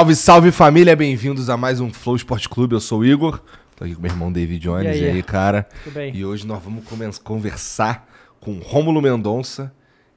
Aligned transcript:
Salve, 0.00 0.16
salve 0.16 0.50
família, 0.50 0.96
bem-vindos 0.96 1.50
a 1.50 1.58
mais 1.58 1.78
um 1.78 1.92
Flow 1.92 2.16
Esporte 2.16 2.48
Clube. 2.48 2.74
Eu 2.74 2.80
sou 2.80 3.00
o 3.00 3.04
Igor, 3.04 3.38
tô 3.76 3.84
aqui 3.84 3.94
com 3.94 4.00
meu 4.00 4.10
irmão 4.10 4.32
David 4.32 4.58
Jones. 4.62 4.96
E 4.96 5.00
E 5.00 5.04
aí, 5.04 5.10
aí? 5.16 5.22
cara? 5.22 5.68
Tudo 5.84 5.92
bem? 5.92 6.16
E 6.16 6.24
hoje 6.24 6.46
nós 6.46 6.58
vamos 6.62 6.82
conversar 7.22 8.08
com 8.40 8.58
Rômulo 8.60 9.02
Mendonça, 9.02 9.70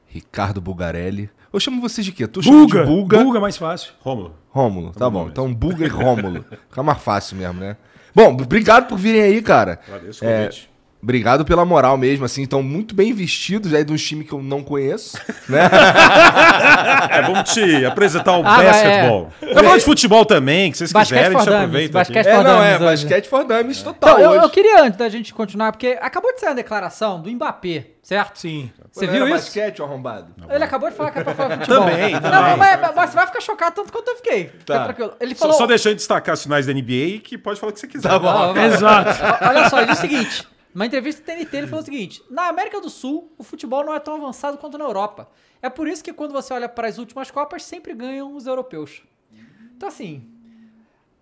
Ricardo 0.08 0.62
Bugarelli. 0.62 1.30
Eu 1.52 1.60
chamo 1.60 1.82
vocês 1.82 2.06
de 2.06 2.14
quê? 2.14 2.26
Tu 2.28 2.42
chama 2.44 2.66
de 2.66 2.82
Bulga? 2.86 3.18
Bulga 3.22 3.42
mais 3.42 3.58
fácil. 3.58 3.92
Rômulo. 4.00 4.34
Rômulo, 4.52 4.94
tá 4.94 5.10
bom. 5.10 5.20
mesmo. 5.20 5.32
Então 5.32 5.54
Bulga 5.54 5.86
e 5.86 5.90
Rômulo. 5.90 6.46
Fica 6.70 6.82
mais 6.82 7.00
fácil 7.00 7.36
mesmo, 7.36 7.60
né? 7.60 7.76
Bom, 8.16 8.32
obrigado 8.32 8.88
por 8.88 8.98
virem 8.98 9.22
aí, 9.22 9.42
cara. 9.42 9.82
Agradeço 9.86 10.24
o 10.24 10.28
É, 10.28 10.46
convite. 10.46 10.70
Obrigado 11.04 11.44
pela 11.44 11.66
moral 11.66 11.98
mesmo, 11.98 12.24
assim, 12.24 12.44
estão 12.44 12.64
muito 12.64 12.96
bem 12.96 13.12
vestidos 13.14 13.74
aí 13.74 13.84
de 13.84 13.92
um 13.92 13.96
time 13.98 14.24
que 14.24 14.32
eu 14.32 14.42
não 14.42 14.64
conheço, 14.64 15.18
né? 15.50 15.60
É, 17.10 17.22
vamos 17.24 17.52
te 17.52 17.86
apresentar 17.86 18.38
o 18.38 18.46
Ah, 18.46 18.64
basquetebol. 18.64 19.30
Eu 19.42 19.64
falo 19.64 19.78
de 19.78 19.84
futebol 19.84 20.26
também, 20.26 20.72
que 20.72 20.78
vocês 20.78 20.92
Basquete 20.92 21.18
quiserem, 21.18 21.36
a 21.38 21.40
for 21.40 21.46
gente 21.46 21.56
aproveita 21.58 21.94
basquete. 22.00 22.26
É, 22.28 22.44
não, 22.44 22.64
é, 22.64 22.76
hoje. 22.76 22.84
basquete 23.06 23.28
for 23.28 23.44
dummies 23.44 23.82
total 23.82 24.12
Então, 24.14 24.22
eu, 24.24 24.30
hoje. 24.32 24.44
eu 24.46 24.50
queria, 24.50 24.82
antes 24.84 24.98
da 24.98 25.10
gente 25.10 25.34
continuar, 25.34 25.72
porque 25.72 25.98
acabou 26.02 26.34
de 26.34 26.40
sair 26.40 26.50
uma 26.50 26.56
declaração 26.56 27.22
do 27.22 27.30
Mbappé, 27.30 27.88
certo? 28.02 28.40
Sim. 28.40 28.72
Você 28.92 29.06
Não 29.06 29.14
viu 29.14 29.26
era 29.26 29.36
isso? 29.36 29.46
basquete, 29.46 29.82
ô 29.82 29.86
arrombado? 29.86 30.28
Ele 30.50 30.64
acabou 30.64 30.90
de 30.90 30.96
falar 30.96 31.12
que 31.12 31.20
é 31.20 31.24
pra 31.24 31.34
falar 31.36 31.56
de 31.58 31.66
futebol. 31.66 31.86
Também, 31.90 32.14
Não, 32.14 32.22
também. 32.22 32.58
mas, 32.58 32.96
mas 32.96 33.10
você 33.10 33.16
vai 33.16 33.28
ficar 33.28 33.42
chocado 33.42 33.76
tanto 33.76 33.92
quanto 33.92 34.08
eu 34.08 34.16
fiquei. 34.18 34.44
Fica 34.46 34.64
Tá. 34.66 34.84
tranquilo. 34.86 35.14
Ele 35.20 35.36
Só, 35.36 35.40
falou... 35.46 35.58
só 35.58 35.66
deixando 35.68 35.92
de 35.94 35.98
destacar 35.98 36.34
os 36.36 36.44
finais 36.44 36.66
da 36.66 36.74
NBA, 36.74 37.20
que 37.24 37.38
pode 37.38 37.60
falar 37.60 37.72
o 37.72 37.74
que 37.74 37.80
você 37.82 37.88
quiser. 37.88 38.08
Tá 38.08 38.18
bom. 38.20 38.32
Não, 38.32 38.54
mas- 38.56 38.74
Exato. 38.76 39.20
Olha 39.46 39.70
só, 39.70 39.78
ele 39.80 39.88
disse 39.92 40.06
o 40.06 40.10
seguinte. 40.10 40.48
Numa 40.74 40.86
entrevista 40.86 41.22
do 41.22 41.26
TNT, 41.26 41.58
ele 41.58 41.68
falou 41.68 41.82
o 41.82 41.86
seguinte: 41.86 42.24
Na 42.30 42.48
América 42.48 42.82
do 42.82 42.90
Sul, 42.90 43.32
o 43.38 43.44
futebol 43.44 43.86
não 43.86 43.94
é 43.94 44.00
tão 44.00 44.16
avançado 44.16 44.58
quanto 44.58 44.78
na 44.78 44.86
Europa. 44.86 45.30
É 45.62 45.70
por 45.70 45.88
isso 45.88 46.04
que 46.04 46.12
quando 46.12 46.32
você 46.32 46.54
olha 46.54 46.68
para 46.68 46.88
as 46.88 46.98
últimas 46.98 47.30
Copas, 47.30 47.64
sempre 47.64 47.94
ganham 47.94 48.36
os 48.36 48.48
europeus. 48.48 49.04
Então, 49.76 49.88
assim. 49.88 50.33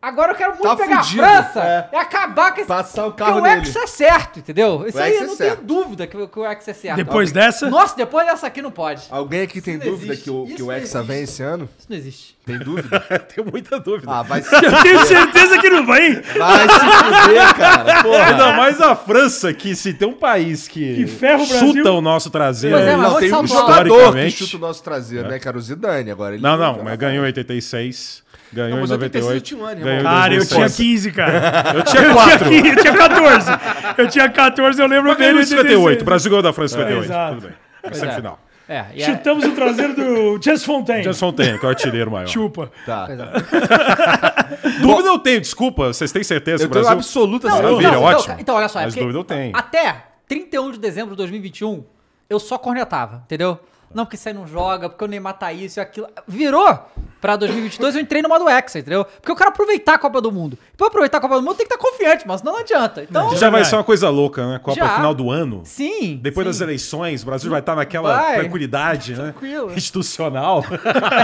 Agora 0.01 0.31
eu 0.31 0.35
quero 0.35 0.51
muito 0.53 0.63
Tá 0.63 0.75
pegar 0.75 1.03
fudido, 1.03 1.23
a 1.23 1.43
França 1.43 1.59
é. 1.63 1.89
e 1.93 1.95
acabar 1.95 2.51
com 2.53 2.57
esse. 2.61 2.67
Passar 2.67 3.05
o 3.05 3.11
Porque 3.11 3.23
carro 3.23 3.37
o 3.39 3.41
nele. 3.43 3.65
X 3.65 3.75
é 3.75 3.85
certo, 3.87 4.39
entendeu? 4.39 4.83
Isso 4.87 4.97
O 4.97 5.01
aí 5.01 5.13
eu 5.15 5.21
é 5.23 5.27
não 5.27 5.35
certo. 5.35 5.55
tenho 5.57 5.67
dúvida 5.67 6.07
que, 6.07 6.17
o- 6.17 6.27
que 6.27 6.39
o 6.39 6.45
X 6.45 6.67
é 6.67 6.73
certo. 6.73 6.95
Depois 6.97 7.31
dessa. 7.31 7.69
Nossa, 7.69 7.95
depois 7.95 8.25
dessa 8.25 8.47
aqui 8.47 8.63
não 8.63 8.71
pode. 8.71 9.03
Alguém 9.11 9.41
aqui 9.43 9.61
tem 9.61 9.75
Isso 9.75 9.85
dúvida 9.87 10.13
existe. 10.13 10.23
que 10.23 10.29
o, 10.31 10.45
que 10.47 10.63
o 10.63 10.71
Hexa 10.71 11.03
vem 11.03 11.21
esse 11.21 11.43
ano? 11.43 11.69
Isso 11.77 11.87
não 11.87 11.95
existe. 11.97 12.35
Tem 12.43 12.57
dúvida? 12.57 12.99
Tenho 13.35 13.47
muita 13.51 13.79
dúvida. 13.79 14.11
Ah, 14.11 14.23
vai 14.23 14.41
se 14.43 14.55
Eu 14.55 14.81
tenho 14.81 15.05
certeza 15.05 15.59
que 15.59 15.69
não 15.69 15.85
vai. 15.85 16.13
Vai 16.15 16.67
se 16.67 16.79
fuder, 16.79 17.55
cara. 17.55 18.01
Porra. 18.03 18.25
Ainda 18.25 18.53
mais 18.53 18.81
a 18.81 18.95
França, 18.95 19.53
que 19.53 19.75
se 19.75 19.93
tem 19.93 20.07
um 20.07 20.15
país 20.15 20.67
que, 20.67 20.95
Que 20.95 21.05
ferra 21.05 21.43
o 21.43 21.47
Brasil. 21.47 21.73
chuta 21.75 21.91
o 21.91 22.01
nosso 22.01 22.31
traseiro. 22.31 22.75
Pois 22.75 22.87
é, 22.87 22.95
mas 22.95 23.11
Não, 23.11 23.19
tem 23.19 23.33
um 23.35 23.45
jogador 23.47 24.13
que 24.15 24.31
chuta 24.31 24.57
o 24.57 24.59
nosso 24.59 24.81
traseiro, 24.83 25.29
né? 25.29 25.37
Que 25.37 25.47
era 25.47 25.55
o 25.55 25.61
Zidane. 25.61 26.09
Agora 26.09 26.33
ele 26.33 26.41
Não, 26.41 26.57
não, 26.57 26.83
mas 26.83 26.97
ganhou 26.97 27.23
em 27.23 27.27
86, 27.27 28.20
ganhou 28.53 28.71
Não, 28.71 28.79
mas 28.81 28.89
em 28.89 28.93
86 28.93 29.23
98. 29.25 29.43
tinha 29.45 29.59
um 29.61 29.65
ano, 29.65 29.81
ganhou 29.81 29.99
em. 29.99 30.03
Cara, 30.03 30.33
eu 30.33 30.37
2006. 30.39 30.75
tinha 30.75 30.87
15, 30.93 31.11
cara. 31.11 31.63
Eu 31.77 31.83
tinha 31.83 32.01
Eu 32.03 32.11
tinha 32.11 32.13
4. 32.13 32.49
15, 32.49 32.67
eu 32.69 32.75
tinha 32.75 32.93
14. 32.93 33.51
Eu 33.97 34.07
tinha 34.09 34.29
14, 34.29 34.81
eu 34.81 34.87
lembro 34.87 35.09
Mas 35.09 35.17
ganhou 35.17 35.33
dele. 35.33 35.43
em 35.45 35.47
58. 35.47 36.01
O 36.01 36.05
Brasil 36.05 36.29
ganhou 36.31 36.43
da 36.43 36.53
França 36.53 36.75
em 36.75 36.79
58. 36.79 37.05
exato. 37.05 37.35
Tudo 37.35 37.47
bem. 37.47 37.55
É 37.83 37.93
semifinal. 37.93 38.39
É, 38.69 38.85
e 38.93 39.03
é- 39.03 39.05
Chutamos 39.05 39.43
o 39.43 39.51
traseiro 39.51 39.93
do 39.95 40.41
Jess 40.41 40.63
Fontaine. 40.63 41.03
Jason 41.03 41.19
Fontaine, 41.27 41.59
que 41.59 41.65
é 41.65 41.67
o 41.67 41.69
artilheiro 41.71 42.09
maior. 42.11 42.27
Chupa. 42.27 42.71
Tá. 42.85 43.07
É. 43.09 43.15
Dúvida 44.81 45.09
eu 45.09 45.19
tenho, 45.19 45.41
desculpa. 45.41 45.87
Vocês 45.87 46.11
têm 46.11 46.23
certeza 46.23 46.63
Eu 46.63 46.69
que 46.69 46.71
o 46.71 46.73
tenho 46.73 46.83
Brasil... 46.85 46.97
absoluta 46.97 47.47
Não, 47.49 47.55
Maravilha, 47.55 47.81
certeza. 47.81 48.01
não, 48.01 48.03
ótimo. 48.07 48.23
Então, 48.33 48.39
então, 48.41 48.55
olha 48.55 48.69
só. 48.69 48.79
é 48.79 48.83
Mas 48.85 48.95
dúvida 48.95 49.17
eu 49.19 49.23
tenho. 49.23 49.51
Até 49.55 50.03
31 50.27 50.71
de 50.71 50.79
dezembro 50.79 51.11
de 51.11 51.17
2021, 51.17 51.83
eu 52.29 52.39
só 52.39 52.57
cornetava, 52.57 53.23
entendeu? 53.25 53.59
Não, 53.93 54.05
porque 54.05 54.15
isso 54.15 54.27
aí 54.27 54.33
não 54.33 54.47
joga, 54.47 54.89
porque 54.89 55.03
o 55.03 55.07
Neymar 55.07 55.33
tá 55.37 55.51
isso 55.53 55.79
e 55.79 55.81
aquilo. 55.81 56.07
Virou 56.27 56.79
pra 57.19 57.35
2022, 57.35 57.95
eu 57.95 58.01
entrei 58.01 58.21
no 58.21 58.29
modo 58.29 58.49
Hexa, 58.49 58.79
entendeu? 58.79 59.05
Porque 59.05 59.31
eu 59.31 59.35
quero 59.35 59.49
aproveitar 59.51 59.93
a 59.93 59.97
Copa 59.97 60.19
do 60.19 60.31
Mundo. 60.31 60.57
E 60.73 60.77
pra 60.77 60.87
aproveitar 60.87 61.19
a 61.19 61.21
Copa 61.21 61.35
do 61.35 61.41
Mundo, 61.43 61.55
tem 61.55 61.67
que 61.67 61.73
estar 61.73 61.77
confiante, 61.89 62.27
mas 62.27 62.41
não 62.41 62.57
adianta. 62.57 63.03
Então, 63.03 63.35
Já 63.35 63.49
vai 63.49 63.63
ser 63.63 63.75
uma 63.75 63.83
coisa 63.83 64.09
louca, 64.09 64.45
né? 64.47 64.59
Copa 64.59 64.75
Já. 64.75 64.95
final 64.95 65.13
do 65.13 65.29
ano. 65.29 65.61
sim. 65.65 66.19
Depois 66.21 66.45
sim. 66.45 66.49
das 66.51 66.61
eleições, 66.61 67.21
o 67.21 67.25
Brasil 67.25 67.49
vai 67.51 67.59
estar 67.59 67.75
naquela 67.75 68.17
Vai. 68.17 68.39
tranquilidade, 68.39 69.13
Tranquilo. 69.13 69.67
né? 69.67 69.73
Institucional. 69.75 70.63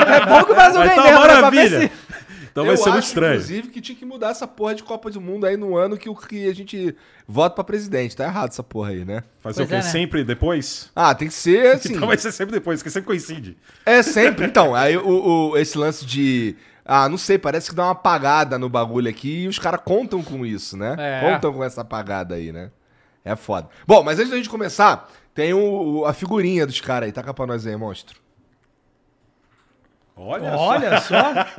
É 0.08 0.26
bom 0.26 0.44
que 0.44 0.52
o 0.52 0.56
Brasil 0.56 0.80
vai 0.80 0.88
ganhe 0.96 1.00
estar 1.00 1.52
mesmo, 1.52 1.78
uma 1.78 1.80
né? 1.80 1.92
Então 2.62 2.66
eu 2.66 2.68
vai 2.70 2.78
ser 2.78 2.90
muito 2.90 2.98
acho, 3.00 3.08
estranho. 3.10 3.34
inclusive, 3.36 3.68
que 3.68 3.82
tinha 3.82 3.96
que 3.96 4.04
mudar 4.06 4.30
essa 4.32 4.48
porra 4.48 4.74
de 4.74 4.82
Copa 4.84 5.12
do 5.12 5.22
Mundo 5.22 5.46
aí 5.46 5.56
no 5.56 5.78
ano 5.78 5.96
que, 5.98 6.10
o, 6.10 6.16
que 6.16 6.48
a 6.50 6.56
gente 6.56 6.96
vota 7.28 7.56
pra 7.56 7.64
presidente. 7.64 8.16
Tá 8.16 8.24
errado 8.26 8.50
essa 8.50 8.64
porra 8.64 8.90
aí, 8.90 9.06
né? 9.06 9.24
Fazer 9.40 9.58
Pois 9.58 9.68
o 9.68 9.70
quê? 9.70 9.76
é, 9.76 9.78
né? 9.78 9.82
Sempre 9.84 10.24
depois? 10.24 10.90
Ah, 10.96 11.14
tem 11.14 11.28
que 11.28 11.34
ser 11.34 11.68
assim. 11.76 11.94
Então 11.94 12.08
vai 12.08 12.18
ser 12.18 12.32
sempre 12.32 12.54
depois, 12.56 12.82
que 12.82 12.90
sempre 12.90 13.08
coincide. 13.08 13.56
É 13.86 14.02
sempre. 14.02 14.46
Então, 14.46 14.74
aí 14.74 14.98
o, 14.98 15.52
o- 15.52 15.58
esse 15.58 15.78
lance 15.78 16.06
de. 16.06 16.56
Ah, 16.84 17.08
não 17.10 17.18
sei, 17.18 17.38
parece 17.38 17.70
que 17.70 17.76
dá 17.76 17.84
uma 17.84 17.92
apagada 17.92 18.58
no 18.58 18.70
bagulho 18.70 19.10
aqui 19.10 19.44
e 19.44 19.48
os 19.48 19.60
caras 19.60 19.82
contam 19.84 20.24
com 20.24 20.46
isso, 20.46 20.76
né? 20.78 20.96
É. 20.98 21.20
Contam 21.34 21.54
com 21.54 21.64
essa 21.64 21.82
apagada 21.82 22.36
aí, 22.36 22.52
né? 22.52 22.72
É 23.26 23.36
foda. 23.36 23.68
Bom, 23.86 24.02
mas 24.04 24.18
antes 24.20 24.32
da 24.32 24.38
gente 24.38 24.50
começar, 24.50 25.12
tem 25.36 25.54
o, 25.54 26.00
o- 26.00 26.06
a 26.06 26.14
figurinha 26.14 26.66
dos 26.66 26.80
caras 26.82 27.08
aí. 27.08 27.12
Taca 27.12 27.34
pra 27.34 27.46
nós 27.46 27.68
aí, 27.68 27.76
monstro. 27.76 28.18
Olha, 30.20 30.56
Olha 30.58 31.00
só. 31.00 31.16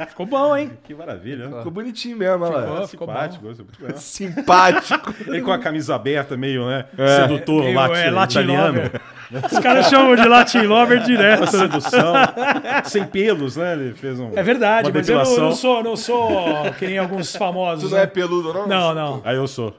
Ficou 0.09 0.27
bom, 0.27 0.57
hein? 0.57 0.69
só. 0.71 0.77
Que 0.85 0.95
maravilha. 0.95 1.49
né? 1.49 1.57
Ficou 1.59 1.71
bonitinho 1.73 2.17
mesmo, 2.17 2.45
olha 2.45 2.57
lá. 2.57 2.87
Ficou 2.89 3.07
Simpático. 3.09 3.47
legal. 3.47 3.97
Simpático. 3.97 5.15
Ele 5.27 5.41
com 5.43 5.53
a 5.53 5.59
camisa 5.59 5.95
aberta, 5.95 6.37
meio, 6.37 6.67
né? 6.67 6.85
Sedutor, 7.21 7.63
Meio, 7.63 7.77
lati- 7.77 7.99
é, 7.99 8.11
Latin 8.11 8.39
italiano. 8.41 8.67
Lover. 8.83 9.01
Os 9.53 9.59
caras 9.59 9.89
chamam 9.89 10.17
de 10.17 10.27
Latin 10.27 10.63
Lover 10.63 10.99
Uma 10.99 11.07
direto. 11.07 11.47
sedução. 11.47 12.15
sem 12.85 13.05
pelos, 13.05 13.57
né? 13.57 13.75
Ele 13.75 13.93
fez 13.95 14.19
um. 14.19 14.33
É 14.35 14.43
verdade, 14.43 14.89
uma 14.91 14.95
mas 14.99 15.09
eu 15.09 15.19
não, 15.19 15.37
não 15.39 15.53
sou, 15.53 15.83
não 15.85 15.97
sou 15.97 16.73
que 16.79 16.87
nem 16.87 16.99
alguns 16.99 17.37
famosos. 17.37 17.85
Tu 17.85 17.91
não 17.91 17.99
é 17.99 18.03
né? 18.03 18.07
peludo, 18.07 18.53
não? 18.55 18.67
Não, 18.67 18.95
não. 18.95 19.23
Aí 19.25 19.37
eu 19.37 19.47
sou. 19.47 19.75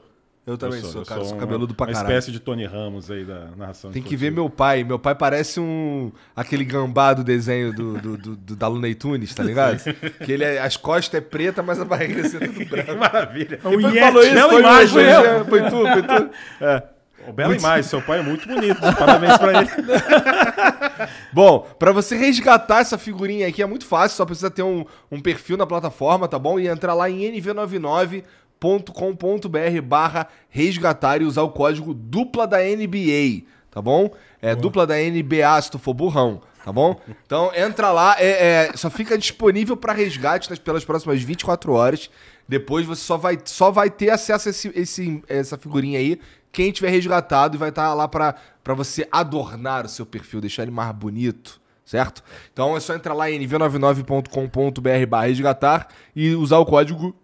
Eu 0.50 0.58
também 0.58 0.80
eu 0.80 0.84
sou, 0.86 1.02
eu 1.02 1.06
cara. 1.06 1.20
Sou 1.22 1.32
uma- 1.34 1.40
cabeludo 1.40 1.74
pra 1.74 1.86
Uma 1.86 1.92
caralho. 1.92 2.12
espécie 2.12 2.32
de 2.32 2.40
Tony 2.40 2.64
Ramos 2.66 3.10
aí 3.10 3.24
da 3.24 3.46
narração. 3.56 3.90
Tem 3.90 4.02
que 4.02 4.16
ver 4.16 4.30
meu 4.32 4.50
pai. 4.50 4.82
Meu 4.84 4.98
pai 4.98 5.14
parece 5.14 5.60
um. 5.60 6.10
aquele 6.34 6.64
gambá 6.64 7.12
do 7.14 7.22
desenho 7.22 7.72
do, 7.72 7.98
do, 7.98 8.16
do, 8.16 8.36
do- 8.36 8.56
da 8.56 8.66
Looney 8.68 8.94
Tunes, 8.94 9.34
tá 9.34 9.42
ligado? 9.42 9.78
que 10.24 10.32
ele 10.32 10.44
é, 10.44 10.60
as 10.60 10.76
costas 10.76 11.18
é 11.18 11.20
preta, 11.20 11.62
mas 11.62 11.80
a 11.80 11.84
barriga 11.84 12.20
é 12.26 12.28
tudo 12.28 12.48
Que 12.52 12.64
branco. 12.64 12.96
maravilha. 12.96 13.58
O 13.64 13.70
Quem 13.70 13.86
Yeti. 13.86 14.00
falou 14.00 14.22
isso? 14.22 14.34
Bela 14.34 14.50
Foi, 14.50 14.60
imagem, 14.60 14.88
foi, 14.88 15.02
né? 15.04 15.44
foi 15.48 15.62
tu, 15.62 15.70
foi 15.70 16.02
tu. 16.02 16.30
É. 16.64 16.82
Oh, 17.28 17.32
bela 17.34 17.54
imagem, 17.54 17.82
seu 17.88 18.00
pai 18.00 18.20
é 18.20 18.22
muito 18.22 18.48
bonito. 18.48 18.80
Parabéns 18.98 19.36
pra 19.36 19.60
ele. 19.60 19.70
Bom, 21.32 21.66
pra 21.78 21.92
você 21.92 22.16
resgatar 22.16 22.80
essa 22.80 22.96
figurinha 22.98 23.46
aqui 23.46 23.62
é 23.62 23.66
muito 23.66 23.84
fácil, 23.86 24.16
só 24.16 24.24
precisa 24.24 24.50
ter 24.50 24.62
um, 24.62 24.84
um 25.10 25.20
perfil 25.20 25.56
na 25.56 25.66
plataforma, 25.66 26.26
tá 26.26 26.38
bom? 26.38 26.58
E 26.58 26.66
entrar 26.66 26.94
lá 26.94 27.08
em 27.10 27.24
nv99.com.br 28.60 29.82
barra 29.82 30.28
resgatar 30.48 31.20
e 31.20 31.24
usar 31.24 31.42
o 31.42 31.50
código 31.50 31.94
dupla 31.94 32.46
da 32.46 32.58
NBA, 32.58 33.42
tá 33.70 33.80
bom? 33.80 34.10
É 34.40 34.54
dupla 34.54 34.86
da 34.86 34.94
NBA 34.96 35.60
se 35.62 35.70
tu 35.70 35.78
for 35.78 35.94
burrão, 35.94 36.40
tá 36.64 36.72
bom? 36.72 37.00
Então 37.26 37.50
entra 37.54 37.90
lá, 37.90 38.16
é, 38.18 38.68
é, 38.70 38.72
só 38.76 38.90
fica 38.90 39.16
disponível 39.18 39.76
pra 39.76 39.92
resgate 39.92 40.48
nas, 40.50 40.58
pelas 40.58 40.84
próximas 40.84 41.22
24 41.22 41.72
horas. 41.72 42.10
Depois 42.48 42.84
você 42.86 43.02
só 43.02 43.16
vai, 43.16 43.38
só 43.44 43.70
vai 43.70 43.88
ter 43.90 44.10
acesso 44.10 44.48
a 44.48 44.50
esse, 44.50 44.72
esse- 44.74 45.22
essa 45.28 45.56
figurinha 45.56 45.98
aí 45.98 46.20
quem 46.52 46.72
tiver 46.72 46.90
resgatado 46.90 47.54
e 47.54 47.58
vai 47.58 47.68
estar 47.68 47.94
lá 47.94 48.08
pra 48.08 48.34
pra 48.62 48.74
você 48.74 49.08
adornar 49.10 49.86
o 49.86 49.88
seu 49.88 50.04
perfil, 50.04 50.40
deixar 50.40 50.62
ele 50.62 50.70
mais 50.70 50.92
bonito, 50.94 51.58
certo? 51.84 52.22
Então 52.52 52.76
é 52.76 52.80
só 52.80 52.94
entrar 52.94 53.14
lá 53.14 53.30
em 53.30 53.38
nv99.com.br 53.40 55.06
barra 55.08 55.26
resgatar 55.26 55.88
e 56.14 56.34
usar 56.34 56.58
o 56.58 56.66
código 56.66 57.14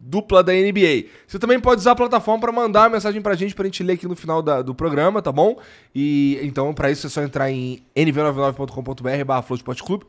dupla 0.00 0.42
da 0.42 0.52
NBA. 0.52 1.06
Você 1.26 1.38
também 1.38 1.58
pode 1.58 1.80
usar 1.80 1.92
a 1.92 1.96
plataforma 1.96 2.40
para 2.40 2.52
mandar 2.52 2.82
uma 2.82 2.90
mensagem 2.90 3.20
pra 3.20 3.34
gente, 3.34 3.54
pra 3.54 3.64
gente 3.64 3.82
ler 3.82 3.94
aqui 3.94 4.06
no 4.06 4.14
final 4.16 4.40
da- 4.40 4.62
do 4.62 4.74
programa, 4.74 5.20
tá 5.20 5.32
bom? 5.32 5.58
E 5.94 6.38
então, 6.42 6.72
pra 6.72 6.90
isso 6.90 7.06
é 7.06 7.10
só 7.10 7.22
entrar 7.22 7.50
em 7.50 7.82
nv99.com.br 7.96 9.24
barra 9.24 9.44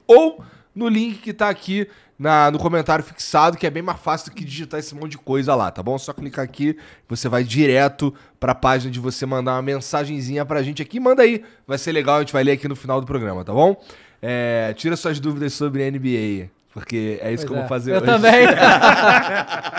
ou 0.08 0.44
no 0.76 0.88
link 0.88 1.20
que 1.20 1.34
tá 1.34 1.50
aqui 1.50 1.88
na- 2.18 2.52
no 2.52 2.60
comentário 2.60 3.04
fixado, 3.04 3.58
que 3.58 3.66
é 3.66 3.70
bem 3.70 3.82
mais 3.82 4.00
fácil 4.00 4.30
do 4.30 4.36
que 4.36 4.44
digitar 4.44 4.80
esse 4.80 4.94
monte 4.94 5.12
de 5.12 5.18
coisa 5.18 5.56
lá, 5.56 5.72
tá 5.72 5.82
bom? 5.82 5.98
Só 5.98 6.14
clicar 6.14 6.44
aqui, 6.44 6.78
você 7.08 7.30
vai 7.30 7.44
direto 7.44 8.14
pra 8.40 8.54
página 8.54 8.92
de 8.92 9.00
você 9.00 9.26
mandar 9.26 9.54
uma 9.56 9.62
mensagenzinha 9.62 10.46
pra 10.46 10.62
gente 10.62 10.82
aqui. 10.82 11.00
Manda 11.00 11.24
aí, 11.24 11.44
vai 11.66 11.78
ser 11.78 11.92
legal, 11.94 12.18
a 12.18 12.20
gente 12.20 12.34
vai 12.34 12.44
ler 12.44 12.52
aqui 12.54 12.68
no 12.68 12.76
final 12.76 13.00
do 13.00 13.08
programa, 13.08 13.44
tá 13.44 13.54
bom? 13.54 13.82
É, 14.22 14.74
tira 14.76 14.98
suas 14.98 15.18
dúvidas 15.20 15.54
sobre 15.54 15.82
a 15.82 15.88
NBA, 15.88 16.50
porque 16.74 17.20
é 17.22 17.32
isso 17.34 17.46
Pois 17.46 17.48
que 17.48 17.54
eu 17.54 17.58
é. 17.58 17.60
vou 17.60 17.68
fazer 17.70 17.92
Eu 17.92 17.98
hoje. 17.98 18.06
também. 18.06 18.48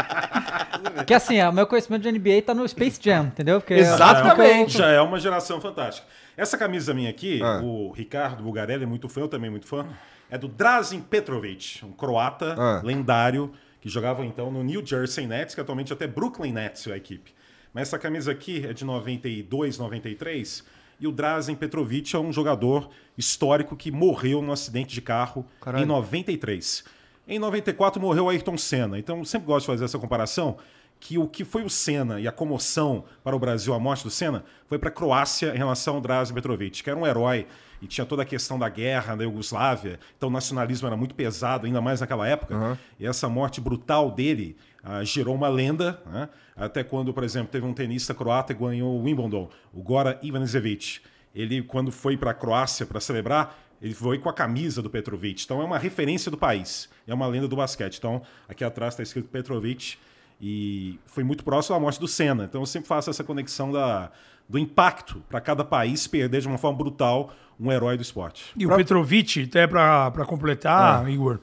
Porque 0.97 1.15
assim, 1.15 1.41
o 1.43 1.53
meu 1.53 1.67
conhecimento 1.67 2.03
de 2.03 2.13
NBA 2.13 2.43
tá 2.45 2.55
no 2.55 2.67
Space 2.69 2.99
Jam, 3.03 3.27
entendeu? 3.27 3.61
Porque 3.61 3.75
Exatamente. 3.75 4.77
Já 4.79 4.89
é 4.89 5.01
uma 5.01 5.19
geração 5.19 5.61
fantástica. 5.61 6.07
Essa 6.37 6.57
camisa 6.57 6.95
minha 6.95 7.11
aqui, 7.11 7.41
Ah. 7.43 7.61
o 7.63 7.91
Ricardo 7.93 8.43
Bugarelli 8.43 8.85
é 8.85 8.87
muito 8.87 9.09
fã, 9.09 9.21
eu 9.23 9.29
também 9.29 9.51
muito 9.51 9.67
fã, 9.67 9.87
é 10.31 10.39
do 10.39 10.49
Drazen 10.49 11.01
Petrovic, 11.01 11.85
um 11.85 11.93
croata 11.93 12.55
Ah. 12.59 12.81
lendário 12.85 13.53
que 13.81 13.89
jogava 13.89 14.25
então 14.25 14.51
no 14.51 14.63
New 14.63 14.85
Jersey 14.87 15.27
Nets, 15.27 15.55
que 15.55 15.61
atualmente 15.61 15.93
até 15.93 16.07
Brooklyn 16.07 16.53
Nets 16.53 16.87
é 16.87 16.93
a 16.93 16.97
equipe. 16.97 17.35
Mas 17.73 17.89
essa 17.89 17.99
camisa 17.99 18.33
aqui 18.33 18.65
é 18.69 18.73
de 18.73 18.85
92, 18.85 19.79
93, 19.79 20.65
e 21.01 21.07
o 21.07 21.13
Drazen 21.13 21.57
Petrovic 21.57 22.15
é 22.15 22.19
um 22.19 22.33
jogador 22.33 22.91
histórico 23.17 23.75
que 23.75 23.91
morreu 23.91 24.43
num 24.43 24.53
acidente 24.53 24.95
de 24.95 25.01
carro 25.01 25.47
Caralho. 25.61 25.85
em 25.85 25.87
93. 25.87 26.85
Em 27.27 27.39
94 27.39 28.01
morreu 28.01 28.29
Ayrton 28.29 28.59
Senna. 28.59 28.99
Então, 28.99 29.19
eu 29.19 29.25
sempre 29.25 29.47
gosto 29.47 29.63
de 29.63 29.73
fazer 29.73 29.85
essa 29.85 29.99
comparação 29.99 30.59
que 30.99 31.17
o 31.17 31.27
que 31.27 31.45
foi 31.45 31.65
o 31.65 31.71
Senna 31.71 32.21
e 32.21 32.29
a 32.29 32.33
comoção 32.33 33.05
para 33.25 33.35
o 33.35 33.39
Brasil, 33.39 33.73
a 33.73 33.79
morte 33.79 34.05
do 34.05 34.11
Senna, 34.11 34.45
foi 34.67 34.79
para 34.79 34.91
a 34.91 34.93
Croácia 34.93 35.55
em 35.55 35.57
relação 35.57 35.95
ao 35.95 36.01
Drazen 36.01 36.35
Petrovic, 36.35 36.83
que 36.83 36.91
era 36.91 36.99
um 36.99 37.07
herói 37.07 37.47
e 37.81 37.87
tinha 37.87 38.05
toda 38.05 38.21
a 38.23 38.27
questão 38.27 38.59
da 38.59 38.69
guerra 38.69 39.17
da 39.17 39.25
Iugoslávia, 39.25 39.99
então 40.15 40.29
o 40.29 40.33
nacionalismo 40.33 40.87
era 40.87 40.99
muito 40.99 41.15
pesado, 41.15 41.65
ainda 41.67 41.81
mais 41.81 42.01
naquela 42.03 42.29
época. 42.29 42.55
E 42.99 43.07
essa 43.07 43.27
morte 43.27 43.59
brutal 43.59 44.11
dele 44.11 44.55
ah, 44.83 45.03
gerou 45.05 45.35
uma 45.35 45.49
lenda, 45.49 46.01
né? 46.07 46.29
até 46.57 46.83
quando, 46.83 47.13
por 47.13 47.25
exemplo, 47.25 47.49
teve 47.51 47.67
um 47.67 47.73
tenista 47.73 48.15
croata 48.15 48.55
que 48.55 48.61
ganhou 48.61 48.99
o 48.99 49.03
Wimbledon, 49.03 49.49
o 49.73 49.83
Gora 49.83 50.19
Ivanisevic. 50.23 51.01
Ele, 51.35 51.63
quando 51.63 51.93
foi 51.93 52.17
para 52.17 52.33
a 52.33 52.35
Croácia 52.35 52.85
para 52.85 53.01
celebrar, 53.01 53.57
ele 53.81 53.95
foi 53.95 54.19
com 54.19 54.29
a 54.29 54.33
camisa 54.33 54.83
do 54.83 54.91
Petrovic. 54.91 55.45
Então 55.45 55.63
é 55.63 55.65
uma 55.65 55.79
referência 55.79 56.31
do 56.31 56.37
país, 56.37 56.89
é 57.07 57.15
uma 57.15 57.27
lenda 57.27 57.49
do 57.49 57.57
basquete. 57.57 57.97
Então 57.97 58.23
aqui 58.49 58.65
atrás 58.65 58.95
está 58.95 59.03
escrito 59.03 59.29
Petrovic 59.29 59.97
e 60.41 60.99
foi 61.07 61.25
muito 61.25 61.45
próximo 61.45 61.77
à 61.77 61.81
morte 61.81 61.99
do 62.01 62.09
Senna. 62.09 62.45
Então 62.45 62.61
eu 62.61 62.67
sempre 62.67 62.89
faço 62.89 63.09
essa 63.09 63.25
conexão 63.25 63.73
da, 63.73 64.11
do 64.49 64.59
impacto 64.59 65.23
para 65.29 65.41
cada 65.41 65.65
país 65.65 66.07
perder 66.07 66.41
de 66.41 66.49
uma 66.49 66.59
forma 66.59 66.77
brutal 66.77 67.33
um 67.59 67.71
herói 67.71 67.97
do 67.97 68.03
esporte. 68.03 68.53
E 68.57 68.67
o 68.67 68.75
Petrovic, 68.75 69.45
até 69.45 69.67
para 69.67 70.25
completar, 70.27 71.09
Igor, 71.11 71.39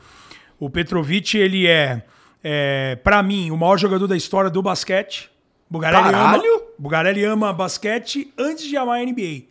o 0.60 0.70
Petrovic, 0.70 1.38
ele 1.38 1.68
é, 1.68 2.04
é 2.50 2.96
para 3.04 3.22
mim, 3.22 3.52
o 3.52 3.58
maior 3.58 3.78
jogador 3.78 4.08
da 4.08 4.16
história 4.16 4.50
do 4.50 4.62
basquete. 4.62 5.30
Bugarelli 5.70 6.08
ama, 6.08 6.12
Caralho! 6.12 6.62
Bugarelli 6.80 7.26
ama 7.26 7.52
basquete 7.52 8.32
antes 8.38 8.66
de 8.66 8.78
amar 8.78 9.02
a 9.02 9.04
NBA. 9.06 9.44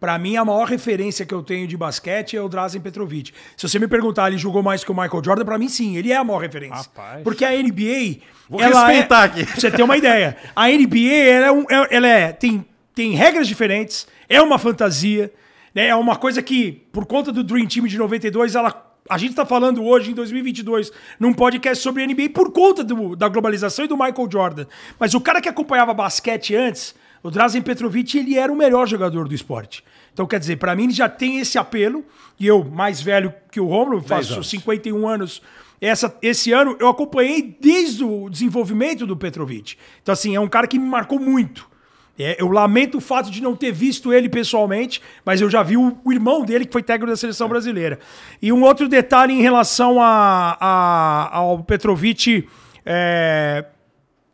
Pra 0.00 0.18
mim, 0.18 0.36
a 0.36 0.44
maior 0.44 0.66
referência 0.66 1.24
que 1.24 1.32
eu 1.32 1.42
tenho 1.42 1.66
de 1.68 1.76
basquete 1.76 2.36
é 2.36 2.42
o 2.42 2.48
Drazen 2.48 2.80
Petrovic. 2.80 3.32
Se 3.56 3.68
você 3.68 3.78
me 3.78 3.86
perguntar, 3.86 4.28
ele 4.28 4.36
jogou 4.36 4.62
mais 4.62 4.82
que 4.82 4.90
o 4.90 4.94
Michael 4.94 5.22
Jordan, 5.24 5.44
pra 5.44 5.56
mim 5.56 5.68
sim, 5.68 5.96
ele 5.96 6.12
é 6.12 6.16
a 6.16 6.24
maior 6.24 6.40
referência. 6.40 6.76
Rapaz. 6.76 7.22
Porque 7.22 7.44
a 7.44 7.52
NBA. 7.52 8.18
Vou 8.50 8.60
ela 8.60 8.86
respeitar 8.86 9.22
é, 9.22 9.24
aqui. 9.26 9.46
Pra 9.46 9.54
você 9.60 9.70
ter 9.70 9.82
uma 9.82 9.96
ideia. 9.96 10.36
A 10.56 10.68
NBA, 10.68 11.14
ela, 11.24 11.46
é 11.46 11.52
um- 11.52 11.64
é- 11.70 11.96
ela 11.96 12.08
é, 12.08 12.32
tem, 12.32 12.66
tem 12.94 13.12
regras 13.12 13.46
diferentes, 13.46 14.06
é 14.28 14.42
uma 14.42 14.58
fantasia, 14.58 15.32
né? 15.74 15.86
é 15.86 15.94
uma 15.96 16.16
coisa 16.16 16.42
que, 16.42 16.82
por 16.92 17.06
conta 17.06 17.32
do 17.32 17.42
Dream 17.44 17.66
Team 17.66 17.86
de 17.86 17.96
92, 17.96 18.56
ela. 18.56 18.83
A 19.08 19.18
gente 19.18 19.34
tá 19.34 19.44
falando 19.44 19.84
hoje, 19.84 20.10
em 20.10 20.14
2022, 20.14 20.90
num 21.20 21.32
podcast 21.32 21.82
sobre 21.82 22.02
NBA 22.06 22.30
por 22.30 22.50
conta 22.52 22.82
do- 22.82 23.14
da 23.14 23.28
globalização 23.28 23.84
e 23.84 23.88
do 23.88 23.96
Michael 23.96 24.28
Jordan. 24.30 24.66
Mas 24.98 25.12
o 25.14 25.20
cara 25.20 25.40
que 25.42 25.48
acompanhava 25.48 25.92
basquete 25.92 26.54
antes, 26.56 26.94
o 27.22 27.30
Drazen 27.30 27.60
Petrovic, 27.60 28.16
ele 28.18 28.38
era 28.38 28.50
o 28.52 28.56
melhor 28.56 28.86
jogador 28.88 29.28
do 29.28 29.34
esporte. 29.34 29.84
Então, 30.12 30.26
quer 30.26 30.38
dizer, 30.40 30.56
pra 30.56 30.74
mim 30.74 30.84
ele 30.84 30.92
já 30.92 31.08
tem 31.08 31.38
esse 31.38 31.58
apelo, 31.58 32.04
e 32.40 32.46
eu, 32.46 32.64
mais 32.64 33.02
velho 33.02 33.34
que 33.50 33.60
o 33.60 33.66
Romulo, 33.66 34.00
faço 34.02 34.34
anos. 34.34 34.48
51 34.48 35.06
anos. 35.06 35.42
Essa, 35.80 36.16
esse 36.22 36.50
ano 36.52 36.74
eu 36.80 36.88
acompanhei 36.88 37.42
desde 37.60 38.02
o 38.04 38.30
desenvolvimento 38.30 39.06
do 39.06 39.16
Petrovic. 39.16 39.76
Então, 40.02 40.12
assim, 40.14 40.34
é 40.34 40.40
um 40.40 40.48
cara 40.48 40.66
que 40.66 40.78
me 40.78 40.86
marcou 40.88 41.20
muito. 41.20 41.68
É, 42.18 42.36
eu 42.40 42.48
lamento 42.48 42.98
o 42.98 43.00
fato 43.00 43.30
de 43.30 43.42
não 43.42 43.56
ter 43.56 43.72
visto 43.72 44.12
ele 44.12 44.28
pessoalmente, 44.28 45.02
mas 45.24 45.40
eu 45.40 45.50
já 45.50 45.62
vi 45.64 45.76
o, 45.76 45.98
o 46.04 46.12
irmão 46.12 46.44
dele, 46.44 46.64
que 46.64 46.72
foi 46.72 46.82
técnico 46.82 47.10
da 47.10 47.16
seleção 47.16 47.48
brasileira. 47.48 47.98
E 48.40 48.52
um 48.52 48.62
outro 48.62 48.88
detalhe 48.88 49.32
em 49.32 49.42
relação 49.42 50.00
a, 50.00 50.56
a- 50.60 51.36
ao 51.36 51.64
Petrovic, 51.64 52.46
é, 52.86 53.64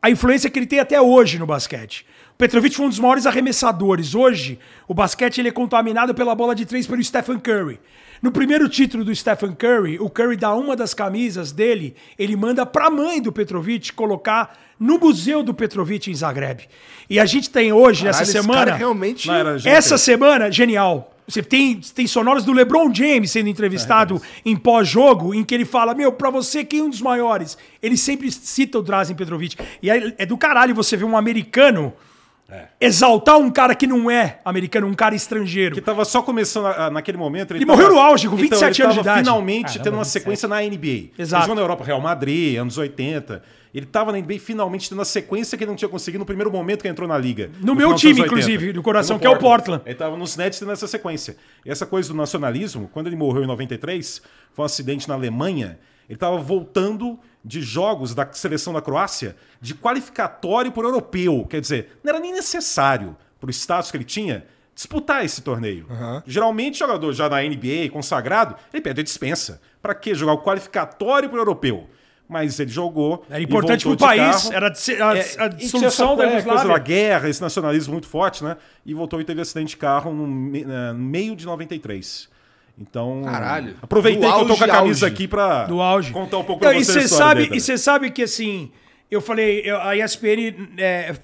a 0.02 0.10
influência 0.10 0.50
que 0.50 0.58
ele 0.58 0.66
tem 0.66 0.78
até 0.78 1.00
hoje 1.00 1.38
no 1.38 1.46
basquete. 1.46 2.04
O 2.34 2.36
Petrovic 2.40 2.74
foi 2.76 2.86
um 2.86 2.88
dos 2.88 2.98
maiores 2.98 3.26
arremessadores. 3.26 4.14
Hoje, 4.14 4.58
o 4.88 4.94
basquete 4.94 5.38
ele 5.38 5.48
é 5.48 5.52
contaminado 5.52 6.14
pela 6.14 6.34
bola 6.34 6.54
de 6.54 6.64
três 6.66 6.86
pelo 6.86 7.02
Stephen 7.02 7.38
Curry. 7.38 7.78
No 8.22 8.30
primeiro 8.30 8.68
título 8.68 9.02
do 9.04 9.14
Stephen 9.14 9.52
Curry, 9.52 9.98
o 9.98 10.10
Curry 10.10 10.36
dá 10.36 10.54
uma 10.54 10.76
das 10.76 10.92
camisas 10.92 11.52
dele, 11.52 11.94
ele 12.18 12.36
manda 12.36 12.66
para 12.66 12.86
a 12.86 12.90
mãe 12.90 13.20
do 13.22 13.32
Petrovic 13.32 13.92
colocar 13.94 14.58
no 14.80 14.98
museu 14.98 15.42
do 15.42 15.52
Petrovic 15.52 16.10
em 16.10 16.14
Zagreb. 16.14 16.66
E 17.08 17.20
a 17.20 17.26
gente 17.26 17.50
tem 17.50 17.70
hoje, 17.72 18.04
Caralho, 18.04 18.14
essa 18.14 18.22
esse 18.22 18.32
semana, 18.32 18.64
cara 18.66 18.76
realmente... 18.76 19.28
Essa 19.66 19.98
semana, 19.98 20.50
genial. 20.50 21.14
Você 21.28 21.42
tem, 21.42 21.80
tem 21.94 22.06
sonoros 22.08 22.44
do 22.44 22.52
LeBron 22.52 22.92
James 22.92 23.30
sendo 23.30 23.48
entrevistado 23.48 24.20
em 24.44 24.56
pós-jogo, 24.56 25.32
em 25.32 25.44
que 25.44 25.54
ele 25.54 25.64
fala: 25.64 25.94
Meu, 25.94 26.10
pra 26.10 26.28
você, 26.28 26.64
quem 26.64 26.80
é 26.80 26.82
um 26.82 26.90
dos 26.90 27.00
maiores? 27.00 27.56
Ele 27.80 27.96
sempre 27.96 28.32
cita 28.32 28.80
o 28.80 28.82
Drazen 28.82 29.14
Petrovic. 29.14 29.56
E 29.80 29.88
é, 29.88 30.12
é 30.18 30.26
do 30.26 30.36
caralho 30.36 30.74
você 30.74 30.96
ver 30.96 31.04
um 31.04 31.16
americano 31.16 31.92
exaltar 32.80 33.38
um 33.38 33.48
cara 33.50 33.74
que 33.74 33.86
não 33.86 34.10
é 34.10 34.40
americano, 34.44 34.86
um 34.86 34.94
cara 34.94 35.14
estrangeiro. 35.14 35.74
Que 35.74 35.80
tava 35.80 36.04
só 36.04 36.20
começando 36.22 36.66
a- 36.66 36.90
naquele 36.90 37.16
momento. 37.16 37.54
Ele 37.54 37.64
morreu 37.64 37.90
no 37.90 37.98
auge, 38.00 38.28
com 38.28 38.36
27 38.36 38.80
ele 38.80 38.86
anos 38.86 38.96
de 38.96 39.04
tava 39.04 39.20
idade. 39.20 39.20
finalmente 39.20 39.78
tendo 39.78 39.94
uma 39.94 40.04
sequência 40.04 40.48
na 40.48 40.60
NBA. 40.62 41.10
Exato. 41.16 41.36
Ele 41.36 41.40
jogou 41.42 41.54
na 41.54 41.60
Europa, 41.60 41.84
Real 41.84 42.00
Madrid, 42.00 42.56
anos 42.58 42.76
80. 42.76 43.42
Ele 43.72 43.86
tava 43.86 44.10
na 44.10 44.18
NBA 44.18 44.38
finalmente 44.38 44.88
tendo 44.88 45.00
a 45.00 45.04
sequência 45.04 45.56
que 45.56 45.64
ele 45.64 45.70
não 45.70 45.76
tinha 45.76 45.88
conseguido 45.88 46.20
no 46.20 46.26
primeiro 46.26 46.50
momento 46.50 46.82
que 46.82 46.88
entrou 46.88 47.08
na 47.08 47.16
liga. 47.16 47.48
No 47.60 47.74
final 47.74 47.76
meu 47.76 47.94
time, 47.94 48.12
anos 48.12 48.22
80. 48.22 48.26
inclusive, 48.26 48.72
do 48.72 48.82
coração, 48.82 49.16
No 49.16 49.20
que 49.20 49.26
é 49.26 49.30
o 49.30 49.38
Portland. 49.38 49.82
Ele 49.86 49.94
tava 49.94 50.16
nos 50.16 50.36
Nets 50.36 50.58
tendo 50.58 50.72
essa 50.72 50.88
sequência. 50.88 51.36
E 51.64 51.70
essa 51.70 51.86
coisa 51.86 52.08
do 52.08 52.14
nacionalismo, 52.14 52.88
quando 52.92 53.06
ele 53.06 53.16
morreu 53.16 53.44
em 53.44 53.46
93, 53.46 54.22
foi 54.52 54.62
um 54.62 54.66
acidente 54.66 55.08
na 55.08 55.14
Alemanha. 55.14 55.78
Ele 56.08 56.18
tava 56.18 56.38
voltando 56.38 57.18
de 57.44 57.62
jogos 57.62 58.14
da 58.14 58.30
seleção 58.32 58.72
da 58.72 58.82
Croácia 58.82 59.36
de 59.60 59.74
qualificatório 59.74 60.72
por 60.72 60.84
europeu. 60.84 61.46
Quer 61.48 61.60
dizer, 61.60 61.98
não 62.02 62.10
era 62.10 62.20
nem 62.20 62.32
necessário, 62.32 63.16
pro 63.40 63.50
status 63.50 63.90
que 63.90 63.96
ele 63.96 64.04
tinha, 64.04 64.44
disputar 64.74 65.24
esse 65.24 65.40
torneio. 65.42 65.86
Geralmente, 66.26 66.78
jogador 66.78 67.12
já 67.12 67.28
na 67.28 67.42
NBA, 67.42 67.88
consagrado, 67.92 68.56
ele 68.72 68.82
pede 68.82 69.00
a 69.00 69.04
dispensa. 69.04 69.60
Pra 69.80 69.94
que 69.94 70.14
jogar 70.14 70.32
o 70.32 70.42
qualificatório 70.42 71.28
pro 71.28 71.38
europeu? 71.38 71.88
Mas 72.30 72.60
ele 72.60 72.70
jogou. 72.70 73.24
Era 73.28 73.40
e 73.40 73.44
importante 73.44 73.82
pro 73.84 73.96
de 73.96 74.04
país, 74.04 74.42
carro. 74.44 74.52
era 74.54 74.68
a 74.68 75.16
É, 75.16 75.42
a 75.42 75.46
e 75.46 75.48
dissolução 75.56 76.16
da 76.16 76.22
coisa 76.24 76.38
Iugoslávia. 76.38 76.72
da 76.72 76.78
guerra, 76.78 77.28
esse 77.28 77.42
nacionalismo 77.42 77.92
muito 77.92 78.06
forte, 78.06 78.44
né? 78.44 78.56
E 78.86 78.94
voltou 78.94 79.20
e 79.20 79.24
teve 79.24 79.40
acidente 79.40 79.70
de 79.70 79.76
carro 79.76 80.12
no 80.14 80.56
eh, 80.56 80.92
no 80.92 80.98
meio 80.98 81.34
de 81.34 81.44
93. 81.44 82.28
Então, 82.78 83.22
Caralho. 83.24 83.74
aproveitei 83.82 84.22
Do 84.28 84.34
que 84.34 84.40
eu 84.42 84.46
tô 84.46 84.56
com 84.56 84.64
a 84.64 84.68
camisa 84.68 85.06
auge. 85.06 85.14
aqui 85.14 85.26
auge. 85.82 86.12
contar 86.12 86.38
um 86.38 86.44
pouco 86.44 86.64
e 86.64 86.68
vocês 86.84 86.88
a 86.88 86.92
você 87.00 87.04
história 87.04 87.26
sabe 87.26 87.42
dele 87.42 87.56
E 87.56 87.60
você 87.60 87.76
sabe 87.78 88.10
que, 88.10 88.22
assim, 88.22 88.70
eu 89.10 89.20
falei, 89.20 89.60
eu- 89.64 89.80
a 89.82 89.94
ESPN, 89.96 90.68
é, 90.78 91.14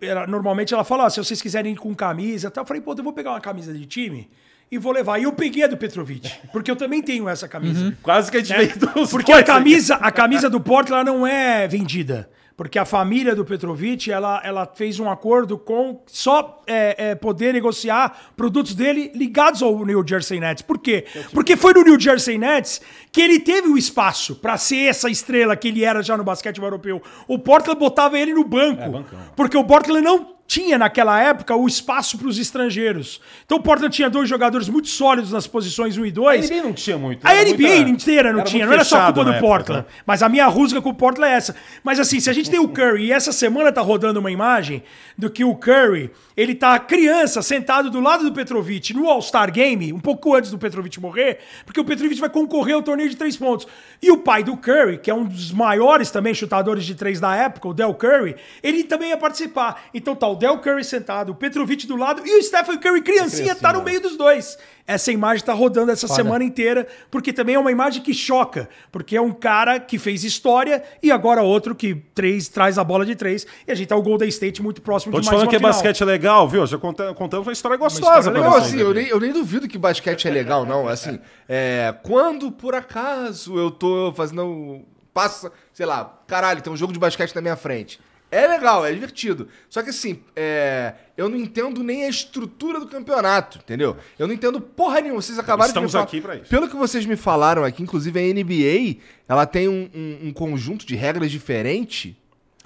ela- 0.00 0.26
normalmente 0.26 0.72
ela 0.72 0.84
fala, 0.84 1.04
ó, 1.04 1.08
se 1.10 1.18
vocês 1.18 1.42
quiserem 1.42 1.72
ir 1.72 1.76
com 1.76 1.94
camisa 1.94 2.46
e 2.46 2.50
tal, 2.50 2.62
eu 2.62 2.68
falei, 2.68 2.80
pô, 2.80 2.94
eu 2.96 3.02
vou 3.04 3.12
pegar 3.12 3.30
uma 3.32 3.40
camisa 3.40 3.74
de 3.74 3.84
time 3.86 4.30
e 4.74 4.78
vou 4.78 4.92
levar. 4.92 5.18
E 5.18 5.22
eu 5.22 5.32
peguei 5.32 5.62
a 5.62 5.66
do 5.68 5.76
Petrovic, 5.76 6.30
porque 6.52 6.70
eu 6.70 6.76
também 6.76 7.00
tenho 7.00 7.28
essa 7.28 7.46
camisa. 7.46 7.96
Quase 8.02 8.30
que 8.30 8.38
a 8.38 8.42
gente 8.42 8.78
né? 8.80 8.92
dos 8.94 9.10
Porque 9.10 9.32
a 9.32 9.42
camisa, 9.42 9.94
a 9.94 10.10
camisa 10.10 10.50
do 10.50 10.60
Porto 10.60 10.92
ela 10.92 11.04
não 11.04 11.26
é 11.26 11.68
vendida. 11.68 12.28
Porque 12.56 12.78
a 12.78 12.84
família 12.84 13.34
do 13.34 13.44
Petrovic 13.44 14.12
ela, 14.12 14.40
ela 14.44 14.64
fez 14.64 15.00
um 15.00 15.10
acordo 15.10 15.58
com 15.58 16.00
só 16.06 16.62
é, 16.68 17.10
é, 17.10 17.14
poder 17.16 17.52
negociar 17.52 18.32
produtos 18.36 18.76
dele 18.76 19.10
ligados 19.12 19.60
ao 19.60 19.84
New 19.84 20.04
Jersey 20.06 20.38
Nets. 20.38 20.62
Por 20.62 20.78
quê? 20.78 21.04
Porque 21.32 21.56
foi 21.56 21.74
no 21.74 21.82
New 21.82 21.98
Jersey 21.98 22.38
Nets 22.38 22.80
que 23.10 23.20
ele 23.20 23.40
teve 23.40 23.66
o 23.66 23.76
espaço 23.76 24.36
para 24.36 24.56
ser 24.56 24.86
essa 24.86 25.10
estrela 25.10 25.56
que 25.56 25.66
ele 25.66 25.84
era 25.84 26.00
já 26.00 26.16
no 26.16 26.22
basquete 26.22 26.60
europeu. 26.60 27.02
O 27.26 27.40
Portland 27.40 27.78
botava 27.78 28.16
ele 28.16 28.32
no 28.32 28.44
banco. 28.44 28.88
bancão. 28.88 29.18
porque 29.34 29.56
o 29.56 29.64
Portland 29.64 30.02
não 30.02 30.33
tinha 30.54 30.78
naquela 30.78 31.20
época 31.20 31.56
o 31.56 31.66
espaço 31.66 32.16
para 32.16 32.28
os 32.28 32.38
estrangeiros. 32.38 33.20
Então 33.44 33.58
o 33.58 33.60
Portland 33.62 33.92
tinha 33.94 34.08
dois 34.08 34.28
jogadores 34.28 34.68
muito 34.68 34.86
sólidos 34.88 35.32
nas 35.32 35.46
posições 35.48 35.98
1 35.98 36.06
e 36.06 36.08
A 36.10 36.12
2. 36.12 36.50
NBA 36.50 36.62
não 36.62 36.72
tinha 36.72 36.96
muito. 36.96 37.26
A 37.26 37.34
NBA 37.34 37.56
muita- 37.76 37.90
inteira 37.90 38.32
não 38.32 38.40
era 38.40 38.48
tinha, 38.48 38.64
não 38.66 38.72
era 38.72 38.84
só 38.84 39.06
culpa 39.06 39.24
do 39.24 39.30
época, 39.30 39.40
Portland. 39.46 39.82
né? 39.88 39.94
Mas 40.06 40.22
a 40.22 40.28
minha 40.28 40.46
rusga 40.46 40.80
com 40.80 40.90
o 40.90 40.94
Portland 40.94 41.32
é 41.32 41.36
essa. 41.36 41.56
Mas 41.82 41.98
assim, 41.98 42.20
se 42.20 42.30
a 42.30 42.32
gente 42.32 42.48
tem 42.50 42.60
o 42.60 42.68
Curry 42.68 43.06
e 43.06 43.12
essa 43.12 43.32
semana 43.32 43.72
tá 43.72 43.80
rodando 43.80 44.20
uma 44.20 44.30
imagem 44.30 44.82
do 45.18 45.28
que 45.28 45.44
o 45.44 45.54
Curry, 45.56 46.10
ele 46.36 46.54
tá 46.54 46.78
criança, 46.78 47.42
sentado 47.42 47.90
do 47.90 48.00
lado 48.00 48.22
do 48.24 48.32
Petrovic 48.32 48.92
no 48.94 49.08
All-Star 49.08 49.52
Game, 49.52 49.92
um 49.92 50.00
pouco 50.00 50.34
antes 50.34 50.50
do 50.50 50.58
Petrovic 50.58 51.00
morrer, 51.00 51.38
porque 51.64 51.80
o 51.80 51.84
Petrovic 51.84 52.20
vai 52.20 52.30
concorrer 52.30 52.74
ao 52.76 52.82
torneio 52.82 53.08
de 53.10 53.16
três 53.16 53.36
pontos. 53.36 53.66
E 54.02 54.10
o 54.10 54.18
pai 54.18 54.42
do 54.44 54.56
Curry, 54.56 54.98
que 54.98 55.10
é 55.10 55.14
um 55.14 55.24
dos 55.24 55.50
maiores 55.52 56.10
também 56.10 56.32
chutadores 56.34 56.84
de 56.84 56.94
três 56.94 57.18
da 57.18 57.34
época, 57.34 57.68
o 57.68 57.74
Del 57.74 57.94
Curry, 57.94 58.36
ele 58.62 58.84
também 58.84 59.10
ia 59.10 59.16
participar. 59.16 59.84
Então 59.94 60.14
tá 60.14 60.26
o 60.28 60.34
Del 60.44 60.58
Curry 60.58 60.84
sentado, 60.84 61.30
o 61.32 61.34
Petrovic 61.34 61.86
do 61.86 61.96
lado 61.96 62.20
e 62.26 62.38
o 62.38 62.42
Stephen 62.42 62.76
Curry 62.78 63.00
criancinha 63.00 63.54
tá 63.54 63.72
no 63.72 63.82
meio 63.82 63.98
dos 63.98 64.14
dois. 64.14 64.58
Essa 64.86 65.10
imagem 65.10 65.42
tá 65.42 65.54
rodando 65.54 65.90
essa 65.90 66.06
semana 66.06 66.44
inteira, 66.44 66.86
porque 67.10 67.32
também 67.32 67.54
é 67.54 67.58
uma 67.58 67.72
imagem 67.72 68.02
que 68.02 68.12
choca, 68.12 68.68
porque 68.92 69.16
é 69.16 69.20
um 69.22 69.32
cara 69.32 69.80
que 69.80 69.98
fez 69.98 70.22
história 70.22 70.84
e 71.02 71.10
agora 71.10 71.40
outro 71.40 71.74
que 71.74 71.94
três, 72.14 72.48
traz 72.48 72.76
a 72.76 72.84
bola 72.84 73.06
de 73.06 73.14
três 73.16 73.46
e 73.66 73.72
a 73.72 73.74
gente 73.74 73.88
tá 73.88 73.96
o 73.96 74.02
Golden 74.02 74.28
State 74.28 74.62
muito 74.62 74.82
próximo 74.82 75.12
Tô 75.12 75.20
de 75.20 75.24
te 75.24 75.30
mais 75.30 75.34
falando 75.34 75.46
uma 75.46 75.50
que 75.52 75.56
final. 75.56 75.72
basquete 75.72 76.02
é 76.02 76.04
legal, 76.04 76.46
viu? 76.46 76.66
Já 76.66 76.76
conta- 76.76 77.14
contamos 77.14 77.46
uma 77.46 77.52
história 77.54 77.78
gostosa 77.78 78.18
história 78.18 78.30
pra 78.30 78.32
legal, 78.42 78.50
Não, 78.50 78.58
assim, 78.66 78.78
eu 78.78 78.92
nem, 78.92 79.06
eu 79.08 79.18
nem 79.18 79.32
duvido 79.32 79.66
que 79.66 79.78
basquete 79.78 80.28
é 80.28 80.30
legal, 80.30 80.66
não. 80.66 80.86
Assim, 80.86 81.18
é, 81.48 81.94
quando 82.02 82.52
por 82.52 82.74
acaso 82.74 83.56
eu 83.58 83.70
tô 83.70 84.12
fazendo. 84.14 84.82
Passa, 85.14 85.50
sei 85.72 85.86
lá, 85.86 86.20
caralho, 86.26 86.60
tem 86.60 86.70
um 86.72 86.76
jogo 86.76 86.92
de 86.92 86.98
basquete 86.98 87.34
na 87.34 87.40
minha 87.40 87.56
frente. 87.56 87.98
É 88.34 88.46
legal, 88.48 88.84
é 88.84 88.92
divertido. 88.92 89.48
Só 89.70 89.82
que 89.82 89.90
assim, 89.90 90.20
é, 90.34 90.94
eu 91.16 91.28
não 91.28 91.36
entendo 91.36 91.82
nem 91.82 92.04
a 92.04 92.08
estrutura 92.08 92.80
do 92.80 92.86
campeonato, 92.86 93.58
entendeu? 93.58 93.96
Eu 94.18 94.26
não 94.26 94.34
entendo 94.34 94.60
porra 94.60 95.00
nenhuma. 95.00 95.22
Vocês 95.22 95.38
acabaram 95.38 95.68
Estamos 95.68 95.90
de 95.90 95.96
me 95.96 96.00
falar- 96.00 96.04
aqui 96.04 96.20
pra 96.20 96.36
isso. 96.36 96.50
Pelo 96.50 96.68
que 96.68 96.76
vocês 96.76 97.06
me 97.06 97.16
falaram 97.16 97.64
aqui, 97.64 97.82
inclusive 97.82 98.18
a 98.18 98.22
NBA, 98.22 98.96
ela 99.28 99.46
tem 99.46 99.68
um, 99.68 99.88
um- 99.94 100.28
um 100.28 100.32
conjunto 100.32 100.86
de 100.86 100.94
regras 100.96 101.30
diferente. 101.30 102.16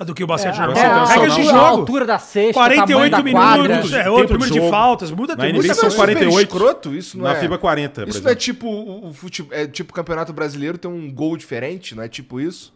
Do 0.06 0.14
que 0.14 0.22
o 0.22 0.28
basquete 0.28 0.54
É, 0.54 0.58
normal. 0.60 0.76
até 0.76 0.86
a, 0.86 1.04
Regras 1.06 1.34
de 1.34 1.40
a 1.40 1.44
jogo. 1.44 1.58
altura 1.58 2.06
da 2.06 2.20
cesta, 2.20 2.52
48 2.54 3.10
tamanho 3.10 3.10
da 3.10 3.32
quadra. 3.40 3.68
minutos, 3.68 3.92
é, 3.92 3.98
tempo 4.04 4.10
outro 4.12 4.26
de 4.28 4.32
número 4.34 4.52
de 4.52 4.58
jogo. 4.60 4.70
faltas, 4.70 5.10
muda 5.10 5.34
Na 5.34 5.36
tudo. 5.42 5.46
NBA 5.48 5.56
Muda 5.62 5.74
são 5.74 5.82
tudo. 5.88 5.90
super 5.90 6.04
48. 6.14 6.40
escroto, 6.54 6.94
isso 6.94 7.18
não 7.18 7.24
Na 7.24 7.32
é... 7.36 7.40
FIBA 7.40 7.58
40, 7.58 8.02
por 8.02 8.08
Isso 8.08 8.22
não 8.22 8.30
é 8.30 8.34
tipo 8.36 8.68
o, 8.68 9.08
o 9.08 9.12
fute... 9.12 9.44
é 9.50 9.66
tipo 9.66 9.90
o 9.90 9.94
Campeonato 9.96 10.32
Brasileiro 10.32 10.78
tem 10.78 10.88
um 10.88 11.12
gol 11.12 11.36
diferente, 11.36 11.96
não 11.96 12.04
é 12.04 12.08
tipo 12.08 12.38
isso? 12.40 12.72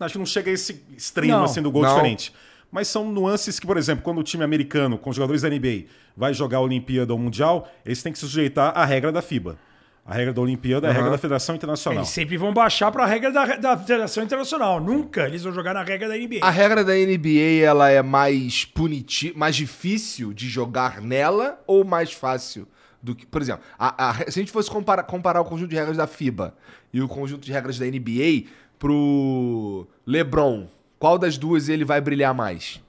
Acho 0.00 0.12
que 0.12 0.18
não 0.18 0.26
chega 0.26 0.50
a 0.50 0.54
esse 0.54 0.82
extremo 0.96 1.32
Não. 1.32 1.44
assim 1.44 1.60
do 1.62 1.70
gol 1.70 1.82
Não. 1.82 1.90
diferente. 1.94 2.32
Mas 2.70 2.86
são 2.88 3.10
nuances 3.10 3.58
que, 3.58 3.66
por 3.66 3.76
exemplo, 3.78 4.04
quando 4.04 4.18
o 4.18 4.22
time 4.22 4.44
americano, 4.44 4.98
com 4.98 5.10
os 5.10 5.16
jogadores 5.16 5.42
da 5.42 5.48
NBA, 5.48 5.84
vai 6.16 6.34
jogar 6.34 6.58
a 6.58 6.60
Olimpíada 6.60 7.12
ou 7.12 7.18
Mundial, 7.18 7.66
eles 7.84 8.02
têm 8.02 8.12
que 8.12 8.18
se 8.18 8.26
sujeitar 8.26 8.76
à 8.76 8.84
regra 8.84 9.10
da 9.10 9.22
FIBA. 9.22 9.58
A 10.04 10.14
regra 10.14 10.32
da 10.32 10.40
Olimpíada 10.40 10.86
é 10.86 10.90
a 10.90 10.92
regra 10.92 11.10
da 11.10 11.18
Federação 11.18 11.54
Internacional. 11.54 11.98
Eles 12.00 12.08
sempre 12.10 12.36
vão 12.38 12.52
baixar 12.52 12.90
pra 12.90 13.04
regra 13.04 13.30
da, 13.30 13.56
da 13.56 13.76
Federação 13.76 14.22
Internacional. 14.22 14.80
Nunca 14.80 15.26
eles 15.26 15.42
vão 15.42 15.52
jogar 15.52 15.74
na 15.74 15.82
regra 15.82 16.08
da 16.08 16.16
NBA. 16.16 16.38
A 16.42 16.48
regra 16.50 16.82
da 16.84 16.94
NBA 16.94 17.62
ela 17.62 17.90
é 17.90 18.02
mais 18.02 18.64
punitiva, 18.64 19.38
mais 19.38 19.54
difícil 19.56 20.32
de 20.32 20.48
jogar 20.48 21.00
nela 21.02 21.62
ou 21.66 21.84
mais 21.84 22.10
fácil 22.12 22.66
do 23.02 23.14
que, 23.14 23.26
por 23.26 23.40
exemplo, 23.42 23.62
a- 23.78 24.08
a- 24.10 24.14
se 24.14 24.40
a 24.40 24.42
gente 24.42 24.50
fosse 24.52 24.70
comparar, 24.70 25.02
comparar 25.04 25.40
o 25.40 25.44
conjunto 25.44 25.68
de 25.70 25.76
regras 25.76 25.96
da 25.98 26.06
FIBA 26.06 26.54
e 26.92 27.00
o 27.02 27.08
conjunto 27.08 27.44
de 27.44 27.52
regras 27.52 27.78
da 27.78 27.86
NBA 27.86 28.44
pro 28.78 29.86
LeBron, 30.06 30.66
qual 30.98 31.18
das 31.18 31.36
duas 31.36 31.68
ele 31.68 31.84
vai 31.84 32.00
brilhar 32.00 32.34
mais? 32.34 32.80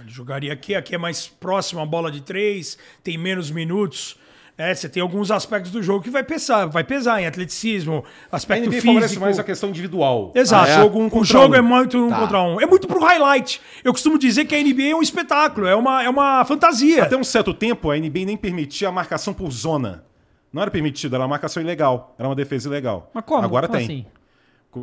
Ele 0.00 0.10
jogaria 0.10 0.52
aqui, 0.52 0.74
aqui 0.76 0.94
é 0.94 0.98
mais 0.98 1.26
próximo 1.26 1.80
a 1.80 1.86
bola 1.86 2.10
de 2.10 2.20
três, 2.20 2.78
tem 3.02 3.18
menos 3.18 3.50
minutos. 3.50 4.16
né? 4.56 4.72
você 4.72 4.88
tem 4.88 5.02
alguns 5.02 5.28
aspectos 5.32 5.72
do 5.72 5.82
jogo 5.82 6.04
que 6.04 6.10
vai 6.10 6.22
pesar, 6.22 6.66
vai 6.66 6.84
pesar 6.84 7.20
em 7.20 7.26
atleticismo, 7.26 8.04
A 8.30 8.36
aspecto 8.36 8.68
NBA 8.70 8.80
favorece 8.80 9.08
físico. 9.08 9.20
mais 9.24 9.38
a 9.40 9.44
questão 9.44 9.70
individual. 9.70 10.30
Exato. 10.36 10.70
Ah, 10.70 10.72
é? 10.72 10.76
Jogo 10.76 11.00
um 11.00 11.08
o 11.12 11.24
jogo 11.24 11.52
um. 11.54 11.56
é 11.56 11.60
muito 11.60 11.98
um 11.98 12.10
Tá. 12.10 12.20
contra 12.20 12.42
um. 12.42 12.60
É 12.60 12.66
muito 12.66 12.86
pro 12.86 13.00
highlight. 13.00 13.60
Eu 13.82 13.92
costumo 13.92 14.16
dizer 14.18 14.44
que 14.44 14.54
a 14.54 14.62
NBA 14.62 14.90
é 14.90 14.94
um 14.94 15.02
espetáculo, 15.02 15.66
é 15.66 15.74
uma, 15.74 16.02
é 16.04 16.08
uma 16.08 16.44
fantasia. 16.44 17.02
Até 17.02 17.16
um 17.16 17.24
certo 17.24 17.52
tempo, 17.52 17.90
a 17.90 17.96
NBA 17.98 18.24
nem 18.24 18.36
permitia 18.36 18.88
a 18.88 18.92
marcação 18.92 19.34
por 19.34 19.50
zona. 19.50 20.04
Não 20.52 20.62
era 20.62 20.70
permitido, 20.70 21.14
era 21.16 21.22
uma 21.24 21.28
marcação 21.28 21.60
ilegal. 21.60 22.14
Era 22.16 22.28
uma 22.28 22.36
defesa 22.36 22.68
ilegal. 22.68 23.10
Mas 23.12 23.24
como? 23.24 23.44
Agora 23.44 23.66
Como 23.66 23.78
tem. 23.78 23.84
assim? 23.84 24.06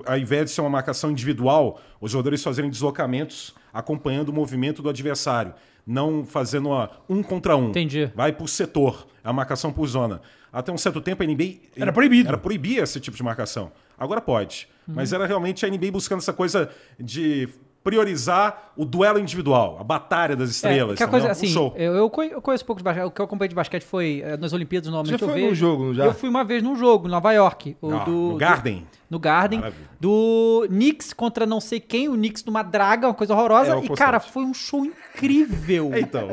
Ao 0.06 0.18
invés 0.18 0.46
de 0.46 0.52
ser 0.52 0.62
uma 0.62 0.70
marcação 0.70 1.12
individual, 1.12 1.80
os 2.02 2.12
jogadores 2.12 2.44
fazerem 2.44 2.70
deslocamentos 2.70 3.54
acompanhando 3.74 4.30
o 4.30 4.34
movimento 4.34 4.82
do 4.82 4.90
adversário. 4.90 5.54
Não 5.86 6.25
fazendo 6.25 6.70
uma 6.70 6.90
um 7.08 7.22
contra 7.22 7.56
um. 7.56 7.70
Entendi. 7.70 8.12
Vai 8.16 8.32
por 8.32 8.48
setor, 8.50 9.06
a 9.24 9.32
marcação 9.32 9.72
por 9.72 9.86
zona. 9.88 10.22
Até 10.52 10.72
um 10.72 10.78
certo 10.78 11.02
tempo 11.02 11.22
a 11.22 11.25
NBA. 11.25 11.58
Era 11.75 11.92
proibido. 11.92 12.30
Era 12.30 12.38
proibir 12.38 12.82
esse 12.82 13.00
tipo 13.00 13.16
de 13.16 13.22
marcação. 13.22 13.72
Agora 13.98 14.22
pode. 14.22 14.68
Uhum. 14.88 14.96
Mas 14.96 15.14
era 15.14 15.25
realmente 15.25 15.66
a 15.66 15.70
NBA 15.70 15.92
buscando 15.92 16.20
essa 16.20 16.34
coisa 16.34 16.70
de 17.00 17.50
priorizar 17.86 18.72
o 18.75 18.84
duelo 18.84 19.20
individual, 19.20 19.77
a 19.80 19.84
batalha 19.84 20.36
das 20.36 20.50
estrelas. 20.50 20.96
É, 20.96 20.98
que 20.98 21.04
a 21.04 21.08
coisa, 21.08 21.30
assim, 21.32 21.46
o 21.46 21.50
show. 21.50 21.74
eu, 21.77 21.94
eu 21.94 22.10
conhe- 22.10 22.34
eu 22.34 22.42
conheço 22.42 22.65
pouco 22.65 22.80
de 22.80 22.84
basquete. 22.84 23.06
O 23.06 23.12
que 23.12 23.22
eu 23.22 23.25
acompanhei 23.25 23.48
de 23.50 23.56
basquete 23.56 23.84
foi 23.84 24.22
eh, 24.25 24.36
nas 24.36 24.51
Olimpíadas, 24.51 24.89
normalmente 24.89 25.20
Já 25.20 25.25
eu 25.25 25.30
foi 25.30 25.39
vejo. 25.42 25.48
num 25.50 25.56
jogo, 25.56 25.94
já? 25.94 26.06
Eu 26.06 26.13
fui 26.13 26.27
uma 26.27 26.44
vez 26.44 26.62
num 26.63 26.75
jogo, 26.75 27.08
em 27.08 27.12
Nova 27.12 27.32
York. 27.32 27.77
O 27.82 27.92
Ah, 27.94 28.04
do, 28.04 28.12
no 28.12 28.30
do- 28.32 28.38
Garden? 28.38 28.86
no 29.08 29.20
Garden. 29.20 29.60
Maravilha. 29.60 29.86
Do 30.01 30.65
Knicks 30.68 31.13
contra 31.13 31.46
não 31.46 31.62
sei 31.62 31.80
quem, 31.80 32.10
o 32.10 32.13
Knicks 32.13 32.44
numa 32.44 32.63
draga, 32.63 33.08
uma 33.08 33.13
coisa 33.13 33.34
horrorosa. 33.34 33.75
É, 33.75 33.86
e, 33.86 33.89
cara, 33.89 34.13
constante. 34.20 34.34
foi 34.34 34.44
um 34.44 34.54
show 34.54 34.84
incrível. 34.84 35.92
Então. 35.96 36.30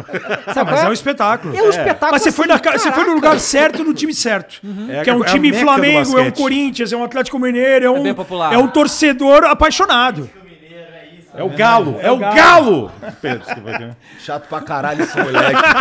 Sabe 0.55 0.71
Mas 0.71 0.81
qual 0.81 0.87
é 0.87 0.89
um 0.89 0.93
espetáculo. 0.93 1.57
É 1.57 1.63
um 1.63 1.69
espetáculo. 1.69 2.13
Mas 2.13 2.23
você 2.23 2.33
foi, 2.33 2.51
assim, 2.51 2.65
na 2.65 2.73
você 2.79 2.93
foi 2.93 3.05
no 3.05 3.15
lugar 3.15 3.39
certo, 3.39 3.85
no 3.85 3.93
time 3.95 4.15
certo. 4.15 4.61
É 4.91 5.03
que 5.05 5.11
é 5.11 5.15
um 5.15 5.23
é 5.23 5.27
time 5.27 5.53
do 5.53 5.59
Flamengo, 5.59 6.19
é 6.19 6.23
um. 6.23 6.31
Corinthians, 6.33 6.93
é 6.93 6.97
um 6.97 7.05
Atlético 7.05 7.39
Mineiro, 7.39 7.85
é 7.85 7.91
um, 7.91 8.03
bem 8.03 8.15
popular. 8.15 8.53
é 8.53 8.59
um 8.59 8.67
torcedor 8.69 9.45
apaixonado. 9.45 10.29
É 11.35 11.43
o 11.43 11.49
galo, 11.49 11.97
é 12.01 12.11
o 12.11 12.19
galo! 12.19 12.93
Pedro, 13.21 13.45
desculpa 13.45 13.71
aqui. 13.71 13.91
Chato 14.19 14.49
pra 14.49 14.61
caralho 14.61 15.03
esse 15.03 15.19
moleque. 15.19 15.63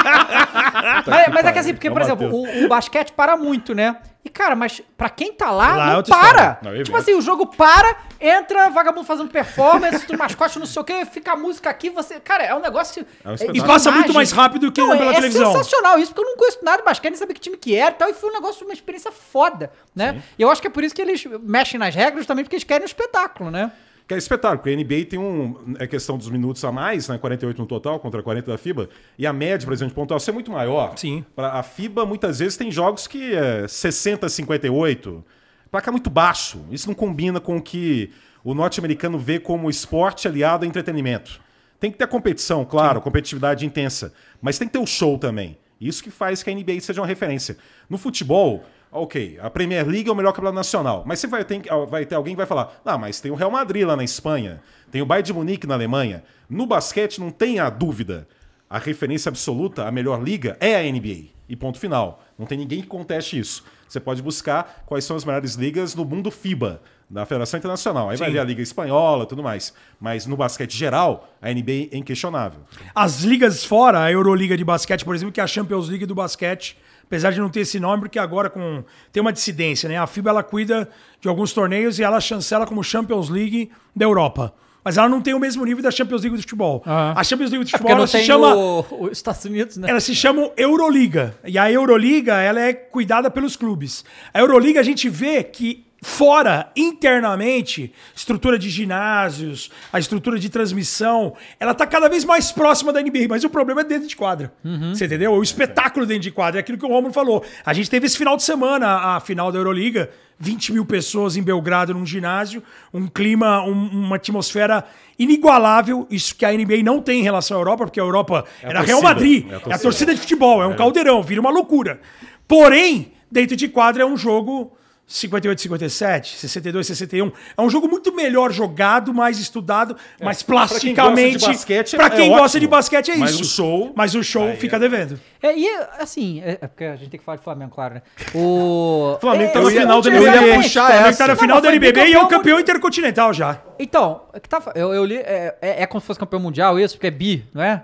Mas, 1.06 1.28
mas 1.34 1.46
é 1.46 1.52
que 1.52 1.60
assim, 1.60 1.74
porque, 1.74 1.90
o 1.90 1.94
por 1.94 2.02
exemplo, 2.02 2.28
o, 2.32 2.66
o 2.66 2.68
basquete 2.68 3.12
para 3.12 3.38
muito, 3.38 3.74
né? 3.74 3.98
E, 4.24 4.30
cara, 4.30 4.56
mas 4.56 4.82
pra 4.96 5.10
quem 5.10 5.34
tá 5.34 5.50
lá, 5.50 5.76
Lá 5.76 5.84
é 5.84 5.90
não 5.90 5.98
outra 5.98 6.16
para. 6.16 6.28
história. 6.28 6.58
Não, 6.62 6.76
é 6.76 6.84
tipo 6.84 6.96
assim, 6.96 7.14
o 7.14 7.22
jogo 7.22 7.48
para, 7.48 7.98
entra, 8.20 8.70
vagabundo 8.70 9.06
fazendo 9.06 9.30
performance, 9.30 10.06
tu 10.06 10.18
mascote, 10.18 10.60
não 10.60 10.66
sei 10.66 10.82
o 10.82 10.86
quê, 10.86 11.06
fica 11.06 11.32
a 11.34 11.36
música 11.36 11.70
aqui, 11.70 11.90
você. 11.90 12.20
Cara, 12.20 12.44
é 12.44 12.54
um 12.54 12.60
negócio. 12.60 13.06
É 13.24 13.28
um 13.28 13.32
é 13.32 13.36
espetáculo. 13.36 13.66
E 13.66 13.68
passa 13.68 13.90
imagem. 13.90 14.06
muito 14.06 14.14
mais 14.14 14.32
rápido 14.32 14.72
que 14.72 14.80
Não, 14.82 14.96
pela 14.96 15.12
é, 15.12 15.16
televisão. 15.16 15.50
É 15.50 15.54
sensacional 15.54 15.98
isso, 15.98 16.14
porque 16.14 16.28
eu 16.28 16.30
não 16.30 16.38
conheço 16.38 16.60
nada 16.64 16.78
de 16.78 16.84
basquete, 16.84 17.12
nem 17.12 17.20
sabia 17.20 17.34
que 17.36 17.42
time 17.42 17.58
que 17.58 17.76
era 17.76 17.92
e 17.92 17.98
tal, 17.98 18.10
e 18.10 18.14
foi 18.14 18.30
um 18.30 18.34
negócio, 18.34 18.66
uma 18.66 18.74
experiência 18.74 19.12
foda, 19.12 19.72
né? 19.96 20.22
E 20.38 20.42
eu 20.42 20.52
acho 20.52 20.62
que 20.62 20.68
é 20.68 20.72
por 20.72 20.84
isso 20.84 20.94
que 20.94 21.02
eles 21.02 21.24
mexem 21.42 21.80
nas 21.80 21.96
regras, 21.96 22.26
também 22.26 22.46
porque 22.46 22.56
eles 22.56 22.64
querem 22.64 22.84
um 22.84 22.86
espetáculo, 22.86 23.50
né? 23.50 23.72
Que 24.12 24.16
é 24.16 24.18
espetáculo, 24.18 24.58
porque 24.58 24.70
a 24.72 24.76
NBA 24.76 25.10
tem 25.10 25.18
um. 25.18 25.74
É 25.80 25.88
questão 25.88 26.18
dos 26.18 26.30
minutos 26.30 26.62
a 26.66 26.70
mais, 26.70 27.08
né? 27.08 27.18
48 27.18 27.62
no 27.62 27.66
total 27.66 27.98
contra 27.98 28.22
40 28.22 28.52
da 28.52 28.58
FIBA. 28.58 28.90
E 29.18 29.26
a 29.26 29.32
média, 29.32 29.66
por 29.66 29.72
exemplo, 29.72 29.92
de 29.92 29.96
pontuação 29.96 30.34
é 30.34 30.36
muito 30.36 30.52
maior. 30.52 30.98
Sim. 30.98 31.24
Pra, 31.34 31.54
a 31.54 31.64
FIBA, 31.64 32.06
muitas 32.06 32.40
vezes, 32.40 32.58
tem 32.58 32.70
jogos 32.70 33.08
que 33.08 33.34
é 33.34 33.66
60, 33.66 34.28
58. 34.28 35.24
Placa 35.72 35.90
muito 35.94 36.10
baixo. 36.10 36.60
Isso 36.70 36.90
não 36.90 36.94
combina 36.94 37.40
com 37.40 37.56
o 37.56 37.62
que 37.62 38.12
o 38.44 38.54
norte-americano 38.54 39.18
vê 39.18 39.40
como 39.40 39.70
esporte 39.70 40.28
aliado 40.28 40.66
a 40.66 40.68
entretenimento. 40.68 41.40
Tem 41.80 41.90
que 41.90 41.98
ter 41.98 42.06
competição, 42.06 42.66
claro, 42.66 43.00
competitividade 43.00 43.66
intensa. 43.66 44.14
Mas 44.42 44.58
tem 44.58 44.68
que 44.68 44.74
ter 44.74 44.80
o 44.80 44.86
show 44.86 45.18
também. 45.18 45.58
Isso 45.80 46.04
que 46.04 46.12
faz 46.12 46.44
que 46.44 46.50
a 46.50 46.54
NBA 46.54 46.82
seja 46.82 47.00
uma 47.00 47.08
referência. 47.08 47.56
No 47.90 47.98
futebol, 47.98 48.66
ok, 48.92 49.40
a 49.42 49.50
Premier 49.50 49.88
League 49.88 50.10
é 50.10 50.12
o 50.12 50.16
melhor 50.16 50.32
campeonato 50.32 50.56
nacional. 50.56 51.04
Mas 51.06 51.20
você 51.20 51.28
vai 51.28 51.46
ter, 51.46 51.62
vai 51.88 52.06
ter 52.06 52.16
alguém 52.16 52.34
que 52.34 52.38
vai 52.38 52.46
falar: 52.46 52.82
ah, 52.84 52.98
mas 52.98 53.20
tem 53.22 53.32
o 53.32 53.36
Real 53.36 53.52
Madrid 53.52 53.86
lá 53.86 53.96
na 53.96 54.04
Espanha, 54.04 54.62
tem 54.92 55.02
o 55.02 55.06
Bayern 55.06 55.26
de 55.26 55.34
Munique 55.34 55.66
na 55.66 55.76
Alemanha. 55.76 56.24
No 56.50 56.66
basquete 56.66 57.20
não 57.20 57.32
tem 57.32 57.60
a 57.60 57.70
dúvida. 57.70 58.28
A 58.70 58.78
referência 58.78 59.28
absoluta, 59.28 59.86
a 59.86 59.92
melhor 59.92 60.24
liga, 60.24 60.56
é 60.60 60.76
a 60.78 60.92
NBA. 60.92 61.32
E 61.50 61.56
ponto 61.58 61.78
final. 61.78 62.24
Não 62.40 62.46
tem 62.46 62.58
ninguém 62.58 62.82
que 62.82 62.88
conteste 62.88 63.38
isso. 63.38 63.66
Você 63.86 64.00
pode 64.00 64.22
buscar 64.22 64.84
quais 64.86 65.04
são 65.04 65.18
as 65.18 65.26
melhores 65.26 65.56
ligas 65.56 65.94
no 65.94 66.06
mundo 66.06 66.32
FIBA, 66.32 66.82
da 67.10 67.26
Federação 67.26 67.58
Internacional. 67.58 68.10
Aí 68.10 68.16
vai 68.16 68.30
Sim. 68.30 68.34
ver 68.34 68.40
a 68.40 68.44
Liga 68.46 68.62
Espanhola 68.62 69.26
e 69.26 69.28
tudo 69.28 69.44
mais. 69.44 69.74
Mas 70.00 70.26
no 70.26 70.38
basquete 70.38 70.76
geral, 70.78 71.30
a 71.42 71.52
NBA 71.52 71.90
é 71.92 71.98
inquestionável. 71.98 72.62
As 72.96 73.22
ligas 73.22 73.66
fora, 73.66 74.02
a 74.02 74.10
Euroliga 74.10 74.56
de 74.56 74.64
basquete, 74.64 75.04
por 75.04 75.14
exemplo, 75.14 75.34
que 75.34 75.42
é 75.42 75.44
a 75.44 75.48
Champions 75.48 75.90
League 75.90 76.06
do 76.06 76.16
basquete, 76.16 76.78
apesar 77.12 77.32
de 77.34 77.42
não 77.42 77.50
ter 77.50 77.60
esse 77.60 77.78
nome, 77.78 78.04
porque 78.04 78.18
agora 78.18 78.50
com 78.50 78.86
tem 79.12 79.20
uma 79.20 79.34
dissidência, 79.34 79.90
né? 79.90 79.98
A 79.98 80.08
FIBA 80.08 80.30
ela 80.30 80.42
cuida 80.42 80.88
de 81.20 81.28
alguns 81.28 81.52
torneios 81.52 82.00
e 82.00 82.04
ela 82.04 82.22
chancela 82.22 82.66
como 82.66 82.82
Champions 82.82 83.28
League 83.28 83.70
da 83.94 84.06
Europa. 84.06 84.54
Mas 84.82 84.98
ela 84.98 85.10
não 85.10 85.22
tem 85.22 85.34
o 85.34 85.40
mesmo 85.40 85.64
nível 85.66 85.84
da 85.84 85.92
Champions 85.92 86.22
League 86.22 86.38
do 86.38 86.42
futebol. 86.42 86.82
Aham. 86.88 87.14
A 87.18 87.24
Champions 87.26 87.52
League 87.52 87.66
do 87.66 87.68
É 87.68 87.72
futebol 87.72 87.92
não 87.92 87.98
ela 87.98 88.08
se 88.08 88.24
chama 88.24 88.56
o- 88.56 88.86
os 89.04 89.12
Estados 89.12 89.44
Unidos, 89.44 89.76
né? 89.76 89.90
ela 89.90 90.00
se 90.00 90.16
chama 90.16 90.50
Euroliga. 90.56 91.36
E 91.46 91.58
a 91.58 91.70
Euroliga, 91.70 92.36
ela 92.42 92.62
é 92.62 92.72
cuidada 92.74 93.30
pelos 93.30 93.58
clubes. 93.58 94.06
A 94.34 94.40
Euroliga, 94.40 94.80
a 94.80 94.84
gente 94.84 95.10
vê 95.10 95.44
que 95.44 95.86
fora, 96.02 96.72
internamente, 96.76 97.94
estrutura 98.16 98.58
de 98.58 98.70
ginásios, 98.70 99.70
a 99.94 100.00
estrutura 100.00 100.40
de 100.40 100.50
transmissão, 100.50 101.36
ela 101.60 101.74
tá 101.76 101.86
cada 101.86 102.10
vez 102.10 102.26
mais 102.26 102.52
próxima 102.52 102.92
da 102.92 103.00
NBA, 103.02 103.28
mas 103.30 103.44
o 103.44 103.50
problema 103.50 103.82
é 103.82 103.84
dentro 103.84 104.08
de 104.08 104.16
quadra. 104.16 104.52
Você 104.94 105.06
entendeu? 105.06 105.32
O 105.34 105.44
espetáculo 105.44 106.06
dentro 106.06 106.24
de 106.24 106.32
quadra, 106.32 106.60
é 106.60 106.62
aquilo 106.62 106.78
que 106.78 106.86
o 106.86 106.90
Romulo 106.90 107.14
falou. 107.14 107.44
A 107.64 107.72
gente 107.74 107.90
teve 107.90 108.08
esse 108.08 108.18
final 108.18 108.36
de 108.36 108.44
semana, 108.44 108.88
a 109.16 109.20
final 109.20 109.52
da 109.52 109.60
Euroliga, 109.60 110.10
20 110.40 110.74
mil 110.74 110.84
pessoas 110.86 111.38
em 111.38 111.44
Belgrado 111.44 111.94
num 111.94 112.04
ginásio, 112.06 112.64
um 112.92 113.06
clima, 113.08 113.62
um- 113.64 113.90
uma 114.06 114.16
atmosfera 114.16 114.84
inigualável, 115.20 116.08
isso 116.10 116.36
que 116.36 116.44
a 116.44 116.52
NBA 116.52 116.82
não 116.82 117.00
tem 117.00 117.20
em 117.20 117.24
relação 117.24 117.58
à 117.58 117.60
Europa, 117.60 117.86
porque 117.86 118.00
a 118.00 118.04
Europa 118.04 118.44
É 118.64 118.66
a 118.66 118.70
era 118.72 118.82
Real 118.82 119.00
torcida, 119.02 119.08
Madrid, 119.14 119.46
é 119.46 119.50
a 119.50 119.54
é 119.54 119.56
a 119.56 119.60
torcida. 119.60 119.80
torcida 119.84 120.16
de 120.16 120.20
futebol, 120.22 120.64
é 120.64 120.66
um 120.68 120.76
caldeirão, 120.76 121.22
vira 121.22 121.40
uma 121.40 121.52
loucura. 121.52 122.02
Porém, 122.48 123.14
dentro 123.32 123.56
de 123.56 123.68
quadra 123.68 124.02
é 124.02 124.06
um 124.06 124.18
jogo 124.18 124.76
58, 125.12 125.62
57, 125.62 126.38
62, 126.38 126.88
61. 126.88 127.32
É 127.58 127.62
um 127.62 127.70
jogo 127.70 127.88
muito 127.88 128.14
melhor 128.14 128.52
jogado, 128.52 129.14
mais 129.14 129.40
estudado, 129.40 129.96
mais 130.22 130.42
Pra 130.42 130.56
quem 130.56 130.62
gosta 130.62 130.80
plasticamente. 130.80 131.38
de 131.38 131.46
basquete, 131.48 131.96
Pra 131.98 132.06
é 132.06 132.10
quem 132.10 132.30
gosta 132.30 132.44
ótimo. 132.46 132.60
de 132.62 132.68
basquete 132.68 133.12
é 133.12 133.18
Mas 133.18 133.32
isso. 133.32 133.42
o 133.42 133.46
show- 133.46 133.94
Mas 133.96 134.16
o 134.16 134.24
show 134.24 134.44
Aí 134.48 134.56
fica 134.58 134.78
é. 134.78 134.80
devendo. 134.80 135.20
É, 135.44 135.58
e 135.58 135.68
assim, 136.00 136.42
é, 136.42 136.58
é 136.62 136.68
porque 136.68 136.86
a 136.86 136.96
gente 136.96 137.10
tem 137.10 137.20
que 137.20 137.26
falar 137.26 137.38
de 137.38 137.44
Flamengo, 137.44 137.72
claro, 137.74 137.96
né? 137.96 138.02
O. 138.34 139.18
Flamengo 139.22 139.52
tá 139.54 139.60
é, 139.60 139.64
na 139.64 139.70
final 139.70 140.02
do 140.02 140.10
NBB. 140.10 140.26
ia 140.26 140.56
puxar 140.56 140.62
puxar 140.62 140.84
O 140.84 140.88
Flamengo 140.88 141.08
essa. 141.10 141.18
tá 141.18 141.28
na 141.28 141.36
final 141.36 141.56
mas 141.58 141.66
foi 141.66 141.76
NBB 141.76 142.06
e 142.08 142.14
é 142.14 142.20
o 142.22 142.28
campeão 142.28 142.60
intercontinental 142.60 143.34
já. 143.34 143.62
Então, 143.78 144.22
é 144.34 144.40
que 144.40 144.48
tá, 144.48 144.62
eu, 144.76 144.94
eu 144.94 145.04
li. 145.04 145.18
É, 145.18 145.56
é, 145.62 145.84
é 145.84 145.86
como 145.88 146.00
se 146.00 146.08
fosse 146.08 146.20
campeão 146.20 146.40
mundial 146.40 146.80
isso, 146.80 146.96
porque 146.96 147.08
é 147.08 147.12
bi, 147.12 147.46
não 147.54 147.62
é? 147.64 147.84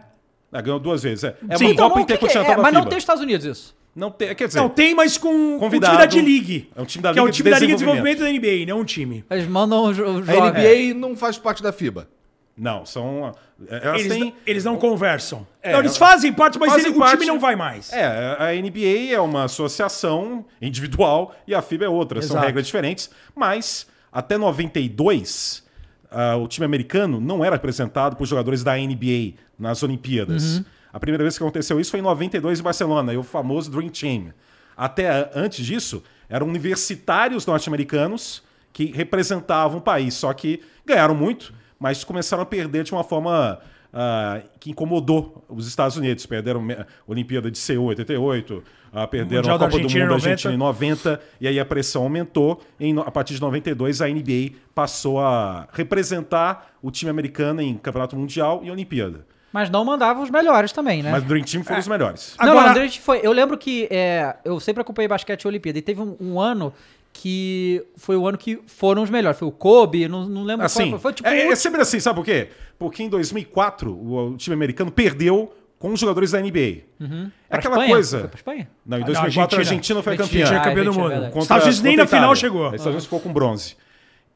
Ah, 0.52 0.62
ganhou 0.62 0.80
duas 0.80 1.04
vezes. 1.04 1.24
É, 1.26 1.36
é 1.50 1.58
Sim. 1.58 1.66
uma 1.66 1.74
Então, 1.74 1.90
Copa 1.90 2.00
é? 2.00 2.04
Intercontinental 2.04 2.54
É, 2.54 2.56
da 2.56 2.62
mas 2.62 2.74
não 2.74 2.86
tem 2.86 2.98
os 2.98 3.04
Estados 3.04 3.22
Unidos 3.22 3.46
isso. 3.46 3.76
Não 3.98 4.12
tem, 4.12 4.36
quer 4.36 4.48
dizer, 4.48 4.60
Não, 4.60 4.70
tem, 4.70 4.94
mas 4.94 5.18
com 5.18 5.58
com 5.60 5.66
o 5.66 5.70
time 5.70 5.80
da 5.80 6.06
D-League. 6.06 6.70
É 6.76 6.82
um 6.82 6.86
time 6.86 7.02
da 7.02 7.14
Que 7.14 7.20
é 7.20 7.22
o 7.22 7.26
Liga 7.26 7.32
de 7.32 7.38
time 7.38 7.50
da 7.50 7.58
Liga 7.60 7.68
de 7.68 7.74
Desenvolvimento. 7.80 8.20
Da 8.20 8.32
NBA, 8.32 8.66
não 8.68 8.82
um 8.82 8.86
time. 8.86 9.26
Eles 9.32 9.48
mandam 9.48 9.86
os, 9.86 9.98
A. 10.00 10.52
NBA 10.52 10.94
não 10.96 11.16
faz 11.16 11.38
parte 11.40 11.64
da 11.64 11.74
FIBA. 11.74 12.08
Não, 12.56 12.86
são. 12.86 13.34
é, 13.70 13.88
Elas 13.88 14.02
Eles, 14.02 14.14
têm. 14.18 14.34
eles 14.46 14.64
não 14.64 14.78
conversam. 14.78 15.46
É, 15.64 15.74
não, 15.74 15.80
eles 15.80 15.98
fazem 15.98 16.32
parte, 16.32 16.58
mas 16.60 16.72
fazem 16.72 16.88
ele- 16.90 16.96
o 16.96 17.00
parte- 17.00 17.14
time 17.18 17.26
não 17.26 17.40
vai 17.40 17.56
mais. 17.56 17.92
É, 17.92 18.04
a 18.40 18.54
NBA 18.54 19.14
é 19.14 19.20
uma 19.20 19.44
associação 19.46 20.46
individual 20.62 21.36
e 21.48 21.54
a 21.56 21.62
FIBA 21.62 21.86
é 21.86 21.90
outra. 21.90 22.22
São 22.22 22.32
Exato. 22.36 22.46
regras 22.46 22.66
diferentes, 22.68 23.10
mas 23.36 23.88
até 24.12 24.38
92, 24.38 25.64
ah, 26.12 26.36
o 26.38 26.48
time 26.48 26.66
americano 26.66 27.20
não 27.20 27.44
era 27.44 27.56
representado 27.56 28.16
por 28.16 28.26
jogadores 28.26 28.64
da 28.64 28.76
NBA 28.78 29.34
nas 29.58 29.84
Olimpíadas. 29.84 30.62
A 30.98 31.00
primeira 31.00 31.24
vez 31.24 31.38
que 31.38 31.44
aconteceu 31.44 31.80
isso 31.80 31.92
foi 31.92 32.00
em 32.00 32.04
92 32.04 32.60
em 32.60 32.64
Barcelona, 32.64 33.14
e 33.14 33.18
o 33.18 33.22
famoso 33.22 33.70
Dream 33.70 33.90
Team. 33.90 34.34
Até 34.76 35.30
antes 35.36 35.64
disso, 35.64 36.02
eram 36.28 36.48
universitários 36.48 37.46
norte-americanos 37.46 38.42
que 38.74 38.86
representavam 38.86 39.78
o 39.78 39.82
país, 39.82 40.16
só 40.16 40.34
que 40.34 40.60
ganharam 40.84 41.14
muito, 41.14 41.54
mas 41.80 42.04
começaram 42.04 42.42
a 42.42 42.46
perder 42.48 42.84
de 42.84 42.94
uma 42.94 43.04
forma 43.04 43.60
ah, 43.94 44.42
que 44.60 44.72
incomodou 44.72 45.46
os 45.48 45.68
Estados 45.68 45.98
Unidos. 45.98 46.26
Perderam 46.26 46.66
a 46.72 46.88
Olimpíada 47.06 47.52
de 47.52 47.60
Seul 47.60 47.86
88, 47.86 48.64
ah, 48.92 49.06
perderam 49.06 49.54
a 49.54 49.60
Copa 49.60 49.78
do 49.78 49.84
Mundo 49.84 49.94
da 49.94 50.06
90. 50.08 50.14
Argentina 50.16 50.54
em 50.56 50.58
90, 50.58 51.22
e 51.40 51.48
aí 51.48 51.60
a 51.60 51.66
pressão 51.66 52.02
aumentou. 52.02 52.60
Em 52.80 52.98
a 52.98 53.12
partir 53.12 53.36
de 53.36 53.42
92, 53.42 54.02
a 54.02 54.08
NBA 54.08 54.54
passou 54.74 55.20
a 55.20 55.68
representar 55.74 56.76
o 56.82 56.90
time 56.90 57.12
americano 57.12 57.62
em 57.62 57.78
Campeonato 57.78 58.16
Mundial 58.16 58.62
e 58.64 58.72
Olimpíada. 58.72 59.37
Mas 59.52 59.70
não 59.70 59.84
mandava 59.86 60.22
os 60.22 60.30
melhores 60.30 60.72
também, 60.72 61.02
né? 61.02 61.12
Mas 61.12 61.24
o 61.24 61.26
Dream 61.26 61.44
Team 61.44 61.64
foram 61.64 61.80
os 61.80 61.88
melhores. 61.88 62.36
Não, 62.40 62.50
Agora- 62.52 62.74
não, 62.74 62.82
a 62.82 62.86
gente 62.86 63.00
foi. 63.00 63.20
Eu 63.24 63.32
lembro 63.32 63.58
que 63.58 63.88
é, 63.90 64.36
eu 64.44 64.60
sempre 64.60 64.82
acompanhei 64.82 65.08
basquete 65.08 65.44
e 65.44 65.48
Olimpíada. 65.48 65.80
E 65.80 65.82
teve 65.82 66.02
um, 66.02 66.16
um 66.20 66.40
ano 66.40 66.74
que 67.14 67.84
foi 67.96 68.16
o 68.18 68.28
ano 68.28 68.38
que 68.38 68.60
foram 68.68 69.02
os 69.02 69.10
melhores. 69.10 69.40
Foi 69.40 69.48
o 69.48 69.52
Kobe, 69.52 70.08
não, 70.08 70.26
não 70.28 70.44
lembro 70.44 70.66
Assim, 70.66 70.90
qual 70.90 70.92
foi. 70.92 71.00
Foi 71.00 71.14
tipo. 71.14 71.28
é, 71.30 71.48
o 71.48 71.52
é 71.52 71.56
sempre 71.56 71.82
assim, 71.82 72.00
sabe 72.00 72.16
por 72.18 72.26
quê? 72.26 72.50
Porque 72.78 73.02
em 73.02 73.10
2004 73.10 73.92
o, 73.92 74.32
o 74.34 74.38
time 74.38 74.54
americano 74.54 74.92
perdeu 74.92 75.52
com 75.80 75.94
os 75.94 76.00
jogadores 76.00 76.32
da 76.32 76.40
NBA. 76.42 76.60
É 76.60 77.04
Uhum. 77.04 77.32
pra 77.50 77.58
aquela 77.60 77.76
Espanha? 77.76 77.90
coisa. 77.94 78.20
Foi 78.20 78.28
pra 78.28 78.38
Espanha? 78.38 78.70
Não, 78.86 78.98
em 78.98 79.02
Ah, 79.02 79.06
2004 79.06 79.56
não, 79.58 79.60
a 79.60 79.66
Argentina 79.66 80.04
foi 80.04 80.14
Argentina. 80.14 80.44
campeã. 80.44 80.48
Tinha 80.60 80.60
campeão 80.60 80.84
do 80.84 80.90
Argentina, 80.90 81.04
mundo. 81.04 81.10
verdade. 81.22 81.38
Os 81.38 81.44
Estados 81.44 81.64
Unidos 81.66 81.82
nem 81.84 81.92
contra 81.94 82.04
na 82.04 82.08
final 82.10 82.34
Itália. 82.34 82.36
chegou. 82.42 82.62
Os 82.68 82.74
Estados 82.74 82.86
Unidos 82.88 83.04
ficou 83.06 83.20
com 83.22 83.34
bronze. 83.34 83.76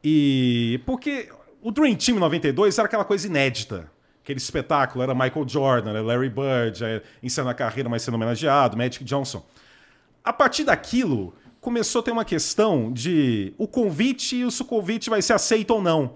E 0.04 0.80
porque 0.86 1.30
o 1.62 1.72
Dream 1.72 1.96
Team 1.96 2.18
92 2.20 2.78
era 2.78 2.88
aquela 2.88 3.04
coisa 3.06 3.28
inédita. 3.28 3.92
Aquele 4.32 4.40
espetáculo, 4.40 5.04
era 5.04 5.14
Michael 5.14 5.46
Jordan, 5.46 5.90
era 5.90 6.02
Larry 6.02 6.30
Bird, 6.30 6.84
é, 6.84 7.02
encerrando 7.22 7.52
a 7.52 7.54
carreira, 7.54 7.90
mas 7.90 8.02
sendo 8.02 8.16
homenageado, 8.16 8.78
Magic 8.78 9.04
Johnson. 9.04 9.46
A 10.24 10.32
partir 10.32 10.64
daquilo, 10.64 11.34
começou 11.60 12.00
a 12.00 12.04
ter 12.04 12.12
uma 12.12 12.24
questão 12.24 12.94
de 12.94 13.54
o 13.58 13.68
convite 13.68 14.42
e 14.42 14.50
se 14.50 14.62
o 14.62 14.66
convite 14.66 15.10
vai 15.10 15.22
ser 15.22 15.34
aceito 15.34 15.72
ou 15.72 15.82
não. 15.82 16.16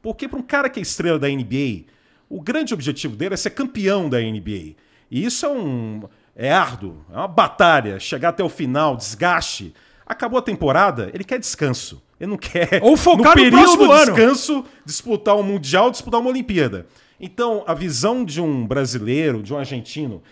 Porque 0.00 0.28
para 0.28 0.38
um 0.38 0.42
cara 0.42 0.70
que 0.70 0.78
é 0.78 0.82
estrela 0.82 1.18
da 1.18 1.28
NBA, 1.28 1.86
o 2.30 2.40
grande 2.40 2.72
objetivo 2.72 3.16
dele 3.16 3.34
é 3.34 3.36
ser 3.36 3.50
campeão 3.50 4.08
da 4.08 4.20
NBA. 4.20 4.76
E 5.10 5.24
isso 5.24 5.44
é 5.44 5.48
um 5.48 6.02
é 6.36 6.52
árduo, 6.52 7.04
é 7.12 7.16
uma 7.16 7.26
batalha, 7.26 7.98
chegar 7.98 8.28
até 8.28 8.44
o 8.44 8.48
final, 8.48 8.96
desgaste. 8.96 9.74
Acabou 10.06 10.38
a 10.38 10.42
temporada, 10.42 11.10
ele 11.12 11.24
quer 11.24 11.40
descanso. 11.40 12.00
Ele 12.20 12.30
não 12.30 12.38
quer 12.38 12.80
Ou 12.82 12.96
focar 12.96 13.36
no 13.36 13.42
período 13.42 13.62
próximo 13.62 13.86
de 13.86 13.92
ano. 13.92 14.14
descanso 14.14 14.64
disputar 14.84 15.34
um 15.34 15.42
mundial, 15.42 15.90
disputar 15.90 16.20
uma 16.20 16.30
Olimpíada. 16.30 16.86
Então, 17.20 17.64
a 17.66 17.74
visão 17.74 18.24
de 18.24 18.40
um 18.40 18.66
brasileiro, 18.66 19.42
de 19.42 19.52
um 19.52 19.58
argentino, 19.58 20.22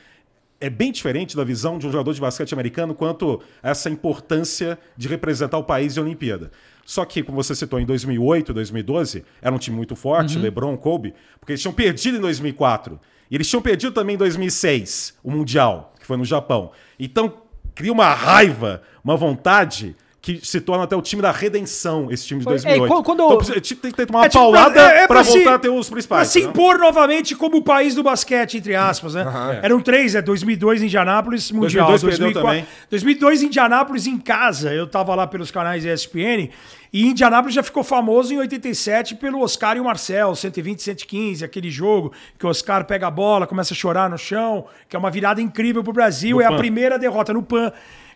é 0.61 0.71
bem 0.71 0.93
diferente 0.93 1.37
da 1.37 1.45
visão 1.45 1.79
de 1.79 1.87
um 1.87 1.91
jogador 1.91 2.13
de 2.13 2.21
basquete 2.21 2.53
americano 2.53 2.95
quanto 2.95 3.41
a 3.63 3.71
essa 3.71 3.91
importância 3.91 4.79
de 4.97 5.09
representar 5.09 5.59
o 5.59 5.65
país 5.65 5.97
em 5.97 6.01
Olimpíada. 6.01 6.51
Só 6.85 7.05
que, 7.05 7.23
como 7.23 7.43
você 7.43 7.55
citou, 7.55 7.81
em 7.81 7.87
2008, 7.87 8.53
2012, 8.53 9.25
era 9.41 9.55
um 9.55 9.59
time 9.59 9.77
muito 9.77 9.97
forte, 9.97 10.39
LeBron, 10.39 10.77
Kobe, 10.77 11.15
porque 11.41 11.53
eles 11.53 11.61
tinham 11.61 11.73
perdido 11.73 12.19
em 12.19 12.21
2004. 12.21 13.01
E 13.31 13.35
eles 13.35 13.49
tinham 13.49 13.63
perdido 13.63 13.93
também 13.93 14.15
em 14.15 14.19
2006, 14.19 15.19
o 15.23 15.31
Mundial, 15.31 15.95
que 15.99 16.07
foi 16.07 16.17
no 16.17 16.25
Japão. 16.25 16.73
Então, 16.99 17.33
cria 17.75 17.93
uma 17.93 18.13
raiva, 18.13 18.83
uma 19.03 19.17
vontade 19.17 19.97
que 20.25 20.41
se 20.43 20.59
torna 20.59 20.85
até 20.85 20.97
o 20.97 21.03
time 21.03 21.21
da 21.21 21.31
redenção, 21.31 22.11
esse 22.11 22.27
time 22.27 22.39
de 22.41 22.45
Foi- 22.45 22.55
2008. 22.55 22.85
é, 22.85 22.89
quando- 22.89 23.05
quando- 23.05 23.25
Então, 23.25 23.61
tem 23.83 23.91
que 23.91 23.93
ter 23.93 24.09
uma 24.11 24.25
É 24.25 24.29
tipo 24.31 24.43
paulada 24.43 24.71
pra- 24.73 24.83
é- 24.83 24.97
é 25.03 25.07
pra, 25.07 25.17
pra 25.17 25.25
se- 25.25 25.33
voltar 25.37 25.55
a 25.55 25.59
ter 25.59 25.69
os 25.69 25.87
Pra 25.87 25.93
principais. 25.97 26.29
se 26.29 26.41
né? 26.41 26.47
impor 26.47 26.79
novamente 26.79 27.37
como 27.37 27.59
o 27.59 27.63
país 27.63 27.95
do 27.95 28.03
basquete, 28.03 28.57
entre 28.57 28.75
aspas, 28.75 29.13
né? 29.13 29.23
Eram 29.63 29.81
três, 29.83 30.15
é 30.15 30.23
2002 30.23 30.81
em 30.83 30.87
Indianápolis, 30.87 31.53
Mundial. 31.53 31.89
2002 31.89 32.19
perdeu 32.33 32.43
também. 32.43 32.67
2002 32.89 33.43
em 33.43 33.47
Indianápolis 33.47 34.07
em 34.07 34.17
casa. 34.17 34.73
Eu 34.73 34.87
tava 34.87 35.15
lá 35.15 35.27
pelos 35.27 35.51
canais 35.51 35.85
ESPN. 35.85 36.49
E 36.91 37.07
Indianápolis 37.09 37.55
já 37.55 37.63
ficou 37.63 37.83
famoso 37.85 38.33
em 38.33 38.39
87 38.39 39.17
pelo 39.17 39.43
Oscar 39.43 39.77
e 39.77 39.81
o 39.81 39.85
Marcel, 39.85 40.35
120, 40.35 40.81
115, 40.83 41.45
aquele 41.45 41.69
jogo 41.71 42.13
que 42.39 42.47
o 42.47 42.49
Oscar 42.49 42.85
pega 42.87 43.09
a 43.09 43.11
bola, 43.11 43.47
começa 43.47 43.75
a 43.75 43.77
chorar 43.77 44.09
no 44.09 44.17
chão, 44.17 44.65
que 44.89 44.97
é 44.97 44.99
uma 44.99 45.11
virada 45.11 45.43
incrível 45.43 45.83
pro 45.85 45.93
Brasil. 45.93 46.37
No 46.37 46.43
é 46.43 46.47
a 46.47 46.51
PAN. 46.51 46.57
primeira 46.57 46.99
derrota 46.99 47.33
no 47.35 47.43
PAN 47.43 47.71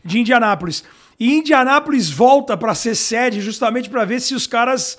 de 0.09 0.19
Indianápolis. 0.19 0.83
E 1.21 1.35
Indianápolis 1.35 2.11
volta 2.11 2.57
para 2.57 2.75
ser 2.75 2.95
sede 2.95 3.41
justamente 3.41 3.91
para 3.91 4.05
ver 4.05 4.21
se 4.21 4.35
os 4.35 4.47
caras 4.47 4.97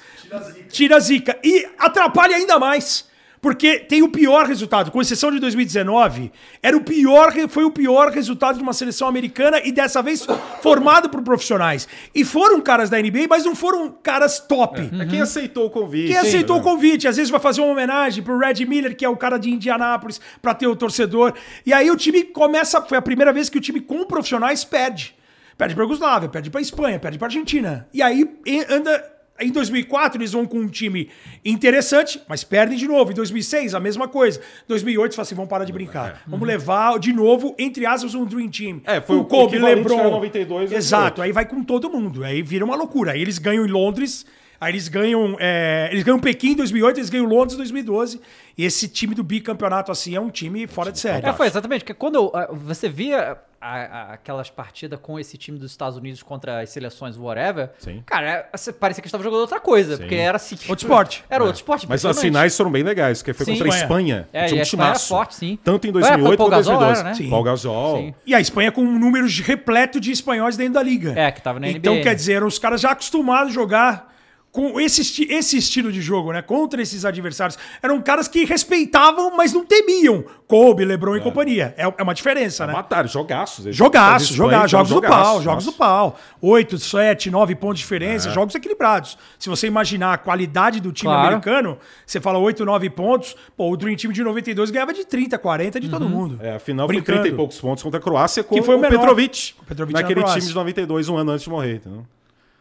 tira 0.69 0.97
a 0.97 0.99
zica. 0.99 1.37
E 1.43 1.67
atrapalha 1.77 2.35
ainda 2.35 2.59
mais. 2.59 3.08
Porque 3.41 3.79
tem 3.79 4.03
o 4.03 4.09
pior 4.09 4.45
resultado, 4.45 4.91
com 4.91 5.01
exceção 5.01 5.31
de 5.31 5.39
2019, 5.39 6.31
era 6.61 6.75
o 6.75 6.81
pior, 6.81 7.33
foi 7.47 7.63
o 7.63 7.71
pior 7.71 8.11
resultado 8.11 8.57
de 8.57 8.63
uma 8.63 8.73
seleção 8.73 9.07
americana 9.07 9.61
e 9.63 9.71
dessa 9.71 10.01
vez 10.01 10.27
formado 10.61 11.09
por 11.09 11.21
profissionais. 11.21 11.87
E 12.13 12.25
foram 12.25 12.59
caras 12.59 12.89
da 12.89 12.99
NBA, 12.99 13.27
mas 13.29 13.45
não 13.45 13.55
foram 13.55 13.89
caras 14.03 14.39
top. 14.39 14.81
É 14.99 15.05
quem 15.05 15.21
aceitou 15.21 15.67
o 15.67 15.69
convite. 15.69 16.07
Quem 16.07 16.17
aceitou 16.17 16.57
o 16.57 16.61
convite, 16.61 17.07
às 17.07 17.15
vezes 17.15 17.29
vai 17.29 17.39
fazer 17.39 17.61
uma 17.61 17.71
homenagem 17.71 18.23
pro 18.23 18.37
Red 18.37 18.65
Miller, 18.65 18.95
que 18.95 19.05
é 19.05 19.09
o 19.09 19.15
cara 19.15 19.37
de 19.37 19.49
Indianápolis, 19.49 20.19
pra 20.41 20.53
ter 20.53 20.67
o 20.67 20.75
torcedor. 20.75 21.33
E 21.65 21.71
aí 21.71 21.89
o 21.89 21.95
time 21.95 22.23
começa, 22.23 22.81
foi 22.81 22.97
a 22.97 23.01
primeira 23.01 23.31
vez 23.31 23.49
que 23.49 23.57
o 23.57 23.61
time 23.61 23.79
com 23.79 24.03
profissionais 24.03 24.65
perde. 24.65 25.15
Perde 25.57 25.75
pra 25.75 25.83
Yugoslávia, 25.83 26.29
perde 26.29 26.49
pra 26.49 26.61
Espanha, 26.61 26.99
perde 26.99 27.17
pra 27.17 27.27
Argentina. 27.27 27.87
E 27.93 28.01
aí 28.01 28.29
anda 28.69 29.18
em 29.39 29.51
2004 29.51 30.19
eles 30.19 30.31
vão 30.31 30.45
com 30.45 30.59
um 30.59 30.67
time 30.67 31.09
interessante, 31.43 32.21
mas 32.27 32.43
perdem 32.43 32.77
de 32.77 32.87
novo. 32.87 33.11
Em 33.11 33.15
2006 33.15 33.73
a 33.73 33.79
mesma 33.79 34.07
coisa. 34.07 34.41
2008 34.67 35.11
você 35.11 35.15
fala 35.15 35.23
assim, 35.23 35.35
vamos 35.35 35.49
parar 35.49 35.65
de 35.65 35.73
brincar. 35.73 36.23
Vamos 36.27 36.47
levar 36.47 36.99
de 36.99 37.13
novo 37.13 37.55
entre 37.57 37.85
aspas 37.85 38.15
um 38.15 38.25
Dream 38.25 38.49
Team. 38.49 38.81
É, 38.85 39.01
foi 39.01 39.17
Com 39.17 39.21
o 39.21 39.25
Kobe, 39.25 39.57
LeBron. 39.57 40.11
92, 40.11 40.71
Exato, 40.71 41.21
aí 41.21 41.31
vai 41.31 41.45
com 41.45 41.63
todo 41.63 41.89
mundo. 41.89 42.23
Aí 42.23 42.41
vira 42.41 42.65
uma 42.65 42.75
loucura. 42.75 43.13
Aí 43.13 43.21
eles 43.21 43.37
ganham 43.37 43.65
em 43.65 43.69
Londres, 43.69 44.25
aí 44.59 44.71
eles 44.71 44.87
ganham. 44.87 45.35
é, 45.39 45.89
eles 45.91 46.03
ganham 46.03 46.19
Pequim 46.19 46.51
em 46.51 46.55
2008, 46.55 46.97
eles 46.97 47.09
ganham 47.09 47.25
Londres 47.25 47.53
em 47.53 47.57
2012. 47.57 48.21
E 48.57 48.65
esse 48.65 48.87
time 48.89 49.15
do 49.15 49.23
bicampeonato, 49.23 49.91
assim, 49.91 50.15
é 50.15 50.19
um 50.19 50.29
time 50.29 50.67
fora 50.67 50.91
de 50.91 50.99
série. 50.99 51.25
É, 51.25 51.31
foi 51.33 51.47
exatamente. 51.47 51.81
Porque 51.81 51.93
quando 51.93 52.15
eu, 52.15 52.31
você 52.57 52.89
via 52.89 53.37
a- 53.61 53.75
a- 53.77 54.13
aquelas 54.13 54.49
partidas 54.49 54.99
com 55.01 55.17
esse 55.19 55.37
time 55.37 55.57
dos 55.57 55.71
Estados 55.71 55.97
Unidos 55.97 56.21
contra 56.21 56.61
as 56.61 56.69
seleções 56.69 57.17
whatever, 57.17 57.69
Sim. 57.79 58.03
cara, 58.05 58.49
é, 58.53 58.71
parecia 58.73 59.01
que 59.01 59.07
estava 59.07 59.23
jogando 59.23 59.39
outra 59.41 59.61
coisa. 59.61 59.97
Porque 59.97 60.15
era 60.15 60.35
assim. 60.35 60.55
Outro 60.67 60.85
esporte. 60.85 61.23
Era 61.29 61.43
outro 61.43 61.55
esporte. 61.57 61.87
Mas 61.87 62.03
as 62.05 62.19
finais 62.19 62.55
foram 62.57 62.69
bem 62.71 62.83
legais, 62.83 63.19
porque 63.19 63.31
foi 63.33 63.45
Sim. 63.45 63.53
contra 63.53 63.67
a 63.73 63.77
Espanha. 63.77 64.27
Espanha. 64.27 64.27
É, 64.33 64.45
tinha 64.47 64.55
e 64.55 64.57
um 64.57 64.59
a 64.59 64.63
Espanha 64.63 64.83
era 64.83 64.91
timaço. 64.93 65.07
forte, 65.07 65.35
sim. 65.35 65.57
Tanto 65.63 65.85
em 65.87 65.89
Era, 65.91 65.99
2008 65.99 66.37
Paul 66.37 66.37
quanto 66.37 66.47
em 66.47 66.57
Gasol 66.57 66.77
2012. 66.79 66.99
era, 66.99 67.09
né? 67.09 67.15
Sim. 67.15 67.29
Paul 67.29 67.43
Gasol. 67.43 67.97
Sim. 67.97 68.13
E 68.25 68.35
a 68.35 68.41
Espanha 68.41 68.71
com 68.73 68.81
um 68.81 68.99
número 68.99 69.27
de- 69.29 69.41
repleto 69.41 69.99
de 70.01 70.11
espanhóis 70.11 70.57
dentro 70.57 70.73
da 70.73 70.83
liga. 70.83 71.13
É, 71.17 71.31
que 71.31 71.41
tava 71.41 71.59
na 71.61 71.69
Então, 71.69 71.93
NBA, 71.93 72.03
quer 72.03 72.09
né? 72.09 72.15
dizer, 72.15 72.33
eram 72.33 72.47
os 72.47 72.59
caras 72.59 72.81
já 72.81 72.91
acostumados 72.91 73.51
a 73.51 73.53
jogar 73.55 74.09
com 74.51 74.79
esse, 74.79 75.23
esse 75.31 75.57
estilo 75.57 75.91
de 75.91 76.01
jogo, 76.01 76.31
né? 76.33 76.41
Contra 76.41 76.81
esses 76.81 77.05
adversários. 77.05 77.57
Eram 77.83 78.01
caras 78.01 78.27
que 78.27 78.45
respeitavam, 78.45 79.35
mas 79.37 79.53
não 79.53 79.63
temiam. 79.63 80.23
Kobe, 80.47 80.83
LeBron 80.83 81.15
e 81.17 81.21
companhia. 81.21 81.75
É, 81.77 81.83
é 81.83 82.03
uma 82.03 82.13
diferença, 82.15 82.65
né? 82.65 82.73
Mataram, 82.73 83.07
jogaços. 83.07 83.65
Eles- 83.67 83.75
Jogaço, 83.77 84.31
Espanha, 84.33 84.51
jogar, 84.51 84.67
jogos 84.67 84.89
do 84.89 85.01
pau, 85.01 85.41
jogos 85.43 85.65
do 85.65 85.73
pau. 85.73 86.19
8, 86.41 86.79
7, 86.79 87.29
9 87.29 87.53
pontos 87.53 87.77
de 87.77 87.83
diferença, 87.83 88.29
É. 88.29 88.31
jogos 88.33 88.55
equilibrados. 88.55 89.17
Se 89.37 89.47
você 89.49 89.67
imaginar 89.67 90.13
a 90.13 90.17
qualidade 90.17 90.79
do 90.79 90.91
time 90.91 91.11
Claro. 91.11 91.27
americano, 91.27 91.77
você 92.05 92.19
fala 92.19 92.39
8, 92.39 92.65
9 92.65 92.89
pontos, 92.89 93.35
pô, 93.55 93.69
o 93.71 93.77
Dream 93.77 93.95
Team 93.95 94.11
de 94.11 94.23
92 94.23 94.71
ganhava 94.71 94.91
de 94.93 95.05
30, 95.05 95.37
40 95.37 95.79
de 95.79 95.87
todo 95.89 96.09
mundo. 96.09 96.39
É, 96.41 96.55
a 96.55 96.59
final 96.59 96.87
Brincando. 96.87 97.05
foi 97.05 97.15
30 97.21 97.33
e 97.35 97.37
poucos 97.37 97.59
pontos 97.61 97.83
contra 97.83 97.99
a 97.99 98.01
Croácia 98.03 98.43
com 98.43 98.55
Que 98.55 98.63
foi 98.63 98.73
o 98.75 98.79
o. 98.79 98.81
Petrovic. 98.81 99.53
O 99.61 99.65
Petrovic 99.65 99.93
na 99.93 100.01
naquele 100.01 100.23
time 100.23 100.41
de 100.41 100.53
92, 100.55 101.07
um 101.07 101.17
ano 101.17 101.31
antes 101.31 101.43
de 101.43 101.49
morrer. 101.51 101.75
Entendeu? 101.75 102.03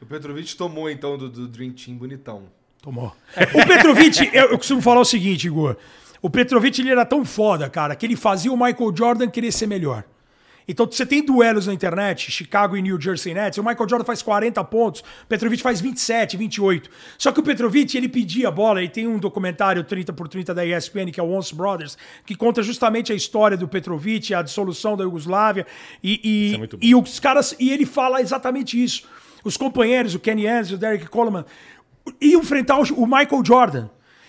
O 0.00 0.06
Petrovic 0.06 0.56
tomou 0.56 0.88
então 0.88 1.16
do, 1.18 1.28
do 1.28 1.48
Dream 1.48 1.72
Team 1.72 1.96
bonitão. 1.96 2.44
Tomou. 2.80 3.12
O 3.54 3.66
Petrovic, 3.66 4.30
eu, 4.32 4.50
eu 4.50 4.58
costumo 4.58 4.80
falar 4.80 5.00
o 5.00 5.04
seguinte, 5.04 5.46
Igor. 5.46 5.76
O 6.22 6.30
Petrovic 6.30 6.80
ele 6.80 6.90
era 6.90 7.04
tão 7.04 7.24
foda, 7.24 7.68
cara, 7.68 7.94
que 7.94 8.06
ele 8.06 8.16
fazia 8.16 8.52
o 8.52 8.56
Michael 8.56 8.94
Jordan 8.96 9.28
querer 9.28 9.52
ser 9.52 9.66
melhor. 9.66 10.04
Então 10.68 10.84
você 10.84 11.06
tem 11.06 11.24
duelos 11.24 11.66
na 11.66 11.72
internet, 11.72 12.30
Chicago 12.30 12.76
e 12.76 12.82
New 12.82 13.00
Jersey 13.00 13.32
Nets, 13.32 13.56
o 13.56 13.62
Michael 13.62 13.88
Jordan 13.88 14.04
faz 14.04 14.20
40 14.20 14.62
pontos, 14.64 15.00
o 15.00 15.26
Petrovic 15.26 15.62
faz 15.62 15.80
27, 15.80 16.36
28. 16.36 16.90
Só 17.16 17.32
que 17.32 17.40
o 17.40 17.42
Petrovic, 17.42 17.96
ele 17.96 18.08
pedia 18.08 18.48
a 18.48 18.50
bola, 18.50 18.82
e 18.82 18.88
tem 18.88 19.06
um 19.06 19.18
documentário 19.18 19.82
30 19.82 20.12
por 20.12 20.28
30 20.28 20.54
da 20.54 20.66
ESPN, 20.66 21.10
que 21.10 21.18
é 21.18 21.22
o 21.22 21.30
Once 21.30 21.54
Brothers, 21.54 21.96
que 22.26 22.34
conta 22.34 22.62
justamente 22.62 23.10
a 23.10 23.14
história 23.14 23.56
do 23.56 23.66
Petrovic, 23.66 24.34
a 24.34 24.42
dissolução 24.42 24.94
da 24.94 25.04
Iugoslávia, 25.04 25.66
e, 26.04 26.20
e, 26.22 26.54
é 26.54 26.58
muito 26.58 26.76
bom. 26.76 26.86
e 26.86 26.94
os 26.94 27.18
caras, 27.18 27.56
e 27.58 27.70
ele 27.70 27.86
fala 27.86 28.20
exatamente 28.20 28.82
isso. 28.82 29.08
Os 29.44 29.56
companheiros, 29.56 30.14
o 30.14 30.18
Kenny 30.18 30.46
Anderson, 30.46 30.74
o 30.74 30.78
Derek 30.78 31.06
Coleman, 31.08 31.44
iam 32.20 32.40
enfrentar 32.40 32.78
o 32.78 33.06
Michael 33.06 33.44
Jordan. 33.44 33.88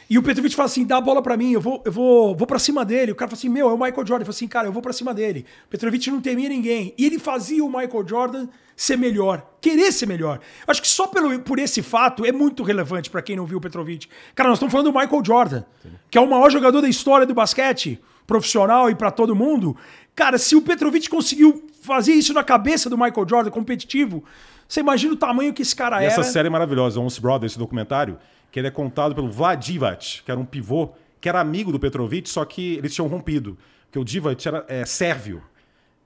E 0.10 0.18
o 0.18 0.24
Petrovic 0.24 0.56
fala 0.56 0.66
assim: 0.66 0.84
dá 0.86 0.98
a 0.98 1.02
bola 1.02 1.22
pra 1.22 1.38
mim, 1.38 1.52
eu 1.52 1.62
vou, 1.62 1.84
eu 1.86 1.92
vou, 1.92 2.36
vou 2.36 2.48
pra 2.48 2.58
cima 2.58 2.84
dele. 2.84 3.12
O 3.12 3.16
cara 3.16 3.30
fala 3.30 3.38
assim: 3.38 3.50
meu, 3.50 3.70
é 3.70 3.74
o 3.74 3.78
Michael 3.78 4.08
Jordan. 4.08 4.22
Eu 4.22 4.26
falo 4.26 4.30
assim, 4.30 4.48
cara, 4.48 4.68
eu 4.68 4.72
vou 4.72 4.82
pra 4.82 4.92
cima 4.92 5.14
dele. 5.14 5.46
Petrovic 5.70 6.10
não 6.10 6.20
temia 6.20 6.50
ninguém. 6.50 6.94
E 6.98 7.06
ele 7.06 7.20
fazia 7.20 7.64
o 7.64 7.68
Michael 7.68 8.08
Jordan 8.08 8.48
ser 8.76 8.98
melhor, 8.98 9.46
querer 9.62 9.92
ser 9.92 10.08
melhor. 10.08 10.40
Acho 10.66 10.82
que 10.82 10.88
só 10.88 11.06
pelo, 11.06 11.38
por 11.42 11.60
esse 11.60 11.84
fato 11.84 12.26
é 12.26 12.32
muito 12.32 12.64
relevante 12.64 13.10
pra 13.10 13.22
quem 13.22 13.36
não 13.36 13.46
viu 13.46 13.58
o 13.58 13.62
Petrovic. 13.62 14.08
Cara, 14.34 14.50
nós 14.50 14.58
estamos 14.58 14.72
falando 14.72 14.92
do 14.92 14.98
Michael 14.98 15.24
Jordan, 15.24 15.64
que 16.10 16.18
é 16.18 16.22
o 16.22 16.30
maior 16.30 16.50
jogador 16.50 16.82
da 16.82 16.90
história 16.90 17.28
do 17.28 17.34
basquete 17.34 18.00
profissional 18.26 18.90
e 18.90 18.96
pra 18.96 19.12
todo 19.12 19.36
mundo. 19.36 19.76
Cara, 20.16 20.38
se 20.38 20.56
o 20.56 20.62
Petrovic 20.62 21.10
conseguiu 21.10 21.68
fazer 21.82 22.14
isso 22.14 22.34
na 22.34 22.44
cabeça 22.44 22.90
do 22.90 22.98
Michael 22.98 23.28
Jordan, 23.28 23.52
competitivo, 23.52 24.24
você 24.70 24.80
imagina 24.82 25.14
o 25.14 25.18
tamanho 25.18 25.52
que 25.54 25.62
esse 25.64 25.76
cara 25.76 25.98
E 26.02 26.06
era. 26.06 26.14
essa 26.14 26.24
série 26.24 26.48
é 26.48 26.50
maravilhosa, 26.52 27.00
Once 27.00 27.20
Brothers, 27.20 27.54
esse 27.54 27.60
documentário, 27.60 28.18
que 28.52 28.60
ele 28.60 28.68
é 28.68 28.72
contado 28.72 29.14
pelo 29.16 29.30
Vlad 29.30 29.60
Divac, 29.62 30.22
que 30.24 30.30
era 30.32 30.40
um 30.40 30.46
pivô, 30.46 30.92
que 31.20 31.28
era 31.28 31.40
amigo 31.42 31.72
do 31.72 31.80
Petrovic, 31.80 32.30
só 32.30 32.46
que 32.46 32.76
eles 32.76 32.94
tinham 32.94 33.08
rompido. 33.08 33.58
Porque 33.86 34.00
o 34.00 34.04
Divac 34.06 34.48
era 34.48 34.64
é, 34.68 34.86
sérvio 34.86 35.42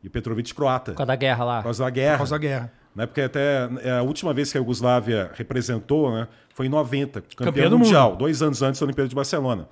e 0.02 0.08
o 0.08 0.10
Petrovic 0.10 0.54
croata. 0.56 0.94
Por 0.94 0.98
causa 0.98 1.08
da 1.08 1.16
guerra 1.16 1.44
lá. 1.44 1.58
Por 1.58 1.64
causa 1.66 1.84
da 1.84 1.90
guerra. 1.90 2.14
Por 2.14 2.18
causa 2.20 2.36
da 2.36 2.38
guerra. 2.40 2.72
Né? 2.96 3.06
Porque 3.06 3.22
até 3.22 3.70
é, 3.84 3.92
a 3.98 4.02
última 4.02 4.34
vez 4.34 4.52
que 4.52 4.58
a 4.58 4.62
Iugoslávia 4.62 5.32
representou 5.36 6.12
né, 6.14 6.28
foi 6.54 6.68
em 6.68 6.70
90, 6.70 7.22
campeã, 7.22 7.46
Campeã 7.46 7.70
do 7.70 7.78
mundial, 7.80 8.12
mundo. 8.12 8.20
dois 8.20 8.42
anos 8.42 8.62
antes 8.62 8.80
da 8.80 8.86
Olimpíada 8.86 9.10
de 9.10 9.16
Barcelona. 9.16 9.68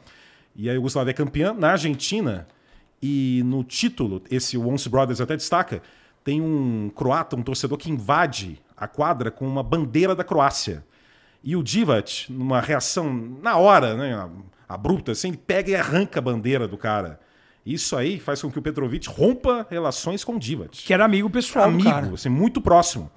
E 0.55 0.69
a 0.69 0.73
Iugoslávia 0.73 1.11
é 1.11 1.13
campeã 1.13 1.53
na 1.53 1.71
Argentina 1.71 2.47
e 3.01 3.41
no 3.45 3.63
título, 3.63 4.21
esse 4.29 4.57
Once 4.57 4.87
Brothers 4.89 5.21
até 5.21 5.35
destaca, 5.35 5.81
tem 6.23 6.41
um 6.41 6.91
croata, 6.95 7.35
um 7.35 7.41
torcedor 7.41 7.77
que 7.77 7.89
invade 7.89 8.59
a 8.81 8.87
quadra 8.87 9.29
com 9.29 9.47
uma 9.47 9.61
bandeira 9.61 10.15
da 10.15 10.23
Croácia. 10.23 10.83
E 11.43 11.55
o 11.55 11.61
Divac, 11.61 12.25
numa 12.33 12.59
reação 12.59 13.13
na 13.39 13.55
hora, 13.55 13.95
né, 13.95 14.27
abrupta, 14.67 15.11
assim, 15.11 15.27
ele 15.27 15.37
pega 15.37 15.69
e 15.69 15.75
arranca 15.75 16.17
a 16.17 16.21
bandeira 16.21 16.67
do 16.67 16.75
cara. 16.75 17.19
Isso 17.63 17.95
aí 17.95 18.19
faz 18.19 18.41
com 18.41 18.49
que 18.51 18.57
o 18.57 18.61
Petrovic 18.61 19.07
rompa 19.07 19.67
relações 19.69 20.23
com 20.23 20.33
o 20.33 20.39
Divac 20.39 20.83
Que 20.83 20.95
era 20.95 21.05
amigo 21.05 21.29
pessoal, 21.29 21.65
amigo, 21.65 21.87
cara. 21.87 22.11
assim, 22.11 22.27
muito 22.27 22.59
próximo. 22.59 23.11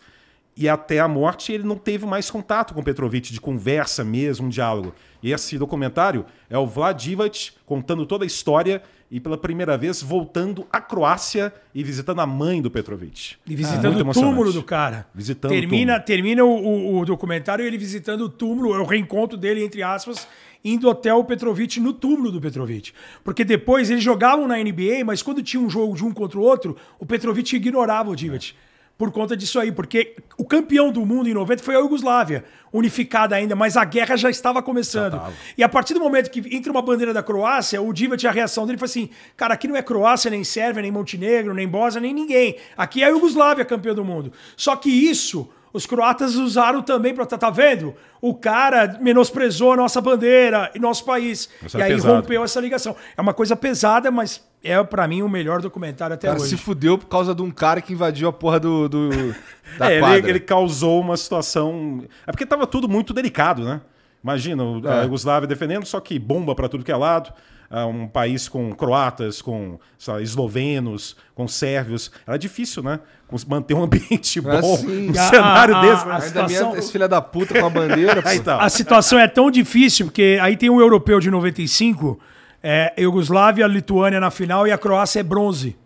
E 0.54 0.68
até 0.68 1.00
a 1.00 1.08
morte 1.08 1.50
ele 1.50 1.64
não 1.64 1.76
teve 1.76 2.04
mais 2.04 2.30
contato 2.30 2.74
com 2.74 2.80
o 2.80 2.84
Petrovic, 2.84 3.32
de 3.32 3.40
conversa 3.40 4.04
mesmo, 4.04 4.46
um 4.46 4.50
diálogo. 4.50 4.94
E 5.22 5.32
esse 5.32 5.56
documentário 5.56 6.26
é 6.50 6.58
o 6.58 6.66
Vlad 6.66 7.00
Divac 7.00 7.52
contando 7.64 8.04
toda 8.04 8.24
a 8.24 8.26
história 8.26 8.82
e 9.14 9.20
pela 9.20 9.38
primeira 9.38 9.78
vez 9.78 10.02
voltando 10.02 10.66
à 10.72 10.80
Croácia 10.80 11.54
e 11.72 11.84
visitando 11.84 12.20
a 12.20 12.26
mãe 12.26 12.60
do 12.60 12.68
Petrovic. 12.68 13.36
E 13.46 13.54
Ah, 13.54 13.56
visitando 13.56 13.94
muito 14.04 14.10
o 14.10 14.12
túmulo 14.12 14.52
do 14.52 14.60
cara. 14.64 15.06
Visitando 15.14 15.52
termina, 15.52 15.92
o 15.92 15.94
túmulo. 15.94 16.04
termina 16.04 16.44
o, 16.44 16.98
o- 16.98 17.04
documentário 17.04 17.64
ele 17.64 17.78
visitando 17.78 18.22
o 18.22 18.28
túmulo, 18.28 18.74
é 18.74 18.78
o 18.80 18.84
reencontro 18.84 19.36
dele, 19.38 19.62
entre 19.64 19.84
aspas, 19.84 20.26
indo 20.64 20.90
até 20.90 21.14
o 21.14 21.22
Petrovic 21.22 21.78
no 21.78 21.92
túmulo 21.92 22.32
do 22.32 22.40
Petrovic. 22.40 22.90
Porque 23.22 23.44
depois 23.44 23.88
eles 23.88 24.02
jogavam 24.02 24.48
na 24.48 24.58
NBA, 24.58 25.04
mas 25.06 25.22
quando 25.22 25.44
tinha 25.44 25.62
um 25.62 25.70
jogo 25.70 25.94
de 25.94 26.04
um 26.04 26.12
contra 26.12 26.36
o 26.36 26.42
outro, 26.42 26.76
o 26.98 27.06
Petrovic 27.06 27.54
ignorava 27.54 28.10
o 28.10 28.16
Divac. 28.16 28.52
Por 28.96 29.10
conta 29.10 29.36
disso 29.36 29.58
aí, 29.58 29.72
porque 29.72 30.14
o 30.38 30.44
campeão 30.44 30.92
do 30.92 31.04
mundo 31.04 31.28
em 31.28 31.34
90 31.34 31.62
foi 31.64 31.74
a 31.74 31.80
Iugoslávia, 31.80 32.44
unificada 32.72 33.34
ainda, 33.34 33.56
mas 33.56 33.76
a 33.76 33.84
guerra 33.84 34.16
já 34.16 34.30
estava 34.30 34.62
começando. 34.62 35.20
E 35.58 35.64
a 35.64 35.68
partir 35.68 35.94
do 35.94 36.00
momento 36.00 36.30
que 36.30 36.54
entra 36.54 36.70
uma 36.70 36.80
bandeira 36.80 37.12
da 37.12 37.22
Croácia, 37.22 37.82
o 37.82 37.92
Divac, 37.92 38.24
a 38.24 38.30
reação 38.30 38.66
dele 38.66 38.78
foi 38.78 38.86
assim: 38.86 39.10
cara, 39.36 39.54
aqui 39.54 39.66
não 39.66 39.76
é 39.76 39.82
Croácia, 39.82 40.30
nem 40.30 40.44
Sérvia, 40.44 40.80
nem 40.80 40.92
Montenegro, 40.92 41.52
nem 41.52 41.66
Bósnia, 41.66 42.00
nem 42.02 42.14
ninguém. 42.14 42.56
Aqui 42.76 43.02
é 43.02 43.06
a 43.06 43.08
Iugoslávia 43.08 43.64
campeã 43.64 43.94
do 43.94 44.04
mundo. 44.04 44.32
Só 44.56 44.76
que 44.76 44.90
isso 44.90 45.50
os 45.74 45.84
croatas 45.84 46.36
usaram 46.36 46.80
também 46.80 47.12
para 47.14 47.26
tá, 47.26 47.36
tá 47.36 47.50
vendo? 47.50 47.94
O 48.22 48.32
cara 48.34 48.96
menosprezou 49.02 49.72
a 49.72 49.76
nossa 49.76 50.00
bandeira 50.00 50.70
e 50.74 50.78
nosso 50.78 51.04
país. 51.04 51.50
Isso 51.62 51.76
e 51.76 51.80
é 51.82 51.84
aí 51.84 51.92
pesado. 51.94 52.14
rompeu 52.14 52.42
essa 52.42 52.58
ligação. 52.60 52.96
É 53.16 53.20
uma 53.20 53.34
coisa 53.34 53.54
pesada, 53.54 54.10
mas 54.10 54.42
é 54.62 54.82
para 54.82 55.06
mim 55.06 55.20
o 55.20 55.28
melhor 55.28 55.60
documentário 55.60 56.14
até 56.14 56.28
cara 56.28 56.40
hoje. 56.40 56.48
se 56.50 56.56
fudeu 56.56 56.96
por 56.96 57.06
causa 57.08 57.34
de 57.34 57.42
um 57.42 57.50
cara 57.50 57.82
que 57.82 57.92
invadiu 57.92 58.28
a 58.28 58.32
porra 58.32 58.58
do, 58.58 58.88
do 58.88 59.10
da 59.76 59.90
É, 59.92 59.98
quadra. 60.00 60.18
ele, 60.18 60.30
ele 60.30 60.40
causou 60.40 61.00
uma 61.00 61.16
situação. 61.18 62.04
É 62.26 62.30
porque 62.30 62.44
estava 62.44 62.66
tudo 62.66 62.88
muito 62.88 63.12
delicado, 63.12 63.62
né? 63.64 63.80
Imagina, 64.22 64.62
o- 64.64 64.88
a 64.88 65.00
É. 65.00 65.02
Iugoslávia 65.02 65.46
defendendo, 65.46 65.84
só 65.84 66.00
que 66.00 66.18
bomba 66.18 66.54
para 66.54 66.68
tudo 66.68 66.82
que 66.84 66.92
é 66.92 66.96
lado. 66.96 67.30
Ah, 67.70 67.86
Um 67.86 68.06
país 68.06 68.48
com 68.48 68.72
croatas, 68.72 69.42
com 69.42 69.78
lá, 70.06 70.20
eslovenos, 70.22 71.16
com 71.34 71.48
sérvios. 71.48 72.10
Era 72.26 72.36
difícil, 72.36 72.82
né? 72.82 73.00
Manter 73.48 73.74
um 73.74 73.82
ambiente 73.82 74.38
bom 74.42 74.76
sim. 74.76 75.08
num 75.08 75.18
A- 75.20 75.28
cenário 75.28 75.74
a- 75.76 75.80
desse. 75.80 76.02
a- 76.02 76.06
né? 76.06 76.12
a- 76.12 76.14
Ainda 76.14 76.26
situação- 76.26 76.68
minha, 76.68 76.78
esse 76.78 76.92
filho 76.92 77.08
da 77.08 77.20
puta 77.20 77.58
com 77.58 77.66
a 77.66 77.70
bandeira. 77.70 78.22
tá. 78.44 78.60
A 78.62 78.68
situação 78.68 79.18
é 79.18 79.26
tão 79.26 79.50
difícil, 79.50 80.06
porque 80.06 80.38
aí 80.40 80.56
tem 80.56 80.70
o 80.70 80.80
europeu 80.80 81.18
de 81.18 81.30
95, 81.30 82.20
é, 82.62 82.92
Iugoslávia, 82.98 83.66
Lituânia 83.66 84.20
na 84.20 84.30
final 84.30 84.66
e 84.66 84.72
a 84.72 84.78
Croácia 84.78 85.20
é 85.20 85.22
bronze. 85.22 85.76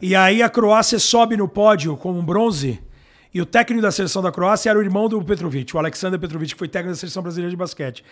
E 0.00 0.16
aí 0.16 0.42
a 0.42 0.48
Croácia 0.48 0.98
sobe 0.98 1.36
no 1.36 1.46
pódio 1.46 1.96
com 1.96 2.12
um 2.12 2.24
bronze. 2.24 2.80
E 3.32 3.40
o 3.40 3.46
técnico 3.46 3.80
da 3.80 3.92
seleção 3.92 4.20
da 4.20 4.32
Croácia 4.32 4.68
era 4.68 4.78
o 4.78 4.82
irmão 4.82 5.08
do 5.08 5.22
Petrovic, 5.24 5.74
o 5.74 5.78
Alexander 5.78 6.18
Petrovic, 6.18 6.52
que 6.52 6.58
foi 6.58 6.68
técnico 6.68 6.94
da 6.94 6.98
seleção 6.98 7.22
brasileira 7.22 7.50
de 7.50 7.56
basquete. 7.56 8.04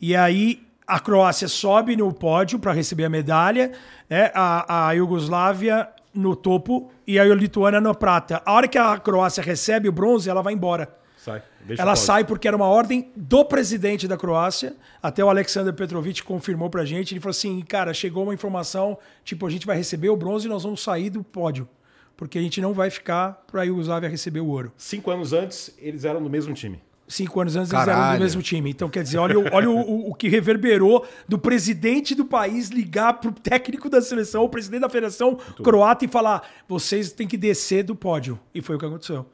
E 0.00 0.14
aí 0.14 0.60
a 0.86 1.00
Croácia 1.00 1.48
sobe 1.48 1.96
no 1.96 2.12
pódio 2.12 2.58
para 2.58 2.72
receber 2.72 3.04
a 3.04 3.08
medalha, 3.08 3.72
né? 4.08 4.30
a, 4.34 4.88
a 4.88 4.92
Iugoslávia 4.92 5.88
no 6.14 6.36
topo 6.36 6.90
e 7.06 7.18
a 7.18 7.24
Lituânia 7.34 7.80
na 7.80 7.94
prata. 7.94 8.42
A 8.44 8.52
hora 8.52 8.68
que 8.68 8.78
a 8.78 8.98
Croácia 8.98 9.42
recebe 9.42 9.88
o 9.88 9.92
bronze, 9.92 10.28
ela 10.28 10.42
vai 10.42 10.52
embora. 10.52 10.94
Sai. 11.16 11.42
Ela 11.78 11.94
sai 11.94 12.24
porque 12.24 12.48
era 12.48 12.56
uma 12.56 12.66
ordem 12.66 13.12
do 13.14 13.44
presidente 13.44 14.08
da 14.08 14.16
Croácia. 14.16 14.74
Até 15.00 15.24
o 15.24 15.28
Alexander 15.28 15.72
Petrovic 15.72 16.22
confirmou 16.24 16.68
pra 16.68 16.84
gente. 16.84 17.14
Ele 17.14 17.20
falou 17.20 17.30
assim: 17.30 17.60
cara, 17.60 17.94
chegou 17.94 18.24
uma 18.24 18.34
informação, 18.34 18.98
tipo, 19.24 19.46
a 19.46 19.50
gente 19.50 19.64
vai 19.64 19.76
receber 19.76 20.08
o 20.08 20.16
bronze 20.16 20.46
e 20.46 20.50
nós 20.50 20.64
vamos 20.64 20.82
sair 20.82 21.10
do 21.10 21.22
pódio. 21.22 21.68
Porque 22.16 22.38
a 22.38 22.42
gente 22.42 22.60
não 22.60 22.72
vai 22.74 22.90
ficar 22.90 23.44
pra 23.46 23.62
Iugoslávia 23.62 24.08
receber 24.08 24.40
o 24.40 24.48
ouro. 24.48 24.72
Cinco 24.76 25.10
anos 25.10 25.32
antes, 25.32 25.72
eles 25.78 26.04
eram 26.04 26.20
do 26.22 26.28
mesmo 26.28 26.52
time. 26.54 26.82
Cinco 27.12 27.40
anos 27.40 27.54
antes 27.56 27.72
eles 27.72 27.82
eram 27.86 27.92
Caralho. 27.98 28.18
do 28.18 28.22
mesmo 28.22 28.42
time. 28.42 28.70
Então, 28.70 28.88
quer 28.88 29.02
dizer, 29.02 29.18
olha, 29.18 29.38
o- 29.38 29.44
olha 29.52 29.68
o, 29.70 29.76
o- 29.78 30.10
o 30.10 30.14
que 30.14 30.28
reverberou 30.28 31.06
do 31.28 31.38
presidente 31.38 32.14
do 32.14 32.24
país 32.24 32.70
ligar 32.70 33.14
pro 33.20 33.30
técnico 33.32 33.90
da 33.90 34.00
seleção, 34.00 34.42
o 34.44 34.48
presidente 34.48 34.80
da 34.80 34.88
federação 34.88 35.36
croata 35.62 36.04
e 36.04 36.08
falar: 36.08 36.42
vocês 36.66 37.12
têm 37.12 37.26
que 37.28 37.36
descer 37.36 37.82
do 37.84 37.94
pódio. 37.94 38.38
E 38.54 38.62
foi 38.62 38.76
o 38.76 38.78
que 38.78 38.86
aconteceu. 38.86 39.26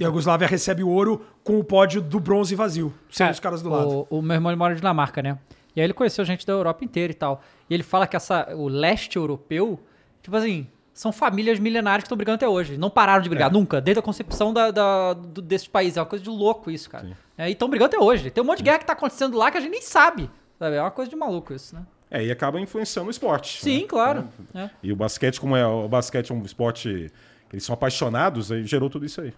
E 0.00 0.02
a 0.04 0.06
Iugoslávia 0.06 0.48
recebe 0.48 0.82
o 0.82 0.88
ouro 0.88 1.20
com 1.44 1.58
o 1.58 1.64
pódio 1.64 2.00
do 2.00 2.18
bronze 2.18 2.54
vazio, 2.54 2.94
sem 3.10 3.30
os 3.30 3.38
caras 3.38 3.60
do 3.60 3.68
lado. 3.68 4.06
O, 4.10 4.18
o 4.18 4.22
meu 4.22 4.34
irmão 4.36 4.50
ele 4.50 4.58
mora 4.58 4.72
na 4.72 4.78
Dinamarca, 4.78 5.20
né? 5.22 5.38
E 5.76 5.80
aí 5.80 5.86
ele 5.86 5.92
conheceu 5.92 6.24
gente 6.24 6.46
da 6.46 6.52
Europa 6.54 6.82
inteira 6.82 7.10
e 7.12 7.14
tal. 7.14 7.42
E 7.68 7.74
ele 7.74 7.82
fala 7.82 8.06
que 8.06 8.16
essa, 8.16 8.54
o 8.54 8.68
leste 8.68 9.16
europeu, 9.16 9.78
tipo 10.22 10.34
assim, 10.34 10.66
são 10.94 11.10
famílias 11.12 11.58
milenares 11.58 12.02
que 12.02 12.06
estão 12.06 12.16
brigando 12.16 12.36
até 12.36 12.48
hoje. 12.48 12.76
Não 12.76 12.90
pararam 12.90 13.22
de 13.22 13.28
brigar, 13.28 13.48
É. 13.50 13.52
nunca. 13.52 13.80
Desde 13.80 13.98
a 13.98 14.02
concepção 14.02 14.52
da, 14.52 14.70
da, 14.70 15.14
do, 15.14 15.40
desses 15.40 15.66
países. 15.68 15.96
É 15.96 16.00
uma 16.00 16.06
coisa 16.06 16.22
de 16.22 16.30
louco 16.30 16.70
isso, 16.70 16.88
cara. 16.90 17.16
É, 17.38 17.48
e 17.48 17.52
estão 17.52 17.68
brigando 17.68 17.94
até 17.96 18.04
hoje. 18.04 18.30
Tem 18.30 18.42
um 18.42 18.46
monte 18.46 18.58
de 18.58 18.64
guerra 18.64 18.78
que 18.78 18.86
tá 18.86 18.92
acontecendo 18.92 19.36
lá 19.36 19.50
que 19.50 19.58
a 19.58 19.60
gente 19.60 19.70
nem 19.72 19.82
sabe. 19.82 20.30
Sabe? 20.58 20.76
É 20.76 20.80
uma 20.82 20.90
coisa 20.90 21.10
de 21.10 21.16
maluco 21.16 21.52
isso, 21.54 21.74
né? 21.74 21.82
É, 22.10 22.24
e 22.26 22.30
acaba 22.30 22.60
influenciando 22.60 23.08
o 23.08 23.10
esporte. 23.10 23.62
Sim, 23.62 23.80
né? 23.82 23.86
claro. 23.88 24.28
É. 24.54 24.68
E 24.82 24.92
o 24.92 24.96
basquete, 24.96 25.40
como 25.40 25.56
é 25.56 25.66
o 25.66 25.88
basquete 25.88 26.30
é 26.30 26.34
um 26.34 26.42
esporte 26.44 27.10
que 27.48 27.56
eles 27.56 27.64
são 27.64 27.72
apaixonados, 27.74 28.52
aí 28.52 28.64
gerou 28.66 28.88
tudo 28.90 29.04
isso 29.06 29.20
aí. 29.22 29.32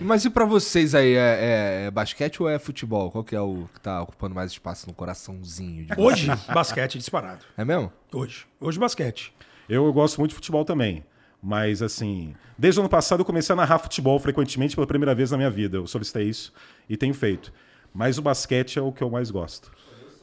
Mas 0.00 0.24
e 0.24 0.30
pra 0.30 0.44
vocês 0.46 0.94
aí, 0.94 1.14
é, 1.14 1.16
é- 1.18 1.84
é 1.86 1.90
basquete 1.90 2.42
ou 2.42 2.48
é 2.48 2.58
futebol? 2.58 3.10
Qual 3.10 3.22
que 3.22 3.36
é 3.36 3.40
o 3.40 3.68
que 3.74 3.80
tá 3.80 4.02
ocupando 4.02 4.34
mais 4.34 4.50
espaço 4.52 4.86
no 4.86 4.94
coraçãozinho? 4.94 5.84
de 5.84 5.94
vocês? 5.94 5.98
Hoje, 6.06 6.30
basquete 6.52 6.96
disparado. 6.98 7.44
É 7.56 7.64
mesmo? 7.64 7.92
Hoje. 8.12 8.46
Hoje, 8.60 8.78
basquete. 8.78 9.34
Eu, 9.68 9.84
eu 9.86 9.92
gosto 9.92 10.18
muito 10.18 10.30
de 10.30 10.36
futebol 10.36 10.64
também. 10.64 11.04
Mas, 11.42 11.82
assim, 11.82 12.34
desde 12.56 12.80
o 12.80 12.82
ano 12.82 12.88
passado 12.90 13.20
eu 13.20 13.24
comecei 13.24 13.52
a 13.52 13.56
narrar 13.56 13.78
futebol 13.78 14.18
frequentemente 14.18 14.74
pela 14.74 14.86
primeira 14.86 15.14
vez 15.14 15.30
na 15.30 15.36
minha 15.36 15.50
vida. 15.50 15.76
Eu 15.76 15.86
solicitei 15.86 16.24
isso 16.28 16.52
e 16.88 16.96
tenho 16.96 17.14
feito. 17.14 17.52
Mas 17.94 18.18
o 18.18 18.22
basquete 18.22 18.78
é 18.78 18.82
o 18.82 18.90
que 18.92 19.02
eu 19.02 19.10
mais 19.10 19.30
gosto. 19.30 19.70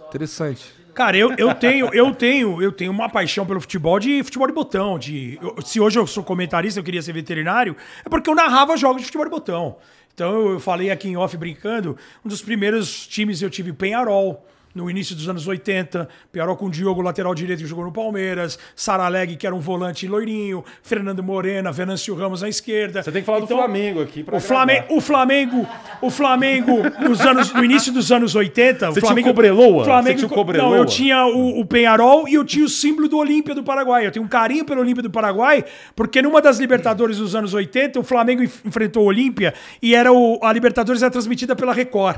Interessante. 0.07 0.65
Cara, 0.93 1.17
eu, 1.17 1.33
eu 1.37 1.53
tenho, 1.53 1.93
eu 1.93 2.13
tenho, 2.13 2.61
eu 2.61 2.71
tenho 2.71 2.91
uma 2.91 3.09
paixão 3.09 3.45
pelo 3.45 3.59
futebol 3.59 3.99
de 3.99 4.23
futebol 4.23 4.47
de 4.47 4.53
botão. 4.53 4.97
De, 4.97 5.37
eu- 5.41 5.61
se 5.61 5.79
hoje 5.79 5.99
eu 5.99 6.07
sou 6.07 6.23
comentarista, 6.23 6.79
eu 6.79 6.83
queria 6.83 7.01
ser 7.01 7.11
veterinário, 7.13 7.75
é 8.05 8.07
porque 8.09 8.29
eu 8.29 8.35
narrava 8.35 8.77
jogos 8.77 9.01
de 9.01 9.05
futebol 9.07 9.25
de 9.25 9.31
botão. 9.31 9.77
Então 10.13 10.51
eu 10.51 10.59
falei 10.59 10.89
aqui 10.91 11.09
em 11.09 11.17
off 11.17 11.35
brincando, 11.35 11.97
um 12.23 12.29
dos 12.29 12.41
primeiros 12.41 13.05
times 13.07 13.41
eu 13.41 13.49
tive 13.49 13.73
Penharol. 13.73 14.45
No 14.75 14.89
início 14.89 15.15
dos 15.15 15.29
anos 15.29 15.47
80, 15.47 16.07
Penharol 16.33 16.57
com 16.57 16.65
o 16.65 16.69
Diogo, 16.69 17.01
lateral 17.01 17.33
direito, 17.33 17.61
que 17.61 17.65
jogou 17.65 17.85
no 17.85 17.93
Palmeiras, 17.93 18.59
Saraleg, 18.75 19.37
que 19.37 19.47
era 19.47 19.55
um 19.55 19.59
volante 19.61 20.05
loirinho, 20.05 20.65
Fernando 20.83 21.23
Morena, 21.23 21.71
Venâncio 21.71 22.13
Ramos 22.13 22.41
na 22.41 22.49
esquerda. 22.49 23.01
Você 23.01 23.09
tem 23.09 23.21
que 23.21 23.25
falar 23.25 23.39
do 23.39 23.45
Então, 23.45 23.57
Flamengo 23.57 24.01
aqui. 24.01 24.21
pra 24.21 24.35
O 24.35 24.39
Flamengo, 24.41 24.85
o 24.89 24.99
Flamengo, 24.99 25.67
o 26.01 26.09
Flamengo 26.09 26.73
nos 27.01 27.21
anos, 27.21 27.53
no 27.53 27.63
início 27.63 27.93
dos 27.93 28.11
anos 28.11 28.35
80, 28.35 28.87
Você 28.87 28.89
o 28.89 28.93
tinha 28.93 29.03
o 29.03 29.07
Flamengo, 29.07 29.27
Cobreloa? 29.29 29.85
Flamengo, 29.85 30.19
Você 30.19 30.25
tinha 30.25 30.27
o 30.27 30.35
Cobreloa? 30.35 30.69
Não, 30.71 30.75
eu 30.75 30.85
tinha 30.85 31.25
o, 31.25 31.61
o 31.61 31.65
Penharol 31.65 32.27
e 32.27 32.33
eu 32.33 32.43
tinha 32.43 32.65
o 32.65 32.69
símbolo 32.69 33.07
do 33.07 33.17
Olímpia 33.17 33.55
do 33.55 33.63
Paraguai. 33.63 34.05
Eu 34.05 34.11
tenho 34.11 34.25
um 34.25 34.27
carinho 34.27 34.65
pelo 34.65 34.81
Olímpia 34.81 35.01
do 35.03 35.09
Paraguai, 35.09 35.63
porque 35.95 36.21
numa 36.21 36.41
das 36.41 36.59
Libertadores 36.59 37.17
dos 37.17 37.33
anos 37.33 37.53
80, 37.53 37.97
o 37.97 38.03
Flamengo 38.03 38.43
enf- 38.43 38.65
enfrentou 38.65 39.03
o 39.03 39.05
Olímpia 39.05 39.53
e 39.81 39.95
era 39.95 40.11
o, 40.11 40.37
a 40.43 40.51
Libertadores 40.51 41.01
era 41.01 41.09
transmitida 41.09 41.55
pela 41.55 41.73
Record. 41.73 42.17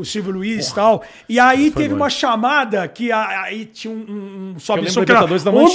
O 0.00 0.04
Silvio 0.04 0.32
Luiz 0.32 0.68
e 0.68 0.74
tal. 0.74 1.02
E 1.28 1.38
aí 1.40 1.70
teve 1.70 1.94
uma 1.94 2.08
chamada 2.10 2.86
que 2.88 3.10
a- 3.12 3.42
aí 3.42 3.64
tinha 3.66 3.92
um, 3.92 4.52
um, 4.56 4.58
sobe 4.58 4.82
som 4.90 5.00
que 5.04 5.12
era. 5.12 5.20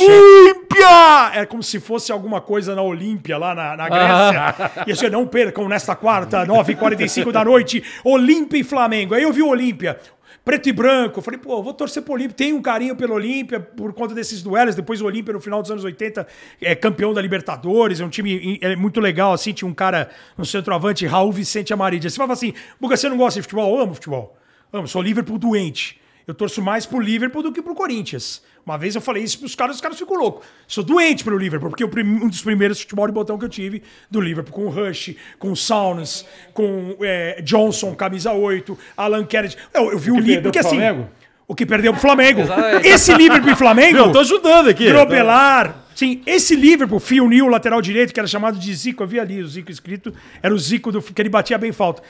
Olímpia! 0.07 1.31
É 1.41 1.45
como 1.45 1.62
se 1.63 1.79
fosse 1.79 2.12
alguma 2.12 2.41
coisa 2.41 2.75
na 2.75 2.81
Olímpia, 2.81 3.38
lá 3.38 3.53
na, 3.55 3.75
na 3.77 3.89
Grécia. 3.89 4.71
E 4.88 4.91
assim, 4.91 5.09
não 5.09 5.25
percam 5.27 5.67
nesta 5.67 5.95
quarta, 5.95 6.45
9h45 6.45 7.31
da 7.31 7.43
noite, 7.43 7.83
Olímpia 8.03 8.59
e 8.59 8.63
Flamengo. 8.63 9.13
Aí 9.15 9.23
eu 9.23 9.31
vi 9.33 9.41
o 9.41 9.47
Olímpia. 9.49 9.99
Preto 10.45 10.67
e 10.67 10.73
branco, 10.73 11.19
eu 11.19 11.23
falei, 11.23 11.39
pô, 11.39 11.58
eu 11.60 11.63
vou 11.63 11.73
torcer 11.73 12.03
pro 12.03 12.13
Olímpia. 12.13 12.36
Tenho 12.36 12.58
um 12.58 12.62
carinho 12.62 12.97
pelo 12.97 13.13
Olímpia 13.13 13.62
por 13.62 13.93
conta 13.93 14.13
desses 14.13 14.43
duelos. 14.43 14.75
Depois 14.75 14.99
o 14.99 15.06
Olímpia, 15.06 15.34
no 15.34 15.39
final 15.39 15.62
dos 15.62 15.71
anos 15.71 15.86
80, 15.86 16.27
é 16.60 16.75
campeão 16.75 17.13
da 17.13 17.21
Libertadores. 17.21 18.01
É 18.01 18.06
um 18.06 18.10
time 18.10 18.60
é, 18.62 18.75
muito 18.75 18.99
legal, 18.99 19.32
assim. 19.32 19.53
Tinha 19.53 19.69
um 19.69 19.73
cara 19.73 20.10
no 20.38 20.45
centroavante, 20.45 21.06
Raul 21.06 21.32
Vicente 21.32 21.71
Amarídia. 21.71 22.10
Você 22.10 22.17
fala 22.17 22.34
assim, 22.34 22.53
Buga, 22.79 22.97
você 22.97 23.08
não 23.08 23.15
gosta 23.15 23.39
de 23.39 23.43
futebol? 23.43 23.73
Eu 23.73 23.84
amo 23.84 23.93
futebol. 23.93 24.38
Amo, 24.73 24.86
sou 24.86 25.01
Liverpool 25.01 25.38
doente. 25.38 26.01
Eu 26.27 26.33
torço 26.33 26.62
mais 26.62 26.86
pro 26.86 26.99
Liverpool 26.99 27.43
do 27.43 27.51
que 27.51 27.62
pro 27.62 27.75
Corinthians. 27.75 28.41
Uma 28.65 28.77
vez 28.77 28.95
eu 28.95 29.01
falei 29.01 29.23
isso 29.23 29.39
pros 29.39 29.55
caras, 29.55 29.75
os 29.75 29.81
caras 29.81 29.97
ficam 29.99 30.15
loucos. 30.15 30.45
Sou 30.67 30.83
doente 30.83 31.23
pelo 31.23 31.38
Liverpool, 31.38 31.69
porque 31.69 31.83
o 31.83 31.89
um 32.23 32.29
dos 32.29 32.41
primeiros 32.41 32.79
futebol 32.79 33.05
de 33.07 33.13
botão 33.13 33.38
que 33.38 33.43
eu 33.43 33.49
tive 33.49 33.83
do 34.09 34.21
Liverpool, 34.21 34.53
com 34.53 34.65
o 34.65 34.69
Rush, 34.69 35.15
com 35.38 35.51
o 35.51 35.55
Saunas, 35.55 36.25
com 36.53 36.95
é, 37.01 37.41
Johnson, 37.41 37.93
camisa 37.93 38.31
8, 38.31 38.77
Alan 38.95 39.25
Kennedy. 39.25 39.57
Eu, 39.73 39.91
eu 39.91 39.99
vi 39.99 40.12
o, 40.12 40.15
que 40.15 40.21
Liverpool, 40.21 40.25
perdeu 40.25 40.41
porque 40.43 40.59
assim. 40.59 40.77
Flamengo? 40.77 41.09
O 41.45 41.55
que 41.55 41.65
perdeu 41.65 41.91
pro 41.91 42.01
Flamengo. 42.01 42.41
Exatamente. 42.41 42.88
Esse 42.88 43.13
Liverpool 43.13 43.51
e 43.51 43.55
Flamengo. 43.55 43.97
Eu 43.97 44.12
tô 44.13 44.19
ajudando 44.19 44.69
aqui. 44.69 44.86
Grobelar. 44.86 45.83
Sim, 45.93 46.21
esse 46.25 46.55
Liverpool, 46.55 46.99
Phil 46.99 47.27
Neal, 47.27 47.47
lateral 47.47 47.81
direito, 47.81 48.13
que 48.13 48.19
era 48.19 48.27
chamado 48.27 48.57
de 48.57 48.73
Zico, 48.73 49.03
eu 49.03 49.07
vi 49.07 49.19
ali 49.19 49.41
o 49.41 49.47
Zico 49.47 49.69
escrito, 49.69 50.12
era 50.41 50.53
o 50.53 50.57
Zico 50.57 50.91
do, 50.91 51.01
que 51.01 51.21
ele 51.21 51.29
batia 51.29 51.57
bem 51.57 51.71
falta. 51.71 52.01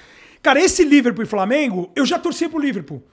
Cara, 0.41 0.61
esse 0.61 0.85
Liverpool 0.85 1.23
e 1.23 1.27
Flamengo, 1.27 1.91
eu 1.95 2.05
já 2.05 2.17
torci 2.17 2.47
pro 2.47 2.59
Liverpool. 2.59 3.03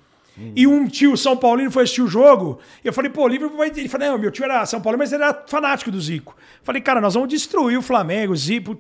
E 0.55 0.67
um 0.67 0.87
tio 0.87 1.17
São 1.17 1.37
Paulino 1.37 1.71
foi 1.71 1.83
assistir 1.83 2.03
o 2.03 2.07
jogo. 2.07 2.59
Eu 2.85 2.93
falei, 2.93 3.11
pô, 3.11 3.25
o 3.25 3.29
Liverpool 3.29 3.59
vai. 3.59 3.69
Ele 3.69 3.89
falou, 3.89 4.09
não, 4.09 4.19
meu 4.19 4.31
tio 4.31 4.45
era 4.45 4.65
São 4.67 4.81
Paulo, 4.81 4.99
mas 4.99 5.13
ele 5.13 5.23
era 5.23 5.45
fanático 5.47 5.91
do 5.91 6.01
Zico. 6.01 6.37
Falei, 6.63 6.81
cara, 6.81 7.01
nós 7.01 7.15
vamos 7.15 7.29
destruir 7.29 7.79
o 7.79 7.83
Flamengo, 7.83 8.33
o 8.33 8.37
Zico. 8.37 8.79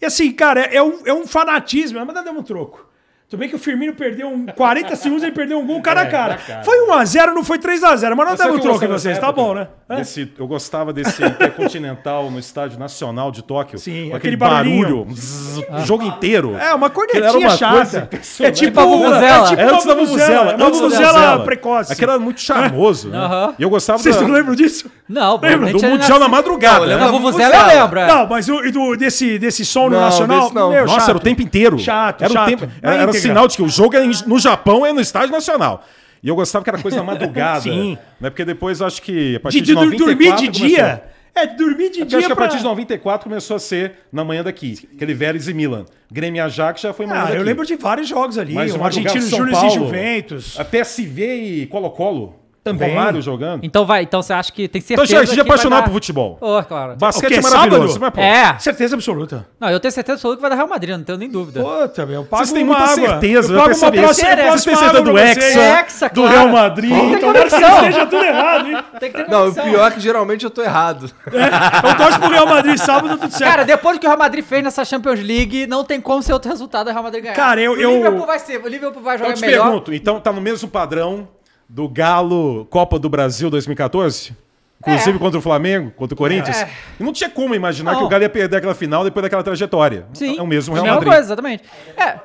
E 0.00 0.06
assim, 0.06 0.30
cara, 0.32 0.60
é 0.60 0.82
um, 0.82 1.06
é 1.06 1.12
um 1.12 1.26
fanatismo, 1.26 2.04
mas 2.04 2.14
nós 2.14 2.24
demos 2.24 2.40
um 2.40 2.44
troco. 2.44 2.87
Tudo 3.28 3.40
bem 3.40 3.48
que 3.50 3.56
o 3.56 3.58
Firmino 3.58 3.92
perdeu 3.92 4.26
um 4.28 4.46
40 4.46 4.96
segundos, 4.96 5.22
ele 5.22 5.32
perdeu 5.32 5.58
um 5.58 5.66
gol 5.66 5.82
cara 5.82 6.00
a 6.02 6.06
cara. 6.06 6.38
Foi 6.64 6.78
1x0, 6.88 7.34
não 7.34 7.44
foi 7.44 7.58
3x0, 7.58 8.14
mas 8.14 8.38
demos 8.38 8.54
um 8.54 8.58
o 8.58 8.60
troco 8.60 8.84
em 8.84 8.88
vocês, 8.88 9.18
tá 9.18 9.30
bom, 9.30 9.52
né? 9.54 9.68
Hã? 9.90 9.96
Desse- 9.96 10.32
eu 10.38 10.46
gostava 10.46 10.92
desse 10.94 11.22
Intercontinental 11.22 12.30
no 12.30 12.38
Estádio 12.38 12.78
Nacional 12.78 13.30
de 13.30 13.42
Tóquio. 13.42 13.78
Sim, 13.78 14.10
com 14.10 14.16
aquele 14.16 14.34
aquele 14.34 14.36
barulho. 14.36 15.06
zzz, 15.12 15.58
O 15.70 15.86
jogo 15.86 16.04
inteiro. 16.04 16.56
É, 16.58 16.74
uma 16.74 16.88
cornetinha 16.90 17.24
era 17.28 17.38
uma 17.38 17.50
chata. 17.50 17.74
coisa 17.76 18.08
É 18.40 18.50
tipo, 18.50 18.68
Tipo 18.68 18.80
a 18.80 18.84
Vuvuzela. 18.84 19.22
é 19.24 19.48
tipo 19.48 19.62
antes 19.62 19.84
da 19.86 19.94
uma 19.94 20.04
Vuvuzela. 20.04 20.04
Vuvuzela. 20.06 20.42
Uma 20.56 20.66
antes 20.66 20.80
da 20.80 20.88
Vuvuzela 20.88 21.44
precoce. 21.44 21.92
Aquilo 21.92 22.10
era 22.12 22.20
muito 22.20 22.40
charmoso, 22.40 23.08
né? 23.08 23.18
Aham. 23.18 23.54
E 23.58 23.62
eu 23.62 23.70
gostava 23.70 23.98
Vocês 23.98 24.16
da- 24.16 24.22
não 24.22 24.30
lembram 24.30 24.54
disso? 24.54 24.90
Não, 25.08 25.38
Lembra 25.40 25.72
do 25.72 25.82
Mundial 25.82 26.18
na 26.18 26.28
madrugada. 26.28 26.80
Não, 26.80 26.84
eu 26.84 26.88
né? 26.88 26.94
lembro 26.96 27.08
A 27.08 27.10
da 27.12 27.18
Vuvuzela 27.18 27.56
eu 27.56 27.66
lembro. 27.82 27.98
é. 27.98 28.06
Não, 28.06 28.26
mas 28.26 28.46
e 28.48 28.96
desse, 28.98 29.38
desse 29.38 29.64
som 29.64 29.84
no 29.88 29.90
Não, 29.96 30.00
Nacional. 30.00 30.52
não. 30.52 30.70
Nossa, 30.70 31.00
chato. 31.00 31.08
era 31.08 31.18
o 31.18 31.20
tempo 31.20 31.42
inteiro. 31.42 31.78
Chato, 31.78 32.22
era 32.24 32.32
chato. 32.32 32.46
O 32.46 32.50
tempo, 32.50 32.72
Na 32.82 32.92
era. 32.94 33.02
Sinal 33.18 33.48
de 33.48 33.56
que 33.56 33.62
o 33.62 33.68
jogo 33.68 33.96
é 33.96 34.04
em- 34.04 34.10
no 34.26 34.38
Japão 34.38 34.84
é 34.86 34.92
no 34.92 35.00
Estádio 35.00 35.30
Nacional. 35.32 35.84
E 36.22 36.28
eu 36.28 36.34
gostava 36.34 36.64
que 36.64 36.70
era 36.70 36.80
coisa 36.82 36.96
da 36.98 37.02
madrugada. 37.04 37.60
Sim. 37.70 37.96
Né? 38.20 38.30
Porque 38.30 38.44
depois 38.44 38.80
eu 38.80 38.86
acho 38.86 39.00
que 39.02 39.36
a 39.36 39.40
partir 39.40 39.60
De, 39.60 39.66
de, 39.66 39.74
de 39.74 39.74
dur- 39.74 39.84
94 39.90 40.06
dormir 40.46 40.50
de 40.50 40.58
dia. 40.68 41.02
É, 41.34 41.46
dormir 41.46 41.90
de 41.90 42.00
eu 42.00 42.06
dia 42.06 42.18
acho 42.18 42.26
que 42.26 42.32
a 42.32 42.36
pra... 42.36 42.46
partir 42.46 42.58
de 42.58 42.64
94 42.64 43.28
começou 43.28 43.54
a 43.56 43.60
ser 43.60 43.92
na 44.12 44.24
manhã 44.24 44.42
daqui. 44.42 44.88
Aquele 44.96 45.14
Vélez 45.14 45.46
e 45.46 45.54
Milan. 45.54 45.84
Grêmio 46.10 46.42
Ajax 46.44 46.80
já 46.80 46.92
foi 46.92 47.06
manhã 47.06 47.20
Ah, 47.20 47.24
daqui. 47.26 47.36
eu 47.36 47.42
lembro 47.44 47.64
de 47.64 47.76
vários 47.76 48.08
jogos 48.08 48.36
ali. 48.36 48.54
Mas 48.54 48.74
o 48.74 48.82
Argentino 48.82 49.20
Júnior 49.24 49.64
e 49.66 49.70
Juventus. 49.70 50.58
A 50.58 50.64
PSV 50.64 51.34
e 51.36 51.66
Colo-Colo. 51.66 52.34
Também. 52.72 52.90
Romário 52.90 53.22
jogando. 53.22 53.64
Então 53.64 53.84
vai, 53.86 54.02
então 54.02 54.22
você 54.22 54.32
acha 54.32 54.52
que 54.52 54.68
tem 54.68 54.80
Então 54.84 55.04
certeza 55.06 55.30
que 55.30 55.36
vai 55.36 55.46
apaixonado 55.46 55.80
dar- 55.80 55.86
por 55.86 55.92
futebol. 55.94 56.38
Ô, 56.40 56.62
claro. 56.62 56.96
Basquete 56.96 57.34
é 57.34 57.40
maravilhoso. 57.42 57.94
Sábado? 57.94 58.00
Mas, 58.00 58.10
pô, 58.14 58.20
É. 58.20 58.58
Certeza 58.58 58.94
absoluta. 58.96 59.46
Não, 59.60 59.68
eu 59.70 59.80
tenho 59.80 59.92
certeza 59.92 60.14
absoluta 60.16 60.36
que 60.38 60.42
vai 60.42 60.50
dar 60.50 60.56
Real 60.56 60.68
Madrid, 60.68 60.96
não 60.96 61.04
tenho 61.04 61.18
nem 61.18 61.28
dúvida. 61.30 61.60
Puta, 61.62 62.06
meu, 62.06 62.16
eu 62.16 62.24
pago 62.24 62.44
Vocês 62.44 62.52
têm 62.52 62.64
muita 62.64 62.82
água. 62.82 62.94
certeza, 62.94 63.52
eu 63.52 63.56
eu 63.58 63.62
pago 63.64 63.76
uma 63.76 63.92
próxima, 63.92 64.28
Vocês 64.28 64.38
eu 64.38 64.44
passo 64.50 64.64
têm 64.64 64.74
certeza 64.76 64.98
água 64.98 65.12
do 65.12 65.18
Hexa, 65.18 65.40
vocês. 65.40 65.56
Hexa, 65.56 66.08
do. 66.08 66.26
Real 66.26 66.48
Madrid. 66.48 66.90
Tem 66.90 67.12
Então 67.14 67.32
deve 67.32 67.50
conexão. 67.50 67.70
que 67.80 67.86
esteja 67.88 68.06
tudo 68.06 68.24
errado, 68.24 68.68
hein? 68.68 68.78
Tem 69.00 69.12
que 69.12 69.22
ter 69.24 69.30
Não, 69.30 69.48
o 69.48 69.54
pior 69.54 69.88
é 69.88 69.90
que 69.90 70.00
geralmente 70.00 70.44
eu 70.44 70.50
tô 70.50 70.62
errado. 70.62 71.10
Eu 71.32 71.96
torço 71.96 72.18
pro 72.20 72.28
Real 72.30 72.46
Madrid 72.46 72.76
sábado, 72.78 73.16
tudo 73.18 73.30
certo. 73.32 73.50
Cara, 73.50 73.64
depois 73.64 73.96
do 73.96 74.00
que 74.00 74.06
o 74.06 74.08
Real 74.08 74.18
Madrid 74.18 74.44
fez 74.44 74.62
nessa 74.62 74.84
Champions 74.84 75.20
League, 75.20 75.66
não 75.66 75.84
tem 75.84 76.00
como 76.00 76.22
ser 76.22 76.32
outro 76.32 76.50
resultado 76.50 76.86
do 76.86 76.92
Real 76.92 77.02
Madrid 77.02 77.22
ganhar. 77.22 77.34
Cara, 77.34 77.60
eu- 77.60 77.72
o 77.72 77.76
Liverpool 77.76 78.26
vai 78.26 78.38
ser, 78.38 78.60
o 78.64 78.68
Liverpool 78.68 79.02
vai 79.02 79.18
jogar 79.18 79.30
Eu 79.30 79.34
te 79.34 79.40
melhor. 79.40 79.64
pergunto, 79.64 79.92
então 79.94 80.20
tá 80.20 80.32
no 80.32 80.40
mesmo 80.40 80.68
padrão 80.68 81.28
do 81.68 81.88
Galo 81.88 82.66
Copa 82.70 82.98
do 82.98 83.08
Brasil 83.08 83.50
2014? 83.50 84.34
Inclusive 84.80 85.16
É. 85.16 85.18
contra 85.18 85.38
o 85.38 85.42
Flamengo, 85.42 85.90
contra 85.90 86.14
o 86.14 86.16
Corinthians? 86.18 86.56
É. 86.62 86.70
Não 87.00 87.12
tinha 87.12 87.28
como 87.28 87.54
imaginar 87.54 87.92
Não. 87.92 87.98
que 88.00 88.04
o 88.04 88.08
Galo 88.08 88.22
ia 88.22 88.28
perder 88.30 88.56
aquela 88.58 88.74
final 88.74 89.02
depois 89.04 89.22
daquela 89.22 89.42
trajetória. 89.42 90.06
Sim. 90.14 90.38
É 90.38 90.42
o 90.42 90.46
mesmo 90.46 90.74
Real 90.74 90.86
Madrid. 90.86 91.04
coisa, 91.12 91.20
exatamente. 91.26 91.64
É, 91.96 92.18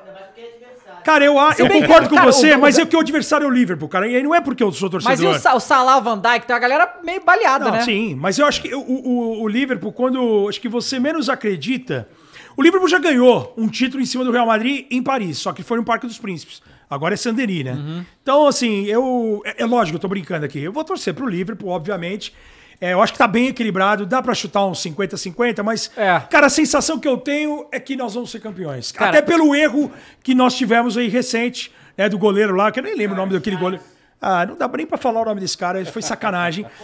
Cara, 1.03 1.25
eu, 1.25 1.35
eu 1.57 1.69
concordo 1.69 2.07
com 2.07 2.15
cara, 2.15 2.31
você, 2.31 2.53
o- 2.55 2.59
mas 2.59 2.79
é 2.79 2.85
que 2.85 2.95
o 2.95 2.99
adversário 3.01 3.43
é 3.43 3.47
o 3.47 3.51
Liverpool, 3.51 3.89
cara. 3.89 4.07
E 4.07 4.15
aí 4.15 4.23
não 4.23 4.33
é 4.33 4.39
porque 4.39 4.63
eu 4.63 4.71
sou 4.71 4.89
torcedor. 4.89 5.11
mas 5.33 5.43
e 5.43 5.49
o, 5.49 5.55
o 5.57 5.59
Salah, 5.59 5.99
Van 5.99 6.17
Dijk, 6.17 6.45
tem 6.47 6.53
uma 6.53 6.59
galera 6.61 6.95
meio 7.03 7.21
baleada, 7.25 7.65
Não, 7.65 7.71
né? 7.73 7.81
Sim, 7.81 8.15
mas 8.15 8.39
eu 8.39 8.45
acho 8.45 8.61
que 8.61 8.73
o, 8.73 8.79
o, 8.79 9.41
o 9.41 9.47
Liverpool, 9.49 9.91
quando 9.91 10.47
acho 10.47 10.61
que 10.61 10.69
você 10.69 11.01
menos 11.01 11.27
acredita. 11.27 12.07
O 12.55 12.61
Liverpool 12.63 12.87
já 12.87 12.99
ganhou 12.99 13.53
um 13.57 13.67
título 13.67 14.01
em 14.01 14.05
cima 14.05 14.23
do 14.23 14.31
Real 14.31 14.45
Madrid 14.45 14.85
em 14.89 15.03
Paris, 15.03 15.39
só 15.39 15.51
que 15.51 15.61
foi 15.61 15.75
no 15.77 15.83
Parque 15.83 16.07
dos 16.07 16.17
Príncipes. 16.17 16.61
Agora 16.89 17.13
é 17.13 17.17
Saint-Denis, 17.17 17.65
né? 17.65 17.71
Uhum. 17.73 18.05
Então, 18.21 18.47
assim, 18.47 18.85
eu. 18.85 19.41
É, 19.45 19.63
é 19.63 19.65
lógico, 19.65 19.95
eu 19.95 19.99
tô 19.99 20.07
brincando 20.07 20.45
aqui. 20.45 20.59
Eu 20.59 20.71
vou 20.71 20.83
torcer 20.83 21.13
pro 21.13 21.25
Liverpool, 21.27 21.69
obviamente. 21.69 22.33
É, 22.81 22.91
eu 22.93 23.01
acho 23.01 23.13
que 23.13 23.17
tá 23.19 23.27
bem 23.27 23.47
equilibrado, 23.47 24.05
dá 24.05 24.21
pra 24.21 24.33
chutar 24.33 24.65
uns 24.65 24.79
50-50, 24.83 25.63
mas, 25.63 25.89
É. 25.95 26.19
cara, 26.29 26.47
a 26.47 26.49
sensação 26.49 26.99
que 26.99 27.07
eu 27.07 27.17
tenho 27.17 27.65
é 27.71 27.79
que 27.79 27.95
nós 27.95 28.13
vamos 28.13 28.29
ser 28.29 28.41
campeões. 28.41 28.91
Cara- 28.91 29.09
Até 29.11 29.21
pelo 29.21 29.55
erro 29.55 29.89
que 30.21 30.35
nós 30.35 30.53
tivemos 30.55 30.97
aí 30.97 31.07
recente, 31.07 31.71
né, 31.97 32.09
do 32.09 32.17
goleiro 32.17 32.53
lá, 32.55 32.71
que 32.71 32.79
eu 32.79 32.83
nem 32.83 32.95
lembro 32.95 33.13
o 33.15 33.17
nome 33.17 33.31
daquele 33.33 33.55
goleiro. 33.55 33.83
Ah, 34.21 34.45
não 34.45 34.57
dá 34.57 34.67
nem 34.67 34.85
pra 34.85 34.97
falar 34.97 35.21
o 35.21 35.25
nome 35.25 35.39
desse 35.39 35.57
cara, 35.57 35.85
foi 35.85 36.01
sacanagem. 36.01 36.65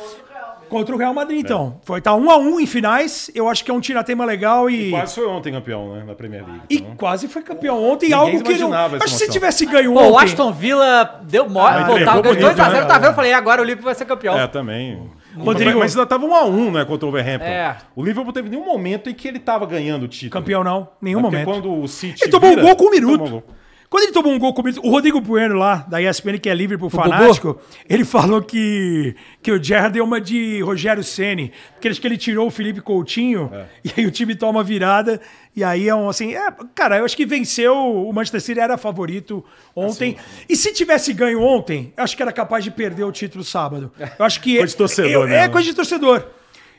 Contra 0.70 0.96
o 0.96 0.98
Real 0.98 1.14
Madrid, 1.14 1.40
então. 1.40 1.80
Foi 1.84 2.00
tá 2.00 2.16
um 2.16 2.30
a 2.30 2.38
um 2.38 2.60
em 2.60 2.66
finais. 2.66 3.30
Eu 3.34 3.50
acho 3.50 3.64
que 3.66 3.72
é 3.72 3.74
um 3.74 3.80
tiratema 3.80 4.24
legal 4.24 4.70
e. 4.70 4.92
Quase 4.92 5.16
foi 5.16 5.28
ontem 5.28 5.52
campeão, 5.52 5.96
né? 5.96 6.04
Na 6.06 6.16
Premier 6.16 6.46
League. 6.46 6.62
E 6.70 6.78
então. 6.78 6.96
quase 6.96 7.28
foi 7.28 7.42
campeão 7.42 7.84
ontem, 7.84 8.10
Ninguém 8.10 8.20
algo 8.20 8.44
que 8.44 8.58
não. 8.58 8.74
Acho 8.74 9.00
que 9.00 9.10
se 9.10 9.30
tivesse 9.30 9.66
ganho 9.66 9.94
Pô, 9.94 10.00
ontem. 10.00 10.12
o 10.12 10.18
Aston 10.20 10.52
Villa 10.52 11.22
deu 11.24 11.50
mole, 11.50 11.76
Ah, 11.78 11.86
pô, 11.86 12.00
tava 12.06 12.22
bonito, 12.22 12.42
2x0, 12.46 12.72
né? 12.72 12.86
tá 12.86 12.98
vendo? 13.00 13.06
Eu 13.12 13.14
falei, 13.14 13.34
agora 13.34 13.62
o 13.62 13.66
Liverpool 13.66 13.86
vai 13.86 13.96
ser 13.96 14.06
campeão. 14.06 14.38
É, 14.38 14.48
também. 14.48 15.10
Rodrigo- 15.38 15.80
Mas 15.80 15.96
ainda 15.96 16.06
tava 16.08 16.26
um 16.26 16.36
a 16.36 16.44
um, 16.46 16.72
né, 16.72 16.84
contra 16.86 17.06
o 17.06 17.10
Overhampton. 17.10 17.46
É. 17.46 17.78
O 17.96 18.02
Liverpool 18.02 18.26
não 18.26 18.34
teve 18.34 18.50
nenhum 18.50 18.66
momento 18.66 19.10
em 19.10 19.14
que 19.14 19.28
ele 19.28 19.40
tava 19.40 19.66
ganhando 19.66 20.04
o 20.04 20.08
título. 20.08 20.32
Campeão 20.42 20.64
não, 20.64 20.90
nenhum 21.02 21.22
Porque 21.22 21.38
momento. 21.38 21.52
quando 21.64 21.82
o 21.82 21.88
City 21.88 22.24
Ele 22.24 22.32
tomou 22.32 22.50
um 22.50 22.56
vira, 22.56 22.62
gol 22.68 22.76
com 22.76 22.86
um 22.86 23.00
tomou 23.00 23.18
minuto. 23.18 23.44
Quando 23.90 24.04
ele 24.04 24.12
tomou 24.12 24.32
um 24.32 24.38
gol 24.38 24.54
com 24.54 24.62
minuto, 24.62 24.86
o 24.86 24.92
Rodrigo 24.92 25.20
Bueno 25.20 25.56
lá, 25.56 25.78
da 25.90 26.00
ESPN, 26.00 26.38
que 26.38 26.48
é 26.48 26.54
Liverpool 26.54 26.90
Bubu? 26.92 27.02
fanático, 27.02 27.60
ele 27.90 28.06
falou 28.06 28.40
que, 28.40 29.16
que 29.42 29.52
o 29.52 29.62
Gerrard 29.64 29.94
deu 29.94 30.04
uma 30.06 30.22
de 30.22 30.62
Rogério 30.62 31.04
Ceni, 31.04 31.52
porque 31.74 31.88
acho 31.88 32.00
que 32.00 32.06
ele 32.06 32.18
tirou 32.18 32.46
o 32.46 32.52
Felipe 32.52 32.82
Coutinho, 32.82 33.50
É. 33.52 33.66
e 33.84 33.92
aí 33.98 34.06
o 34.06 34.12
time 34.12 34.36
toma 34.36 34.64
virada, 34.64 35.20
e 35.56 35.64
aí 35.64 35.90
é 35.90 35.96
um 35.96 36.08
assim, 36.08 36.36
é, 36.36 36.52
cara, 36.76 37.00
eu 37.00 37.06
acho 37.06 37.18
que 37.18 37.26
venceu, 37.26 37.76
o 37.76 38.14
Manchester 38.14 38.42
City 38.42 38.60
era 38.60 38.78
favorito 38.78 39.44
ontem, 39.76 40.16
Assim. 40.20 40.44
e 40.48 40.56
se 40.56 40.72
tivesse 40.72 41.12
ganho 41.12 41.42
ontem, 41.42 41.92
eu 41.98 42.04
acho 42.04 42.16
que 42.16 42.22
era 42.22 42.32
capaz 42.32 42.64
de 42.64 42.70
perder 42.70 43.06
o 43.06 43.12
título 43.12 43.44
sábado. 43.44 43.92
Eu 44.20 44.24
acho 44.24 44.40
que... 44.40 44.58
Coisa 44.58 44.72
de 44.72 44.78
torcedor, 44.78 45.12
eu- 45.12 45.28
né, 45.28 45.36
É 45.36 45.40
mano? 45.42 45.54
coisa 45.54 45.68
de 45.68 45.74
torcedor. 45.76 46.28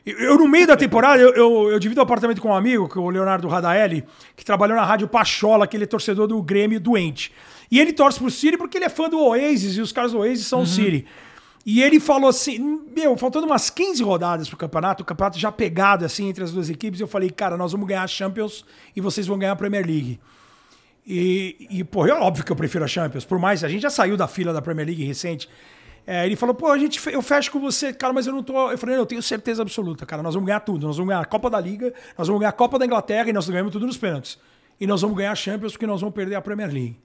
Eu, 0.04 0.38
no 0.38 0.48
meio 0.48 0.66
da 0.66 0.76
temporada, 0.76 1.22
eu, 1.22 1.34
eu, 1.34 1.70
eu 1.72 1.78
divido 1.78 2.00
o 2.00 2.02
apartamento 2.02 2.40
com 2.40 2.48
um 2.48 2.54
amigo, 2.54 2.88
que 2.88 2.98
é 2.98 3.00
o 3.00 3.10
Leonardo 3.10 3.46
Radaeli, 3.48 4.04
que 4.34 4.44
trabalhou 4.44 4.76
na 4.76 4.84
Rádio 4.84 5.06
Pachola, 5.08 5.66
que 5.66 5.76
ele 5.76 5.84
é 5.84 5.86
torcedor 5.86 6.26
do 6.26 6.42
Grêmio 6.42 6.80
doente. 6.80 7.32
E 7.70 7.78
ele 7.78 7.92
torce 7.92 8.18
pro 8.18 8.30
City 8.30 8.56
porque 8.56 8.78
ele 8.78 8.86
é 8.86 8.88
fã 8.88 9.08
do 9.08 9.20
Oasis, 9.20 9.76
e 9.76 9.80
os 9.80 9.92
caras 9.92 10.12
do 10.12 10.18
Oasis 10.18 10.46
são 10.46 10.62
o 10.62 10.66
City. 10.66 11.06
E 11.64 11.82
ele 11.82 12.00
falou 12.00 12.30
assim: 12.30 12.58
Meu, 12.94 13.16
faltando 13.16 13.46
umas 13.46 13.68
15 13.68 14.02
rodadas 14.02 14.48
pro 14.48 14.56
campeonato, 14.56 15.02
o 15.02 15.06
campeonato 15.06 15.38
já 15.38 15.52
pegado 15.52 16.04
assim 16.04 16.28
entre 16.28 16.42
as 16.42 16.52
duas 16.52 16.70
equipes, 16.70 17.00
eu 17.00 17.06
falei, 17.06 17.30
cara, 17.30 17.56
nós 17.56 17.72
vamos 17.72 17.86
ganhar 17.86 18.02
a 18.02 18.06
Champions 18.06 18.64
e 18.96 19.00
vocês 19.00 19.26
vão 19.26 19.38
ganhar 19.38 19.52
a 19.52 19.56
Premier 19.56 19.86
League. 19.86 20.18
E, 21.06 21.66
e 21.70 21.84
pô, 21.84 22.06
é 22.06 22.12
óbvio 22.12 22.44
que 22.44 22.52
eu 22.52 22.56
prefiro 22.56 22.84
a 22.84 22.88
Champions, 22.88 23.24
por 23.24 23.38
mais, 23.38 23.62
a 23.64 23.68
gente 23.68 23.82
já 23.82 23.90
saiu 23.90 24.16
da 24.16 24.26
fila 24.26 24.52
da 24.52 24.62
Premier 24.62 24.86
League 24.86 25.04
recente. 25.04 25.48
É, 26.06 26.26
ele 26.26 26.34
falou, 26.36 26.54
pô, 26.54 26.68
a 26.72 26.78
gente, 26.78 27.00
eu 27.12 27.22
fecho 27.22 27.50
com 27.52 27.60
você, 27.60 27.92
cara, 27.92 28.12
mas 28.12 28.26
eu 28.26 28.32
não 28.32 28.42
tô. 28.42 28.70
Eu 28.70 28.78
falei, 28.78 28.96
eu 28.96 29.06
tenho 29.06 29.22
certeza 29.22 29.62
absoluta, 29.62 30.04
cara, 30.04 30.22
nós 30.22 30.34
vamos 30.34 30.46
ganhar 30.46 30.60
tudo. 30.60 30.86
Nós 30.86 30.96
vamos 30.96 31.08
ganhar 31.10 31.20
a 31.20 31.24
Copa 31.24 31.48
da 31.50 31.60
Liga, 31.60 31.92
nós 32.18 32.26
vamos 32.26 32.40
ganhar 32.40 32.50
a 32.50 32.52
Copa 32.54 32.78
da 32.78 32.84
Inglaterra 32.86 33.28
e 33.28 33.32
nós 33.32 33.48
ganhamos 33.48 33.72
tudo 33.72 33.86
nos 33.86 33.96
pênaltis. 33.96 34.38
E 34.80 34.86
nós 34.86 35.02
vamos 35.02 35.16
ganhar 35.16 35.30
a 35.32 35.34
Champions 35.34 35.72
porque 35.72 35.86
nós 35.86 36.00
vamos 36.00 36.14
perder 36.14 36.34
a 36.36 36.40
Premier 36.40 36.68
League. 36.72 36.98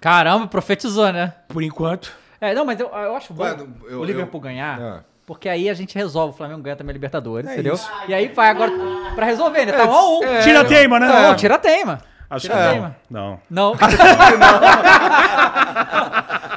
Caramba, 0.00 0.46
profetizou, 0.46 1.12
né? 1.12 1.32
Por 1.48 1.62
enquanto. 1.62 2.12
É, 2.40 2.54
não, 2.54 2.64
mas 2.64 2.78
eu, 2.78 2.88
eu 2.88 3.16
acho 3.16 3.32
bom 3.32 3.42
Ué, 3.42 3.56
eu- 3.88 4.00
o 4.00 4.04
Liverpool 4.04 4.38
eu- 4.38 4.42
ganhar, 4.42 4.80
É. 4.80 5.00
porque 5.24 5.48
aí 5.48 5.70
a 5.70 5.74
gente 5.74 5.94
resolve, 5.94 6.34
o 6.34 6.36
Flamengo 6.36 6.60
ganha 6.60 6.76
também 6.76 6.90
a 6.90 6.94
Libertadores, 6.94 7.48
É 7.48 7.54
entendeu? 7.54 7.74
isso. 7.74 7.90
E 8.06 8.12
aí 8.12 8.28
vai 8.28 8.50
agora 8.50 8.70
pra 9.14 9.24
resolver, 9.24 9.64
né? 9.64 9.72
Tá 9.72 9.86
um 9.86 9.92
a 9.94 10.18
um. 10.18 10.20
Tira 10.42 10.60
a 10.60 10.64
teima, 10.64 11.00
né? 11.00 11.06
Não, 11.08 11.34
tira 11.34 11.54
a 11.54 11.58
teima. 11.58 12.02
Acho 12.30 12.48
que 12.48 12.54
não. 12.54 12.94
Não. 13.10 13.40
Não. 13.50 13.74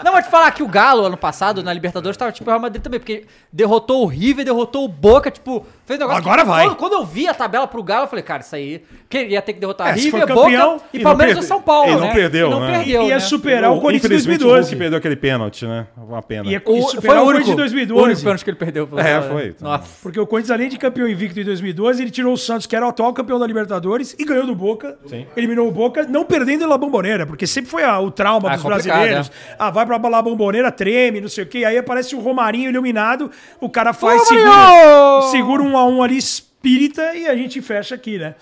Não, 0.04 0.14
mas 0.14 0.26
te 0.26 0.32
falar 0.32 0.52
que 0.52 0.64
o 0.64 0.68
Galo, 0.68 1.06
ano 1.06 1.18
passado, 1.18 1.64
na 1.64 1.74
Libertadores, 1.74 2.16
tava 2.16 2.32
tipo 2.32 2.50
o 2.50 2.52
Real 2.52 2.62
Madrid 2.62 2.82
também, 2.82 3.00
porque 3.00 3.26
derrotou 3.52 4.04
o 4.04 4.06
River, 4.06 4.46
derrotou 4.46 4.86
o 4.86 4.88
Boca, 4.88 5.30
tipo, 5.32 5.66
fez 5.86 6.00
um 6.00 6.04
negócio. 6.04 6.22
Agora 6.22 6.42
que, 6.44 6.48
vai. 6.48 6.66
Quando, 6.66 6.76
quando 6.78 6.94
eu 6.94 7.06
vi 7.06 7.28
a 7.28 7.34
tabela 7.34 7.68
pro 7.68 7.82
Galo, 7.84 8.04
eu 8.06 8.08
falei, 8.08 8.24
cara, 8.24 8.42
isso 8.42 8.56
aí. 8.56 8.84
Que 9.10 9.26
ia 9.26 9.42
ter 9.42 9.54
que 9.54 9.60
derrotar 9.60 9.90
É, 9.90 9.92
River, 9.94 10.28
campeão, 10.28 10.74
Boca 10.74 10.86
e 10.94 10.98
e 10.98 11.04
não 11.04 11.04
Palmeiras 11.04 11.38
ou 11.38 11.44
São 11.44 11.62
Paulo. 11.62 11.92
e 11.92 11.96
não 11.96 12.02
né? 12.02 12.14
perdeu, 12.14 12.48
E 12.48 12.52
não 12.52 12.60
né? 12.60 12.78
perdeu. 12.78 13.04
Ia 13.04 13.16
né? 13.16 13.20
superar 13.20 13.72
o 13.72 13.80
Corinthians 13.82 14.06
o 14.06 14.10
2012. 14.10 14.54
Hulk 14.62 14.76
perdeu 14.76 14.98
aquele 14.98 15.16
pênalti, 15.16 15.66
né? 15.66 15.88
Uma 15.98 16.22
pena. 16.22 16.50
Ia, 16.50 16.62
O, 16.66 16.76
ia 16.76 16.82
foi 16.84 16.92
superar 16.92 17.18
o 17.18 17.26
o 17.26 17.30
único, 17.30 17.46
Corinthians 17.46 17.72
de 17.72 17.78
o 17.78 17.80
único 17.80 17.94
2012. 17.94 18.24
pênalti 18.24 18.44
que 18.44 18.50
ele 18.50 18.58
perdeu. 18.58 18.90
É, 18.98 19.04
né? 19.04 19.22
foi. 19.22 19.56
Nossa. 19.62 19.88
Porque 20.04 20.20
o 20.20 20.28
Corinthians, 20.28 20.52
além 20.52 20.70
de 20.70 20.78
campeão 20.78 21.08
invicto 21.08 21.40
em 21.40 21.44
2012, 21.46 22.02
ele 22.02 22.12
tirou 22.12 22.34
o 22.34 22.38
Santos, 22.38 22.66
que 22.68 22.76
era 22.76 22.86
o 22.86 22.90
atual 22.90 23.14
campeão 23.14 23.40
da 23.40 23.48
Libertadores, 23.48 24.16
e 24.20 24.26
ganhou 24.26 24.46
do 24.46 24.56
Boca. 24.56 24.98
Sim. 25.08 25.26
Eliminou 25.36 25.57
o 25.60 25.72
Boca, 25.72 26.04
não 26.08 26.24
perdendo 26.26 26.64
em 26.64 26.68
La 26.68 26.78
Bombonera, 26.78 27.26
porque 27.26 27.48
sempre 27.48 27.70
foi 27.72 27.84
a- 27.84 28.00
o 28.00 28.12
trauma 28.12 28.50
Ah, 28.52 28.56
dos 28.56 28.64
brasileiros. 28.64 29.32
Ah, 29.58 29.70
vai 29.72 29.86
pra 29.86 29.98
La 30.08 30.22
Bombonera, 30.22 30.72
treme, 30.72 31.20
não 31.22 31.30
sei 31.30 31.44
o 31.44 31.48
quê. 31.48 31.66
Aí 31.66 31.78
aparece 31.78 32.16
o 32.16 32.20
Romarinho 32.20 32.70
iluminado, 32.70 33.32
o 33.60 33.70
cara 33.70 33.94
faz, 33.94 34.28
segura, 34.28 35.22
segura 35.32 35.64
um 35.64 35.78
a 35.78 35.86
um 35.86 36.02
ali, 36.04 36.18
espírita, 36.18 37.16
e 37.16 37.28
a 37.28 37.36
gente 37.36 37.62
fecha 37.62 37.96
aqui, 37.96 38.18
né? 38.18 38.36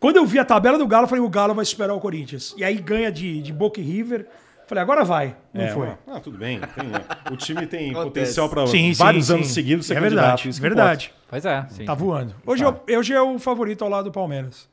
Quando 0.00 0.16
eu 0.16 0.26
vi 0.26 0.38
a 0.38 0.44
tabela 0.44 0.76
do 0.76 0.86
Galo, 0.86 1.04
eu 1.04 1.08
falei, 1.08 1.24
o 1.24 1.28
Galo 1.30 1.54
vai 1.54 1.64
superar 1.64 1.96
o 1.96 2.00
Corinthians. 2.00 2.54
E 2.58 2.64
aí 2.64 2.74
ganha 2.76 3.10
de, 3.10 3.40
de 3.40 3.52
Boca 3.52 3.80
e 3.80 3.82
River. 3.82 4.26
Falei, 4.66 4.82
agora 4.82 5.04
vai. 5.04 5.36
Não 5.52 5.64
É, 5.64 5.68
foi. 5.68 5.88
Ah, 6.06 6.20
tudo 6.20 6.38
bem. 6.38 6.58
Tem, 6.60 6.86
né? 6.88 7.00
o 7.30 7.36
time 7.36 7.66
tem 7.66 7.90
Acontece. 7.90 8.04
potencial 8.36 8.48
para 8.48 8.64
vários 8.96 9.26
sim, 9.26 9.32
anos 9.34 9.46
sim. 9.48 9.52
seguidos 9.54 9.86
ser 9.86 9.94
É 9.94 10.00
candidato, 10.00 10.24
verdade, 10.24 10.48
isso 10.48 10.60
verdade. 10.60 11.14
Pois 11.28 11.44
é, 11.44 11.66
sim. 11.70 11.84
Tá 11.84 11.94
voando. 11.94 12.34
Hoje, 12.46 12.64
eu, 12.64 12.80
hoje 12.98 13.12
é 13.14 13.20
o 13.20 13.38
favorito 13.38 13.82
ao 13.84 13.90
lado 13.90 14.04
do 14.06 14.12
Palmeiras. 14.12 14.68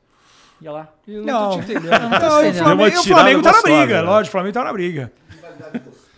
Ia 0.62 0.72
lá. 0.72 0.88
Não, 1.06 1.22
Não, 1.24 1.24
não, 1.24 1.50
tô 1.50 1.56
o 1.56 1.60
entendendo. 1.60 1.88
Flamengo, 1.88 2.82
uma 2.82 2.86
o 2.86 3.02
tirada 3.02 3.04
Flamengo 3.22 3.42
tá 3.42 3.52
na 3.52 3.62
briga, 3.62 3.94
né? 3.96 4.02
lógico, 4.02 4.28
o 4.28 4.32
Flamengo 4.32 4.54
tá 4.54 4.64
na 4.64 4.72
briga. 4.72 5.12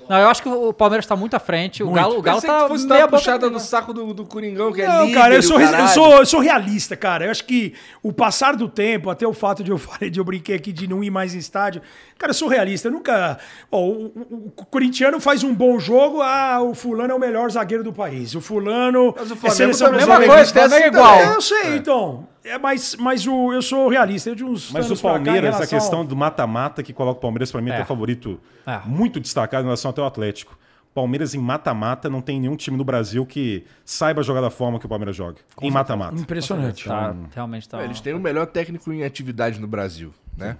Não, 0.07 0.19
eu 0.19 0.29
acho 0.29 0.43
que 0.43 0.49
o 0.51 0.71
Palmeiras 0.75 1.07
tá 1.07 1.17
muito 1.17 1.33
à 1.35 1.39
frente. 1.39 1.83
O 1.83 1.91
Galo, 1.91 2.19
o 2.19 2.21
Galo 2.21 2.39
Pensei 2.43 2.55
tá 2.55 2.65
que 2.65 2.69
fosse 2.69 2.87
meia 2.87 3.09
puxada 3.09 3.47
no 3.47 3.55
né? 3.55 3.59
saco 3.59 3.95
do, 3.95 4.13
do 4.13 4.27
Coringão, 4.27 4.71
que 4.71 4.83
é 4.83 4.87
Não, 4.87 5.07
líder 5.07 5.15
cara, 5.19 5.33
eu 5.35 5.41
o 5.41 5.43
sou, 5.43 5.59
eu, 5.59 5.89
sou, 5.89 6.13
eu 6.19 6.27
sou 6.27 6.41
realista, 6.41 6.95
cara. 6.95 7.25
Eu 7.25 7.31
acho 7.31 7.43
que 7.47 7.73
o 8.03 8.13
passar 8.13 8.55
do 8.55 8.69
tempo, 8.69 9.09
até 9.09 9.27
o 9.27 9.33
fato 9.33 9.65
de 9.65 9.71
eu 9.71 9.79
falei, 9.81 10.11
de 10.11 10.21
eu 10.21 10.25
brinquei 10.25 10.57
aqui 10.57 10.75
de 10.75 10.87
não 10.87 11.03
ir 11.03 11.09
mais 11.09 11.35
em 11.35 11.39
estádio. 11.39 11.81
Cara, 12.19 12.31
eu 12.31 12.35
sou 12.35 12.49
realista. 12.49 12.89
Eu 12.89 12.93
nunca. 12.93 13.39
Ó, 13.73 13.81
o, 13.81 14.07
o- 14.09 14.53
o 14.55 14.65
corintiano 14.67 15.19
faz 15.21 15.43
um 15.43 15.55
bom 15.55 15.79
jogo, 15.79 16.21
ah, 16.21 16.61
o 16.61 16.75
fulano 16.75 17.11
é 17.11 17.15
o 17.15 17.19
melhor 17.19 17.51
zagueiro 17.51 17.83
do 17.83 17.93
país. 17.93 18.35
O 18.35 18.43
fulano. 18.43 19.15
Mas 19.17 19.31
o 19.31 19.33
é 19.33 19.37
Flamengo 19.37 19.57
seleção 19.57 19.87
também 19.87 20.01
Mesma 20.01 20.17
brasileira. 20.17 20.53
coisa, 20.53 20.69
Flamengo 20.69 20.85
é 20.85 20.89
igual. 20.89 21.15
É, 21.17 21.35
eu 21.35 21.41
sei, 21.41 21.77
então. 21.77 22.29
É, 22.45 22.59
mas 22.59 22.95
mas 22.97 23.27
o, 23.27 23.53
eu 23.53 23.63
sou 23.63 23.89
realista. 23.89 24.29
Eu 24.29 24.35
de 24.35 24.45
uns 24.45 24.71
Mas 24.71 24.91
o 24.91 24.97
Palmeiras, 25.01 25.55
a 25.55 25.57
relação- 25.57 25.79
questão 25.79 26.05
do 26.07 26.15
mata-mata 26.15 26.83
que 26.83 26.93
coloca 26.93 27.19
o 27.19 27.21
Palmeiras, 27.21 27.51
pra 27.51 27.63
mim, 27.63 27.71
é 27.71 27.73
É. 27.73 27.77
até 27.77 27.85
favorito 27.87 28.39
É. 28.67 28.81
muito 28.85 29.19
destacado 29.19 29.63
em 29.63 29.65
relação 29.65 29.91
até 29.91 30.03
o 30.03 30.05
Atlético. 30.05 30.57
Palmeiras 30.95 31.35
em 31.35 31.39
mata-mata 31.39 32.09
não 32.09 32.21
tem 32.21 32.39
nenhum 32.39 32.55
time 32.55 32.77
no 32.77 32.85
Brasil 32.85 33.27
que 33.27 33.65
saiba 33.85 34.23
jogar 34.23 34.41
da 34.43 34.51
forma 34.51 34.79
que 34.79 34.87
o 34.87 34.89
Palmeiras 34.89 35.17
joga. 35.17 35.39
Em 35.61 35.71
mata-mata. 35.71 36.15
Impressionante. 36.15 36.85
Tá, 36.87 37.17
realmente 37.35 37.69
tá. 37.69 37.83
Eles 37.83 38.01
têm 38.01 38.15
o 38.15 38.21
melhor 38.21 38.47
técnico 38.47 38.93
em 38.93 39.03
atividade 39.03 39.59
no 39.59 39.67
Brasil, 39.67 40.13
né? 40.37 40.57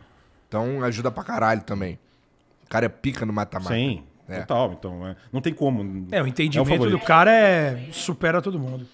Então 0.49 0.83
ajuda 0.83 1.11
pra 1.11 1.23
caralho 1.23 1.61
também. 1.63 1.99
O 2.67 2.69
cara 2.69 2.87
é 2.87 2.89
pica 2.89 3.25
no 3.25 3.33
mata-mata. 3.33 3.75
Sim, 3.75 4.03
É. 4.29 4.41
total. 4.41 4.73
Então, 4.73 5.07
é, 5.07 5.15
não 5.33 5.41
tem 5.41 5.53
como. 5.53 6.09
É, 6.11 6.21
o 6.23 6.27
entendimento 6.27 6.69
favorito. 6.69 6.99
do 6.99 7.05
cara 7.05 7.31
é 7.31 7.89
supera 7.93 8.41
todo 8.43 8.59
mundo. 8.59 8.89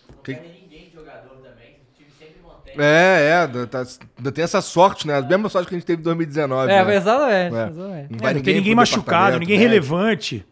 É, 2.78 3.28
é, 3.30 3.37
ainda 3.46 3.66
tá- 3.66 3.85
ainda 4.18 4.33
tem 4.33 4.44
essa 4.44 4.61
sorte, 4.61 5.06
né? 5.06 5.16
A 5.18 5.22
mesma 5.22 5.48
sorte 5.48 5.68
que 5.68 5.74
a 5.74 5.78
gente 5.78 5.87
teve 5.87 6.00
em 6.00 6.04
2019. 6.04 6.70
É, 6.72 6.85
né? 6.85 6.96
exatamente. 6.96 7.35
É. 7.35 7.46
exatamente. 7.46 7.76
Não 8.11 8.18
É, 8.18 8.22
vai 8.22 8.35
não 8.35 8.40
tem 8.42 8.54
ninguém 8.54 8.74
machucado, 8.74 9.38
ninguém 9.38 9.59
médico. 9.59 9.70
relevante. 9.94 10.46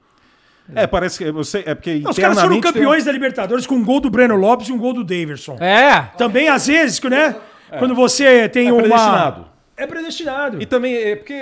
É, 0.74 0.86
parece 0.86 1.18
que. 1.18 1.24
Eu 1.24 1.44
sei, 1.44 1.62
é 1.64 1.74
porque 1.74 1.94
Não, 2.00 2.10
os 2.10 2.18
caras 2.18 2.38
foram 2.40 2.60
campeões 2.60 3.04
da 3.04 3.12
Libertadores 3.12 3.66
com 3.66 3.74
um 3.76 3.84
gol 3.84 4.00
do 4.00 4.10
Breno 4.10 4.36
Lopes 4.36 4.68
e 4.68 4.72
um 4.72 4.76
gol 4.78 4.92
do 4.92 5.02
Daverson. 5.02 5.56
É. 5.60 6.02
Também, 6.18 6.48
às 6.48 6.66
vezes, 6.66 6.98
que, 6.98 7.08
né? 7.08 7.36
Quando 7.78 7.94
você 7.94 8.48
tem 8.48 8.68
É 8.68 8.72
uma. 8.72 8.82
predestinado. 8.82 9.46
É 9.76 9.86
predestinado. 9.86 10.60
E 10.60 10.66
também 10.66 10.94
é 10.94 11.16
porque 11.16 11.40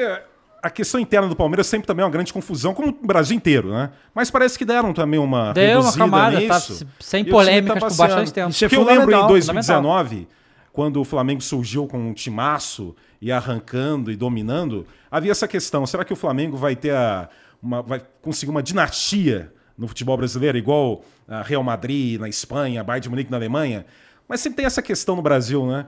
a 0.62 0.70
questão 0.70 1.00
interna 1.00 1.26
do 1.28 1.34
Palmeiras 1.34 1.66
sempre 1.66 1.86
também 1.86 2.02
é 2.02 2.04
uma 2.06 2.10
grande 2.12 2.32
confusão, 2.32 2.72
como 2.74 2.88
o 2.88 3.06
Brasil 3.06 3.36
inteiro, 3.36 3.70
né? 3.72 3.90
Mas 4.14 4.30
parece 4.30 4.56
que 4.58 4.64
deram 4.64 4.92
também 4.92 5.18
uma 5.18 5.52
Deu 5.52 5.64
uma 5.64 5.90
reduzida 5.90 6.04
camada, 6.04 6.40
tá 6.46 6.54
nisso. 6.54 6.74
se- 6.74 6.86
sem 7.00 7.24
polêmicas 7.24 7.78
por 7.78 7.88
passeando. 7.88 8.08
bastante 8.14 8.32
tempo. 8.32 8.50
É 8.50 8.58
Porque 8.60 8.76
eu 8.76 8.80
lembro 8.80 8.92
em 8.94 9.04
fundamental, 9.06 9.28
2019, 9.28 10.28
quando 10.76 11.00
o 11.00 11.04
Flamengo 11.04 11.40
surgiu 11.40 11.86
com 11.86 11.96
um 11.98 12.12
timaço 12.12 12.94
e 13.18 13.32
arrancando 13.32 14.12
e 14.12 14.16
dominando, 14.16 14.86
havia 15.10 15.32
essa 15.32 15.48
questão, 15.48 15.86
será 15.86 16.04
que 16.04 16.12
o 16.12 16.16
Flamengo 16.16 16.54
vai 16.54 16.76
ter 16.76 16.90
a, 16.94 17.30
uma, 17.62 17.80
vai 17.80 18.02
conseguir 18.20 18.50
uma 18.50 18.62
dinastia 18.62 19.50
no 19.78 19.88
futebol 19.88 20.18
brasileiro, 20.18 20.58
igual 20.58 21.02
a 21.26 21.40
Real 21.40 21.62
Madrid 21.62 22.20
na 22.20 22.28
Espanha, 22.28 22.84
Bayern 22.84 23.02
de 23.04 23.08
Munique 23.08 23.30
na 23.30 23.38
Alemanha? 23.38 23.86
Mas 24.28 24.40
sempre 24.42 24.58
tem 24.58 24.66
essa 24.66 24.82
questão 24.82 25.16
no 25.16 25.22
Brasil, 25.22 25.66
né? 25.66 25.86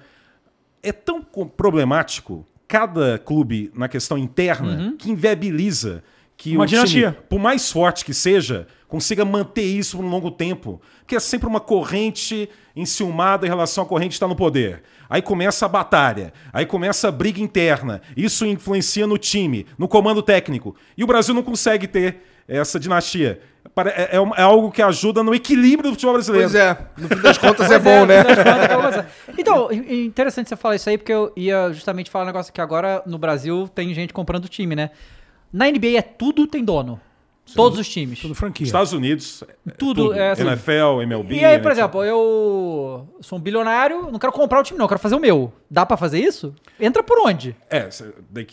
é 0.83 0.91
tão 0.91 1.21
co- 1.23 1.45
problemático 1.45 2.47
cada 2.67 3.19
clube 3.19 3.71
na 3.75 3.89
questão 3.89 4.17
interna 4.17 4.95
que 4.99 5.11
inviabiliza 5.11 6.03
que 6.39 6.55
Uma 6.57 6.65
o 6.65 6.67
time, 6.69 6.77
dinastia. 6.85 7.19
por 7.29 7.41
mais 7.41 7.71
forte 7.71 8.05
que 8.05 8.15
seja, 8.15 8.69
consiga 8.87 9.25
manter 9.25 9.65
isso 9.65 9.97
por 9.97 10.07
um 10.07 10.09
longo 10.09 10.31
tempo. 10.31 10.81
Porque 11.01 11.17
é 11.17 11.21
sempre 11.21 11.49
uma 11.49 11.59
corrente 11.59 12.49
enciumada 12.77 13.45
em 13.45 13.49
relação 13.49 13.83
à 13.83 13.87
corrente 13.87 14.11
que 14.11 14.15
está 14.15 14.29
no 14.29 14.37
poder. 14.37 14.85
Aí 15.11 15.21
começa 15.21 15.67
a 15.67 15.69
batalha, 15.69 16.33
aí 16.53 16.65
começa 16.65 17.09
a 17.09 17.11
briga 17.11 17.41
interna. 17.41 18.01
Isso 18.17 18.47
influencia 18.47 19.05
no 19.05 19.19
time, 19.19 19.67
no 19.77 19.89
comando 19.89 20.23
técnico. 20.23 20.77
E 20.97 21.03
o 21.03 21.09
Brasil 21.09 21.35
não 21.35 21.43
consegue 21.43 21.89
ter 21.89 22.23
essa 22.47 22.79
dinastia. 22.79 23.41
É, 23.77 24.17
é 24.17 24.23
é 24.37 24.43
algo 24.43 24.71
que 24.71 24.81
ajuda 24.81 25.23
no 25.25 25.35
equilíbrio 25.35 25.91
do 25.91 25.95
futebol 25.95 26.15
brasileiro. 26.15 26.49
Pois 26.49 26.55
é, 26.55 26.79
no 26.97 27.09
fim 27.09 27.21
das 27.21 27.37
contas 27.37 27.71
é 27.71 27.79
Pois 27.81 27.83
bom, 27.83 28.07
né? 28.07 28.23
coisa. 28.81 29.07
Então, 29.37 29.73
interessante 29.73 30.49
você 30.49 30.57
falar 30.57 30.77
isso 30.77 30.89
aí, 30.89 30.99
porque 30.99 31.13
eu 31.13 31.33
ia 31.37 31.73
justamente 31.73 32.11
falar 32.11 32.25
um 32.25 32.27
negócio 32.29 32.53
que 32.53 32.61
agora 32.61 33.03
no 33.07 33.19
Brasil 33.19 33.69
tem 33.75 33.93
gente 33.93 34.13
comprando 34.13 34.49
time, 34.49 34.75
né? 34.77 34.91
Na 35.53 35.71
NBA 35.71 35.97
é 35.99 36.03
tudo 36.03 36.47
tem 36.47 36.65
dono. 36.65 37.01
Todos 37.55 37.79
os 37.79 37.89
times. 37.89 38.21
Tudo 38.21 38.35
franquia. 38.35 38.67
Estados 38.67 38.93
Unidos, 38.93 39.43
é 39.67 39.71
Tudo, 39.71 40.13
é 40.13 40.33
assim. 40.33 40.43
NFL, 40.43 41.01
MLB. 41.03 41.35
E 41.35 41.45
aí, 41.45 41.59
por 41.59 41.73
exemplo, 41.73 42.05
eu 42.05 43.09
sou 43.23 43.39
um 43.39 43.41
bilionário, 43.41 44.11
não 44.11 44.19
quero 44.19 44.33
comprar 44.35 44.61
o 44.61 44.63
time, 44.63 44.79
não, 44.79 44.85
eu 44.85 44.89
quero 44.89 45.01
fazer 45.01 45.15
o 45.15 45.21
meu. 45.21 45.51
Dá 45.71 45.87
pra 45.87 45.97
fazer 45.97 46.19
isso? 46.21 46.55
Entra 46.79 47.03
por 47.03 47.19
onde? 47.27 47.57
É, 47.71 47.89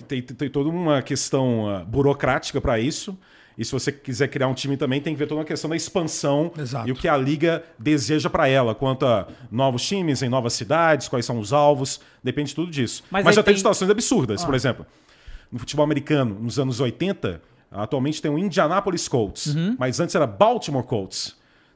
tem, 0.07 0.21
tem 0.21 0.49
toda 0.49 0.69
uma 0.69 1.01
questão 1.01 1.69
ah, 1.69 1.83
burocrática 1.83 2.61
para 2.61 2.79
isso. 2.79 3.17
E 3.57 3.63
se 3.63 3.71
você 3.71 3.89
quiser 3.91 4.27
criar 4.27 4.47
um 4.49 4.53
time 4.53 4.75
também, 4.75 4.99
tem 5.01 5.13
que 5.13 5.19
ver 5.19 5.27
toda 5.27 5.39
uma 5.39 5.45
questão 5.45 5.69
da 5.69 5.75
expansão 5.77 6.51
Exato. 6.57 6.89
e 6.89 6.91
o 6.91 6.95
que 6.95 7.07
a 7.07 7.15
liga 7.15 7.63
deseja 7.79 8.29
para 8.29 8.47
ela, 8.49 8.75
quanto 8.75 9.05
a 9.05 9.27
novos 9.49 9.81
times 9.85 10.21
em 10.21 10.27
novas 10.27 10.51
cidades, 10.53 11.07
quais 11.07 11.25
são 11.25 11.39
os 11.39 11.53
alvos, 11.53 12.01
depende 12.21 12.49
de 12.49 12.55
tudo 12.55 12.69
disso. 12.69 13.01
Mas 13.09 13.23
Mas, 13.23 13.35
já 13.35 13.41
tem 13.43 13.53
tem- 13.53 13.57
situações 13.57 13.89
absurdas, 13.89 14.43
Ah. 14.43 14.45
por 14.45 14.55
exemplo, 14.55 14.85
no 15.51 15.59
futebol 15.59 15.83
americano, 15.83 16.37
nos 16.39 16.59
anos 16.59 16.79
80, 16.79 17.41
atualmente 17.71 18.21
tem 18.21 18.31
o 18.31 18.37
Indianapolis 18.37 19.07
Colts, 19.07 19.47
Uhum. 19.47 19.75
mas 19.79 19.99
antes 19.99 20.15
era 20.15 20.25
Baltimore 20.27 20.83
Colts. 20.83 21.35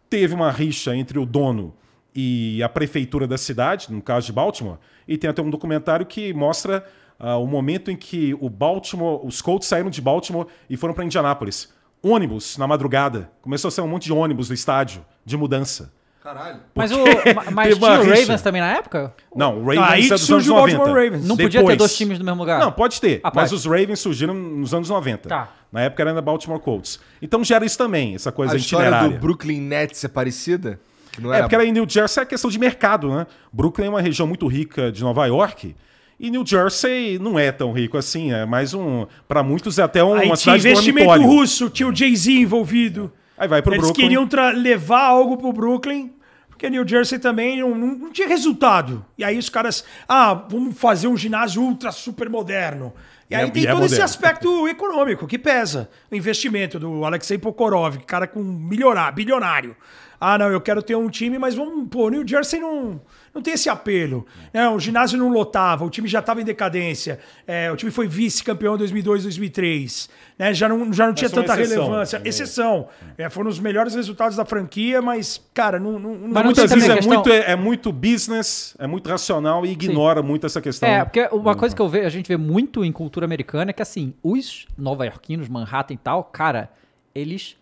Teve 0.10 0.34
uma 0.34 0.52
rixa 0.52 0.96
entre 0.96 1.20
o 1.20 1.26
dono 1.26 1.74
e 2.16 2.62
a 2.64 2.70
prefeitura 2.70 3.28
da 3.28 3.38
cidade, 3.38 3.92
no 3.92 4.02
caso 4.02 4.26
de 4.26 4.34
Baltimore, 4.34 4.78
e 5.08 5.18
tem 5.18 5.30
até 5.30 5.42
um 5.42 5.50
documentário 5.50 6.06
que 6.06 6.34
mostra 6.34 6.84
ah, 7.20 7.38
o 7.38 7.46
momento 7.46 7.92
em 7.92 7.96
que 7.96 8.34
o 8.40 8.50
Baltimore, 8.50 9.20
os 9.26 9.42
Colts 9.42 9.68
saíram 9.68 9.90
de 9.90 10.02
Baltimore 10.02 10.48
e 10.70 10.76
foram 10.78 10.94
para 10.94 11.06
Indianápolis. 11.06 11.72
Ônibus 12.02 12.58
na 12.58 12.66
madrugada. 12.66 13.30
Começou 13.42 13.68
a 13.68 13.72
sair 13.72 13.84
um 13.84 13.88
monte 13.90 14.06
de 14.06 14.14
ônibus 14.14 14.48
do 14.48 14.54
estádio 14.54 15.06
de 15.26 15.36
mudança. 15.36 15.94
Caralho. 16.24 16.60
Mas, 16.76 16.92
o, 16.92 16.98
mas 17.54 17.78
tinha 17.78 17.92
o 17.92 18.02
rixa. 18.04 18.22
Ravens 18.22 18.42
também 18.42 18.62
na 18.62 18.72
época? 18.74 19.14
Não, 19.34 19.60
o 19.60 19.62
Ravens 19.62 19.80
Aí 19.90 20.00
é 20.00 20.02
dos 20.02 20.12
anos 20.12 20.22
surge 20.24 20.52
o 20.52 20.56
90. 20.56 20.78
Baltimore 20.78 21.04
Ravens. 21.04 21.26
Não 21.28 21.38
podia 21.38 21.66
ter 21.66 21.76
dois 21.78 21.96
times 21.98 22.20
no 22.20 22.26
mesmo 22.26 22.40
lugar? 22.40 22.60
Não, 22.60 22.72
pode 22.72 23.00
ter. 23.00 23.22
Ah, 23.24 23.32
mas 23.34 23.50
pode. 23.50 23.56
os 23.56 23.66
Ravens 23.66 24.00
surgiram 24.00 24.34
nos 24.34 24.74
anos 24.74 24.90
90. 24.90 25.30
Tá. 25.30 25.50
Na 25.72 25.82
época 25.82 26.04
era 26.04 26.12
ainda 26.12 26.22
Baltimore 26.22 26.60
Colts. 26.60 27.00
Então 27.22 27.44
gera 27.44 27.66
isso 27.66 27.78
também, 27.78 28.16
essa 28.16 28.32
coisa 28.32 28.54
A 28.54 28.58
história 28.58 28.88
itinerária. 28.88 29.10
do 29.18 29.20
Brooklyn 29.22 29.62
Nets 29.62 30.04
é 30.04 30.08
parecida? 30.08 30.80
Que 31.12 31.22
não 31.22 31.32
É, 31.32 31.38
era... 31.38 31.44
porque 31.46 31.56
era 31.56 31.66
em 31.66 31.72
New 31.72 31.86
Jersey 31.88 32.24
é 32.24 32.26
questão 32.26 32.50
de 32.50 32.60
mercado, 32.60 33.10
né? 33.14 33.26
Brooklyn 33.54 33.86
é 33.88 33.90
uma 33.90 34.02
região 34.02 34.28
muito 34.28 34.46
rica 34.48 34.92
de 34.92 35.02
Nova 35.04 35.26
York. 35.26 35.76
E 36.20 36.30
New 36.30 36.46
Jersey 36.46 37.18
não 37.18 37.40
é 37.40 37.50
tão 37.50 37.72
rico 37.72 37.98
assim, 37.98 38.34
é 38.34 38.46
mais 38.46 38.74
um. 38.74 39.06
Pra 39.26 39.42
muitos 39.42 39.80
é 39.80 39.84
até 39.84 40.04
um, 40.04 40.16
Aí 40.16 40.28
uma 40.28 40.36
tinha 40.36 40.60
cidade 40.60 40.68
investimento 40.68 41.22
russo, 41.22 41.70
tinha 41.70 41.88
o 41.88 41.96
Jay-Z 41.96 42.32
envolvido. 42.34 43.10
Aí 43.40 43.48
vai 43.48 43.62
pro 43.62 43.74
Eles 43.74 43.86
Brooklyn. 43.86 44.04
queriam 44.06 44.28
tra- 44.28 44.52
levar 44.52 45.02
algo 45.06 45.38
pro 45.38 45.54
Brooklyn, 45.54 46.12
porque 46.50 46.70
New 46.70 46.86
Jersey 46.88 47.18
também 47.18 47.60
não, 47.62 47.74
não- 47.74 48.12
tinha 48.12 48.28
resultado. 48.28 49.06
E 49.18 49.24
aí 49.24 49.38
os 49.38 49.50
caras, 49.50 49.84
ah, 50.08 50.34
vamos 50.34 50.78
fazer 50.78 51.08
um 51.08 51.16
ginásio 51.16 51.62
ultra 51.62 51.92
super 51.92 52.30
moderno. 52.30 52.94
E 53.30 53.36
aí 53.36 53.48
É- 53.48 53.50
tem 53.50 53.64
e 53.64 53.68
é 53.68 53.72
todo 53.72 53.86
esse 53.86 53.94
moderno. 53.96 54.06
aspecto 54.06 54.68
econômico 54.68 55.26
que 55.26 55.40
pesa. 55.40 55.90
O 56.12 56.16
investimento 56.16 56.78
do 56.78 57.06
Alexei 57.06 57.38
Pokorov, 57.38 57.98
cara 58.06 58.28
com 58.28 58.44
milionário, 58.44 59.16
bilionário. 59.16 59.76
Ah, 60.20 60.38
não, 60.38 60.50
eu 60.50 60.60
quero 60.60 60.82
ter 60.84 60.96
um 60.98 61.08
time, 61.10 61.40
mas 61.40 61.56
vamos, 61.56 61.88
pô, 61.90 62.10
New 62.10 62.28
Jersey 62.28 62.60
não, 62.60 63.00
não 63.34 63.42
tem 63.42 63.54
esse 63.54 63.70
apelo. 63.70 64.26
né? 64.54 64.68
o 64.70 64.80
ginásio 64.80 65.18
não 65.18 65.30
lotava, 65.30 65.86
o 65.86 65.90
time 65.90 66.08
já 66.08 66.20
estava 66.20 66.42
em 66.42 66.46
decadência, 66.46 67.20
é, 67.48 67.72
o 67.72 67.76
time 67.76 67.92
foi 67.92 68.08
vice-campeão 68.08 68.76
em 68.76 68.78
2002, 68.80 69.24
2003, 69.24 70.10
né? 70.38 70.54
já 70.54 70.68
não, 70.70 70.92
já 70.92 71.06
não 71.08 71.14
tinha 71.14 71.28
é 71.28 71.32
tanta 71.32 71.54
exceção. 71.62 71.84
relevância. 71.86 72.22
Exceção. 72.26 72.88
É, 73.18 73.30
foram 73.30 73.50
os 73.50 73.60
melhores 73.60 73.94
resultados 73.96 74.36
da 74.38 74.46
franquia, 74.46 75.02
mas, 75.02 75.42
cara, 75.54 75.80
não. 75.80 75.94
não, 76.00 76.16
não- 76.16 76.28
Mas 76.30 76.34
não 76.34 76.44
Muitas 76.46 76.72
vezes 76.72 76.90
é 76.90 76.96
questão- 76.96 77.14
muito, 77.14 77.30
é, 77.30 77.52
é 77.52 77.56
muito 77.56 77.92
business, 77.92 78.76
é 78.80 78.88
muito 78.88 79.10
racional 79.10 79.66
e 79.66 79.72
ignora 79.72 80.22
muito 80.22 80.46
essa 80.46 80.62
questão. 80.62 80.88
É, 80.90 81.04
porque 81.06 81.28
uma 81.32 81.56
coisa 81.56 81.76
que 81.76 81.82
eu 81.82 81.90
vejo, 81.90 82.08
a 82.08 82.10
gente 82.10 82.28
vê 82.28 82.38
muito 82.38 82.84
em 82.84 82.92
cultura 82.92 83.26
americana 83.26 83.72
é 83.72 83.74
que, 83.74 83.82
assim, 83.82 84.14
os 84.24 84.68
nova-iorquinos, 84.78 85.48
Manhattan 85.48 85.94
e 85.94 85.98
tal, 85.98 86.24
cara, 86.24 86.70
eles 87.14 87.56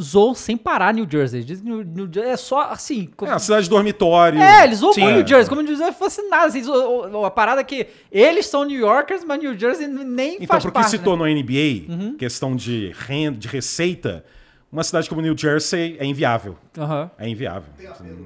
zoam 0.00 0.34
sem 0.34 0.56
parar 0.56 0.92
New 0.92 1.06
Jersey. 1.10 1.42
Que 1.42 1.54
New, 1.56 1.82
New 1.82 2.08
Jersey 2.12 2.32
é 2.32 2.36
só, 2.36 2.62
assim... 2.70 3.08
É, 3.22 3.30
a 3.30 3.38
cidade 3.38 3.64
de 3.64 3.70
dormitório. 3.70 4.40
É, 4.40 4.64
eles 4.64 4.78
zoam 4.80 4.92
Sim. 4.92 5.00
com 5.02 5.06
New 5.10 5.22
É. 5.22 5.26
Jersey, 5.26 5.48
como 5.48 5.62
New 5.62 5.74
Jersey 5.76 5.94
fosse 5.94 6.22
nada. 6.28 6.46
Assim, 6.46 6.62
a 7.24 7.30
parada 7.30 7.60
é 7.60 7.64
que 7.64 7.86
eles 8.12 8.46
são 8.46 8.64
New 8.64 8.78
Yorkers, 8.78 9.24
mas 9.24 9.38
New 9.40 9.58
Jersey 9.58 9.86
nem 9.88 10.34
Então, 10.34 10.46
faz 10.48 10.62
porque 10.64 10.74
parte. 10.78 10.90
se 10.90 10.98
né? 10.98 11.04
tornou 11.04 11.26
NBA, 11.26 12.16
questão 12.18 12.54
de 12.54 12.92
renda, 12.98 13.38
de 13.38 13.48
receita, 13.48 14.24
uma 14.70 14.82
cidade 14.84 15.08
como 15.08 15.22
New 15.22 15.36
Jersey 15.36 15.96
é 15.98 16.04
inviável. 16.04 16.56
Aham. 16.76 17.10
É 17.18 17.26
inviável. 17.28 17.72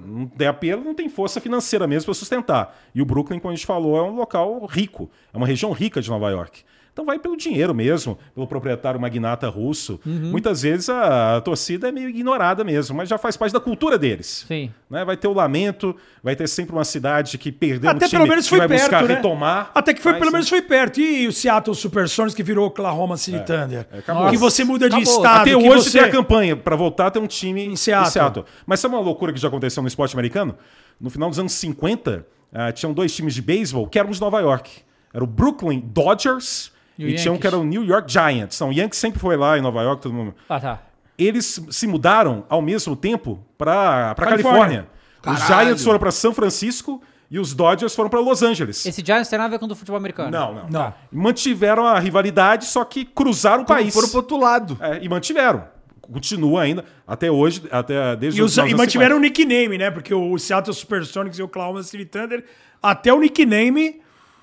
Não 0.06 0.26
tem 0.26 0.48
apelo, 0.48 0.82
não 0.82 0.94
tem 0.94 1.08
força 1.08 1.40
financeira 1.40 1.86
mesmo 1.86 2.06
para 2.06 2.14
sustentar. 2.14 2.76
E 2.92 3.00
o 3.00 3.04
Brooklyn, 3.04 3.38
como 3.38 3.52
a 3.52 3.54
gente 3.54 3.66
falou, 3.66 3.96
é 3.96 4.02
um 4.02 4.16
local 4.16 4.64
rico. 4.66 5.08
É 5.32 5.36
uma 5.36 5.46
região 5.46 5.70
rica 5.70 6.00
de 6.02 6.10
Nova 6.10 6.28
York. 6.30 6.62
Então 6.92 7.04
vai 7.04 7.18
pelo 7.18 7.36
dinheiro 7.36 7.74
mesmo, 7.74 8.18
pelo 8.34 8.46
proprietário 8.46 9.00
magnata 9.00 9.48
russo. 9.48 10.00
Uhum. 10.04 10.30
Muitas 10.30 10.62
vezes 10.62 10.88
a, 10.88 11.36
a 11.36 11.40
torcida 11.40 11.88
é 11.88 11.92
meio 11.92 12.08
ignorada 12.08 12.64
mesmo, 12.64 12.96
mas 12.96 13.08
já 13.08 13.16
faz 13.16 13.36
parte 13.36 13.52
da 13.52 13.60
cultura 13.60 13.96
deles. 13.96 14.44
Sim. 14.46 14.72
Né? 14.88 15.04
Vai 15.04 15.16
ter 15.16 15.28
o 15.28 15.32
lamento, 15.32 15.94
vai 16.22 16.34
ter 16.34 16.48
sempre 16.48 16.74
uma 16.74 16.84
cidade 16.84 17.38
que 17.38 17.52
perdeu 17.52 17.90
Até 17.90 18.06
um 18.06 18.08
time 18.08 18.20
pelo 18.20 18.28
menos 18.28 18.44
que 18.44 18.50
foi 18.50 18.58
vai 18.58 18.68
perto, 18.68 18.82
buscar 18.82 19.02
né? 19.04 19.14
retomar. 19.14 19.70
Até 19.74 19.94
que 19.94 20.00
foi, 20.00 20.12
Mas, 20.12 20.18
pelo 20.18 20.30
né? 20.30 20.36
menos 20.36 20.48
foi 20.48 20.62
perto. 20.62 21.00
E 21.00 21.28
o 21.28 21.32
Seattle 21.32 21.74
Supersonics 21.74 22.34
que 22.34 22.42
virou 22.42 22.66
Oklahoma 22.66 23.16
City 23.16 23.38
Thunder. 23.44 23.86
acabou. 23.96 24.30
que 24.30 24.36
você 24.36 24.64
muda 24.64 24.88
de 24.88 24.96
Acabou. 24.96 25.16
estado. 25.16 25.40
Até 25.42 25.50
que 25.50 25.56
hoje 25.56 25.84
você... 25.84 25.98
tem 25.98 26.08
a 26.08 26.10
campanha 26.10 26.56
para 26.56 26.76
voltar 26.76 27.06
a 27.06 27.10
ter 27.10 27.18
um 27.18 27.26
time 27.26 27.64
em 27.64 27.76
Seattle. 27.76 28.10
Seattle. 28.10 28.44
Mas 28.66 28.80
sabe 28.80 28.94
uma 28.94 29.00
loucura 29.00 29.32
que 29.32 29.38
já 29.38 29.48
aconteceu 29.48 29.82
no 29.82 29.88
esporte 29.88 30.14
americano? 30.14 30.56
No 31.00 31.08
final 31.08 31.30
dos 31.30 31.38
anos 31.38 31.52
50, 31.52 32.26
ah, 32.52 32.72
tinham 32.72 32.92
dois 32.92 33.14
times 33.14 33.34
de 33.34 33.42
beisebol 33.42 33.86
que 33.86 33.98
eram 33.98 34.10
de 34.10 34.20
Nova 34.20 34.40
York. 34.40 34.70
Era 35.14 35.24
o 35.24 35.26
Brooklyn 35.26 35.80
Dodgers 35.80 36.72
E 37.08 37.12
e, 37.12 37.16
tinha 37.16 37.32
um 37.32 37.38
que 37.38 37.46
era 37.46 37.56
o 37.56 37.64
New 37.64 37.84
York 37.84 38.10
Giants. 38.10 38.56
Então, 38.56 38.68
o 38.70 38.72
Yankees 38.72 38.98
sempre 38.98 39.18
foi 39.20 39.36
lá 39.36 39.58
em 39.58 39.60
Nova 39.60 39.82
York, 39.82 40.02
todo 40.02 40.12
mundo. 40.12 40.34
Ah, 40.48 40.60
tá. 40.60 40.82
Eles 41.18 41.60
se 41.70 41.86
mudaram 41.86 42.44
ao 42.48 42.62
mesmo 42.62 42.96
tempo 42.96 43.44
para 43.58 44.14
Califórnia. 44.16 44.86
Califórnia. 45.22 45.44
Os 45.44 45.46
Giants 45.46 45.84
foram 45.84 45.98
para 45.98 46.10
São 46.10 46.32
Francisco 46.32 47.02
e 47.30 47.38
os 47.38 47.54
Dodgers 47.54 47.94
foram 47.94 48.08
para 48.08 48.20
Los 48.20 48.42
Angeles. 48.42 48.84
Esse 48.86 49.04
Giants 49.04 49.28
tem 49.28 49.38
nada 49.38 49.48
a 49.48 49.50
ver 49.52 49.58
com 49.58 49.66
o 49.66 49.68
do 49.68 49.76
futebol 49.76 49.98
americano. 49.98 50.30
Não, 50.30 50.54
não. 50.54 50.68
Não. 50.68 50.94
Mantiveram 51.12 51.86
a 51.86 51.98
rivalidade, 51.98 52.64
só 52.64 52.84
que 52.84 53.04
cruzaram 53.04 53.62
o 53.62 53.66
país. 53.66 53.92
Foram 53.92 54.08
pro 54.08 54.16
outro 54.18 54.38
lado. 54.38 54.78
É, 54.80 54.98
e 55.02 55.08
mantiveram. 55.08 55.64
Continua 56.00 56.62
ainda, 56.62 56.84
até 57.06 57.30
hoje, 57.30 57.62
até 57.70 58.16
desde 58.16 58.40
E, 58.40 58.42
os 58.42 58.56
e 58.56 58.74
mantiveram 58.74 59.16
o 59.16 59.20
50. 59.20 59.20
nickname, 59.20 59.78
né? 59.78 59.90
Porque 59.92 60.12
o 60.12 60.36
Seattle 60.38 60.74
Supersonics 60.74 61.38
e 61.38 61.42
o 61.42 61.44
Oklahoma 61.44 61.82
City 61.84 62.04
Thunder, 62.04 62.44
até 62.82 63.12
o 63.12 63.20
nickname 63.20 64.00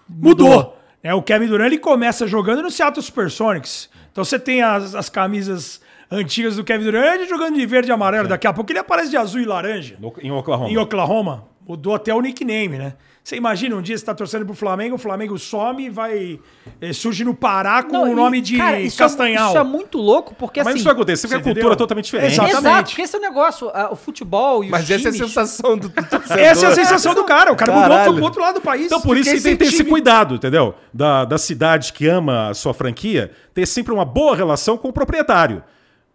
mudou. 0.07 0.76
Né? 1.03 1.13
o 1.13 1.21
Kevin 1.21 1.47
Durant 1.47 1.67
ele 1.67 1.77
começa 1.77 2.27
jogando 2.27 2.61
no 2.61 2.71
Seattle 2.71 3.03
Supersonics. 3.03 3.89
Então 4.11 4.23
você 4.25 4.39
tem 4.39 4.61
as, 4.61 4.95
as 4.95 5.09
camisas 5.09 5.81
antigas 6.09 6.55
do 6.55 6.63
Kevin 6.63 6.85
Durant 6.85 7.27
jogando 7.27 7.55
de 7.55 7.65
verde 7.65 7.89
e 7.89 7.91
amarelo. 7.91 8.27
Daqui 8.27 8.47
a 8.47 8.53
pouco 8.53 8.71
ele 8.71 8.79
aparece 8.79 9.09
de 9.09 9.17
azul 9.17 9.41
e 9.41 9.45
laranja. 9.45 9.95
No- 9.99 10.13
em 10.21 10.31
Oklahoma. 10.31 10.69
Em 10.69 10.77
Oklahoma, 10.77 11.47
mudou 11.67 11.93
até 11.95 12.13
o 12.13 12.21
nickname, 12.21 12.77
né? 12.77 12.93
Você 13.27 13.35
imagina, 13.35 13.75
um 13.75 13.81
dia 13.81 13.97
você 13.97 14.05
tá 14.05 14.15
torcendo 14.15 14.45
pro 14.45 14.55
Flamengo, 14.55 14.95
o 14.95 14.97
Flamengo 14.97 15.37
some 15.37 15.83
e 15.87 15.89
vai. 15.89 16.39
eh, 16.79 16.93
surge 16.93 17.25
no 17.25 17.33
Pará 17.33 17.83
com 17.83 17.91
Não, 17.91 18.03
o 18.05 18.11
e, 18.13 18.15
nome 18.15 18.39
de 18.39 18.55
cara, 18.55 18.79
isso 18.79 18.95
é- 18.95 19.05
Castanhal. 19.05 19.49
isso 19.49 19.57
é 19.57 19.63
muito 19.65 19.97
louco, 19.97 20.33
porque 20.33 20.61
Mas 20.61 20.67
assim... 20.67 20.75
isso 20.77 20.85
vai 20.85 20.93
acontecer, 20.93 21.27
porque 21.27 21.33
a 21.35 21.39
cultura 21.39 21.59
entendeu? 21.59 21.73
é 21.73 21.75
totalmente 21.75 22.05
diferente. 22.05 22.31
Exato. 22.31 22.47
Exato, 22.47 22.63
Exatamente. 22.65 22.89
porque 22.91 23.01
esse 23.01 23.15
é 23.17 23.19
o 23.19 23.21
negócio, 23.21 23.71
o 23.91 23.95
futebol 23.97 24.63
e 24.63 24.67
os 24.67 24.71
Mas 24.71 24.89
essa 24.89 25.09
é 25.09 25.11
a 25.11 25.13
sensação 25.13 25.77
do. 25.77 25.91
Essa 26.39 26.67
é 26.67 26.69
a 26.69 26.71
sensação 26.71 27.13
do 27.13 27.25
cara. 27.25 27.51
O 27.51 27.57
cara 27.57 27.73
mudou 27.73 27.89
Caralho. 27.89 28.13
pro 28.13 28.23
outro 28.23 28.41
lado 28.41 28.55
do 28.55 28.61
país. 28.61 28.85
Então, 28.85 29.01
por 29.01 29.17
isso 29.17 29.29
que 29.29 29.41
tem 29.41 29.57
que 29.57 29.65
ter 29.65 29.73
esse 29.73 29.83
cuidado, 29.83 30.35
entendeu? 30.35 30.73
Da, 30.93 31.25
da 31.25 31.37
cidade 31.37 31.91
que 31.91 32.07
ama 32.07 32.47
a 32.51 32.53
sua 32.53 32.73
franquia, 32.73 33.31
ter 33.53 33.65
sempre 33.65 33.91
uma 33.93 34.05
boa 34.05 34.37
relação 34.37 34.77
com 34.77 34.87
o 34.87 34.93
proprietário. 34.93 35.61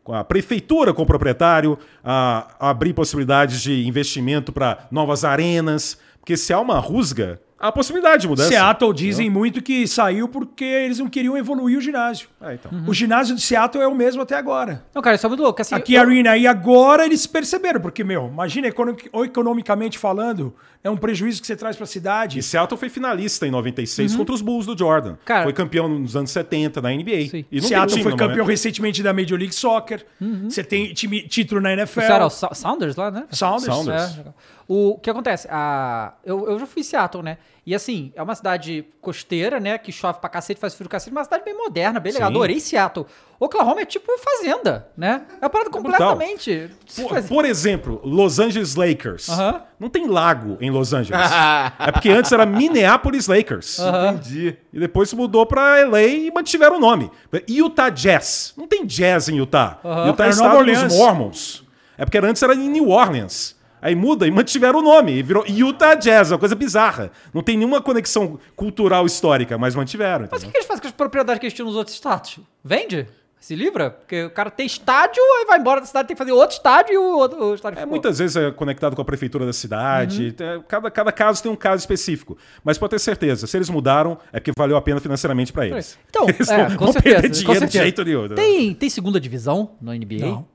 Com 0.02 0.14
a 0.14 0.24
prefeitura 0.24 0.94
com 0.94 1.02
o 1.02 1.06
proprietário, 1.06 1.78
a, 2.02 2.48
a 2.58 2.70
abrir 2.70 2.94
possibilidades 2.94 3.60
de 3.60 3.86
investimento 3.86 4.50
para 4.50 4.86
novas 4.90 5.24
arenas. 5.26 5.98
Porque 6.22 6.36
se 6.36 6.52
há 6.52 6.60
uma 6.60 6.78
rusga, 6.78 7.40
há 7.58 7.66
a 7.68 7.72
possibilidade 7.72 8.22
de 8.22 8.28
mudança. 8.28 8.48
Seattle 8.48 8.94
dizem 8.94 9.28
muito 9.28 9.60
que 9.60 9.86
saiu 9.88 10.28
porque 10.28 10.64
eles 10.64 11.00
não 11.00 11.08
queriam 11.08 11.36
evoluir 11.36 11.76
o 11.76 11.80
ginásio. 11.80 12.28
É, 12.40 12.54
então. 12.54 12.70
O 12.86 12.94
ginásio 12.94 13.34
de 13.34 13.42
Seattle 13.42 13.82
é 13.82 13.86
o 13.88 13.94
mesmo 13.94 14.22
até 14.22 14.36
agora. 14.36 14.84
Não, 14.94 15.02
cara, 15.02 15.16
isso 15.16 15.26
é 15.26 15.28
muito 15.28 15.42
louco. 15.42 15.60
Assim, 15.60 15.74
Aqui 15.74 15.94
eu- 15.94 16.00
Arena, 16.00 16.36
e 16.36 16.46
agora 16.46 17.04
eles 17.04 17.26
perceberam, 17.26 17.80
porque, 17.80 18.04
meu, 18.04 18.28
imagina 18.28 18.68
econo- 18.68 18.96
economicamente 19.24 19.98
falando, 19.98 20.54
é 20.84 20.90
um 20.90 20.96
prejuízo 20.96 21.40
que 21.40 21.46
você 21.46 21.54
traz 21.56 21.76
pra 21.76 21.86
cidade. 21.86 22.38
E 22.38 22.42
Seattle 22.42 22.78
foi 22.78 22.88
finalista 22.88 23.46
em 23.46 23.50
96 23.50 24.14
contra 24.16 24.34
os 24.34 24.40
Bulls 24.42 24.66
do 24.66 24.76
Jordan. 24.78 25.10
Uhum. 25.10 25.16
Cara- 25.24 25.44
foi 25.44 25.52
campeão 25.52 25.88
nos 25.88 26.14
anos 26.16 26.30
70 26.30 26.80
da 26.80 26.90
NBA. 26.92 27.28
Sim. 27.28 27.44
E 27.50 27.60
não 27.60 27.68
Seattle 27.68 28.02
foi 28.02 28.12
no 28.12 28.16
campeão 28.18 28.36
momento. 28.38 28.48
recentemente 28.48 29.02
da 29.02 29.12
Major 29.12 29.38
League 29.38 29.54
Soccer. 29.54 30.04
Uhum. 30.20 30.48
Você 30.50 30.62
tem 30.64 30.92
time, 30.92 31.22
título 31.22 31.60
na 31.60 31.72
NFL. 31.72 32.00
Era 32.00 32.26
o 32.26 32.30
Sounders 32.30 32.96
lá, 32.96 33.10
né? 33.10 33.24
Sounders. 33.30 33.64
Sounders. 33.74 34.02
É, 34.14 34.16
legal. 34.18 34.34
O 34.72 34.98
que 34.98 35.10
acontece? 35.10 35.46
A, 35.50 36.14
eu, 36.24 36.48
eu 36.48 36.58
já 36.58 36.66
fui 36.66 36.80
em 36.80 36.84
Seattle, 36.84 37.22
né? 37.22 37.36
E 37.64 37.74
assim, 37.74 38.12
é 38.16 38.22
uma 38.22 38.34
cidade 38.34 38.84
costeira, 39.00 39.60
né? 39.60 39.76
Que 39.78 39.92
chove 39.92 40.18
pra 40.18 40.28
cacete, 40.28 40.58
faz 40.58 40.74
frio 40.74 40.88
pra 40.88 40.96
cacete, 40.98 41.14
uma 41.14 41.22
cidade 41.22 41.44
bem 41.44 41.56
moderna, 41.56 42.00
bem 42.00 42.12
legal. 42.12 42.28
Sim. 42.28 42.34
Adorei 42.34 42.58
Seattle. 42.58 43.06
Oklahoma 43.38 43.82
é 43.82 43.84
tipo 43.84 44.10
fazenda, 44.18 44.88
né? 44.96 45.22
É 45.40 45.44
uma 45.44 45.50
parada 45.50 45.70
brutal. 45.70 46.12
completamente. 46.12 46.70
Por, 46.96 47.22
por 47.24 47.44
exemplo, 47.44 48.00
Los 48.02 48.38
Angeles 48.38 48.74
Lakers. 48.74 49.28
Aham. 49.28 49.62
Não 49.78 49.88
tem 49.88 50.06
lago 50.06 50.56
em 50.60 50.70
Los 50.70 50.92
Angeles. 50.92 51.20
é 51.78 51.92
porque 51.92 52.08
antes 52.08 52.32
era 52.32 52.46
Minneapolis 52.46 53.26
Lakers. 53.26 53.78
Entendi. 53.78 54.56
E 54.72 54.80
depois 54.80 55.12
mudou 55.12 55.44
pra 55.44 55.84
LA 55.84 56.02
e 56.02 56.30
mantiveram 56.32 56.76
o 56.76 56.80
nome. 56.80 57.10
Utah 57.48 57.90
Jazz. 57.90 58.54
Não 58.56 58.66
tem 58.66 58.86
jazz 58.86 59.28
em 59.28 59.36
Utah. 59.36 59.78
Aham. 59.84 60.06
Utah 60.06 60.24
é 60.24 60.26
Era 60.26 60.34
estado 60.34 60.64
dos. 60.64 60.96
Mormons. 60.96 61.64
É 61.98 62.04
porque 62.04 62.18
antes 62.18 62.42
era 62.42 62.54
em 62.54 62.68
New 62.68 62.88
Orleans. 62.88 63.60
Aí 63.82 63.96
muda 63.96 64.26
e 64.28 64.30
mantiveram 64.30 64.78
o 64.78 64.82
nome. 64.82 65.12
E 65.12 65.22
virou 65.22 65.44
Utah 65.46 65.94
Jazz, 65.96 66.30
uma 66.30 66.38
coisa 66.38 66.54
bizarra. 66.54 67.10
Não 67.34 67.42
tem 67.42 67.56
nenhuma 67.56 67.82
conexão 67.82 68.38
cultural 68.54 69.04
histórica, 69.04 69.58
mas 69.58 69.74
mantiveram. 69.74 70.28
Mas 70.30 70.44
o 70.44 70.46
que, 70.50 70.56
eles 70.56 70.66
fazem 70.66 70.80
com 70.82 70.86
as 70.88 70.94
propriedades 70.94 71.40
que 71.40 71.46
eles 71.46 71.52
tinham 71.52 71.66
nos 71.66 71.76
outros 71.76 71.94
estados? 71.96 72.38
Vende? 72.64 73.08
Se 73.40 73.56
livra? 73.56 73.90
Porque 73.90 74.22
o 74.22 74.30
cara 74.30 74.52
tem 74.52 74.64
estádio, 74.64 75.20
aí 75.40 75.46
vai 75.46 75.58
embora 75.58 75.80
da 75.80 75.86
cidade, 75.88 76.06
tem 76.06 76.14
que 76.14 76.18
fazer 76.18 76.30
outro 76.30 76.54
estádio 76.54 76.94
e 76.94 76.96
o, 76.96 77.18
outro, 77.18 77.44
o 77.44 77.54
estádio 77.56 77.76
É, 77.78 77.80
ficou. 77.80 77.90
muitas 77.90 78.20
vezes 78.20 78.36
é 78.36 78.52
conectado 78.52 78.94
com 78.94 79.02
a 79.02 79.04
prefeitura 79.04 79.44
da 79.44 79.52
cidade. 79.52 80.32
É, 80.38 80.60
Cada, 80.68 80.88
cada 80.92 81.10
caso 81.10 81.42
tem 81.42 81.50
um 81.50 81.56
caso 81.56 81.80
específico. 81.80 82.38
Mas 82.62 82.78
pode 82.78 82.90
ter 82.90 83.00
certeza, 83.00 83.48
se 83.48 83.56
eles 83.58 83.68
mudaram, 83.68 84.16
é 84.32 84.38
porque 84.38 84.52
valeu 84.56 84.76
a 84.76 84.80
pena 84.80 85.00
financeiramente 85.00 85.52
para 85.52 85.66
eles. 85.66 85.98
Então, 86.08 86.28
eles 86.30 86.48
é, 86.48 86.68
não 86.68 86.76
com 86.76 86.84
vão 86.84 86.92
certeza, 86.92 87.14
perder 87.20 87.28
com 87.28 87.34
dinheiro 87.34 87.66
de 87.66 87.72
certeza. 87.72 87.82
jeito 87.82 88.04
nenhum. 88.04 88.28
né? 88.28 88.34
Tem, 88.36 88.74
tem 88.74 88.88
segunda 88.88 89.18
divisão 89.18 89.72
no 89.80 89.92
NBA? 89.92 90.20
Não. 90.20 90.46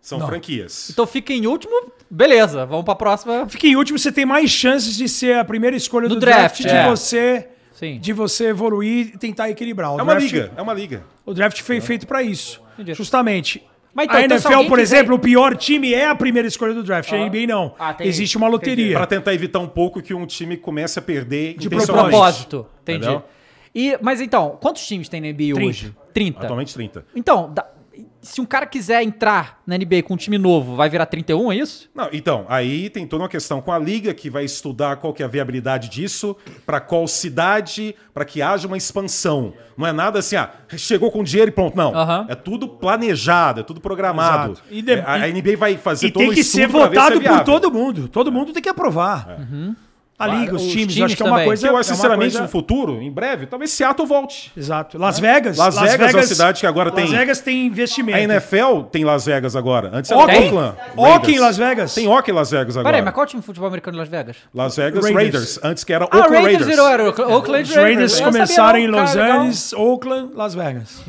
São 0.00 0.24
franquias. 0.26 0.88
Então 0.88 1.06
fica 1.06 1.32
em 1.32 1.46
último, 1.46 1.92
beleza, 2.10 2.66
vamos 2.66 2.84
pra 2.84 2.94
próxima. 2.94 3.46
Fica 3.48 3.66
em 3.66 3.76
último, 3.76 3.98
você 3.98 4.10
tem 4.12 4.26
mais 4.26 4.50
chances 4.50 4.96
de 4.96 5.08
ser 5.08 5.36
a 5.36 5.44
primeira 5.44 5.76
escolha 5.76 6.08
No 6.08 6.14
do 6.16 6.20
draft, 6.20 6.60
draft, 6.60 6.62
de 6.62 6.68
é. 6.68 6.88
você 6.88 7.48
Sim. 7.72 7.98
de 7.98 8.12
você 8.12 8.48
evoluir 8.48 9.12
e 9.14 9.18
tentar 9.18 9.48
equilibrar. 9.50 9.94
O 9.94 9.98
É 10.00 10.02
uma 10.02 10.14
draft- 10.14 10.32
liga, 10.32 10.52
é 10.56 10.62
uma 10.62 10.74
liga. 10.74 11.02
O 11.24 11.32
draft 11.32 11.60
foi 11.62 11.80
feito 11.80 12.06
pra 12.06 12.22
isso. 12.22 12.60
Entendi. 12.74 12.94
Justamente. 12.94 13.64
Mas 13.92 14.04
então, 14.06 14.18
a 14.18 14.22
então, 14.22 14.36
NFL, 14.36 14.52
alguém 14.54 14.68
por 14.68 14.78
quiser- 14.78 14.96
exemplo, 14.98 15.14
o 15.16 15.18
pior 15.18 15.56
time 15.56 15.92
é 15.92 16.06
a 16.06 16.14
primeira 16.14 16.46
escolha 16.46 16.72
do 16.72 16.82
draft. 16.84 17.12
A 17.12 17.16
NBA 17.16 17.46
não. 17.46 17.74
Ah, 17.78 17.92
tem 17.92 18.06
Existe 18.06 18.36
uma 18.36 18.46
loteria. 18.46 18.94
Para 18.96 19.06
tentar 19.06 19.34
evitar 19.34 19.58
um 19.58 19.66
pouco 19.66 20.00
que 20.00 20.14
um 20.14 20.26
time 20.26 20.56
comece 20.56 20.98
a 20.98 21.02
perder 21.02 21.56
De. 21.58 21.68
Propósito, 21.68 22.66
entendi. 22.82 22.98
Entendeu? 23.06 23.22
E, 23.74 23.96
mas 24.00 24.20
então, 24.20 24.56
quantos 24.60 24.86
times 24.86 25.08
tem 25.08 25.20
na 25.20 25.28
NBA 25.28 25.54
30. 25.54 25.64
hoje? 25.68 25.94
30. 26.14 26.40
Atualmente 26.44 26.72
30. 26.74 27.04
Então, 27.16 27.50
dá- 27.52 27.66
se 28.22 28.40
um 28.40 28.44
cara 28.46 28.66
quiser 28.66 29.02
entrar 29.02 29.60
na 29.66 29.76
NBA 29.78 30.02
com 30.04 30.14
um 30.14 30.16
time 30.16 30.36
novo, 30.36 30.76
vai 30.76 30.88
virar 30.90 31.06
31, 31.06 31.52
é 31.52 31.56
isso? 31.56 31.88
Não, 31.94 32.08
então, 32.12 32.44
aí 32.48 32.90
tem 32.90 33.06
toda 33.06 33.22
uma 33.22 33.28
questão 33.28 33.60
com 33.62 33.72
a 33.72 33.78
liga 33.78 34.12
que 34.12 34.28
vai 34.28 34.44
estudar 34.44 34.96
qual 34.96 35.12
que 35.14 35.22
é 35.22 35.26
a 35.26 35.28
viabilidade 35.28 35.88
disso, 35.88 36.36
para 36.66 36.80
qual 36.80 37.06
cidade, 37.08 37.94
para 38.12 38.24
que 38.24 38.42
haja 38.42 38.66
uma 38.66 38.76
expansão. 38.76 39.54
Não 39.76 39.86
é 39.86 39.92
nada 39.92 40.18
assim, 40.18 40.36
ah, 40.36 40.50
chegou 40.76 41.10
com 41.10 41.24
dinheiro 41.24 41.50
e 41.50 41.54
pronto. 41.54 41.76
Não. 41.76 41.94
Aham. 41.94 42.26
É 42.28 42.34
tudo 42.34 42.68
planejado, 42.68 43.60
é 43.60 43.62
tudo 43.62 43.80
programado. 43.80 44.58
E 44.70 44.82
de- 44.82 44.92
É, 44.92 45.04
a, 45.06 45.26
NBA 45.28 45.56
vai 45.56 45.76
fazer 45.78 46.08
E 46.08 46.10
todo 46.10 46.20
tem 46.20 46.30
o 46.30 46.34
que 46.34 46.40
estudo 46.40 46.60
ser 46.60 46.68
pra 46.68 46.86
ver 46.88 46.96
se 47.00 47.12
é 47.12 47.14
votado 47.16 47.38
por 47.38 47.44
todo 47.44 47.70
mundo. 47.72 48.08
Todo 48.08 48.30
mundo 48.30 48.52
tem 48.52 48.62
que 48.62 48.68
aprovar. 48.68 49.38
A 50.20 50.26
liga, 50.26 50.54
os, 50.54 50.62
Os 50.62 50.68
times, 50.70 50.92
times 50.92 51.06
acho 51.12 51.16
que 51.16 51.22
é 51.22 51.26
uma 51.26 51.32
também. 51.36 51.46
coisa. 51.46 51.66
Eu 51.66 51.76
é 51.76 51.80
acho, 51.80 51.88
sinceramente, 51.88 52.32
coisa- 52.32 52.42
no 52.42 52.48
futuro, 52.48 53.00
em 53.00 53.10
breve, 53.10 53.46
talvez 53.46 53.70
Seattle 53.72 54.06
volte. 54.06 54.52
Exato. 54.54 54.98
Las 54.98 55.18
Vegas. 55.18 55.56
Las 55.56 55.78
Vegas 55.80 56.12
é 56.12 56.16
uma 56.18 56.22
cidade 56.26 56.60
que 56.60 56.66
agora 56.66 56.90
Las 56.90 56.96
tem- 57.02 57.10
Vegas 57.18 57.40
tem 57.40 57.66
investimento. 57.66 58.18
A 58.18 58.20
NFL 58.20 58.82
tem 58.92 59.02
Las 59.02 59.24
Vegas 59.24 59.56
agora. 59.56 59.90
Antes 59.94 60.10
era. 60.10 60.20
Oakland. 60.20 60.76
Em 61.26 61.38
Las 61.38 61.56
Vegas. 61.56 61.94
Tem 61.94 62.04
em 62.04 62.32
Las 62.32 62.50
Vegas 62.50 62.76
agora. 62.76 62.92
Peraí, 62.92 63.02
mas 63.02 63.14
qual 63.14 63.24
é 63.24 63.26
o 63.26 63.28
time 63.30 63.40
de 63.40 63.46
futebol 63.46 63.66
americano 63.68 63.94
de 63.96 63.98
Las 64.00 64.08
Vegas? 64.10 64.36
Las 64.54 64.76
Vegas 64.76 65.04
Raiders. 65.04 65.14
Raiders. 65.24 65.60
Antes 65.64 65.84
que 65.84 65.92
era 65.94 66.04
Ah, 66.04 66.08
Oakland 66.18 66.30
Raiders 66.44 66.66
Raiders. 66.66 66.66
virou, 66.68 66.88
era 66.88 67.02
o 67.04 67.08
Oakland 67.08 67.50
Raiders. 67.50 67.70
Os 67.70 67.76
Raiders 67.76 68.20
começaram 68.20 68.78
não, 68.78 68.84
em 68.86 68.88
Los. 68.90 69.16
Angeles, 69.16 69.72
Oakland, 69.72 70.34
Las 70.34 70.54
Vegas. 70.54 71.02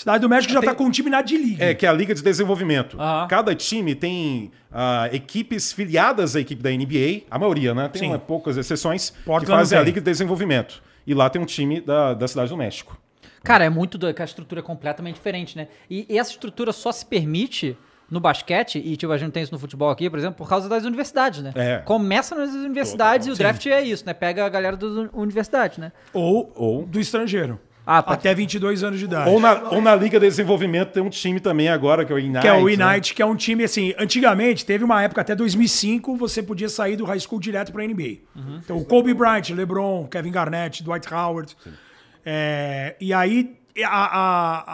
Cidade 0.00 0.20
do 0.22 0.28
México 0.30 0.52
já 0.52 0.62
tá 0.62 0.74
com 0.74 0.84
um 0.84 0.90
time 0.90 1.10
na 1.10 1.20
D-League. 1.20 1.62
É, 1.62 1.74
que 1.74 1.84
é 1.84 1.88
a 1.88 1.92
Liga 1.92 2.14
de 2.14 2.22
Desenvolvimento. 2.22 2.98
Aham. 2.98 3.28
Cada 3.28 3.54
time 3.54 3.94
tem 3.94 4.50
ah, 4.72 5.10
equipes 5.12 5.72
filiadas 5.74 6.34
à 6.34 6.40
equipe 6.40 6.62
da 6.62 6.70
NBA, 6.70 7.24
a 7.30 7.38
maioria, 7.38 7.74
né? 7.74 7.86
Tem 7.88 8.00
Sim. 8.00 8.08
uma- 8.08 8.18
poucas 8.18 8.56
exceções 8.56 9.10
Portland 9.26 9.44
que 9.46 9.50
fazem 9.52 9.78
a. 9.78 9.82
Liga 9.82 10.00
de 10.00 10.04
Desenvolvimento. 10.06 10.82
E 11.06 11.12
lá 11.12 11.28
tem 11.28 11.40
um 11.42 11.44
time 11.44 11.80
da, 11.82 12.14
da 12.14 12.26
Cidade 12.26 12.48
do 12.48 12.56
México. 12.56 12.98
Cara, 13.44 13.64
é 13.64 13.68
muito 13.68 13.98
doido, 13.98 14.14
que 14.16 14.22
a 14.22 14.24
estrutura 14.24 14.60
é 14.60 14.64
completamente 14.64 15.16
diferente, 15.16 15.56
né? 15.56 15.68
E, 15.90 16.06
e 16.08 16.18
essa 16.18 16.30
estrutura 16.30 16.72
só 16.72 16.90
se 16.92 17.04
permite 17.04 17.76
no 18.10 18.20
basquete, 18.20 18.78
e 18.84 18.96
tipo, 18.96 19.12
a 19.12 19.18
gente 19.18 19.32
tem 19.32 19.42
isso 19.42 19.52
no 19.52 19.58
futebol 19.58 19.88
aqui, 19.90 20.08
por 20.10 20.18
exemplo, 20.18 20.36
por 20.36 20.48
causa 20.48 20.68
das 20.68 20.84
universidades, 20.84 21.42
né? 21.42 21.52
É. 21.54 21.76
Começa 21.78 22.34
nas 22.34 22.50
universidades 22.54 23.26
e 23.28 23.30
o 23.30 23.36
draft 23.36 23.64
é 23.66 23.82
isso, 23.82 24.04
né? 24.04 24.12
Pega 24.12 24.44
a 24.44 24.48
galera 24.48 24.76
das 24.76 24.90
uni- 24.90 25.10
universidades, 25.12 25.78
né? 25.78 25.92
Ou, 26.12 26.50
Ou- 26.56 26.86
do 26.86 26.98
estrangeiro. 26.98 27.60
Ah, 27.92 28.02
pode- 28.04 28.18
Até 28.18 28.32
22 28.32 28.84
anos 28.84 29.00
de 29.00 29.04
idade. 29.06 29.28
Ou 29.28 29.40
na, 29.40 29.68
ou 29.70 29.80
na 29.82 29.96
Liga 29.96 30.20
de 30.20 30.26
Desenvolvimento 30.28 30.90
tem 30.92 31.02
um 31.02 31.10
time 31.10 31.40
também 31.40 31.68
agora, 31.68 32.04
que 32.04 32.12
é 32.12 32.14
o 32.14 32.18
Ignite. 32.20 32.40
que 32.40 32.46
é 32.46 32.52
o 32.52 32.64
né? 32.66 32.72
Ignite, 32.72 33.14
que 33.14 33.20
é 33.22 33.26
um 33.26 33.34
time 33.34 33.64
assim. 33.64 33.92
Antigamente, 33.98 34.64
teve 34.64 34.84
uma 34.84 35.02
época 35.02 35.20
até 35.22 35.34
2005, 35.34 36.14
você 36.16 36.40
podia 36.40 36.68
sair 36.68 36.94
do 36.94 37.04
high 37.04 37.18
school 37.18 37.40
direto 37.40 37.72
pra 37.72 37.82
NBA. 37.84 38.18
Então, 38.62 38.76
o 38.76 38.84
Kobe 38.84 39.12
Bryant, 39.12 39.50
LeBron, 39.50 40.06
Kevin 40.06 40.30
Garnett, 40.30 40.84
Dwight 40.84 41.12
Howard. 41.12 41.56
É, 42.24 42.94
e 43.00 43.12
aí, 43.12 43.56
a, 43.84 43.88
a, 43.88 44.64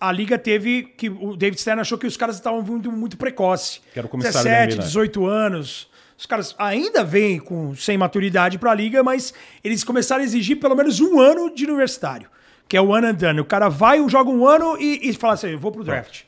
a, 0.00 0.08
a 0.08 0.12
liga 0.12 0.38
teve 0.38 0.82
que. 0.96 1.08
O 1.08 1.36
David 1.36 1.60
Stern 1.60 1.80
achou 1.80 1.98
que 1.98 2.06
os 2.06 2.16
caras 2.16 2.36
estavam 2.36 2.62
muito, 2.62 2.90
muito 2.90 3.16
precoce. 3.16 3.80
Que 3.92 3.98
era 3.98 4.06
o 4.06 4.10
comissário 4.10 4.36
da 4.38 4.50
17, 4.50 4.72
NBA, 4.74 4.80
né? 4.82 4.86
18 4.86 5.26
anos. 5.26 5.93
Os 6.24 6.26
caras 6.26 6.54
ainda 6.58 7.04
vêm 7.04 7.38
com, 7.38 7.74
sem 7.74 7.98
maturidade 7.98 8.58
pra 8.58 8.72
liga, 8.74 9.02
mas 9.02 9.34
eles 9.62 9.84
começaram 9.84 10.22
a 10.22 10.24
exigir 10.24 10.58
pelo 10.58 10.74
menos 10.74 10.98
um 10.98 11.20
ano 11.20 11.54
de 11.54 11.64
universitário. 11.66 12.30
Que 12.66 12.78
é 12.78 12.80
o 12.80 12.94
ano 12.94 13.08
andando. 13.08 13.40
O 13.40 13.44
cara 13.44 13.68
vai, 13.68 14.02
joga 14.08 14.30
um 14.30 14.48
ano 14.48 14.74
e, 14.80 15.10
e 15.10 15.12
fala 15.12 15.34
assim: 15.34 15.48
eu 15.48 15.58
vou 15.58 15.70
pro 15.70 15.84
draft. 15.84 16.22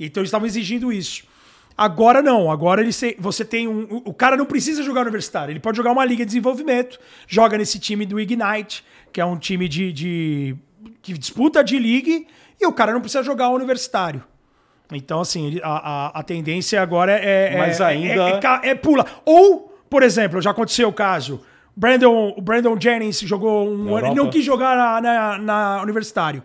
Então 0.00 0.20
eles 0.20 0.30
estavam 0.30 0.48
exigindo 0.48 0.92
isso. 0.92 1.22
Agora 1.78 2.20
não, 2.20 2.50
agora 2.50 2.80
ele 2.80 2.92
se- 2.92 3.14
você 3.20 3.44
tem 3.44 3.68
um. 3.68 3.84
O 3.88 4.10
o 4.10 4.12
cara 4.12 4.36
não 4.36 4.46
precisa 4.46 4.82
jogar 4.82 5.02
universitário, 5.02 5.52
ele 5.52 5.60
pode 5.60 5.76
jogar 5.76 5.92
uma 5.92 6.04
liga 6.04 6.24
de 6.24 6.30
desenvolvimento, 6.30 6.98
joga 7.28 7.56
nesse 7.56 7.78
time 7.78 8.04
do 8.04 8.18
Ignite, 8.18 8.84
que 9.12 9.20
é 9.20 9.24
um 9.24 9.38
time 9.38 9.68
de. 9.68 9.92
de 9.92 10.56
que 11.00 11.12
disputa 11.12 11.62
de 11.62 11.78
league, 11.78 12.26
e 12.60 12.66
o 12.66 12.72
cara 12.72 12.92
não 12.92 13.00
precisa 13.00 13.22
jogar 13.22 13.50
universitário. 13.50 14.24
Então, 14.92 15.20
assim, 15.20 15.58
a, 15.62 15.68
a, 16.16 16.20
a 16.20 16.22
tendência 16.22 16.80
agora 16.80 17.12
é. 17.12 17.54
é- 17.54 17.58
Mas 17.58 17.80
é- 17.80 17.84
ainda- 17.84 18.28
É, 18.30 18.38
ca- 18.40 18.60
é 18.62 18.74
pula. 18.74 19.04
Ou, 19.24 19.76
por 19.90 20.02
exemplo, 20.02 20.40
já 20.40 20.50
aconteceu 20.50 20.88
o 20.88 20.92
caso. 20.92 21.40
Brandon, 21.74 22.32
o 22.36 22.40
Brandon 22.40 22.76
Jennings 22.80 23.20
jogou 23.20 23.68
um 23.68 23.84
Na 23.84 23.98
ano. 23.98 24.06
Ele 24.08 24.14
não 24.14 24.30
quis 24.30 24.44
jogar 24.44 24.76
na, 24.76 25.00
na, 25.00 25.38
na 25.38 25.82
universitário. 25.82 26.42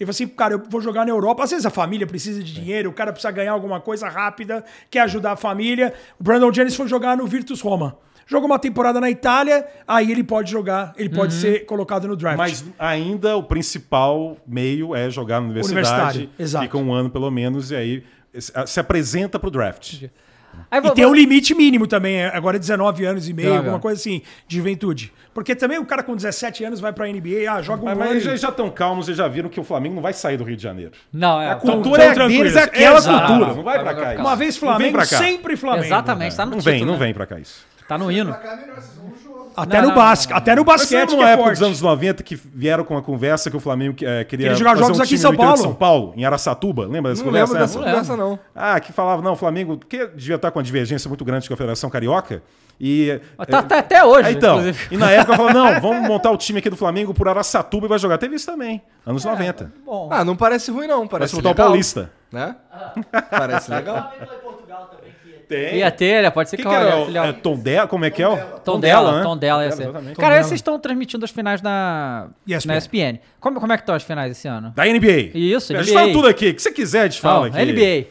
Ele 0.00 0.06
falou 0.06 0.10
assim, 0.10 0.26
cara, 0.26 0.54
eu 0.54 0.62
vou 0.68 0.80
jogar 0.80 1.04
na 1.04 1.12
Europa. 1.12 1.44
Às 1.44 1.50
vezes 1.50 1.64
a 1.66 1.70
família 1.70 2.06
precisa 2.06 2.42
de 2.42 2.52
dinheiro, 2.52 2.90
o 2.90 2.92
cara 2.92 3.12
precisa 3.12 3.30
ganhar 3.30 3.52
alguma 3.52 3.80
coisa 3.80 4.08
rápida, 4.08 4.64
quer 4.90 5.00
ajudar 5.00 5.32
a 5.32 5.36
família. 5.36 5.94
O 6.18 6.24
Brandon 6.24 6.52
Jennings 6.52 6.74
foi 6.74 6.88
jogar 6.88 7.16
no 7.16 7.26
Virtus 7.26 7.60
Roma. 7.60 7.96
Jogou 8.26 8.46
uma 8.46 8.58
temporada 8.58 9.00
na 9.00 9.10
Itália, 9.10 9.66
aí 9.86 10.10
ele 10.10 10.22
pode 10.24 10.50
jogar, 10.50 10.92
ele 10.96 11.08
pode 11.08 11.34
ser 11.34 11.66
colocado 11.66 12.06
no 12.08 12.16
draft. 12.16 12.38
Mas 12.38 12.64
ainda 12.78 13.36
o 13.36 13.42
principal 13.42 14.36
meio 14.46 14.94
é 14.94 15.10
jogar 15.10 15.40
na 15.40 15.46
universidade. 15.46 15.80
Universitário, 15.80 16.30
exato. 16.38 16.64
Fica 16.64 16.78
um 16.78 16.92
ano 16.92 17.10
pelo 17.10 17.30
menos 17.30 17.70
e 17.70 17.76
aí 17.76 18.04
se 18.38 18.52
se 18.66 18.80
apresenta 18.80 19.38
pro 19.38 19.50
draft. 19.50 20.04
Aí 20.70 20.78
E 20.78 20.82
vou- 20.82 20.90
tem 20.92 21.06
um 21.06 21.14
limite 21.14 21.54
mínimo 21.54 21.86
também, 21.86 22.16
é 22.16 22.26
agora 22.36 22.58
19 22.58 23.04
anos 23.06 23.26
e 23.26 23.32
meio, 23.32 23.48
19 23.48 23.66
alguma 23.68 23.80
coisa 23.80 23.98
assim, 23.98 24.20
de 24.46 24.56
juventude. 24.58 25.10
Porque 25.32 25.54
também 25.54 25.78
o 25.78 25.84
cara 25.86 26.02
com 26.02 26.14
17 26.14 26.62
anos 26.62 26.78
vai 26.78 26.92
pra 26.92 27.08
NBA, 27.08 27.50
ah, 27.50 27.62
joga 27.62 27.80
um 27.82 27.86
Mas, 27.86 27.96
ano. 27.98 28.04
mas 28.14 28.26
eles 28.26 28.40
já 28.40 28.50
estão 28.50 28.70
calmos, 28.70 29.08
eles 29.08 29.16
já 29.16 29.26
viram 29.28 29.48
que 29.48 29.58
o 29.58 29.64
Flamengo 29.64 29.94
não 29.94 30.02
vai 30.02 30.12
sair 30.12 30.36
do 30.36 30.44
Rio 30.44 30.56
de 30.56 30.62
Janeiro. 30.62 30.92
Não, 31.10 31.40
é. 31.40 31.50
A 31.52 31.54
cultura 31.56 32.14
tão 32.14 32.24
é 32.26 32.28
deles, 32.28 32.54
é 32.54 32.64
aquela 32.64 32.98
Exato. 32.98 33.26
cultura. 33.26 33.54
Não 33.54 33.62
vai 33.62 33.78
pra 33.82 33.94
cá. 33.94 34.12
isso. 34.14 34.20
Uma 34.22 34.36
vez 34.36 34.54
Não 34.54 34.60
Flamengo, 34.68 35.04
sempre 35.06 35.56
Flamengo. 35.56 35.84
Exatamente, 35.86 36.36
tá 36.36 36.44
no 36.44 36.50
Não 36.52 36.58
título, 36.58 36.76
vem, 36.76 36.84
não 36.84 36.92
né? 36.94 36.98
vem 36.98 37.14
pra 37.14 37.24
cá 37.26 37.38
isso. 37.40 37.66
Tá 37.88 37.98
no 37.98 38.10
hino. 38.10 38.34
Até 39.54 39.76
Não, 39.76 39.82
no 39.82 39.88
não, 39.88 39.94
basquete, 39.96 40.34
até 40.36 40.54
no 40.54 40.64
basquete 40.64 41.10
numa 41.10 41.28
é 41.28 41.32
época 41.32 41.44
forte. 41.48 41.58
dos 41.58 41.66
anos 41.66 41.80
90 41.82 42.22
que 42.22 42.34
vieram 42.34 42.84
com 42.84 42.96
a 42.96 43.02
conversa 43.02 43.50
que 43.50 43.56
o 43.56 43.60
Flamengo 43.60 43.94
eh, 44.00 44.24
queria 44.24 44.24
Queria 44.24 44.54
jogar 44.54 44.70
fazer 44.70 44.82
jogos 44.82 44.98
um 44.98 45.02
aqui 45.02 45.14
em 45.14 45.16
time 45.16 45.20
São 45.20 45.30
no 45.30 45.34
interior 45.34 45.52
de 45.54 45.60
Paulo. 45.62 45.72
São 45.72 45.74
Paulo, 45.78 46.12
em 46.16 46.24
Araçatuba. 46.24 46.86
Lembra 46.86 47.10
dessa 47.12 47.22
Não 47.22 47.30
conversa? 47.30 47.52
lembro 47.52 47.66
dessa 47.66 47.78
essa? 47.78 47.86
conversa, 47.90 48.16
não. 48.16 48.38
Ah, 48.54 48.80
que 48.80 48.92
falava, 48.94 49.20
não, 49.20 49.32
o 49.32 49.36
Flamengo, 49.36 49.76
que 49.76 50.06
devia 50.06 50.36
estar 50.36 50.50
com 50.50 50.58
uma 50.58 50.62
divergência 50.62 51.06
muito 51.06 51.22
grande 51.22 51.46
com 51.48 51.52
a 51.52 51.56
Federação 51.56 51.90
Carioca. 51.90 52.42
E. 52.80 53.20
Tá, 53.46 53.62
tá 53.62 53.78
até 53.80 54.02
hoje, 54.02 54.28
Ah, 54.28 54.32
então, 54.32 54.58
inclusive. 54.60 54.88
e 54.94 54.96
na 54.96 55.10
época 55.10 55.36
falou: 55.36 55.52
não, 55.52 55.78
vamos 55.82 56.08
montar 56.08 56.30
o 56.30 56.36
time 56.38 56.58
aqui 56.58 56.70
do 56.70 56.76
Flamengo 56.76 57.12
por 57.12 57.28
Araçatuba 57.28 57.84
e 57.84 57.88
vai 57.90 57.98
jogar. 57.98 58.16
Teve 58.16 58.36
isso 58.36 58.46
também, 58.46 58.80
anos 59.06 59.22
90. 59.22 59.70
Bom, 59.84 60.08
Ah, 60.10 60.24
não 60.24 60.34
parece 60.34 60.70
ruim, 60.70 60.86
não. 60.86 61.06
Parece 61.06 61.34
Parece 61.34 61.36
botar 61.36 61.48
o 61.48 61.52
legal, 61.52 61.66
Paulista. 61.66 62.10
Né? 62.32 62.56
Parece 63.30 63.70
legal. 63.70 64.10
Tem. 65.56 65.76
ia 65.78 65.90
ter, 65.90 66.22
né? 66.22 66.30
Pode 66.30 66.48
ser 66.50 66.56
Que 66.56 66.62
que, 66.62 66.68
que 66.68 66.74
era? 66.74 67.04
filial. 67.04 67.26
É, 67.26 67.32
Tondela? 67.32 67.86
Como 67.86 68.04
é 68.04 68.10
que 68.10 68.22
é? 68.22 68.28
o- 68.28 68.36
Tom 68.60 68.80
dela, 68.80 69.18
né? 69.18 69.22
Tom 69.22 69.36
dela, 69.36 69.64
ia 69.64 69.70
ser. 69.72 69.82
exatamente. 69.82 70.16
Cara, 70.16 70.28
Tondela. 70.28 70.42
vocês 70.44 70.58
estão 70.58 70.78
transmitindo 70.78 71.24
as 71.24 71.30
finais 71.30 71.60
na 71.62 72.28
ESPN. 72.46 72.68
na 72.72 72.76
ESPN. 72.78 73.18
Como, 73.40 73.60
como 73.60 73.72
é 73.72 73.76
que 73.76 73.82
estão 73.82 73.94
as 73.94 74.02
finais 74.02 74.32
esse 74.32 74.48
ano? 74.48 74.72
Da 74.74 74.84
NBA. 74.86 75.30
Isso, 75.34 75.72
A 75.74 75.82
gente 75.82 75.90
NBA. 75.92 76.00
fala 76.00 76.12
tudo 76.12 76.28
aqui. 76.28 76.50
O 76.50 76.54
que 76.54 76.62
você 76.62 76.72
quiser, 76.72 77.00
a 77.00 77.04
gente 77.04 77.20
fala 77.20 77.48
Não, 77.48 77.56
aqui. 77.58 77.72
NBA. 77.72 78.06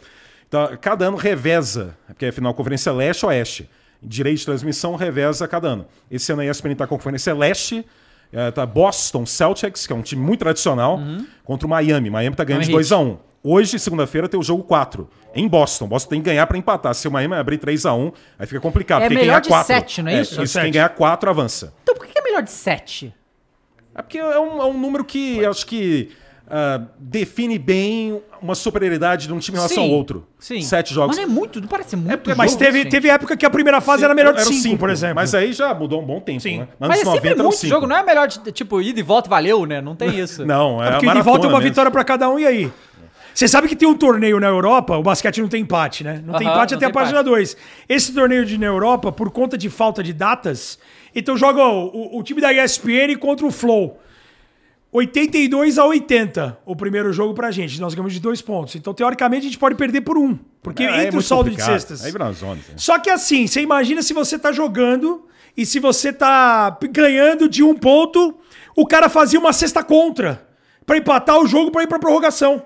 Então, 0.48 0.78
cada 0.82 1.06
ano 1.08 1.18
reveza, 1.18 1.96
porque 2.08 2.26
afinal 2.26 2.52
a 2.52 2.56
conferência 2.56 2.92
leste 2.92 3.26
ou 3.26 3.30
oeste. 3.32 3.70
Direito 4.04 4.40
de 4.40 4.46
transmissão 4.46 4.96
reveza 4.96 5.48
cada 5.48 5.68
ano. 5.70 5.86
Esse 6.10 6.32
ano 6.32 6.42
a 6.42 6.46
ESPN 6.46 6.72
está 6.74 6.88
com 6.88 6.96
a 6.96 6.98
conferência 6.98 7.34
leste, 7.34 7.86
eh, 8.34 8.52
tá 8.52 8.66
Boston 8.66 9.26
Celtics, 9.26 9.86
que 9.88 9.94
é 9.94 9.96
um 9.96 10.02
time 10.02 10.22
muito 10.22 10.40
tradicional, 10.40 11.00
contra 11.44 11.68
o 11.68 11.70
Miami. 11.70 12.10
Miami 12.10 12.36
tá 12.36 12.44
ganhando 12.44 12.64
de 12.64 12.72
Miami 12.72 12.84
2x1. 12.84 13.18
Hoje, 13.44 13.80
segunda-feira, 13.80 14.28
tem 14.28 14.40
o 14.40 14.44
jogo 14.44 14.64
4. 14.64 15.10
Em 15.34 15.48
Boston. 15.48 15.88
Boston 15.88 16.10
tem 16.10 16.22
que 16.22 16.26
ganhar 16.30 16.46
para 16.48 16.58
empatar. 16.58 16.94
Se 16.94 17.08
o 17.08 17.12
Miami 17.12 17.36
abrir 17.36 17.58
3x1, 17.58 18.14
aí 18.38 18.48
fica 18.48 18.60
complicado. 18.60 19.04
É 19.04 19.06
porque 19.06 19.16
quem 19.16 19.24
melhor 19.24 19.34
ganhar 19.34 19.42
de 19.42 19.50
4, 19.50 19.68
sete, 19.68 20.02
não 20.02 20.12
é 20.12 20.22
isso? 20.22 20.42
Isso, 20.44 20.54
Sete. 20.54 20.64
quem 20.64 20.72
ganhar 20.74 20.90
4 20.90 21.30
avança. 21.30 21.74
Então 21.84 21.96
por 21.96 22.06
que 22.06 22.18
é 22.18 22.22
melhor 22.22 22.42
de 22.44 22.52
7? 22.52 23.14
É 23.96 24.02
porque 24.02 24.18
é 24.18 24.40
um, 24.40 24.62
é 24.62 24.66
um 24.66 24.78
número 24.78 25.04
que 25.04 25.38
eu 25.40 25.50
acho 25.52 25.66
que 25.66 26.12
ah, 26.54 26.82
define 27.00 27.58
bem 27.58 28.22
uma 28.42 28.56
superioridade 28.56 29.26
de 29.26 29.34
um 29.34 29.40
time 29.40 29.56
em 29.58 29.62
relação 29.62 29.84
ao 29.84 29.90
outro. 29.90 30.28
Sim. 30.38 30.62
Sete 30.62 30.94
jogos. 30.94 31.16
Mas 31.16 31.26
não 31.26 31.32
é 31.32 31.36
muito, 31.40 31.62
não 31.62 31.68
parece 31.70 31.96
muito. 31.96 32.36
Mas 32.36 32.52
jogo, 32.52 32.64
teve, 32.64 32.80
gente. 32.80 32.92
teve 32.92 33.08
época 33.10 33.38
que 33.38 33.46
a 33.46 33.50
primeira 33.50 33.80
fase 33.80 34.04
era 34.04 34.14
melhor 34.14 34.34
de 34.34 34.44
5, 34.44 34.54
cinco, 34.56 34.78
por 34.78 34.90
exemplo. 34.90 35.16
Mas 35.16 35.34
aí 35.34 35.54
já 35.54 35.74
mudou 35.74 36.02
um 36.02 36.06
bom 36.06 36.20
tempo, 36.20 36.42
Sim. 36.42 36.60
né? 36.60 36.68
Mas 36.78 37.02
é 37.02 37.06
sempre 37.06 37.30
eram 37.30 37.44
muito 37.44 37.56
cinco. 37.58 37.70
jogo, 37.74 37.88
não 37.88 37.96
é 37.96 38.04
melhor 38.04 38.28
de, 38.28 38.52
tipo, 38.52 38.82
ida 38.82 39.00
e 39.00 39.04
volta 39.04 39.30
valeu, 39.30 39.66
né? 39.66 39.80
Não 39.80 39.96
tem 39.96 40.20
isso. 40.20 40.46
Não, 40.46 40.84
é, 40.84 40.90
É 40.90 40.92
porque 40.92 41.08
a 41.08 41.14
de 41.14 41.22
volta 41.22 41.46
é 41.46 41.50
uma 41.50 41.58
mesmo. 41.60 41.70
vitória 41.70 41.90
pra 41.90 42.04
cada 42.04 42.30
um, 42.30 42.38
e 42.38 42.46
aí? 42.46 42.72
Você 43.34 43.48
sabe 43.48 43.68
que 43.68 43.76
tem 43.76 43.88
um 43.88 43.96
torneio 43.98 44.40
na 44.40 44.48
Europa, 44.48 44.98
o 44.98 45.04
basquete 45.04 45.42
não 45.42 45.48
tem 45.48 45.62
empate, 45.62 46.04
né? 46.04 46.22
Não 46.26 46.38
tem 46.38 46.46
Aham, 46.48 46.56
empate 46.58 46.72
não 46.74 46.78
até 46.78 46.86
a 46.86 46.90
tem 46.90 46.94
página 46.94 47.24
2. 47.24 47.58
Esse 47.88 48.14
torneio 48.14 48.46
de 48.46 48.58
na 48.58 48.66
Europa, 48.66 49.12
por 49.12 49.30
conta 49.32 49.58
de 49.58 49.70
falta 49.70 50.04
de 50.04 50.12
datas, 50.14 50.78
então 51.16 51.38
joga 51.38 51.64
o, 51.66 52.18
o 52.20 52.24
time 52.24 52.42
da 52.42 52.54
ESPN 52.54 53.16
contra 53.20 53.46
o 53.46 53.52
Flow. 53.52 54.00
82 54.92 55.78
a 55.78 55.86
80 55.86 56.58
o 56.66 56.76
primeiro 56.76 57.14
jogo 57.14 57.34
pra 57.34 57.50
gente. 57.50 57.80
Nós 57.80 57.94
ganhamos 57.94 58.14
de 58.14 58.20
dois 58.20 58.42
pontos. 58.42 58.76
Então, 58.76 58.94
teoricamente, 58.94 59.42
a 59.46 59.50
gente 59.50 59.58
pode 59.58 59.76
perder 59.76 60.02
por 60.02 60.18
um. 60.18 60.38
Porque 60.62 60.84
É, 60.84 60.88
é 60.88 60.96
entre 60.98 61.10
o 61.12 61.14
muito 61.14 61.26
saldo 61.28 61.50
de 61.50 61.56
complicado. 61.56 61.80
cestas. 61.80 62.04
Aí 62.04 62.12
vira 62.12 62.26
uma 62.26 62.34
zona. 62.34 62.60
assim. 62.60 62.74
Só 62.76 63.00
que 63.00 63.10
assim, 63.10 63.48
você 63.48 63.62
imagina 63.62 64.02
se 64.02 64.14
você 64.14 64.38
tá 64.38 64.52
jogando 64.52 65.26
e 65.56 65.66
se 65.66 65.80
você 65.80 66.12
tá 66.12 66.78
ganhando 66.92 67.48
de 67.48 67.64
um 67.64 67.74
ponto, 67.74 68.36
o 68.76 68.86
cara 68.86 69.08
fazia 69.08 69.40
uma 69.40 69.54
cesta 69.54 69.82
contra 69.82 70.46
pra 70.86 70.98
empatar 70.98 71.40
o 71.40 71.48
jogo 71.48 71.72
pra 71.72 71.84
ir 71.84 71.88
pra 71.88 71.98
prorrogação. 71.98 72.62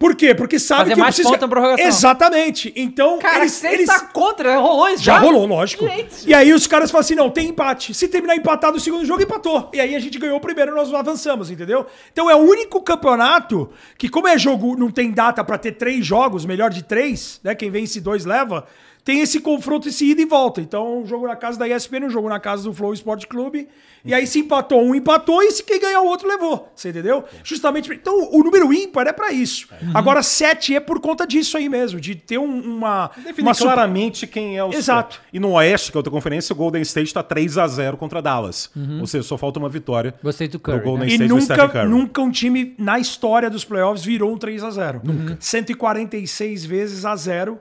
Por 0.00 0.16
quê? 0.16 0.34
Porque 0.34 0.58
sabe 0.58 0.80
Fazer 0.80 0.94
que 0.94 1.00
mais 1.00 1.14
preciso... 1.14 1.28
ponto 1.30 1.42
na 1.42 1.48
prorrogação. 1.48 1.86
Exatamente. 1.86 2.72
Então, 2.74 3.18
Cara, 3.18 3.40
eles, 3.40 3.62
eles... 3.62 3.86
tá 3.86 4.00
contra, 4.00 4.56
rolou 4.56 4.88
isso 4.88 5.04
Já 5.04 5.16
já? 5.16 5.18
rolou, 5.20 5.46
lógico. 5.46 5.86
Gente. 5.86 6.26
E 6.26 6.32
aí 6.32 6.54
os 6.54 6.66
caras 6.66 6.90
falam 6.90 7.02
assim: 7.02 7.14
não, 7.14 7.28
tem 7.28 7.48
empate. 7.48 7.92
Se 7.92 8.08
terminar 8.08 8.34
empatado 8.34 8.78
o 8.78 8.80
segundo 8.80 9.04
jogo, 9.04 9.22
empatou. 9.22 9.68
E 9.74 9.78
aí 9.78 9.94
a 9.94 10.00
gente 10.00 10.18
ganhou 10.18 10.38
o 10.38 10.40
primeiro 10.40 10.74
nós 10.74 10.90
avançamos, 10.94 11.50
entendeu? 11.50 11.84
Então 12.10 12.30
é 12.30 12.34
o 12.34 12.38
único 12.38 12.80
campeonato 12.80 13.68
que, 13.98 14.08
como 14.08 14.26
é 14.26 14.38
jogo, 14.38 14.74
não 14.74 14.90
tem 14.90 15.12
data 15.12 15.44
pra 15.44 15.58
ter 15.58 15.72
três 15.72 16.06
jogos, 16.06 16.46
melhor 16.46 16.70
de 16.70 16.82
três, 16.82 17.38
né? 17.44 17.54
Quem 17.54 17.70
vence 17.70 18.00
dois 18.00 18.24
leva. 18.24 18.66
Tem 19.04 19.20
esse 19.20 19.40
confronto, 19.40 19.88
esse 19.88 20.04
ida 20.10 20.20
e 20.22 20.24
volta. 20.26 20.60
Então, 20.60 21.00
um 21.02 21.06
jogo 21.06 21.26
na 21.26 21.36
casa 21.36 21.58
da 21.58 21.68
ESPN, 21.68 22.04
um 22.06 22.10
jogo 22.10 22.28
na 22.28 22.38
casa 22.40 22.64
do 22.64 22.72
Flow 22.72 22.92
Sport 22.94 23.26
Clube. 23.26 23.68
E 24.02 24.14
aí 24.14 24.26
se 24.26 24.38
empatou, 24.38 24.82
um 24.82 24.94
empatou 24.94 25.42
e 25.42 25.50
se 25.50 25.62
quem 25.62 25.78
ganhar 25.78 26.00
o 26.00 26.06
outro 26.06 26.26
levou. 26.26 26.72
Você 26.74 26.88
entendeu? 26.88 27.22
Justamente. 27.44 27.92
Então, 27.92 28.30
o 28.32 28.42
número 28.42 28.72
ímpar 28.72 29.06
é 29.06 29.12
pra 29.12 29.30
isso. 29.30 29.68
Agora, 29.92 30.22
7 30.22 30.74
é 30.74 30.80
por 30.80 31.00
conta 31.00 31.26
disso 31.26 31.56
aí 31.58 31.68
mesmo, 31.68 32.00
de 32.00 32.14
ter 32.14 32.38
um- 32.38 32.60
uma. 32.62 33.10
Definir 33.16 33.42
uma 33.48 33.52
super- 33.52 33.66
claramente 33.74 34.26
quem 34.26 34.56
é 34.56 34.64
o 34.64 34.72
Exato. 34.72 35.20
E 35.30 35.38
no 35.38 35.50
Oeste, 35.52 35.90
que 35.92 35.96
é 35.96 35.98
outra 35.98 36.10
conferência, 36.10 36.52
o 36.54 36.56
Golden 36.56 36.80
State 36.80 37.12
tá 37.12 37.22
3 37.22 37.58
a 37.58 37.66
0 37.68 37.98
contra 37.98 38.22
Dallas. 38.22 38.70
Ou 39.00 39.06
seja, 39.06 39.22
só 39.22 39.36
falta 39.36 39.58
uma 39.58 39.68
vitória. 39.68 40.14
Gostei 40.22 40.48
do 40.48 40.58
Curry, 40.58 40.80
Golden 40.80 41.00
né? 41.06 41.06
E 41.06 41.12
State 41.16 41.28
do 41.28 41.40
Stephen 41.42 41.56
nunca, 41.64 41.72
Curry. 41.80 41.88
nunca 41.90 42.22
um 42.22 42.30
time 42.30 42.74
na 42.78 42.98
história 42.98 43.50
dos 43.50 43.66
playoffs 43.66 44.02
virou 44.02 44.32
um 44.32 44.38
3 44.38 44.64
a 44.64 44.70
0 44.70 45.02
Nunca. 45.04 45.36
146 45.84 46.64
vezes 46.64 47.04
a 47.04 47.14
0. 47.16 47.60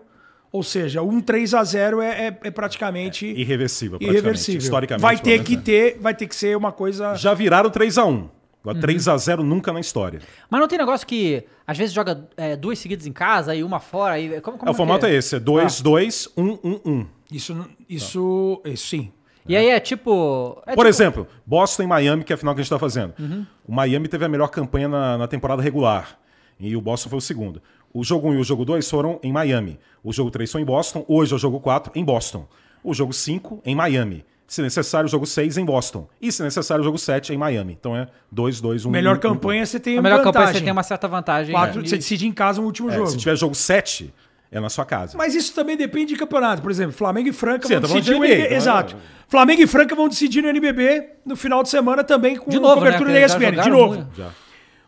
Ou 0.52 0.64
seja, 0.64 1.02
um 1.04 1.22
3 1.22 1.54
a 1.54 1.64
0 1.64 2.02
é, 2.02 2.28
é- 2.28 2.40
é 2.46 2.52
praticamente 2.52 3.26
Irreversível, 3.28 4.00
praticamente. 4.00 4.24
irreversível. 4.24 4.62
Historicamente. 4.62 5.02
Vai 5.02 5.18
ter 5.18 5.44
que 5.44 5.56
né? 5.56 5.62
ter, 5.64 5.98
vai 6.00 6.14
ter 6.16 6.28
que 6.28 6.36
ser 6.36 6.58
uma 6.58 6.72
coisa. 6.72 7.14
Já 7.16 7.34
viraram 7.34 7.70
3 7.70 7.98
a 7.98 8.06
1 8.06 8.30
Agora 8.62 8.80
3 8.82 9.08
a 9.08 9.16
0 9.16 9.42
nunca 9.44 9.72
na 9.72 9.80
história. 9.80 10.20
Mas 10.50 10.60
não 10.60 10.68
tem 10.68 10.78
negócio 10.78 11.08
que 11.08 11.44
às 11.66 11.78
vezes 11.78 11.94
joga 11.94 12.28
é, 12.36 12.56
duas 12.58 12.78
seguidas 12.78 13.06
em 13.08 13.14
casa 13.14 13.56
e 13.56 13.64
uma 13.64 13.80
fora. 13.80 14.20
E, 14.20 14.42
como, 14.42 14.58
como 14.58 14.70
É, 14.70 14.74
o 14.74 14.76
formato 14.76 15.06
que 15.06 15.12
é 15.12 15.16
esse, 15.16 15.36
é 15.38 15.40
2, 15.40 15.80
2, 15.82 16.28
1, 16.36 16.60
1, 16.64 16.80
1. 16.86 17.06
Isso, 17.32 17.56
não- 17.56 17.68
isso, 17.88 18.62
isso 18.66 18.88
sim. 18.88 19.12
E 19.48 19.56
aí 19.56 19.68
é 19.70 19.80
tipo. 19.80 20.62
é 20.68 20.76
Por 20.76 20.86
tipo- 20.86 20.88
exemplo, 20.88 21.28
Boston 21.46 21.84
e 21.84 21.88
Miami, 21.88 22.24
que 22.24 22.34
é 22.34 22.36
a 22.36 22.38
final 22.38 22.54
que 22.54 22.60
a 22.60 22.64
gente 22.64 22.68
está 22.68 22.78
fazendo. 22.80 23.14
Uhum. 23.18 23.46
O 23.68 23.74
Miami 23.74 24.08
teve 24.08 24.26
a 24.26 24.30
melhor 24.30 24.50
campanha 24.50 24.88
na, 24.90 25.18
na 25.18 25.28
temporada 25.28 25.62
regular. 25.62 26.18
E 26.60 26.76
o 26.76 26.82
Boston 26.82 27.10
foi 27.10 27.18
o 27.20 27.22
segundo. 27.22 27.62
O 27.94 28.04
jogo 28.04 28.30
1 28.30 28.34
e 28.36 28.38
o 28.38 28.44
jogo 28.44 28.66
2 28.66 28.90
foram 28.90 29.20
em 29.24 29.32
Miami. 29.32 29.80
O 30.04 30.14
jogo 30.14 30.30
3 30.32 30.52
foi 30.52 30.62
em 30.62 30.66
Boston. 30.66 31.04
Hoje 31.08 31.34
é 31.34 31.36
o 31.36 31.40
jogo 31.40 31.60
4 31.60 31.92
em 31.96 32.04
Boston. 32.04 32.48
O 32.84 32.94
jogo 32.94 33.14
5 33.14 33.62
em 33.66 33.76
Miami. 33.76 34.24
Se 34.48 34.62
necessário, 34.64 35.06
o 35.08 35.10
jogo 35.10 35.26
6 35.28 35.58
em 35.58 35.66
Boston. 35.66 36.08
E 36.20 36.32
se 36.32 36.42
necessário, 36.42 36.82
o 36.82 36.86
jogo 36.86 36.98
7 36.98 37.34
em 37.34 37.38
Miami. 37.38 37.78
Então 37.80 37.96
é 37.96 38.08
2, 38.32 38.62
2, 38.62 38.86
1. 38.86 38.90
Melhor 38.90 39.18
1, 39.18 39.20
campanha 39.20 39.66
você 39.66 39.80
tem 39.80 39.94
A 39.94 39.98
uma 39.98 40.04
melhor 40.04 40.18
campanha 40.24 40.34
vantagem. 40.46 40.60
você 40.60 40.64
tem 40.66 40.72
uma 40.72 40.84
certa 40.84 41.08
vantagem. 41.08 41.52
Quatro, 41.54 41.82
É. 41.82 41.86
Você 41.88 41.98
decide 41.98 42.26
em 42.28 42.32
casa 42.32 42.60
o 42.62 42.64
último 42.66 42.90
É, 42.90 42.94
jogo. 42.96 43.08
se 43.08 43.18
tiver 43.18 43.36
jogo 43.36 43.54
7, 43.54 44.12
é 44.52 44.60
na 44.60 44.70
sua 44.70 44.86
casa. 44.86 45.16
Mas 45.18 45.36
isso 45.36 45.54
também 45.54 45.78
depende 45.78 46.14
de 46.14 46.20
campeonato. 46.20 46.62
Por 46.64 46.72
exemplo, 46.72 46.94
Flamengo 46.94 47.30
e 47.30 47.34
Franca 47.34 47.68
Sim, 47.68 47.74
vão 47.74 47.82
tá 47.82 47.88
falando 47.90 48.04
decidir 48.04 48.20
de 48.20 48.34
o 48.34 48.36
NBA, 48.38 48.50
né? 48.50 48.56
Exato. 48.56 48.96
Flamengo 49.28 49.62
e 49.62 49.68
Franca 49.68 49.96
vão 49.96 50.08
decidir 50.10 50.42
no 50.42 50.48
NBB 50.50 51.10
no 51.26 51.36
final 51.36 51.62
de 51.62 51.70
semana 51.70 52.04
também 52.04 52.36
com 52.36 52.50
De 52.50 52.60
novo, 52.60 52.76
cobertura 52.76 53.12
né? 53.12 53.20
da 53.20 53.26
ESPN. 53.28 53.62
De 53.62 53.70
novo. 53.70 53.96
muito. 53.98 54.16
Já. 54.18 54.30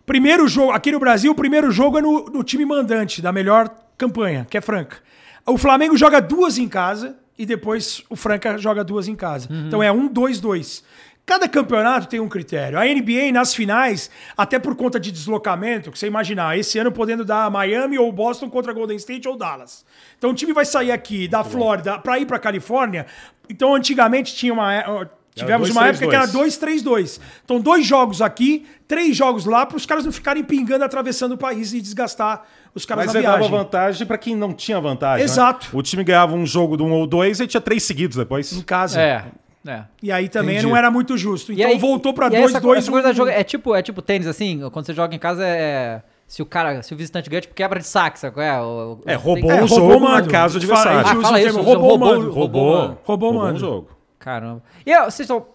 Primeiro 0.05 0.47
jogo, 0.47 0.71
aqui 0.71 0.91
no 0.91 0.99
Brasil, 0.99 1.31
o 1.31 1.35
primeiro 1.35 1.71
jogo 1.71 1.97
é 1.97 2.01
no, 2.01 2.25
no 2.25 2.43
time 2.43 2.65
mandante, 2.65 3.21
da 3.21 3.31
melhor 3.31 3.69
campanha, 3.97 4.45
que 4.49 4.57
é 4.57 4.61
Franca. 4.61 4.97
O 5.45 5.57
Flamengo 5.57 5.97
joga 5.97 6.21
duas 6.21 6.57
em 6.57 6.67
casa 6.67 7.17
e 7.37 7.45
depois 7.45 8.03
o 8.09 8.15
Franca 8.15 8.57
joga 8.57 8.83
duas 8.83 9.07
em 9.07 9.15
casa. 9.15 9.47
Então 9.67 9.81
é 9.81 9.91
um, 9.91 10.07
dois, 10.07 10.39
dois. 10.39 10.83
Cada 11.25 11.47
campeonato 11.47 12.07
tem 12.07 12.19
um 12.19 12.27
critério. 12.27 12.77
A 12.77 12.83
NBA, 12.83 13.31
nas 13.31 13.53
finais, 13.53 14.09
até 14.35 14.59
por 14.59 14.75
conta 14.75 14.99
de 14.99 15.11
deslocamento, 15.11 15.91
que 15.91 15.97
você 15.97 16.07
imaginar, 16.07 16.57
esse 16.57 16.77
ano 16.79 16.91
podendo 16.91 17.23
dar 17.23 17.49
Miami 17.49 17.97
ou 17.97 18.11
Boston 18.11 18.49
contra 18.49 18.73
Golden 18.73 18.97
State 18.97 19.27
ou 19.27 19.37
Dallas. 19.37 19.85
Então 20.17 20.31
o 20.31 20.33
time 20.33 20.51
vai 20.51 20.65
sair 20.65 20.91
aqui 20.91 21.27
da 21.27 21.43
Flórida 21.43 21.97
para 21.99 22.19
ir 22.19 22.25
para 22.25 22.39
Califórnia. 22.39 23.05
Então 23.49 23.75
antigamente 23.75 24.35
tinha 24.35 24.51
uma. 24.51 25.09
É, 25.41 25.45
Tivemos 25.45 25.67
dois, 25.67 25.75
uma 25.75 25.81
três, 25.83 25.97
época 26.01 26.09
que 26.09 26.15
era 26.15 26.27
dois. 26.27 26.57
2-3-2. 26.57 27.19
Então, 27.43 27.59
dois 27.59 27.85
jogos 27.85 28.21
aqui, 28.21 28.65
três 28.87 29.15
jogos 29.15 29.45
lá, 29.45 29.65
para 29.65 29.77
os 29.77 29.85
caras 29.85 30.05
não 30.05 30.11
ficarem 30.11 30.43
pingando, 30.43 30.83
atravessando 30.83 31.33
o 31.33 31.37
país 31.37 31.73
e 31.73 31.81
desgastar 31.81 32.43
os 32.73 32.85
caras 32.85 33.05
Mas 33.05 33.13
na 33.13 33.19
ele 33.19 33.27
dava 33.27 33.37
viagem. 33.39 33.57
vantagem 33.57 34.07
pra 34.07 34.17
quem 34.17 34.35
não 34.35 34.53
tinha 34.53 34.79
vantagem. 34.79 35.19
né? 35.25 35.31
Exato. 35.31 35.67
O 35.77 35.81
time 35.81 36.03
ganhava 36.03 36.33
um 36.35 36.45
jogo 36.45 36.77
de 36.77 36.83
um 36.83 36.91
ou 36.91 37.05
dois 37.05 37.39
e 37.39 37.47
tinha 37.47 37.61
três 37.61 37.83
seguidos 37.83 38.17
depois. 38.17 38.51
Em 38.53 38.61
casa. 38.61 38.99
É. 39.01 39.25
é. 39.67 39.83
E 40.01 40.11
aí 40.11 40.29
também 40.29 40.55
Entendi. 40.55 40.67
não 40.69 40.77
era 40.77 40.89
muito 40.89 41.17
justo. 41.17 41.51
Então 41.51 41.67
E 41.69 41.73
aí- 41.73 41.77
voltou 41.79 42.13
para 42.13 42.27
e 42.27 42.35
aí 42.35 42.41
2, 42.41 42.51
essa, 42.51 42.61
2, 42.61 42.77
essa 42.79 42.91
coisa 42.91 43.07
da 43.07 43.13
1. 43.13 43.15
joga- 43.15 43.31
é 43.31 43.43
tipo 43.43 43.75
é 43.75 43.81
tipo 43.81 44.01
tênis 44.01 44.27
assim, 44.27 44.61
quando 44.71 44.85
você 44.85 44.93
joga 44.93 45.13
em 45.15 45.19
casa 45.19 45.43
é 45.45 46.01
se 46.27 46.41
o 46.41 46.45
cara, 46.45 46.81
se 46.81 46.93
o 46.93 46.97
visitante 46.97 47.29
ganha, 47.29 47.41
tipo 47.41 47.53
quebra 47.53 47.77
de 47.77 47.85
saque, 47.85 48.17
sabe 48.17 48.33
qual 48.35 48.45
é? 48.45 48.57
O, 48.61 48.63
o- 48.63 49.01
É, 49.05 49.15
roubou 49.15 49.51
É, 49.51 49.55
o 49.55 49.65
roubou 49.65 49.91
jogo 49.91 49.99
mando. 49.99 50.25
na 50.27 50.31
casa 50.31 50.57
do 50.57 50.65
Fala- 50.65 50.79
adversário. 50.79 50.99
Ah, 51.19 51.21
fala 51.23 51.37
o 51.37 51.39
isso, 51.41 51.55
roubou 51.61 51.73
o 51.75 51.77
roubou, 51.89 51.97
mando. 51.99 52.31
roubou. 52.31 52.75
Roubou 52.77 52.97
roubou 53.03 53.33
mando. 53.33 53.55
um 53.55 53.59
jogo. 53.59 53.87
Caramba. 54.21 54.63
E 54.85 54.91
eu, 54.91 55.03
vocês 55.05 55.21
estão 55.21 55.45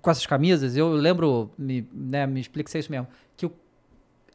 com 0.00 0.10
essas 0.10 0.24
camisas, 0.24 0.76
eu 0.76 0.88
lembro, 0.92 1.50
me, 1.58 1.86
né, 1.92 2.26
me 2.26 2.40
explica 2.40 2.70
se 2.70 2.76
é 2.78 2.80
isso 2.80 2.90
mesmo, 2.90 3.06
que 3.36 3.44
o- 3.46 3.52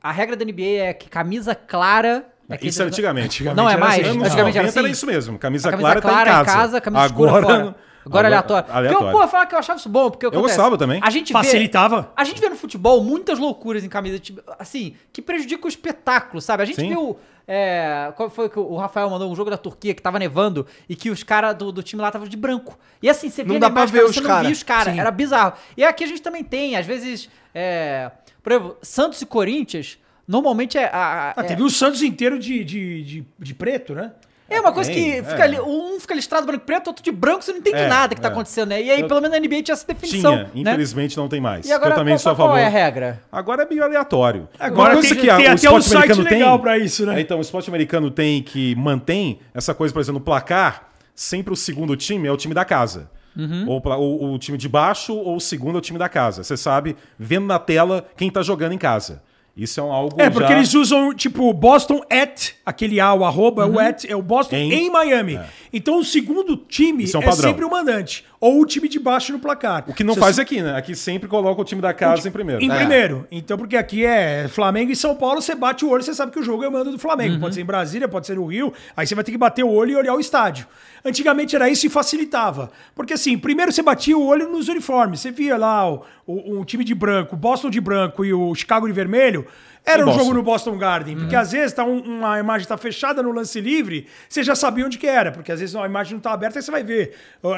a 0.03 0.11
regra 0.11 0.35
da 0.35 0.43
NBA 0.45 0.83
é 0.89 0.93
que 0.93 1.09
camisa 1.09 1.55
clara 1.55 2.27
é 2.49 2.55
Isso 2.55 2.81
era 2.81 2.89
jogador- 2.89 2.93
antigamente. 2.93 3.43
Não 3.43 3.69
é 3.69 3.75
mais, 3.75 4.07
assim. 4.07 4.19
Antigamente 4.19 4.29
era 4.37 4.43
90 4.45 4.69
assim. 4.69 4.79
era 4.79 4.87
isso 4.89 5.05
mesmo. 5.05 5.37
Camisa, 5.39 5.69
camisa 5.69 5.87
clara, 5.89 6.01
clara 6.01 6.31
tá 6.31 6.41
em 6.41 6.45
casa, 6.45 6.79
camisa 6.81 7.05
escura 7.07 7.29
agora, 7.31 7.45
fora. 7.45 7.75
Agora, 8.05 8.27
é 8.27 8.29
aleatório. 8.29 8.71
aleatório. 8.71 8.97
Porque 9.05 9.15
eu, 9.17 9.21
pô, 9.21 9.27
falar 9.27 9.45
que 9.47 9.55
eu 9.55 9.59
achava 9.59 9.79
isso 9.79 9.89
bom, 9.89 10.09
porque 10.09 10.25
Eu 10.25 10.31
gostava 10.31 10.77
também. 10.77 11.01
A 11.03 11.09
gente 11.09 11.33
vê, 11.33 11.39
Facilitava. 11.39 12.13
a 12.15 12.23
gente 12.23 12.39
vê 12.39 12.47
no 12.47 12.55
futebol 12.55 13.03
muitas 13.03 13.37
loucuras 13.37 13.83
em 13.83 13.89
camisa, 13.89 14.17
tipo, 14.17 14.41
assim, 14.57 14.95
que 15.11 15.21
prejudicam 15.21 15.65
o 15.65 15.67
espetáculo, 15.67 16.39
sabe? 16.41 16.63
A 16.63 16.65
gente 16.65 16.79
Sim. 16.79 16.87
viu. 16.87 17.19
É, 17.47 18.11
qual 18.17 18.29
foi 18.29 18.49
que 18.49 18.59
o 18.59 18.75
Rafael 18.75 19.09
mandou 19.09 19.31
um 19.31 19.35
jogo 19.35 19.49
da 19.49 19.57
Turquia 19.57 19.93
que 19.95 20.01
tava 20.01 20.19
nevando 20.19 20.67
e 20.89 20.95
que 20.97 21.09
os 21.09 21.23
caras 21.23 21.55
do, 21.55 21.71
do 21.71 21.81
time 21.81 22.01
lá 22.01 22.09
estavam 22.09 22.27
de 22.27 22.35
branco. 22.35 22.77
E 23.01 23.09
assim, 23.09 23.29
você 23.29 23.41
Não 23.43 23.51
via 23.51 23.59
dá 23.61 23.69
na 23.69 23.73
pra 23.73 23.85
ver 23.85 23.99
cara, 23.99 24.05
os 24.09 24.15
você 24.15 24.21
não 24.21 24.27
cara. 24.27 24.43
via 24.43 24.51
os 24.51 24.63
caras. 24.63 24.97
Era 24.97 25.11
bizarro. 25.11 25.53
E 25.77 25.83
aqui 25.85 26.03
a 26.03 26.07
gente 26.07 26.21
também 26.21 26.43
tem, 26.43 26.75
às 26.75 26.85
vezes. 26.85 27.29
é, 27.55 28.11
por 28.43 28.51
exemplo, 28.51 28.77
Santos 28.81 29.21
e 29.21 29.25
Corinthians, 29.25 29.97
normalmente 30.27 30.77
é. 30.77 30.85
a- 30.85 31.33
Ah, 31.37 31.41
é- 31.41 31.43
teve 31.43 31.63
o 31.63 31.69
Santos 31.69 32.01
inteiro 32.01 32.37
de, 32.37 32.63
de, 32.65 33.03
de, 33.03 33.25
de 33.39 33.53
preto, 33.53 33.95
né? 33.95 34.11
É 34.49 34.59
uma 34.59 34.71
coisa 34.71 34.91
que 34.91 35.17
é. 35.17 35.23
fica 35.23 35.43
ali, 35.43 35.59
um 35.59 35.99
fica 35.99 36.13
listrado 36.13 36.45
branco 36.45 36.63
e 36.63 36.65
preto, 36.65 36.87
outro 36.87 37.03
de 37.03 37.11
branco, 37.11 37.43
você 37.43 37.51
não 37.51 37.59
entende 37.59 37.77
É, 37.77 37.87
nada 37.87 38.15
que 38.15 38.21
tá 38.21 38.29
é. 38.29 38.31
acontecendo, 38.31 38.69
né? 38.69 38.81
E 38.81 38.89
aí, 38.91 39.07
pelo 39.07 39.21
menos 39.21 39.31
na 39.37 39.39
NBA 39.45 39.63
tinha 39.63 39.73
essa 39.73 39.85
definição. 39.87 40.31
Tinha, 40.31 40.43
né? 40.45 40.49
infelizmente 40.71 41.17
não 41.17 41.27
tem 41.27 41.41
mais. 41.41 41.65
E 41.67 41.71
agora, 41.73 41.91
eu 41.91 41.95
também 41.95 42.13
qual, 42.13 42.19
sou 42.19 42.31
a 42.31 42.35
qual 42.35 42.47
favor. 42.49 42.59
é 42.61 42.65
a 42.65 42.69
regra? 42.69 43.21
Agora 43.31 43.63
é 43.63 43.65
meio 43.67 43.83
aleatório. 43.83 44.47
Agora 44.59 44.89
Uma 44.93 45.01
coisa 45.01 45.09
tem- 45.15 45.23
que 45.23 45.29
a- 45.29 45.35
tem 45.37 45.45
o 45.47 45.51
até 45.51 45.69
um 45.71 45.77
esporte 45.77 45.85
site 45.89 46.11
americano 46.13 46.29
legal 46.39 46.53
tem- 46.53 46.61
pra 46.61 46.77
isso, 46.77 47.05
né? 47.05 47.17
É, 47.17 47.21
Então, 47.21 47.37
o 47.37 47.41
esporte 47.41 47.69
americano 47.69 48.09
tem 48.11 48.41
que 48.41 48.75
mantém 48.75 49.39
essa 49.53 49.73
coisa, 49.73 49.93
por 49.93 49.99
exemplo, 49.99 50.19
no 50.19 50.25
placar, 50.25 50.89
sempre 51.15 51.51
o 51.53 51.55
segundo 51.55 51.95
time 51.95 52.27
é 52.27 52.31
o 52.31 52.37
time 52.37 52.53
da 52.53 52.63
casa. 52.63 53.09
Uhum. 53.35 53.65
Ou 53.67 54.33
o 54.33 54.37
time 54.39 54.57
de 54.57 54.67
baixo 54.67 55.13
ou 55.15 55.35
o 55.35 55.39
segundo 55.39 55.75
é 55.75 55.77
o 55.77 55.81
time 55.81 55.99
da 55.99 56.09
casa. 56.09 56.43
Você 56.43 56.57
sabe, 56.57 56.95
vendo 57.19 57.45
na 57.45 57.59
tela 57.59 58.07
quem 58.17 58.31
tá 58.31 58.41
jogando 58.41 58.71
em 58.71 58.77
casa. 58.79 59.21
Isso 59.57 59.79
é 59.79 59.83
um 59.83 59.91
algo 59.91 60.15
É, 60.21 60.29
porque 60.29 60.49
já... 60.49 60.57
eles 60.57 60.73
usam, 60.75 61.13
tipo, 61.13 61.51
Boston 61.53 62.01
at, 62.09 62.51
aquele 62.65 62.99
A, 62.99 63.13
o 63.13 63.25
arroba, 63.25 63.65
o 63.65 63.79
at, 63.79 64.05
é 64.05 64.15
o 64.15 64.21
Boston 64.21 64.55
em, 64.55 64.71
Em- 64.73 64.89
Miami. 64.91 65.39
Então 65.73 65.99
o 65.99 66.03
segundo 66.03 66.55
time 66.55 67.03
Isso 67.05 67.17
é 67.17 67.19
é, 67.19 67.23
um 67.23 67.29
padrão. 67.29 67.49
sempre 67.49 67.65
o 67.65 67.71
mandante. 67.71 68.23
Ou 68.39 68.61
o 68.61 68.65
time 68.67 68.87
de 68.87 68.99
baixo 68.99 69.31
no 69.33 69.39
placar. 69.39 69.83
O 69.87 69.93
que 69.93 70.03
não 70.03 70.13
Se 70.13 70.19
faz 70.19 70.35
você- 70.35 70.41
aqui, 70.43 70.61
né? 70.61 70.75
Aqui 70.77 70.95
sempre 70.95 71.27
coloca 71.27 71.59
o 71.59 71.63
time 71.65 71.81
da 71.81 71.91
casa 71.93 72.27
em 72.27 72.31
primeiro. 72.31 72.61
Em 72.61 72.69
É. 72.71 72.75
primeiro. 72.75 73.27
Então, 73.31 73.57
porque 73.57 73.75
aqui 73.75 74.05
é 74.05 74.47
Flamengo 74.47 74.91
e 74.91 74.95
São 74.95 75.15
Paulo, 75.15 75.41
você 75.41 75.55
bate 75.55 75.83
o 75.83 75.89
olho, 75.89 76.03
você 76.03 76.13
sabe 76.13 76.31
que 76.31 76.39
o 76.39 76.43
jogo 76.43 76.63
é 76.63 76.69
mando 76.69 76.91
do 76.91 76.99
Flamengo. 76.99 77.33
Uhum. 77.35 77.39
Pode 77.39 77.55
ser 77.55 77.61
em 77.61 77.65
Brasília, 77.65 78.07
pode 78.07 78.27
ser 78.27 78.35
no 78.35 78.45
Rio. 78.45 78.71
Aí 78.95 79.07
você 79.07 79.15
vai 79.15 79.23
ter 79.23 79.31
que 79.31 79.37
bater 79.39 79.63
o 79.63 79.69
olho 79.71 79.91
e 79.91 79.95
olhar 79.95 80.13
o 80.13 80.19
estádio. 80.19 80.67
Antigamente 81.03 81.55
era 81.55 81.67
isso 81.69 81.87
e 81.87 81.89
facilitava. 81.89 82.69
Porque 82.93 83.13
assim, 83.13 83.37
primeiro 83.37 83.71
você 83.71 83.81
batia 83.81 84.17
o 84.17 84.23
olho 84.25 84.47
nos 84.49 84.67
uniformes. 84.67 85.19
Você 85.19 85.31
via 85.31 85.57
lá 85.57 85.89
o, 85.91 86.03
o, 86.27 86.59
o 86.59 86.65
time 86.65 86.83
de 86.83 86.93
branco, 86.93 87.35
o 87.35 87.37
Boston 87.37 87.69
de 87.71 87.81
branco 87.81 88.23
e 88.23 88.33
o 88.33 88.53
Chicago 88.53 88.85
de 88.87 88.93
vermelho. 88.93 89.47
Era 89.93 90.03
um 90.03 90.05
jogo 90.19 90.33
no 90.33 90.43
Boston 90.43 90.77
Garden. 90.77 91.15
Porque 91.17 91.35
às 91.35 91.51
vezes 91.51 91.73
tá 91.73 91.83
um- 91.83 92.01
uma 92.19 92.39
imagem 92.39 92.67
tá 92.67 92.77
fechada 92.77 93.23
no 93.23 93.31
lance 93.31 93.59
livre, 93.61 94.05
você 94.27 94.43
já 94.43 94.55
sabia 94.55 94.85
onde 94.85 94.97
que 94.97 95.07
era. 95.07 95.31
Porque 95.31 95.51
às 95.51 95.59
vezes 95.59 95.75
a 95.75 95.85
imagem 95.85 96.13
não 96.13 96.19
tá 96.19 96.31
aberta, 96.33 96.59
aí 96.59 96.63
você 96.63 96.71
vai 96.71 96.83
ver 96.83 97.13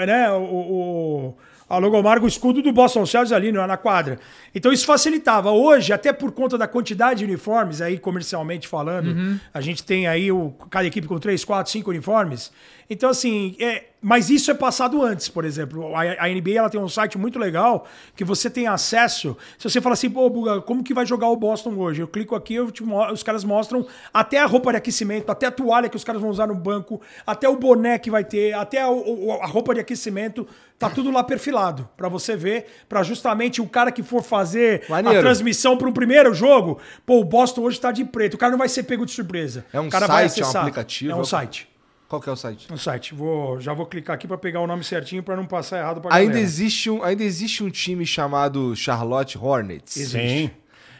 né, 0.05 0.31
o- 0.31 0.43
o, 0.43 1.37
a 1.69 1.77
logomarca, 1.77 2.25
o 2.25 2.27
escudo 2.27 2.61
do 2.61 2.71
Boston 2.71 3.05
Celtics 3.05 3.31
ali 3.31 3.51
na 3.51 3.77
quadra. 3.77 4.19
Então 4.55 4.71
isso 4.73 4.85
facilitava. 4.85 5.51
Hoje, 5.51 5.93
até 5.93 6.11
por 6.11 6.31
conta 6.31 6.57
da 6.57 6.67
quantidade 6.67 7.19
de 7.19 7.25
uniformes, 7.25 7.81
aí 7.81 7.97
comercialmente 7.99 8.67
falando, 8.67 9.39
a 9.53 9.61
gente 9.61 9.83
tem 9.83 10.07
aí 10.07 10.31
o, 10.31 10.51
cada 10.69 10.85
equipe 10.87 11.07
com 11.07 11.19
três, 11.19 11.43
quatro, 11.45 11.71
cinco 11.71 11.89
uniformes. 11.91 12.51
Então, 12.89 13.09
assim, 13.11 13.55
é, 13.59 13.83
mas 14.01 14.31
isso 14.31 14.49
é 14.49 14.53
passado 14.55 15.03
antes, 15.03 15.29
por 15.29 15.45
exemplo. 15.45 15.95
A, 15.95 16.25
a 16.25 16.27
NBA 16.27 16.53
ela 16.55 16.69
tem 16.71 16.81
um 16.81 16.89
site 16.89 17.19
muito 17.19 17.37
legal 17.37 17.85
que 18.15 18.23
você 18.23 18.49
tem 18.49 18.65
acesso. 18.67 19.37
Se 19.59 19.69
você 19.69 19.79
fala 19.79 19.93
assim, 19.93 20.09
pô, 20.09 20.27
Buga, 20.27 20.59
como 20.61 20.83
que 20.83 20.91
vai 20.93 21.05
jogar 21.05 21.27
o 21.27 21.35
Boston 21.35 21.75
hoje? 21.75 22.01
Eu 22.01 22.07
clico 22.07 22.33
aqui, 22.35 22.55
eu 22.55 22.71
te 22.71 22.81
os 22.83 23.21
caras 23.21 23.43
mostram 23.43 23.85
até 24.11 24.39
a 24.39 24.45
roupa 24.47 24.71
de 24.71 24.77
aquecimento, 24.77 25.31
até 25.31 25.45
a 25.45 25.51
toalha 25.51 25.87
que 25.87 25.95
os 25.95 26.03
caras 26.03 26.19
vão 26.19 26.31
usar 26.31 26.47
no 26.47 26.55
banco, 26.55 26.99
até 27.27 27.47
o 27.47 27.55
boné 27.57 27.99
que 27.99 28.09
vai 28.09 28.23
ter, 28.23 28.53
até 28.53 28.81
a, 28.81 28.89
o- 28.89 29.33
a 29.39 29.45
roupa 29.45 29.75
de 29.75 29.81
aquecimento. 29.81 30.47
Tá 30.79 30.89
tudo 30.89 31.11
lá 31.11 31.23
perfilado 31.25 31.89
pra 31.97 32.07
você 32.07 32.37
ver, 32.37 32.65
pra 32.87 33.03
justamente 33.03 33.61
o 33.61 33.67
cara 33.67 33.91
que 33.91 34.01
for 34.01 34.23
fazer 34.23 34.83
Maneiro. 34.89 35.19
a 35.19 35.21
transmissão 35.21 35.77
para 35.77 35.89
um 35.89 35.91
primeiro 35.91 36.33
jogo, 36.33 36.79
pô, 37.05 37.19
o 37.19 37.23
Boston 37.25 37.63
hoje 37.63 37.79
tá 37.81 37.91
de 37.91 38.05
preto. 38.05 38.35
O 38.35 38.37
cara 38.37 38.51
não 38.51 38.57
vai 38.57 38.69
ser 38.69 38.83
pego 38.83 39.05
de 39.05 39.11
surpresa. 39.11 39.65
É 39.73 39.79
um 39.79 39.87
o 39.87 39.89
cara 39.91 40.07
vai 40.07 40.29
site, 40.29 40.41
é 40.41 40.47
um 40.47 40.61
aplicativo? 40.61 41.11
É 41.11 41.15
um 41.15 41.25
site. 41.25 41.67
Qual 42.09 42.19
que 42.21 42.27
é 42.27 42.31
o 42.31 42.35
site? 42.35 42.67
Um 42.73 42.77
site. 42.77 43.13
Vou, 43.13 43.61
já 43.61 43.71
vou 43.71 43.85
clicar 43.85 44.15
aqui 44.15 44.27
pra 44.27 44.37
pegar 44.37 44.59
o 44.61 44.67
nome 44.67 44.83
certinho 44.83 45.21
pra 45.23 45.35
não 45.35 45.45
passar 45.45 45.77
errado 45.79 46.01
pra 46.01 46.13
Ainda 46.13 46.31
galera. 46.31 46.43
existe, 46.43 46.89
um, 46.89 47.03
ainda 47.03 47.23
existe 47.23 47.63
um 47.63 47.69
time 47.69 48.03
chamado 48.05 48.75
Charlotte 48.75 49.37
Hornets. 49.37 49.93
Sim. 49.93 50.49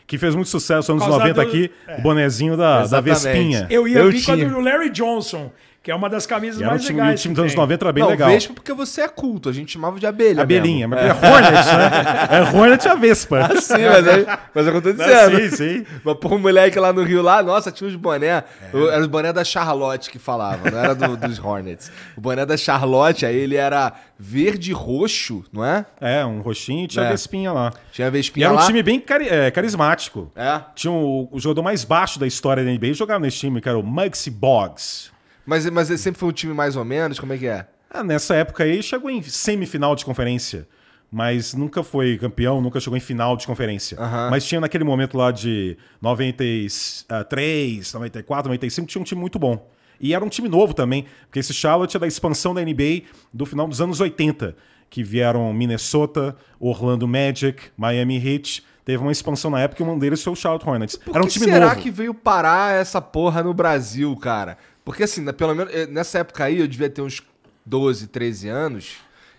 Que 0.05 0.18
fez 0.20 0.34
muito 0.36 0.49
sucesso 0.49 0.93
nos 0.93 1.01
anos 1.03 1.16
Por 1.16 1.20
causa 1.22 1.34
90 1.34 1.34
do- 1.34 1.49
aqui, 1.49 1.72
o 1.99 2.01
bonezinho 2.03 2.55
da, 2.55 2.86
da. 2.86 3.01
Vespinha. 3.01 3.68
Eu 3.72 3.88
ia 3.88 3.99
Eu 3.99 4.12
vir 4.12 4.22
tinha. 4.22 4.38
quando 4.38 4.55
o 4.57 4.62
Larry 4.62 4.89
Johnson, 4.91 5.51
que 5.82 5.90
é 5.90 5.96
uma 5.96 6.10
das 6.10 6.26
camisas 6.26 6.62
mais 6.62 6.84
time, 6.84 7.00
e 7.00 7.02
o 7.02 7.06
legais. 7.06 7.22
time 7.22 7.34
dos 7.34 7.40
anos 7.42 7.54
tem. 7.54 7.62
90 7.62 7.86
era 7.86 7.94
bem 7.94 8.04
não, 8.04 8.10
legal. 8.12 8.30
Vespa 8.30 8.54
porque 8.54 8.74
você 8.74 9.02
é 9.02 9.08
culto. 9.08 9.48
A 9.48 9.54
gente 9.54 9.72
chamava 9.72 9.98
de 10.00 10.06
abelha. 10.06 10.42
Abelhinha, 10.44 10.88
mesmo. 10.88 11.06
mas 11.06 11.24
é 11.24 11.28
Hornet, 11.32 11.66
né? 11.78 11.92
É 12.30 12.58
Hornet 12.58 12.86
e 12.86 12.90
a 12.90 12.96
Vespa. 12.96 13.50
Sim, 13.62 13.74
mas 13.90 14.08
é, 14.08 14.40
mas 14.54 14.68
é 14.68 14.70
o 14.70 14.72
que 14.74 14.78
eu 14.78 14.94
tô 14.94 15.02
Não, 15.02 15.06
dizendo. 15.06 15.50
sim, 15.50 15.56
sim. 15.80 15.86
Mas 16.04 16.16
por 16.18 16.34
um 16.34 16.38
moleque 16.38 16.78
lá 16.78 16.92
no 16.92 17.02
Rio, 17.04 17.22
lá, 17.22 17.42
nossa, 17.42 17.72
tinha 17.72 17.88
uns 17.90 17.96
boné. 17.96 18.44
o- 18.74 18.90
Era 18.90 19.00
os 19.02 19.08
boné 19.08 19.32
da 19.32 19.44
Charlotte 19.46 20.10
que 20.10 20.20
falava, 20.20 20.70
não 20.70 20.78
era 20.80 20.94
do- 20.94 21.16
dos 21.16 21.40
Hornets. 21.40 21.90
O 22.18 22.22
boné 22.22 22.46
da 22.46 22.58
Charlotte, 22.58 23.26
aí 23.26 23.36
ele 23.38 23.56
era 23.56 23.94
verde 24.20 24.72
e 24.72 24.74
roxo, 24.74 25.46
não 25.54 25.64
é? 25.64 25.86
É, 26.02 26.26
um 26.26 26.42
roxinho 26.42 26.84
e 26.84 26.88
tinha 26.88 27.06
É. 27.06 27.08
a 27.08 27.12
Vespinha 27.12 27.54
lá. 27.54 27.72
Tinha 27.94 28.08
a 28.08 28.10
E 28.10 28.12
Vespinha 28.12 28.48
era 28.48 28.54
um 28.54 28.58
lá. 28.58 28.66
time 28.66 28.84
bem 28.84 29.00
cari- 29.00 29.30
é, 29.30 29.50
carismático. 29.50 30.30
É. 30.36 30.60
Tinha 30.76 30.92
o, 30.92 31.30
o 31.32 31.40
jogador 31.40 31.62
mais 31.64 31.86
baixo 31.86 32.20
da 32.20 32.28
história 32.28 32.66
da 32.66 32.70
NBA 32.70 32.92
jogava 32.94 33.22
nesse 33.22 33.38
time, 33.38 33.62
que 33.62 33.70
era 33.70 33.78
o 33.80 33.84
Muggsy 33.84 34.30
Boggs. 34.30 35.10
Mas, 35.50 35.68
mas 35.72 35.89
ele 35.89 35.97
sempre 35.97 36.20
foi 36.20 36.30
um 36.30 36.32
time 36.32 36.54
mais 36.54 36.76
ou 36.76 36.86
menos, 36.86 37.20
como 37.20 37.34
é 37.34 37.38
que 37.38 37.47
é? 37.47 37.66
Ah, 37.89 38.04
nessa 38.04 38.36
época 38.36 38.64
aí 38.64 38.84
chegou 38.84 39.10
em 39.10 39.20
semifinal 39.24 39.95
de 39.95 40.06
conferência. 40.06 40.68
Mas 41.12 41.56
nunca 41.56 41.82
foi 41.82 42.20
campeão, 42.20 42.62
nunca 42.62 42.80
chegou 42.80 42.95
em 42.95 43.00
final 43.00 43.36
de 43.36 43.47
conferência. 43.47 43.97
Mas 44.30 44.45
tinha 44.45 44.62
naquele 44.62 44.84
momento 44.84 45.18
lá 45.18 45.32
de 45.32 45.76
93, 46.00 47.91
94, 47.91 48.47
95, 48.47 48.88
tinha 48.88 49.02
um 49.02 49.04
time 49.04 49.20
muito 49.20 49.39
bom. 49.39 49.68
E 50.00 50.14
era 50.14 50.24
um 50.24 50.30
time 50.30 50.47
novo 50.47 50.72
também, 50.76 51.08
porque 51.26 51.39
esse 51.39 51.52
Charlotte 51.52 51.97
é 51.97 52.00
da 52.00 52.06
expansão 52.06 52.54
da 52.54 52.62
NBA 52.62 53.02
do 53.34 53.43
final 53.43 53.68
dos 53.68 53.82
anos 53.82 54.00
80, 54.00 54.56
que 54.88 55.02
vieram 55.02 55.52
Minnesota, 55.52 56.36
Orlando 56.60 57.08
Magic, 57.08 57.72
Miami 57.76 58.24
Heat. 58.24 58.64
Teve 58.86 59.02
uma 59.04 59.12
expansão 59.12 59.52
na 59.52 59.60
época 59.60 59.84
e 59.84 59.86
um 59.86 59.97
deles 60.00 60.24
foi 60.24 60.34
o 60.34 60.36
Charlotte 60.36 60.68
Hornets. 60.68 60.95
Por 60.95 61.16
era 61.16 61.24
um 61.24 61.28
time 61.28 61.45
será 61.45 61.70
novo. 61.70 61.82
que 61.82 61.91
veio 61.91 62.14
parar 62.14 62.74
essa 62.74 63.02
porra 63.02 63.43
no 63.43 63.54
Brasil, 63.54 64.16
cara? 64.16 64.58
Porque 64.84 65.04
assim, 65.04 65.22
né, 65.22 65.32
pelo 65.32 65.54
menos 65.54 65.74
eh, 65.74 65.88
nessa 65.88 66.20
época 66.20 66.44
aí 66.44 66.60
eu 66.60 66.68
devia 66.68 66.90
ter 66.90 67.02
uns 67.02 67.22
12, 67.66 68.08
13 68.08 68.50
anos 68.50 68.98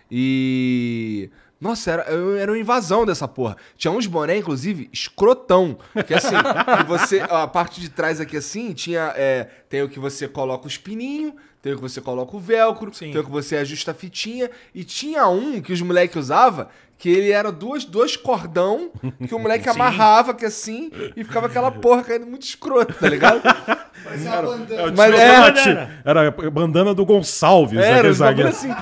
e 0.09 1.29
nossa, 1.61 1.91
era, 1.91 2.03
era 2.39 2.51
uma 2.51 2.57
invasão 2.57 3.05
dessa 3.05 3.27
porra. 3.27 3.55
Tinha 3.77 3.91
uns 3.91 4.07
boné, 4.07 4.37
inclusive, 4.37 4.89
escrotão. 4.91 5.77
Que 6.07 6.15
assim, 6.15 6.35
que 6.77 6.83
você. 6.87 7.19
A 7.19 7.45
parte 7.45 7.79
de 7.79 7.87
trás 7.87 8.19
aqui 8.19 8.35
assim, 8.35 8.73
tinha. 8.73 9.13
é, 9.15 9.43
tem 9.69 9.83
o 9.83 9.87
que 9.87 9.99
você 9.99 10.27
coloca 10.27 10.65
os 10.65 10.77
pininhos, 10.79 11.33
tem 11.61 11.73
o 11.73 11.75
que 11.75 11.81
você 11.81 12.01
coloca 12.01 12.35
o 12.35 12.39
velcro, 12.39 12.93
Sim. 12.93 13.11
tem 13.11 13.21
o 13.21 13.23
que 13.23 13.31
você 13.31 13.57
ajusta 13.57 13.91
a 13.91 13.93
fitinha. 13.93 14.49
E 14.73 14.83
tinha 14.83 15.27
um 15.27 15.61
que 15.61 15.71
os 15.71 15.81
moleques 15.81 16.15
usavam, 16.15 16.67
que 16.97 17.09
ele 17.09 17.31
era 17.31 17.51
duas, 17.51 17.85
dois 17.85 18.15
cordão, 18.15 18.91
que 19.27 19.33
o 19.33 19.39
moleque 19.39 19.67
amarrava 19.69 20.33
que 20.33 20.45
assim, 20.45 20.91
e 21.15 21.23
ficava 21.23 21.47
aquela 21.47 21.71
porra 21.71 22.03
caindo 22.03 22.25
muito 22.25 22.43
escroto, 22.43 22.93
tá 22.93 23.07
ligado? 23.07 23.41
Mas 24.03 24.25
é, 24.25 25.41
bandana. 25.41 26.01
Era 26.03 26.27
a 26.27 26.49
bandana 26.49 26.93
do 26.93 27.05
Gonçalves. 27.05 27.79
Era, 27.79 27.99
aquele 27.99 28.13
zagueiro. 28.13 28.49
assim. 28.49 28.69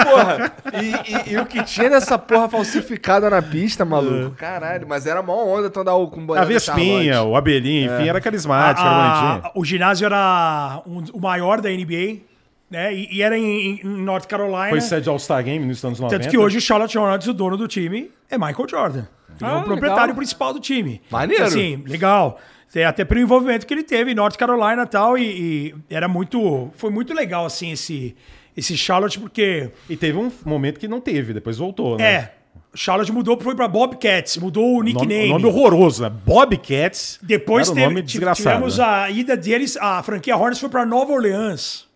E, 0.00 0.04
porra, 0.04 0.52
e, 0.82 1.30
e- 1.30 1.32
e 1.34 1.38
o 1.38 1.46
que 1.46 1.62
tinha 1.64 1.88
dessa 1.90 2.18
porra 2.18 2.48
falsificada 2.48 3.28
na 3.30 3.40
pista, 3.42 3.84
maluco? 3.84 4.36
Caralho, 4.36 4.86
mas 4.88 5.06
era 5.06 5.22
mó 5.22 5.44
onda 5.44 5.70
tu 5.70 5.80
andar 5.80 5.92
com 5.92 6.34
A 6.34 6.44
Vespinha, 6.44 7.22
o 7.22 7.36
Abelhinho, 7.36 7.94
enfim, 7.94 8.08
era 8.08 8.20
carismático, 8.20 8.86
era 8.86 8.96
A- 8.96 9.28
bonitinho. 9.32 9.52
o 9.54 9.64
ginásio 9.64 10.06
era 10.06 10.82
um- 10.86 11.04
o 11.12 11.20
maior 11.20 11.60
da 11.60 11.70
NBA, 11.70 12.18
né? 12.70 12.92
E, 12.94 13.16
e 13.16 13.22
era 13.22 13.38
em, 13.38 13.80
em 13.82 13.84
North 13.84 14.26
Carolina. 14.26 14.68
Foi 14.70 14.80
sede 14.80 15.08
All-Star 15.08 15.42
Game 15.44 15.64
nos 15.64 15.84
anos 15.84 16.00
90. 16.00 16.18
Tanto 16.18 16.30
que 16.30 16.36
hoje 16.38 16.58
o 16.58 16.60
Charlotte 16.60 16.96
Hornets, 16.98 17.26
o 17.28 17.32
dono 17.32 17.56
do 17.56 17.66
time, 17.68 18.10
é 18.30 18.36
Michael 18.36 18.68
Jordan. 18.68 19.06
Ele 19.40 19.50
é 19.50 19.52
Ah, 19.52 19.58
o 19.58 19.62
proprietário 19.64 20.02
legal. 20.02 20.16
principal 20.16 20.52
do 20.52 20.60
time. 20.60 21.00
Maneiro. 21.10 21.44
Assim, 21.44 21.82
legal. 21.86 22.38
Tem 22.72 22.84
Até 22.84 23.04
pelo 23.04 23.20
envolvimento 23.20 23.66
que 23.66 23.72
ele 23.72 23.82
teve 23.84 24.10
em 24.10 24.14
North 24.14 24.36
Carolina 24.36 24.82
e 24.82 24.86
tal. 24.86 25.16
E, 25.16 25.74
e 25.88 25.94
era 25.94 26.08
muito. 26.08 26.70
Foi 26.74 26.90
muito 26.90 27.14
legal, 27.14 27.46
assim, 27.46 27.70
esse, 27.72 28.14
esse 28.56 28.76
Charlotte, 28.76 29.18
porque. 29.18 29.70
E 29.88 29.96
teve 29.96 30.16
um 30.18 30.30
momento 30.44 30.80
que 30.80 30.88
não 30.88 31.00
teve, 31.00 31.32
depois 31.34 31.58
voltou, 31.58 31.96
né? 31.98 32.04
É. 32.12 32.32
Charlotte 32.74 33.10
mudou, 33.12 33.38
foi 33.40 33.54
pra 33.54 33.66
Bobcats, 33.68 34.36
mudou 34.36 34.64
o 34.64 34.76
Nome, 34.78 34.92
nickname. 34.92 35.28
nome 35.28 35.46
horroroso, 35.46 36.02
né? 36.02 36.10
Bobcats. 36.10 37.18
Depois 37.22 37.68
era 37.68 37.74
teve, 37.74 37.86
nome 37.86 38.02
tivemos 38.02 38.78
né? 38.78 38.84
a 38.84 39.10
ida 39.10 39.36
deles, 39.36 39.76
a 39.78 40.02
franquia 40.02 40.36
Hornets 40.36 40.60
foi 40.60 40.68
pra 40.68 40.84
Nova 40.84 41.12
Orleans. 41.12 41.86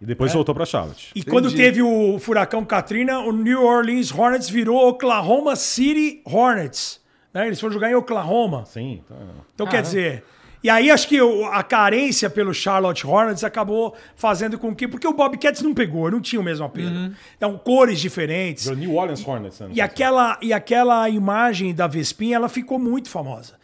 E 0.00 0.04
depois 0.06 0.32
voltou 0.34 0.54
pra 0.54 0.66
Charlotte. 0.66 1.10
E 1.14 1.22
quando 1.22 1.50
teve 1.54 1.80
o 1.80 2.18
furacão 2.18 2.62
Katrina, 2.64 3.20
o 3.20 3.32
New 3.32 3.62
Orleans 3.64 4.12
Hornets 4.12 4.50
virou 4.50 4.86
Oklahoma 4.88 5.56
City 5.56 6.20
Hornets. 6.24 7.00
né? 7.32 7.46
Eles 7.46 7.58
foram 7.58 7.72
jogar 7.72 7.90
em 7.90 7.94
Oklahoma. 7.94 8.66
Sim. 8.66 9.00
Então, 9.06 9.16
Então, 9.54 9.66
quer 9.66 9.80
dizer. 9.80 10.22
E 10.64 10.70
aí, 10.70 10.90
acho 10.90 11.06
que 11.06 11.18
a 11.52 11.62
carência 11.62 12.30
pelo 12.30 12.54
Charlotte 12.54 13.06
Hornets 13.06 13.44
acabou 13.44 13.94
fazendo 14.16 14.58
com 14.58 14.74
que. 14.74 14.88
Porque 14.88 15.06
o 15.06 15.12
Bobcats 15.12 15.60
não 15.60 15.74
pegou, 15.74 16.10
não 16.10 16.22
tinha 16.22 16.40
o 16.40 16.42
mesmo 16.42 16.64
apelo. 16.64 17.14
Então, 17.36 17.58
cores 17.58 18.00
diferentes. 18.00 18.66
New 18.74 18.94
Orleans 18.94 19.22
Hornets. 19.28 19.60
Né, 19.60 19.68
E 19.74 19.80
aquela, 19.82 20.38
e 20.40 20.54
aquela 20.54 21.06
imagem 21.10 21.74
da 21.74 21.86
Vespinha, 21.86 22.36
ela 22.36 22.48
ficou 22.48 22.78
muito 22.78 23.10
famosa. 23.10 23.62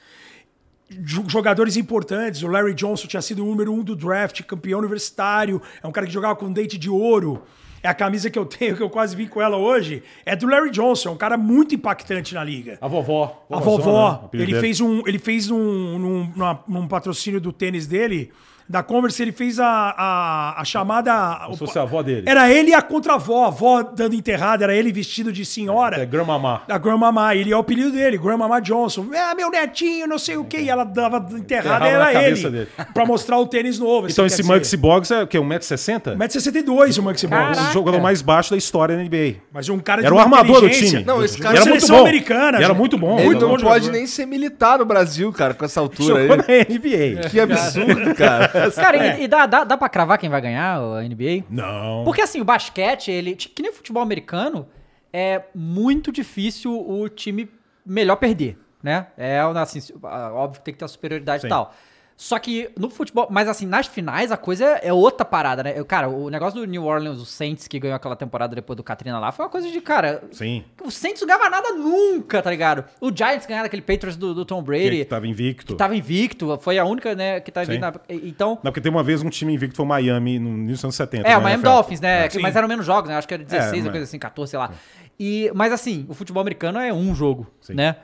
Jo- 0.90 1.24
Jogadores 1.26 1.76
importantes, 1.78 2.42
o 2.42 2.48
Larry 2.48 2.74
Johnson 2.74 3.06
tinha 3.08 3.22
sido 3.22 3.42
o 3.44 3.46
número 3.46 3.72
um 3.72 3.82
do 3.82 3.96
draft, 3.96 4.42
campeão 4.42 4.80
universitário, 4.80 5.62
é 5.82 5.86
um 5.86 5.92
cara 5.92 6.06
que 6.06 6.12
jogava 6.12 6.36
com 6.36 6.52
dente 6.52 6.76
de 6.76 6.90
ouro. 6.90 7.42
É 7.82 7.88
a 7.88 7.94
camisa 7.94 8.28
que 8.28 8.38
eu 8.38 8.44
tenho, 8.44 8.76
que 8.76 8.82
eu 8.82 8.90
quase 8.90 9.16
vim 9.16 9.26
com 9.26 9.40
ela 9.40 9.56
hoje, 9.56 10.02
é 10.26 10.36
do 10.36 10.46
Larry 10.46 10.70
Johnson, 10.70 11.12
um 11.12 11.16
cara 11.16 11.36
muito 11.38 11.74
impactante 11.74 12.34
na 12.34 12.44
liga. 12.44 12.76
A 12.80 12.86
vovó. 12.86 13.46
A 13.50 13.58
vovó, 13.58 14.10
né? 14.12 14.18
Apelido 14.24 14.50
ele 14.50 14.60
fez 14.60 14.80
um, 14.80 15.02
ele 15.06 15.18
fez 15.18 15.50
um, 15.50 15.98
num, 15.98 16.32
numa- 16.36 16.64
num 16.68 16.86
patrocínio 16.86 17.40
do 17.40 17.52
tênis 17.52 17.86
dele, 17.86 18.30
da 18.70 18.84
Converse, 18.84 19.20
ele 19.20 19.32
fez 19.32 19.58
a, 19.58 19.66
a, 19.66 20.60
a 20.60 20.64
chamada. 20.64 21.40
Como 21.42 21.54
se 21.54 21.58
fosse 21.58 21.78
a 21.78 21.82
avó 21.82 22.02
dele. 22.02 22.22
Era 22.24 22.48
ele 22.52 22.70
e 22.70 22.74
a 22.74 22.80
contravó, 22.80 23.44
a 23.44 23.48
avó 23.48 23.82
dando 23.82 24.14
enterrada, 24.14 24.62
era 24.62 24.72
ele 24.74 24.92
vestido 24.92 25.32
de 25.32 25.44
senhora. 25.44 26.00
É 26.00 26.06
Grandmamá. 26.06 26.62
Da 26.68 26.78
Grandmamá, 26.78 27.34
ele 27.34 27.52
é 27.52 27.56
o 27.56 27.58
apelido 27.58 27.90
dele, 27.90 28.16
Grandmamá 28.16 28.60
Johnson. 28.60 29.06
Ah, 29.12 29.34
meu 29.34 29.50
netinho, 29.50 30.06
não 30.06 30.18
sei 30.18 30.36
o 30.36 30.44
quê. 30.44 30.58
E 30.60 30.70
ela 30.70 30.84
dava 30.84 31.16
enterrada, 31.36 31.84
era 31.88 32.22
ele. 32.28 32.48
dele. 32.48 32.68
Pra 32.94 33.04
mostrar 33.04 33.38
o 33.38 33.46
tênis 33.46 33.78
novo. 33.78 34.08
Então 34.08 34.24
assim, 34.24 34.34
esse 34.34 34.42
quer 34.44 34.48
Maxi 34.54 34.76
Boggs 34.76 35.12
é 35.12 35.22
o 35.24 35.26
quê? 35.26 35.38
1,60m? 35.38 36.16
1,62m 36.16 36.98
o 36.98 37.02
Maxi. 37.02 37.26
Caraca. 37.26 37.70
O 37.70 37.72
jogador 37.72 38.00
mais 38.00 38.22
baixo 38.22 38.50
da 38.52 38.56
história 38.56 38.96
da 38.96 39.02
NBA. 39.02 39.36
Mas 39.52 39.68
um 39.68 39.78
cara 39.80 40.00
de 40.00 40.06
Era 40.06 40.14
o 40.14 40.18
armador 40.18 40.60
do 40.60 40.70
time. 40.70 41.02
Não, 41.04 41.24
esse 41.24 41.38
cara- 41.38 41.56
era 41.56 41.66
muito 41.66 41.86
bom. 41.88 42.00
americana, 42.00 42.58
era 42.58 42.66
gente. 42.68 42.76
muito 42.76 42.96
bom. 42.98 43.18
Ele 43.18 43.26
Muito 43.26 43.40
não 43.40 43.48
bom 43.56 43.62
pode 43.62 43.84
jogador. 43.86 43.92
nem 43.92 44.06
ser 44.06 44.26
militar 44.26 44.78
no 44.78 44.84
Brasil, 44.84 45.32
cara, 45.32 45.54
com 45.54 45.64
essa 45.64 45.80
altura 45.80 46.20
Jogou 46.28 46.36
aí. 46.48 46.66
na 46.68 46.74
NBA. 46.74 47.28
Que 47.30 47.40
absurdo, 47.40 48.14
cara. 48.14 48.59
Cara, 48.74 49.18
e, 49.18 49.24
e 49.24 49.28
dá, 49.28 49.46
dá, 49.46 49.64
dá 49.64 49.76
pra 49.76 49.88
cravar 49.88 50.18
quem 50.18 50.28
vai 50.28 50.40
ganhar 50.40 50.78
a 50.78 51.02
NBA? 51.02 51.44
Não. 51.48 52.04
Porque 52.04 52.20
assim, 52.20 52.40
o 52.40 52.44
basquete, 52.44 53.10
ele. 53.10 53.34
Que 53.34 53.62
nem 53.62 53.70
o 53.70 53.74
futebol 53.74 54.02
americano, 54.02 54.66
é 55.12 55.42
muito 55.54 56.12
difícil 56.12 56.72
o 56.72 57.08
time 57.08 57.50
melhor 57.84 58.16
perder, 58.16 58.58
né? 58.82 59.08
É 59.16 59.40
assim, 59.40 59.80
óbvio 60.02 60.60
que 60.60 60.64
tem 60.64 60.74
que 60.74 60.78
ter 60.78 60.84
a 60.84 60.88
superioridade 60.88 61.42
Sim. 61.42 61.46
e 61.46 61.50
tal. 61.50 61.74
Só 62.22 62.38
que 62.38 62.68
no 62.78 62.90
futebol, 62.90 63.28
mas 63.30 63.48
assim, 63.48 63.64
nas 63.64 63.86
finais 63.86 64.30
a 64.30 64.36
coisa 64.36 64.66
é 64.82 64.92
outra 64.92 65.24
parada, 65.24 65.62
né? 65.62 65.72
Eu, 65.74 65.86
Cara, 65.86 66.06
o 66.06 66.28
negócio 66.28 66.60
do 66.60 66.66
New 66.66 66.84
Orleans, 66.84 67.18
o 67.18 67.24
Saints 67.24 67.66
que 67.66 67.78
ganhou 67.80 67.96
aquela 67.96 68.14
temporada 68.14 68.54
depois 68.54 68.76
do 68.76 68.82
Katrina 68.82 69.18
lá, 69.18 69.32
foi 69.32 69.46
uma 69.46 69.50
coisa 69.50 69.70
de, 69.70 69.80
cara, 69.80 70.22
Sim. 70.30 70.62
o 70.84 70.90
Saints 70.90 71.22
não 71.22 71.26
ganhava 71.26 71.48
nada 71.48 71.72
nunca, 71.72 72.42
tá 72.42 72.50
ligado? 72.50 72.84
O 73.00 73.08
Giants 73.10 73.46
ganhava 73.46 73.64
aquele 73.68 73.80
Patriots 73.80 74.16
do, 74.18 74.34
do 74.34 74.44
Tom 74.44 74.60
Que, 74.60 74.66
Brady, 74.66 74.96
que 74.98 75.04
tava 75.06 75.26
invicto. 75.26 75.72
que 75.72 75.74
tava 75.78 75.96
invicto, 75.96 76.58
foi 76.60 76.78
a 76.78 76.84
única, 76.84 77.14
né, 77.14 77.40
que 77.40 77.50
tava 77.50 77.64
Sim. 77.64 77.76
invicta. 77.78 78.02
Então, 78.10 78.50
Não, 78.62 78.70
porque 78.70 78.82
tem 78.82 78.92
uma 78.92 79.02
vez 79.02 79.22
um 79.22 79.30
time 79.30 79.54
invicto 79.54 79.76
foi 79.76 79.86
o 79.86 79.88
Miami 79.88 80.38
no 80.38 80.50
início 80.50 80.74
dos 80.74 80.84
anos 80.84 80.96
70. 80.96 81.26
é, 81.26 81.32
na 81.32 81.38
o 81.38 81.42
Miami 81.42 81.62
NFL. 81.62 81.74
Dolphins, 81.74 82.00
né? 82.02 82.28
sim. 82.28 82.40
mas 82.42 82.54
eram 82.54 82.68
menos 82.68 82.84
jogos, 82.84 83.08
né? 83.08 83.16
Acho 83.16 83.26
que 83.26 83.32
era 83.32 83.42
16, 83.42 83.72
É, 83.72 83.76
mas- 83.84 83.90
coisa 83.92 84.04
assim, 84.04 84.18
14, 84.18 84.50
sei 84.50 84.58
lá. 84.58 84.70
E, 85.18 85.50
mas 85.54 85.72
assim, 85.72 86.04
o 86.06 86.12
futebol 86.12 86.42
americano 86.42 86.78
é 86.78 86.92
um 86.92 87.14
jogo, 87.14 87.46
Sim. 87.62 87.72
né? 87.74 87.96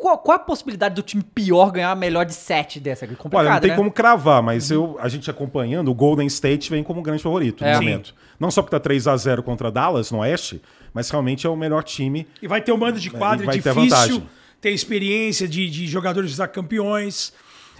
Qual, 0.00 0.16
qual 0.18 0.36
a 0.36 0.38
possibilidade 0.38 0.94
do 0.94 1.02
time 1.02 1.22
pior 1.22 1.70
ganhar 1.70 1.90
a 1.90 1.94
melhor 1.94 2.24
de 2.24 2.34
7 2.34 2.78
dessa? 2.80 3.04
É 3.04 3.08
complicado, 3.08 3.34
Olha, 3.46 3.50
não 3.54 3.60
tem 3.60 3.70
né? 3.70 3.76
como 3.76 3.90
cravar, 3.90 4.42
mas 4.42 4.70
eu, 4.70 4.96
a 5.00 5.08
gente 5.08 5.30
acompanhando, 5.30 5.90
o 5.90 5.94
Golden 5.94 6.26
State 6.26 6.70
vem 6.70 6.82
como 6.82 7.02
grande 7.02 7.22
favorito 7.22 7.64
É. 7.64 7.72
no 7.72 7.78
Sim. 7.78 7.84
momento. 7.84 8.14
Não 8.38 8.50
só 8.50 8.62
porque 8.62 8.78
tá 8.78 8.88
3x0 8.88 9.42
contra 9.42 9.70
Dallas 9.70 10.10
no 10.10 10.18
Oeste, 10.18 10.62
mas 10.94 11.10
realmente 11.10 11.46
é 11.46 11.50
o 11.50 11.56
melhor 11.56 11.82
time. 11.82 12.26
E 12.40 12.46
vai 12.48 12.60
ter 12.60 12.72
um 12.72 12.76
mando 12.76 13.00
de 13.00 13.10
quadra 13.10 13.44
E 13.44 13.46
vai 13.46 13.58
ter 13.60 13.72
difícil, 13.74 13.90
vantagem. 13.98 14.28
tem 14.60 14.72
experiência 14.74 15.48
de, 15.48 15.68
de 15.68 15.86
jogadores 15.86 16.30
já 16.32 16.46
campeões. 16.46 17.32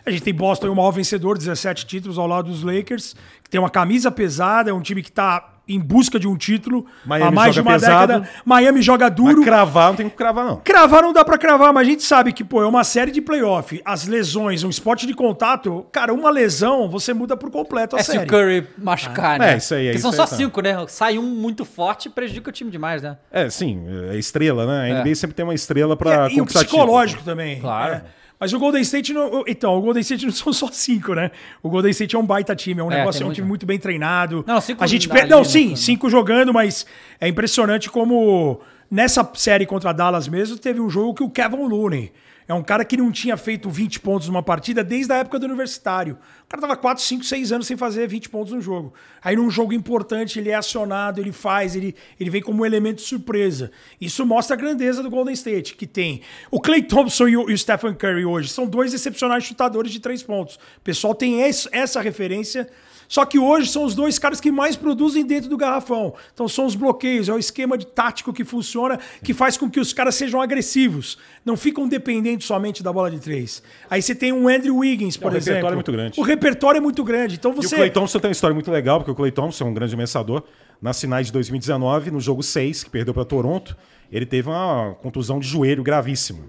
A 0.08 0.10
gente 0.10 0.22
tem 0.22 0.34
Boston, 0.34 0.68
o 0.70 0.74
maior 0.76 0.90
vencedor, 0.90 1.36
17 1.36 1.86
títulos 1.86 2.18
ao 2.18 2.26
lado 2.26 2.50
dos 2.50 2.62
Lakers, 2.62 3.14
que 3.42 3.50
tem 3.50 3.60
uma 3.60 3.70
camisa 3.70 4.10
pesada, 4.10 4.70
é 4.70 4.72
um 4.72 4.80
time 4.80 5.02
que 5.02 5.10
está 5.10 5.54
em 5.70 5.78
busca 5.78 6.18
de 6.18 6.26
um 6.26 6.34
título 6.34 6.86
Miami 7.04 7.26
há 7.26 7.30
mais 7.30 7.54
de 7.54 7.60
uma 7.60 7.72
pesado. 7.72 8.12
década. 8.14 8.30
Miami 8.42 8.80
joga 8.80 9.04
Mas 9.08 9.14
duro. 9.14 9.42
cravar 9.42 9.88
não 9.90 9.96
tem 9.96 10.06
como 10.06 10.16
cravar, 10.16 10.46
não. 10.46 10.56
Cravar 10.64 11.02
não 11.02 11.12
dá 11.12 11.22
pra 11.22 11.36
cravar, 11.36 11.74
mas 11.74 11.86
a 11.86 11.90
gente 11.90 12.02
sabe 12.02 12.32
que, 12.32 12.42
pô, 12.42 12.62
é 12.62 12.66
uma 12.66 12.82
série 12.84 13.10
de 13.10 13.20
playoff. 13.20 13.78
As 13.84 14.06
lesões, 14.06 14.64
um 14.64 14.70
esporte 14.70 15.06
de 15.06 15.12
contato, 15.12 15.84
cara, 15.92 16.14
uma 16.14 16.30
lesão, 16.30 16.88
você 16.88 17.12
muda 17.12 17.36
por 17.36 17.50
completo 17.50 17.96
a 17.96 17.98
É 17.98 18.02
se 18.02 18.12
série. 18.12 18.24
o 18.24 18.26
Curry 18.26 18.66
machucar, 18.78 19.38
né? 19.38 19.52
É, 19.52 19.56
isso 19.58 19.74
aí, 19.74 19.88
é 19.88 19.90
Porque 19.90 19.98
isso 19.98 20.02
são 20.10 20.10
aí, 20.10 20.16
só 20.16 20.26
tá. 20.26 20.36
cinco, 20.36 20.62
né? 20.62 20.74
Sai 20.88 21.18
um 21.18 21.22
muito 21.34 21.66
forte 21.66 22.06
e 22.06 22.10
prejudica 22.10 22.48
o 22.48 22.52
time 22.52 22.70
demais, 22.70 23.02
né? 23.02 23.18
É, 23.30 23.50
sim, 23.50 23.84
é 24.10 24.16
estrela, 24.16 24.64
né? 24.64 24.80
A 24.80 24.88
É. 25.00 25.02
NBA 25.02 25.14
sempre 25.16 25.34
tem 25.36 25.44
uma 25.44 25.54
estrela 25.54 25.92
E, 25.92 25.96
pra 25.98 26.30
e 26.30 26.36
o 26.36 26.38
conquistar 26.38 26.60
psicológico 26.64 27.22
também. 27.22 27.60
Claro. 27.60 27.92
né? 27.96 28.02
Mas 28.40 28.52
o 28.52 28.58
Golden 28.58 28.80
State 28.82 29.12
não. 29.12 29.42
Então, 29.46 29.76
o 29.76 29.80
Golden 29.80 30.00
State 30.00 30.24
não 30.26 30.32
são 30.32 30.52
só 30.52 30.68
cinco, 30.70 31.14
né? 31.14 31.30
O 31.62 31.68
Golden 31.68 31.90
State 31.90 32.14
é 32.14 32.18
um 32.18 32.24
baita 32.26 32.54
time, 32.54 32.80
é 32.80 32.84
um 32.84 32.90
É, 32.92 32.98
negócio, 32.98 33.22
é 33.22 33.26
um 33.26 33.32
time 33.32 33.46
muito 33.46 33.66
bem 33.66 33.78
treinado. 33.78 34.44
Não, 34.46 34.60
cinco 34.60 34.82
a 34.84 34.86
gente 34.86 35.10
ali 35.10 35.22
pe- 35.22 35.26
Não, 35.28 35.40
no 35.40 35.44
sim, 35.44 35.74
cinco 35.76 36.08
jogando, 36.08 36.52
mas 36.52 36.86
é 37.20 37.26
impressionante 37.28 37.90
como 37.90 38.60
nessa 38.90 39.28
série 39.34 39.66
contra 39.66 39.90
a 39.90 39.92
Dallas 39.92 40.28
mesmo 40.28 40.56
teve 40.56 40.80
um 40.80 40.88
jogo 40.88 41.14
que 41.14 41.22
o 41.22 41.28
Kevin 41.30 41.66
Looney 41.68 42.12
é 42.48 42.54
um 42.54 42.62
cara 42.62 42.82
que 42.82 42.96
não 42.96 43.12
tinha 43.12 43.36
feito 43.36 43.68
20 43.68 44.00
pontos 44.00 44.26
numa 44.26 44.42
partida 44.42 44.82
desde 44.82 45.12
a 45.12 45.16
época 45.18 45.38
do 45.38 45.44
universitário. 45.44 46.18
O 46.44 46.48
cara 46.48 46.62
tava 46.62 46.76
4, 46.76 47.04
5, 47.04 47.22
6 47.24 47.52
anos 47.52 47.66
sem 47.66 47.76
fazer 47.76 48.08
20 48.08 48.30
pontos 48.30 48.54
no 48.54 48.60
jogo. 48.62 48.94
Aí 49.22 49.36
num 49.36 49.50
jogo 49.50 49.74
importante 49.74 50.38
ele 50.38 50.48
é 50.48 50.54
acionado, 50.54 51.20
ele 51.20 51.30
faz, 51.30 51.76
ele, 51.76 51.94
ele 52.18 52.30
vem 52.30 52.40
como 52.40 52.62
um 52.62 52.66
elemento 52.66 52.96
de 52.96 53.02
surpresa. 53.02 53.70
Isso 54.00 54.24
mostra 54.24 54.56
a 54.56 54.58
grandeza 54.58 55.02
do 55.02 55.10
Golden 55.10 55.34
State, 55.34 55.74
que 55.74 55.86
tem 55.86 56.22
o 56.50 56.58
Clay 56.58 56.82
Thompson 56.82 57.28
e 57.28 57.36
o, 57.36 57.50
e 57.50 57.52
o 57.52 57.58
Stephen 57.58 57.92
Curry 57.94 58.24
hoje. 58.24 58.48
São 58.48 58.66
dois 58.66 58.94
excepcionais 58.94 59.44
chutadores 59.44 59.92
de 59.92 60.00
três 60.00 60.22
pontos. 60.22 60.56
O 60.56 60.80
pessoal 60.82 61.14
tem 61.14 61.42
esse- 61.42 61.68
essa 61.70 62.00
referência 62.00 62.66
só 63.08 63.24
que 63.24 63.38
hoje 63.38 63.70
são 63.70 63.84
os 63.84 63.94
dois 63.94 64.18
caras 64.18 64.40
que 64.40 64.52
mais 64.52 64.76
produzem 64.76 65.24
dentro 65.24 65.48
do 65.48 65.56
garrafão. 65.56 66.14
Então 66.32 66.46
são 66.46 66.66
os 66.66 66.74
bloqueios, 66.74 67.28
é 67.28 67.32
o 67.32 67.38
esquema 67.38 67.78
de 67.78 67.86
tático 67.86 68.32
que 68.32 68.44
funciona, 68.44 69.00
que 69.24 69.32
faz 69.32 69.56
com 69.56 69.68
que 69.70 69.80
os 69.80 69.92
caras 69.92 70.14
sejam 70.14 70.40
agressivos. 70.40 71.16
Não 71.44 71.56
ficam 71.56 71.88
dependentes 71.88 72.46
somente 72.46 72.82
da 72.82 72.92
bola 72.92 73.10
de 73.10 73.18
três. 73.18 73.62
Aí 73.88 74.02
você 74.02 74.14
tem 74.14 74.32
um 74.32 74.46
Andrew 74.46 74.76
Wiggins, 74.76 75.16
por 75.16 75.28
o 75.32 75.34
repertório 75.34 75.56
exemplo. 75.56 75.70
é 75.70 75.74
muito 75.74 75.92
grande. 75.92 76.20
O 76.20 76.22
repertório 76.22 76.78
é 76.78 76.80
muito 76.80 77.02
grande. 77.02 77.34
Então 77.36 77.52
E 77.52 77.54
você. 77.56 77.74
o 77.74 77.78
Clay 77.78 77.90
Thompson 77.90 78.18
tem 78.20 78.28
uma 78.28 78.32
história 78.32 78.54
muito 78.54 78.70
legal, 78.70 78.98
porque 78.98 79.10
o 79.10 79.14
Clay 79.14 79.32
Thompson 79.32 79.64
é 79.64 79.68
um 79.68 79.74
grande 79.74 79.94
ameaçador. 79.94 80.42
Nas 80.80 81.00
finais 81.00 81.26
de 81.26 81.32
2019, 81.32 82.10
no 82.10 82.20
jogo 82.20 82.42
6, 82.42 82.84
que 82.84 82.90
perdeu 82.90 83.12
para 83.14 83.24
Toronto, 83.24 83.76
ele 84.12 84.26
teve 84.26 84.48
uma 84.48 84.94
contusão 85.02 85.40
de 85.40 85.48
joelho 85.48 85.82
gravíssima. 85.82 86.44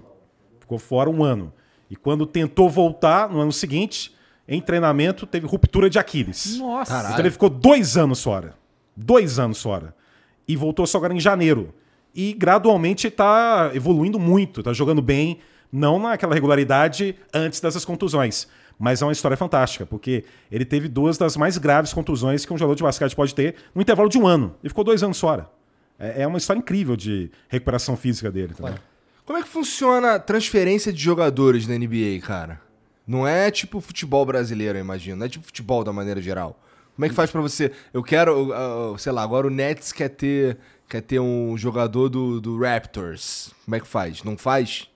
Ficou 0.60 0.78
fora 0.78 1.10
um 1.10 1.24
ano. 1.24 1.52
E 1.90 1.96
quando 1.96 2.24
tentou 2.26 2.70
voltar 2.70 3.28
no 3.28 3.40
ano 3.40 3.52
seguinte, 3.52 4.14
em 4.50 4.60
treinamento, 4.60 5.26
teve 5.26 5.46
ruptura 5.46 5.88
de 5.88 5.96
Aquiles. 5.96 6.58
Nossa. 6.58 7.08
Então 7.10 7.20
ele 7.20 7.30
ficou 7.30 7.48
dois 7.48 7.96
anos 7.96 8.20
fora. 8.20 8.54
Dois 8.96 9.38
anos 9.38 9.62
fora. 9.62 9.94
E 10.48 10.56
voltou 10.56 10.84
só 10.88 10.98
agora 10.98 11.14
em 11.14 11.20
janeiro. 11.20 11.72
E 12.12 12.32
gradualmente 12.32 13.06
está 13.06 13.70
evoluindo 13.72 14.18
muito, 14.18 14.60
está 14.60 14.72
jogando 14.72 15.00
bem, 15.00 15.38
não 15.72 16.00
naquela 16.00 16.34
regularidade 16.34 17.14
antes 17.32 17.60
dessas 17.60 17.84
contusões. 17.84 18.48
Mas 18.76 19.00
é 19.00 19.06
uma 19.06 19.12
história 19.12 19.36
fantástica, 19.36 19.86
porque 19.86 20.24
ele 20.50 20.64
teve 20.64 20.88
duas 20.88 21.16
das 21.16 21.36
mais 21.36 21.56
graves 21.56 21.92
contusões 21.92 22.44
que 22.44 22.52
um 22.52 22.58
jogador 22.58 22.74
de 22.74 22.82
basquete 22.82 23.14
pode 23.14 23.32
ter 23.32 23.54
no 23.72 23.80
intervalo 23.80 24.08
de 24.08 24.18
um 24.18 24.26
ano. 24.26 24.56
E 24.64 24.68
ficou 24.68 24.82
dois 24.82 25.00
anos 25.04 25.20
fora. 25.20 25.48
É 25.96 26.22
é 26.22 26.26
uma 26.26 26.38
história 26.38 26.58
incrível 26.58 26.96
de 26.96 27.30
recuperação 27.48 27.96
física 27.96 28.32
dele. 28.32 28.54
Como 29.24 29.38
é 29.38 29.42
que 29.42 29.48
funciona 29.48 30.14
a 30.14 30.18
transferência 30.18 30.92
de 30.92 31.00
jogadores 31.00 31.68
na 31.68 31.78
NBA, 31.78 32.18
cara? 32.20 32.60
Não 33.10 33.26
é 33.26 33.50
tipo 33.50 33.80
futebol 33.80 34.24
brasileiro, 34.24 34.78
eu 34.78 34.82
imagino. 34.82 35.16
Não 35.16 35.26
é 35.26 35.28
tipo 35.28 35.44
futebol 35.44 35.82
da 35.82 35.92
maneira 35.92 36.22
geral. 36.22 36.56
Como 36.94 37.04
é 37.04 37.08
que 37.08 37.14
faz 37.14 37.28
pra 37.28 37.40
você? 37.40 37.72
Eu 37.92 38.04
quero, 38.04 38.52
uh, 38.52 38.96
sei 38.98 39.10
lá, 39.10 39.20
agora 39.20 39.48
o 39.48 39.50
Nets 39.50 39.90
quer 39.90 40.10
ter, 40.10 40.58
quer 40.88 41.00
ter 41.00 41.18
um 41.18 41.58
jogador 41.58 42.08
do, 42.08 42.40
do 42.40 42.56
Raptors. 42.60 43.50
Como 43.64 43.74
é 43.74 43.80
que 43.80 43.86
faz? 43.88 44.22
Não 44.22 44.38
faz? 44.38 44.88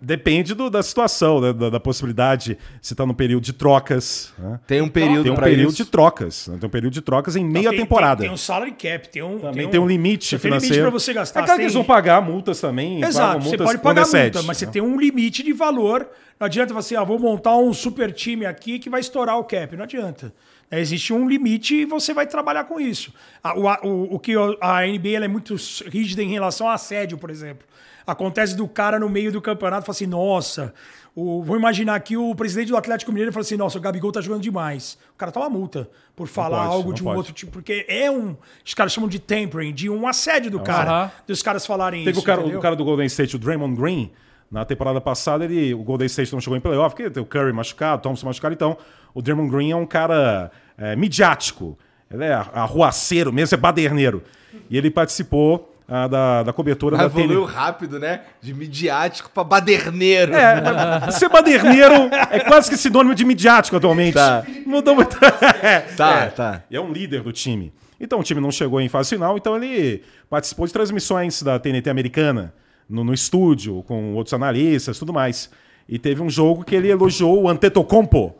Depende 0.00 0.54
do- 0.54 0.70
da 0.70 0.82
situação, 0.82 1.40
né? 1.40 1.52
da, 1.52 1.70
da 1.70 1.80
possibilidade. 1.80 2.56
Se 2.80 2.94
está 2.94 3.04
no 3.04 3.14
período 3.14 3.42
de 3.42 3.52
trocas. 3.52 4.32
né? 4.38 4.60
Tem 4.66 4.80
um 4.80 4.88
período 4.88 5.24
Tem 5.24 5.32
um 5.32 5.36
período 5.36 5.72
isso. 5.72 5.84
de 5.84 5.90
trocas. 5.90 6.46
né? 6.48 6.56
Tem 6.60 6.66
um 6.66 6.70
período 6.70 6.92
de 6.92 7.00
trocas 7.00 7.34
em 7.36 7.44
meia 7.44 7.70
tem, 7.70 7.80
temporada. 7.80 8.20
Tem, 8.20 8.28
tem 8.28 8.34
um 8.34 8.36
salary 8.36 8.70
cap, 8.72 9.08
tem 9.08 9.22
um. 9.22 9.38
Também 9.40 9.68
tem 9.68 9.80
um, 9.80 9.86
limite 9.86 10.26
você 10.26 10.30
tem 10.38 10.40
financeiro. 10.40 10.76
limite 10.76 10.92
você 10.92 11.12
gastar. 11.12 11.40
É 11.40 11.42
claro 11.42 11.52
você 11.52 11.56
que 11.56 11.62
eles 11.64 11.72
tem- 11.72 11.82
vão 11.82 11.86
pagar 11.86 12.22
multas 12.22 12.60
também. 12.60 13.02
Exato, 13.02 13.40
você 13.42 13.48
multas 13.48 13.66
pode 13.66 13.78
quando 13.78 13.82
pagar 13.82 14.02
é 14.02 14.04
sede, 14.04 14.34
multa, 14.36 14.42
mas 14.46 14.56
você 14.58 14.66
né? 14.66 14.72
tem 14.72 14.82
um 14.82 14.98
limite 14.98 15.42
de 15.42 15.52
valor. 15.52 16.08
Não 16.38 16.46
adianta 16.46 16.72
você, 16.74 16.94
ah, 16.96 17.04
vou 17.04 17.18
montar 17.18 17.56
um 17.56 17.72
super 17.72 18.12
time 18.12 18.44
aqui 18.46 18.78
que 18.78 18.88
vai 18.90 19.00
estourar 19.00 19.38
o 19.38 19.44
cap. 19.44 19.76
Não 19.76 19.84
adianta. 19.84 20.32
É, 20.70 20.80
existe 20.80 21.12
um 21.12 21.28
limite 21.28 21.74
e 21.74 21.84
você 21.84 22.12
vai 22.14 22.26
trabalhar 22.26 22.64
com 22.64 22.80
isso. 22.80 23.12
A, 23.42 23.56
o, 23.56 23.66
o, 23.88 24.14
o 24.14 24.18
que 24.18 24.32
a 24.60 24.80
NBA 24.86 25.10
ela 25.16 25.24
é 25.26 25.28
muito 25.28 25.54
rígida 25.88 26.22
em 26.22 26.30
relação 26.30 26.68
a 26.68 26.74
assédio, 26.74 27.18
por 27.18 27.30
exemplo. 27.30 27.66
Acontece 28.06 28.54
do 28.56 28.68
cara 28.68 28.98
no 28.98 29.08
meio 29.08 29.32
do 29.32 29.40
campeonato 29.40 29.86
falar 29.86 29.94
assim, 29.94 30.06
nossa, 30.06 30.74
o- 31.14 31.42
vou 31.42 31.56
imaginar 31.56 31.94
aqui 31.94 32.16
o 32.16 32.34
presidente 32.34 32.68
do 32.68 32.76
Atlético 32.76 33.10
Mineiro 33.12 33.32
fala 33.32 33.42
assim, 33.42 33.56
nossa, 33.56 33.78
o 33.78 33.80
Gabigol 33.80 34.12
tá 34.12 34.20
jogando 34.20 34.42
demais. 34.42 34.98
O 35.14 35.16
cara 35.18 35.32
toma 35.32 35.48
multa 35.48 35.88
por 36.14 36.28
falar 36.28 36.64
pode, 36.64 36.72
algo 36.74 36.92
de 36.92 37.02
um 37.02 37.06
pode. 37.06 37.16
outro 37.16 37.32
tipo, 37.32 37.50
porque 37.52 37.86
é 37.88 38.10
um, 38.10 38.36
os 38.64 38.74
caras 38.74 38.92
chamam 38.92 39.08
de 39.08 39.18
tampering, 39.18 39.72
de 39.72 39.88
um 39.88 40.06
assédio 40.06 40.50
do 40.50 40.60
cara, 40.60 40.90
Aham. 40.90 41.10
dos 41.26 41.42
caras 41.42 41.64
falarem 41.66 42.00
Teve 42.04 42.12
isso. 42.12 42.20
o 42.20 42.24
cara, 42.24 42.40
entendeu? 42.42 42.58
o 42.58 42.62
cara 42.62 42.76
do 42.76 42.84
Golden 42.84 43.06
State, 43.06 43.36
o 43.36 43.38
Draymond 43.38 43.74
Green, 43.80 44.10
na 44.50 44.64
temporada 44.64 45.00
passada, 45.00 45.44
ele, 45.44 45.72
o 45.74 45.82
Golden 45.82 46.06
State 46.06 46.32
não 46.32 46.40
chegou 46.40 46.56
em 46.56 46.60
playoff, 46.60 46.94
porque 46.94 47.10
tem 47.10 47.22
o 47.22 47.26
Curry 47.26 47.52
machucado, 47.52 47.98
o 48.00 48.02
Thompson 48.02 48.26
machucado, 48.26 48.54
então 48.54 48.76
o 49.14 49.22
Draymond 49.22 49.50
Green 49.50 49.70
é 49.72 49.76
um 49.76 49.86
cara 49.86 50.50
é, 50.76 50.94
midiático. 50.94 51.76
Ele 52.10 52.22
é 52.24 52.32
arruaceiro 52.34 53.32
mesmo, 53.32 53.54
é 53.54 53.58
baderneiro. 53.58 54.22
E 54.70 54.76
ele 54.78 54.90
participou 54.90 55.73
ah, 55.88 56.06
da, 56.08 56.42
da 56.44 56.52
cobertura 56.52 56.96
da 56.96 57.04
Evoluiu 57.04 57.44
rápido, 57.44 57.98
né? 57.98 58.22
De 58.40 58.54
midiático 58.54 59.30
pra 59.30 59.44
baderneiro. 59.44 60.32
É, 60.34 61.10
ser 61.10 61.28
baderneiro 61.28 61.94
é 62.30 62.40
quase 62.40 62.70
que 62.70 62.76
sinônimo 62.76 63.14
de 63.14 63.24
midiático 63.24 63.76
atualmente. 63.76 64.14
Tá. 64.14 64.44
Mudou 64.66 64.94
muito. 64.96 65.18
Tá, 65.96 66.20
É. 66.24 66.26
tá. 66.26 66.62
E 66.70 66.76
é 66.76 66.80
um 66.80 66.92
líder 66.92 67.22
do 67.22 67.32
time. 67.32 67.72
Então 68.00 68.20
o 68.20 68.22
time 68.22 68.40
não 68.40 68.50
chegou 68.50 68.80
em 68.80 68.88
fase 68.88 69.10
final, 69.10 69.36
então 69.36 69.56
ele 69.56 70.02
participou 70.28 70.66
de 70.66 70.72
transmissões 70.72 71.42
da 71.42 71.58
TNT 71.58 71.88
americana 71.90 72.52
no, 72.88 73.04
no 73.04 73.14
estúdio, 73.14 73.82
com 73.84 74.14
outros 74.14 74.34
analistas 74.34 74.98
tudo 74.98 75.12
mais. 75.12 75.50
E 75.88 75.98
teve 75.98 76.22
um 76.22 76.30
jogo 76.30 76.64
que 76.64 76.74
ele 76.74 76.88
elogiou 76.90 77.42
o 77.42 77.48
Antetokounmpo, 77.48 78.34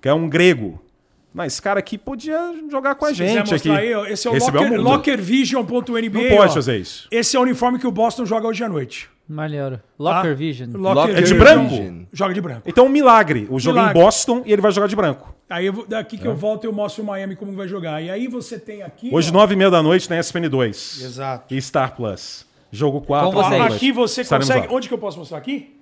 que 0.00 0.08
é 0.08 0.14
um 0.14 0.28
grego. 0.28 0.80
Não, 1.36 1.44
esse 1.44 1.60
cara 1.60 1.78
aqui 1.80 1.98
podia 1.98 2.38
jogar 2.70 2.94
com 2.94 3.04
a 3.04 3.08
Se 3.08 3.16
quiser 3.16 3.28
gente 3.28 3.54
aqui. 3.54 3.68
mostrar 3.68 3.76
aí, 3.76 4.12
esse 4.12 4.26
é 4.26 4.30
o 4.30 4.32
Recebeu 4.32 4.62
locker, 4.62 4.80
lockervision.nba. 4.80 6.22
Não 6.22 6.36
pode 6.36 6.50
ó. 6.50 6.54
fazer 6.54 6.78
isso. 6.78 7.06
Esse 7.10 7.36
é 7.36 7.38
o 7.38 7.42
uniforme 7.42 7.78
que 7.78 7.86
o 7.86 7.90
Boston 7.90 8.24
joga 8.24 8.48
hoje 8.48 8.64
à 8.64 8.68
noite. 8.70 9.10
Maneiro. 9.28 9.78
Locker 9.98 10.30
tá? 10.30 10.34
Vision. 10.34 10.70
Locker 10.72 11.10
É 11.10 11.20
de 11.20 11.34
Vision. 11.34 11.38
branco? 11.38 12.06
Joga 12.10 12.32
de 12.32 12.40
branco. 12.40 12.62
Então 12.64 12.86
um 12.86 12.88
milagre. 12.88 13.46
O 13.50 13.60
jogo 13.60 13.78
é 13.78 13.90
em. 13.90 13.92
Boston 13.92 14.42
e 14.46 14.52
ele 14.52 14.62
vai 14.62 14.72
jogar 14.72 14.86
de 14.86 14.96
branco. 14.96 15.34
Aí 15.50 15.66
eu 15.66 15.84
daqui 15.86 16.16
que 16.16 16.26
eu 16.26 16.34
volto 16.34 16.64
eu 16.64 16.72
mostro 16.72 17.02
o 17.02 17.06
Miami 17.06 17.36
como 17.36 17.52
vai 17.52 17.68
jogar. 17.68 18.02
E 18.02 18.08
aí 18.08 18.28
você 18.28 18.58
tem 18.58 18.82
aqui. 18.82 19.10
Hoje, 19.12 19.30
nove 19.30 19.52
e 19.52 19.56
meia 19.58 19.70
da 19.70 19.82
noite, 19.82 20.08
na 20.08 20.18
ESPN 20.18 20.48
2. 20.48 21.02
Exato. 21.02 21.54
E 21.54 21.60
Star 21.60 21.94
Plus. 21.94 22.46
Jogo 22.72 23.02
4. 23.02 23.30
Com 23.30 23.42
vocês. 23.42 23.62
Aqui 23.74 23.92
você 23.92 24.20
Estaremos 24.22 24.48
consegue. 24.48 24.68
lá. 24.68 24.74
Onde 24.74 24.88
que 24.88 24.94
eu 24.94 24.98
posso 24.98 25.18
mostrar 25.18 25.36
aqui? 25.36 25.76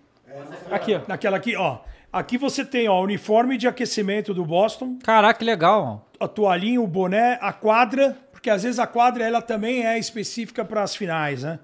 Aqui, 0.70 0.94
ó. 0.96 1.00
Naquela 1.06 1.36
aqui, 1.36 1.54
ó. 1.54 1.78
Aqui 2.14 2.38
você 2.38 2.64
tem, 2.64 2.88
ó, 2.88 3.00
o 3.00 3.02
uniforme 3.02 3.56
de 3.56 3.66
aquecimento 3.66 4.32
do 4.32 4.44
Boston, 4.44 5.00
Caraca, 5.02 5.40
que 5.40 5.44
legal. 5.44 6.08
a 6.20 6.28
toalhinha, 6.28 6.80
o 6.80 6.86
boné, 6.86 7.36
a 7.40 7.52
quadra, 7.52 8.16
porque 8.30 8.48
às 8.48 8.62
vezes 8.62 8.78
a 8.78 8.86
quadra 8.86 9.24
ela 9.24 9.42
também 9.42 9.84
é 9.84 9.98
específica 9.98 10.64
para 10.64 10.84
as 10.84 10.94
finais, 10.94 11.42
né? 11.42 11.58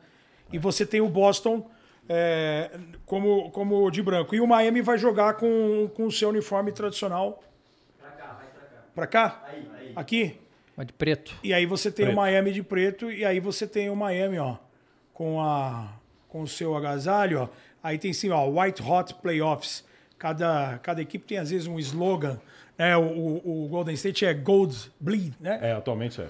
E 0.52 0.58
você 0.58 0.84
tem 0.84 1.00
o 1.00 1.08
Boston 1.08 1.70
é, 2.08 2.68
como, 3.06 3.48
como 3.52 3.88
de 3.92 4.02
branco. 4.02 4.34
E 4.34 4.40
o 4.40 4.46
Miami 4.48 4.82
vai 4.82 4.98
jogar 4.98 5.34
com, 5.34 5.88
com 5.94 6.06
o 6.06 6.10
seu 6.10 6.30
uniforme 6.30 6.72
tradicional. 6.72 7.44
Pra 8.92 9.06
cá? 9.06 9.44
Aqui? 9.94 10.36
Ó, 10.76 10.82
de 10.82 10.92
preto. 10.92 11.32
E 11.44 11.54
aí 11.54 11.64
você 11.64 11.92
tem 11.92 12.06
Preto. 12.06 12.18
o 12.18 12.20
Miami 12.20 12.50
de 12.50 12.64
preto 12.64 13.08
e 13.08 13.24
aí 13.24 13.38
você 13.38 13.68
tem 13.68 13.88
o 13.88 13.94
Miami, 13.94 14.40
ó, 14.40 14.56
com 15.14 15.40
a 15.40 15.92
com 16.28 16.42
o 16.42 16.48
seu 16.48 16.76
agasalho, 16.76 17.42
ó. 17.42 17.48
Aí 17.80 17.98
tem 17.98 18.12
sim, 18.12 18.30
ó, 18.30 18.48
White 18.48 18.82
Hot 18.82 19.14
Playoffs. 19.14 19.88
Cada, 20.20 20.78
cada 20.82 21.00
equipe 21.00 21.24
tem 21.24 21.38
às 21.38 21.48
vezes 21.48 21.66
um 21.66 21.78
slogan, 21.78 22.38
né? 22.76 22.94
O, 22.94 23.00
o, 23.42 23.64
o 23.64 23.68
Golden 23.68 23.94
State 23.94 24.26
é 24.26 24.34
Gold 24.34 24.76
Bleed, 25.00 25.32
né? 25.40 25.58
É, 25.62 25.72
atualmente 25.72 26.20
é. 26.20 26.26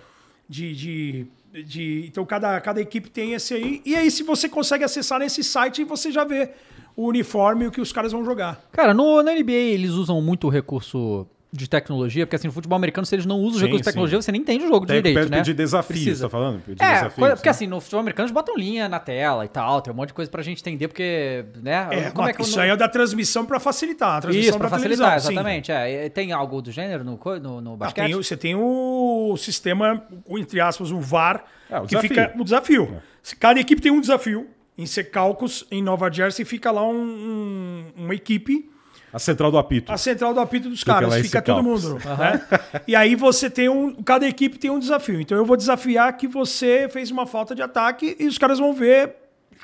De, 0.49 0.73
de, 0.77 1.27
de, 1.65 2.07
então 2.07 2.25
cada, 2.25 2.61
cada 2.61 2.81
equipe 2.81 3.11
tem 3.11 3.33
esse 3.33 3.53
aí. 3.53 3.83
E 3.85 3.97
aí 3.97 4.09
se 4.09 4.23
você 4.23 4.49
consegue 4.49 4.85
acessar 4.85 5.19
nesse 5.19 5.43
site, 5.43 5.83
você 5.83 6.13
já 6.13 6.23
vê 6.23 6.51
o 6.95 7.09
uniforme 7.09 7.65
e 7.65 7.67
o 7.67 7.73
que 7.73 7.81
os 7.81 7.93
caras 7.93 8.13
vão 8.13 8.25
jogar. 8.25 8.63
Cara, 8.71 8.95
no, 8.95 9.25
na 9.25 9.35
NBA 9.35 9.51
eles 9.51 9.91
usam 9.91 10.23
muito 10.23 10.47
o 10.47 10.51
recurso 10.51 11.27
de 11.53 11.69
tecnologia, 11.69 12.25
porque 12.27 12.37
assim, 12.37 12.47
no 12.47 12.53
futebol 12.53 12.77
americano, 12.77 13.05
se 13.05 13.13
eles 13.15 13.27
não 13.27 13.37
usam 13.41 13.57
o 13.57 13.59
Sim, 13.59 13.61
recurso 13.65 13.81
de 13.81 13.85
sim. 13.85 13.91
tecnologia, 13.91 14.23
você 14.23 14.31
nem 14.31 14.41
entende 14.41 14.65
o 14.65 14.69
jogo 14.69 14.87
Tem 14.87 14.97
direito, 14.97 15.15
perto 15.17 15.31
né? 15.31 15.41
de 15.41 15.53
desafio, 15.53 16.15
você 16.17 16.23
tá 16.23 16.29
falando? 16.29 16.63
De 16.65 16.73
É, 16.73 16.93
desafios, 16.95 17.29
porque 17.31 17.49
né? 17.49 17.51
assim, 17.51 17.67
no 17.67 17.81
futebol 17.81 18.01
americano 18.01 18.27
eles 18.27 18.33
botam 18.33 18.57
linha 18.57 18.89
na 18.89 19.01
tela 19.01 19.45
e 19.45 19.49
tal, 19.49 19.83
tem 19.83 19.93
um 19.93 19.97
monte 19.97 20.09
de 20.09 20.15
coisa 20.15 20.31
pra 20.31 20.43
gente 20.43 20.61
entender, 20.61 20.87
porque, 20.87 21.45
né? 21.61 21.89
É, 21.91 22.11
como 22.13 22.29
é 22.29 22.33
que 22.33 22.41
eu 22.41 22.47
isso 22.47 22.57
não- 22.57 22.63
aí 22.63 22.71
é 22.71 22.77
da 22.77 22.89
transmissão 22.89 23.45
para 23.45 23.59
facilitar. 23.59 24.19
A 24.19 24.21
transmissão 24.21 24.49
Isso, 24.51 24.59
pra 24.59 24.69
da 24.69 24.77
facilitar, 24.77 25.07
televisão, 25.09 25.29
sim. 25.29 25.35
exatamente. 25.35 25.73
É, 25.73 26.09
tem 26.09 26.31
algo 26.33 26.63
do 26.63 26.71
gênero 26.71 27.03
no, 27.03 27.19
no, 27.41 27.61
no 27.61 27.73
Ah, 27.75 27.77
basquete? 27.79 28.05
tem 28.07 28.15
o- 28.15 28.23
você 28.23 28.37
tem 28.37 28.55
o 28.55 29.35
sistema, 29.37 30.05
entre 30.29 30.61
aspas, 30.61 30.93
o 30.93 31.01
VAR, 31.01 31.45
É, 31.69 31.79
o 31.79 31.83
que 31.83 31.89
desafio. 31.89 32.09
fica 32.09 32.33
o 32.39 32.45
desafio. 32.45 33.03
Se 33.23 33.35
Cada 33.35 33.59
equipe 33.59 33.83
tem 33.83 33.91
um 33.91 34.01
desafio. 34.01 34.47
Em 34.79 34.87
Secalcos, 34.87 35.67
em 35.71 35.83
Nova 35.83 36.11
Jersey, 36.11 36.45
fica 36.45 36.71
lá 36.71 36.87
um- 36.89 36.95
um- 36.95 38.05
uma 38.05 38.15
equipe, 38.15 38.71
A 39.13 39.19
central 39.19 39.51
do 39.51 39.59
apito. 39.59 39.93
a 39.93 39.97
central 39.97 40.33
do 40.33 40.41
apito 40.41 40.69
dos 40.69 40.81
Fica 40.81 40.95
caras, 40.95 41.17
em 41.17 41.23
fica 41.23 41.43
todo 41.43 41.63
mundo. 41.63 41.99
Né? 41.99 42.41
E 42.87 42.95
aí 42.95 43.15
você 43.15 43.51
tem 43.51 43.69
um. 43.69 43.95
Cada 44.03 44.27
equipe 44.27 44.59
tem 44.59 44.71
um 44.71 44.79
desafio. 44.79 45.21
Então 45.21 45.37
eu 45.37 45.45
vou 45.45 45.57
desafiar 45.57 46.17
que 46.17 46.29
você 46.29 46.89
fez 46.91 47.11
uma 47.11 47.27
falta 47.27 47.55
de 47.55 47.63
ataque 47.63 48.17
e 48.19 48.27
os 48.27 48.39
caras 48.39 48.59
vão 48.59 48.73
ver 48.73 49.17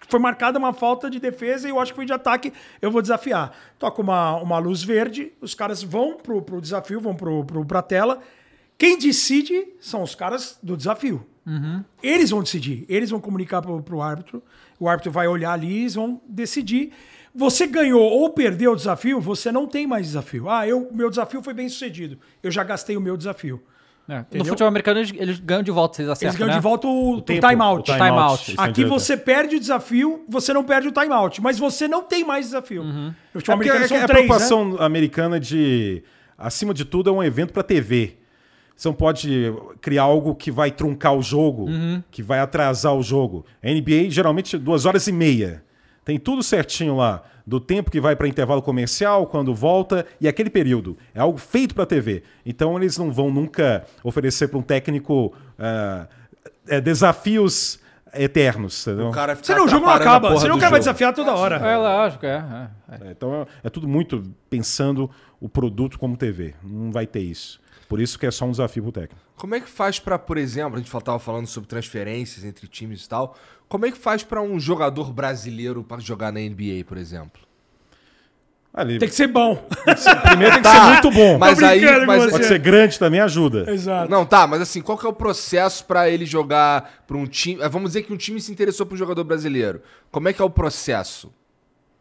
foi 0.09 0.21
marcada 0.21 0.59
uma 0.59 0.73
falta 0.73 1.11
de 1.11 1.19
defesa 1.19 1.67
e 1.67 1.71
eu 1.71 1.81
acho 1.81 1.93
que 1.93 1.97
foi 1.97 2.07
de 2.07 2.13
ataque, 2.13 2.53
eu 2.81 2.91
vou 2.91 3.03
desafiar. 3.03 3.53
Toca 3.79 4.01
uma, 4.01 4.37
uma 4.37 4.59
luz 4.59 4.83
verde, 4.83 5.33
os 5.41 5.55
caras 5.55 5.83
vão 5.83 6.17
pro, 6.17 6.43
pro 6.43 6.61
desafio, 6.61 7.01
vão 7.01 7.15
pro, 7.15 7.45
pro, 7.45 7.65
pra 7.65 7.83
tela. 7.83 8.21
Quem 8.79 8.99
decide 8.99 9.67
são 9.81 10.03
os 10.03 10.15
caras 10.15 10.59
do 10.63 10.77
desafio. 10.77 11.27
Eles 12.03 12.31
vão 12.31 12.43
decidir, 12.43 12.85
eles 12.89 13.11
vão 13.11 13.21
comunicar 13.21 13.63
pro, 13.63 13.83
pro 13.83 14.03
árbitro, 14.03 14.43
o 14.79 14.89
árbitro 14.89 15.13
vai 15.13 15.27
olhar 15.27 15.53
ali, 15.53 15.81
eles 15.81 15.95
vão 15.95 16.21
decidir. 16.29 16.93
Você 17.37 17.67
ganhou 17.67 18.03
ou 18.03 18.31
perdeu 18.31 18.73
o 18.73 18.77
desafio, 18.77 19.21
você 19.21 19.53
não 19.53 19.67
tem 19.67 19.87
mais 19.87 20.07
desafio. 20.07 20.49
Ah, 20.49 20.67
eu, 20.67 20.89
meu 20.93 21.11
desafio 21.11 21.43
foi 21.43 21.53
bem 21.55 21.69
sucedido. 21.69 22.19
Eu 22.43 22.51
já 22.51 22.65
gastei 22.65 22.97
o 22.97 23.01
meu 23.01 23.17
desafio. 23.17 23.63
É, 24.09 24.25
No 24.39 24.45
futebol 24.45 24.69
americano 24.69 25.01
eles, 25.01 25.13
eles 25.17 25.41
ganham 25.41 25.65
de 25.65 25.71
volta, 25.73 25.97
vocês 25.97 26.07
Eles 26.09 26.13
acertam, 26.19 26.39
ganham 26.39 26.49
né? 26.51 26.55
de 26.57 26.63
volta 26.63 26.87
o, 26.87 27.15
o 27.17 27.21
tempo, 27.21 27.47
timeout. 27.49 27.91
o 27.91 27.95
timeout. 27.95 28.55
é 28.57 28.63
Aqui 28.63 28.85
você 28.85 29.17
perde 29.17 29.57
o 29.57 29.61
desafio, 29.61 30.25
você 30.29 30.53
não 30.53 30.63
perde 30.63 30.87
o 30.87 30.93
timeout, 30.93 31.43
mas 31.43 31.59
você 31.59 31.89
não 31.89 32.03
tem 32.05 32.25
mais 32.25 32.47
desafio. 32.47 32.83
Uhum. 32.83 33.07
No 33.07 33.09
É 33.09 33.13
futebol 33.35 33.57
porque 33.57 33.69
americano 33.69 33.85
é, 33.85 33.89
são 33.89 33.97
é 33.97 34.03
a 34.03 34.07
três, 34.07 34.21
né? 34.23 34.27
preocupação 34.29 34.77
americana 34.81 35.41
de, 35.41 36.05
acima 36.39 36.73
de 36.73 36.85
tudo, 36.85 37.11
é 37.11 37.13
um 37.13 37.23
evento 37.23 37.53
para 37.53 37.65
TV. 37.65 38.17
Você 38.77 38.87
não 38.87 38.95
pode 38.95 39.53
criar 39.81 40.03
algo 40.05 40.37
que 40.37 40.53
vai 40.53 40.71
truncar 40.71 41.13
o 41.17 41.21
jogo, 41.23 41.65
Uhum. 41.65 42.01
que 42.11 42.23
vai 42.23 42.39
atrasar 42.39 42.95
o 42.95 43.03
jogo. 43.03 43.45
A 43.61 43.67
NBA, 43.69 44.09
geralmente, 44.09 44.57
duas 44.57 44.87
horas 44.87 45.09
e 45.09 45.13
meia. 45.13 45.65
Tem 46.07 46.21
tudo 46.21 46.41
certinho 46.41 46.95
lá, 46.97 47.25
do 47.45 47.59
tempo 47.59 47.91
que 47.91 48.01
vai 48.01 48.15
para 48.15 48.29
intervalo 48.29 48.63
comercial, 48.63 49.27
quando 49.27 49.53
volta, 49.53 50.07
e 50.21 50.29
aquele 50.29 50.49
período. 50.49 50.97
É 51.13 51.19
algo 51.19 51.37
feito 51.37 51.75
para 51.75 51.85
TV. 51.85 52.23
Então, 52.47 52.77
eles 52.77 52.97
não 52.97 53.11
vão 53.11 53.29
nunca 53.29 53.85
oferecer 54.05 54.47
para 54.47 54.57
um 54.57 54.63
técnico 54.63 55.35
ah, 55.59 56.07
é, 56.69 56.81
desafios 56.81 57.81
eternos. 58.15 58.87
entendeu? 58.87 59.09
O 59.09 59.11
cara 59.11 59.35
fica 59.35 59.49
Senão 59.49 59.65
o 59.65 59.69
jogo 59.69 59.85
não 59.85 59.93
a 59.93 59.97
acaba, 59.97 60.39
senão 60.39 60.55
o 60.55 60.61
cara 60.61 60.71
vai 60.71 60.79
desafiar 60.79 61.13
toda 61.13 61.35
hora. 61.35 61.57
É 61.57 61.77
lógico, 61.77 62.25
é. 62.25 62.71
é, 62.89 62.95
é. 62.95 63.09
É, 63.09 63.11
Então 63.11 63.43
é, 63.43 63.47
é 63.65 63.69
tudo 63.69 63.89
muito 63.89 64.23
pensando 64.49 65.11
o 65.41 65.49
produto 65.49 65.99
como 65.99 66.17
TV. 66.17 66.55
Não 66.63 66.93
vai 66.93 67.05
ter 67.05 67.19
isso. 67.19 67.61
Por 67.89 68.01
isso 68.01 68.19
que 68.19 68.27
é 68.27 68.31
só 68.31 68.45
um 68.45 68.51
desafio 68.51 68.83
pro 68.83 68.93
técnico. 68.93 69.21
Como 69.37 69.55
é 69.55 69.61
que 69.61 69.69
faz 69.69 69.99
pra, 70.01 70.19
por 70.19 70.37
exemplo, 70.39 70.75
a 70.77 70.79
gente 70.83 70.91
tava 70.91 71.19
falando 71.19 71.47
sobre 71.47 71.69
transferências 71.69 72.45
entre 72.45 72.67
times 72.67 73.05
e 73.05 73.09
tal. 73.09 73.37
Como 73.69 73.87
é 73.87 73.91
que 73.93 73.99
faz 73.99 74.23
pra 74.25 74.41
um 74.43 74.59
jogador 74.59 75.13
brasileiro 75.13 75.85
pra 75.85 75.99
jogar 75.99 76.33
na 76.33 76.41
NBA, 76.41 76.85
por 76.87 76.97
exemplo? 76.97 77.41
Ali, 78.75 78.99
Tem 78.99 79.09
que 79.09 79.15
ser 79.15 79.29
bom. 79.29 79.57
primeiro 80.25 80.53
tem 80.55 80.63
que 80.63 80.69
Tá, 80.69 80.85
ser 80.85 80.93
muito 80.93 81.11
bom. 81.11 81.39
Mas 81.39 81.63
aí, 81.63 81.81
mas, 82.05 82.25
você. 82.25 82.31
Pode 82.31 82.45
ser 82.47 82.59
grande 82.59 82.99
também 82.99 83.21
ajuda. 83.21 83.71
Exato. 83.73 84.11
não, 84.11 84.27
tá, 84.27 84.47
mas 84.47 84.61
assim, 84.61 84.83
qual 84.83 84.99
que 84.99 85.07
é 85.07 85.09
o 85.09 85.15
processo 85.15 85.83
pra 85.87 86.11
ele 86.11 86.27
jogar 86.27 87.03
pra 87.07 87.17
um 87.17 87.27
time? 87.27 87.63
eh, 87.63 87.69
Vamos 87.71 87.91
dizer 87.91 88.03
que 88.03 88.13
um 88.13 88.19
time 88.19 88.39
se 88.39 88.53
interessou 88.53 88.85
por 88.85 88.95
um 88.95 88.99
jogador 88.99 89.25
brasileiro. 89.25 89.81
Como 90.11 90.29
é 90.29 90.33
que 90.35 90.43
é 90.43 90.45
o 90.45 90.51
processo? 90.51 91.33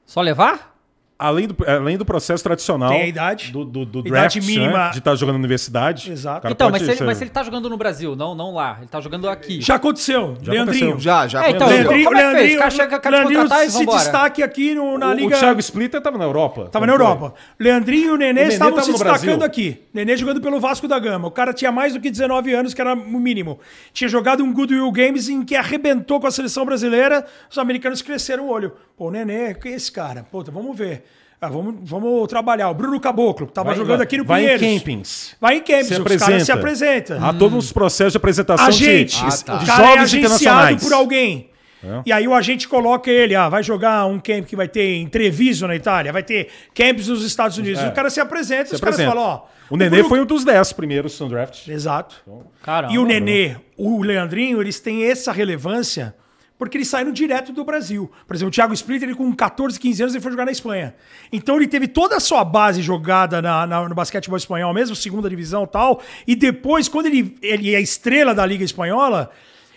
Só 0.05 0.19
levar? 0.19 0.74
Além 1.17 1.47
do, 1.47 1.55
além 1.65 1.97
do 1.97 2.03
processo 2.03 2.43
tradicional 2.43 2.89
Tem 2.89 3.03
a 3.03 3.07
idade. 3.07 3.49
do, 3.49 3.63
do, 3.63 3.85
do 3.85 3.99
Idade 3.99 4.37
draft, 4.37 4.49
mínima. 4.49 4.87
né, 4.87 4.89
de 4.91 4.97
estar 4.99 5.15
jogando 5.15 5.35
na 5.35 5.39
universidade. 5.39 6.11
Exato. 6.11 6.39
O 6.39 6.41
cara 6.41 6.51
Então, 6.53 6.67
pode 6.67 6.73
mas 6.73 6.81
se, 6.83 6.89
ele, 6.91 6.97
ser- 6.97 7.03
mas 7.05 7.17
se 7.17 7.23
ele 7.23 7.29
tá 7.31 7.41
jogando 7.41 7.69
no 7.69 7.77
Brasil, 7.77 8.17
não, 8.17 8.35
não 8.35 8.53
lá. 8.53 8.75
Ele 8.79 8.89
tá 8.89 8.99
jogando 8.99 9.29
aqui. 9.29 9.61
Já 9.61 9.75
aconteceu. 9.75 10.35
Já 10.41 10.51
Leandrinho. 10.51 10.89
aconteceu. 10.89 10.99
Já, 10.99 11.25
já 11.25 11.45
É, 11.45 11.51
então, 11.51 11.67
aconteceu. 11.67 11.83
Leandrinho- 11.83 12.05
Como 12.09 12.17
é 12.17 12.31
que 12.33 12.37
fez? 12.41 12.55
O 12.55 12.57
cara 12.57 12.69
chega, 12.69 12.99
quer 12.99 13.09
te 13.09 13.11
Leandrinho 13.13 13.39
contratar 13.43 13.65
e 13.65 13.69
se 13.71 13.77
vambora. 13.77 13.97
destaque 13.99 14.43
aqui 14.43 14.75
no- 14.75 14.97
na 14.97 15.07
o, 15.07 15.13
Liga... 15.13 15.35
o 15.37 15.39
Thiago 15.39 15.59
Splitter 15.61 15.97
estava 15.99 16.17
na 16.17 16.25
Europa. 16.25 16.67
Tava 16.69 16.85
na 16.85 16.91
Não 16.91 16.99
foi? 16.99 17.05
Europa. 17.07 17.33
Leandrinho 17.57 18.07
e 18.07 18.11
o 18.11 18.17
Nenê 18.17 18.33
Nenê 18.33 18.47
estavam 18.53 18.73
tava 18.73 18.83
se 18.85 18.91
no 18.91 18.97
destacando 18.97 19.21
Brasil. 19.39 19.43
aqui. 19.45 19.81
Nenê 19.93 20.17
jogando 20.17 20.41
pelo 20.41 20.59
Vasco 20.59 20.85
da 20.85 20.99
Gama. 20.99 21.29
O 21.29 21.31
cara 21.31 21.53
tinha 21.53 21.71
mais 21.71 21.93
do 21.93 22.01
que 22.01 22.11
19 22.11 22.53
anos, 22.53 22.73
que 22.73 22.81
era 22.81 22.93
o 22.93 23.19
mínimo. 23.19 23.57
Tinha 23.93 24.09
jogado 24.09 24.43
um 24.43 24.51
Goodwill 24.51 24.91
Games 24.91 25.29
em 25.29 25.45
que 25.45 25.55
arrebentou 25.55 26.19
com 26.19 26.27
a 26.27 26.31
seleção 26.31 26.65
brasileira. 26.65 27.25
Os 27.49 27.57
americanos 27.57 28.01
cresceram 28.01 28.47
o 28.47 28.49
olho. 28.51 28.73
Pô, 28.97 29.09
Nenê, 29.11 29.53
quem 29.53 29.71
é 29.71 29.75
esse 29.75 29.89
cara? 29.89 30.23
Puta, 30.29 30.51
vamos 30.51 30.77
ver. 30.77 31.04
Ah, 31.45 31.49
vamos, 31.49 31.75
vamos 31.83 32.27
trabalhar. 32.27 32.69
O 32.69 32.73
Bruno 32.73 32.99
Caboclo, 32.99 33.47
que 33.47 33.53
tava 33.53 33.69
Vai- 33.69 33.77
jogando 33.77 33.97
vai- 33.97 34.03
aqui 34.05 34.17
no 34.17 34.25
vai 34.25 34.41
em 34.41 34.57
Pinheiros. 34.57 34.79
campings. 34.79 35.35
Vai 35.39 35.55
em 35.57 35.59
campings. 35.61 35.87
Se 35.87 35.93
os 35.93 35.99
apresenta. 35.99 36.25
caras 36.31 36.43
se 36.45 36.51
apresentam. 36.51 37.23
Há 37.25 37.33
todos 37.33 37.65
os 37.65 37.71
processos 37.71 38.13
de 38.13 38.17
apresentação 38.17 38.65
Agente. 38.67 39.15
de, 39.17 39.25
Ah, 39.25 39.37
tá. 39.45 39.57
de 39.57 39.63
é 39.63 39.73
jovens 39.75 39.85
agenciado 40.01 40.15
internacionais. 40.17 40.83
por 40.83 40.93
alguém. 40.93 41.49
É. 41.83 42.01
E 42.07 42.11
aí 42.11 42.27
o 42.27 42.33
agente 42.33 42.67
coloca 42.67 43.11
ele, 43.11 43.35
ah, 43.35 43.47
vai 43.47 43.61
jogar 43.61 44.07
um 44.07 44.19
camp 44.19 44.45
que 44.47 44.55
vai 44.55 44.67
ter 44.67 44.95
em 44.95 45.07
Treviso 45.07 45.67
na 45.67 45.75
Itália, 45.75 46.11
vai 46.11 46.23
ter 46.23 46.47
camps 46.73 47.07
nos 47.09 47.23
Estados 47.23 47.59
Unidos. 47.59 47.79
É. 47.79 47.87
O 47.87 47.91
cara 47.93 48.09
se 48.09 48.19
apresenta, 48.19 48.69
Se 48.69 48.75
os 48.75 48.81
caras 48.81 48.95
apresenta. 48.95 49.15
falam, 49.15 49.41
ó. 49.49 49.55
O 49.69 49.77
Nenê 49.77 49.89
Bruno- 49.97 50.09
foi 50.09 50.19
um 50.21 50.25
dos 50.25 50.43
10 50.43 50.73
primeiros 50.73 51.19
no 51.19 51.29
draft. 51.29 51.67
Exato. 51.67 52.15
Caramba. 52.63 52.91
E 52.93 52.97
o 52.97 53.05
Nenê, 53.05 53.55
o 53.77 54.01
Leandrinho, 54.01 54.59
eles 54.61 54.79
têm 54.79 55.03
essa 55.05 55.31
relevância 55.31 56.15
porque 56.57 56.77
eles 56.77 56.87
saíram 56.87 57.11
direto 57.11 57.51
do 57.51 57.63
Brasil. 57.65 58.09
Por 58.25 58.35
exemplo, 58.35 58.49
o 58.49 58.51
Thiago 58.51 58.73
Splitter, 58.73 59.09
ele 59.09 59.17
com 59.17 59.33
14, 59.35 59.79
15 59.79 60.01
anos, 60.03 60.15
ele 60.15 60.21
foi 60.21 60.31
jogar 60.31 60.45
na 60.45 60.51
Espanha. 60.51 60.95
Então 61.31 61.57
ele 61.57 61.67
teve 61.67 61.87
toda 61.87 62.15
a 62.15 62.19
sua 62.19 62.43
base 62.45 62.81
jogada 62.81 63.41
na, 63.41 63.67
na- 63.67 63.89
no 63.89 63.93
basquetebol 63.95 64.37
espanhol, 64.37 64.73
mesmo 64.73 64.95
segunda 64.95 65.29
divisão 65.29 65.63
e 65.63 65.67
tal. 65.67 66.01
E 66.25 66.35
depois, 66.35 66.87
quando 66.87 67.07
ele, 67.07 67.35
ele 67.41 67.75
é 67.75 67.81
estrela 67.81 68.33
da 68.33 68.45
Liga 68.45 68.63
Espanhola, 68.63 69.29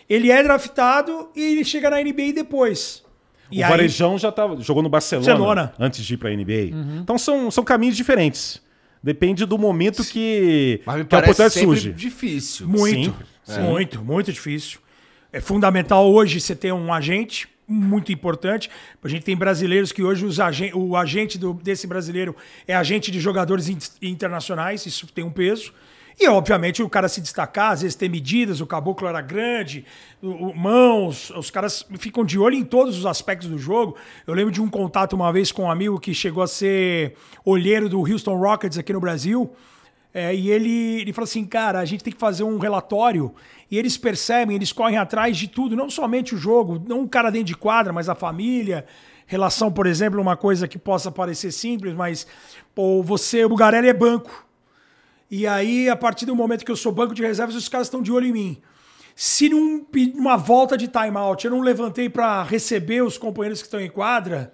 ele 0.09 0.31
é 0.31 0.43
draftado 0.43 1.29
e 1.35 1.43
ele 1.43 1.65
chega 1.65 1.91
na 1.91 2.01
NBA 2.01 2.33
depois. 2.35 3.03
E 3.51 3.61
o 3.61 3.65
aí- 3.65 3.71
Varejão 3.71 4.17
já 4.19 4.31
tava, 4.31 4.61
jogou 4.63 4.83
no 4.83 4.89
Barcelona, 4.89 5.27
Barcelona. 5.27 5.73
antes 5.79 6.05
de 6.05 6.15
ir 6.15 6.17
para 6.17 6.29
a 6.29 6.33
NBA. 6.33 6.75
Uhum. 6.77 6.99
Então 7.03 7.19
são, 7.19 7.51
são 7.51 7.65
caminhos 7.65 7.97
diferentes. 7.97 8.61
Depende 9.03 9.45
do 9.47 9.57
momento 9.57 10.05
que, 10.05 10.81
Mas 10.85 10.97
me 10.99 11.05
que 11.05 11.15
a 11.15 11.19
oportunidade 11.19 11.55
surge. 11.61 11.93
difícil. 11.93 12.67
Muito, 12.69 13.15
Sim, 13.45 13.61
muito, 13.63 14.05
muito 14.05 14.33
difícil. 14.33 14.81
É 15.33 15.41
fundamental 15.41 16.11
hoje 16.11 16.41
você 16.41 16.55
ter 16.57 16.73
um 16.73 16.93
agente 16.93 17.49
muito 17.67 18.11
importante. 18.11 18.71
A 19.05 19.09
gente 19.09 19.25
tem 19.25 19.37
brasileiros 19.37 19.93
que 19.93 20.03
hoje 20.03 20.25
os 20.25 20.41
agen 20.41 20.73
o 20.75 20.97
agente 20.97 21.37
do- 21.39 21.53
desse 21.53 21.87
brasileiro 21.87 22.35
é 22.67 22.75
agente 22.75 23.11
de 23.11 23.21
jogadores 23.21 23.69
in- 23.69 23.79
internacionais, 24.01 24.87
isso 24.87 25.07
tem 25.09 25.23
um 25.23 25.31
peso. 25.31 25.73
E, 26.21 26.27
obviamente, 26.27 26.83
o 26.83 26.89
cara 26.89 27.09
se 27.09 27.21
destacar, 27.21 27.73
às 27.73 27.83
vezes 27.83 27.95
ter 27.95 28.09
medidas, 28.09 28.61
o 28.61 28.67
caboclo 28.67 29.07
era 29.07 29.21
grande, 29.21 29.85
o, 30.21 30.49
o- 30.49 30.57
mãos, 30.57 31.31
os 31.31 31.51
caras 31.51 31.87
ficam 31.99 32.25
de 32.25 32.39
olho 32.39 32.57
em 32.57 32.65
todos 32.65 32.99
os 32.99 33.05
aspectos 33.07 33.49
do 33.49 33.59
jogo. 33.59 33.97
Eu 34.27 34.33
lembro 34.35 34.51
de 34.51 34.61
um 34.63 34.69
contato 34.69 35.13
uma 35.13 35.31
vez 35.33 35.53
com 35.53 35.65
um 35.65 35.71
amigo 35.71 36.01
que 36.01 36.13
chegou 36.15 36.43
a 36.43 36.47
ser 36.49 37.15
olheiro 37.45 37.89
do 37.89 38.01
Houston 38.01 38.37
Rockets 38.37 38.79
aqui 38.79 38.93
no 38.95 39.01
Brasil. 39.01 39.53
É, 40.19 40.35
e 40.35 40.51
ele, 40.51 41.01
ele 41.01 41.13
falou 41.13 41.27
assim, 41.27 41.45
cara, 41.45 41.79
a 41.79 41.85
gente 41.85 42.03
tem 42.03 42.13
que 42.13 42.19
fazer 42.19 42.43
um 42.43 42.59
relatório 42.59 43.33
e 43.71 43.79
eles 43.79 43.97
percebem, 43.97 44.57
eles 44.57 44.73
correm 44.73 44.99
atrás 44.99 45.37
de 45.37 45.47
tudo, 45.47 45.77
não 45.77 45.89
somente 45.89 46.35
o 46.35 46.39
jogo, 46.39 46.83
não 46.89 47.03
o 47.03 47.09
cara 47.09 47.31
dentro 47.31 47.47
de 47.47 47.57
quadra, 47.57 47.93
mas 47.93 48.09
a 48.09 48.17
família, 48.17 48.85
relação, 49.29 49.71
por 49.71 49.87
exemplo, 49.87 50.21
uma 50.21 50.37
coisa 50.37 50.67
que 50.67 50.77
possa 50.77 51.09
parecer 51.09 51.53
simples, 51.53 51.95
mas 51.95 52.27
pô, 52.75 53.01
você, 53.01 53.45
o 53.45 53.49
Bugarelli 53.49 53.87
é 53.87 53.95
banco. 53.95 54.45
E 55.31 55.47
aí, 55.47 55.89
a 55.89 55.95
partir 55.95 56.27
do 56.27 56.35
momento 56.35 56.65
que 56.65 56.73
eu 56.73 56.77
sou 56.77 56.91
banco 56.91 57.15
de 57.15 57.23
reservas, 57.23 57.55
os 57.55 57.69
caras 57.69 57.87
estão 57.87 58.03
de 58.03 58.11
olho 58.11 58.27
em 58.27 58.33
mim. 58.33 58.63
Se 59.15 59.49
num, 59.49 59.87
numa 60.17 60.37
volta 60.37 60.77
de 60.77 60.89
timeout 60.89 61.45
eu 61.45 61.53
não 61.53 61.61
levantei 61.61 62.09
para 62.09 62.43
receber 62.43 63.05
os 63.05 63.17
companheiros 63.17 63.61
que 63.61 63.69
estão 63.69 63.81
em 63.81 63.89
quadra, 63.89 64.53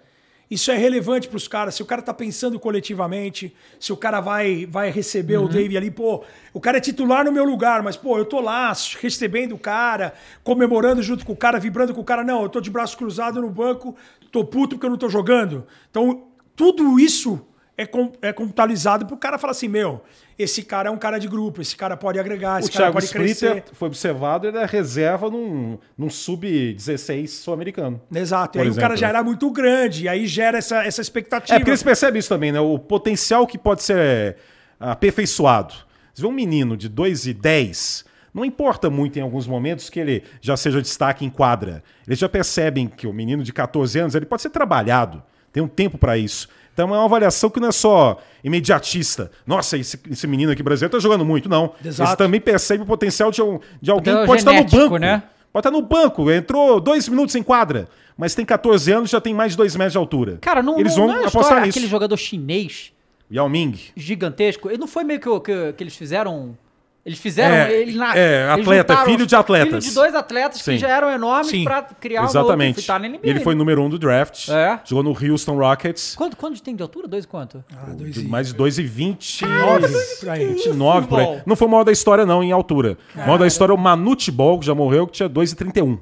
isso 0.54 0.70
é 0.70 0.76
relevante 0.76 1.28
para 1.28 1.36
os 1.36 1.46
caras. 1.46 1.74
Se 1.74 1.82
o 1.82 1.86
cara 1.86 2.00
tá 2.00 2.14
pensando 2.14 2.58
coletivamente, 2.58 3.54
se 3.78 3.92
o 3.92 3.96
cara 3.96 4.20
vai, 4.20 4.66
vai 4.66 4.90
receber 4.90 5.36
o 5.36 5.48
Dave 5.48 5.76
ali, 5.76 5.90
pô, 5.90 6.24
o 6.52 6.60
cara 6.60 6.78
é 6.78 6.80
titular 6.80 7.24
no 7.24 7.32
meu 7.32 7.44
lugar, 7.44 7.82
mas 7.82 7.96
pô, 7.96 8.16
eu 8.16 8.24
tô 8.24 8.40
lá 8.40 8.72
recebendo 9.00 9.54
o 9.54 9.58
cara, 9.58 10.14
comemorando 10.42 11.02
junto 11.02 11.26
com 11.26 11.32
o 11.32 11.36
cara, 11.36 11.58
vibrando 11.58 11.92
com 11.92 12.00
o 12.00 12.04
cara. 12.04 12.24
Não, 12.24 12.42
eu 12.42 12.48
tô 12.48 12.60
de 12.60 12.70
braço 12.70 12.96
cruzado 12.96 13.40
no 13.40 13.50
banco, 13.50 13.96
tô 14.30 14.44
puto 14.44 14.76
porque 14.76 14.86
eu 14.86 14.90
não 14.90 14.98
tô 14.98 15.08
jogando. 15.08 15.66
Então, 15.90 16.28
tudo 16.56 16.98
isso 16.98 17.44
é, 17.76 17.86
com, 17.86 18.12
é 18.22 18.32
contabilizado 18.32 19.06
pro 19.06 19.16
cara 19.16 19.38
falar 19.38 19.50
assim: 19.50 19.68
meu, 19.68 20.02
esse 20.38 20.62
cara 20.62 20.88
é 20.88 20.92
um 20.92 20.96
cara 20.96 21.18
de 21.18 21.26
grupo, 21.26 21.60
esse 21.60 21.76
cara 21.76 21.96
pode 21.96 22.18
agregar, 22.18 22.60
esse 22.60 22.68
O 22.68 22.72
cara 22.72 22.84
Thiago 22.84 22.94
pode 22.94 23.06
Splitter 23.06 23.52
crescer. 23.52 23.74
foi 23.74 23.88
observado, 23.88 24.46
ele 24.46 24.58
é 24.58 24.64
reserva 24.64 25.28
num, 25.28 25.78
num 25.96 26.08
sub-16 26.08 27.28
sul-americano. 27.28 28.00
Exato. 28.14 28.58
E 28.58 28.62
aí 28.62 28.68
o 28.68 28.74
cara 28.74 28.94
exemplo. 28.94 28.96
já 28.96 29.08
era 29.08 29.22
muito 29.22 29.50
grande, 29.50 30.04
e 30.04 30.08
aí 30.08 30.26
gera 30.26 30.58
essa, 30.58 30.84
essa 30.84 31.00
expectativa. 31.00 31.56
É 31.56 31.58
porque 31.58 31.70
eles 31.70 31.82
percebem 31.82 32.18
isso 32.18 32.28
também, 32.28 32.52
né? 32.52 32.60
O 32.60 32.78
potencial 32.78 33.46
que 33.46 33.58
pode 33.58 33.82
ser 33.82 34.36
aperfeiçoado. 34.78 35.74
Você 36.12 36.22
vê 36.22 36.28
um 36.28 36.32
menino 36.32 36.76
de 36.76 36.88
2 36.88 37.26
e 37.26 37.34
10, 37.34 38.04
não 38.32 38.44
importa 38.44 38.88
muito 38.88 39.18
em 39.18 39.22
alguns 39.22 39.46
momentos 39.46 39.90
que 39.90 39.98
ele 39.98 40.22
já 40.40 40.56
seja 40.56 40.80
destaque 40.80 41.24
em 41.24 41.30
quadra. 41.30 41.82
Eles 42.06 42.18
já 42.18 42.28
percebem 42.28 42.86
que 42.86 43.06
o 43.06 43.12
menino 43.12 43.42
de 43.42 43.52
14 43.52 43.98
anos 43.98 44.14
ele 44.14 44.26
pode 44.26 44.42
ser 44.42 44.50
trabalhado, 44.50 45.22
tem 45.52 45.62
um 45.62 45.68
tempo 45.68 45.98
para 45.98 46.16
isso. 46.16 46.48
Então 46.74 46.88
é 46.94 46.98
uma 46.98 47.04
avaliação 47.06 47.48
que 47.48 47.58
não 47.60 47.68
é 47.68 47.72
só 47.72 48.18
imediatista. 48.42 49.30
Nossa, 49.46 49.78
esse, 49.78 49.98
esse 50.10 50.26
menino 50.26 50.52
aqui 50.52 50.62
brasileiro 50.62 50.92
tá 50.92 50.98
jogando 50.98 51.24
muito. 51.24 51.48
Não. 51.48 51.72
Exato. 51.84 52.10
Eles 52.10 52.16
também 52.18 52.40
percebem 52.40 52.82
o 52.84 52.86
potencial 52.86 53.30
de, 53.30 53.40
um- 53.40 53.58
de 53.80 53.90
alguém 53.90 54.14
que 54.16 54.26
pode 54.26 54.40
estar 54.40 54.50
no 54.52 54.58
genético, 54.58 54.82
banco. 54.82 54.98
né? 54.98 55.22
Pode 55.52 55.66
estar 55.68 55.70
no 55.70 55.82
banco, 55.86 56.30
entrou 56.30 56.80
dois 56.80 57.08
minutos 57.08 57.34
em 57.36 57.42
quadra, 57.42 57.86
mas 58.18 58.34
tem 58.34 58.44
14 58.44 58.90
anos 58.90 59.08
já 59.10 59.20
tem 59.20 59.32
mais 59.32 59.52
de 59.52 59.56
2 59.58 59.76
metros 59.76 59.92
de 59.92 59.98
altura. 59.98 60.38
Cara, 60.40 60.62
não, 60.62 60.78
Eles 60.80 60.96
não, 60.96 61.06
vão 61.06 61.14
não 61.14 61.14
é 61.14 61.24
a 61.24 61.28
apostar 61.28 61.42
história, 61.42 61.66
nisso. 61.66 61.78
aquele 61.78 61.90
jogador 61.90 62.16
chinês 62.16 62.92
Yao 63.32 63.48
Ming. 63.48 63.78
gigantesco. 63.96 64.68
Ele 64.68 64.78
não 64.78 64.88
foi 64.88 65.04
meio 65.04 65.20
que, 65.20 65.40
que, 65.40 65.72
que 65.74 65.82
eles 65.84 65.94
fizeram 65.96 66.58
Eles 67.04 67.18
fizeram 67.18 67.54
É, 67.54 67.72
ele 67.82 67.98
na, 67.98 68.16
é, 68.16 68.48
atleta, 68.48 68.96
filho 69.04 69.26
de 69.26 69.36
atletas. 69.36 69.68
Filho 69.84 69.88
de 69.90 69.94
dois 69.94 70.14
atletas 70.14 70.62
Sim. 70.62 70.72
que 70.72 70.78
já 70.78 70.88
eram 70.88 71.10
enormes 71.10 71.48
Sim. 71.48 71.62
pra 71.62 71.82
criar 71.82 72.22
um 72.22 72.24
Exatamente. 72.24 72.76
outro, 72.78 72.86
tá 72.86 72.98
na 72.98 73.06
NBA, 73.08 73.20
E 73.22 73.28
ele 73.28 73.40
foi 73.40 73.54
né? 73.54 73.58
número 73.58 73.82
um 73.82 73.90
do 73.90 73.98
draft. 73.98 74.48
É. 74.48 74.80
Jogou 74.86 75.02
no 75.04 75.10
Houston 75.10 75.54
Rockets. 75.58 76.14
Quanto, 76.16 76.34
quanto 76.34 76.62
tem 76.62 76.74
de 76.74 76.82
altura? 76.82 77.06
Dois 77.06 77.26
quanto? 77.26 77.62
Ah, 77.76 77.90
dois 77.92 78.14
de 78.14 78.20
e 78.24 78.28
mais 78.28 78.48
de 78.48 78.54
2,20. 78.54 79.42
nove 79.46 79.88
por 80.18 80.28
aí. 80.30 80.46
29 80.54 81.06
por 81.08 81.20
aí. 81.20 81.42
Não 81.44 81.54
foi 81.56 81.68
o 81.68 81.70
maior 81.70 81.84
da 81.84 81.92
história, 81.92 82.24
não, 82.24 82.42
em 82.42 82.52
altura. 82.52 82.96
O 83.14 83.18
maior 83.18 83.36
da 83.38 83.46
história 83.46 83.72
é 83.72 83.74
o 83.74 83.78
Manute 83.78 84.30
Ball, 84.30 84.58
que 84.58 84.64
já 84.64 84.74
morreu, 84.74 85.06
que 85.06 85.12
tinha 85.12 85.28
2,31 85.28 85.98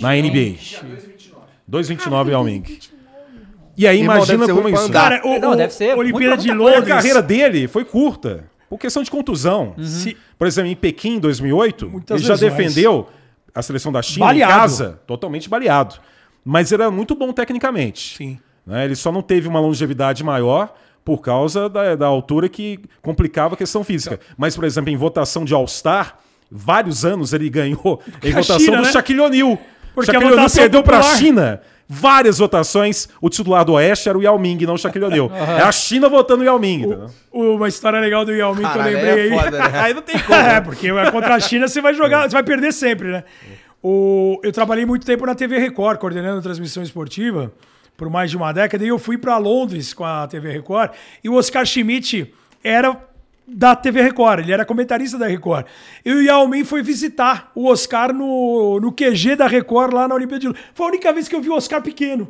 na 0.00 0.14
NBA. 0.16 0.56
2,29 1.70 2.30
Yao 2.30 2.44
Ming. 2.44 2.78
E 3.76 3.86
aí, 3.86 4.00
imagina 4.00 4.46
como 4.48 4.68
isso. 4.68 4.90
Cara, 4.90 5.20
o, 5.24 5.38
Não, 5.38 5.52
o- 5.52 5.56
deve 5.56 5.72
ser 5.72 5.96
Olimpíada 5.96 6.36
muito- 6.36 6.42
de 6.42 6.48
coisa. 6.56 6.62
a 6.62 6.78
Londres. 6.80 6.88
carreira 6.94 7.22
dele 7.22 7.68
foi 7.68 7.84
curta. 7.84 8.44
Por 8.72 8.78
questão 8.78 9.02
de 9.02 9.10
contusão. 9.10 9.74
Se- 9.84 10.16
Por 10.38 10.46
exemplo, 10.46 10.70
em 10.70 10.74
Pequim, 10.74 11.16
em 11.16 11.20
2008, 11.20 11.90
Muitas 11.90 12.18
ele 12.20 12.26
já 12.26 12.36
defendeu 12.36 13.06
a 13.54 13.60
seleção 13.60 13.92
da 13.92 14.00
China 14.00 14.24
Baleado. 14.24 14.50
em 14.50 14.56
casa, 14.56 15.00
totalmente 15.06 15.46
baleado. 15.46 15.96
Mas 16.42 16.72
ele 16.72 16.82
era 16.82 16.90
muito 16.90 17.14
bom 17.14 17.34
tecnicamente. 17.34 18.16
Sim. 18.16 18.38
né? 18.66 18.86
Ele 18.86 18.96
só 18.96 19.12
não 19.12 19.20
teve 19.20 19.46
uma 19.46 19.60
longevidade 19.60 20.24
maior 20.24 20.74
por 21.04 21.18
causa 21.20 21.68
da, 21.68 21.94
da 21.96 22.06
altura 22.06 22.48
que 22.48 22.80
complicava 23.02 23.52
a 23.54 23.58
questão 23.58 23.84
física. 23.84 24.18
Mas, 24.38 24.56
por 24.56 24.64
exemplo, 24.64 24.88
em 24.88 24.96
votação 24.96 25.44
de 25.44 25.52
All-Star, 25.52 26.16
vários 26.50 27.04
anos 27.04 27.34
ele 27.34 27.50
ganhou 27.50 28.00
em 28.24 28.30
votação 28.30 28.58
China, 28.58 28.76
do 28.78 28.82
né? 28.84 28.92
Shaquille 28.92 29.20
O'Neal. 29.20 29.58
Porque 29.94 30.10
Shaquille 30.10 30.32
O'Neal 30.32 30.50
perdeu 30.50 30.82
para 30.82 30.98
a 30.98 31.02
China. 31.02 31.60
Várias 31.94 32.38
votações. 32.38 33.06
O 33.20 33.28
titular 33.28 33.64
do 33.64 33.74
Oeste 33.74 34.08
era 34.08 34.16
o 34.16 34.22
Yao 34.22 34.38
Ming, 34.38 34.64
não 34.64 34.74
o 34.74 34.78
Shaquille 34.78 35.04
O'Neal. 35.04 35.30
É 35.34 35.62
a 35.62 35.70
China 35.70 36.08
votando 36.08 36.42
o 36.42 36.44
Yao 36.44 36.58
Ming. 36.58 36.82
entendeu? 36.84 37.10
Uma 37.30 37.68
história 37.68 38.00
legal 38.00 38.24
do 38.24 38.32
Yao 38.32 38.54
Ming 38.54 38.62
que 38.62 38.66
eu 38.66 38.72
Caralho, 38.72 38.96
lembrei 38.96 39.12
aí 39.12 39.20
é 39.20 39.32
aí. 39.32 39.38
foda, 39.38 39.58
né? 39.58 39.70
Aí 39.82 39.94
não 39.94 40.02
tem 40.02 40.18
como. 40.18 40.40
É, 40.40 40.60
porque 40.62 40.88
contra 41.10 41.34
a 41.34 41.40
China 41.40 41.68
você 41.68 41.82
vai 41.82 41.92
jogar, 41.92 42.22
você 42.22 42.34
vai 42.34 42.42
perder 42.42 42.72
sempre, 42.72 43.08
né? 43.08 43.24
O, 43.82 44.40
eu 44.42 44.52
trabalhei 44.52 44.86
muito 44.86 45.04
tempo 45.04 45.26
na 45.26 45.34
TV 45.34 45.58
Record, 45.58 45.98
coordenando 45.98 46.40
transmissão 46.40 46.82
esportiva, 46.82 47.52
por 47.96 48.08
mais 48.08 48.30
de 48.30 48.36
uma 48.38 48.52
década, 48.52 48.82
e 48.84 48.88
eu 48.88 48.98
fui 48.98 49.18
para 49.18 49.36
Londres 49.36 49.92
com 49.92 50.04
a 50.04 50.26
TV 50.26 50.50
Record, 50.50 50.92
e 51.22 51.28
o 51.28 51.34
Oscar 51.34 51.66
Schmidt 51.66 52.32
era 52.64 52.96
da 53.46 53.74
TV 53.74 54.00
Record, 54.02 54.40
ele 54.40 54.52
era 54.52 54.64
comentarista 54.64 55.18
da 55.18 55.26
Record. 55.26 55.66
E 56.04 56.12
o 56.12 56.22
Yao 56.22 56.46
Ming 56.48 56.64
foi 56.64 56.82
visitar 56.82 57.50
o 57.54 57.68
Oscar 57.68 58.12
no, 58.12 58.78
no 58.80 58.92
QG 58.92 59.34
da 59.36 59.46
Record 59.46 59.92
lá 59.92 60.06
na 60.06 60.14
Olimpíada 60.14 60.40
de 60.40 60.46
Londres. 60.46 60.64
Foi 60.74 60.86
a 60.86 60.88
única 60.90 61.12
vez 61.12 61.28
que 61.28 61.34
eu 61.34 61.40
vi 61.40 61.48
o 61.50 61.54
Oscar 61.54 61.82
pequeno. 61.82 62.28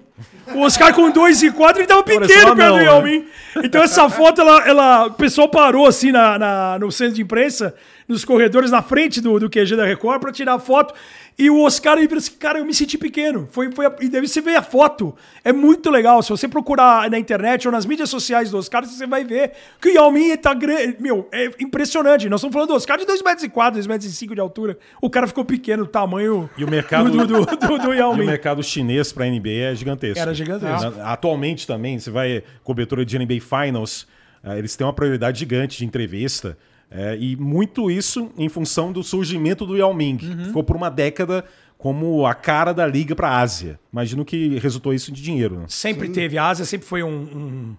O 0.54 0.60
Oscar 0.62 0.92
com 0.94 1.10
2 1.10 1.42
e 1.42 1.50
4, 1.50 1.80
ele 1.80 1.86
tava 1.86 2.02
pequeno 2.02 2.26
perto 2.26 2.54
do 2.54 2.80
Yao? 2.84 3.02
Ming. 3.02 3.26
Então 3.62 3.82
essa 3.82 4.08
foto, 4.08 4.40
ela, 4.40 4.66
ela- 4.66 5.06
o 5.06 5.12
pessoal 5.12 5.48
parou 5.48 5.86
assim 5.86 6.10
na, 6.10 6.38
na- 6.38 6.78
no 6.80 6.90
centro 6.90 7.14
de 7.14 7.22
imprensa, 7.22 7.74
nos 8.12 8.24
corredores, 8.24 8.70
na 8.70 8.82
frente 8.82 9.20
do, 9.20 9.38
do 9.40 9.50
QG 9.50 9.74
da 9.76 9.84
Record, 9.84 10.20
pra 10.20 10.30
tirar 10.32 10.58
foto. 10.58 10.94
E 11.38 11.48
o 11.48 11.62
Oscar 11.62 11.96
ele 11.98 12.14
assim, 12.14 12.32
cara, 12.38 12.58
eu 12.58 12.64
me 12.64 12.74
senti 12.74 12.98
pequeno. 12.98 13.48
Foi, 13.50 13.72
foi 13.72 13.86
a- 13.86 13.96
e 14.02 14.08
daí 14.10 14.20
você 14.20 14.40
vê 14.42 14.54
a 14.54 14.62
foto. 14.62 15.14
É 15.42 15.50
muito 15.52 15.90
legal. 15.90 16.22
Se 16.22 16.28
você 16.28 16.46
procurar 16.46 17.10
na 17.10 17.18
internet 17.18 17.66
ou 17.66 17.72
nas 17.72 17.86
mídias 17.86 18.10
sociais 18.10 18.50
do 18.50 18.58
Oscar, 18.58 18.84
você 18.84 19.06
vai 19.06 19.24
ver 19.24 19.52
que 19.80 19.88
o 19.88 19.92
Yao 19.94 20.12
Ming 20.12 20.36
tá 20.36 20.52
grande. 20.52 20.96
Meu, 21.00 21.26
é 21.32 21.50
impressionante. 21.58 22.28
Nós 22.28 22.40
estamos 22.40 22.52
falando 22.52 22.68
do 22.68 22.74
Oscar 22.74 22.98
de 22.98 23.06
2,4 23.06 23.24
metros, 23.24 23.86
2,5 23.86 23.88
metros 23.88 24.34
de 24.34 24.40
altura. 24.40 24.78
O 25.00 25.08
cara 25.08 25.26
ficou 25.26 25.42
pequeno, 25.44 25.84
o 25.84 25.86
tamanho 25.86 26.50
E 26.58 26.64
o 26.64 26.70
mercado- 26.70 27.10
do, 27.10 27.26
do, 27.26 27.46
do, 27.46 27.78
do 27.78 27.94
Yao 27.94 28.12
E 28.12 28.14
o 28.14 28.18
Ming. 28.18 28.26
mercado 28.26 28.62
chinês 28.62 29.10
para 29.10 29.24
NBA 29.26 29.70
é 29.72 29.74
gigantesco. 29.74 30.18
Era 30.18 30.34
gigantesco. 30.34 30.92
Atualmente 31.02 31.66
também, 31.66 31.98
você 31.98 32.10
vai 32.10 32.42
cobertura 32.62 33.06
de 33.06 33.18
NBA 33.18 33.38
Finals, 33.40 34.06
eh, 34.44 34.58
eles 34.58 34.76
têm 34.76 34.86
uma 34.86 34.92
prioridade 34.92 35.38
gigante 35.38 35.78
de 35.78 35.84
entrevista. 35.86 36.58
Eh, 36.94 37.16
e 37.18 37.36
muito 37.36 37.90
isso 37.90 38.30
em 38.36 38.48
função 38.48 38.92
do 38.92 39.02
surgimento 39.02 39.64
do 39.66 39.76
Yao 39.76 39.94
Ming. 39.94 40.18
Uhum. 40.22 40.36
que 40.36 40.44
Ficou 40.46 40.62
por 40.64 40.76
uma 40.76 40.90
década 40.90 41.44
como 41.78 42.24
a 42.26 42.34
cara 42.34 42.72
da 42.72 42.86
liga 42.86 43.14
para 43.16 43.28
a 43.28 43.40
Ásia. 43.40 43.80
Imagino 43.92 44.24
que 44.24 44.58
resultou 44.58 44.94
isso 44.94 45.10
de 45.10 45.20
dinheiro. 45.22 45.56
Né? 45.60 45.64
Sempre 45.68 46.08
teve. 46.10 46.38
A 46.38 46.46
Ásia 46.46 46.64
sempre 46.64 46.86
foi 46.86 47.02
um, 47.02 47.76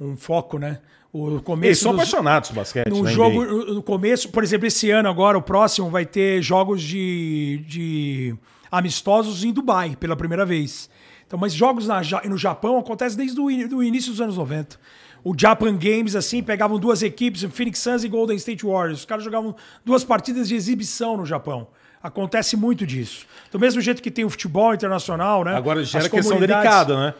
um, 0.00 0.06
um 0.12 0.16
foco, 0.16 0.58
né? 0.58 0.78
O 1.12 1.38
começo 1.42 1.66
Eles 1.68 1.78
são 1.80 1.92
dos- 1.92 2.00
apaixonados 2.00 2.48
por 2.48 2.56
basquete. 2.56 2.88
No 2.88 3.02
na 3.02 3.10
jogo, 3.10 3.42
NBA. 3.44 3.52
no 3.66 3.74
no 3.74 3.82
começo, 3.82 4.30
por 4.30 4.42
exemplo, 4.42 4.66
esse 4.66 4.90
ano 4.90 5.10
agora, 5.10 5.36
o 5.36 5.42
próximo, 5.42 5.90
vai 5.90 6.06
ter 6.06 6.40
jogos 6.40 6.80
de, 6.82 7.62
de 7.68 8.34
amistosos 8.70 9.44
em 9.44 9.52
Dubai, 9.52 9.94
pela 10.00 10.16
primeira 10.16 10.46
vez. 10.46 10.88
Então, 11.26 11.38
mas 11.38 11.52
jogos 11.52 11.86
na 11.86 12.00
no 12.26 12.38
Japão 12.38 12.78
acontecem 12.78 13.18
desde 13.18 13.38
o 13.38 13.50
in- 13.50 13.66
do 13.68 13.82
início 13.82 14.10
dos 14.10 14.20
anos 14.22 14.38
90. 14.38 14.78
O 15.24 15.34
Japan 15.38 15.76
Games, 15.76 16.16
assim, 16.16 16.42
pegavam 16.42 16.78
duas 16.78 17.02
equipes, 17.02 17.42
Phoenix 17.52 17.78
Suns 17.78 18.02
e 18.04 18.08
Golden 18.08 18.36
State 18.36 18.64
Warriors. 18.66 19.00
Os 19.00 19.04
caras 19.04 19.22
jogavam 19.24 19.54
duas 19.84 20.02
partidas 20.02 20.48
de 20.48 20.54
exibição 20.56 21.16
no 21.16 21.24
Japão. 21.24 21.68
Acontece 22.02 22.56
muito 22.56 22.84
disso. 22.84 23.24
Do 23.52 23.60
mesmo 23.60 23.80
jeito 23.80 24.02
que 24.02 24.10
tem 24.10 24.24
o 24.24 24.30
futebol 24.30 24.74
internacional, 24.74 25.44
né? 25.44 25.54
Agora 25.54 25.84
gera 25.84 26.04
As 26.04 26.10
questão 26.10 26.32
comunidades- 26.34 26.62
delicada, 26.64 26.96
né? 27.06 27.14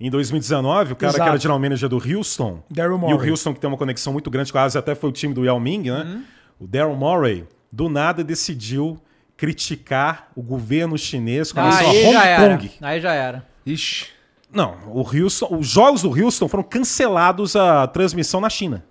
Em 0.00 0.08
2019, 0.08 0.92
o 0.92 0.96
cara 0.96 1.10
Exato. 1.10 1.24
que 1.24 1.28
era 1.30 1.38
general 1.38 1.58
manager 1.58 1.88
do 1.88 1.96
Houston, 1.96 2.62
Daryl 2.70 3.00
e 3.10 3.14
o. 3.14 3.30
Houston 3.30 3.52
que 3.52 3.58
tem 3.58 3.66
uma 3.68 3.76
conexão 3.76 4.12
muito 4.12 4.30
grande 4.30 4.52
com 4.52 4.58
a 4.58 4.62
Ásia, 4.62 4.78
até 4.78 4.94
foi 4.94 5.10
o 5.10 5.12
time 5.12 5.34
do 5.34 5.44
Yao 5.44 5.58
Ming, 5.58 5.90
né? 5.90 6.02
Uhum. 6.04 6.22
O 6.60 6.66
Daryl 6.68 6.94
Morey, 6.94 7.44
do 7.72 7.88
nada 7.88 8.22
decidiu 8.22 9.00
criticar 9.36 10.28
o 10.36 10.42
governo 10.42 10.96
chinês 10.98 11.50
com 11.50 11.60
relação 11.60 11.86
a 11.86 11.90
Aí 11.90 12.02
já 12.02 12.08
Hong 12.08 12.26
era. 12.28 12.56
Kong. 12.58 12.70
Aí 12.80 13.00
já 13.00 13.12
era. 13.12 13.46
Ixi. 13.66 14.06
Não, 14.52 14.76
o 14.86 15.00
Houston, 15.00 15.56
os 15.58 15.66
jogos 15.68 16.02
do 16.02 16.08
Houston 16.08 16.48
foram 16.48 16.64
cancelados 16.64 17.54
a 17.54 17.86
transmissão 17.86 18.40
na 18.40 18.48
China. 18.48 18.84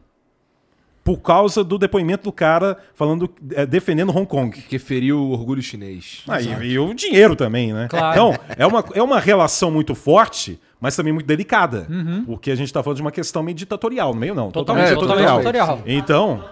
Por 1.04 1.18
causa 1.22 1.64
do 1.64 1.78
depoimento 1.78 2.26
do 2.26 2.32
cara 2.34 2.78
falando, 2.94 3.30
eh, 3.52 3.66
defendendo 3.66 4.10
Hong 4.16 4.26
Kong. 4.26 4.52
Que 4.52 4.78
feriu 4.78 5.18
o 5.20 5.32
orgulho 5.32 5.62
chinês. 5.62 6.22
Ah, 6.28 6.42
e, 6.42 6.72
e 6.74 6.78
o 6.78 6.94
dinheiro 6.94 7.34
também, 7.34 7.72
né? 7.72 7.88
Claro. 7.90 8.12
Então, 8.12 8.36
é 8.58 8.68
uma, 8.68 8.86
é 8.94 9.02
uma 9.02 9.18
relação 9.20 9.72
muito 9.72 9.96
forte, 9.96 10.60
mas 10.82 10.98
também 10.98 11.14
muito 11.14 11.26
delicada. 11.26 11.88
Porque 12.26 12.52
a 12.52 12.56
gente 12.56 12.72
tá 12.74 12.84
falando 12.84 12.98
de 12.98 13.02
uma 13.02 13.12
questão 13.12 13.42
meio 13.42 13.56
ditatorial, 13.56 14.14
no 14.14 14.20
meio 14.20 14.36
não, 14.36 14.52
totalmente, 14.52 14.88
É, 14.88 14.96
ditatorial. 14.96 15.38
totalmente 15.42 15.54
ditatorial. 15.54 15.82
Então, 15.86 16.44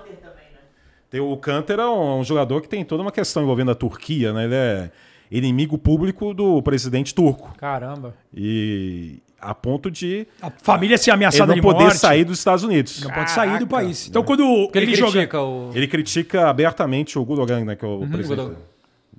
tem, 1.09 1.19
o 1.19 1.35
Canter 1.35 1.79
é 1.79 1.87
um, 1.87 2.19
um 2.19 2.23
jogador 2.23 2.61
que 2.61 2.69
tem 2.69 2.83
toda 2.85 3.01
uma 3.01 3.11
questão 3.11 3.43
envolvendo 3.43 3.71
a 3.71 3.75
Turquia, 3.75 4.31
né? 4.31 4.45
Ele 4.45 4.55
é 4.55 4.91
inimigo 5.31 5.77
público 5.77 6.33
do 6.33 6.61
presidente 6.61 7.13
turco. 7.13 7.53
Caramba. 7.57 8.15
E 8.33 9.19
a 9.39 9.53
ponto 9.53 9.91
de 9.91 10.25
A 10.41 10.49
família 10.49 10.97
ser 10.97 11.11
ele 11.11 11.15
ameaçada 11.15 11.47
não 11.47 11.55
de 11.55 11.61
poder 11.61 11.83
morte. 11.83 11.97
sair 11.97 12.23
dos 12.23 12.39
Estados 12.39 12.63
Unidos. 12.63 13.03
Não 13.03 13.11
pode 13.11 13.31
sair 13.31 13.59
do 13.59 13.67
país. 13.67 14.07
Então, 14.07 14.23
quando 14.23 14.43
Porque 14.63 14.79
ele, 14.79 14.87
ele, 14.87 14.95
joga. 14.95 15.11
critica 15.11 15.41
o... 15.41 15.71
Ele 15.73 15.87
critica 15.87 16.49
abertamente 16.49 17.19
o 17.19 17.25
Gudogan, 17.25 17.63
né? 17.63 17.75
Que 17.75 17.85
é 17.85 17.87
o 17.87 18.07
presidente. 18.07 18.51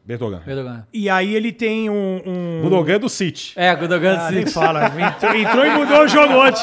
Erdogan. 0.08 0.86
E 0.92 1.10
aí 1.10 1.34
ele 1.34 1.50
tem 1.52 1.90
um. 1.90 2.22
um... 2.24 2.60
Gudogan 2.62 2.98
do 3.00 3.08
City. 3.08 3.52
É, 3.56 3.74
Gudogan 3.74 4.16
Ah, 4.18 4.28
sim. 4.28 4.34
nem 4.36 4.46
fala. 4.46 4.86
Entrou, 4.86 5.34
entrou 5.34 5.66
e 5.66 5.70
mudou 5.70 6.04
o 6.04 6.08
jogo 6.08 6.32
ontem. 6.34 6.62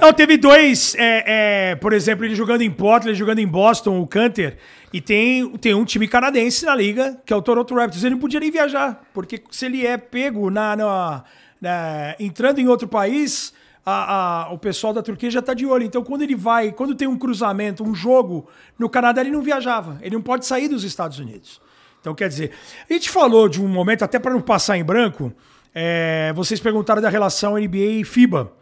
Não, 0.00 0.12
teve 0.12 0.36
dois, 0.36 0.94
é, 0.98 1.70
é, 1.70 1.74
por 1.76 1.92
exemplo, 1.92 2.24
ele 2.24 2.34
jogando 2.34 2.62
em 2.62 2.70
Portland, 2.70 3.16
jogando 3.16 3.38
em 3.38 3.46
Boston, 3.46 4.00
o 4.00 4.06
Canter. 4.06 4.56
E 4.92 5.00
tem, 5.00 5.48
tem 5.58 5.74
um 5.74 5.84
time 5.84 6.08
canadense 6.08 6.64
na 6.66 6.74
liga, 6.74 7.18
que 7.24 7.32
é 7.32 7.36
o 7.36 7.40
Toronto 7.40 7.74
Raptors. 7.74 8.02
Ele 8.02 8.14
não 8.16 8.20
podia 8.20 8.40
nem 8.40 8.50
viajar, 8.50 9.02
porque 9.14 9.42
se 9.50 9.66
ele 9.66 9.86
é 9.86 9.96
pego 9.96 10.50
na, 10.50 10.74
na- 10.76 11.24
na- 11.60 12.14
entrando 12.18 12.58
em 12.58 12.68
outro 12.68 12.88
país, 12.88 13.54
a- 13.86 14.46
a- 14.48 14.52
o 14.52 14.58
pessoal 14.58 14.92
da 14.92 15.02
Turquia 15.02 15.30
já 15.30 15.38
está 15.40 15.54
de 15.54 15.64
olho. 15.64 15.84
Então, 15.84 16.02
quando 16.02 16.22
ele 16.22 16.34
vai, 16.34 16.72
quando 16.72 16.94
tem 16.94 17.06
um 17.08 17.16
cruzamento, 17.16 17.82
um 17.84 17.94
jogo 17.94 18.48
no 18.78 18.88
Canadá, 18.88 19.20
ele 19.20 19.30
não 19.30 19.40
viajava. 19.40 19.98
Ele 20.02 20.14
não 20.16 20.22
pode 20.22 20.44
sair 20.46 20.68
dos 20.68 20.84
Estados 20.84 21.18
Unidos. 21.18 21.60
Então, 22.02 22.14
quer 22.16 22.28
dizer, 22.28 22.50
a 22.90 22.92
gente 22.92 23.08
falou 23.08 23.48
de 23.48 23.62
um 23.62 23.68
momento, 23.68 24.02
até 24.02 24.18
para 24.18 24.32
não 24.32 24.40
passar 24.40 24.76
em 24.76 24.82
branco, 24.82 25.32
é, 25.72 26.32
vocês 26.34 26.58
perguntaram 26.58 27.00
da 27.00 27.08
relação 27.08 27.56
NBA 27.56 27.78
e 28.00 28.04
FIBA. 28.04 28.52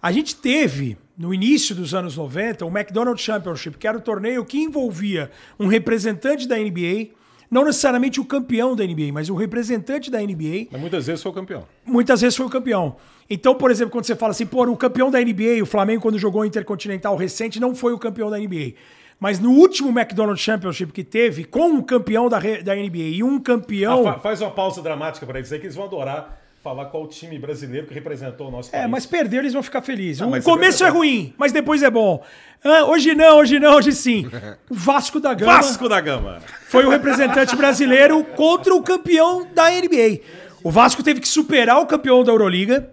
A 0.00 0.10
gente 0.10 0.34
teve, 0.34 0.96
no 1.16 1.34
início 1.34 1.74
dos 1.74 1.92
anos 1.94 2.16
90, 2.16 2.64
o 2.64 2.68
McDonald's 2.68 3.22
Championship, 3.22 3.76
que 3.76 3.86
era 3.86 3.98
o 3.98 4.00
torneio 4.00 4.42
que 4.42 4.58
envolvia 4.58 5.30
um 5.60 5.66
representante 5.66 6.48
da 6.48 6.56
NBA, 6.56 7.08
não 7.50 7.64
necessariamente 7.64 8.20
o 8.20 8.24
campeão 8.24 8.74
da 8.74 8.84
NBA, 8.84 9.12
mas 9.12 9.28
o 9.28 9.34
representante 9.34 10.10
da 10.10 10.20
NBA, 10.20 10.68
Mas 10.70 10.80
muitas 10.80 11.06
vezes 11.06 11.22
foi 11.22 11.30
o 11.30 11.34
campeão. 11.34 11.66
muitas 11.84 12.20
vezes 12.22 12.36
foi 12.36 12.46
o 12.46 12.50
campeão. 12.50 12.96
Então, 13.28 13.54
por 13.54 13.70
exemplo, 13.70 13.90
quando 13.90 14.06
você 14.06 14.16
fala 14.16 14.30
assim, 14.30 14.46
pô, 14.46 14.64
o 14.64 14.76
campeão 14.76 15.10
da 15.10 15.20
NBA, 15.20 15.62
o 15.62 15.66
Flamengo, 15.66 16.00
quando 16.00 16.18
jogou 16.18 16.40
o 16.42 16.44
Intercontinental 16.44 17.16
recente, 17.16 17.60
não 17.60 17.74
foi 17.74 17.92
o 17.92 17.98
campeão 17.98 18.30
da 18.30 18.38
NBA. 18.38 18.74
Mas 19.20 19.40
no 19.40 19.50
último 19.50 19.88
McDonald's 19.90 20.40
Championship 20.42 20.92
que 20.92 21.02
teve, 21.02 21.44
com 21.44 21.68
um 21.70 21.82
campeão 21.82 22.28
da, 22.28 22.38
da 22.38 22.74
NBA 22.74 22.98
e 22.98 23.22
um 23.24 23.38
campeão. 23.40 24.06
Ah, 24.06 24.14
fa- 24.14 24.18
faz 24.20 24.40
uma 24.40 24.50
pausa 24.50 24.80
dramática 24.80 25.26
para 25.26 25.38
eles 25.38 25.52
aí 25.52 25.58
que 25.58 25.66
eles 25.66 25.74
vão 25.74 25.86
adorar 25.86 26.38
falar 26.62 26.86
qual 26.86 27.04
o 27.04 27.06
time 27.06 27.38
brasileiro 27.38 27.86
que 27.86 27.94
representou 27.94 28.48
o 28.48 28.50
nosso 28.50 28.68
É, 28.74 28.80
país. 28.80 28.90
mas 28.90 29.06
perder 29.06 29.38
eles 29.38 29.52
vão 29.52 29.62
ficar 29.62 29.80
felizes. 29.80 30.20
o 30.20 30.28
mas 30.30 30.44
começo 30.44 30.78
você- 30.78 30.84
é 30.84 30.88
ruim, 30.88 31.32
mas 31.38 31.50
depois 31.52 31.82
é 31.82 31.90
bom. 31.90 32.22
Ah, 32.64 32.84
hoje 32.84 33.14
não, 33.14 33.38
hoje 33.38 33.58
não, 33.60 33.74
hoje 33.76 33.92
sim. 33.92 34.26
O 34.68 34.74
Vasco 34.74 35.18
da 35.20 35.32
Gama 35.34 35.52
Vasco 35.52 35.88
da 35.88 36.00
Gama. 36.00 36.38
foi 36.68 36.84
o 36.84 36.90
representante 36.90 37.54
brasileiro 37.56 38.22
contra 38.36 38.74
o 38.74 38.82
campeão 38.82 39.46
da 39.54 39.70
NBA. 39.70 40.20
O 40.62 40.70
Vasco 40.70 41.02
teve 41.02 41.20
que 41.20 41.28
superar 41.28 41.78
o 41.80 41.86
campeão 41.86 42.22
da 42.24 42.32
Euroliga, 42.32 42.90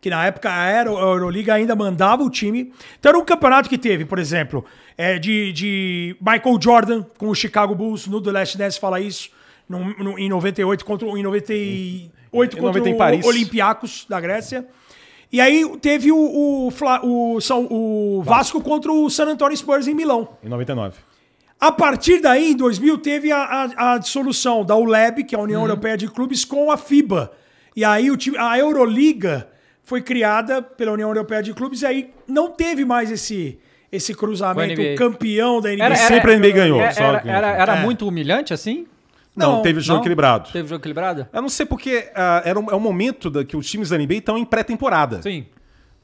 que 0.00 0.08
na 0.10 0.24
época 0.26 0.48
a 0.52 0.70
Euro- 0.78 0.96
a 0.96 1.00
Euroliga 1.02 1.54
ainda 1.54 1.74
mandava 1.74 2.22
o 2.22 2.30
time. 2.30 2.72
Então 2.98 3.10
era 3.10 3.18
um 3.18 3.24
campeonato 3.24 3.68
que 3.68 3.76
teve, 3.78 4.04
por 4.04 4.18
exemplo, 4.18 4.64
é, 4.96 5.18
de, 5.18 5.52
de 5.52 6.16
Michael 6.20 6.58
Jordan 6.60 7.04
com 7.18 7.28
o 7.28 7.34
Chicago 7.34 7.74
Bulls, 7.74 8.06
no 8.06 8.20
The 8.20 8.30
Last 8.32 8.56
Dance 8.58 8.78
fala 8.78 9.00
isso, 9.00 9.30
no, 9.68 9.84
no- 9.98 10.18
em 10.18 10.28
98 10.28 10.84
contra 10.84 11.06
o- 11.08 11.18
em 11.18 11.22
98 11.22 12.56
Em 12.56 12.60
contra 12.60 12.80
90 12.80 12.88
em 12.90 12.94
o 12.94 12.96
Paris. 12.96 13.26
Olympiacos 13.26 14.06
da 14.08 14.20
Grécia. 14.20 14.66
E 15.30 15.40
aí 15.42 15.62
teve 15.82 16.10
o, 16.10 16.16
o, 16.16 16.68
o 17.02 17.40
São- 17.40 17.66
o 17.70 18.22
Vasco 18.24 18.60
contra 18.62 18.90
o 18.90 19.10
San 19.10 19.26
Antonio 19.26 19.56
Spurs 19.56 19.86
em 19.86 19.94
Milão. 19.94 20.28
Em 20.42 20.48
99. 20.48 20.96
A 21.60 21.72
partir 21.72 22.20
daí, 22.20 22.52
em 22.52 22.56
2000, 22.56 22.98
teve 22.98 23.32
a, 23.32 23.42
a, 23.76 23.94
a 23.94 23.98
dissolução 23.98 24.64
da 24.64 24.76
ULEB, 24.76 25.24
que 25.24 25.34
é 25.34 25.38
a 25.38 25.42
União 25.42 25.60
Europeia 25.62 25.96
de 25.98 26.06
Clubes, 26.08 26.44
com 26.44 26.70
a 26.70 26.76
FIBA. 26.76 27.32
E 27.74 27.84
aí 27.84 28.10
o 28.12 28.16
time, 28.16 28.38
a 28.38 28.56
Euroliga 28.58 29.48
foi 29.88 30.02
criada 30.02 30.60
pela 30.60 30.92
União 30.92 31.08
Europeia 31.08 31.42
de 31.42 31.52
Clubes, 31.54 31.80
e 31.82 31.86
aí 31.86 32.10
não 32.28 32.50
teve 32.50 32.84
mais 32.84 33.10
esse, 33.10 33.58
esse 33.90 34.14
cruzamento 34.14 34.80
campeão 34.96 35.60
da 35.62 35.70
NBA. 35.70 35.84
Era- 35.84 35.96
sempre 35.96 36.32
a 36.34 36.36
NBA 36.38 36.50
ganhou. 36.50 36.78
Era, 36.80 37.20
que- 37.20 37.28
era, 37.28 37.48
era 37.48 37.76
É. 37.78 37.82
muito 37.82 38.06
humilhante 38.06 38.52
assim? 38.52 38.86
Não, 39.34 39.56
Não, 39.56 39.62
teve 39.62 39.80
jogo 39.80 39.96
não? 39.98 40.02
equilibrado. 40.02 40.50
Teve 40.52 40.68
jogo 40.68 40.80
equilibrado? 40.82 41.26
Eu 41.32 41.40
não 41.40 41.48
sei 41.48 41.64
porque 41.64 42.10
ah, 42.14 42.42
era 42.44 42.58
um, 42.58 42.70
é 42.70 42.74
um 42.74 42.80
momento 42.80 43.30
da, 43.30 43.44
que 43.44 43.56
os 43.56 43.70
times 43.70 43.88
da 43.88 43.96
NBA 43.96 44.14
estão 44.16 44.36
em 44.36 44.44
pré-temporada. 44.44 45.22
Sim. 45.22 45.46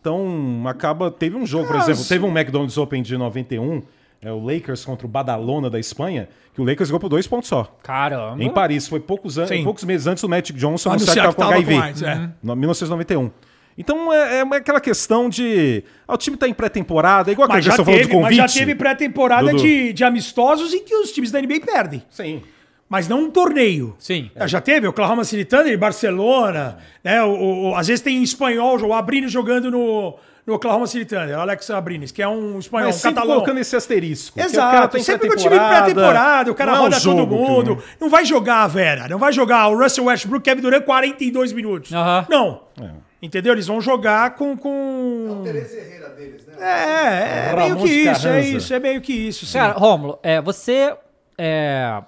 Então, 0.01 0.63
acaba. 0.67 1.11
Teve 1.11 1.37
um 1.37 1.47
jogo, 1.47 1.67
por 1.67 1.77
Ah, 1.77 1.81
exemplo, 1.81 2.05
teve 2.05 2.25
um 2.25 2.29
McDonald's 2.31 2.77
Open 2.79 3.03
de 3.03 3.17
91, 3.17 3.83
é 4.23 4.31
o 4.31 4.39
Lakers 4.45 4.85
contra 4.85 5.07
o 5.07 5.11
Badalona 5.11 5.69
da 5.71 5.79
Espanha, 5.81 6.29
que 6.55 6.61
o 6.61 6.65
Lakers 6.65 6.91
ganhou 6.91 7.01
por 7.01 7.09
dois 7.09 7.27
pontos 7.27 7.49
só. 7.49 7.65
Caramba. 7.83 8.43
Em 8.43 8.51
Paris. 8.51 8.87
Foi 8.87 9.01
poucos, 9.01 9.39
anos, 9.39 9.51
poucos 9.65 9.83
meses 9.85 10.07
antes 10.07 10.23
do 10.23 10.29
Magic 10.29 10.53
Johnson 10.53 10.91
anunciar 10.91 11.27
que 11.27 11.33
estava 11.33 11.35
com 11.35 11.43
HIV. 11.43 11.75
com 11.75 11.81
AIDS, 11.83 12.03
é. 12.03 12.31
No- 12.43 12.55
1991. 12.55 13.31
Então 13.77 14.13
é, 14.13 14.39
é 14.39 14.41
aquela 14.57 14.81
questão 14.81 15.29
de. 15.29 15.83
ah, 16.07 16.15
o 16.15 16.17
time 16.17 16.37
tá 16.37 16.47
em 16.49 16.55
pré-temporada, 16.55 17.31
é 17.31 17.33
igual 17.33 17.49
Mas 17.49 17.65
já, 17.65 17.71
questão 17.73 17.85
falando 17.85 18.01
de 18.01 18.07
teve, 18.09 18.21
mas 18.21 18.37
convite. 18.37 18.53
já 18.53 18.59
teve 18.61 18.75
pré-temporada 18.75 19.53
de, 19.55 19.93
de 19.93 20.05
amistosos 20.05 20.73
em 20.73 20.83
que 20.85 20.95
os 20.95 21.11
times 21.13 21.31
da 21.31 21.41
NBA 21.41 21.61
perdem. 21.65 22.03
Sim. 22.11 22.43
Mas 22.89 23.09
não 23.09 23.23
um 23.25 23.31
torneio. 23.31 23.97
Sim. 23.99 24.31
É, 24.37 24.47
Já 24.47 24.61
teve 24.61 24.87
Oklahoma 24.87 25.25
City 25.25 25.45
Thunder, 25.45 25.77
Barcelona, 25.79 26.79
né? 27.03 27.23
O, 27.25 27.31
o- 27.31 27.71
o- 27.71 27.75
às 27.77 27.87
vezes 27.89 28.03
tem 28.03 28.23
espanhol, 28.23 28.79
o 28.81 28.93
Abrines 28.93 29.33
jogando 29.33 29.71
no, 29.71 30.15
no 30.47 30.55
Oklahoma 30.55 30.87
City 30.87 31.05
Thunder, 31.07 31.37
Alex 31.39 31.71
Abrines, 31.71 32.13
que 32.13 32.23
é 32.23 32.29
um 32.29 32.59
espanhol, 32.59 32.89
Mas 32.89 32.97
um 32.97 32.99
sempre 32.99 33.15
catalão. 33.17 33.35
colocando 33.37 33.59
esse 33.59 33.75
asterisco. 33.75 34.37
que 34.37 34.43
o 34.43 34.45
Exato, 34.45 34.71
cara 34.73 34.87
tá 34.89 34.99
em 34.99 35.03
sempre 35.03 35.29
no 35.29 35.35
time 35.35 35.59
pré-temporada, 35.59 36.53
o 36.53 36.55
cara 36.55 36.71
não 36.73 36.77
é 36.77 36.81
um 36.81 36.85
roda 36.85 36.97
todo 37.01 37.03
jogo 37.19 37.37
que- 37.37 37.51
mundo. 37.51 37.83
Não 38.01 38.09
vai 38.11 38.25
jogar 38.25 38.63
a 38.63 38.67
Vera, 38.69 39.09
não 39.09 39.19
vai 39.19 39.33
jogar 39.33 39.67
o 39.69 39.79
Russell 39.83 40.05
Westbrook, 40.05 40.45
Kevin 40.45 40.61
Durant 40.61 40.85
42 40.85 41.53
minutos. 41.53 41.91
Aham. 41.93 42.27
Não. 42.29 42.61
É. 42.81 42.91
Entendeu? 43.25 43.55
Eles 43.55 43.67
vão 43.67 43.81
jogar 43.81 44.35
com. 44.35 44.55
com... 44.55 45.41
Tereza 45.45 45.77
Herrera 45.79 46.11
deles, 46.11 46.45
né? 46.47 46.55
É, 46.59 47.49
é, 47.49 47.55
Ramon 47.55 47.75
meio 47.75 47.77
que 47.79 47.91
isso, 48.11 48.29
é 48.29 48.41
isso, 48.43 48.75
é 48.75 48.79
meio 48.79 49.01
que 49.01 49.13
isso. 49.15 49.47
Sim. 49.47 49.59
Cara, 49.59 49.73
Rômulo, 49.73 50.19
é, 50.23 50.43
você 50.43 50.95
é 51.39 52.03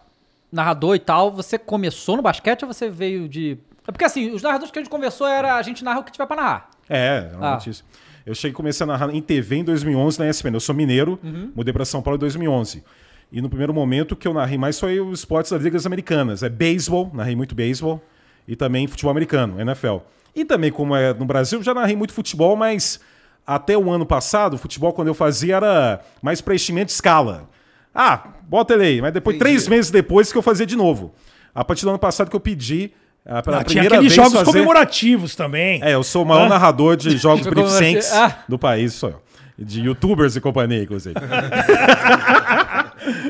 narrador 0.52 0.94
e 0.94 0.98
tal, 0.98 1.30
você 1.32 1.56
começou 1.58 2.16
no 2.16 2.22
basquete 2.22 2.64
ou 2.64 2.72
você 2.72 2.90
veio 2.90 3.28
de... 3.28 3.56
É 3.88 3.92
porque 3.92 4.04
assim, 4.04 4.30
os 4.30 4.42
narradores 4.42 4.70
que 4.70 4.78
a 4.78 4.82
gente 4.82 4.90
conversou 4.90 5.26
era 5.26 5.54
a 5.56 5.62
gente 5.62 5.82
narra 5.82 6.00
o 6.00 6.04
que 6.04 6.12
tiver 6.12 6.26
pra 6.26 6.36
narrar. 6.36 6.70
É, 6.88 7.28
realmente 7.30 7.68
Ah. 7.68 7.70
isso. 7.70 7.84
Eu 8.26 8.34
cheguei 8.34 8.54
comecei 8.54 8.84
a 8.84 8.86
narrar 8.86 9.08
em 9.14 9.22
TV 9.22 9.56
em 9.56 9.64
2011 9.64 10.18
na 10.18 10.28
ESPN. 10.28 10.52
Eu 10.54 10.60
sou 10.60 10.74
mineiro, 10.74 11.18
Uhum. 11.24 11.50
mudei 11.54 11.72
para 11.72 11.84
São 11.86 12.02
Paulo 12.02 12.16
em 12.16 12.20
2011. 12.20 12.84
E 13.32 13.40
no 13.40 13.48
primeiro 13.48 13.72
momento 13.72 14.12
o 14.12 14.16
que 14.16 14.28
eu 14.28 14.34
narrei 14.34 14.58
mais 14.58 14.78
foi 14.78 15.00
os 15.00 15.20
esportes 15.20 15.50
das 15.50 15.62
ligas 15.62 15.86
americanas. 15.86 16.42
É 16.42 16.48
beisebol, 16.50 17.10
narrei 17.14 17.34
muito 17.34 17.54
beisebol. 17.54 18.02
E 18.46 18.54
também 18.54 18.86
futebol 18.86 19.10
americano, 19.10 19.58
NFL. 19.60 19.96
E 20.36 20.44
também, 20.44 20.70
como 20.70 20.94
é 20.94 21.14
no 21.14 21.24
Brasil, 21.24 21.62
já 21.62 21.72
narrei 21.72 21.96
muito 21.96 22.12
futebol, 22.12 22.54
mas 22.54 23.00
até 23.46 23.76
o 23.76 23.90
ano 23.90 24.04
passado, 24.04 24.52
o 24.54 24.58
futebol, 24.58 24.92
quando 24.92 25.08
eu 25.08 25.14
fazia, 25.14 25.56
era 25.56 26.00
mais 26.20 26.42
preenchimento 26.42 26.88
de 26.88 26.92
escala. 26.92 27.48
Ah, 27.94 28.22
bota 28.42 28.74
ele 28.74 28.84
aí. 28.84 29.00
Mas 29.00 29.14
depois, 29.14 29.34
Entendi. 29.36 29.50
três 29.50 29.66
meses 29.66 29.90
depois, 29.90 30.30
que 30.30 30.36
eu 30.36 30.42
fazia 30.42 30.66
de 30.66 30.76
novo. 30.76 31.14
A 31.54 31.64
partir 31.64 31.84
do 31.86 31.88
ano 31.88 31.98
passado 31.98 32.28
que 32.28 32.36
eu 32.36 32.40
pedi, 32.40 32.92
ah, 33.24 33.40
pela 33.42 33.60
Ah, 33.60 33.64
tinha 33.64 33.82
aqueles 33.84 34.00
vez 34.00 34.12
jogos 34.14 34.32
fazer... 34.34 34.44
comemorativos 34.44 35.34
também. 35.34 35.80
É, 35.82 35.94
eu 35.94 36.02
sou 36.04 36.22
o 36.22 36.26
maior 36.26 36.44
Ah. 36.44 36.48
narrador 36.50 36.96
de 36.96 37.10
jogos 37.16 37.46
beneficentes 37.46 38.12
ah. 38.12 38.40
do 38.46 38.58
país, 38.58 38.92
sou 38.92 39.08
eu. 39.08 39.22
De 39.58 39.80
youtubers 39.80 40.36
e 40.36 40.40
companhia, 40.42 40.82
inclusive. 40.82 41.14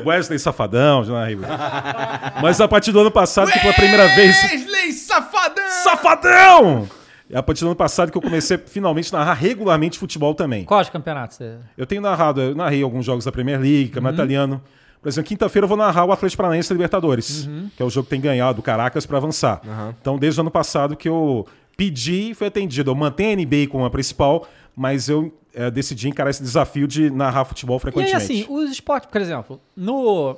Wesley 0.05 0.39
Safadão, 0.39 1.05
já 1.05 1.13
narrei. 1.13 1.37
Mas 2.41 2.59
a 2.59 2.67
partir 2.67 2.91
do 2.91 2.99
ano 2.99 3.11
passado, 3.11 3.49
que 3.49 3.59
pela 3.59 3.73
primeira 3.73 4.07
vez. 4.09 4.35
Wesley 4.43 4.91
Safadão! 4.91 5.69
Safadão! 5.83 6.89
É 7.29 7.37
a 7.37 7.43
partir 7.43 7.61
do 7.61 7.67
ano 7.67 7.75
passado 7.75 8.11
que 8.11 8.17
eu 8.17 8.21
comecei 8.21 8.57
finalmente 8.57 9.13
a 9.13 9.19
narrar 9.19 9.33
regularmente 9.33 9.99
futebol 9.99 10.33
também. 10.33 10.63
Quais 10.63 10.89
campeonatos? 10.89 11.37
você- 11.37 11.57
Eu 11.77 11.85
tenho 11.85 12.01
narrado, 12.01 12.41
eu 12.41 12.55
narrei 12.55 12.81
alguns 12.81 13.05
jogos 13.05 13.25
da 13.25 13.31
Premier 13.31 13.59
League, 13.59 13.89
Campeonato 13.89 14.15
Italiano. 14.15 14.61
Por 15.01 15.09
exemplo, 15.09 15.27
quinta-feira 15.27 15.65
eu 15.65 15.69
vou 15.69 15.77
narrar 15.77 16.05
o 16.05 16.11
Atlético 16.11 16.37
Paranaense 16.37 16.69
da 16.69 16.73
Libertadores, 16.73 17.47
que 17.75 17.83
é 17.83 17.85
o 17.85 17.89
jogo 17.89 18.05
que 18.05 18.09
tem 18.09 18.21
ganhado 18.21 18.59
o 18.59 18.63
Caracas 18.63 19.05
para 19.05 19.17
avançar. 19.17 19.61
Então, 20.01 20.17
desde 20.17 20.39
o 20.39 20.41
ano 20.41 20.51
passado 20.51 20.95
que 20.95 21.07
eu 21.07 21.45
pedi 21.77 22.31
e 22.31 22.33
foi 22.33 22.47
atendido. 22.47 22.89
Eu 22.91 22.95
mantenho 22.95 23.29
a 23.31 23.33
NBA 23.35 23.67
como 23.69 23.85
a 23.85 23.89
principal, 23.89 24.47
mas 24.75 25.07
eu 25.09 25.31
eh, 25.53 25.69
decidi 25.69 26.07
encarar 26.09 26.29
esse 26.31 26.41
desafio 26.41 26.87
de 26.87 27.09
narrar 27.09 27.45
futebol 27.45 27.75
E 27.75 27.77
aí, 27.77 27.81
frequentemente. 27.81 28.15
assim, 28.15 28.45
os 28.49 28.71
esportes, 28.71 29.09
por 29.11 29.19
exemplo, 29.21 29.59
no... 29.75 30.35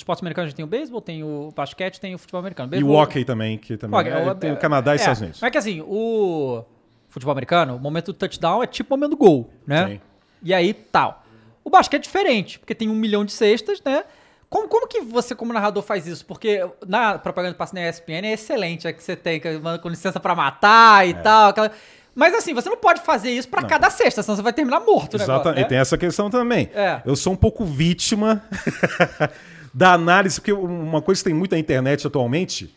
Esportes 0.00 0.22
americanos 0.22 0.46
a 0.46 0.48
gente 0.50 0.56
tem 0.56 0.64
o 0.64 0.68
beisebol, 0.68 1.00
tem 1.00 1.22
o 1.24 1.50
basquete, 1.54 2.00
tem 2.00 2.14
o 2.14 2.18
futebol 2.18 2.40
americano. 2.40 2.66
e 2.66 2.68
o 2.68 2.70
Beisebol- 2.70 2.96
hockey 3.02 3.24
também, 3.24 3.56
que 3.58 3.76
também 3.76 3.98
Hockey, 4.00 4.10
é, 4.10 4.30
o- 4.30 4.34
tem 4.34 4.52
o 4.52 4.56
Canadá 4.56 4.92
e 4.92 4.94
é, 4.94 4.96
Estados 4.96 5.20
Unidos. 5.20 5.40
Mas 5.40 5.48
é 5.48 5.50
que 5.50 5.58
assim, 5.58 5.80
o 5.86 6.64
futebol 7.08 7.32
americano, 7.32 7.76
o 7.76 7.78
momento 7.78 8.06
do 8.06 8.14
touchdown 8.14 8.62
é 8.62 8.66
tipo 8.66 8.94
o 8.94 8.98
momento 8.98 9.10
do 9.10 9.16
gol, 9.16 9.50
né? 9.66 9.86
Sim. 9.88 10.00
E 10.42 10.54
aí, 10.54 10.72
tal. 10.74 11.24
O 11.62 11.68
basquete 11.70 12.00
é 12.00 12.02
diferente, 12.02 12.58
porque 12.58 12.74
tem 12.74 12.88
um 12.88 12.94
milhão 12.94 13.24
de 13.24 13.32
cestas, 13.32 13.82
né? 13.84 14.04
Como, 14.48 14.66
como 14.66 14.88
que 14.88 15.00
você, 15.02 15.34
como 15.34 15.52
narrador, 15.52 15.82
faz 15.82 16.06
isso? 16.08 16.24
Porque 16.26 16.66
na 16.88 17.18
propaganda 17.18 17.52
que 17.54 17.58
passa 17.58 17.74
na 17.74 17.88
ESPN 17.88 18.26
é 18.26 18.32
excelente, 18.32 18.86
é 18.86 18.92
que 18.92 19.02
você 19.02 19.14
tem 19.14 19.38
que 19.38 19.48
manda 19.58 19.78
com 19.78 19.88
licença 19.88 20.18
pra 20.18 20.34
matar 20.34 21.06
e 21.06 21.14
tal. 21.14 21.50
aquela- 21.50 21.70
Mas 22.12 22.34
assim, 22.34 22.52
você 22.52 22.68
não 22.68 22.76
pode 22.76 23.00
fazer 23.02 23.30
isso 23.30 23.48
pra 23.48 23.62
cada 23.62 23.88
cesta, 23.90 24.20
senão 24.24 24.34
você 24.34 24.42
vai 24.42 24.52
terminar 24.52 24.80
morto, 24.80 25.16
né? 25.16 25.22
Exatamente. 25.22 25.64
E 25.66 25.68
tem 25.68 25.78
essa 25.78 25.96
questão 25.96 26.28
também. 26.28 26.68
É. 26.74 27.00
Eu 27.06 27.14
sou 27.14 27.32
um 27.32 27.36
pouco 27.36 27.64
vítima 27.64 28.42
da 29.72 29.92
análise, 29.92 30.40
porque 30.40 30.52
uma 30.52 31.00
coisa 31.00 31.20
que 31.20 31.24
tem 31.24 31.34
muito 31.34 31.52
na 31.52 31.58
internet 31.58 32.06
atualmente 32.06 32.74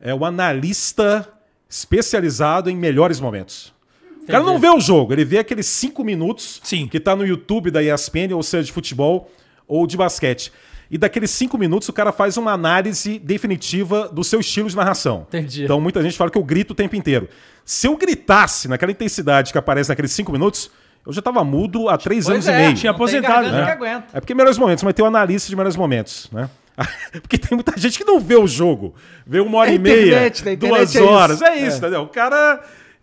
é 0.00 0.14
o 0.14 0.24
analista 0.24 1.28
especializado 1.68 2.68
em 2.70 2.76
melhores 2.76 3.18
momentos. 3.18 3.72
O 4.22 4.26
cara 4.26 4.42
não 4.42 4.58
vê 4.58 4.68
o 4.68 4.80
jogo, 4.80 5.12
ele 5.12 5.24
vê 5.24 5.38
aqueles 5.38 5.66
cinco 5.66 6.02
minutos 6.02 6.60
Sim. 6.64 6.88
que 6.88 6.98
tá 6.98 7.14
no 7.14 7.26
YouTube 7.26 7.70
da 7.70 7.82
ESPN, 7.82 8.34
ou 8.34 8.42
seja, 8.42 8.64
de 8.64 8.72
futebol 8.72 9.30
ou 9.66 9.86
de 9.86 9.96
basquete. 9.96 10.50
E 10.90 10.96
daqueles 10.96 11.30
cinco 11.30 11.58
minutos 11.58 11.88
o 11.88 11.92
cara 11.92 12.12
faz 12.12 12.36
uma 12.36 12.52
análise 12.52 13.18
definitiva 13.18 14.08
do 14.08 14.22
seu 14.22 14.40
estilo 14.40 14.68
de 14.68 14.76
narração. 14.76 15.26
Entendi. 15.28 15.64
Então 15.64 15.80
muita 15.80 16.02
gente 16.02 16.16
fala 16.16 16.30
que 16.30 16.38
eu 16.38 16.44
grito 16.44 16.70
o 16.70 16.74
tempo 16.74 16.96
inteiro. 16.96 17.28
Se 17.64 17.86
eu 17.86 17.96
gritasse 17.96 18.68
naquela 18.68 18.92
intensidade 18.92 19.52
que 19.52 19.58
aparece 19.58 19.88
naqueles 19.88 20.12
cinco 20.12 20.32
minutos, 20.32 20.70
eu 21.06 21.12
já 21.12 21.20
tava 21.20 21.44
mudo 21.44 21.88
há 21.88 21.98
três 21.98 22.24
Pois 22.24 22.34
anos 22.34 22.48
é, 22.48 22.52
e 22.52 22.62
meio. 22.62 22.76
Tinha 22.76 22.92
aposentado, 22.92 23.50
né? 23.50 23.76
É 24.12 24.20
porque 24.20 24.34
melhores 24.34 24.58
momentos, 24.58 24.82
mas 24.82 24.94
tem 24.94 25.04
o 25.04 25.08
analista 25.08 25.48
de 25.48 25.56
melhores 25.56 25.76
momentos, 25.76 26.28
né? 26.32 26.48
Porque 27.22 27.38
tem 27.38 27.56
muita 27.56 27.78
gente 27.78 27.96
que 27.96 28.04
não 28.04 28.18
vê 28.18 28.34
o 28.34 28.46
jogo. 28.46 28.94
Vê 29.24 29.38
uma 29.38 29.58
hora 29.58 29.70
A 29.70 29.74
e 29.74 29.78
meia, 29.78 30.22
né? 30.22 30.56
Duas 30.56 30.94
é 30.94 30.98
isso. 30.98 31.04
horas. 31.04 31.42
É 31.42 31.56
isso, 31.56 31.78
entendeu? 31.78 32.02
O 32.02 32.08
cara. 32.08 32.60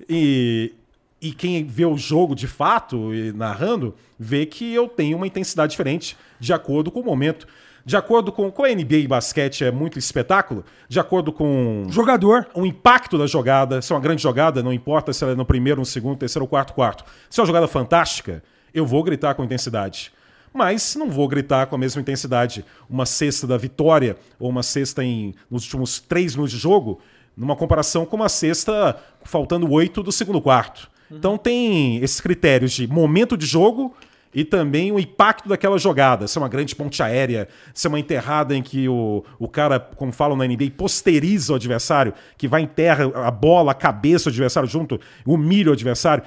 E, 0.10 0.74
e 1.22 1.32
quem 1.32 1.64
vê 1.66 1.86
o 1.86 1.96
jogo 1.96 2.36
de 2.36 2.48
fato, 2.48 3.14
e 3.14 3.32
narrando, 3.32 3.96
vê 4.20 4.46
que 4.46 4.74
eu 4.74 4.88
tenho 4.90 5.16
uma 5.16 5.26
intensidade 5.26 5.72
diferente 5.72 6.18
de 6.40 6.52
acordo 6.52 6.92
com 6.92 7.00
o 7.00 7.06
momento. 7.06 7.48
De 7.86 7.98
acordo 7.98 8.32
com. 8.32 8.52
Com 8.52 8.64
a 8.64 8.70
NBA 8.70 8.96
e 8.98 9.08
basquete 9.08 9.64
é 9.64 9.72
muito 9.72 9.98
espetáculo, 9.98 10.64
de 10.88 11.00
acordo 11.00 11.32
com 11.32 11.86
Jogador. 11.90 12.48
o 12.54 12.66
impacto 12.66 13.18
da 13.18 13.26
jogada, 13.26 13.82
se 13.82 13.92
é 13.92 13.96
uma 13.96 14.02
grande 14.02 14.22
jogada, 14.22 14.62
não 14.62 14.72
importa 14.72 15.14
se 15.14 15.24
ela 15.24 15.34
é 15.34 15.36
no 15.36 15.46
primeiro, 15.46 15.80
no 15.80 15.86
segundo, 15.86 16.18
terceiro 16.18 16.44
ou 16.44 16.48
quarto 16.48 16.74
quarto. 16.74 17.04
Se 17.30 17.40
é 17.40 17.42
uma 17.42 17.48
jogada 17.48 17.68
fantástica, 17.68 18.44
eu 18.74 18.86
vou 18.86 19.04
gritar 19.04 19.34
com 19.36 19.44
intensidade. 19.44 20.12
Mas 20.54 20.96
não 20.96 21.10
vou 21.10 21.28
gritar 21.28 21.66
com 21.68 21.76
a 21.76 21.78
mesma 21.78 22.02
intensidade 22.02 22.66
uma 22.90 23.06
cesta 23.06 23.48
da 23.48 23.58
vitória 23.58 24.18
ou 24.38 24.50
uma 24.50 24.64
cesta 24.64 25.04
em, 25.04 25.34
nos 25.50 25.64
últimos 25.64 26.00
três 26.00 26.36
minutos 26.36 26.52
de 26.54 26.60
jogo, 26.60 27.00
numa 27.36 27.56
comparação 27.56 28.06
com 28.06 28.18
uma 28.18 28.30
cesta 28.30 28.98
faltando 29.24 29.72
oito 29.72 30.04
do 30.04 30.12
segundo 30.12 30.42
quarto. 30.42 30.92
Então 31.10 31.38
tem 31.38 31.98
esses 31.98 32.22
critérios 32.22 32.72
de 32.72 32.88
momento 32.88 33.36
de 33.38 33.46
jogo 33.46 33.96
e 34.34 34.44
também 34.46 34.92
o 34.92 35.00
impacto 35.00 35.50
daquela 35.50 35.78
jogada. 35.78 36.28
Se 36.28 36.38
é 36.38 36.42
uma 36.42 36.48
grande 36.50 36.76
ponte 36.76 37.02
aérea, 37.04 37.48
se 37.74 37.86
é 37.86 37.90
uma 37.90 38.00
enterrada 38.00 38.56
em 38.56 38.62
que 38.64 38.88
o, 38.88 39.24
o 39.38 39.48
cara, 39.48 39.80
como 39.80 40.12
falam 40.12 40.38
na 40.38 40.46
NBA, 40.46 40.72
posteriza 40.78 41.54
o 41.54 41.56
adversário, 41.56 42.14
que 42.38 42.48
vai 42.48 42.62
enterra 42.62 43.12
a 43.28 43.32
bola, 43.32 43.72
a 43.72 43.76
cabeça 43.76 44.30
do 44.30 44.34
adversário 44.34 44.70
junto, 44.70 45.00
humilha 45.26 45.70
o 45.70 45.74
adversário. 45.74 46.24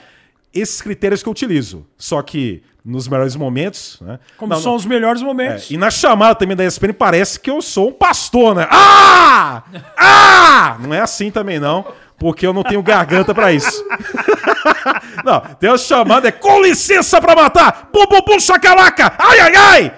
Esses 0.53 0.81
critérios 0.83 1.23
que 1.23 1.29
eu 1.29 1.33
utilizo. 1.33 1.85
Só 1.97 2.21
que 2.23 2.63
nos 2.85 3.09
melhores 3.09 3.35
momentos. 3.35 3.99
Né? 4.03 4.19
Como 4.37 4.53
Não, 4.53 4.61
são 4.61 4.73
não. 4.73 4.77
os 4.77 4.85
melhores 4.85 5.23
É, 5.23 5.25
momentos. 5.25 5.71
e 5.71 5.77
na 5.79 5.91
chamada 5.91 6.35
também 6.35 6.55
da 6.55 6.65
ESPN 6.65 6.93
parece 6.93 7.41
que 7.41 7.51
eu 7.51 7.63
sou 7.63 7.89
um 7.89 7.93
pastor, 7.93 8.55
né? 8.55 8.69
Ah! 8.71 9.63
Ah! 9.97 10.77
Não 10.81 10.93
é 10.93 11.01
assim 11.01 11.31
também, 11.31 11.59
não, 11.59 11.85
porque 12.19 12.47
eu 12.47 12.53
não 12.53 12.63
tenho 12.63 12.83
garganta 12.83 13.35
pra 13.35 13.51
isso. 13.53 13.83
Não, 15.25 15.41
tem 15.59 15.71
a 15.71 15.77
chamada, 15.77 16.29
é 16.29 16.33
com 16.33 16.61
licença 16.63 17.21
pra 17.21 17.35
matar! 17.35 17.89
Bum, 17.93 18.07
bum, 18.07 18.21
bum, 18.27 18.41
chacalaca! 18.41 19.13
Ai, 19.19 19.41
ai, 19.41 19.53
ai! 19.57 19.93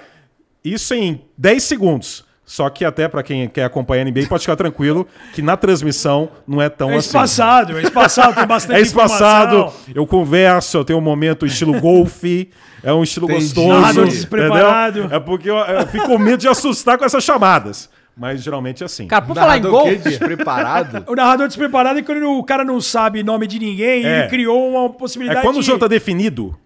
Isso 0.63 0.93
em 0.93 1.21
10 1.37 1.63
segundos. 1.63 2.25
Só 2.49 2.69
que 2.69 2.85
até 2.85 3.09
pra 3.09 3.21
quem 3.23 3.45
quer 3.49 3.65
acompanhar 3.65 4.03
a 4.03 4.05
NBA, 4.09 4.25
pode 4.29 4.41
ficar 4.43 4.55
tranquilo 4.55 5.05
que 5.33 5.41
na 5.41 5.57
transmissão 5.57 6.29
não 6.47 6.61
é 6.61 6.69
tão 6.69 6.89
É 6.89 6.95
assim. 6.95 7.07
espaçado, 7.07 7.77
é 7.77 7.81
espaçado, 7.81 8.35
tem 8.35 8.47
bastante 8.47 8.77
É 8.79 8.81
espaçado, 8.81 9.55
informação. 9.57 9.81
eu 9.93 10.07
converso, 10.07 10.77
eu 10.77 10.85
tenho 10.85 10.99
um 10.99 11.01
momento 11.01 11.45
estilo 11.45 11.77
golfe, 11.81 12.49
é 12.81 12.93
um 12.93 13.03
estilo 13.03 13.25
Entendi. 13.29 13.43
gostoso. 13.53 13.67
Narrador 13.67 14.05
despreparado. 14.07 14.99
entendeu? 14.99 15.17
É 15.17 15.19
porque 15.19 15.49
eu, 15.49 15.57
eu 15.57 15.87
fico 15.87 16.05
com 16.05 16.17
medo 16.17 16.37
de 16.37 16.47
assustar 16.47 16.97
com 16.97 17.03
essas 17.03 17.21
chamadas. 17.21 17.89
Mas 18.19 18.41
geralmente 18.41 18.81
é 18.81 18.85
assim. 18.87 19.05
Cara, 19.07 19.23
por 19.23 19.35
falar 19.35 19.57
em 19.59 19.61
gol, 19.61 19.87
o? 19.87 19.95
Despreparado? 19.95 21.03
O 21.11 21.15
narrador 21.15 21.47
despreparado 21.47 21.99
é 21.99 22.01
quando 22.01 22.31
o 22.31 22.43
cara 22.43 22.63
não 22.65 22.81
sabe 22.81 23.21
nome 23.21 23.45
de 23.45 23.59
ninguém 23.59 24.01
e 24.01 24.05
É. 24.05 24.19
ele 24.21 24.27
criou 24.29 24.69
uma 24.71 24.85
É 24.85 24.89
possibilidade 24.97 25.41
quando 25.41 25.57
o 25.57 25.59
de... 25.61 25.67
jogo 25.67 25.79
tá 25.79 25.87
definido 25.87 26.57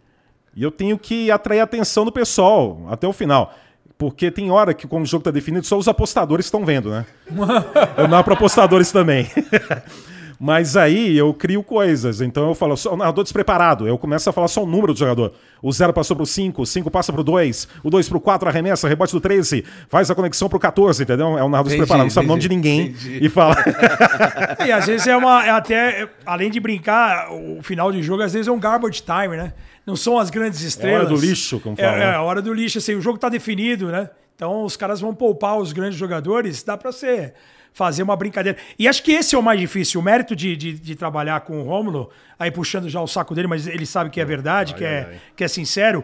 e 0.56 0.64
eu 0.64 0.72
tenho 0.72 0.98
que 0.98 1.30
atrair 1.30 1.60
a 1.60 1.64
atenção 1.64 2.06
do 2.06 2.12
pessoal 2.12 2.82
até 2.90 3.06
o 3.08 3.12
final. 3.14 3.54
Porque 3.98 4.32
tem 4.32 4.50
hora 4.50 4.74
que, 4.74 4.88
quando 4.88 5.04
o 5.04 5.06
jogo 5.06 5.24
tá 5.24 5.30
definido, 5.30 5.66
só 5.66 5.78
os 5.78 5.88
apostadores 5.88 6.46
estão 6.48 6.66
vendo, 6.66 6.90
né? 6.90 7.06
eu 7.98 8.08
narro 8.08 8.24
para 8.24 8.34
apostadores 8.34 8.92
também. 8.92 9.28
Mas 10.44 10.76
aí 10.76 11.16
eu 11.16 11.32
crio 11.36 11.62
coisas. 11.62 12.20
Então 12.20 12.48
eu 12.48 12.56
falo, 12.56 12.76
só 12.76 12.96
o 12.96 12.98
narrador 12.98 13.24
despreparado. 13.24 13.88
Eu 13.88 13.96
começo 13.96 14.28
a 14.28 14.34
falar 14.34 14.48
só 14.48 14.64
o 14.64 14.66
número 14.66 14.92
do 14.92 14.98
jogador. 14.98 15.34
O 15.62 15.72
0 15.72 15.94
passou 15.94 16.18
pro 16.18 16.26
5, 16.26 16.64
o 16.64 16.66
5 16.66 16.90
passa 16.90 17.14
pro 17.14 17.24
2, 17.24 17.68
o 17.84 17.92
2 17.92 18.10
pro 18.10 18.20
4, 18.20 18.50
arremessa, 18.50 18.88
rebote 18.88 19.14
do 19.14 19.22
13, 19.22 19.64
faz 19.88 20.10
a 20.10 20.16
conexão 20.16 20.50
pro 20.50 20.58
14, 20.58 21.04
entendeu? 21.04 21.38
É 21.38 21.44
um 21.44 21.48
narrador 21.48 21.72
Entendi, 21.72 21.82
despreparado, 21.82 22.06
não 22.06 22.10
sabe 22.10 22.26
o 22.26 22.28
nome 22.28 22.42
de 22.42 22.50
ninguém 22.50 22.88
entendi. 22.88 23.24
e 23.24 23.30
fala. 23.30 23.56
E 24.66 24.72
às 24.72 24.88
vezes 24.88 25.06
é 25.06 25.16
uma. 25.16 25.46
É 25.46 25.52
até. 25.52 26.10
Além 26.26 26.50
de 26.50 26.60
brincar, 26.60 27.32
o 27.32 27.62
final 27.62 27.92
de 27.92 28.02
jogo 28.02 28.24
às 28.24 28.34
vezes 28.34 28.48
é 28.48 28.52
um 28.52 28.60
garbage 28.60 29.04
time, 29.04 29.38
né? 29.38 29.54
Não 29.86 29.96
são 29.96 30.18
as 30.18 30.32
grandes 30.32 30.62
estrelas. 30.62 31.08
do 31.08 31.16
lixo, 31.16 31.60
como 31.60 31.76
é, 31.78 31.84
fala, 31.84 31.98
né? 31.98 32.06
É, 32.06 32.16
a 32.16 32.22
hora 32.24 32.42
do 32.42 32.52
lixo, 32.52 32.80
assim, 32.80 32.96
o 32.96 33.02
jogo 33.02 33.20
tá 33.20 33.30
definido, 33.30 33.92
né? 33.92 34.10
Então 34.36 34.64
os 34.64 34.76
caras 34.76 35.00
vão 35.00 35.14
poupar 35.14 35.60
os 35.60 35.72
grandes 35.72 36.00
jogadores, 36.00 36.64
dá 36.64 36.76
pra 36.76 36.92
você 36.92 37.32
fazer 37.74 38.04
uma 38.04 38.16
brincadeira. 38.16 38.58
E 38.78 38.88
acho 38.88 39.04
que 39.04 39.12
esse 39.12 39.36
é 39.36 39.38
o 39.38 39.44
mais 39.44 39.60
difícil. 39.60 40.00
O 40.00 40.04
mérito 40.04 40.36
de, 40.36 40.56
de, 40.56 40.74
de 40.74 40.96
trabalhar 40.96 41.42
com 41.42 41.62
o 41.62 41.64
Rômulo, 41.64 42.10
aí 42.38 42.52
puxando 42.52 42.90
já 42.90 43.02
o 43.02 43.08
saco 43.08 43.34
dele, 43.34 43.48
mas 43.48 43.68
ele 43.68 43.86
sabe 43.86 44.10
que 44.10 44.20
é 44.20 44.26
verdade, 44.26 44.74
que, 44.76 44.84
é, 44.84 45.20
que 45.36 45.44
é 45.44 45.48
sincero. 45.48 46.04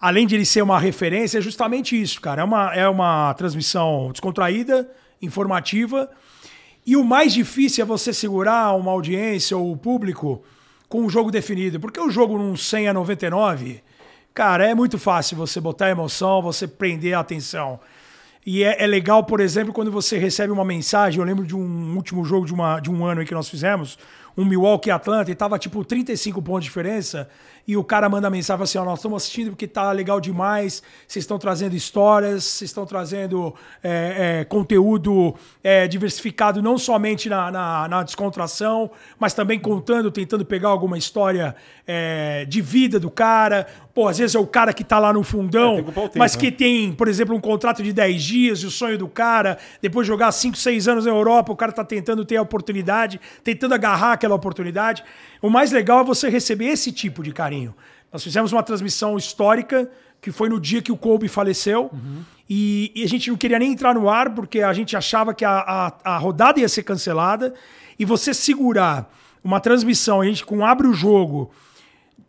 Além 0.00 0.26
de 0.26 0.34
ele 0.34 0.44
ser 0.44 0.62
uma 0.62 0.78
referência, 0.78 1.38
é 1.38 1.40
justamente 1.40 2.00
isso, 2.00 2.20
cara. 2.20 2.42
É 2.42 2.44
uma, 2.44 2.74
é 2.74 2.88
uma 2.88 3.34
transmissão 3.34 4.10
descontraída, 4.10 4.88
informativa. 5.20 6.10
E 6.84 6.96
o 6.96 7.04
mais 7.04 7.32
difícil 7.32 7.82
é 7.82 7.86
você 7.86 8.12
segurar 8.12 8.74
uma 8.74 8.90
audiência 8.90 9.56
ou 9.56 9.70
o 9.70 9.76
público 9.76 10.42
com 10.88 11.06
o 11.06 11.10
jogo 11.10 11.30
definido. 11.30 11.78
Porque 11.78 12.00
o 12.00 12.10
jogo 12.10 12.36
num 12.36 12.56
100 12.56 12.88
a 12.88 12.92
99, 12.92 13.82
cara, 14.34 14.68
é 14.68 14.74
muito 14.74 14.98
fácil 14.98 15.36
você 15.36 15.60
botar 15.60 15.90
emoção, 15.90 16.42
você 16.42 16.66
prender 16.66 17.14
a 17.14 17.20
atenção. 17.20 17.78
E 18.44 18.64
é, 18.64 18.82
é 18.82 18.86
legal, 18.86 19.22
por 19.24 19.40
exemplo, 19.40 19.72
quando 19.72 19.90
você 19.90 20.18
recebe 20.18 20.52
uma 20.52 20.64
mensagem. 20.64 21.20
Eu 21.20 21.24
lembro 21.24 21.46
de 21.46 21.54
um 21.54 21.94
último 21.94 22.24
jogo 22.24 22.44
de, 22.44 22.52
uma, 22.52 22.80
de 22.80 22.90
um 22.90 23.04
ano 23.04 23.20
aí 23.20 23.26
que 23.26 23.34
nós 23.34 23.48
fizemos, 23.48 23.96
um 24.36 24.44
Milwaukee 24.44 24.90
Atlanta, 24.90 25.30
e 25.30 25.34
tava 25.34 25.58
tipo 25.58 25.84
35 25.84 26.42
pontos 26.42 26.64
de 26.64 26.68
diferença. 26.68 27.28
E 27.66 27.76
o 27.76 27.84
cara 27.84 28.08
manda 28.08 28.28
mensagem 28.28 28.62
assim: 28.62 28.78
Ó, 28.78 28.84
nós 28.84 28.98
estamos 28.98 29.22
assistindo 29.22 29.50
porque 29.50 29.66
tá 29.66 29.92
legal 29.92 30.20
demais. 30.20 30.82
Vocês 31.06 31.22
estão 31.22 31.38
trazendo 31.38 31.74
histórias, 31.74 32.44
vocês 32.44 32.70
estão 32.70 32.84
trazendo 32.84 33.54
é, 33.82 34.40
é, 34.40 34.44
conteúdo 34.44 35.34
é, 35.62 35.86
diversificado, 35.86 36.60
não 36.60 36.76
somente 36.76 37.28
na, 37.28 37.50
na, 37.50 37.88
na 37.88 38.02
descontração, 38.02 38.90
mas 39.18 39.32
também 39.32 39.58
contando, 39.58 40.10
tentando 40.10 40.44
pegar 40.44 40.70
alguma 40.70 40.98
história 40.98 41.54
é, 41.86 42.44
de 42.46 42.60
vida 42.60 42.98
do 42.98 43.10
cara. 43.10 43.66
Pô, 43.94 44.08
às 44.08 44.18
vezes 44.18 44.34
é 44.34 44.38
o 44.38 44.46
cara 44.46 44.72
que 44.72 44.82
tá 44.82 44.98
lá 44.98 45.12
no 45.12 45.22
fundão, 45.22 45.74
É, 45.74 45.82
tem 45.82 45.84
que 45.84 45.92
tempo, 45.92 46.18
mas 46.18 46.34
né? 46.34 46.40
que 46.40 46.50
tem, 46.50 46.92
por 46.92 47.08
exemplo, 47.08 47.36
um 47.36 47.40
contrato 47.40 47.82
de 47.82 47.92
10 47.92 48.22
dias 48.22 48.58
e 48.60 48.66
o 48.66 48.70
sonho 48.70 48.96
do 48.96 49.06
cara, 49.06 49.58
depois 49.82 50.06
de 50.06 50.08
jogar 50.08 50.32
5, 50.32 50.56
6 50.56 50.88
anos 50.88 51.04
na 51.04 51.10
Europa, 51.10 51.52
o 51.52 51.56
cara 51.56 51.72
tá 51.72 51.84
tentando 51.84 52.24
ter 52.24 52.36
a 52.36 52.42
oportunidade, 52.42 53.20
tentando 53.44 53.74
agarrar 53.74 54.12
aquela 54.12 54.34
oportunidade. 54.34 55.04
O 55.42 55.50
mais 55.50 55.72
legal 55.72 56.00
é 56.00 56.04
você 56.04 56.28
receber 56.28 56.66
esse 56.66 56.92
tipo 56.92 57.20
de 57.20 57.32
carinho. 57.32 57.74
Nós 58.12 58.22
fizemos 58.22 58.52
uma 58.52 58.62
transmissão 58.62 59.18
histórica, 59.18 59.90
que 60.20 60.30
foi 60.30 60.48
no 60.48 60.60
dia 60.60 60.80
que 60.80 60.92
o 60.92 60.96
Kobe 60.96 61.26
faleceu, 61.26 61.90
e, 62.48 62.92
e 62.94 63.02
a 63.02 63.08
gente 63.08 63.28
não 63.28 63.36
queria 63.36 63.58
nem 63.58 63.72
entrar 63.72 63.92
no 63.92 64.08
ar, 64.08 64.32
porque 64.34 64.60
a 64.60 64.72
gente 64.72 64.96
achava 64.96 65.34
que 65.34 65.44
a, 65.44 65.58
a, 66.04 66.14
a 66.14 66.18
rodada 66.18 66.60
ia 66.60 66.68
ser 66.68 66.84
cancelada, 66.84 67.52
e 67.98 68.04
você 68.04 68.32
segurar 68.32 69.12
uma 69.42 69.58
transmissão, 69.58 70.20
a 70.20 70.24
gente 70.24 70.44
com 70.44 70.64
abre 70.64 70.86
o 70.86 70.94
jogo, 70.94 71.50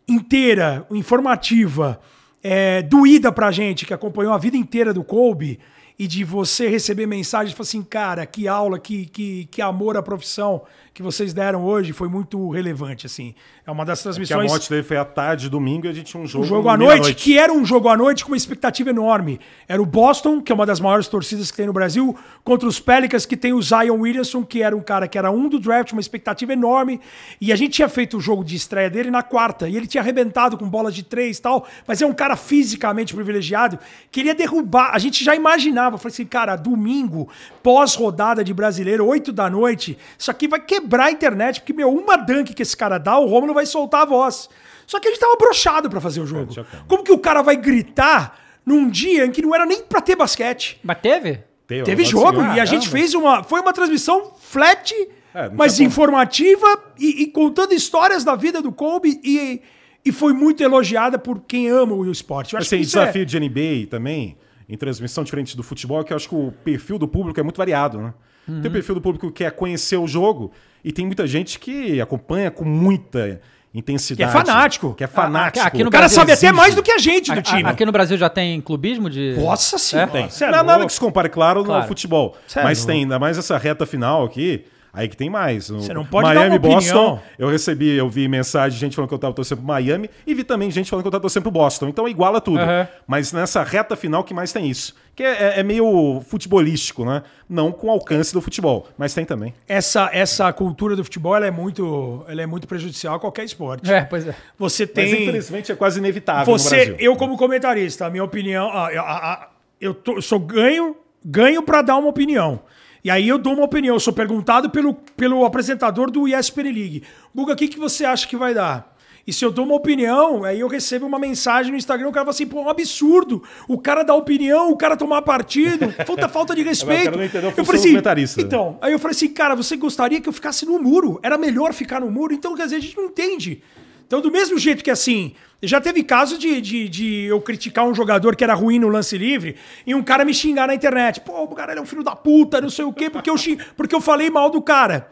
inteira, 0.08 0.84
informativa, 0.90 2.00
é, 2.42 2.82
doída 2.82 3.30
pra 3.30 3.52
gente, 3.52 3.86
que 3.86 3.94
acompanhou 3.94 4.32
a 4.32 4.38
vida 4.38 4.56
inteira 4.56 4.92
do 4.92 5.04
Kobe, 5.04 5.60
e 5.96 6.08
de 6.08 6.24
você 6.24 6.68
receber 6.68 7.06
mensagens 7.06 7.52
falar 7.56 7.62
assim, 7.62 7.82
cara, 7.82 8.26
que 8.26 8.48
aula, 8.48 8.78
que, 8.78 9.06
que, 9.06 9.44
que 9.46 9.62
amor 9.62 9.96
à 9.96 10.02
profissão 10.02 10.62
que 10.94 11.02
vocês 11.02 11.34
deram 11.34 11.64
hoje 11.64 11.92
foi 11.92 12.08
muito 12.08 12.48
relevante, 12.50 13.04
assim. 13.04 13.34
É 13.66 13.70
uma 13.70 13.84
das 13.84 14.00
Que 14.00 14.02
a 14.02 14.12
transmissões... 14.12 14.48
morte 14.48 14.70
dele 14.70 14.84
foi 14.84 14.96
à 14.96 15.04
tarde, 15.04 15.48
domingo, 15.48 15.86
e 15.86 15.88
a 15.88 15.92
gente 15.92 16.06
tinha 16.06 16.22
um 16.22 16.26
jogo. 16.26 16.44
Um 16.44 16.48
jogo 16.48 16.68
à 16.68 16.76
meia-noite. 16.76 17.02
noite, 17.02 17.24
que 17.24 17.36
era 17.36 17.52
um 17.52 17.64
jogo 17.64 17.88
à 17.88 17.96
noite 17.96 18.24
com 18.24 18.30
uma 18.30 18.36
expectativa 18.36 18.90
enorme. 18.90 19.40
Era 19.66 19.82
o 19.82 19.86
Boston, 19.86 20.40
que 20.40 20.52
é 20.52 20.54
uma 20.54 20.64
das 20.64 20.78
maiores 20.78 21.08
torcidas 21.08 21.50
que 21.50 21.56
tem 21.56 21.66
no 21.66 21.72
Brasil, 21.72 22.16
contra 22.44 22.68
os 22.68 22.78
Pelicans, 22.78 23.26
que 23.26 23.36
tem 23.36 23.52
o 23.52 23.60
Zion 23.60 23.98
Williamson, 24.02 24.44
que 24.44 24.62
era 24.62 24.76
um 24.76 24.80
cara 24.80 25.08
que 25.08 25.18
era 25.18 25.32
um 25.32 25.48
do 25.48 25.58
draft, 25.58 25.90
uma 25.90 26.00
expectativa 26.00 26.52
enorme. 26.52 27.00
E 27.40 27.52
a 27.52 27.56
gente 27.56 27.72
tinha 27.72 27.88
feito 27.88 28.16
o 28.16 28.20
jogo 28.20 28.44
de 28.44 28.54
estreia 28.54 28.88
dele 28.88 29.10
na 29.10 29.24
quarta, 29.24 29.68
e 29.68 29.76
ele 29.76 29.88
tinha 29.88 30.00
arrebentado 30.00 30.56
com 30.56 30.68
bolas 30.68 30.94
de 30.94 31.02
três 31.02 31.38
e 31.38 31.42
tal, 31.42 31.66
mas 31.88 32.00
é 32.02 32.06
um 32.06 32.14
cara 32.14 32.36
fisicamente 32.36 33.12
privilegiado, 33.12 33.80
queria 34.12 34.32
derrubar. 34.34 34.90
A 34.94 34.98
gente 35.00 35.24
já 35.24 35.34
imaginava, 35.34 35.98
falei 35.98 36.12
assim, 36.12 36.24
cara, 36.24 36.54
domingo, 36.54 37.28
pós-rodada 37.64 38.44
de 38.44 38.54
brasileiro, 38.54 39.04
oito 39.06 39.32
da 39.32 39.50
noite, 39.50 39.98
isso 40.16 40.30
aqui 40.30 40.46
vai 40.46 40.60
quebrar 40.60 40.83
a 40.92 41.10
internet, 41.10 41.60
porque, 41.60 41.72
meu, 41.72 41.90
uma 41.92 42.16
dunk 42.16 42.52
que 42.54 42.62
esse 42.62 42.76
cara 42.76 42.98
dá, 42.98 43.18
o 43.18 43.26
Romulo 43.26 43.54
vai 43.54 43.66
soltar 43.66 44.02
a 44.02 44.04
voz. 44.04 44.48
Só 44.86 45.00
que 45.00 45.08
a 45.08 45.10
gente 45.10 45.20
tava 45.20 45.36
brochado 45.36 45.88
pra 45.88 46.00
fazer 46.00 46.20
o 46.20 46.26
jogo. 46.26 46.54
calma. 46.54 46.68
Como 46.86 47.02
que 47.02 47.12
o 47.12 47.18
cara 47.18 47.42
vai 47.42 47.56
gritar 47.56 48.38
num 48.66 48.88
dia 48.88 49.24
em 49.26 49.30
que 49.30 49.40
não 49.42 49.54
era 49.54 49.64
nem 49.66 49.82
pra 49.82 50.00
ter 50.00 50.14
basquete? 50.16 50.78
Mas 50.82 50.98
teve? 51.00 51.40
Teve, 51.66 51.82
Teve 51.84 52.06
agora 52.06 52.36
jogo 52.36 52.42
sim. 52.42 52.56
e 52.56 52.60
a 52.60 52.64
gente 52.66 52.88
fez 52.90 53.14
uma. 53.14 53.42
Foi 53.42 53.60
uma 53.60 53.72
transmissão 53.72 54.32
flat, 54.38 54.92
É, 55.34 55.48
mas 55.48 55.80
informativa 55.80 56.66
e, 56.98 57.22
e 57.22 57.26
contando 57.26 57.72
histórias 57.72 58.22
da 58.22 58.36
vida 58.36 58.60
do 58.60 58.70
Kobe 58.70 59.18
e, 59.24 59.62
e 60.04 60.12
foi 60.12 60.32
muito 60.34 60.62
elogiada 60.62 61.18
por 61.18 61.40
quem 61.40 61.68
ama 61.70 61.94
o 61.94 62.10
esporte. 62.10 62.52
Eu 62.52 62.58
acho 62.58 62.66
Assim, 62.68 62.76
que 62.76 62.82
isso 62.82 62.98
é- 62.98 63.00
desafio 63.02 63.24
de 63.24 63.40
NBA 63.40 63.86
também, 63.88 64.36
em 64.68 64.76
transmissão 64.76 65.24
diferente 65.24 65.56
do 65.56 65.62
futebol, 65.62 66.00
é 66.00 66.04
que 66.04 66.12
eu 66.12 66.16
acho 66.16 66.28
que 66.28 66.34
o 66.34 66.52
perfil 66.64 66.98
do 66.98 67.08
público 67.08 67.40
é 67.40 67.42
muito 67.42 67.56
variado, 67.56 67.98
né? 67.98 68.12
Uhum. 68.46 68.60
Tem 68.60 68.70
o 68.70 68.72
perfil 68.72 68.94
do 68.96 69.00
público 69.00 69.28
que 69.28 69.44
quer 69.44 69.50
conhecer 69.52 69.96
o 69.96 70.06
jogo 70.06 70.52
e 70.84 70.92
tem 70.92 71.06
muita 71.06 71.26
gente 71.26 71.58
que 71.58 72.00
acompanha 72.00 72.50
com 72.50 72.64
muita 72.64 73.40
intensidade. 73.74 74.30
Que 74.30 74.38
é 74.38 74.44
fanático. 74.44 74.94
Que 74.94 75.04
é 75.04 75.06
fanático. 75.06 75.66
Aqui 75.66 75.82
no 75.82 75.88
O 75.88 75.90
cara 75.90 76.02
Brasil 76.02 76.16
sabe 76.16 76.32
até 76.32 76.52
mais 76.52 76.74
do 76.74 76.82
que 76.82 76.92
a 76.92 76.98
gente 76.98 77.32
do 77.32 77.38
A- 77.40 77.42
time. 77.42 77.64
Aqui 77.68 77.84
no 77.84 77.90
Brasil 77.92 78.16
já 78.16 78.28
tem 78.28 78.60
clubismo 78.60 79.10
de. 79.10 79.34
Nossa 79.36 79.78
senhora. 79.78 80.10
Tem. 80.10 80.30
Cê 80.30 80.44
é 80.44 80.46
Não, 80.48 80.58
nada 80.58 80.72
louco. 80.74 80.86
que 80.86 80.92
se 80.92 81.00
compare, 81.00 81.28
claro, 81.28 81.64
Claro. 81.64 81.82
no 81.82 81.88
futebol. 81.88 82.36
É 82.54 82.62
mas 82.62 82.84
tem, 82.84 83.00
ainda 83.02 83.18
mais 83.18 83.36
essa 83.38 83.58
reta 83.58 83.84
final 83.86 84.24
aqui. 84.24 84.64
Aí 84.94 85.08
que 85.08 85.16
tem 85.16 85.28
mais. 85.28 85.68
No 85.70 85.82
Você 85.82 85.92
não 85.92 86.06
pode 86.06 86.28
dar 86.28 86.34
Miami 86.34 86.50
uma 86.50 86.56
opinião. 86.58 86.76
Boston, 86.80 87.20
eu 87.36 87.48
recebi, 87.48 87.90
eu 87.96 88.08
vi 88.08 88.28
mensagem 88.28 88.70
de 88.74 88.78
gente 88.80 88.94
falando 88.94 89.08
que 89.08 89.14
eu 89.14 89.18
tava 89.18 89.34
torcendo 89.34 89.58
pro 89.58 89.66
Miami 89.66 90.08
e 90.24 90.32
vi 90.34 90.44
também 90.44 90.70
gente 90.70 90.88
falando 90.88 91.02
que 91.02 91.08
eu 91.08 91.12
tava 91.12 91.22
torcendo 91.22 91.42
pro 91.42 91.50
Boston. 91.50 91.88
Então 91.88 92.08
iguala 92.08 92.40
tudo. 92.40 92.60
Aham. 92.60 92.86
Mas 93.06 93.32
nessa 93.32 93.62
reta 93.64 93.96
final 93.96 94.22
que 94.22 94.32
mais 94.32 94.52
tem 94.52 94.70
isso. 94.70 94.94
Que 95.16 95.22
é, 95.22 95.60
é 95.60 95.62
meio 95.62 96.20
futebolístico, 96.28 97.04
né? 97.04 97.22
Não 97.48 97.70
com 97.72 97.90
alcance 97.90 98.32
do 98.32 98.40
futebol, 98.40 98.88
mas 98.98 99.14
tem 99.14 99.24
também. 99.24 99.52
Essa, 99.68 100.10
essa 100.12 100.52
cultura 100.52 100.96
do 100.96 101.04
futebol 101.04 101.34
ela 101.36 101.46
é, 101.46 101.50
muito, 101.50 102.24
ela 102.28 102.42
é 102.42 102.46
muito 102.46 102.66
prejudicial 102.66 103.14
a 103.16 103.20
qualquer 103.20 103.44
esporte. 103.44 103.92
É, 103.92 104.02
pois 104.04 104.26
é. 104.26 104.34
Você 104.58 104.84
Mas 104.84 104.92
tem. 104.94 105.22
infelizmente 105.22 105.70
é 105.72 105.74
quase 105.74 105.98
inevitável 105.98 106.52
no 106.52 106.58
Você, 106.58 106.76
Brasil. 106.76 106.96
eu 106.98 107.16
como 107.16 107.36
comentarista, 107.36 108.06
a 108.06 108.10
minha 108.10 108.24
opinião, 108.24 108.66
eu- 108.90 109.02
a- 109.02 109.32
a- 109.32 109.48
eu, 109.80 109.92
tô- 109.94 110.14
eu 110.16 110.22
sou 110.22 110.38
ganho, 110.40 110.96
ganho 111.24 111.62
para 111.62 111.82
dar 111.82 111.96
uma 111.96 112.08
opinião. 112.08 112.60
E 113.04 113.10
aí 113.10 113.28
eu 113.28 113.36
dou 113.36 113.52
uma 113.52 113.64
opinião, 113.64 113.94
eu 113.94 114.00
sou 114.00 114.14
perguntado 114.14 114.70
pelo, 114.70 114.94
pelo 114.94 115.44
apresentador 115.44 116.10
do 116.10 116.26
ESPN 116.26 116.72
League. 116.72 117.02
Guga, 117.34 117.52
o 117.52 117.56
que, 117.56 117.68
que 117.68 117.78
você 117.78 118.02
acha 118.02 118.26
que 118.26 118.34
vai 118.34 118.54
dar? 118.54 118.94
E 119.26 119.32
se 119.32 119.44
eu 119.44 119.50
dou 119.50 119.66
uma 119.66 119.74
opinião, 119.74 120.42
aí 120.42 120.60
eu 120.60 120.68
recebo 120.68 121.06
uma 121.06 121.18
mensagem 121.18 121.70
no 121.70 121.76
Instagram, 121.76 122.08
o 122.08 122.12
cara 122.12 122.24
fala 122.24 122.34
assim, 122.34 122.46
pô, 122.46 122.60
é 122.60 122.62
um 122.62 122.68
absurdo. 122.70 123.42
O 123.68 123.78
cara 123.78 124.02
dá 124.02 124.14
opinião, 124.14 124.70
o 124.70 124.76
cara 124.76 124.96
tomar 124.96 125.20
partido, 125.20 125.92
falta 126.06 126.28
falta 126.28 126.54
de 126.54 126.62
respeito. 126.64 127.18
eu 127.18 127.50
função 127.50 127.64
falei 127.64 127.80
assim, 127.80 127.88
comentarista. 127.90 128.40
então, 128.40 128.78
aí 128.80 128.92
eu 128.92 128.98
falei 128.98 129.14
assim, 129.14 129.28
cara, 129.28 129.54
você 129.54 129.76
gostaria 129.76 130.20
que 130.20 130.28
eu 130.28 130.32
ficasse 130.32 130.64
no 130.64 130.78
muro? 130.78 131.20
Era 131.22 131.36
melhor 131.36 131.74
ficar 131.74 132.00
no 132.00 132.10
muro? 132.10 132.32
Então, 132.32 132.54
quer 132.54 132.64
dizer, 132.64 132.76
a 132.76 132.80
gente 132.80 132.96
não 132.96 133.04
entende. 133.04 133.62
Então, 134.06 134.20
do 134.20 134.30
mesmo 134.30 134.58
jeito 134.58 134.84
que 134.84 134.90
assim, 134.90 135.34
já 135.62 135.80
teve 135.80 136.02
caso 136.02 136.38
de, 136.38 136.60
de, 136.60 136.88
de 136.88 137.24
eu 137.24 137.40
criticar 137.40 137.86
um 137.86 137.94
jogador 137.94 138.36
que 138.36 138.44
era 138.44 138.54
ruim 138.54 138.78
no 138.78 138.88
lance 138.88 139.16
livre 139.16 139.56
e 139.86 139.94
um 139.94 140.02
cara 140.02 140.24
me 140.24 140.34
xingar 140.34 140.66
na 140.66 140.74
internet. 140.74 141.20
Pô, 141.20 141.42
o 141.42 141.48
cara 141.48 141.72
é 141.72 141.80
um 141.80 141.86
filho 141.86 142.02
da 142.02 142.14
puta, 142.14 142.60
não 142.60 142.70
sei 142.70 142.84
o 142.84 142.92
quê, 142.92 143.08
porque 143.08 143.30
eu, 143.30 143.36
xing... 143.36 143.58
porque 143.76 143.94
eu 143.94 144.00
falei 144.00 144.30
mal 144.30 144.50
do 144.50 144.60
cara. 144.60 145.08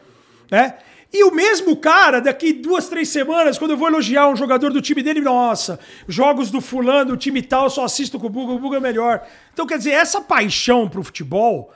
Né? 0.49 0.75
E 1.11 1.23
o 1.23 1.31
mesmo 1.31 1.75
cara, 1.77 2.19
daqui 2.19 2.53
duas, 2.53 2.87
três 2.87 3.09
semanas, 3.09 3.59
quando 3.59 3.71
eu 3.71 3.77
vou 3.77 3.87
elogiar 3.87 4.27
um 4.29 4.35
jogador 4.35 4.71
do 4.71 4.81
time 4.81 5.03
dele, 5.03 5.21
nossa, 5.21 5.79
jogos 6.07 6.49
do 6.49 6.59
fulano, 6.59 7.13
o 7.13 7.17
time 7.17 7.41
tal, 7.41 7.69
só 7.69 7.83
assisto 7.85 8.19
com 8.19 8.25
o 8.27 8.29
Buga, 8.29 8.53
o 8.53 8.59
Buga 8.59 8.77
é 8.77 8.79
melhor. 8.79 9.23
Então, 9.53 9.67
quer 9.67 9.77
dizer, 9.77 9.91
essa 9.91 10.21
paixão 10.21 10.89
pro 10.89 11.03
futebol, 11.03 11.71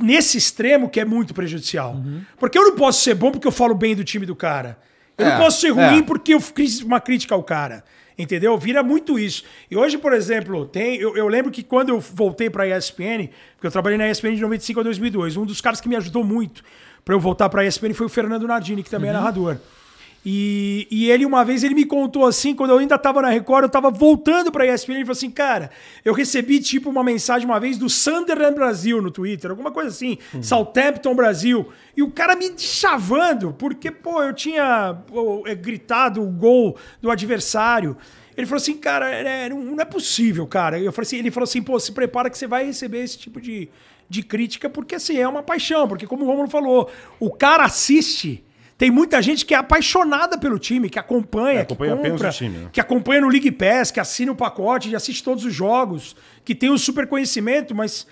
nesse 0.00 0.38
extremo, 0.38 0.88
que 0.88 1.00
é 1.00 1.04
muito 1.04 1.34
prejudicial. 1.34 1.96
Porque 2.38 2.56
eu 2.56 2.62
não 2.62 2.76
posso 2.76 3.02
ser 3.02 3.14
bom 3.14 3.32
porque 3.32 3.46
eu 3.46 3.52
falo 3.52 3.74
bem 3.74 3.96
do 3.96 4.04
time 4.04 4.24
do 4.24 4.36
cara. 4.36 4.78
Eu 5.18 5.26
É, 5.26 5.30
não 5.30 5.38
posso 5.44 5.60
ser 5.60 5.70
ruim 5.70 5.98
é. 5.98 6.02
porque 6.02 6.34
eu 6.34 6.40
fiz 6.40 6.82
uma 6.82 7.00
crítica 7.00 7.34
ao 7.34 7.42
cara. 7.42 7.84
Entendeu? 8.18 8.56
Vira 8.56 8.82
muito 8.82 9.18
isso. 9.18 9.44
E 9.70 9.76
hoje, 9.76 9.98
por 9.98 10.12
exemplo, 10.14 10.64
tem. 10.64 10.96
Eu, 10.96 11.16
eu 11.16 11.28
lembro 11.28 11.50
que 11.50 11.62
quando 11.62 11.90
eu 11.90 12.00
voltei 12.00 12.48
pra 12.48 12.66
ESPN, 12.66 13.28
porque 13.56 13.66
eu 13.66 13.70
trabalhei 13.70 13.98
na 13.98 14.08
ESPN 14.10 14.34
de 14.34 14.40
95 14.40 14.80
a 14.80 14.82
2002, 14.82 15.36
um 15.36 15.44
dos 15.44 15.60
caras 15.60 15.80
que 15.82 15.88
me 15.88 15.96
ajudou 15.96 16.24
muito 16.24 16.62
pra 17.04 17.14
eu 17.14 17.20
voltar 17.20 17.48
pra 17.50 17.64
ESPN 17.66 17.92
foi 17.92 18.06
o 18.06 18.08
Fernando 18.08 18.46
Nardini, 18.46 18.82
que 18.82 18.88
também 18.88 19.10
é 19.10 19.12
narrador. 19.12 19.58
E, 20.28 20.88
e 20.90 21.08
ele, 21.08 21.24
uma 21.24 21.44
vez, 21.44 21.62
ele 21.62 21.76
me 21.76 21.84
contou 21.84 22.26
assim, 22.26 22.52
quando 22.52 22.70
eu 22.70 22.78
ainda 22.78 22.98
tava 22.98 23.22
na 23.22 23.28
Record, 23.28 23.62
eu 23.62 23.68
tava 23.68 23.92
voltando 23.92 24.50
pra 24.50 24.66
ESPN, 24.66 24.94
ele 24.94 25.04
falou 25.04 25.12
assim, 25.12 25.30
cara, 25.30 25.70
eu 26.04 26.12
recebi, 26.12 26.58
tipo, 26.58 26.90
uma 26.90 27.04
mensagem 27.04 27.46
uma 27.46 27.60
vez 27.60 27.78
do 27.78 27.88
Sunderland 27.88 28.56
Brasil 28.56 29.00
no 29.00 29.12
Twitter, 29.12 29.52
alguma 29.52 29.70
coisa 29.70 29.90
assim, 29.90 30.18
Southampton 30.42 31.14
Brasil, 31.14 31.68
e 31.96 32.02
o 32.02 32.10
cara 32.10 32.34
me 32.34 32.52
chavando, 32.58 33.54
porque, 33.56 33.88
pô, 33.88 34.20
eu 34.20 34.34
tinha 34.34 34.98
pô, 35.06 35.44
é, 35.46 35.54
gritado 35.54 36.20
o 36.20 36.28
gol 36.28 36.76
do 37.00 37.08
adversário. 37.08 37.96
Ele 38.36 38.48
falou 38.48 38.60
assim, 38.60 38.76
cara, 38.78 39.08
é, 39.08 39.48
não, 39.48 39.62
não 39.62 39.80
é 39.80 39.84
possível, 39.84 40.44
cara. 40.44 40.76
Eu 40.76 40.90
falei 40.90 41.06
assim, 41.06 41.18
ele 41.18 41.30
falou 41.30 41.44
assim, 41.44 41.62
pô, 41.62 41.78
se 41.78 41.92
prepara 41.92 42.28
que 42.28 42.36
você 42.36 42.48
vai 42.48 42.64
receber 42.66 43.04
esse 43.04 43.16
tipo 43.16 43.40
de, 43.40 43.68
de 44.08 44.24
crítica, 44.24 44.68
porque 44.68 44.96
assim, 44.96 45.18
é 45.18 45.28
uma 45.28 45.44
paixão, 45.44 45.86
porque 45.86 46.04
como 46.04 46.24
o 46.24 46.26
Romulo 46.26 46.48
falou, 46.48 46.90
o 47.20 47.30
cara 47.30 47.62
assiste... 47.64 48.42
Tem 48.78 48.90
muita 48.90 49.22
gente 49.22 49.46
que 49.46 49.54
é 49.54 49.56
apaixonada 49.56 50.36
pelo 50.36 50.58
time, 50.58 50.90
que 50.90 50.98
acompanha, 50.98 51.60
É, 51.60 51.62
acompanha 51.62 51.92
que 51.94 51.98
apenas 51.98 52.18
compra, 52.20 52.28
o 52.28 52.32
time, 52.32 52.58
né? 52.58 52.68
que 52.72 52.80
acompanha 52.80 53.20
no 53.22 53.28
League 53.28 53.50
Pass, 53.52 53.90
que 53.90 53.98
assina 53.98 54.30
o 54.32 54.36
pacote, 54.36 54.90
que 54.90 54.96
assiste 54.96 55.24
todos 55.24 55.44
os 55.46 55.54
jogos, 55.54 56.14
que 56.44 56.54
tem 56.54 56.68
o 56.70 56.76
super 56.76 57.06
conhecimento, 57.06 57.74
mas 57.74 58.06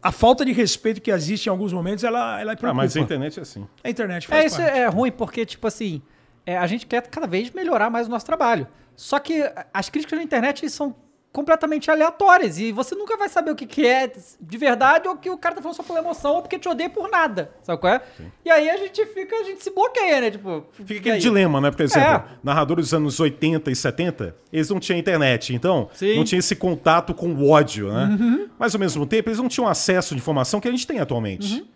a 0.00 0.12
falta 0.12 0.44
de 0.44 0.52
respeito 0.52 1.00
que 1.00 1.10
existe 1.10 1.46
em 1.46 1.50
alguns 1.50 1.72
momentos, 1.72 2.04
ela, 2.04 2.40
ela 2.40 2.52
Ah, 2.52 2.56
preocupa. 2.56 2.74
mas 2.82 2.96
a 2.96 3.00
internet 3.00 3.38
é 3.40 3.42
assim. 3.42 3.66
A 3.82 3.90
internet 3.90 4.28
faz 4.28 4.42
É, 4.42 4.46
isso 4.46 4.56
parte. 4.62 4.78
é 4.78 4.86
ruim 4.86 5.10
porque, 5.10 5.44
tipo 5.44 5.66
assim, 5.66 6.00
é, 6.46 6.56
a 6.56 6.66
gente 6.68 6.86
quer 6.86 7.02
cada 7.08 7.26
vez 7.26 7.50
melhorar 7.50 7.90
mais 7.90 8.06
o 8.06 8.10
nosso 8.10 8.24
trabalho. 8.24 8.68
Só 8.94 9.18
que 9.18 9.42
as 9.74 9.88
críticas 9.90 10.16
na 10.16 10.22
internet 10.24 10.68
são 10.70 10.94
completamente 11.36 11.90
aleatórias 11.90 12.58
e 12.58 12.72
você 12.72 12.94
nunca 12.94 13.14
vai 13.18 13.28
saber 13.28 13.50
o 13.50 13.54
que, 13.54 13.66
que 13.66 13.86
é 13.86 14.10
de 14.40 14.56
verdade 14.56 15.06
ou 15.06 15.16
que 15.18 15.28
o 15.28 15.36
cara 15.36 15.54
tá 15.54 15.60
falando 15.60 15.76
só 15.76 15.82
por 15.82 15.94
emoção 15.98 16.36
ou 16.36 16.40
porque 16.40 16.58
te 16.58 16.66
odeia 16.66 16.88
por 16.88 17.10
nada, 17.10 17.50
sabe 17.62 17.78
qual 17.78 17.92
é? 17.92 18.00
E 18.42 18.50
aí 18.50 18.70
a 18.70 18.76
gente 18.78 19.04
fica, 19.04 19.36
a 19.36 19.42
gente 19.44 19.62
se 19.62 19.70
bloqueia, 19.70 20.22
né? 20.22 20.30
Tipo, 20.30 20.64
Fica 20.72 20.94
aquele 21.00 21.14
aí? 21.16 21.20
dilema, 21.20 21.60
né? 21.60 21.70
Por 21.70 21.82
exemplo, 21.82 22.08
É. 22.08 22.24
narradores 22.42 22.86
dos 22.86 22.94
anos 22.94 23.20
80 23.20 23.70
e 23.70 23.76
70, 23.76 24.34
eles 24.50 24.70
não 24.70 24.80
tinham 24.80 24.98
internet, 24.98 25.54
então 25.54 25.90
Sim. 25.92 26.12
Uhum. 26.12 26.16
não 26.16 26.24
tinha 26.24 26.38
esse 26.38 26.56
contato 26.56 27.12
com 27.12 27.28
o 27.34 27.50
ódio, 27.50 27.92
né? 27.92 28.48
Mas 28.58 28.74
ao 28.74 28.80
mesmo 28.80 29.04
tempo, 29.04 29.28
eles 29.28 29.38
não 29.38 29.48
tinham 29.48 29.68
acesso 29.68 30.14
de 30.14 30.20
informação 30.22 30.58
que 30.58 30.66
a 30.68 30.70
gente 30.70 30.86
tem 30.86 31.00
atualmente. 31.00 31.66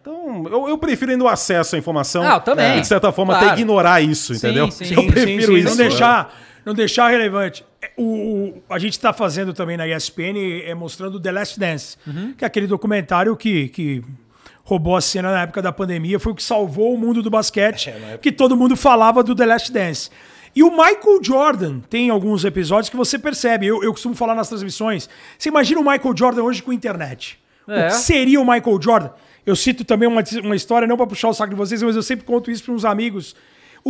Então, 0.00 0.44
eu, 0.48 0.68
eu 0.68 0.78
prefiro 0.78 1.10
ainda 1.10 1.24
o 1.24 1.28
acesso 1.28 1.74
à 1.74 1.78
informação. 1.78 2.22
Ah, 2.22 2.34
eu 2.34 2.40
também. 2.40 2.78
E, 2.78 2.80
de 2.82 2.86
certa 2.86 3.10
forma, 3.10 3.32
Claro. 3.34 3.48
até 3.48 3.60
ignorar 3.60 4.00
isso, 4.00 4.32
Sim, 4.32 4.46
entendeu? 4.46 4.70
sim. 4.70 4.94
eu 4.94 5.02
Sim, 5.02 5.06
prefiro 5.10 5.40
sim, 5.42 5.46
sim, 5.46 5.54
isso. 5.58 5.68
Não 5.70 5.76
né? 5.76 5.88
deixar, 5.88 6.34
não 6.64 6.72
deixar 6.74 7.08
relevante. 7.08 7.66
É, 7.80 7.90
O, 7.96 8.02
o- 8.02 8.62
a 8.68 8.78
gente 8.78 8.92
está 8.92 9.12
fazendo 9.12 9.52
também 9.54 9.76
na 9.76 9.86
ESPN 9.86 10.62
é 10.64 10.74
mostrando 10.74 11.20
The 11.20 11.30
Last 11.32 11.58
Dance, 11.60 11.96
Uhum. 12.06 12.34
que 12.36 12.44
é 12.44 12.46
aquele 12.46 12.66
documentário 12.66 13.36
que, 13.36 13.68
que 13.68 14.02
roubou 14.64 14.96
a 14.96 15.00
cena 15.00 15.30
na 15.32 15.42
época 15.42 15.62
da 15.62 15.72
pandemia, 15.72 16.18
foi 16.18 16.32
o 16.32 16.34
que 16.34 16.42
salvou 16.42 16.92
o 16.94 16.98
mundo 16.98 17.22
do 17.22 17.30
basquete, 17.30 17.88
É, 17.90 18.18
que 18.20 18.30
todo 18.32 18.56
mundo 18.56 18.76
falava 18.76 19.22
do 19.22 19.34
The 19.34 19.46
Last 19.46 19.72
Dance. 19.72 20.10
E 20.56 20.62
o 20.62 20.70
Michael 20.70 21.22
Jordan 21.22 21.80
tem 21.88 22.10
alguns 22.10 22.44
episódios 22.44 22.88
que 22.90 22.96
você 22.96 23.18
percebe. 23.18 23.66
Eu, 23.66 23.82
eu 23.84 23.92
costumo 23.92 24.14
falar 24.14 24.34
nas 24.34 24.48
transmissões. 24.48 25.08
Você 25.38 25.48
imagina 25.50 25.80
o 25.80 25.84
Michael 25.84 26.16
Jordan 26.16 26.42
hoje 26.42 26.62
com 26.62 26.72
internet. 26.72 27.38
É. 27.68 27.84
O 27.84 27.86
que 27.88 27.94
seria 27.96 28.40
o 28.40 28.44
Michael 28.44 28.80
Jordan? 28.82 29.10
Eu 29.46 29.54
cito 29.54 29.84
também 29.84 30.08
uma, 30.08 30.22
uma 30.42 30.56
história, 30.56 30.88
não 30.88 30.96
para 30.96 31.06
puxar 31.06 31.28
o 31.28 31.34
saco 31.34 31.50
de 31.50 31.56
vocês, 31.56 31.82
mas 31.82 31.94
eu 31.96 32.02
sempre 32.02 32.24
conto 32.26 32.50
isso 32.50 32.64
para 32.64 32.74
uns 32.74 32.84
amigos. 32.84 33.36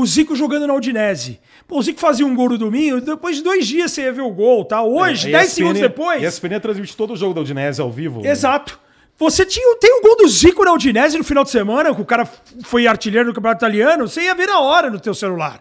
O 0.00 0.06
Zico 0.06 0.36
jogando 0.36 0.64
na 0.64 0.74
Udinese. 0.74 1.40
Pô, 1.66 1.78
o 1.78 1.82
Zico 1.82 1.98
fazia 1.98 2.24
um 2.24 2.32
gol 2.32 2.50
no 2.50 2.56
domingo, 2.58 3.00
depois 3.00 3.36
de 3.36 3.42
dois 3.42 3.66
dias 3.66 3.90
você 3.90 4.02
ia 4.02 4.12
ver 4.12 4.22
o 4.22 4.30
gol, 4.30 4.64
tá? 4.64 4.80
Hoje, 4.80 5.28
É, 5.28 5.32
10 5.32 5.44
ESPN 5.48 5.54
segundos 5.56 5.80
depois. 5.80 6.22
E 6.22 6.24
a 6.24 6.28
ESPN 6.28 6.60
transmite 6.60 6.96
todo 6.96 7.14
o 7.14 7.16
jogo 7.16 7.34
da 7.34 7.40
Udinese 7.40 7.80
ao 7.80 7.90
vivo. 7.90 8.24
Exato. 8.24 8.78
Você 9.18 9.44
tinha, 9.44 9.76
tem 9.80 9.98
um 9.98 10.02
gol 10.02 10.16
do 10.16 10.28
Zico 10.28 10.64
na 10.64 10.72
Udinese 10.72 11.18
no 11.18 11.24
final 11.24 11.42
de 11.42 11.50
semana, 11.50 11.92
que 11.92 12.00
o 12.00 12.04
cara 12.04 12.28
foi 12.62 12.86
artilheiro 12.86 13.30
do 13.30 13.34
campeonato 13.34 13.58
italiano, 13.58 14.06
você 14.08 14.22
ia 14.22 14.34
ver 14.36 14.46
na 14.46 14.60
hora 14.60 14.88
no 14.88 15.00
teu 15.00 15.12
celular. 15.14 15.60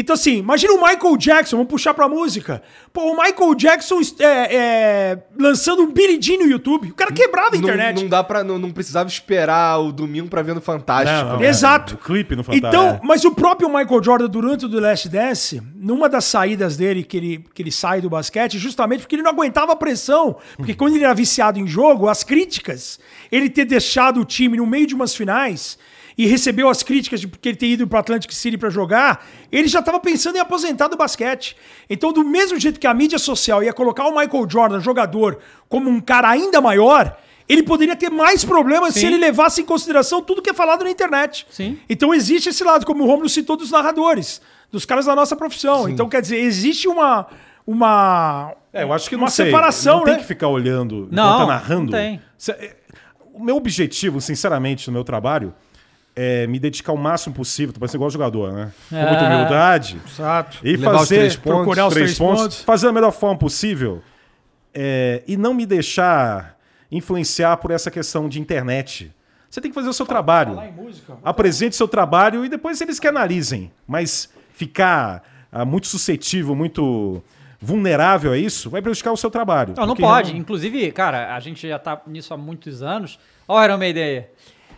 Então, 0.00 0.14
assim, 0.14 0.38
imagina 0.38 0.72
o 0.72 0.80
Michael 0.80 1.16
Jackson, 1.16 1.56
vamos 1.56 1.70
puxar 1.70 1.92
pra 1.94 2.08
música. 2.08 2.62
Pô, 2.92 3.12
o 3.12 3.16
Michael 3.22 3.54
Jackson 3.54 4.00
é, 4.18 4.56
é, 4.56 5.18
lançando 5.38 5.82
um 5.82 5.92
Jean 6.20 6.38
no 6.38 6.50
YouTube. 6.50 6.88
O 6.90 6.94
cara 6.94 7.12
quebrava 7.12 7.54
a 7.54 7.58
internet. 7.58 7.96
Não, 7.96 8.02
não 8.02 8.08
dá 8.08 8.24
pra. 8.24 8.42
Não, 8.42 8.58
não 8.58 8.70
precisava 8.70 9.08
esperar 9.08 9.78
o 9.78 9.92
domingo 9.92 10.28
pra 10.28 10.42
ver 10.42 10.54
no 10.54 10.60
Fantástico. 10.60 11.10
Não, 11.10 11.32
não, 11.34 11.40
né? 11.40 11.48
Exato. 11.48 11.94
O 11.94 11.98
clipe 11.98 12.34
no 12.34 12.42
Fantástico. 12.42 12.66
Então, 12.66 12.88
É. 12.88 13.00
mas 13.04 13.24
o 13.24 13.32
próprio 13.32 13.68
Michael 13.68 14.02
Jordan, 14.02 14.26
durante 14.28 14.64
o 14.64 14.68
The 14.70 14.80
Last 14.80 15.08
Dance, 15.08 15.62
numa 15.76 16.08
das 16.08 16.24
saídas 16.24 16.76
dele, 16.76 17.04
que 17.04 17.16
ele, 17.16 17.44
que 17.54 17.62
ele 17.62 17.70
sai 17.72 18.00
do 18.00 18.08
basquete, 18.08 18.58
justamente 18.58 19.00
porque 19.00 19.16
ele 19.16 19.22
não 19.22 19.30
aguentava 19.30 19.72
a 19.72 19.76
pressão. 19.76 20.36
Porque 20.56 20.74
quando 20.74 20.94
ele 20.94 21.04
era 21.04 21.14
viciado 21.14 21.58
em 21.58 21.66
jogo, 21.66 22.08
as 22.08 22.24
críticas, 22.24 22.98
ele 23.30 23.50
ter 23.50 23.66
deixado 23.66 24.20
o 24.20 24.24
time 24.24 24.56
no 24.56 24.66
meio 24.66 24.86
de 24.86 24.94
umas 24.94 25.14
finais 25.14 25.78
e 26.20 26.26
recebeu 26.26 26.68
as 26.68 26.82
críticas 26.82 27.18
de 27.18 27.26
porque 27.26 27.48
ele 27.48 27.56
ter 27.56 27.66
ido 27.68 27.88
para 27.88 28.00
Atlantic 28.00 28.30
City 28.32 28.58
para 28.58 28.68
jogar, 28.68 29.26
ele 29.50 29.66
já 29.66 29.78
estava 29.78 29.98
pensando 29.98 30.36
em 30.36 30.38
aposentar 30.38 30.86
do 30.88 30.94
basquete. 30.94 31.56
Então, 31.88 32.12
do 32.12 32.22
mesmo 32.22 32.60
jeito 32.60 32.78
que 32.78 32.86
a 32.86 32.92
mídia 32.92 33.18
social 33.18 33.62
ia 33.62 33.72
colocar 33.72 34.04
o 34.06 34.10
Michael 34.14 34.46
Jordan, 34.46 34.80
jogador, 34.80 35.38
como 35.66 35.88
um 35.88 35.98
cara 35.98 36.28
ainda 36.28 36.60
maior, 36.60 37.16
ele 37.48 37.62
poderia 37.62 37.96
ter 37.96 38.10
mais 38.10 38.44
problemas 38.44 38.92
se 38.92 39.00
Sim. 39.00 39.06
ele 39.06 39.16
levasse 39.16 39.62
em 39.62 39.64
consideração 39.64 40.20
tudo 40.20 40.42
que 40.42 40.50
é 40.50 40.52
falado 40.52 40.84
na 40.84 40.90
internet. 40.90 41.46
Sim. 41.48 41.78
Então 41.88 42.12
existe 42.12 42.50
esse 42.50 42.62
lado, 42.62 42.84
como 42.84 43.02
o 43.02 43.06
Romulo 43.06 43.26
citou, 43.30 43.56
dos 43.56 43.70
narradores, 43.70 44.42
dos 44.70 44.84
caras 44.84 45.06
da 45.06 45.16
nossa 45.16 45.34
profissão. 45.34 45.88
Então, 45.88 46.06
quer 46.06 46.20
dizer, 46.20 46.36
existe 46.36 46.86
uma. 46.86 47.28
uma 47.66 48.52
É, 48.74 48.82
eu 48.82 48.92
acho 48.92 49.08
que 49.08 49.16
uma 49.16 49.24
não 49.24 49.30
sei, 49.30 49.46
separação, 49.46 50.00
não 50.00 50.04
né? 50.04 50.12
tem 50.12 50.20
que 50.20 50.26
ficar 50.28 50.48
olhando 50.48 51.08
Não, 51.10 51.38
tá 51.38 51.46
narrando. 51.46 51.90
não 51.90 51.98
tem. 51.98 52.20
É, 52.46 52.76
O 53.32 53.42
meu 53.42 53.56
objetivo, 53.56 54.20
sinceramente, 54.20 54.86
no 54.88 54.92
meu 54.92 55.02
trabalho 55.02 55.54
é 56.16 56.46
me 56.46 56.58
dedicar 56.58 56.92
o 56.92 56.96
máximo 56.98 57.34
possível, 57.34 57.72
tô 57.72 57.80
parecendo 57.80 57.98
igual 57.98 58.10
jogador, 58.10 58.52
né? 58.52 58.72
Com 58.88 58.96
muita 58.96 59.24
É. 59.24 59.34
humildade. 59.34 60.00
Exato. 60.06 60.58
E 60.62 60.76
Levar 60.76 60.92
os 60.92 60.98
fazer 61.00 61.16
três 61.18 61.36
pontos, 61.36 61.52
procurar 61.56 61.86
os 61.86 61.94
três 61.94 62.18
pontos. 62.18 62.62
fazer 62.62 62.86
da 62.86 62.92
melhor 62.92 63.12
forma 63.12 63.38
possível 63.38 64.02
é, 64.74 65.22
e 65.26 65.36
não 65.36 65.54
me 65.54 65.64
deixar 65.66 66.56
influenciar 66.90 67.56
por 67.58 67.70
essa 67.70 67.90
questão 67.90 68.28
de 68.28 68.40
internet. 68.40 69.12
Você 69.48 69.60
tem 69.60 69.70
que 69.70 69.74
fazer 69.74 69.88
o 69.88 69.92
seu 69.92 70.06
trabalho. 70.06 70.54
Falar 70.54 70.68
em 70.68 70.72
música. 70.72 71.16
Apresente 71.24 71.74
seu 71.76 71.88
trabalho 71.88 72.44
e 72.44 72.48
depois 72.48 72.80
eles 72.80 72.98
que 73.00 73.06
analisem. 73.08 73.70
Mas 73.86 74.28
ficar 74.52 75.22
ah, 75.50 75.64
muito 75.64 75.86
suscetível, 75.88 76.54
muito 76.54 77.22
vulnerável 77.60 78.32
a 78.32 78.38
isso, 78.38 78.70
vai 78.70 78.80
prejudicar 78.80 79.12
o 79.12 79.16
seu 79.16 79.30
trabalho. 79.30 79.74
Não, 79.76 79.86
não 79.86 79.96
pode. 79.96 80.32
não- 80.32 80.38
Inclusive, 80.38 80.90
cara, 80.92 81.34
a 81.34 81.40
gente 81.40 81.68
já 81.68 81.78
tá 81.78 82.00
nisso 82.06 82.32
há 82.32 82.36
muitos 82.36 82.82
anos. 82.82 83.18
Ó, 83.46 83.60
era 83.60 83.74
uma 83.74 83.86
ideia. 83.86 84.30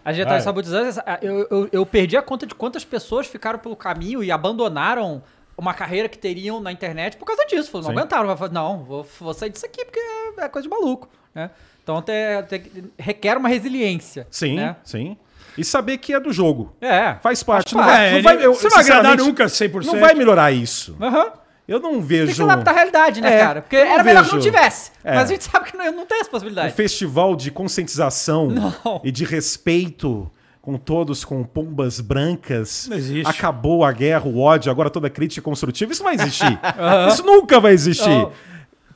A 0.05 0.13
gente 0.13 0.25
já 0.25 0.43
tá 0.43 0.51
anos. 0.51 0.97
Eu, 1.21 1.47
eu, 1.51 1.69
eu 1.73 1.87
perdi 1.87 2.17
a 2.17 2.23
conta 2.23 2.47
de 2.47 2.55
quantas 2.55 2.85
pessoas 2.85 3.27
ficaram 3.27 3.59
pelo 3.59 3.77
caminho 3.77 4.23
e 4.23 4.31
abandonaram 4.31 5.23
uma 5.57 5.75
carreira 5.75 6.09
que 6.09 6.19
teriam 6.19 6.61
na 6.61 6.73
internet 6.73 7.17
por 7.17 7.25
causa 7.25 7.45
disso. 7.47 7.71
Não 7.75 7.85
Sim. 7.85 7.91
aguentaram. 7.93 8.37
Não, 8.51 8.85
vou, 8.85 9.07
vou 9.21 9.35
sair 9.35 9.51
disso 9.51 9.67
aqui 9.67 9.85
porque 9.85 10.01
é, 10.39 10.49
coisa 10.49 10.69
de 10.69 10.75
maluco. 10.75 11.09
Né? 11.35 11.51
Então 11.83 12.01
tem- 12.03 12.91
requer 12.99 13.37
uma 13.37 13.49
resiliência. 13.49 14.27
Sim, 14.31 14.57
né? 14.57 14.77
sim. 14.85 15.17
E 15.57 15.65
saber 15.65 15.99
que 15.99 16.15
é 16.15 16.21
do 16.21 16.33
jogo. 16.33 16.75
É. 16.81 17.15
Faz 17.17 17.43
parte. 17.43 17.75
parte. 17.75 17.77
Não 17.77 17.85
vai, 17.85 18.09
É, 18.09 18.13
não 18.15 18.23
vai, 18.23 18.47
eu, 18.47 18.55
você 18.55 18.69
não 18.69 18.71
vai 18.71 18.85
agradar 18.85 19.17
nunca 19.19 19.45
100%. 19.45 19.85
Não 19.85 20.01
vai 20.01 20.15
melhorar 20.15 20.51
isso. 20.51 20.97
Aham. 21.01 21.33
Eu 21.67 21.79
não 21.81 22.01
vejo. 22.03 22.25
Tem 22.27 22.31
que 22.33 22.37
se 22.37 22.43
adaptar 22.43 22.73
à 22.73 22.75
realidade, 22.75 23.21
né, 23.21 23.35
É, 23.35 23.39
cara? 23.39 23.63
Porque 23.63 23.77
era 23.77 24.03
melhor 24.03 24.25
que 24.25 24.33
não 24.33 24.41
vejo- 24.41 24.51
tivesse. 24.51 24.91
É. 25.05 25.15
Mas 25.15 25.31
a 25.31 25.33
gente 25.33 25.45
sabe 25.45 25.71
que 25.71 25.77
não, 25.77 25.93
não 25.93 26.07
tem 26.07 26.19
essa 26.21 26.29
um 26.29 26.33
possibilidade. 26.33 26.75
festival 26.75 27.37
de 27.37 27.51
conscientização 27.51 28.49
Não. 28.51 29.01
e 29.05 29.11
de 29.13 29.25
respeito 29.25 30.31
com 30.61 30.77
todos 30.77 31.25
com 31.25 31.43
pombas 31.45 32.01
brancas. 32.01 32.87
Não 32.89 32.97
existe. 32.97 33.29
Acabou 33.29 33.85
a 33.85 33.93
guerra, 33.93 34.27
o 34.27 34.39
ódio, 34.41 34.71
agora 34.71 34.91
toda 34.91 35.09
crítica 35.11 35.43
construtiva. 35.43 35.93
Isso 35.93 36.03
não 36.03 36.11
vai 36.15 36.21
existir. 36.25 36.59
Isso 37.09 37.23
nunca 37.25 37.59
vai 37.61 37.73
existir. 37.73 38.29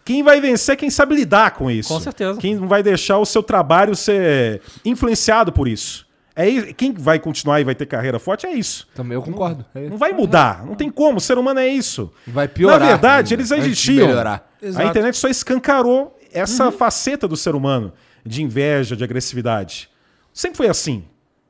Quem 0.05 0.23
vai 0.23 0.41
vencer 0.41 0.75
é 0.75 0.77
quem 0.77 0.89
sabe 0.89 1.17
lidar 1.17 1.51
com 1.53 1.69
isso. 1.69 1.93
Com 1.93 1.99
certeza. 1.99 2.39
Quem 2.39 2.55
não 2.55 2.69
vai 2.69 2.81
deixar 2.81 3.19
o 3.19 3.27
seu 3.27 3.43
trabalho 3.43 3.97
ser 3.97 4.63
influenciado 4.85 5.53
por 5.53 5.67
isso. 5.67 6.06
É, 6.39 6.73
quem 6.75 6.93
vai 6.93 7.19
continuar 7.19 7.61
e 7.61 7.65
vai 7.65 7.75
ter 7.75 7.87
carreira 7.87 8.19
forte 8.19 8.47
é 8.47 8.53
isso. 8.53 8.87
Também 8.95 9.15
eu 9.15 9.23
concordo. 9.23 9.65
É. 9.75 9.89
Não 9.89 9.97
vai 9.97 10.13
mudar. 10.13 10.67
Não 10.67 10.75
tem 10.75 10.91
como. 10.91 11.17
O 11.17 11.21
ser 11.21 11.39
humano 11.39 11.59
é 11.61 11.67
isso. 11.67 12.13
Vai 12.27 12.47
piorar. 12.47 12.79
Na 12.79 12.87
verdade, 12.87 13.33
ainda, 13.33 13.43
eles 13.43 13.51
existiam. 13.51 14.09
A 14.77 14.85
internet 14.85 15.17
só 15.17 15.29
escancarou 15.29 16.19
essa 16.33 16.71
faceta 16.71 17.27
do 17.27 17.37
ser 17.37 17.55
humano 17.55 17.91
de 18.25 18.43
inveja, 18.43 18.95
de 18.95 19.03
agressividade. 19.03 19.89
Sempre 20.33 20.59
foi 20.59 20.69
assim. 20.69 21.05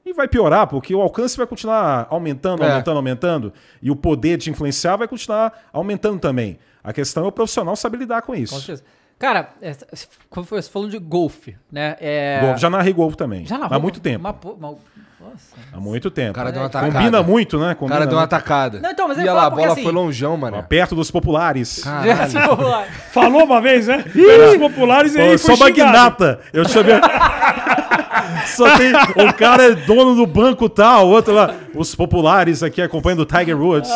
E 0.04 0.12
vai 0.12 0.28
piorar, 0.28 0.68
porque 0.68 0.94
o 0.94 1.00
alcance 1.00 1.36
vai 1.36 1.48
continuar 1.48 2.06
aumentando, 2.08 2.62
É. 2.62 2.70
aumentando, 2.70 2.96
aumentando. 2.96 3.52
E 3.82 3.90
o 3.90 3.96
poder 3.96 4.36
de 4.36 4.48
influenciar 4.50 4.96
vai 4.96 5.08
continuar 5.08 5.52
aumentando 5.72 6.20
também. 6.20 6.60
A 6.84 6.92
questão 6.92 7.24
é 7.24 7.26
o 7.26 7.32
profissional 7.32 7.74
saber 7.74 7.96
lidar 7.98 8.22
com 8.22 8.28
Com 8.32 8.38
isso. 8.38 8.54
certeza. 8.60 8.84
Cara, 9.18 9.48
é, 9.62 9.72
você 9.72 10.70
falou 10.70 10.88
de 10.90 10.98
golfe, 10.98 11.56
né? 11.72 11.96
É... 12.00 12.38
Golfe, 12.42 12.60
Já 12.60 12.68
narrei 12.68 12.92
golfe 12.92 13.16
também. 13.16 13.46
Já 13.46 13.56
narrou? 13.56 13.76
Há 13.76 13.80
muito 13.80 13.98
tempo. 13.98 14.20
Uma 14.20 14.36
uma- 14.52 14.78
Nossa. 15.18 15.56
Há 15.72 15.80
muito 15.80 16.10
tempo. 16.10 16.32
O 16.32 16.34
cara 16.34 16.52
deu 16.52 16.60
uma 16.60 16.68
Combina 16.68 16.86
atacada. 16.88 17.04
Combina 17.04 17.22
muito, 17.22 17.58
né? 17.58 17.72
O 17.72 17.76
Combina 17.76 17.96
cara 17.96 18.06
deu 18.06 18.18
uma 18.18 18.24
atacada. 18.24 18.80
Não, 18.80 18.90
então, 18.90 19.08
mas 19.08 19.16
e 19.18 19.24
lá, 19.24 19.46
a 19.46 19.50
bola 19.50 19.68
porque, 19.68 19.82
foi 19.82 19.90
assim, 19.90 19.90
longeão, 19.90 20.36
mano. 20.36 20.62
Perto 20.64 20.94
dos 20.94 21.10
populares. 21.10 21.80
Caralho. 21.84 22.86
Falou 23.10 23.44
uma 23.44 23.60
vez, 23.60 23.86
né? 23.86 24.04
Os 24.52 24.58
populares 24.58 25.14
e 25.14 25.20
aí 25.20 25.32
eu 25.32 25.38
foi 25.38 25.56
sou 25.56 25.66
xingado. 25.66 25.90
magnata. 25.92 26.40
Eu 26.52 26.68
chamei. 26.68 26.96
Só 28.46 28.76
tem. 28.76 28.92
O 29.28 29.32
cara 29.32 29.64
é 29.64 29.74
dono 29.74 30.14
do 30.14 30.26
banco 30.26 30.68
tal, 30.68 31.06
o 31.06 31.10
outro 31.10 31.32
lá. 31.32 31.54
Os 31.74 31.94
populares 31.94 32.62
aqui 32.62 32.82
acompanhando 32.82 33.20
o 33.20 33.26
Tiger 33.26 33.58
Woods. 33.58 33.90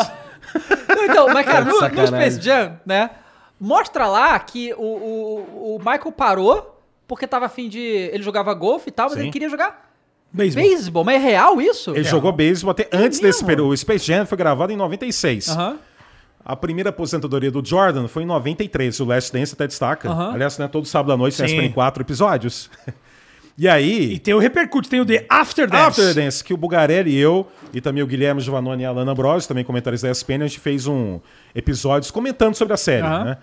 Não, 0.88 1.04
então, 1.04 1.26
mas 1.32 1.46
cara, 1.46 1.64
no, 1.64 1.72
no 1.72 1.78
Sacanagem. 1.78 2.06
Space 2.06 2.40
Jam, 2.40 2.72
né? 2.84 3.10
Mostra 3.60 4.06
lá 4.06 4.38
que 4.38 4.72
o, 4.74 4.82
o, 4.82 5.74
o 5.76 5.78
Michael 5.78 6.12
parou 6.12 6.80
porque 7.06 7.26
tava 7.26 7.46
afim 7.46 7.68
de. 7.68 7.78
Ele 7.80 8.22
jogava 8.22 8.54
golfe 8.54 8.88
e 8.88 8.92
tal, 8.92 9.06
mas 9.06 9.14
Sim. 9.18 9.24
ele 9.24 9.30
queria 9.30 9.48
jogar 9.48 9.90
Beisebol. 10.32 10.64
beisebol. 10.64 11.04
Mas 11.04 11.16
é 11.16 11.18
real 11.18 11.60
isso? 11.60 11.90
Ele 11.90 12.04
jogou 12.04 12.32
beisebol 12.32 12.70
até 12.70 12.88
antes 12.92 13.20
mesmo? 13.20 13.22
desse 13.22 13.44
período. 13.44 13.70
O 13.70 13.76
Space 13.76 14.04
Jam 14.06 14.24
foi 14.24 14.38
gravado 14.38 14.72
em 14.72 14.76
96. 14.76 15.48
Aham. 15.48 15.78
A 16.42 16.56
primeira 16.56 16.88
aposentadoria 16.90 17.50
do 17.50 17.62
Jordan 17.64 18.08
foi 18.08 18.22
em 18.22 18.26
93. 18.26 18.98
O 19.00 19.04
Last 19.04 19.32
Dance 19.32 19.52
até 19.54 19.66
destaca. 19.66 20.08
Aham. 20.08 20.32
Aliás, 20.34 20.56
né, 20.56 20.68
todo 20.68 20.86
sábado 20.86 21.12
à 21.12 21.16
noite 21.16 21.36
tem. 21.36 21.46
SPN 21.46 21.72
quatro 21.74 22.02
episódios. 22.02 22.70
e 23.60 23.68
aí. 23.68 24.14
E 24.14 24.18
tem 24.18 24.32
o 24.32 24.38
repercute, 24.38 24.88
tem 24.88 25.00
o 25.00 25.04
The 25.04 25.26
After 25.28 25.68
Dance. 25.68 26.00
After 26.00 26.14
Dance, 26.14 26.42
que 26.42 26.54
o 26.54 26.56
Bugarelli 26.56 27.10
e 27.10 27.18
eu, 27.18 27.46
e 27.74 27.80
também 27.80 28.02
o 28.02 28.06
Guilherme 28.06 28.40
Giovannone 28.40 28.84
e 28.84 28.86
a 28.86 28.88
Alana 28.88 29.12
Ambrosio, 29.12 29.46
também 29.46 29.62
comentaristas 29.62 30.08
da 30.08 30.12
ESPN, 30.12 30.44
a 30.44 30.46
gente 30.46 30.60
fez 30.60 30.86
um 30.86 31.20
episódios 31.54 32.10
comentando 32.10 32.54
sobre 32.54 32.72
a 32.72 32.78
série, 32.78 33.06
Aham. 33.06 33.24
né? 33.24 33.36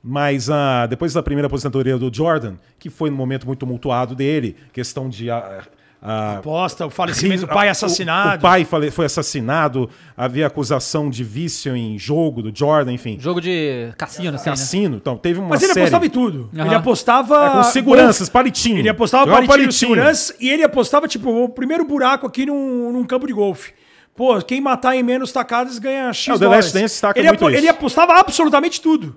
Mas 0.00 0.48
ah, 0.48 0.86
depois 0.86 1.12
da 1.12 1.20
primeira 1.20 1.48
aposentadoria 1.48 1.98
do 1.98 2.14
Jordan, 2.14 2.54
que 2.78 2.88
foi 2.88 3.10
num 3.10 3.16
momento 3.16 3.44
muito 3.44 3.58
tumultuado 3.58 4.14
dele, 4.14 4.56
questão 4.72 5.08
de... 5.08 5.32
ah, 5.32 5.64
ah, 6.08 6.36
Aposta, 6.38 6.86
o 6.86 6.90
falecimento 6.90 7.42
do 7.42 7.48
pai 7.48 7.68
assassinado. 7.68 8.38
O, 8.38 8.40
pai 8.42 8.64
fale- 8.64 8.90
foi 8.90 9.06
assassinado, 9.06 9.90
havia 10.16 10.46
acusação 10.46 11.10
de 11.10 11.24
vício 11.24 11.74
em 11.76 11.98
jogo 11.98 12.42
do 12.42 12.56
Jordan, 12.56 12.92
enfim. 12.92 13.18
Jogo 13.20 13.40
de 13.40 13.90
cassino, 13.98 14.36
assim, 14.36 14.44
né? 14.48 14.52
Cassino, 14.56 14.96
então 14.96 15.16
teve 15.16 15.40
uma 15.40 15.48
Mas 15.48 15.62
ele 15.62 15.72
série 15.72 15.80
apostava 15.86 16.06
em 16.06 16.10
tudo. 16.10 16.50
Aham. 16.54 16.66
Ele 16.66 16.74
apostava. 16.74 17.46
É, 17.46 17.50
com 17.50 17.62
seguranças, 17.64 18.28
palitinho. 18.28 18.78
Ele 18.78 18.88
apostava 18.88 19.26
palitinho, 19.26 19.68
de 19.68 19.74
segurança 19.74 20.34
e 20.40 20.48
ele 20.48 20.62
apostava, 20.62 21.08
tipo, 21.08 21.28
o 21.30 21.48
primeiro 21.48 21.84
buraco 21.84 22.26
aqui 22.26 22.46
num, 22.46 22.92
num 22.92 23.04
campo 23.04 23.26
de 23.26 23.32
golfe. 23.32 23.72
Pô, 24.14 24.40
quem 24.40 24.62
matar 24.62 24.96
em 24.96 25.02
menos 25.02 25.30
tacadas 25.30 25.78
ganha 25.78 26.10
X 26.12 26.28
É, 26.28 26.32
o 26.34 26.38
The 26.38 26.44
dólares. 26.46 26.66
Last 26.72 26.78
Dance 26.80 27.18
ele, 27.20 27.28
muito 27.28 27.50
isso. 27.50 27.58
ele 27.58 27.68
apostava 27.68 28.14
absolutamente 28.18 28.80
tudo. 28.80 29.14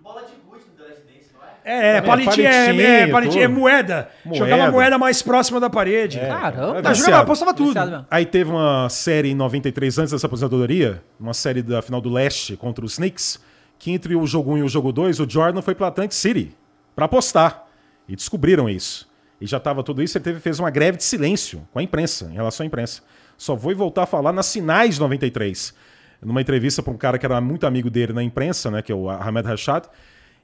É, 1.70 1.98
é, 1.98 2.02
palitinho, 2.02 2.48
é, 2.48 2.50
é, 2.50 2.66
palitinho, 2.66 3.12
palitinho, 3.12 3.44
é 3.44 3.48
moeda. 3.48 4.10
Moeda. 4.26 4.40
Jogava 4.40 4.72
moeda 4.72 4.98
mais 4.98 5.22
próxima 5.22 5.60
da 5.60 5.70
parede. 5.70 6.20
Caramba. 6.20 6.80
É 6.80 6.82
Não, 6.82 6.90
viciado. 6.90 6.98
jogava, 6.98 7.24
apostava 7.24 7.54
tudo. 7.54 7.68
Viciado. 7.68 8.08
Aí 8.10 8.26
teve 8.26 8.50
uma 8.50 8.90
série 8.90 9.30
em 9.30 9.36
93, 9.36 10.00
antes 10.00 10.12
dessa 10.12 10.26
aposentadoria, 10.26 11.04
uma 11.20 11.34
série 11.34 11.62
da 11.62 11.80
final 11.84 12.02
do 12.02 12.10
leste 12.10 12.58
contra 12.58 12.84
os 12.84 12.96
Knicks, 12.96 13.40
que 13.78 13.92
entre 13.92 14.16
o 14.16 14.26
jogo 14.26 14.52
1 14.54 14.58
e 14.58 14.64
o 14.64 14.68
jogo 14.68 14.92
2, 14.92 15.20
o 15.20 15.30
Jordan 15.30 15.62
foi 15.62 15.76
para 15.76 15.88
Atlantic 15.88 16.14
City 16.14 16.58
para 16.96 17.06
apostar. 17.06 17.66
E 18.08 18.16
descobriram 18.16 18.68
isso. 18.68 19.08
E 19.40 19.46
já 19.46 19.58
estava 19.58 19.84
tudo 19.84 20.02
isso, 20.02 20.18
ele 20.18 20.24
teve, 20.24 20.40
fez 20.40 20.60
uma 20.60 20.72
greve 20.72 20.98
de 20.98 21.04
silêncio 21.04 21.62
com 21.72 21.78
a 21.78 21.84
imprensa, 21.84 22.26
em 22.32 22.34
relação 22.34 22.64
à 22.64 22.68
imprensa. 22.68 23.04
Só 23.38 23.56
foi 23.56 23.76
voltar 23.76 24.04
a 24.04 24.06
falar 24.08 24.34
nas 24.34 24.52
finais 24.52 24.96
de 24.96 25.02
93. 25.02 25.74
Numa 26.22 26.42
entrevista 26.42 26.82
para 26.82 26.92
um 26.92 26.98
cara 26.98 27.20
que 27.20 27.26
era 27.28 27.40
muito 27.40 27.68
amigo 27.68 27.92
dele 27.92 28.12
na 28.12 28.24
imprensa, 28.24 28.72
né, 28.72 28.82
que 28.82 28.92
é 28.92 28.96
o 28.96 29.08
Ahmed 29.08 29.48
Rashad, 29.48 29.86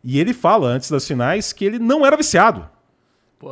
e 0.04 0.20
ele 0.20 0.34
fala, 0.34 0.68
antes 0.68 0.90
das 0.90 1.08
finais, 1.08 1.52
que 1.54 1.66
ele 1.66 1.80
não 1.80 2.06
era 2.06 2.16
viciado. 2.18 2.68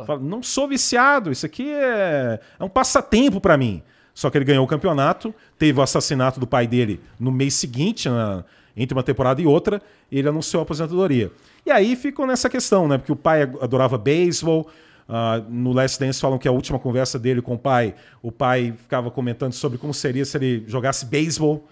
Fala, 0.06 0.20
não 0.20 0.42
sou 0.42 0.66
viciado, 0.66 1.30
isso 1.30 1.44
aqui 1.46 1.70
é, 1.72 2.40
é 2.58 2.64
um 2.64 2.68
passatempo 2.68 3.40
pra 3.40 3.56
mim. 3.56 3.82
Só 4.12 4.30
que 4.30 4.38
ele 4.38 4.44
ganhou 4.44 4.64
o 4.64 4.68
campeonato, 4.68 5.34
teve 5.58 5.78
o 5.78 5.82
assassinato 5.82 6.38
do 6.38 6.46
pai 6.46 6.66
dele 6.66 7.00
no 7.18 7.30
mês 7.32 7.54
seguinte, 7.54 8.08
na- 8.08 8.44
entre 8.76 8.96
uma 8.96 9.02
temporada 9.02 9.40
e 9.40 9.46
outra, 9.46 9.80
e 10.10 10.18
ele 10.18 10.28
anunciou 10.28 10.60
a 10.60 10.62
aposentadoria. 10.62 11.30
E 11.66 11.70
aí 11.70 11.94
ficou 11.96 12.26
nessa 12.26 12.48
questão, 12.48 12.88
né? 12.88 12.98
Porque 12.98 13.12
o 13.12 13.16
pai 13.16 13.42
adorava 13.42 13.96
beisebol. 13.98 14.68
ah, 15.08 15.42
no 15.48 15.72
Last 15.72 16.00
Dance 16.00 16.20
falam 16.20 16.38
que 16.38 16.48
a 16.48 16.52
última 16.52 16.78
conversa 16.78 17.18
dele 17.18 17.42
com 17.42 17.54
o 17.54 17.58
pai, 17.58 17.94
o 18.22 18.32
pai 18.32 18.72
ficava 18.76 19.10
comentando 19.10 19.52
sobre 19.52 19.76
como 19.78 19.92
seria 19.92 20.24
se 20.24 20.36
ele 20.38 20.64
jogasse 20.66 21.04
beisebol 21.06 21.68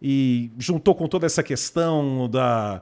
e 0.00 0.50
juntou 0.58 0.94
com 0.94 1.06
toda 1.06 1.26
essa 1.26 1.42
questão 1.42 2.28
da, 2.28 2.80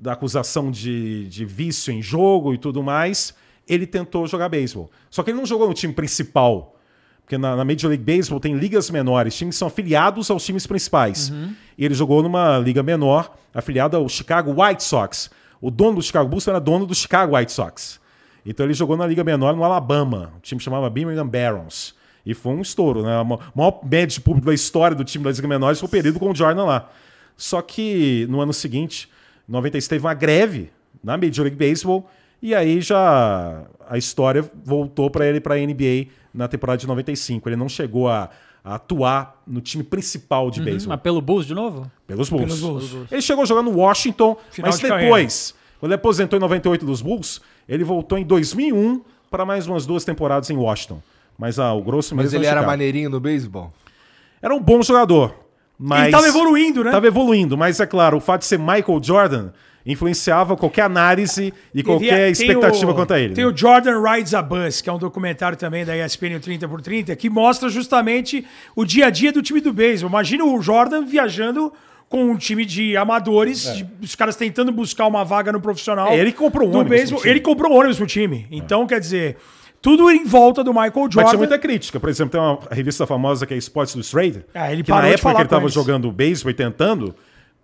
da 0.00 0.12
acusação 0.12 0.70
de, 0.70 1.28
de 1.28 1.44
vício 1.44 1.92
em 1.92 2.02
jogo 2.02 2.54
e 2.54 2.58
tudo 2.58 2.82
mais, 2.82 3.34
ele 3.68 3.86
tentou 3.86 4.26
jogar 4.26 4.48
beisebol. 4.48 4.90
Só 5.10 5.22
que 5.22 5.30
ele 5.30 5.38
não 5.38 5.46
jogou 5.46 5.68
no 5.68 5.74
time 5.74 5.92
principal. 5.92 6.76
Porque 7.22 7.36
na, 7.36 7.56
na 7.56 7.64
Major 7.64 7.88
League 7.88 8.04
Baseball 8.04 8.38
tem 8.38 8.56
ligas 8.56 8.88
menores, 8.88 9.36
times 9.36 9.56
que 9.56 9.58
são 9.58 9.66
afiliados 9.66 10.30
aos 10.30 10.44
times 10.44 10.64
principais. 10.66 11.32
E 11.76 11.84
ele 11.84 11.94
jogou 11.94 12.22
numa 12.22 12.58
liga 12.58 12.82
menor, 12.84 13.36
afiliada 13.52 13.96
ao 13.96 14.08
Chicago 14.08 14.62
White 14.62 14.84
Sox. 14.84 15.28
O 15.60 15.70
dono 15.70 15.96
do 15.96 16.02
Chicago 16.02 16.28
Bulls 16.28 16.46
era 16.46 16.60
dono 16.60 16.86
do 16.86 16.94
Chicago 16.94 17.36
White 17.36 17.50
Sox. 17.50 17.98
Então 18.44 18.64
ele 18.64 18.74
jogou 18.74 18.96
na 18.96 19.04
liga 19.06 19.24
menor 19.24 19.56
no 19.56 19.64
Alabama, 19.64 20.32
um 20.36 20.40
time 20.40 20.60
chamava 20.60 20.88
Birmingham 20.88 21.26
Barons. 21.26 21.96
E 22.24 22.32
foi 22.32 22.52
um 22.52 22.60
estouro, 22.60 23.02
né? 23.02 23.20
O 23.20 23.24
maior 23.56 23.80
média 23.84 24.06
de 24.06 24.20
público 24.20 24.46
da 24.46 24.54
história 24.54 24.96
do 24.96 25.04
time 25.04 25.24
das 25.24 25.36
ligas 25.36 25.48
menores 25.48 25.80
foi 25.80 25.88
o 25.88 25.90
período 25.90 26.20
com 26.20 26.30
o 26.30 26.34
Jordan 26.34 26.64
lá. 26.64 26.90
Só 27.36 27.60
que 27.60 28.26
no 28.28 28.40
ano 28.40 28.52
seguinte, 28.52 29.08
96, 29.48 29.88
teve 29.88 30.04
uma 30.06 30.14
greve 30.14 30.70
na 31.02 31.16
Major 31.16 31.44
League 31.44 31.56
Baseball 31.56 32.08
e 32.42 32.54
aí 32.54 32.80
já 32.80 33.64
a 33.88 33.96
história 33.96 34.48
voltou 34.64 35.10
para 35.10 35.26
ele 35.26 35.40
para 35.40 35.54
a 35.54 35.58
NBA 35.58 36.08
na 36.34 36.48
temporada 36.48 36.78
de 36.78 36.86
95. 36.86 37.48
Ele 37.48 37.56
não 37.56 37.68
chegou 37.68 38.08
a, 38.08 38.28
a 38.64 38.74
atuar 38.74 39.40
no 39.46 39.60
time 39.60 39.82
principal 39.84 40.50
de 40.50 40.60
beisebol, 40.60 40.94
Mas 40.96 41.02
pelo 41.02 41.20
Bulls 41.20 41.46
de 41.46 41.54
novo? 41.54 41.90
pelos 42.06 42.28
Bulls. 42.28 42.44
Pelos 42.44 42.60
Bulls. 42.60 43.06
Ele 43.10 43.22
chegou 43.22 43.42
a 43.42 43.46
jogar 43.46 43.62
no 43.62 43.76
Washington, 43.76 44.36
Final 44.50 44.70
mas 44.70 44.80
de 44.80 44.88
depois, 44.88 45.54
quando 45.78 45.92
ele 45.92 45.96
aposentou 45.96 46.36
em 46.36 46.40
98 46.40 46.84
dos 46.84 47.00
Bulls, 47.00 47.40
ele 47.68 47.84
voltou 47.84 48.18
em 48.18 48.24
2001 48.24 49.00
para 49.30 49.44
mais 49.44 49.66
umas 49.66 49.86
duas 49.86 50.04
temporadas 50.04 50.50
em 50.50 50.56
Washington. 50.56 51.00
Mas 51.38 51.58
ah, 51.58 51.72
o 51.72 51.82
grosso 51.82 52.14
Mas 52.14 52.26
mesmo 52.26 52.38
ele 52.38 52.46
é 52.46 52.48
era 52.48 52.60
Chicago. 52.60 52.72
maneirinho 52.72 53.10
no 53.10 53.20
beisebol? 53.20 53.72
Era 54.40 54.54
um 54.54 54.60
bom 54.60 54.82
jogador. 54.82 55.34
Mas 55.78 56.04
Ele 56.04 56.12
tava 56.12 56.26
evoluindo, 56.28 56.82
né? 56.84 56.90
Tava 56.90 57.06
evoluindo, 57.06 57.56
mas 57.56 57.78
é 57.80 57.86
claro, 57.86 58.16
o 58.16 58.20
fato 58.20 58.40
de 58.40 58.46
ser 58.46 58.58
Michael 58.58 59.00
Jordan 59.02 59.48
influenciava 59.84 60.56
qualquer 60.56 60.82
análise 60.82 61.54
e 61.72 61.82
qualquer 61.82 62.24
Tem 62.24 62.32
expectativa 62.32 62.90
o- 62.90 62.94
quanto 62.94 63.14
a 63.14 63.20
ele. 63.20 63.34
Tem 63.34 63.44
né? 63.44 63.50
o 63.50 63.56
Jordan 63.56 64.02
Rides 64.02 64.34
a 64.34 64.42
Bus, 64.42 64.80
que 64.80 64.90
é 64.90 64.92
um 64.92 64.98
documentário 64.98 65.56
também 65.56 65.84
da 65.84 65.96
ESPN 65.96 66.40
30 66.40 66.66
por 66.68 66.80
30 66.82 67.14
que 67.14 67.30
mostra 67.30 67.68
justamente 67.68 68.44
o 68.74 68.84
dia 68.84 69.06
a 69.06 69.10
dia 69.10 69.30
do 69.30 69.40
time 69.42 69.60
do 69.60 69.72
beisebol. 69.72 70.10
Imagina 70.10 70.44
o 70.44 70.60
Jordan 70.60 71.04
viajando 71.04 71.72
com 72.08 72.24
um 72.30 72.36
time 72.36 72.64
de 72.64 72.96
amadores, 72.96 73.72
de- 73.76 73.86
os 74.02 74.14
caras 74.16 74.34
tentando 74.36 74.72
buscar 74.72 75.06
uma 75.06 75.24
vaga 75.24 75.52
no 75.52 75.60
profissional. 75.60 76.08
É, 76.08 76.18
ele 76.18 76.32
comprou 76.32 76.68
um 76.68 76.72
ônibus 76.72 76.88
beisebol. 76.98 77.20
Ele 77.24 77.40
comprou 77.40 77.72
um 77.72 77.76
ônibus 77.76 77.96
pro 77.96 78.06
time. 78.06 78.46
Então, 78.50 78.86
quer 78.86 78.98
dizer, 79.00 79.36
tudo 79.80 80.10
em 80.10 80.24
volta 80.24 80.64
do 80.64 80.72
Michael 80.72 80.92
Mas 80.94 81.10
tinha 81.10 81.22
Jordan. 81.24 81.38
muita 81.38 81.58
crítica. 81.58 82.00
Por 82.00 82.08
exemplo, 82.08 82.32
tem 82.32 82.40
uma 82.40 82.58
revista 82.70 83.06
famosa 83.06 83.46
que 83.46 83.54
é 83.54 83.56
Sports 83.56 83.94
Illustrated. 83.94 84.44
Ah, 84.54 84.72
ele 84.72 84.82
que 84.82 84.90
na 84.90 84.96
parou 84.96 85.08
de 85.10 85.14
época 85.14 85.30
que 85.34 85.36
ele 85.40 85.44
estava 85.44 85.68
jogando 85.68 86.10
beisebol 86.10 86.50
e 86.50 86.54
tentando, 86.54 87.14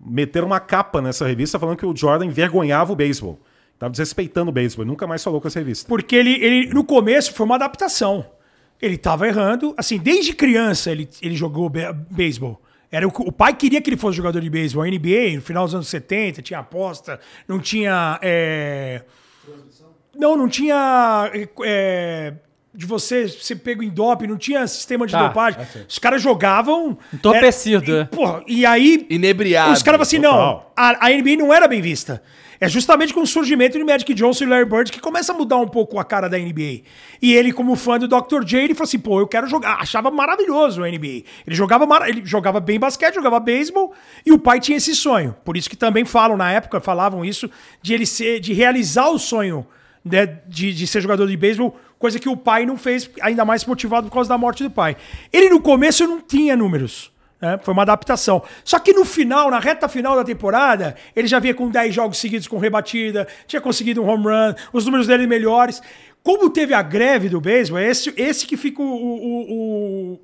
meteram 0.01 0.47
uma 0.47 0.61
capa 0.61 1.01
nessa 1.03 1.27
revista 1.27 1.59
falando 1.59 1.77
que 1.77 1.87
o 1.87 1.97
Jordan 1.97 2.27
envergonhava 2.27 2.93
o 2.93 2.97
beisebol. 2.97 3.41
Tava 3.79 3.91
desrespeitando 3.91 4.51
o 4.51 4.53
beisebol. 4.53 4.85
Nunca 4.87 5.07
mais 5.07 5.23
falou 5.25 5.41
com 5.41 5.49
essa 5.49 5.59
revista. 5.59 5.89
Porque 5.89 6.15
ele, 6.15 6.35
ele, 6.35 6.67
no 6.73 6.85
começo, 6.85 7.33
foi 7.35 7.45
uma 7.45 7.57
adaptação. 7.57 8.25
Ele 8.81 8.97
tava 8.97 9.27
errando. 9.27 9.75
Assim, 9.77 9.99
desde 9.99 10.33
criança 10.35 10.91
ele, 10.91 11.09
ele 11.21 11.35
jogou 11.35 11.69
be- 11.69 11.93
beisebol. 12.11 12.61
Era 12.91 13.09
o, 13.09 13.11
o 13.11 13.33
pai 13.33 13.55
queria 13.55 13.81
que 13.81 13.89
ele 13.89 13.97
fosse 13.97 14.17
jogador 14.19 14.41
de 14.41 14.51
beisebol. 14.51 14.85
A 14.85 14.87
NBA, 14.87 15.35
no 15.35 15.41
final 15.41 15.65
dos 15.65 15.75
anos 15.75 15.89
70, 15.89 16.43
tinha 16.43 16.59
aposta, 16.61 17.19
não 17.49 17.59
tinha. 17.59 18.19
é, 18.23 19.03
Não, 20.17 20.37
não 20.37 20.49
tinha. 20.49 21.31
é, 21.65 22.35
de 22.75 22.87
você 22.87 23.29
ser 23.29 23.57
pego 23.57 23.83
em 23.83 23.91
doping, 23.91 24.27
não 24.27 24.37
tinha 24.39 24.67
sistema 24.67 25.07
de 25.07 25.13
Tá, 25.13 25.27
dopagem. 25.29 25.61
Os 25.89 25.99
caras 25.99 26.23
jogavam. 26.23 26.97
Entorpecido, 27.13 27.95
é, 27.97 27.99
é. 28.01 28.03
e, 28.03 28.07
porra, 28.07 28.43
e 28.47 28.65
aí 28.67 29.07
Inebriado. 29.11 29.73
os 29.73 29.83
caras 29.83 29.99
falam 29.99 30.03
assim, 30.03 30.21
total. 30.21 30.73
não, 30.77 30.85
a, 30.85 31.07
a 31.07 31.11
NBA 31.11 31.37
não 31.37 31.53
era 31.53 31.69
bem 31.69 31.81
vista. 31.83 32.23
É 32.59 32.69
justamente 32.69 33.13
com 33.13 33.21
o 33.23 33.27
surgimento 33.27 33.77
de 33.77 33.83
Magic 33.83 34.15
Johnson 34.15 34.45
e 34.45 34.47
Larry 34.47 34.65
Bird 34.67 34.93
que 34.93 35.01
começa 35.01 35.33
a 35.33 35.37
mudar 35.37 35.57
um 35.57 35.67
pouco 35.67 35.99
a 35.99 36.05
cara 36.05 36.29
da 36.29 36.39
NBA. 36.39 36.83
E 37.21 37.35
ele, 37.35 37.53
como 37.53 37.75
fã 37.75 37.99
do 37.99 38.07
Dr. 38.07 38.45
J, 38.45 38.59
ele 38.63 38.73
falou 38.75 38.85
assim, 38.85 39.01
pô, 39.01 39.19
eu 39.19 39.27
quero 39.27 39.49
jogar. 39.49 39.79
Achava 39.81 40.13
maravilhoso 40.13 40.81
o 40.81 40.87
NBA. 40.87 41.25
Ele 41.45 41.57
jogava, 41.57 41.85
mara- 41.87 42.09
ele 42.09 42.23
jogava 42.25 42.61
bem 42.61 42.79
basquete, 42.79 43.17
jogava 43.17 43.41
beisebol, 43.41 43.93
e 44.25 44.31
o 44.31 44.39
pai 44.39 44.61
tinha 44.61 44.79
esse 44.79 44.95
sonho. 44.95 45.35
Por 45.45 45.57
isso 45.57 45.69
que 45.69 45.75
também 45.77 46.05
falam, 46.05 46.37
na 46.37 46.53
época, 46.53 46.81
falavam 46.81 47.25
isso, 47.25 47.51
de 47.83 47.93
ele 47.95 48.07
ser, 48.07 48.39
de 48.39 48.53
realizar 48.53 49.09
o 49.11 49.19
sonho 49.19 49.67
né, 50.05 50.39
de, 50.47 50.73
de 50.73 50.87
ser 50.87 51.01
jogador 51.01 51.27
de 51.27 51.37
beisebol 51.37 51.77
Coisa 52.03 52.19
que 52.19 52.29
o 52.29 52.37
pai 52.37 52.67
não 52.67 52.77
fez, 52.77 53.09
ainda 53.21 53.45
mais 53.45 53.65
motivado 53.65 54.09
por 54.09 54.15
causa 54.15 54.29
da 54.29 54.37
morte 54.37 54.65
do 54.65 54.71
pai. 54.73 54.97
Ele 55.33 55.49
no 55.49 55.61
começo 55.61 56.05
não 56.05 56.21
tinha 56.21 56.57
números. 56.57 57.13
né? 57.41 57.61
Foi 57.63 57.73
uma 57.73 57.83
adaptação. 57.83 58.43
Só 58.65 58.81
que 58.81 58.93
no 58.93 59.05
final, 59.05 59.49
na 59.53 59.61
reta 59.61 59.89
final 59.89 60.17
da 60.17 60.25
temporada, 60.25 60.97
ele 61.15 61.29
já 61.29 61.39
vinha 61.39 61.55
com 61.55 61.71
10 61.71 61.95
jogos 61.95 62.19
seguidos 62.19 62.49
com 62.49 62.59
rebatida, 62.59 63.29
tinha 63.47 63.63
conseguido 63.63 64.03
um 64.03 64.09
home 64.09 64.25
run, 64.25 64.53
os 64.73 64.85
números 64.85 65.07
dele 65.07 65.29
melhores. 65.29 65.81
Como 66.25 66.51
teve 66.51 66.75
a 66.75 66.83
greve 66.83 67.29
do 67.29 67.41
beisebol, 67.41 67.79
é 67.79 67.89
esse, 67.89 68.13
esse 68.17 68.49
que 68.49 68.57
fica 68.57 68.83
o, 68.83 68.85
o, 68.85 70.15
o, 70.15 70.21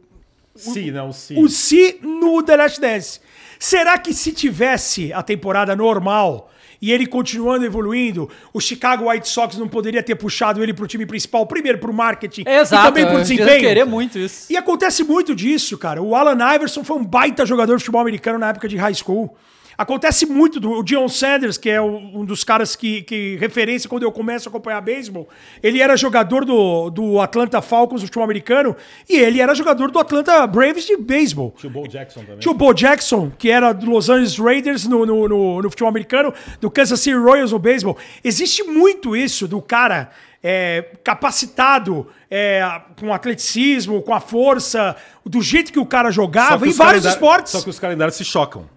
Sim, 0.57 0.91
não, 0.91 1.13
sim. 1.13 1.41
o 1.41 1.49
se 1.49 2.01
no 2.03 2.43
The 2.43 2.57
Last 2.57 2.81
Dance. 2.81 3.21
Será 3.57 3.97
que 3.99 4.13
se 4.13 4.33
tivesse 4.33 5.13
a 5.13 5.23
temporada 5.23 5.77
normal 5.77 6.51
e 6.81 6.93
ele 6.93 7.07
continuando 7.07 7.65
evoluindo, 7.65 8.31
o 8.53 8.61
Chicago 8.61 9.11
White 9.11 9.29
Sox 9.29 9.57
não 9.57 9.69
poderia 9.69 10.03
ter 10.03 10.15
puxado 10.15 10.63
ele 10.63 10.73
pro 10.73 10.87
time 10.87 11.05
principal, 11.05 11.47
primeiro 11.47 11.79
pro 11.79 11.93
marketing 11.93 12.45
Exato. 12.47 12.83
e 12.83 12.87
também 12.87 13.05
pro 13.05 13.15
eu 13.15 13.19
ia 13.19 13.23
desempenho? 13.25 13.61
querer 13.61 13.85
muito 13.85 14.19
isso. 14.19 14.53
E 14.53 14.57
acontece 14.57 15.03
muito 15.05 15.35
disso, 15.35 15.77
cara. 15.77 16.03
O 16.03 16.15
Alan 16.15 16.55
Iverson 16.55 16.85
foi 16.85 16.97
um 16.97 17.05
baita 17.05 17.45
jogador 17.45 17.77
de 17.77 17.83
futebol 17.83 18.01
americano 18.01 18.39
na 18.39 18.51
época 18.51 18.69
de 18.69 18.77
high 18.77 18.95
school. 18.95 19.37
Acontece 19.81 20.27
muito 20.27 20.59
do 20.59 20.73
o 20.73 20.83
Dion 20.83 21.07
Sanders, 21.07 21.57
que 21.57 21.71
é 21.71 21.81
um 21.81 22.25
dos 22.25 22.43
caras 22.43 22.75
que, 22.75 23.03
que 23.03 23.37
referência 23.37 23.89
quando 23.89 24.03
eu 24.03 24.11
começo 24.11 24.49
a 24.49 24.51
acompanhar 24.51 24.81
beisebol. 24.81 25.29
Ele 25.63 25.81
era 25.81 25.97
jogador 25.97 26.45
do, 26.45 26.91
do 26.91 27.21
Atlanta 27.21 27.63
Falcons, 27.63 28.01
do 28.01 28.07
futebol 28.09 28.25
americano, 28.25 28.75
e 29.09 29.17
ele 29.17 29.41
era 29.41 29.55
jogador 29.55 29.93
do 29.93 30.01
Atlanta 30.01 30.45
Braves 30.49 30.85
de 30.85 30.97
beisebol. 30.97 31.55
Tinha 31.57 31.71
o 31.71 31.73
Bo 31.73 31.87
Jackson 31.87 32.21
também. 32.23 32.39
Tinha 32.41 32.51
o 32.51 32.55
Bo 32.57 32.73
Jackson, 32.75 33.31
que 33.39 33.51
era 33.53 33.73
do 33.73 33.89
Los 33.89 34.11
Angeles 34.11 34.37
Raiders 34.37 34.85
no, 34.85 35.07
no, 35.07 35.29
no- 35.29 35.63
no 35.63 35.71
futebol 35.71 35.89
americano, 35.89 36.35
do 36.61 36.69
Kansas 36.69 36.99
City 36.99 37.17
Royals 37.17 37.53
no 37.53 37.61
beisebol. 37.61 37.97
Existe 38.25 38.65
muito 38.65 39.15
isso 39.15 39.47
do 39.47 39.63
cara 39.63 40.11
é, 40.43 40.87
capacitado 41.05 42.09
é, 42.29 42.63
com 42.99 43.15
atleticismo, 43.15 44.03
com 44.03 44.13
a 44.13 44.19
força, 44.19 44.97
do 45.25 45.41
jeito 45.41 45.73
que 45.73 45.79
o 45.79 45.87
cara 45.87 46.11
jogava 46.11 46.67
em 46.67 46.71
os 46.71 46.77
vários 46.77 47.05
esportes. 47.15 47.53
Só 47.53 47.61
que 47.61 47.71
os 47.71 47.79
calendários 47.79 48.17
se 48.17 48.25
chocam. 48.25 48.69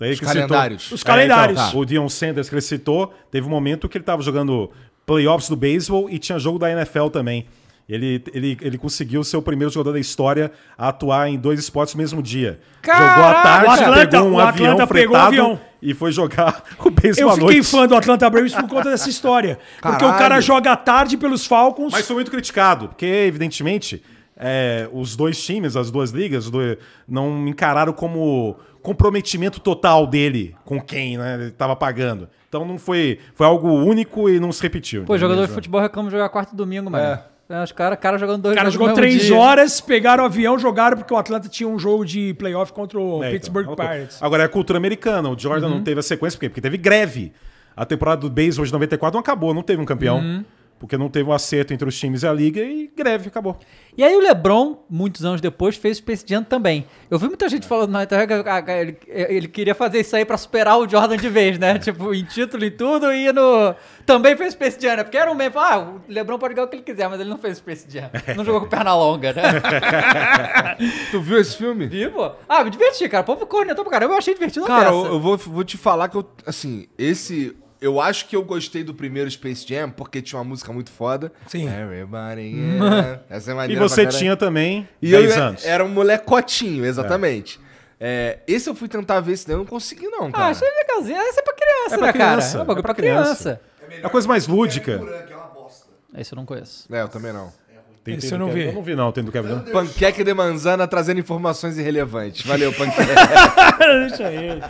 Daí 0.00 0.14
citou- 0.16 0.32
calendários. 0.32 0.90
Os 0.90 1.04
calendários. 1.04 1.60
É, 1.60 1.68
então, 1.68 1.80
O 1.80 1.84
Dion 1.84 2.08
Sanders 2.08 2.48
que 2.48 2.54
ele 2.54 2.62
citou, 2.62 3.14
teve 3.30 3.46
um 3.46 3.50
momento 3.50 3.88
que 3.88 3.96
ele 3.98 4.02
estava 4.02 4.22
jogando 4.22 4.70
playoffs 5.06 5.48
do 5.48 5.54
beisebol 5.56 6.08
e 6.10 6.18
tinha 6.18 6.38
jogo 6.38 6.58
da 6.58 6.70
NFL 6.72 7.08
também. 7.08 7.46
Ele, 7.88 8.22
ele, 8.32 8.56
ele 8.60 8.78
conseguiu 8.78 9.24
ser 9.24 9.36
o 9.36 9.42
primeiro 9.42 9.72
jogador 9.72 9.92
da 9.94 9.98
história 9.98 10.52
a 10.78 10.88
atuar 10.88 11.28
em 11.28 11.36
dois 11.36 11.58
esportes 11.58 11.92
no 11.94 11.98
mesmo 11.98 12.22
dia. 12.22 12.60
Caraca! 12.80 13.04
Jogou 13.16 13.24
à 13.24 13.42
tarde, 13.42 13.66
Atlanta- 13.84 14.06
pegou 14.08 14.28
um 14.30 14.38
avião 14.38 14.72
Atlanta 14.74 14.94
pegou 14.94 15.16
avião. 15.16 15.60
e 15.82 15.92
foi 15.92 16.12
jogar 16.12 16.62
o 16.78 16.88
beisebol 16.88 17.24
Eu 17.24 17.30
à 17.30 17.34
fiquei 17.34 17.56
noite. 17.56 17.68
fã 17.68 17.86
do 17.88 17.96
Atlanta 17.96 18.30
Braves 18.30 18.54
por 18.54 18.68
conta 18.68 18.90
dessa 18.90 19.10
história. 19.10 19.58
Porque 19.82 19.96
o 19.96 20.08
Caralho. 20.08 20.18
cara 20.18 20.40
joga 20.40 20.70
à 20.70 20.76
tarde 20.76 21.16
pelos 21.16 21.44
Falcons. 21.44 21.90
Mas 21.92 22.06
foi 22.06 22.14
muito 22.14 22.30
criticado, 22.30 22.88
porque, 22.90 23.04
evidentemente, 23.06 24.00
é, 24.36 24.88
os 24.92 25.16
dois 25.16 25.42
times, 25.44 25.74
as 25.74 25.90
duas 25.90 26.10
ligas, 26.12 26.46
os 26.46 26.52
não 27.08 27.48
encararam 27.48 27.92
como 27.92 28.56
comprometimento 28.82 29.60
total 29.60 30.06
dele 30.06 30.54
com 30.64 30.80
quem 30.80 31.16
né, 31.18 31.34
ele 31.34 31.44
estava 31.48 31.76
pagando. 31.76 32.28
Então 32.48 32.64
não 32.64 32.78
foi, 32.78 33.18
foi 33.34 33.46
algo 33.46 33.68
único 33.68 34.28
e 34.28 34.40
não 34.40 34.50
se 34.52 34.62
repetiu. 34.62 35.04
Pô, 35.04 35.16
jogador 35.16 35.46
de 35.46 35.52
futebol 35.52 35.80
reclama 35.80 36.08
de 36.08 36.14
jogar 36.16 36.28
quarto 36.28 36.52
e 36.52 36.56
domingo, 36.56 36.90
mano. 36.90 37.04
É. 37.04 37.30
Os 37.64 37.72
caras 37.72 37.98
cara 37.98 38.16
jogando 38.16 38.42
dois 38.42 38.54
O 38.54 38.56
cara 38.56 38.70
jogou 38.70 38.92
três 38.92 39.22
dia. 39.22 39.36
horas, 39.36 39.80
pegaram 39.80 40.22
o 40.22 40.26
avião, 40.26 40.56
jogaram 40.56 40.96
porque 40.96 41.12
o 41.12 41.16
Atlanta 41.16 41.48
tinha 41.48 41.68
um 41.68 41.80
jogo 41.80 42.04
de 42.04 42.32
playoff 42.34 42.72
contra 42.72 42.96
o 42.98 43.14
É, 43.14 43.26
então, 43.26 43.30
Pittsburgh 43.32 43.66
coisa. 43.66 43.82
Pirates. 43.82 44.22
Agora 44.22 44.44
é 44.44 44.46
a 44.46 44.48
cultura 44.48 44.76
americana. 44.78 45.28
O 45.28 45.36
Jordan 45.36 45.66
Uhum. 45.66 45.74
não 45.74 45.82
teve 45.82 45.98
a 45.98 46.02
sequência, 46.02 46.36
por 46.36 46.42
quê? 46.42 46.48
Porque 46.48 46.60
teve 46.60 46.76
greve. 46.78 47.32
A 47.76 47.84
temporada 47.84 48.20
do 48.20 48.30
beisebol 48.30 48.64
de 48.66 48.72
94 48.72 49.14
não 49.14 49.20
acabou, 49.20 49.52
não 49.52 49.62
teve 49.62 49.82
um 49.82 49.84
campeão. 49.84 50.18
Uhum. 50.18 50.44
Porque 50.80 50.96
não 50.96 51.10
teve 51.10 51.28
um 51.28 51.32
acerto 51.32 51.74
entre 51.74 51.86
os 51.86 51.96
times 51.96 52.22
e 52.22 52.26
a 52.26 52.32
liga 52.32 52.62
e 52.62 52.90
greve, 52.96 53.28
acabou. 53.28 53.58
E 53.94 54.02
aí 54.02 54.16
o 54.16 54.20
LeBron, 54.20 54.82
muitos 54.88 55.26
anos 55.26 55.38
depois, 55.38 55.76
fez 55.76 55.98
o 55.98 56.00
Space 56.00 56.24
Jam 56.26 56.42
também. 56.42 56.86
Eu 57.10 57.18
vi 57.18 57.26
muita 57.26 57.50
gente 57.50 57.66
falando 57.66 57.90
na 57.90 58.02
internet 58.02 58.42
que 58.42 58.48
ah, 58.48 58.80
ele, 58.80 58.98
ele 59.06 59.46
queria 59.46 59.74
fazer 59.74 60.00
isso 60.00 60.16
aí 60.16 60.24
pra 60.24 60.38
superar 60.38 60.78
o 60.78 60.88
Jordan 60.88 61.18
de 61.18 61.28
vez, 61.28 61.58
né? 61.58 61.76
tipo, 61.78 62.14
em 62.14 62.24
título 62.24 62.64
e 62.64 62.70
tudo, 62.70 63.12
e 63.12 63.30
no... 63.30 63.74
Também 64.06 64.34
fez 64.38 64.54
Space 64.54 64.80
Jam, 64.80 64.96
né? 64.96 65.04
Porque 65.04 65.18
era 65.18 65.30
um 65.30 65.34
meme, 65.34 65.54
ah, 65.58 65.80
o 65.80 66.00
LeBron 66.08 66.38
pode 66.38 66.54
ganhar 66.54 66.64
o 66.64 66.68
que 66.68 66.76
ele 66.76 66.82
quiser, 66.82 67.10
mas 67.10 67.20
ele 67.20 67.28
não 67.28 67.36
fez 67.36 67.58
Space 67.58 67.86
Jam. 67.86 68.10
Não 68.34 68.42
jogou 68.42 68.62
com 68.62 68.68
perna 68.68 68.94
longa, 68.94 69.34
né? 69.34 69.42
Tu 71.10 71.20
viu 71.20 71.38
esse 71.38 71.58
filme? 71.58 71.86
Vi, 71.88 72.08
pô. 72.08 72.32
Ah, 72.48 72.64
me 72.64 72.70
diverti, 72.70 73.06
cara. 73.06 73.22
O 73.22 73.26
povo 73.26 73.46
cornetou 73.46 73.84
pra 73.84 73.92
caramba, 73.92 74.14
eu 74.14 74.18
achei 74.18 74.32
divertido 74.32 74.64
Cara, 74.64 74.88
eu, 74.88 75.04
eu 75.04 75.20
vou, 75.20 75.36
vou 75.36 75.62
te 75.62 75.76
falar 75.76 76.08
que 76.08 76.16
eu, 76.16 76.26
assim, 76.46 76.86
esse. 76.96 77.54
Eu 77.80 78.00
acho 78.00 78.26
que 78.26 78.36
eu 78.36 78.42
gostei 78.44 78.84
do 78.84 78.92
primeiro 78.94 79.30
Space 79.30 79.66
Jam 79.66 79.90
porque 79.90 80.20
tinha 80.20 80.38
uma 80.38 80.44
música 80.44 80.70
muito 80.72 80.90
foda. 80.90 81.32
Sim. 81.46 81.66
Everybody, 81.66 82.42
yeah. 82.76 83.20
Essa 83.30 83.50
é 83.50 83.52
E 83.52 83.56
maneira 83.56 83.80
você 83.82 84.02
pra 84.02 84.04
caralho. 84.04 84.18
tinha 84.18 84.36
também 84.36 84.88
E 85.00 85.10
10 85.10 85.36
eu 85.36 85.42
anos. 85.42 85.64
era 85.64 85.84
um 85.84 85.88
molecotinho, 85.88 86.84
exatamente. 86.84 87.58
É, 87.98 88.38
esse 88.46 88.68
eu 88.68 88.74
fui 88.74 88.88
tentar 88.88 89.20
ver, 89.20 89.32
esse 89.32 89.46
daí 89.46 89.54
eu 89.54 89.58
não 89.60 89.66
consegui, 89.66 90.06
não, 90.08 90.30
cara. 90.30 90.44
Ah, 90.46 90.48
achei 90.50 90.68
legalzinho. 90.68 91.16
Essa 91.18 91.40
é 91.40 91.42
pra 91.42 91.54
criança, 91.54 91.94
É 91.94 91.98
pra 91.98 92.06
né, 92.06 92.12
criança, 92.12 92.52
cara? 92.52 92.52
É 92.52 92.58
um 92.58 92.62
é 92.62 92.74
pra 92.74 92.82
pra 92.82 92.94
criança. 92.94 93.60
É 94.02 94.06
a 94.06 94.08
coisa 94.10 94.28
mais 94.28 94.46
lúdica. 94.46 95.00
Esse 96.16 96.32
eu 96.32 96.36
não 96.36 96.44
conheço. 96.46 96.86
É, 96.92 97.00
eu 97.02 97.08
também 97.08 97.32
não. 97.32 97.52
Tem, 98.10 98.18
Esse 98.18 98.28
tem 98.30 98.38
eu 98.38 98.46
não 98.46 98.52
vi. 98.52 98.64
Eu 98.66 98.72
não 98.72 98.82
vi, 98.82 98.94
não. 98.94 99.12
Tem 99.12 99.24
do 99.24 99.32
Kevin. 99.32 99.48
não? 99.48 99.60
Panqueque 99.60 100.22
de 100.24 100.32
manzana 100.34 100.86
trazendo 100.86 101.18
informações 101.20 101.78
irrelevantes. 101.78 102.44
Valeu, 102.46 102.72
Panqueque. 102.74 103.10
Deixa 104.08 104.30
ele. 104.32 104.62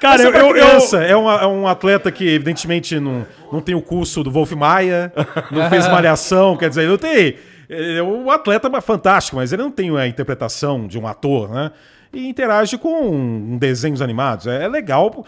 Cara, 0.00 0.22
é 0.22 0.26
eu, 0.26 0.32
eu, 0.32 0.56
eu-. 0.56 1.00
É, 1.00 1.16
uma- 1.16 1.42
é 1.42 1.46
um 1.46 1.66
atleta 1.66 2.10
que, 2.10 2.28
evidentemente, 2.28 2.98
não, 3.00 3.26
não 3.52 3.60
tem 3.60 3.74
o 3.74 3.82
curso 3.82 4.22
do 4.22 4.30
Wolf 4.30 4.52
Maia, 4.52 5.12
não 5.50 5.68
fez 5.68 5.86
malhação, 5.88 6.56
quer 6.56 6.68
dizer, 6.68 6.88
não 6.88 6.98
tem. 6.98 7.36
Ele 7.68 7.98
é 7.98 8.02
um 8.02 8.30
atleta 8.30 8.70
fantástico, 8.80 9.36
mas 9.36 9.52
ele 9.52 9.62
não 9.62 9.70
tem 9.70 9.94
a 9.96 10.06
interpretação 10.06 10.86
de 10.86 10.98
um 10.98 11.06
ator, 11.06 11.50
né? 11.50 11.70
E 12.10 12.26
interage 12.26 12.78
com 12.78 13.58
desenhos 13.60 14.00
animados. 14.00 14.46
É, 14.46 14.64
é 14.64 14.68
legal 14.68 15.26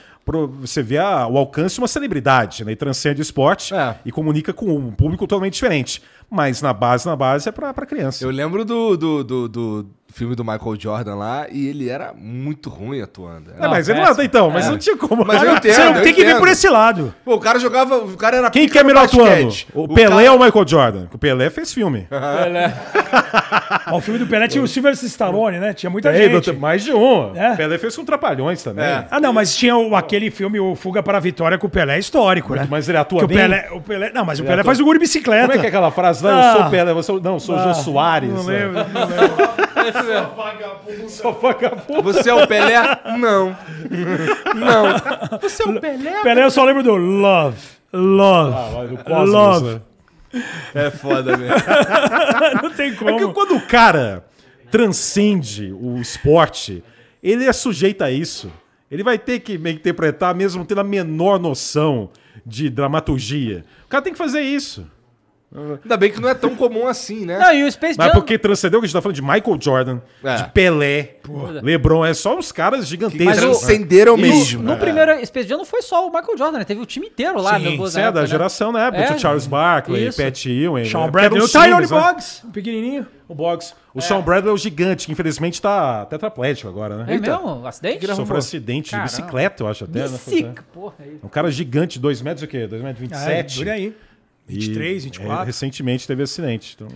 você 0.61 0.83
ver 0.83 0.99
a- 0.99 1.27
o 1.27 1.37
alcance 1.37 1.75
de 1.75 1.81
uma 1.83 1.89
celebridade, 1.89 2.65
né? 2.65 2.73
E 2.73 2.77
transcende 2.77 3.21
o 3.21 3.23
esporte 3.23 3.75
É. 3.75 3.97
e 4.07 4.11
comunica 4.11 4.55
com 4.55 4.67
um 4.75 4.91
público 4.91 5.27
totalmente 5.27 5.55
diferente. 5.55 6.01
Mas 6.31 6.63
na 6.63 6.73
base, 6.73 7.07
na 7.07 7.17
base, 7.17 7.49
é 7.49 7.53
pra 7.53 7.73
criança. 7.73 8.25
Eu 8.25 8.31
lembro 8.31 8.65
do, 8.65 8.97
do, 8.97 9.25
do, 9.25 9.49
do 9.49 9.91
filme 10.13 10.35
do 10.35 10.45
Michael 10.45 10.77
Jordan 10.79 11.15
lá 11.15 11.47
e 11.51 11.69
ele 11.69 11.89
era 11.89 12.13
muito 12.17 12.69
ruim 12.71 13.01
atuando. 13.01 13.51
É, 13.59 13.69
mas 13.69 13.89
ele 13.89 14.01
não 14.01 14.07
é, 14.09 14.25
então, 14.25 14.51
mas 14.51 14.69
não 14.69 14.77
tinha 14.79 14.97
como. 14.97 15.25
Mas 15.25 15.43
eu 15.43 15.55
entendo. 15.55 15.73
Você 15.75 15.85
não 15.85 15.97
eu 15.97 16.03
tem 16.03 16.13
que 16.15 16.23
entendo. 16.23 16.39
por 16.39 16.49
esse 16.49 16.69
lado. 16.69 17.15
Pô, 17.25 17.35
o 17.35 17.41
cara 17.41 17.59
jogava. 17.59 17.97
O 17.99 18.17
cara 18.17 18.37
era 18.39 18.51
Quem 18.51 18.69
que 18.69 18.79
é 18.79 18.83
melhor 18.85 19.05
atuando? 19.05 19.55
O 19.75 19.89
Pelé 19.89 20.09
cara- 20.25 20.33
ou 20.33 20.39
o 20.39 20.45
Michael 20.45 20.69
Jordan? 20.69 21.07
O 21.13 21.19
Pelé 21.19 21.49
fez 21.51 21.73
filme. 21.73 22.07
Ó, 23.93 23.97
o 23.97 24.01
filme 24.01 24.19
do 24.19 24.27
Pelé 24.27 24.49
tinha 24.49 24.63
o 24.63 24.69
Sylvester 24.69 25.09
Stallone, 25.09 25.59
né? 25.59 25.73
Tinha 25.73 25.91
muita 25.91 26.13
Tem, 26.13 26.31
gente. 26.31 26.53
mais 26.53 26.83
de 26.85 26.93
um. 26.93 27.35
É. 27.37 27.57
Pelé 27.57 27.79
fez 27.79 27.97
com 27.97 28.05
Trapalhões 28.05 28.63
também. 28.63 28.85
É. 28.85 29.07
Ah, 29.11 29.21
não, 29.21 29.33
mas 29.33 29.55
tinha 29.57 29.77
o- 29.77 29.95
aquele 29.97 30.31
filme, 30.31 30.59
o 30.61 30.75
Fuga 30.75 31.03
para 31.03 31.19
a 31.19 31.21
Vitória, 31.21 31.59
com 31.59 31.67
o 31.67 31.71
Pelé 31.71 31.97
é 31.97 31.99
histórico, 31.99 32.55
né? 32.55 32.67
Mas 32.71 32.89
ele 32.89 32.99
atua 32.99 33.21
Que 33.21 33.25
o 33.25 33.29
bem? 33.29 33.37
Pelé, 33.39 33.69
o 33.73 33.81
Pelé, 33.81 34.11
não, 34.15 34.25
mas 34.25 34.39
o 34.41 34.43
Pelé 34.43 34.55
atua- 34.55 34.65
faz 34.65 34.81
o 34.81 34.85
gol 34.85 34.93
de 34.95 35.01
bicicleta. 35.01 35.43
Como 35.47 35.55
é 35.55 35.59
que 35.59 35.67
é 35.67 35.69
aquela 35.69 35.91
frase? 35.91 36.23
Não, 36.23 36.31
Ah. 36.31 36.53
eu 36.57 36.61
sou 36.63 36.71
Pelé, 36.71 36.93
você, 36.93 37.13
não, 37.21 37.39
sou 37.41 37.59
Jô 37.59 37.75
Soares. 37.75 38.31
Não 38.33 38.45
né? 38.45 38.59
lembro, 38.59 38.73
não 38.93 39.07
lembro. 39.07 39.51
Sou 41.09 41.33
vagabundo. 41.33 42.03
Você 42.03 42.31
é 42.31 42.35
o 42.35 42.47
Pelé? 42.47 42.77
Não. 43.19 43.57
Não. 44.55 45.39
Você 45.41 45.63
é 45.63 45.67
o 45.67 45.81
Pelé? 45.81 46.23
Pelé 46.23 46.45
eu 46.45 46.51
só 46.51 46.65
lembro 46.65 46.83
do 46.83 46.95
Love. 46.97 47.59
Love. 47.93 48.55
Ah, 48.55 49.03
Cosmos, 49.05 49.31
Love. 49.33 49.75
né? 49.75 49.81
É 50.75 50.91
foda 50.91 51.37
mesmo. 51.37 51.57
Não 52.63 52.71
tem 52.71 52.91
É 52.91 52.93
que 52.93 52.99
como. 53.05 53.33
quando 53.33 53.57
o 53.57 53.61
cara 53.67 54.25
transcende 54.71 55.73
o 55.73 55.97
esporte, 55.99 56.85
ele 57.23 57.45
é 57.47 57.53
sujeito 57.53 58.03
a 58.03 58.11
isso. 58.11 58.51
Ele 58.91 59.03
vai 59.03 59.19
ter 59.19 59.41
que 59.41 59.59
me 59.59 59.73
interpretar 59.73 60.35
mesmo 60.35 60.65
tendo 60.65 60.81
a 60.81 60.85
menor 60.85 61.39
noção 61.41 62.11
de 62.47 62.71
dramaturgia. 62.71 63.65
O 63.85 63.89
cara 63.89 64.03
tem 64.03 64.13
que 64.13 64.19
fazer 64.19 64.41
isso. 64.41 64.87
Ainda 65.83 65.97
bem 65.97 66.13
que 66.13 66.21
não 66.21 66.29
é 66.29 66.35
tão 66.35 66.55
comum 66.55 66.87
assim, 66.87 67.27
né? 67.27 67.37
Não, 67.39 67.53
e 67.53 67.65
o 67.65 67.73
Space 67.73 67.99
Mas 67.99 68.07
Jam... 68.07 68.15
porque 68.15 68.39
transcendeu, 68.39 68.79
que 68.79 68.85
a 68.85 68.87
gente 68.87 68.95
tá 68.95 69.03
falando 69.03 69.17
de 69.17 69.23
Michael 69.23 69.59
Jordan, 69.61 69.99
É. 70.23 70.37
de 70.37 70.49
Pelé, 70.51 71.17
LeBron, 71.63 72.05
é 72.05 72.15
só 72.15 72.39
os 72.39 72.53
caras 72.53 72.81
Mas 72.81 72.89
gigantescos. 72.89 73.37
transcenderam 73.37 74.17
No, 74.17 74.23
mesmo. 74.23 74.63
no 74.63 74.77
primeiro 74.77 75.25
Space 75.27 75.49
Jam 75.49 75.59
não 75.59 75.65
foi 75.65 75.83
só 75.83 76.07
o 76.07 76.13
Michael 76.13 76.39
Jordan, 76.39 76.59
né? 76.59 76.65
Teve 76.65 76.81
o 76.81 76.87
time 76.87 77.09
inteiro 77.09 77.41
lá. 77.43 77.57
Sim, 77.57 77.63
meu 77.65 77.77
Deus, 77.79 77.97
é 77.97 78.13
da 78.13 78.25
geração, 78.27 78.71
né? 78.73 78.91
É, 78.93 79.07
Tinha 79.07 79.19
Charles 79.19 79.47
Barkley, 79.49 80.07
isso. 80.09 80.23
Pat 80.23 80.47
Ewing. 80.47 80.85
Sean 80.85 81.05
né? 81.07 81.11
Bradley. 81.11 81.43
O 81.43 81.49
times, 81.49 81.91
né? 81.91 82.01
Boggs, 82.01 82.47
um 82.47 82.51
pequenininho. 82.51 83.07
O 83.29 83.35
Boggs. 83.35 83.75
O 83.93 84.01
Sean 84.01 84.21
Bradley 84.21 84.51
é 84.51 84.55
o 84.55 84.57
gigante, 84.57 85.07
que 85.07 85.13
infelizmente 85.13 85.61
tá 85.61 86.05
tetraplégico 86.07 86.69
agora, 86.69 86.97
né? 86.99 87.15
É 87.15 87.19
mesmo? 87.19 87.67
Acidente? 87.67 88.07
Sofreu 88.07 88.37
um 88.37 88.39
acidente 88.39 88.91
Caramba. 88.93 89.09
de 89.09 89.17
bicicleta, 89.17 89.63
eu 89.65 89.69
acho 89.69 89.85
até. 89.85 89.99
né? 90.01 90.09
Bicica, 90.09 90.65
porra. 90.73 90.95
é. 91.01 91.09
Um 91.25 91.29
cara 91.29 91.51
gigante, 91.51 91.99
2 91.99 92.23
metros 92.23 92.43
o 92.45 92.47
quê? 92.49 92.67
2 92.69 92.83
metros 92.83 93.03
e 93.11 93.13
Ah, 93.13 93.19
27. 93.19 93.59
dure 93.59 93.71
aí. 93.71 93.97
23, 94.51 95.03
E, 95.03 95.05
24. 95.07 95.43
é, 95.43 95.45
recentemente 95.45 96.07
teve 96.07 96.23
acidente. 96.23 96.75
Então... 96.77 96.89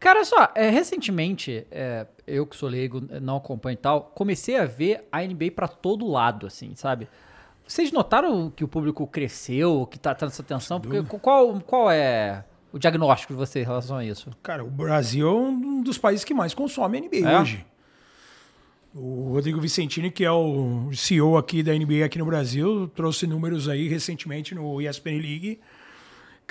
Cara, 0.00 0.18
olha 0.18 0.24
só, 0.24 0.50
é, 0.54 0.68
recentemente, 0.68 1.64
é, 1.70 2.06
eu 2.26 2.44
que 2.44 2.56
sou 2.56 2.68
leigo, 2.68 3.00
não 3.20 3.36
acompanho 3.36 3.74
e 3.74 3.76
tal, 3.76 4.02
comecei 4.14 4.56
a 4.58 4.64
ver 4.64 5.06
a 5.12 5.22
NBA 5.22 5.52
pra 5.54 5.68
todo 5.68 6.08
lado, 6.10 6.46
assim, 6.46 6.72
sabe? 6.74 7.08
Vocês 7.66 7.92
notaram 7.92 8.50
que 8.50 8.64
o 8.64 8.68
público 8.68 9.06
cresceu, 9.06 9.86
que 9.88 9.98
tá 9.98 10.12
tendo 10.14 10.30
essa 10.30 10.42
atenção? 10.42 10.80
Porque 10.80 11.00
qual, 11.20 11.60
qual 11.60 11.88
é 11.90 12.44
o 12.72 12.78
diagnóstico 12.78 13.32
de 13.32 13.38
você 13.38 13.60
em 13.60 13.64
relação 13.64 13.96
a 13.96 14.04
isso? 14.04 14.28
Cara, 14.42 14.64
o 14.64 14.70
Brasil 14.70 15.28
é 15.28 15.32
um 15.32 15.82
dos 15.82 15.96
países 15.98 16.24
que 16.24 16.34
mais 16.34 16.52
consome 16.52 17.00
NBA 17.00 17.28
É? 17.28 17.40
hoje. 17.40 17.64
O 18.94 19.30
Rodrigo 19.32 19.58
Vicentini, 19.60 20.10
que 20.10 20.22
é 20.22 20.30
o 20.30 20.90
CEO 20.92 21.38
aqui 21.38 21.62
da 21.62 21.72
NBA 21.72 22.04
aqui 22.04 22.18
no 22.18 22.26
Brasil, 22.26 22.88
trouxe 22.88 23.26
números 23.26 23.66
aí 23.68 23.88
recentemente 23.88 24.54
no 24.54 24.82
ESPN 24.82 25.18
League. 25.18 25.60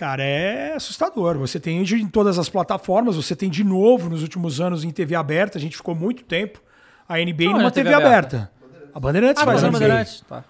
Cara, 0.02 0.23
é 0.23 0.73
assustador. 0.73 1.38
Você 1.38 1.60
tem 1.60 1.80
em 2.02 2.07
todas 2.07 2.40
as 2.40 2.49
plataformas, 2.49 3.15
você 3.15 3.36
tem 3.36 3.52
de 3.52 3.64
novo 3.64 4.10
nos 4.10 4.23
últimos 4.23 4.60
anos 4.60 4.84
em 4.84 4.90
TV 4.90 5.14
aberta. 5.14 5.60
A 5.60 5.61
gente 5.61 5.78
ficou 5.78 5.94
muito 5.94 6.23
tempo 6.23 6.60
a 7.07 7.18
NBA 7.19 7.44
Não, 7.44 7.60
numa 7.60 7.69
TV, 7.69 7.91
TV 7.91 8.03
aberta. 8.03 8.38
aberta. 8.38 8.52
A 8.95 8.99
Bandeirantes 8.99 9.44
Ah, 9.44 9.45
faz 9.45 9.64
a. 9.64 9.69
Bandeirantes. 9.69 10.22
Tá. 10.28 10.44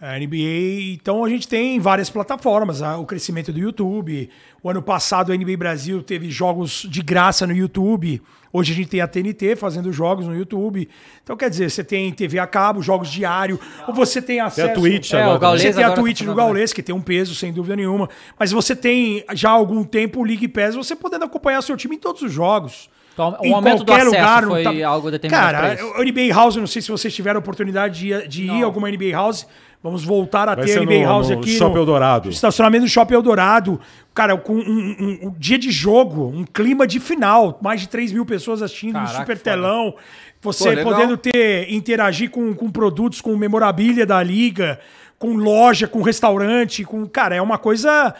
A 0.00 0.18
NBA, 0.18 0.94
então 0.94 1.22
a 1.22 1.28
gente 1.28 1.46
tem 1.46 1.78
várias 1.78 2.08
plataformas, 2.08 2.80
o 2.80 3.04
crescimento 3.04 3.52
do 3.52 3.58
YouTube. 3.58 4.30
O 4.62 4.70
ano 4.70 4.80
passado 4.80 5.30
a 5.30 5.36
NBA 5.36 5.58
Brasil 5.58 6.02
teve 6.02 6.30
jogos 6.30 6.86
de 6.88 7.02
graça 7.02 7.46
no 7.46 7.52
YouTube. 7.52 8.22
Hoje 8.50 8.72
a 8.72 8.76
gente 8.76 8.88
tem 8.88 9.02
a 9.02 9.06
TNT 9.06 9.56
fazendo 9.56 9.92
jogos 9.92 10.26
no 10.26 10.34
YouTube. 10.34 10.88
Então 11.22 11.36
quer 11.36 11.50
dizer, 11.50 11.70
você 11.70 11.84
tem 11.84 12.10
TV 12.12 12.38
a 12.38 12.46
cabo, 12.46 12.80
jogos 12.80 13.10
diário, 13.10 13.60
ou 13.86 13.92
você 13.92 14.22
tem 14.22 14.40
acesso. 14.40 14.68
Tem 14.68 14.70
a 14.70 14.74
Twitch 14.74 15.12
É, 15.12 15.26
o 15.26 15.30
agora. 15.32 15.58
Você 15.58 15.70
tem 15.70 15.84
a 15.84 15.88
agora 15.88 16.00
Twitch 16.00 16.20
tá 16.20 16.24
do 16.24 16.34
Gaules, 16.34 16.72
que 16.72 16.82
tem 16.82 16.94
um 16.94 17.02
peso, 17.02 17.34
sem 17.34 17.52
dúvida 17.52 17.76
nenhuma. 17.76 18.08
Mas 18.38 18.52
você 18.52 18.74
tem 18.74 19.22
já 19.34 19.50
há 19.50 19.52
algum 19.52 19.84
tempo 19.84 20.20
o 20.20 20.24
League 20.24 20.48
Pass, 20.48 20.74
você 20.76 20.96
podendo 20.96 21.26
acompanhar 21.26 21.60
seu 21.60 21.76
time 21.76 21.96
em 21.96 21.98
todos 21.98 22.22
os 22.22 22.32
jogos. 22.32 22.88
Então, 23.12 23.36
o 23.40 23.44
Em 23.44 23.52
aumento 23.52 23.80
do 23.80 23.84
qualquer 23.84 24.06
acesso 24.06 24.16
lugar, 24.16 24.44
foi 24.46 24.62
tá- 24.62 24.88
algo 24.88 25.10
determinado 25.10 25.52
Cara, 25.52 26.02
NBA 26.04 26.32
House, 26.34 26.56
eu 26.56 26.60
não 26.60 26.66
sei 26.66 26.80
se 26.80 26.90
vocês 26.90 27.14
tiveram 27.14 27.36
a 27.38 27.40
oportunidade 27.40 27.98
de 27.98 28.08
ir, 28.08 28.28
de 28.28 28.44
ir 28.44 28.62
a 28.62 28.64
alguma 28.64 28.88
NBA 28.88 29.12
House. 29.12 29.46
Vamos 29.82 30.04
voltar 30.04 30.46
a 30.48 30.54
Vai 30.54 30.66
ter 30.66 30.80
NBA 30.80 31.00
no- 31.00 31.06
House 31.06 31.30
no 31.30 31.38
aqui. 31.38 31.50
Shopping 31.56 31.78
Eldorado. 31.78 32.28
Estacionamento 32.28 32.84
do 32.84 32.88
Shopping 32.90 33.14
Eldorado. 33.14 33.80
Cara, 34.14 34.36
com 34.36 34.52
um, 34.54 34.58
um- 34.60 35.18
um 35.28 35.34
dia 35.38 35.58
de 35.58 35.70
jogo, 35.70 36.26
um 36.28 36.44
clima 36.44 36.86
de 36.86 37.00
final. 37.00 37.58
Mais 37.62 37.80
de 37.80 37.88
3 37.88 38.12
mil 38.12 38.26
pessoas 38.26 38.60
assistindo, 38.60 38.96
um 38.96 39.04
Caraca, 39.04 39.14
super 39.20 39.36
foda. 39.38 39.50
telão. 39.50 39.94
Você 40.42 40.76
Pô, 40.76 40.90
podendo 40.90 41.16
ter, 41.16 41.72
interagir 41.72 42.30
com, 42.30 42.54
com 42.54 42.70
produtos, 42.70 43.20
com 43.22 43.34
memorabilia 43.36 44.04
da 44.04 44.22
liga, 44.22 44.78
com 45.18 45.32
loja, 45.34 45.86
com 45.88 46.02
restaurante, 46.02 46.84
com. 46.84 47.06
Cara, 47.06 47.34
é 47.36 47.40
uma 47.42 47.56
coisa 47.58 48.14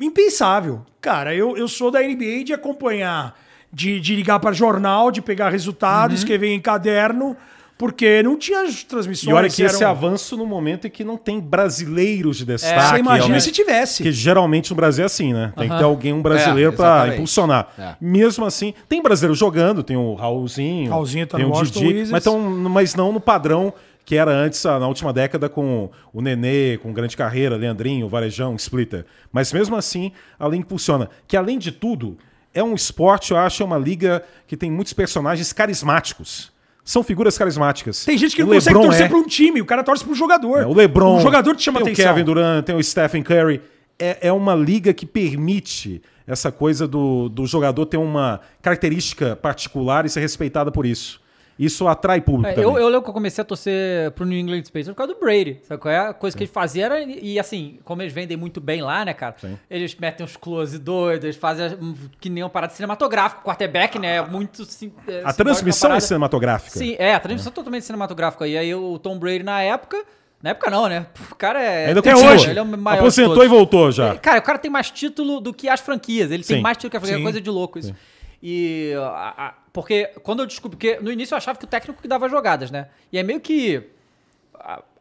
impensável. 0.00 0.82
Cara, 1.00 1.34
eu, 1.34 1.56
eu 1.56 1.68
sou 1.68 1.90
da 1.90 2.00
NBA 2.02 2.44
de 2.44 2.52
acompanhar, 2.52 3.34
de, 3.72 4.00
de 4.00 4.14
ligar 4.14 4.38
para 4.40 4.52
jornal, 4.52 5.10
de 5.10 5.20
pegar 5.22 5.48
resultado, 5.50 6.10
Uhum. 6.10 6.16
escrever 6.16 6.48
em 6.52 6.60
caderno, 6.60 7.36
porque 7.76 8.22
não 8.22 8.38
tinha 8.38 8.62
as 8.62 8.84
transmissões. 8.84 9.30
E 9.30 9.32
olha 9.32 9.48
que 9.48 9.62
esse 9.62 9.82
eram- 9.82 9.90
avanço 9.90 10.36
no 10.36 10.46
momento 10.46 10.86
em 10.86 10.90
que 10.90 11.02
não 11.04 11.16
tem 11.16 11.40
brasileiros 11.40 12.36
de 12.38 12.44
destaque. 12.44 12.90
Você 12.90 12.98
imagina 13.00 13.40
se 13.40 13.50
tivesse. 13.50 14.02
Que 14.02 14.12
geralmente 14.12 14.70
no 14.70 14.76
Brasil 14.76 15.02
é 15.02 15.06
assim, 15.06 15.32
né? 15.32 15.52
Tem 15.56 15.68
que 15.68 15.76
ter 15.76 15.82
alguém, 15.84 16.12
um 16.12 16.22
brasileiro 16.22 16.72
É, 16.72 16.76
pra 16.76 16.86
exatamente. 16.86 17.14
impulsionar. 17.14 17.68
É. 17.78 17.96
Mesmo 18.00 18.44
assim, 18.44 18.74
tem 18.88 19.02
brasileiro 19.02 19.34
jogando, 19.34 19.82
tem 19.82 19.96
o 19.96 20.14
Raulzinho, 20.14 20.90
Raulzinho 20.90 21.26
tá 21.26 21.36
tem 21.36 21.46
no 21.46 21.54
o 21.56 21.62
Didi, 21.64 22.10
mas, 22.10 22.22
tão, 22.24 22.38
mas 22.40 22.94
não 22.94 23.12
no 23.12 23.20
padrão 23.20 23.72
que 24.06 24.16
era 24.16 24.30
antes, 24.30 24.64
ah, 24.66 24.78
na 24.78 24.86
última 24.86 25.12
década, 25.14 25.48
com 25.48 25.88
o 26.12 26.20
Nenê, 26.20 26.76
com 26.82 26.92
grande 26.92 27.16
carreira, 27.16 27.56
Leandrinho, 27.56 28.06
Varejão, 28.06 28.54
Splitter. 28.54 29.06
Mas 29.32 29.50
mesmo 29.50 29.74
assim, 29.76 30.12
a 30.38 30.44
liga 30.44 30.58
impulsiona. 30.58 31.08
Que 31.26 31.36
além 31.38 31.58
de 31.58 31.72
tudo, 31.72 32.18
é 32.52 32.62
um 32.62 32.74
esporte, 32.74 33.30
eu 33.32 33.38
acho, 33.38 33.62
é 33.62 33.66
uma 33.66 33.78
liga 33.78 34.22
que 34.46 34.58
tem 34.58 34.70
muitos 34.70 34.92
personagens 34.92 35.52
carismáticos. 35.54 36.52
São 36.84 37.02
figuras 37.02 37.38
carismáticas. 37.38 38.04
Tem 38.04 38.18
gente 38.18 38.36
que 38.36 38.42
O 38.42 38.46
não 38.46 38.54
consegue 38.54 38.74
LeBron 38.74 38.88
torcer 38.88 39.06
é. 39.06 39.08
pra 39.08 39.18
um 39.18 39.26
time, 39.26 39.60
o 39.62 39.64
cara 39.64 39.82
torce 39.82 40.04
pra 40.04 40.12
um 40.12 40.16
jogador. 40.16 40.58
É, 40.58 40.66
o 40.66 40.74
LeBron. 40.74 41.16
O 41.16 41.20
jogador 41.20 41.56
te 41.56 41.62
chama 41.62 41.80
tem 41.80 41.92
atenção. 41.92 42.12
o 42.12 42.14
Kevin 42.14 42.24
Durant, 42.24 42.64
tem 42.64 42.76
o 42.76 42.82
Stephen 42.82 43.22
Curry. 43.22 43.62
É, 43.98 44.28
é 44.28 44.32
uma 44.32 44.54
liga 44.54 44.92
que 44.92 45.06
permite 45.06 46.02
essa 46.26 46.52
coisa 46.52 46.86
do, 46.86 47.28
do 47.28 47.46
jogador 47.46 47.86
ter 47.86 47.96
uma 47.96 48.40
característica 48.60 49.36
particular 49.36 50.04
e 50.04 50.10
ser 50.10 50.20
respeitada 50.20 50.70
por 50.70 50.84
isso. 50.84 51.20
Isso 51.58 51.86
atrai 51.86 52.20
público 52.20 52.48
É, 52.48 52.52
também. 52.54 52.68
eu, 52.68 52.76
eu 52.78 52.86
lembro 52.88 53.02
que 53.02 53.10
eu 53.10 53.14
comecei 53.14 53.40
a 53.40 53.44
torcer 53.44 54.10
pro 54.12 54.24
New 54.26 54.36
England 54.38 54.62
Patriots 54.64 54.88
por 54.88 54.94
causa 54.96 55.14
do 55.14 55.20
Brady. 55.20 55.60
Sabe 55.62 55.80
qual 55.80 55.94
é? 55.94 55.98
A 56.08 56.12
coisa 56.12 56.36
que 56.36 56.42
ele 56.42 56.50
fazia 56.50 56.86
era. 56.86 57.00
E 57.00 57.38
assim, 57.38 57.78
como 57.84 58.02
eles 58.02 58.12
vendem 58.12 58.36
muito 58.36 58.60
bem 58.60 58.82
lá, 58.82 59.04
né, 59.04 59.14
cara? 59.14 59.36
Sim. 59.40 59.56
Eles 59.70 59.94
metem 59.94 60.24
uns 60.26 60.36
close 60.36 60.76
doidos, 60.78 61.24
eles 61.24 61.36
fazem 61.36 61.78
que 62.20 62.28
nem 62.28 62.42
uma 62.42 62.50
parada 62.50 62.72
cinematográfica. 62.72 63.40
O 63.40 63.44
quarterback, 63.44 63.98
né? 63.98 64.16
É 64.16 64.22
muito. 64.26 64.64
sim- 64.64 64.92
é, 65.06 65.22
A 65.24 65.32
transmissão 65.32 65.94
é 65.94 66.00
cinematográfica. 66.00 66.76
Sim, 66.76 66.96
é, 66.98 67.14
a 67.14 67.20
transmissão 67.20 67.50
é 67.50 67.54
totalmente 67.54 67.84
cinematográfica. 67.84 68.46
E 68.48 68.58
aí 68.58 68.74
o 68.74 68.98
Tom 68.98 69.16
Brady 69.18 69.44
na 69.44 69.62
época. 69.62 70.04
Na 70.42 70.50
época 70.50 70.70
não, 70.70 70.88
né? 70.88 71.06
O 71.30 71.34
cara 71.36 71.62
é. 71.62 71.86
Ainda 71.86 72.00
Até 72.00 72.14
hoje. 72.14 72.50
Ele 72.50 72.58
é 72.58 72.62
o 72.62 72.66
maior 72.66 72.98
Aposentou 72.98 73.42
e 73.44 73.48
voltou 73.48 73.90
já. 73.92 74.10
Ele- 74.10 74.18
Cara, 74.18 74.40
o 74.40 74.42
cara 74.42 74.58
tem 74.58 74.70
mais 74.70 74.90
título 74.90 75.40
do 75.40 75.54
que 75.54 75.68
as 75.68 75.80
franquias. 75.80 76.30
Ele 76.30 76.42
tem 76.44 76.56
Sim. 76.56 76.62
mais 76.62 76.76
título 76.76 76.90
que 76.90 76.96
a 76.96 77.00
franquia. 77.00 77.14
É 77.16 77.18
Sim. 77.18 77.22
coisa 77.22 77.40
de 77.40 77.48
louco 77.48 77.78
isso. 77.78 77.94
E. 78.42 78.92
a- 78.98 79.34
a- 79.46 79.54
porque 79.74 80.08
quando 80.22 80.38
eu 80.38 80.46
descobri. 80.46 80.76
Porque 80.76 81.00
no 81.02 81.10
início 81.10 81.34
eu 81.34 81.36
achava 81.36 81.58
que 81.58 81.64
o 81.64 81.68
técnico 81.68 82.00
que 82.00 82.06
dava 82.06 82.28
jogadas, 82.28 82.70
né? 82.70 82.86
E 83.12 83.18
é 83.18 83.24
meio 83.24 83.40
que. 83.40 83.82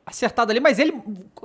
Acertado 0.03 0.51
ali, 0.51 0.59
mas 0.59 0.79
ele. 0.79 0.91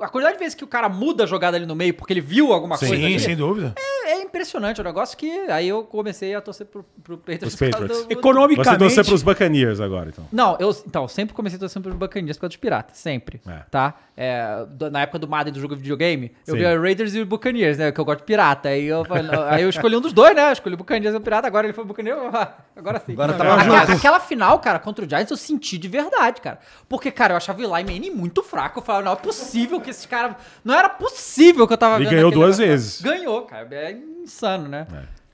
A 0.01 0.09
quantidade 0.09 0.39
de 0.39 0.43
vezes 0.43 0.55
que 0.55 0.65
o 0.65 0.67
cara 0.67 0.89
muda 0.89 1.25
a 1.25 1.27
jogada 1.27 1.59
ali 1.59 1.67
no 1.67 1.77
meio 1.77 1.93
porque 1.93 2.15
ele 2.15 2.23
viu 2.23 2.55
alguma 2.55 2.79
Sim, 2.79 2.89
coisa. 2.89 3.07
Sim, 3.07 3.19
sem 3.19 3.37
dúvida. 3.37 3.75
é 3.77 3.98
impressionante 4.29 4.81
o 4.81 4.85
negócio 4.85 5.17
que. 5.17 5.31
Aí 5.49 5.69
eu 5.69 5.83
comecei 5.85 6.35
a 6.35 6.41
torcer 6.41 6.67
pro, 6.67 6.85
pro 7.03 7.19
Patriots. 7.19 7.49
Os 7.55 7.57
por 7.57 7.71
causa 7.71 7.79
Patriots. 7.79 7.97
do- 8.03 8.09
do- 8.09 8.15
Você 8.15 8.19
Economicamente. 8.21 8.79
torcer 8.79 9.05
pros 9.05 9.23
Buccaneers 9.23 9.81
agora, 9.81 10.11
então. 10.11 10.27
não, 10.31 10.57
eu 10.61 10.71
então, 10.87 11.03
eu 11.03 11.09
sempre 11.09 11.35
comecei 11.35 11.59
torcendo 11.59 11.85
pelos 11.85 11.99
Buccaneers 11.99 12.37
por 12.37 12.43
causa 12.43 12.51
dos 12.51 12.57
piratas, 12.57 12.97
sempre, 12.99 13.41
É. 13.47 13.63
tá? 13.71 13.95
É, 14.17 14.67
do- 14.69 14.91
na 14.91 15.03
época 15.03 15.19
do 15.19 15.29
Madden 15.29 15.53
do 15.53 15.61
jogo 15.61 15.75
de 15.77 15.83
videogame, 15.83 16.33
eu 16.47 16.55
Sim. 16.55 16.59
via 16.61 16.79
Raiders 16.81 17.15
e 17.15 17.21
o 17.21 17.27
Buccaneers, 17.27 17.79
né? 17.79 17.93
Que 17.93 18.01
eu 18.01 18.05
gosto 18.05 18.19
de 18.21 18.25
pirata. 18.25 18.69
Aí 18.69 18.85
eu, 18.87 19.05
aí 19.49 19.63
eu 19.63 19.69
escolhi 19.69 19.97
um 19.97 20.01
dos 20.01 20.13
dois, 20.13 20.35
né? 20.35 20.49
Eu 20.49 20.53
escolhi 20.53 20.75
o 20.75 20.79
Buccaneers 20.79 21.15
e 21.15 21.19
o 21.19 21.21
pirata, 21.21 21.47
agora 21.47 21.67
ele 21.67 21.73
foi 21.73 21.85
o 21.85 21.87
Buccaneers, 21.87 22.19
ah, 22.35 22.53
agora 22.77 23.01
sim. 23.05 23.13
Agora 23.13 23.33
tá 23.35 23.55
Aquela- 23.55 23.83
aquela, 23.83 24.21
final, 24.21 24.59
cara, 24.59 24.79
contra 24.79 25.05
o 25.05 25.09
Giants 25.09 25.31
eu 25.31 25.37
senti 25.37 25.79
de 25.79 25.89
verdade, 25.89 26.41
cara. 26.41 26.59
Porque, 26.89 27.11
cara, 27.11 27.33
eu 27.35 27.37
achava 27.37 27.61
o 27.61 27.63
Eli 27.77 27.85
Manning 27.85 28.11
muito 28.11 28.43
fraco. 28.43 28.81
Eu 28.81 28.83
falava, 28.83 29.05
não 29.05 29.13
é 29.13 29.17
possível 29.17 29.81
que 29.81 29.91
esses 29.91 30.05
caras... 30.07 30.35
Não 30.65 30.75
era 30.75 30.89
possível 30.89 31.67
que 31.67 31.73
eu 31.73 31.79
tava 31.79 31.97
E 31.97 32.05
vendo 32.05 32.11
ganhou 32.11 32.31
duas 32.31 32.59
negócio. 32.59 32.67
vezes. 32.67 33.01
Ganhou, 33.01 33.43
cara. 33.43 33.69
É 33.71 33.97
insano, 34.29 34.69
né? 34.69 34.87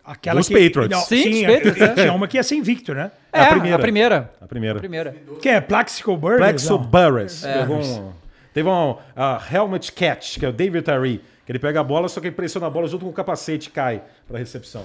Aquela 0.04 0.40
Os 0.40 0.48
que, 0.48 0.54
Patriots. 0.54 0.90
Não, 0.90 1.00
Sim, 1.06 1.22
sim, 1.22 1.46
os 1.46 1.52
Patriots, 1.54 1.80
é, 1.80 1.84
é. 1.84 1.94
tinha 1.94 2.12
uma 2.12 2.28
que 2.28 2.36
ia 2.36 2.42
ser 2.42 2.56
invicto, 2.56 2.92
né? 2.94 3.10
É, 3.32 3.40
a 3.42 3.46
primeira. 3.48 3.76
A 3.76 3.78
primeira. 3.78 4.30
A 4.40 4.46
primeira. 4.46 4.76
A 4.78 4.80
primeira. 4.80 5.14
Que 5.40 5.48
é 5.48 5.60
Plaxico 5.60 6.16
Burgers? 6.16 6.40
Plexo 6.40 6.72
não. 6.72 6.78
Burress. 6.84 7.44
É. 7.44 7.62
Um- 7.64 8.12
teve 8.52 8.68
um 8.68 8.96
a 9.16 9.42
helmet 9.50 9.90
catch, 9.92 10.38
que 10.38 10.44
é 10.44 10.48
o 10.48 10.52
David 10.52 10.84
Tyree, 10.84 11.22
que 11.46 11.50
ele 11.52 11.58
pega 11.58 11.80
a 11.80 11.84
bola, 11.84 12.08
só 12.08 12.20
que 12.20 12.26
ele 12.26 12.34
pressiona 12.36 12.66
a 12.66 12.70
bola 12.70 12.86
junto 12.86 13.04
com 13.04 13.10
o 13.10 13.14
capacete 13.14 13.68
e 13.68 13.72
cai 13.72 14.02
pra 14.28 14.38
recepção. 14.38 14.84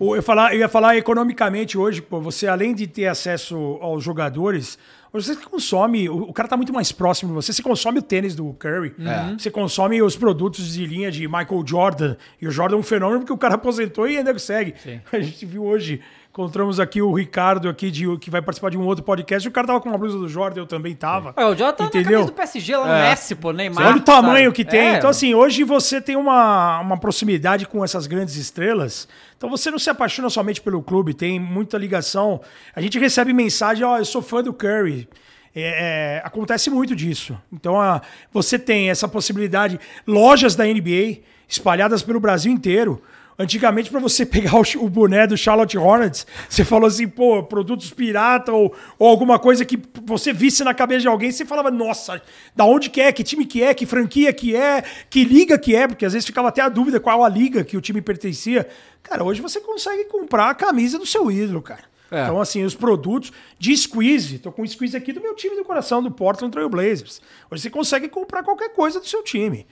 O- 0.00 0.16
Eu, 0.16 0.22
falar, 0.22 0.52
eu 0.54 0.60
ia 0.60 0.68
falar 0.68 0.96
economicamente 0.96 1.76
hoje, 1.78 2.00
pô, 2.02 2.20
você 2.20 2.46
além 2.48 2.74
de 2.74 2.86
ter 2.86 3.06
acesso 3.06 3.78
aos 3.80 4.02
jogadores, 4.02 4.78
você 5.12 5.34
consome, 5.36 6.08
o, 6.08 6.16
o 6.22 6.32
cara 6.32 6.48
tá 6.48 6.56
muito 6.56 6.72
mais 6.72 6.92
próximo 6.92 7.30
de 7.30 7.34
você, 7.36 7.52
você 7.52 7.62
consome 7.62 7.98
o 7.98 8.02
tênis 8.02 8.34
do 8.34 8.52
Curry, 8.54 8.94
você 9.38 9.50
consome 9.50 10.02
os 10.02 10.16
produtos 10.16 10.72
de 10.74 10.84
linha 10.86 11.10
de 11.10 11.26
Michael 11.26 11.64
Jordan, 11.66 12.16
e 12.40 12.46
o 12.46 12.50
Jordan 12.50 12.76
é 12.76 12.78
um 12.78 12.82
fenômeno 12.82 13.20
porque 13.20 13.32
o 13.32 13.38
cara 13.38 13.54
aposentou 13.56 14.08
e 14.08 14.18
ainda 14.18 14.38
segue. 14.38 14.74
A 15.12 15.20
gente 15.20 15.44
viu 15.46 15.64
hoje, 15.64 16.00
encontramos 16.38 16.78
aqui 16.78 17.02
o 17.02 17.12
Ricardo 17.12 17.68
aqui 17.68 17.90
de, 17.90 18.16
que 18.18 18.30
vai 18.30 18.40
participar 18.40 18.70
de 18.70 18.78
um 18.78 18.86
outro 18.86 19.04
podcast, 19.04 19.48
o 19.48 19.50
cara 19.50 19.66
tava 19.66 19.80
com 19.80 19.88
uma 19.88 19.98
blusa 19.98 20.16
do 20.16 20.28
Jordan, 20.28 20.60
eu 20.60 20.66
também 20.66 20.94
tava. 20.94 21.34
É, 21.36 21.44
o 21.44 21.56
Jota 21.56 21.72
tá 21.72 21.82
na 21.82 21.88
Entendeu? 21.88 22.10
camisa 22.12 22.26
do 22.30 22.32
PSG 22.32 22.76
lá 22.76 22.86
no 22.86 22.92
É. 22.92 23.10
Messi, 23.10 23.34
pô, 23.34 23.52
Neymar. 23.52 23.84
Olha 23.84 23.96
o 23.96 24.00
tamanho 24.00 24.44
sabe? 24.44 24.54
que 24.54 24.64
tem. 24.64 24.90
É. 24.90 24.96
Então, 24.98 25.10
assim, 25.10 25.34
hoje 25.34 25.64
você 25.64 26.00
tem 26.00 26.14
uma, 26.14 26.78
uma 26.78 26.96
proximidade 26.96 27.66
com 27.66 27.84
essas 27.84 28.06
grandes 28.06 28.36
estrelas. 28.36 29.08
Então, 29.36 29.50
você 29.50 29.68
não 29.68 29.80
se 29.80 29.90
apaixona 29.90 30.30
somente 30.30 30.60
pelo 30.60 30.80
clube, 30.80 31.12
tem 31.12 31.40
muita 31.40 31.76
ligação. 31.76 32.40
A 32.72 32.80
gente 32.80 32.96
recebe 33.00 33.32
mensagem: 33.32 33.82
Ó, 33.82 33.98
eu 33.98 34.04
sou 34.04 34.22
fã 34.22 34.40
do 34.40 34.52
Curry. 34.52 35.08
É, 35.52 36.18
é, 36.18 36.22
acontece 36.24 36.70
muito 36.70 36.94
disso. 36.94 37.36
Então, 37.52 37.80
a, 37.80 38.00
você 38.32 38.56
tem 38.60 38.90
essa 38.90 39.08
possibilidade. 39.08 39.80
Lojas 40.06 40.54
da 40.54 40.64
NBA 40.64 41.18
espalhadas 41.48 42.00
pelo 42.00 42.20
Brasil 42.20 42.52
inteiro. 42.52 43.02
Antigamente, 43.38 43.88
para 43.88 44.00
você 44.00 44.24
pegar 44.26 44.56
o, 44.56 44.62
o 44.84 44.88
boné 44.88 45.26
do 45.26 45.36
Charlotte 45.36 45.78
Hornets, 45.78 46.26
você 46.48 46.64
falou 46.64 46.88
assim, 46.88 47.06
pô, 47.06 47.42
produtos 47.42 47.90
pirata 47.90 48.52
ou, 48.52 48.74
ou 48.98 49.08
alguma 49.08 49.38
coisa 49.38 49.64
que 49.64 49.78
você 50.02 50.32
visse 50.32 50.64
na 50.64 50.74
cabeça 50.74 51.02
de 51.02 51.08
alguém, 51.08 51.30
você 51.30 51.44
falava, 51.44 51.70
nossa, 51.70 52.20
da 52.56 52.64
onde 52.64 52.90
que 52.90 53.00
é, 53.00 53.12
que 53.12 53.22
time 53.22 53.46
que 53.46 53.62
é, 53.62 53.72
que 53.72 53.86
franquia 53.86 54.32
que 54.32 54.56
é, 54.56 54.82
que 55.08 55.22
liga 55.22 55.56
que 55.56 55.76
é, 55.76 55.86
porque 55.86 56.04
às 56.04 56.14
vezes 56.14 56.26
ficava 56.26 56.48
até 56.48 56.62
a 56.62 56.68
dúvida 56.68 56.98
qual 56.98 57.22
a 57.22 57.28
liga 57.28 57.62
que 57.62 57.76
o 57.76 57.80
time 57.80 58.02
pertencia. 58.02 58.68
Cara, 59.02 59.22
hoje 59.22 59.40
você 59.40 59.60
consegue 59.60 60.04
comprar 60.06 60.50
a 60.50 60.54
camisa 60.54 60.98
do 60.98 61.06
seu 61.06 61.30
ídolo, 61.30 61.62
cara. 61.62 61.84
É. 62.10 62.22
Então, 62.22 62.40
assim, 62.40 62.64
os 62.64 62.74
produtos 62.74 63.30
de 63.58 63.76
squeeze, 63.76 64.38
tô 64.38 64.50
com 64.50 64.62
um 64.62 64.66
squeeze 64.66 64.96
aqui 64.96 65.12
do 65.12 65.20
meu 65.20 65.34
time 65.34 65.56
do 65.56 65.64
coração, 65.64 66.02
do 66.02 66.10
Portland 66.10 66.50
Trail 66.50 66.68
Blazers. 66.68 67.20
Hoje 67.50 67.62
você 67.62 67.70
consegue 67.70 68.08
comprar 68.08 68.42
qualquer 68.42 68.70
coisa 68.70 68.98
do 68.98 69.06
seu 69.06 69.22
time. 69.22 69.66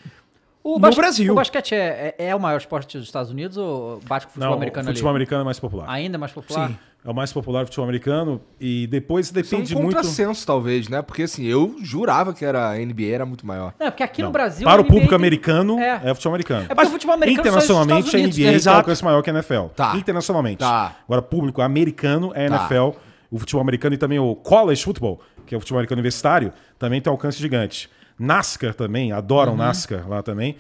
O 0.69 0.73
no 0.75 0.79
basque- 0.81 1.01
Brasil. 1.01 1.33
O 1.33 1.37
basquete 1.37 1.75
é, 1.77 2.15
é, 2.19 2.27
é 2.29 2.35
o 2.35 2.41
maior 2.41 2.57
esporte 2.59 2.99
dos 2.99 3.07
Estados 3.07 3.31
Unidos 3.31 3.57
ou 3.57 4.01
bate 4.07 4.27
com 4.27 4.31
o 4.31 4.33
futebol 4.35 4.51
Não, 4.51 4.57
americano 4.57 4.87
o 4.89 4.91
futebol 4.91 5.11
ali? 5.11 5.17
americano 5.17 5.43
é 5.43 5.45
mais 5.45 5.61
popular. 5.61 5.85
Ainda 5.89 6.17
é 6.17 6.19
mais 6.19 6.33
popular? 6.33 6.69
Sim. 6.71 6.79
É 7.05 7.09
o 7.11 7.15
mais 7.15 7.33
popular 7.33 7.61
do 7.63 7.67
futebol 7.67 7.85
americano 7.85 8.41
e 8.61 8.89
depois 8.89 9.27
Isso 9.27 9.37
é 9.37 9.39
um 9.39 9.43
depende 9.43 9.75
muito... 9.77 9.87
contrassenso, 9.95 10.45
talvez, 10.45 10.89
né? 10.89 11.03
Porque 11.03 11.23
assim, 11.23 11.45
eu 11.45 11.77
jurava 11.81 12.35
que 12.35 12.45
era, 12.45 12.71
a 12.71 12.75
NBA 12.79 13.15
era 13.15 13.25
muito 13.25 13.47
maior. 13.47 13.75
Não, 13.79 13.87
porque 13.93 14.03
aqui 14.03 14.23
Não, 14.23 14.29
no 14.29 14.33
Brasil. 14.33 14.65
Para 14.67 14.81
o 14.81 14.85
público 14.85 15.11
tem- 15.11 15.15
americano, 15.15 15.79
É. 15.79 16.01
é, 16.05 16.15
futebol 16.15 16.33
americano. 16.35 16.67
É 16.69 16.75
porque 16.75 16.89
o 16.89 16.91
futebol 16.91 17.15
americano 17.15 17.45
só 17.45 17.49
é 17.49 17.53
dos 17.53 17.65
Internacionalmente, 17.65 18.07
Estados 18.09 18.15
a 18.15 18.19
Unidos, 18.19 18.37
NBA 18.39 18.53
né? 18.53 18.59
tem 18.59 18.73
alcance 18.73 19.05
maior 19.05 19.23
que 19.23 19.31
a 19.31 19.33
NFL. 19.35 19.67
Tá. 19.77 19.97
Internacionalmente. 19.97 20.59
Tá. 20.59 20.97
Agora, 21.05 21.23
público 21.23 21.63
americano 21.63 22.33
é 22.35 22.47
a 22.47 22.51
Tá. 22.51 22.57
NFL. 22.57 22.99
O 23.31 23.39
futebol 23.39 23.61
americano 23.61 23.95
e 23.95 23.99
também 23.99 24.19
o 24.19 24.35
college 24.35 24.83
football, 24.83 25.21
que 25.47 25.55
é 25.55 25.59
o 25.59 25.61
futebol 25.61 25.79
americano 25.79 25.99
universitário, 26.01 26.53
também 26.77 27.01
tem 27.01 27.09
alcance 27.11 27.39
gigante. 27.39 27.89
NASCAR 28.19 28.75
também, 28.75 29.13
adoram 29.13 29.53
Uhum. 29.53 29.59
NASCAR 29.59 30.09
lá 30.09 30.23
também. 30.23 30.57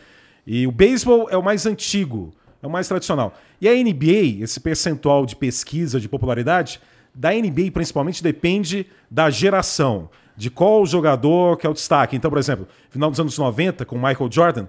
E 0.46 0.66
o 0.66 0.72
beisebol 0.72 1.28
é 1.30 1.36
o 1.36 1.42
mais 1.42 1.66
antigo, 1.66 2.32
é 2.62 2.66
o 2.66 2.70
mais 2.70 2.86
tradicional. 2.86 3.34
E 3.60 3.68
a 3.68 3.72
NBA, 3.72 4.42
esse 4.42 4.60
percentual 4.60 5.26
de 5.26 5.34
pesquisa 5.34 5.98
de 5.98 6.08
popularidade, 6.08 6.80
da 7.14 7.32
NBA 7.32 7.70
principalmente 7.72 8.22
depende 8.22 8.86
da 9.10 9.30
geração, 9.30 10.08
de 10.36 10.50
qual 10.50 10.84
jogador 10.84 11.56
que 11.56 11.66
é 11.66 11.70
o 11.70 11.72
destaque. 11.72 12.14
Então, 12.14 12.30
por 12.30 12.38
exemplo, 12.38 12.68
final 12.90 13.10
dos 13.10 13.18
anos 13.18 13.38
90, 13.38 13.84
com 13.86 13.96
Michael 13.96 14.30
Jordan, 14.30 14.66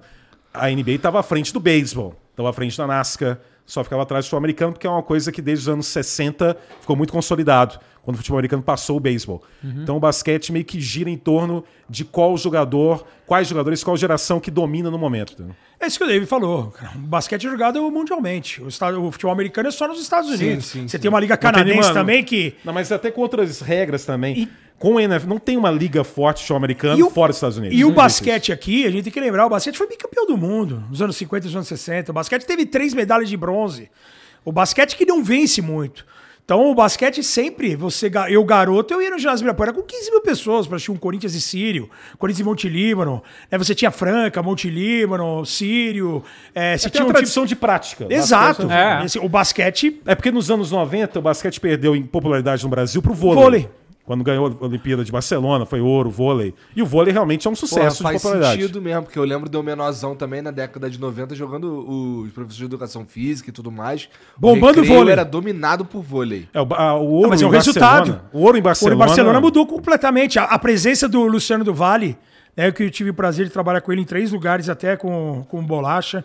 a 0.54 0.70
NBA 0.70 0.92
estava 0.92 1.20
à 1.20 1.24
frente 1.24 1.54
do 1.54 1.60
beisebol, 1.60 2.16
estava 2.32 2.50
à 2.50 2.54
frente 2.54 2.78
da 2.78 2.88
NASCAR, 2.88 3.38
só 3.66 3.84
ficava 3.84 4.04
atrás 4.04 4.24
do 4.24 4.28
futebol 4.28 4.38
americano, 4.40 4.72
porque 4.72 4.88
é 4.88 4.90
uma 4.90 5.04
coisa 5.04 5.30
que 5.30 5.42
desde 5.42 5.64
os 5.64 5.70
anos 5.70 5.88
60 5.88 6.58
ficou 6.80 6.96
muito 6.96 7.12
consolidado, 7.12 7.78
quando 8.08 8.16
o 8.16 8.18
futebol 8.20 8.38
americano 8.40 8.64
passou 8.64 8.96
o 8.96 9.00
beisebol. 9.02 9.44
Então 9.62 9.98
o 9.98 10.00
basquete 10.00 10.50
meio 10.54 10.64
que 10.64 10.80
gira 10.80 11.10
em 11.10 11.18
torno 11.18 11.62
de 11.90 12.06
qual 12.06 12.38
jogador, 12.38 13.06
quais 13.26 13.50
jogadores, 13.50 13.84
qual 13.84 13.98
geração 13.98 14.40
que 14.40 14.50
domina 14.50 14.90
no 14.90 14.98
momento. 14.98 15.36
É 15.78 15.88
isso 15.88 15.98
que 15.98 16.06
o 16.06 16.08
David 16.08 16.26
falou. 16.26 16.74
O 16.96 17.00
basquete 17.00 17.46
é 17.48 17.50
jogado 17.50 17.82
mundialmente. 17.92 18.62
O, 18.64 18.70
estado- 18.70 19.04
o 19.06 19.12
futebol 19.12 19.34
americano 19.34 19.68
é 19.68 19.72
só 19.72 19.90
nos 19.90 20.00
Estados 20.02 20.30
Unidos. 20.30 20.68
sim, 20.68 20.88
Você 20.88 20.98
sim. 20.98 21.02
tem 21.02 21.10
uma 21.10 21.20
liga 21.20 21.34
Não 21.34 21.38
tem 21.42 21.52
canadense 21.52 21.80
nenhuma- 21.80 21.94
também 21.94 22.24
que. 22.24 22.56
Não, 22.64 22.72
mas 22.74 22.90
até 22.94 23.12
com 23.12 23.20
outras 23.20 23.60
regras 23.60 24.06
também. 24.06 24.40
E- 24.44 24.48
Com 24.80 24.94
o 24.94 25.00
NFL, 25.02 25.28
não 25.28 25.40
tem 25.40 25.58
uma 25.58 25.70
liga 25.72 26.04
forte 26.04 26.38
de 26.38 26.44
futebol 26.44 26.58
americano 26.58 27.00
E 27.00 27.04
o- 27.04 27.10
fora 27.10 27.30
dos 27.32 27.38
Estados 27.38 27.58
Unidos. 27.58 27.78
E 27.78 27.84
o 27.84 27.92
basquete 27.92 28.52
aqui, 28.54 28.86
a 28.86 28.92
gente 28.92 29.04
tem 29.06 29.12
que 29.12 29.20
lembrar, 29.20 29.46
o 29.48 29.50
basquete 29.50 29.76
foi 29.76 29.88
bicampeão 29.88 30.26
do 30.28 30.38
mundo 30.38 30.84
nos 30.90 31.02
anos 31.02 31.18
50 31.18 31.46
e 31.46 31.50
nos 31.50 31.56
anos 31.56 31.68
60. 31.68 32.12
O 32.12 32.14
basquete 32.14 32.46
teve 32.46 32.64
três 32.66 32.94
medalhas 32.94 33.28
de 33.28 33.36
bronze. 33.36 33.90
O 34.46 34.52
basquete 34.52 34.96
que 34.96 35.04
não 35.06 35.24
vence 35.24 35.62
muito. 35.64 36.06
Então 36.48 36.72
o 36.72 36.74
basquete 36.74 37.22
sempre, 37.22 37.76
você, 37.76 38.10
eu 38.30 38.42
garoto, 38.46 38.94
eu 38.94 39.02
ia 39.02 39.10
no 39.10 39.20
ginásio 39.20 39.44
Ibirapuera 39.44 39.74
com 39.74 39.82
15 39.82 40.12
mil 40.12 40.22
pessoas 40.22 40.66
para 40.66 40.78
assistir 40.78 40.92
um 40.92 40.96
Corinthians 40.96 41.36
e 41.36 41.42
Sírio, 41.42 41.90
Corinthians 42.18 42.40
e 42.40 42.44
Monte 42.50 42.70
Líbano. 42.70 43.22
Né, 43.52 43.58
você 43.58 43.76
tinha 43.76 43.92
Franca, 43.92 44.42
Monte 44.42 44.70
Líbano, 44.70 45.46
Sírio. 45.46 46.24
É, 46.56 46.78
você 46.78 46.88
isso. 46.88 46.90
tinha 46.92 47.04
um 47.04 47.08
uma 47.08 47.14
tradição 47.14 47.46
de 47.46 47.54
prática. 47.54 48.08
Exato. 48.10 48.66
Basquete- 48.66 49.02
É. 49.02 49.06
Esse- 49.06 49.20
o 49.20 49.28
basquete 49.28 50.02
É 50.06 50.16
porque 50.16 50.32
nos 50.32 50.50
anos 50.50 50.72
90 50.72 51.20
o 51.20 51.22
basquete 51.22 51.60
perdeu 51.60 51.94
em 51.98 52.04
popularidade 52.04 52.64
no 52.64 52.70
Brasil 52.70 53.02
pro 53.02 53.14
vôlei. 53.14 53.44
Vôlei. 53.44 53.70
Quando 54.08 54.24
ganhou 54.24 54.58
a 54.62 54.66
Olimpíada 54.66 55.04
de 55.04 55.12
Barcelona, 55.12 55.66
foi 55.66 55.82
ouro, 55.82 56.10
vôlei. 56.10 56.54
E 56.74 56.82
o 56.82 56.86
vôlei 56.86 57.12
realmente 57.12 57.46
é 57.46 57.52
um 57.52 57.54
Porra, 57.54 57.68
sucesso 57.68 57.98
de 57.98 58.04
faz 58.04 58.22
popularidade. 58.22 58.62
sentido 58.62 58.82
mesmo, 58.82 59.04
porque 59.04 59.20
eu 59.20 59.24
lembro 59.26 59.50
de 59.50 59.58
eu 59.58 59.62
menorzão 59.62 60.16
também 60.16 60.42
na 60.42 60.50
década 60.50 60.90
de 60.90 60.98
90 60.98 61.36
jogando 61.36 61.68
os 62.24 62.32
professores 62.32 62.56
de 62.58 62.64
educação 62.64 63.06
física 63.06 63.50
e 63.50 63.54
tudo 63.54 63.70
mais. 63.70 64.08
Bombando 64.38 64.80
o 64.80 64.82
recreio 64.82 64.94
vôlei. 65.00 65.12
era 65.12 65.26
dominado 65.26 65.84
por 65.84 66.02
vôlei. 66.02 66.48
É, 66.54 66.62
o, 66.62 66.74
a- 66.74 66.96
o 66.96 67.06
ouro 67.06 67.26
Ah, 67.26 67.30
mas 67.32 67.42
é 67.42 67.46
em 67.46 67.48
o 67.50 67.52
resultado. 67.52 68.12
Barcelona- 68.14 68.30
O 68.32 68.40
ouro 68.40 68.58
em 68.58 68.62
O 68.62 68.64
Barcelona. 68.64 69.06
Barcelona 69.06 69.42
mudou 69.42 69.68
completamente. 69.68 70.40
A, 70.40 70.44
a 70.46 70.58
presença 70.58 71.10
do 71.10 71.24
Luciano 71.28 71.66
do 71.66 71.74
Vale, 71.74 72.18
né, 72.56 72.72
que 72.72 72.84
eu 72.84 72.90
tive 72.90 73.10
o 73.10 73.14
prazer 73.14 73.46
de 73.46 73.52
trabalhar 73.52 73.82
com 73.82 73.92
ele 73.92 74.02
em 74.02 74.06
três 74.06 74.32
lugares, 74.32 74.70
até 74.70 74.96
com, 74.96 75.46
com 75.50 75.62
bolacha. 75.62 76.24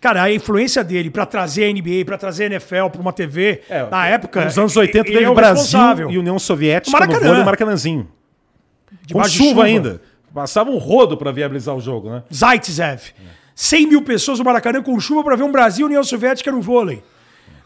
Cara, 0.00 0.22
a 0.22 0.32
influência 0.32 0.84
dele 0.84 1.10
pra 1.10 1.26
trazer 1.26 1.64
a 1.64 1.72
NBA, 1.72 2.04
pra 2.06 2.16
trazer 2.16 2.44
a 2.44 2.46
NFL 2.46 2.88
pra 2.92 3.00
uma 3.00 3.12
TV, 3.12 3.62
É, 3.68 3.84
na 3.90 4.06
época. 4.06 4.44
Nos 4.44 4.56
anos 4.58 4.76
80 4.76 4.98
ele 5.08 5.12
teve 5.14 5.24
é 5.24 5.30
o 5.30 5.34
Brasil 5.34 6.10
e 6.10 6.18
União 6.18 6.38
Soviética 6.38 6.92
Maracanã. 6.92 7.18
no 7.20 7.26
vôlei 7.26 7.44
Maracanãzinho. 7.44 8.08
Com 9.12 9.22
chuva, 9.24 9.28
chuva. 9.50 9.64
ainda. 9.64 10.00
Passava 10.32 10.70
um 10.70 10.78
rodo 10.78 11.16
pra 11.16 11.32
viabilizar 11.32 11.74
o 11.74 11.80
jogo, 11.80 12.10
né? 12.10 12.22
Zaitsev. 12.32 13.12
100 13.54 13.86
mil 13.88 14.02
pessoas 14.02 14.38
no 14.38 14.44
Maracanã 14.44 14.80
com 14.82 14.98
chuva 15.00 15.24
pra 15.24 15.34
ver 15.34 15.42
um 15.42 15.50
Brasil 15.50 15.86
e 15.86 15.88
União 15.88 16.04
Soviética 16.04 16.52
no 16.52 16.60
vôlei. 16.60 17.02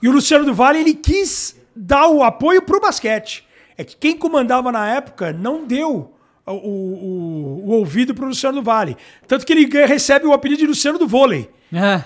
E 0.00 0.08
o 0.08 0.12
Luciano 0.12 0.44
do 0.44 0.54
Vale, 0.54 0.78
ele 0.80 0.94
quis 0.94 1.54
dar 1.76 2.08
o 2.08 2.22
apoio 2.22 2.62
pro 2.62 2.80
basquete. 2.80 3.46
É 3.76 3.84
que 3.84 3.94
quem 3.96 4.16
comandava 4.16 4.72
na 4.72 4.88
época 4.88 5.32
não 5.34 5.66
deu 5.66 6.12
o, 6.46 6.50
o, 6.52 6.54
o- 6.54 7.62
o 7.66 7.70
ouvido 7.72 8.14
pro 8.14 8.26
Luciano 8.26 8.58
do 8.60 8.64
Vale. 8.64 8.96
Tanto 9.28 9.44
que 9.44 9.52
ele 9.52 9.66
recebe 9.86 10.26
o 10.26 10.32
apelido 10.32 10.60
de 10.60 10.66
Luciano 10.66 10.98
do 10.98 11.06
Vôlei. 11.06 11.50
É. 11.72 12.02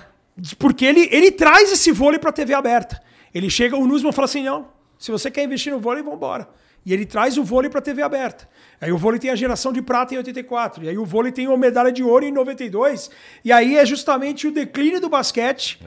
Porque 0.58 0.84
ele, 0.84 1.08
ele 1.10 1.30
traz 1.30 1.72
esse 1.72 1.90
vôlei 1.92 2.18
pra 2.18 2.32
TV 2.32 2.54
aberta. 2.54 3.00
Ele 3.32 3.48
chega, 3.48 3.76
o 3.76 3.86
Nusman 3.86 4.12
fala 4.12 4.26
assim: 4.26 4.42
não, 4.42 4.68
se 4.98 5.10
você 5.10 5.30
quer 5.30 5.44
investir 5.44 5.72
no 5.72 5.80
vôlei, 5.80 6.02
vambora. 6.02 6.48
E 6.84 6.92
ele 6.92 7.04
traz 7.04 7.36
o 7.36 7.42
vôlei 7.42 7.68
pra 7.68 7.80
TV 7.80 8.00
aberta. 8.00 8.48
Aí 8.80 8.92
o 8.92 8.98
vôlei 8.98 9.18
tem 9.18 9.30
a 9.30 9.34
geração 9.34 9.72
de 9.72 9.82
prata 9.82 10.14
em 10.14 10.18
84. 10.18 10.84
E 10.84 10.88
aí 10.88 10.96
o 10.96 11.04
vôlei 11.04 11.32
tem 11.32 11.48
uma 11.48 11.56
medalha 11.56 11.90
de 11.90 12.04
ouro 12.04 12.24
em 12.24 12.30
92. 12.30 13.10
E 13.44 13.50
aí 13.50 13.76
é 13.76 13.84
justamente 13.84 14.46
o 14.46 14.52
declínio 14.52 15.00
do 15.00 15.08
basquete 15.08 15.80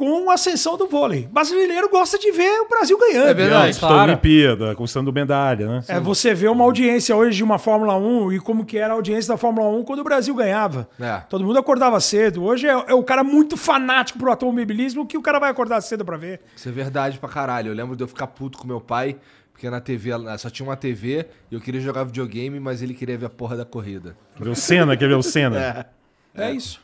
com 0.00 0.30
a 0.30 0.34
ascensão 0.34 0.78
do 0.78 0.86
vôlei. 0.88 1.26
O 1.26 1.34
brasileiro 1.34 1.90
gosta 1.90 2.18
de 2.18 2.32
ver 2.32 2.60
o 2.62 2.68
Brasil 2.68 2.96
ganhando. 2.98 3.28
É 3.28 3.34
verdade. 3.34 3.64
É, 3.66 3.68
disputa 3.68 3.92
claro. 3.92 4.10
Olimpíada, 4.12 4.74
conquistando 4.74 5.12
medalha, 5.12 5.68
né? 5.68 5.84
É, 5.88 6.00
você 6.00 6.32
vê 6.32 6.48
uma 6.48 6.64
audiência 6.64 7.14
hoje 7.14 7.36
de 7.36 7.44
uma 7.44 7.58
Fórmula 7.58 7.96
1 7.98 8.32
e 8.32 8.40
como 8.40 8.64
que 8.64 8.78
era 8.78 8.94
a 8.94 8.96
audiência 8.96 9.34
da 9.34 9.36
Fórmula 9.36 9.68
1 9.68 9.84
quando 9.84 9.98
o 10.00 10.04
Brasil 10.04 10.34
ganhava. 10.34 10.88
É. 10.98 11.18
Todo 11.28 11.44
mundo 11.44 11.58
acordava 11.58 12.00
cedo. 12.00 12.42
Hoje 12.42 12.66
é, 12.66 12.70
é 12.70 12.94
o 12.94 13.02
cara 13.02 13.22
muito 13.22 13.58
fanático 13.58 14.18
pro 14.18 14.30
automobilismo 14.30 15.06
que 15.06 15.18
o 15.18 15.22
cara 15.22 15.38
vai 15.38 15.50
acordar 15.50 15.80
cedo 15.82 16.02
pra 16.02 16.16
ver. 16.16 16.40
Isso 16.56 16.66
é 16.66 16.72
verdade 16.72 17.18
pra 17.18 17.28
caralho. 17.28 17.68
Eu 17.70 17.74
lembro 17.74 17.94
de 17.94 18.02
eu 18.02 18.08
ficar 18.08 18.26
puto 18.28 18.56
com 18.56 18.66
meu 18.66 18.80
pai, 18.80 19.16
porque 19.52 19.68
na 19.68 19.80
TV 19.82 20.10
ela- 20.12 20.38
só 20.38 20.48
tinha 20.48 20.66
uma 20.66 20.76
TV 20.76 21.26
e 21.50 21.54
eu 21.54 21.60
queria 21.60 21.80
jogar 21.82 22.04
videogame, 22.04 22.58
mas 22.58 22.80
ele 22.80 22.94
queria 22.94 23.18
ver 23.18 23.26
a 23.26 23.30
porra 23.30 23.54
da 23.54 23.66
corrida. 23.66 24.16
Ver 24.38 24.48
o 24.48 24.54
Senna, 24.54 24.96
quer 24.96 25.08
ver 25.08 25.14
o 25.16 25.22
Senna. 25.22 25.86
É, 26.34 26.50
isso. 26.52 26.80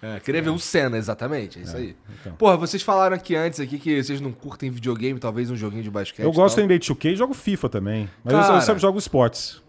É, 0.00 0.20
queria 0.20 0.40
ver 0.40 0.50
o 0.50 0.58
Senna, 0.58 0.96
exatamente. 0.96 1.58
É 1.58 1.62
isso 1.62 1.76
aí. 1.76 1.96
Porra, 2.38 2.56
vocês 2.56 2.82
falaram 2.82 3.16
aqui 3.16 3.34
antes 3.34 3.58
aqui 3.58 3.78
que 3.78 4.02
vocês 4.02 4.20
não 4.20 4.30
curtem 4.32 4.70
videogame, 4.70 5.18
talvez 5.18 5.50
um 5.50 5.56
joguinho 5.56 5.82
de 5.82 5.90
basquete. 5.90 6.24
Eu 6.24 6.32
gosto 6.32 6.56
do. 6.56 6.62
NBA 6.62 6.78
2K 6.78 7.12
e 7.12 7.16
jogo 7.16 7.34
FIFA 7.34 7.68
também. 7.68 8.08
Mas 8.22 8.32
eu- 8.34 8.40
eu, 8.40 8.46
Cara. 8.46 8.60
sempre 8.60 8.80
jogo 8.80 8.98
esportes. 8.98 9.60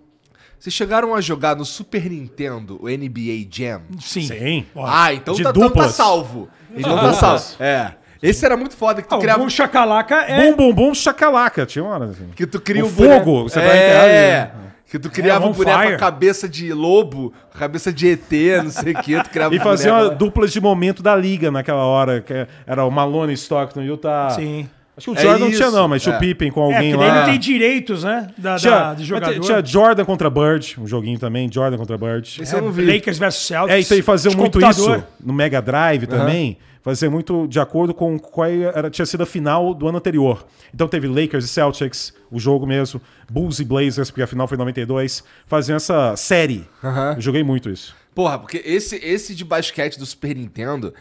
Vocês 0.59 0.73
chegaram 0.73 1.15
a 1.15 1.21
jogar 1.21 1.55
no 1.55 1.63
Super 1.65 2.09
Nintendo 2.09 2.77
o 2.81 2.89
NBA 2.89 3.47
Jam? 3.49 3.81
Sim. 4.01 4.27
Sim. 4.27 4.65
Ah, 4.75 5.13
então 5.13 5.33
De 5.33 5.41
tá, 5.43 5.49
então 5.51 5.61
tá 5.63 5.67
duplas. 5.69 5.91
salvo. 5.93 6.49
Então 6.75 6.95
tá 6.95 7.01
duplas. 7.11 7.15
salvo. 7.41 7.63
É. 7.63 7.95
Esse 8.21 8.45
era 8.45 8.57
muito 8.57 8.75
foda, 8.75 9.01
que 9.01 9.07
tu 9.07 9.15
Ah, 9.15 9.19
criava... 9.19 9.41
o 9.43 9.49
chacalaca 9.49 10.15
é. 10.23 10.51
Bum, 10.51 10.57
bum, 10.57 10.73
bum, 10.73 10.93
chacalaca. 10.93 11.65
Tinha 11.65 11.83
uma 11.85 11.93
hora 11.95 12.05
assim. 12.07 12.27
Que 12.35 12.45
tu 12.45 12.59
cria 12.59 12.83
O 12.83 12.87
um 12.89 12.91
boneco- 12.91 13.23
fogo, 13.25 13.43
você 13.49 13.59
vai 13.61 13.77
É. 13.77 14.51
Que 14.89 14.97
tu 14.97 15.09
criava 15.09 15.45
É, 15.45 15.47
um 15.47 15.51
on 15.51 15.53
boneco 15.53 15.77
com 15.77 15.83
fire. 15.85 15.97
cabeça 15.97 16.49
de 16.49 16.73
lobo, 16.73 17.31
cabeça 17.57 17.93
de 17.93 18.07
ET, 18.07 18.31
não 18.63 18.71
sei 18.71 18.93
o 18.93 19.01
que. 19.03 19.21
Tu 19.23 19.29
criava 19.29 19.53
E 19.55 19.59
um 19.59 19.61
fazia 19.61 19.91
boneco 19.91 20.05
uma 20.07 20.11
lá. 20.11 20.17
duplas 20.17 20.51
de 20.51 20.59
momento 20.59 21.03
da 21.03 21.15
liga 21.15 21.51
naquela 21.51 21.83
hora. 21.83 22.21
Que 22.21 22.47
era 22.65 22.83
o 22.83 22.89
Malone 22.89 23.33
Stockton, 23.33 23.81
Utah. 23.81 24.31
Sim. 24.31 24.67
Acho 24.97 25.11
que 25.13 25.17
o 25.17 25.19
É 25.19 25.21
Jordan 25.21 25.39
não 25.45 25.51
tinha, 25.51 25.67
isso, 25.67 25.71
não, 25.71 25.87
mas 25.87 26.01
tinha 26.01 26.15
é. 26.15 26.17
o 26.17 26.19
Pippen 26.19 26.51
com 26.51 26.59
É, 26.59 26.75
alguém 26.75 26.91
que 26.91 26.97
daí 26.97 27.07
lá. 27.07 27.15
não 27.19 27.25
tem 27.25 27.39
direitos, 27.39 28.03
né? 28.03 28.27
Da, 28.37 28.51
da, 28.53 28.57
Tinha, 28.57 28.79
de 28.79 28.99
mas 28.99 29.05
jogador. 29.07 29.39
tinha 29.39 29.65
Jordan 29.65 30.03
contra 30.05 30.29
Bird, 30.29 30.75
um 30.81 30.85
joguinho 30.87 31.17
também, 31.17 31.49
Jordan 31.49 31.77
contra 31.77 31.97
Bird. 31.97 32.41
Esse 32.41 32.53
eu 32.53 32.61
não 32.61 32.71
vi. 32.71 32.85
Lakers 32.85 33.17
versus 33.17 33.45
Celtics. 33.47 33.75
É, 33.75 33.79
então 33.79 33.97
e 33.97 34.01
faziam 34.01 34.31
de 34.31 34.37
muito 34.37 34.59
computador. 34.59 34.97
isso 34.97 35.05
no 35.23 35.31
Mega 35.31 35.61
Drive 35.61 36.05
também. 36.07 36.57
Fazia 36.81 37.09
muito 37.09 37.47
de 37.47 37.59
acordo 37.59 37.93
com 37.93 38.17
qual 38.17 38.47
era, 38.49 38.89
tinha 38.89 39.05
sido 39.05 39.23
a 39.23 39.25
final 39.25 39.73
do 39.73 39.87
ano 39.87 39.97
anterior. 39.97 40.45
Então 40.73 40.87
teve 40.87 41.07
Lakers 41.07 41.45
e 41.45 41.47
Celtics, 41.47 42.13
o 42.31 42.39
jogo 42.39 42.65
mesmo, 42.65 43.01
Bulls 43.29 43.59
e 43.59 43.65
Blazers, 43.65 44.09
porque 44.09 44.21
a 44.21 44.27
final 44.27 44.47
foi 44.47 44.55
em 44.55 44.59
92. 44.59 45.23
Faziam 45.45 45.75
essa 45.75 46.15
série. 46.15 46.67
Eu 47.15 47.21
joguei 47.21 47.43
muito 47.43 47.69
isso. 47.69 47.95
Porra, 48.15 48.39
porque 48.39 48.61
esse, 48.65 48.95
esse 48.97 49.35
de 49.35 49.45
basquete 49.45 49.97
do 49.97 50.05
Super 50.05 50.35
Nintendo, 50.35 50.93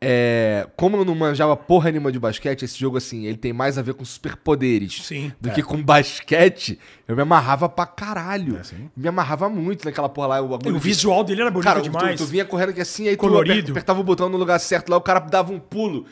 é, 0.00 0.66
como 0.76 0.96
eu 0.96 1.04
não 1.04 1.14
manjava 1.14 1.56
porra 1.56 1.90
nenhuma 1.90 2.12
de 2.12 2.18
basquete, 2.20 2.64
esse 2.64 2.78
jogo, 2.78 2.96
assim, 2.96 3.24
ele 3.26 3.36
tem 3.36 3.52
mais 3.52 3.76
a 3.78 3.82
ver 3.82 3.94
com 3.94 4.04
superpoderes 4.04 5.02
Sim. 5.04 5.32
do 5.40 5.50
que 5.50 5.62
com 5.62 5.82
basquete. 5.82 6.78
Eu 7.06 7.16
me 7.16 7.22
amarrava 7.22 7.68
pra 7.68 7.84
caralho. 7.86 8.56
É, 8.56 8.60
me 8.96 9.08
amarrava 9.08 9.48
muito 9.48 9.84
naquela 9.84 10.08
porra 10.08 10.28
lá. 10.28 10.40
O, 10.40 10.48
bagulho 10.48 10.76
O 10.76 10.78
de- 10.78 10.84
visual 10.84 11.24
dele 11.24 11.40
era 11.40 11.50
bonito 11.50 11.64
Cara, 11.64 11.80
tu, 11.80 11.84
demais. 11.84 12.16
tu 12.20 12.26
vinha 12.26 12.44
correndo 12.44 12.70
aqui 12.70 12.80
assim, 12.80 13.08
aí 13.08 13.16
Colorido. 13.16 13.66
tu 13.68 13.70
apertava 13.72 14.00
o 14.00 14.04
botão 14.04 14.28
no 14.28 14.36
lugar 14.36 14.58
certo 14.60 14.88
lá, 14.90 14.96
o 14.96 15.00
cara 15.00 15.20
dava 15.20 15.52
um 15.52 15.58
pulo 15.58 16.04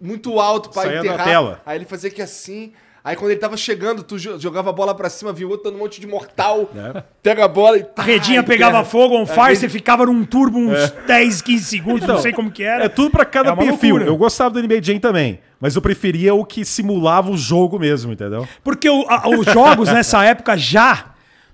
muito 0.00 0.38
alto 0.40 0.70
pra 0.70 0.82
Saía 0.82 1.00
da 1.00 1.06
enterrar. 1.06 1.24
tela. 1.26 1.62
Aí 1.66 1.76
ele 1.78 1.84
fazia 1.84 2.08
aqui 2.10 2.22
assim. 2.22 2.72
Aí 3.06 3.14
quando 3.16 3.32
ele 3.32 3.38
tava 3.40 3.54
chegando, 3.54 4.02
tu 4.02 4.18
jo- 4.18 4.40
jogava 4.40 4.70
a 4.70 4.72
bola 4.72 4.94
pra 4.94 5.10
cima, 5.10 5.30
viu 5.30 5.50
outro 5.50 5.64
dando 5.70 5.76
um 5.76 5.82
monte 5.84 6.00
de 6.00 6.06
mortal. 6.06 6.70
É. 6.74 7.02
Pega 7.22 7.44
a 7.44 7.48
bola 7.48 7.76
e. 7.76 7.84
A 7.96 8.02
redinha 8.02 8.40
Ai, 8.40 8.46
pegava 8.46 8.78
terra. 8.78 8.84
fogo, 8.86 9.14
on 9.18 9.26
fire, 9.26 9.40
rede- 9.48 9.58
você 9.60 9.68
ficava 9.68 10.06
num 10.06 10.24
turbo 10.24 10.58
uns 10.58 10.90
10, 11.06 11.42
15 11.42 11.64
segundos, 11.64 12.02
Então, 12.04 12.14
não 12.14 12.22
sei 12.22 12.32
como 12.32 12.50
que 12.50 12.62
era. 12.62 12.84
É 12.84 12.88
tudo 12.88 13.10
pra 13.10 13.26
cada 13.26 13.50
É 13.50 13.56
perfil. 13.56 13.90
loucura. 13.96 14.04
Eu 14.06 14.16
gostava 14.16 14.54
do 14.54 14.60
NBA 14.60 14.80
Jam 14.82 14.98
também, 14.98 15.38
mas 15.60 15.76
eu 15.76 15.82
preferia 15.82 16.32
o 16.34 16.46
que 16.46 16.64
simulava 16.64 17.30
o 17.30 17.36
jogo 17.36 17.78
mesmo, 17.78 18.10
entendeu? 18.10 18.48
Porque 18.64 18.88
o- 18.88 19.04
a- 19.06 19.28
os 19.28 19.44
jogos 19.52 19.90
nessa 19.92 20.24
época 20.24 20.56
já, 20.56 21.12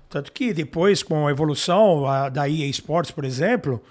tanto 0.09 0.31
que 0.31 0.53
depois 0.53 1.03
com 1.03 1.27
a 1.27 1.31
evolução 1.31 2.05
a, 2.05 2.29
da 2.29 2.47
EA 2.47 2.67
Sports, 2.69 3.11
por 3.11 3.25
exemplo, 3.25 3.83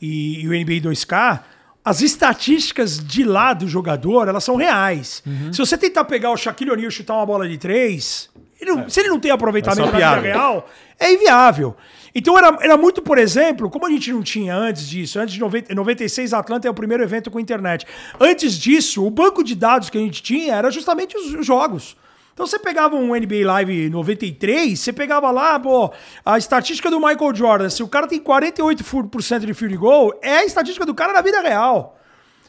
e, 0.00 0.40
e 0.42 0.48
o 0.48 0.54
NBA 0.54 0.80
2K, 0.80 1.40
as 1.84 2.00
estatísticas 2.00 2.98
de 2.98 3.24
lá 3.24 3.52
do 3.52 3.66
jogador, 3.68 4.28
elas 4.28 4.44
são 4.44 4.56
reais. 4.56 5.22
Uhum. 5.26 5.52
Se 5.52 5.58
você 5.58 5.76
tentar 5.76 6.04
pegar 6.04 6.30
o 6.30 6.36
Shaquille 6.36 6.70
O'Neal 6.70 6.88
e 6.88 6.92
chutar 6.92 7.14
uma 7.14 7.26
bola 7.26 7.48
de 7.48 7.58
três, 7.58 8.28
ele 8.60 8.70
não- 8.72 8.88
se 8.88 9.00
ele 9.00 9.08
não 9.08 9.18
tem 9.18 9.30
aproveitamento 9.30 9.88
É 9.88 9.92
na 10.00 10.14
vida 10.16 10.20
real, 10.20 10.68
é 10.98 11.12
inviável. 11.12 11.76
Então 12.14 12.36
era, 12.38 12.56
era 12.60 12.76
muito, 12.76 13.00
por 13.02 13.16
exemplo, 13.18 13.68
como 13.70 13.86
a 13.86 13.90
gente 13.90 14.12
não 14.12 14.22
tinha 14.22 14.54
antes 14.54 14.86
disso, 14.88 15.18
antes 15.18 15.34
de 15.34 15.40
90, 15.40 15.74
96 15.74 16.32
a 16.34 16.38
Atlanta 16.38 16.68
é 16.68 16.70
o 16.70 16.74
primeiro 16.74 17.02
evento 17.02 17.30
com 17.30 17.40
internet. 17.40 17.86
Antes 18.20 18.56
disso, 18.58 19.04
o 19.04 19.10
banco 19.10 19.42
de 19.42 19.54
dados 19.54 19.88
que 19.90 19.96
a 19.98 20.00
gente 20.00 20.22
tinha 20.22 20.54
era 20.54 20.70
justamente 20.70 21.16
os, 21.16 21.32
os 21.34 21.46
jogos. 21.46 21.96
Então 22.32 22.46
você 22.46 22.58
pegava 22.58 22.96
um 22.96 23.14
NBA 23.14 23.44
Live 23.44 23.90
93, 23.90 24.78
você 24.78 24.92
pegava 24.92 25.30
lá, 25.30 25.58
pô, 25.60 25.92
a 26.24 26.38
estatística 26.38 26.90
do 26.90 26.98
Michael 26.98 27.34
Jordan, 27.34 27.68
se 27.68 27.82
o 27.82 27.88
cara 27.88 28.06
tem 28.06 28.20
48% 28.20 29.40
de 29.40 29.54
field 29.54 29.76
goal, 29.76 30.18
é 30.22 30.38
a 30.38 30.44
estatística 30.44 30.86
do 30.86 30.94
cara 30.94 31.12
na 31.12 31.20
vida 31.20 31.40
real. 31.42 31.98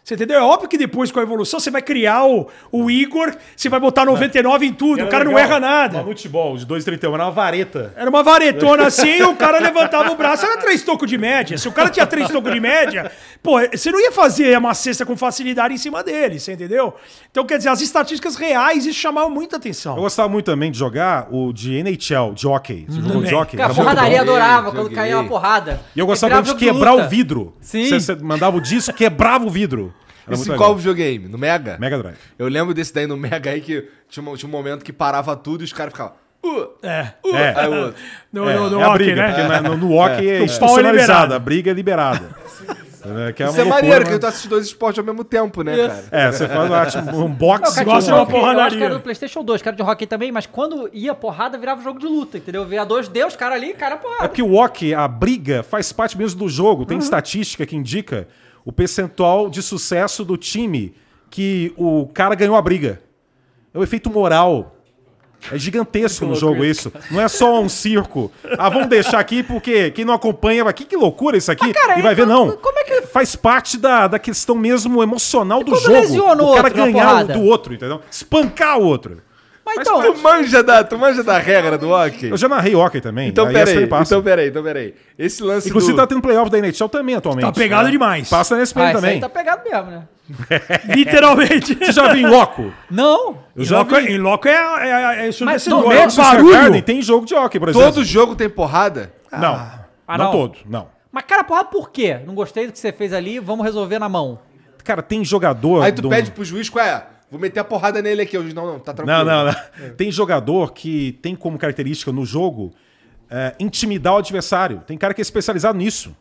Você 0.04 0.16
entendeu? 0.16 0.38
É 0.38 0.42
óbvio 0.42 0.68
que 0.68 0.78
depois, 0.78 1.12
com 1.12 1.20
a 1.22 1.24
evolução, 1.24 1.62
você 1.62 1.72
vai 1.72 1.82
criar 1.82 2.26
o, 2.26 2.50
o 2.70 2.92
Igor, 2.92 3.34
você 3.56 3.70
vai 3.70 3.80
botar 3.80 4.04
99 4.04 4.66
em 4.66 4.74
tudo, 4.74 5.06
o 5.06 5.08
cara 5.08 5.24
não 5.24 5.40
erra 5.40 5.62
nada. 5.62 6.00
Mamute 6.00 6.28
Ball, 6.28 6.58
de 6.58 6.66
2,31, 6.66 7.14
era 7.14 7.24
uma 7.24 7.32
vareta. 7.32 7.94
Era 7.96 8.10
uma 8.10 8.22
varetona 8.22 8.88
assim 8.88 9.20
e 9.20 9.24
o 9.24 9.34
cara 9.36 9.60
levantava 9.60 10.12
o 10.12 10.16
braço. 10.16 10.46
Era 10.46 10.58
três 10.58 10.84
tocos 10.84 11.10
de 11.10 11.18
média. 11.18 11.58
Se 11.58 11.70
o 11.70 11.72
cara 11.72 11.90
tinha 11.90 12.06
três 12.06 12.28
tocos 12.28 12.52
de 12.52 12.60
média, 12.60 13.10
pô, 13.42 13.60
você 13.72 13.92
não 13.92 14.00
ia 14.02 14.12
fazer 14.12 14.58
uma 14.58 14.74
cesta 14.74 15.06
com 15.06 15.16
facilidade 15.16 15.74
em 15.74 15.78
cima 15.78 16.04
dele, 16.04 16.38
você 16.38 16.52
entendeu? 16.52 16.94
Então, 17.32 17.46
quer 17.46 17.58
dizer, 17.58 17.70
as 17.70 17.80
estatísticas 17.80 18.36
reais, 18.36 18.86
isso 18.86 19.00
chamava 19.00 19.30
muita 19.30 19.56
atenção. 19.56 19.96
Eu 19.96 20.02
gostava 20.02 20.28
muito 20.28 20.46
também 20.46 20.70
de 20.70 20.78
jogar 20.78 21.28
o 21.32 21.54
de 21.54 21.76
NHL, 21.76 22.34
de 22.34 22.46
hockey. 22.46 22.86
Você 22.90 22.98
jogou 22.98 23.14
Também. 23.14 23.30
de 23.30 23.36
hockey? 23.36 23.56
Cara, 23.56 23.74
muito 23.74 23.82
porradaria 23.82 24.22
adorava 24.22 24.66
Joguei, 24.66 24.82
quando 24.82 24.94
caía 24.94 25.18
uma 25.18 25.30
porrada. 25.30 25.82
E 25.96 26.00
eu 26.00 26.06
gostava 26.06 26.42
de 26.42 26.56
quebrar 26.56 26.92
luta. 26.92 27.06
o 27.06 27.10
vidro. 27.10 27.54
Sim. 27.62 27.88
Você, 27.88 28.00
você 28.02 28.16
mandava 28.16 28.58
o 28.58 28.62
disco, 28.62 28.94
quebrava 28.94 29.46
o 29.46 29.50
vidro. 29.50 29.93
Era 30.26 30.36
Esse 30.36 30.54
qual 30.56 30.76
videogame? 30.76 31.28
No 31.28 31.38
Mega? 31.38 31.78
Mega 31.80 31.98
Drive. 31.98 32.18
Eu 32.40 32.48
lembro 32.48 32.74
desse 32.74 32.94
daí 32.94 33.06
no 33.08 33.18
Mega 33.18 33.50
aí 33.52 33.62
que 33.62 33.88
tinha 34.10 34.28
um, 34.28 34.36
tinha 34.36 34.48
um 34.48 34.52
momento 34.52 34.84
que 34.84 34.94
parava 34.94 35.36
tudo 35.36 35.62
e 35.62 35.66
os 35.66 35.74
caras 35.74 35.92
ficavam. 35.94 36.14
Uh, 36.44 36.68
É. 36.86 37.14
uh, 37.26 37.36
É. 37.36 37.54
Aí 37.58 37.68
o 37.70 37.74
outro. 37.86 38.02
No, 38.32 38.50
É, 38.50 38.56
no, 38.56 38.70
no 38.70 38.80
é 38.82 38.86
hockey, 38.88 38.98
briga, 38.98 39.16
né? 39.22 39.28
porque 39.34 39.48
na- 39.48 39.62
no, 39.62 39.78
no 39.78 39.92
hockey 39.94 40.30
é 40.30 40.36
é 40.40 40.44
institucionalizada, 40.44 41.14
liberado. 41.14 41.34
a 41.36 41.40
briga 41.40 41.72
é 41.72 41.74
liberada. 41.74 42.30
É, 43.06 43.34
que 43.34 43.44
é 43.44 43.48
Isso 43.48 43.60
é 43.60 43.64
loucura, 43.66 43.82
maneiro, 43.82 44.06
que 44.06 44.12
mas- 44.12 44.20
tu 44.22 44.28
assiste 44.28 44.48
dois 44.48 44.66
esportes 44.66 44.98
ao 44.98 45.04
mesmo 45.04 45.26
tempo, 45.26 45.62
né, 45.62 45.76
Isso. 45.76 45.88
cara? 45.90 46.04
É, 46.10 46.32
você 46.32 46.48
faz 46.48 46.96
um 46.96 47.28
boxe. 47.28 47.74
Tinha 47.74 47.84
de 47.84 47.92
um 48.12 48.14
uma 48.16 48.22
hockey, 48.22 48.36
Eu 48.38 48.78
que 48.78 48.84
era 48.86 48.94
do 48.94 49.00
PlayStation 49.02 49.44
2, 49.44 49.62
que 49.62 49.68
era 49.68 49.76
de 49.76 49.84
hockey 49.84 50.08
também, 50.08 50.32
mas 50.32 50.46
quando 50.46 50.90
ia 50.94 51.14
porrada, 51.14 51.58
virava 51.58 51.82
jogo 51.84 52.00
de 52.00 52.06
luta, 52.06 52.38
entendeu? 52.38 52.66
Via 52.66 52.86
dois 52.86 53.10
deus, 53.10 53.36
cara 53.36 53.56
ali, 53.56 53.74
cara, 53.74 53.96
É 53.96 53.98
porrada. 53.98 54.30
porque 54.30 54.42
o 54.42 54.54
hockey, 54.54 54.94
a 54.94 55.06
briga, 55.06 55.64
faz 55.64 55.92
parte 55.92 56.18
mesmo 56.18 56.40
do 56.40 56.48
jogo. 56.48 56.84
Uhum. 56.84 56.88
Tem 56.88 56.98
estatística 56.98 57.66
que 57.66 57.76
indica 57.76 58.26
o 58.66 58.72
percentual 58.72 59.50
de 59.50 59.62
sucesso 59.62 60.24
do 60.24 60.38
time 60.38 60.94
que 61.30 61.74
o 61.78 62.08
cara 62.14 62.36
ganhou 62.36 62.56
a 62.56 62.62
briga. 62.62 63.02
É 63.74 63.78
o 63.80 63.84
efeito 63.84 64.10
moral. 64.10 64.70
É 65.52 65.58
gigantesco 65.58 66.26
no 66.26 66.36
jogo 66.36 66.64
isso. 66.64 66.90
Não 67.12 67.20
é 67.20 67.28
só 67.28 67.60
um 67.60 67.68
circo. 67.68 68.32
Ah, 68.58 68.70
vamos 68.70 68.88
deixar 68.88 69.20
aqui 69.20 69.44
porque 69.44 69.92
quem 69.92 70.06
não 70.06 70.14
acompanha 70.14 70.64
vai. 70.64 70.72
Que, 70.74 70.86
que 70.86 70.96
loucura 70.96 71.36
isso 71.36 71.52
aqui. 71.52 71.74
cara, 71.74 72.00
e 72.00 72.02
vai 72.02 72.14
e 72.14 72.16
ver, 72.16 72.26
não. 72.26 72.56
como 72.56 72.80
é 72.80 72.84
que- 72.86 73.02
Faz 73.08 73.36
parte 73.36 73.78
da, 73.78 74.08
da 74.08 74.18
questão 74.20 74.56
mesmo 74.56 75.04
emocional 75.04 75.62
do 75.62 75.72
quando 75.72 75.82
jogo. 75.82 76.22
o 76.22 76.54
cara 76.56 76.70
outro 76.70 76.74
ganhar 76.74 77.24
do 77.26 77.42
outro, 77.42 77.74
entendeu? 77.74 78.00
Espancar 78.10 78.80
o 78.80 78.84
outro. 78.86 79.22
Mas 79.76 79.88
Mas 79.88 79.88
então, 79.88 80.14
Tu 80.14 80.22
manja 80.22 80.64
da, 80.64 80.84
tu 80.84 80.98
manja 80.98 81.24
da 81.24 81.38
regra 81.38 81.78
do 81.78 81.90
hockey? 81.90 82.30
Eu 82.30 82.38
já 82.38 82.48
narrei 82.48 82.76
hockey 82.76 83.02
também. 83.02 83.30
Então, 83.30 83.48
a 83.48 83.52
peraí, 83.52 83.84
então 83.84 84.22
peraí, 84.22 84.48
então 84.50 84.64
peraí. 84.64 84.94
Esse 85.18 85.44
lance 85.44 85.70
Inclusive 85.70 85.94
do... 85.94 85.98
tá 85.98 86.08
tendo 86.08 86.22
playoff 86.22 86.50
da 86.50 86.58
NHL 86.60 86.90
também 86.90 87.16
atualmente. 87.16 87.46
Tá 87.46 87.52
pegado 87.52 87.86
né? 87.86 87.92
demais. 87.92 88.30
Passa 88.30 88.56
na 88.56 88.64
ESPN 88.64 88.82
ah, 88.82 88.94
também. 88.94 89.12
aí 89.12 89.20
tá 89.20 89.30
pegado 89.30 89.62
mesmo, 89.70 89.92
né? 89.92 90.04
Literalmente. 90.96 91.76
Você 91.76 91.92
já 91.92 92.14
viu 92.14 92.28
em 92.28 92.30
loco? 92.30 92.72
Não. 92.90 93.38
Eu 93.56 93.64
Em 93.64 93.66
já 93.66 93.80
loco, 93.80 93.96
vi. 93.96 94.14
em 94.14 94.18
loco 94.18 94.48
é, 94.48 94.52
é, 94.52 94.90
é, 94.90 95.26
é 95.26 95.28
ensurdecedor. 95.28 95.80
no 95.80 95.86
É 95.86 95.90
meio 95.90 96.02
Madison 96.02 96.22
Square 96.24 96.38
barulho. 96.38 96.58
Garden 96.62 96.82
tem 96.82 97.02
jogo 97.02 97.26
de 97.26 97.36
hockey, 97.36 97.60
por 97.60 97.70
exemplo. 97.70 97.88
Todo 97.92 98.04
jogo 98.06 98.36
tem 98.36 98.50
porrada? 98.50 99.12
Não. 99.32 99.84
Ah, 100.08 100.18
não 100.18 100.26
não. 100.26 100.32
todo, 100.32 100.58
não. 100.68 100.88
Mas, 101.12 101.26
cara, 101.26 101.44
porrada 101.44 101.70
por 101.70 101.92
quê? 101.92 102.20
Não 102.26 102.34
gostei 102.34 102.66
do 102.68 102.74
que 102.74 102.80
você 102.80 102.92
fez 102.92 103.14
ali, 103.14 103.40
vamos 103.40 103.66
resolver 103.66 104.00
na 104.00 104.10
mão. 104.10 104.40
Cara, 104.84 105.02
tem 105.02 105.24
jogador. 105.24 105.84
Aí 105.84 105.92
tu 105.92 106.02
do- 106.02 106.10
pede 106.10 106.32
pro 106.32 106.44
juiz, 106.44 106.70
qual 106.70 106.86
é? 106.86 107.06
Vou 107.34 107.42
meter 107.42 107.60
a 107.60 107.64
porrada 107.64 108.00
nele 108.02 108.22
aqui. 108.22 108.38
Juiz, 108.38 108.54
não, 108.54 108.66
não, 108.68 108.80
tá 108.80 108.94
tranquilo. 108.94 109.26
Não, 109.26 109.46
não, 109.46 109.52
não. 109.52 109.90
Tem 109.96 110.12
jogador 110.12 110.72
que 110.72 111.18
tem 111.22 111.36
como 111.36 111.58
característica 111.58 112.12
no 112.12 112.24
jogo 112.26 112.72
é, 113.28 113.56
intimidar 113.60 114.14
o 114.14 114.18
adversário. 114.18 114.84
Tem 114.86 114.96
cara 114.98 115.16
que 115.16 115.22
é 115.22 115.24
especializado 115.24 115.76
nisso. 115.78 116.16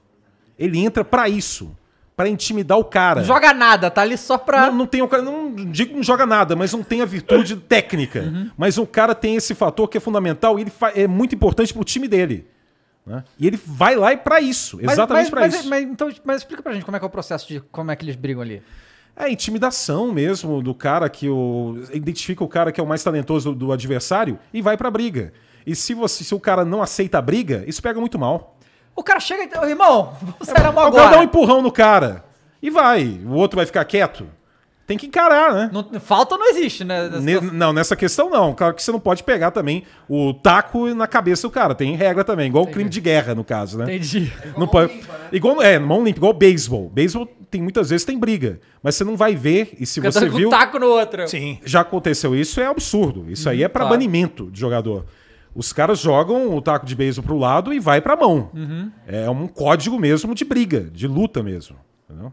Ele 0.59 0.78
entra 0.78 1.05
pra 1.05 1.28
isso. 1.28 1.76
Pra 2.16 2.28
intimidar 2.28 2.78
o 2.78 2.84
cara. 2.84 3.20
Não 3.20 3.26
joga 3.26 3.52
nada, 3.52 3.90
tá 3.90 4.01
ali 4.02 4.16
só 4.16 4.39
pra. 4.39 4.66
Não, 4.66 4.78
não 4.78 4.86
tem 4.86 5.02
o 5.02 5.09
cara, 5.09 5.22
não 5.22 5.55
digo 5.55 5.90
que 5.90 5.97
não 5.97 6.02
joga 6.02 6.24
nada, 6.26 6.55
mas 6.56 6.72
não 6.72 6.82
tem 6.82 7.01
a 7.02 7.06
virtude 7.06 7.56
técnica. 7.68 8.20
Uhum. 8.20 8.51
Mas 8.56 8.78
o 8.78 8.86
cara 8.86 9.14
tem 9.14 9.36
esse 9.36 9.55
fator 9.55 9.89
que 9.89 9.97
é 9.98 10.01
fundamental 10.01 10.59
e 10.59 10.62
ele 10.62 10.72
é 10.94 11.06
muito 11.06 11.34
importante 11.34 11.72
pro 11.74 11.82
time 11.84 12.06
dele. 12.09 12.47
né? 13.06 13.24
E 13.39 13.47
ele 13.47 13.59
vai 13.64 13.97
lá 13.97 14.12
e 14.12 14.16
pra 14.18 14.40
isso, 14.43 14.78
Mas- 14.82 14.93
exatamente 14.93 15.24
mas, 15.24 15.30
pra 15.30 15.40
mas, 15.40 15.55
isso. 15.55 15.68
Mas, 15.68 15.82
então, 15.84 16.10
mas 16.24 16.36
explica 16.39 16.62
pra 16.62 16.72
gente 16.74 16.84
como 16.84 16.97
é 16.97 17.01
que 17.01 17.05
é 17.05 17.09
o 17.09 17.10
processo 17.10 17.48
de 17.48 17.60
como 17.60 17.90
é 17.90 17.97
que 17.97 18.05
eles 18.05 18.14
brigam 18.16 18.43
ali. 18.43 18.62
É 19.14 19.30
intimidação 19.30 20.10
mesmo 20.12 20.62
do 20.62 20.74
cara 20.74 21.09
que 21.09 21.28
o 21.28 21.78
identifica 21.93 22.43
o 22.43 22.48
cara 22.48 22.72
que 22.72 22.80
é 22.80 22.84
o 22.84 22.86
mais 22.86 23.02
talentoso 23.05 23.55
do, 23.55 23.70
adversário 23.72 24.39
e 24.52 24.62
vai 24.62 24.76
pra 24.76 24.90
briga. 24.90 25.32
E 25.66 25.74
se 25.76 25.94
você 25.94 26.24
se 26.24 26.34
o 26.34 26.40
cara 26.40 26.64
não 26.64 26.82
aceita 26.82 27.18
a 27.18 27.22
briga, 27.22 27.62
isso 27.66 27.82
pega 27.82 28.01
muito 28.01 28.18
mal. 28.18 28.56
O 28.97 29.02
cara 29.02 29.20
chega 29.20 29.44
e 29.44 29.47
diz, 29.48 29.59
"Ô, 29.59 29.64
irmão, 29.66 30.14
vamos 30.20 30.47
sair 30.48 30.62
na 30.62 30.72
mão 30.72 30.89
O 30.89 30.93
cara 30.93 31.02
dá 31.02 31.02
um 31.02 31.09
agora. 31.09 31.24
empurrão 31.24 31.62
no 31.62 31.70
cara 31.70 32.24
e 32.62 32.70
vai. 32.70 33.20
O 33.24 33.32
outro 33.32 33.56
vai 33.56 33.66
ficar 33.66 33.84
quieto. 33.84 34.26
Tem 34.86 34.98
que 34.98 35.06
encarar, 35.06 35.55
né? 35.55 35.70
Não, 35.72 36.01
falta 36.01 36.36
não 36.36 36.51
existe, 36.51 36.82
né? 36.82 37.05
nessa 37.09 37.20
Ne- 37.20 37.40
não, 37.52 37.72
nessa 37.72 37.94
questão 37.94 38.28
não. 38.28 38.52
Claro 38.52 38.74
que 38.74 38.82
você 38.82 38.90
não 38.90 38.98
pode 38.98 39.22
pegar 39.22 39.51
também 39.52 39.84
o 40.09 40.34
taco 40.34 40.93
na 40.94 41.06
cabeça 41.06 41.47
do 41.47 41.51
cara. 41.52 41.74
Tem 41.74 41.94
regra 41.94 42.24
também, 42.24 42.48
igual 42.48 42.64
o 42.64 42.66
crime 42.70 42.90
de 42.90 43.01
guerra, 43.01 43.34
no 43.34 43.44
caso, 43.44 43.78
né? 43.78 43.84
Entendi. 43.84 44.32
Não 44.59 44.66
pode... 44.66 44.93
Igual, 45.30 45.62
é, 45.62 45.78
mão 45.78 46.02
limpa, 46.05 46.18
igual 46.18 46.32
beisebol. 46.32 46.90
Beisebol 46.90 47.28
tem 47.52 47.62
muitas 47.62 47.90
vezes 47.90 48.04
tem 48.04 48.18
briga. 48.18 48.58
Mas 48.82 48.96
você 48.96 49.04
não 49.04 49.16
vai 49.16 49.36
ver, 49.36 49.74
e 49.78 49.86
se 49.86 50.00
Fica 50.00 50.10
você 50.10 50.28
viu. 50.28 50.48
um 50.48 50.50
taco 50.50 50.78
no 50.78 50.86
outro. 50.86 51.28
Sim. 51.28 51.60
Já 51.64 51.82
aconteceu 51.82 52.34
isso, 52.34 52.60
é 52.60 52.66
absurdo. 52.66 53.30
Isso 53.30 53.48
aí 53.48 53.62
é 53.62 53.68
pra 53.68 53.82
claro. 53.82 53.94
banimento 53.94 54.50
de 54.50 54.58
jogador. 54.58 55.04
Os 55.54 55.72
caras 55.72 55.98
jogam 56.00 56.56
o 56.56 56.62
taco 56.62 56.86
de 56.86 56.94
beisebol 56.96 57.26
pro 57.28 57.38
lado 57.38 57.72
e 57.74 57.78
vai 57.78 58.00
pra 58.00 58.16
mão. 58.16 58.50
É 59.06 59.28
um 59.30 59.46
código 59.46 59.98
mesmo 59.98 60.34
de 60.34 60.44
briga, 60.44 60.80
de 60.90 61.06
luta 61.06 61.42
mesmo. 61.42 61.76
entendeu? 62.08 62.32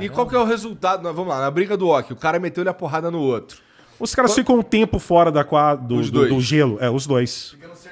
E 0.00 0.08
qual 0.08 0.26
que 0.26 0.34
é 0.34 0.38
o 0.38 0.44
resultado? 0.44 1.02
Vamos 1.04 1.28
lá, 1.28 1.40
na 1.40 1.50
briga 1.50 1.76
do 1.76 1.88
hockey, 1.88 2.12
o 2.12 2.16
cara 2.16 2.38
meteu-lhe 2.40 2.68
a 2.68 2.74
porrada 2.74 3.10
no 3.10 3.20
outro. 3.20 3.58
Os 4.00 4.14
caras 4.14 4.34
ficam 4.34 4.58
um 4.58 4.62
tempo 4.62 4.98
fora 4.98 5.30
da 5.30 5.42
quadra, 5.44 5.84
do, 5.86 6.00
do- 6.10 6.28
do 6.28 6.40
gelo. 6.40 6.78
É, 6.80 6.88
os 6.88 7.06
dois. 7.06 7.50
Fica 7.50 7.66
no 7.68 7.74
cercadinho. 7.74 7.87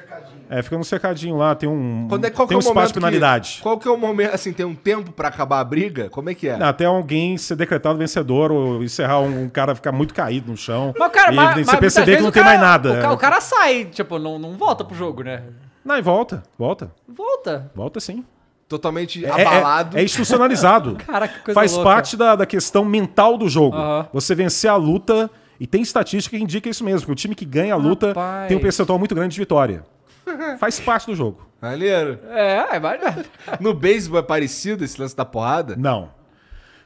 É, 0.48 0.62
fica 0.62 0.78
no 0.78 0.85
cercadinho 0.85 1.36
lá, 1.36 1.55
tem 1.55 1.68
um, 1.68 2.06
Quando 2.09 2.24
é, 2.24 2.31
qual 2.31 2.47
tem 2.47 2.55
é 2.55 2.59
um 2.59 2.62
o 2.62 2.64
espaço 2.64 2.89
de 2.89 2.94
penalidade. 2.94 3.55
Que, 3.56 3.62
qual 3.62 3.78
que 3.78 3.89
é 3.89 3.90
o 3.90 3.97
momento, 3.97 4.32
assim, 4.35 4.52
tem 4.52 4.64
um 4.64 4.74
tempo 4.74 5.10
pra 5.12 5.28
acabar 5.28 5.60
a 5.60 5.64
briga? 5.64 6.09
Como 6.09 6.31
é 6.31 6.35
que 6.35 6.48
é? 6.48 6.56
Não, 6.56 6.66
Até 6.66 6.85
alguém 6.85 7.36
ser 7.36 7.56
decretado 7.56 7.98
vencedor 7.98 8.52
ou 8.52 8.82
encerrar 8.82 9.20
um, 9.20 9.44
um 9.44 9.48
cara 9.48 9.74
ficar 9.74 9.93
muito 9.93 10.14
caído 10.14 10.51
no 10.51 10.56
chão. 10.56 10.94
Mas, 10.98 11.12
cara, 11.12 11.32
e 11.32 11.36
mas, 11.36 11.66
você 11.66 11.77
perceber 11.77 12.06
vezes 12.06 12.18
que 12.20 12.24
não 12.24 12.31
tem 12.32 12.43
cara- 12.43 12.56
mais 12.59 12.70
nada. 12.70 12.93
O, 12.93 13.02
ca- 13.02 13.12
o 13.12 13.16
cara 13.16 13.40
sai, 13.40 13.85
tipo, 13.86 14.18
não, 14.18 14.39
não 14.39 14.52
volta 14.56 14.85
pro 14.85 14.94
jogo, 14.97 15.23
né? 15.24 15.43
Não, 15.85 15.97
e 15.98 16.02
volta, 16.02 16.43
volta. 16.59 16.90
Volta. 17.09 17.70
Volta 17.74 17.98
sim. 18.01 18.24
Totalmente 18.68 19.24
É- 19.24 19.28
é- 19.28 19.47
abalado. 19.47 19.97
É, 19.98 20.02
institucionalizado. 20.02 20.97
Cara, 21.06 21.28
que 21.28 21.39
coisa 21.40 21.59
Faz 21.60 21.73
louca. 21.73 21.89
parte 21.90 22.16
da, 22.16 22.35
da 22.36 22.47
questão 22.47 22.85
mental 22.85 23.36
do 23.39 23.48
jogo. 23.48 23.77
Você 24.12 24.35
vencer 24.35 24.70
a 24.70 24.77
luta. 24.77 25.31
E 25.59 25.66
tem 25.66 25.81
estatística 25.81 26.36
que 26.36 26.43
indica 26.43 26.68
isso 26.68 26.85
mesmo, 26.85 27.06
que 27.06 27.12
o 27.12 27.14
time 27.14 27.35
que 27.35 27.47
ganha 27.47 27.73
a 27.73 27.78
luta 27.78 28.09
Rapaz. 28.09 28.47
tem 28.48 28.56
um 28.59 28.60
percentual 28.60 28.98
muito 28.98 29.14
grande 29.14 29.32
de 29.32 29.40
vitória. 29.40 29.85
Faz 30.59 30.81
parte 30.81 31.07
do 31.07 31.15
jogo. 31.15 31.47
Maneiro. 31.61 32.19
É, 32.31 32.77
é, 32.77 32.81
mas... 32.81 33.01
No 33.61 33.73
beisebol 33.74 34.19
é 34.20 34.23
parecido 34.23 34.85
esse 34.85 35.01
lance 35.01 35.16
da 35.16 35.24
porrada? 35.24 35.74
Não. 35.77 36.11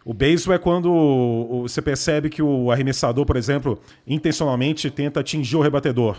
O 0.05 0.15
beisebol 0.15 0.55
é 0.55 0.59
quando 0.59 0.87
o- 0.91 1.59
o- 1.65 1.69
você 1.69 1.83
percebe 1.83 2.29
que 2.31 2.43
o 2.43 2.71
arremessador, 2.71 3.25
por 3.27 3.37
exemplo, 3.37 3.81
intencionalmente 4.07 4.91
tenta 4.91 5.21
atingir 5.21 5.57
o 5.57 5.61
rebatedor. 5.61 6.17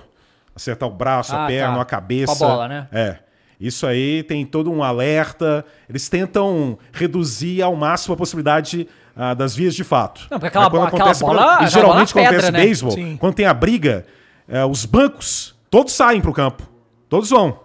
Acertar 0.56 0.88
o 0.90 0.92
braço, 0.92 1.34
Ah, 1.36 1.46
a 1.46 1.48
perna, 1.48 1.76
tá. 1.76 1.82
a 1.82 1.86
cabeça. 1.86 2.36
Com 2.36 2.46
a 2.46 2.48
bola, 2.48 2.68
né? 2.68 2.88
É. 2.92 3.18
Isso 3.60 3.86
aí 3.88 4.24
tem 4.24 4.46
todo 4.46 4.72
um 4.72 4.84
alerta. 4.84 5.64
Eles 5.88 6.10
tentam 6.10 6.78
reduzir 6.92 7.62
ao 7.62 7.76
máximo 7.76 8.14
a 8.14 8.18
possibilidade 8.18 8.88
ah, 9.16 9.34
das 9.34 9.56
vias 9.56 9.76
de 9.76 9.84
fato. 9.84 10.22
Não, 10.30 10.40
porque 10.40 10.48
aquela 10.48 10.66
Mas 10.66 10.72
quando 10.72 10.80
bola- 10.82 10.88
aquela 10.88 11.04
acontece- 11.04 11.24
bola- 11.24 11.58
quando- 11.58 11.68
E 11.68 11.72
geralmente 11.72 12.14
bola 12.14 12.26
é 12.26 12.30
pedra, 12.30 12.38
acontece 12.48 12.52
né? 12.52 12.60
beisebol, 12.66 12.92
Sim. 12.92 13.18
quando 13.18 13.34
tem 13.36 13.46
a 13.46 13.54
briga, 13.54 14.06
eh, 14.48 14.66
os 14.66 14.86
bancos 14.86 15.56
todos 15.70 15.94
saem 15.94 16.22
pro 16.22 16.34
campo. 16.34 16.64
Todos 17.12 17.30
vão. 17.30 17.60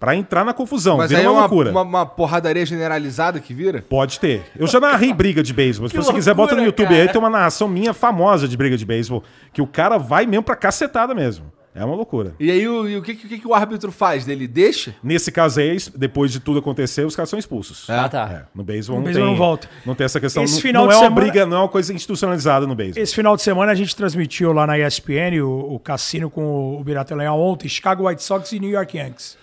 Pra 0.00 0.16
entrar 0.16 0.46
na 0.46 0.54
confusão. 0.54 0.96
Mas 0.96 1.10
Vira 1.10 1.20
aí 1.20 1.26
é 1.26 1.28
uma 1.28 1.40
uma, 1.40 1.46
loucura. 1.46 1.70
uma, 1.70 1.82
uma 1.82 2.06
porradaria 2.06 2.64
generalizada 2.64 3.38
que 3.38 3.52
vira? 3.52 3.84
Pode 3.86 4.18
ter. 4.18 4.44
Eu 4.56 4.66
já 4.66 4.80
narrei 4.80 5.12
briga 5.12 5.42
de 5.42 5.52
beisebol. 5.52 5.90
Se 5.90 5.96
você 5.96 6.10
quiser, 6.10 6.32
bota 6.32 6.54
no 6.54 6.62
YouTube 6.64 6.88
aí, 6.94 7.00
cara. 7.00 7.12
tem 7.12 7.20
uma 7.20 7.28
narração 7.28 7.68
minha 7.68 7.92
famosa 7.92 8.48
de 8.48 8.56
briga 8.56 8.78
de 8.78 8.86
beisebol. 8.86 9.22
Que 9.52 9.60
o 9.60 9.66
cara 9.66 9.98
vai 9.98 10.24
mesmo 10.24 10.42
pra 10.44 10.56
cacetada 10.56 11.14
mesmo. 11.14 11.52
É 11.74 11.84
uma 11.84 11.94
loucura. 11.94 12.34
E 12.40 12.50
aí 12.50 12.66
o, 12.66 12.88
e 12.88 12.96
o 12.96 13.02
que, 13.02 13.14
que, 13.14 13.38
que 13.38 13.46
o 13.46 13.54
árbitro 13.54 13.92
faz? 13.92 14.26
Ele 14.26 14.48
deixa? 14.48 14.94
Nesse 15.02 15.30
caso 15.30 15.60
aí, 15.60 15.76
depois 15.94 16.32
de 16.32 16.40
tudo 16.40 16.58
acontecer, 16.58 17.04
os 17.06 17.14
caras 17.14 17.28
são 17.30 17.38
expulsos. 17.38 17.88
Ah, 17.88 18.08
tá. 18.08 18.28
É, 18.32 18.44
no 18.54 18.64
beisebol 18.64 18.96
No 18.98 19.00
não 19.00 19.04
beisebol 19.04 19.26
tem, 19.28 19.32
não 19.32 19.38
volta. 19.38 19.68
Não 19.86 19.94
tem 19.94 20.04
essa 20.04 20.18
questão. 20.18 20.42
Esse 20.42 20.54
não 20.54 20.60
final 20.60 20.82
não 20.84 20.88
de 20.88 20.94
é 20.94 20.96
uma 20.98 21.04
semana- 21.08 21.20
briga, 21.20 21.46
não 21.46 21.56
é 21.56 21.60
uma 21.60 21.68
coisa 21.68 21.92
institucionalizada 21.92 22.66
no 22.66 22.74
beisebol. 22.74 23.02
Esse 23.02 23.14
final 23.14 23.36
de 23.36 23.42
semana 23.42 23.70
a 23.70 23.74
gente 23.74 23.94
transmitiu 23.94 24.52
lá 24.52 24.66
na 24.66 24.78
ESPN 24.78 25.40
o, 25.44 25.74
o 25.74 25.78
cassino 25.78 26.28
com 26.28 26.80
o 26.80 26.82
Birata 26.82 27.14
Leão 27.14 27.38
ontem, 27.38 27.68
Chicago 27.68 28.08
White 28.08 28.22
Sox 28.24 28.50
e 28.52 28.58
New 28.58 28.70
York 28.70 28.96
Yankees. 28.96 29.36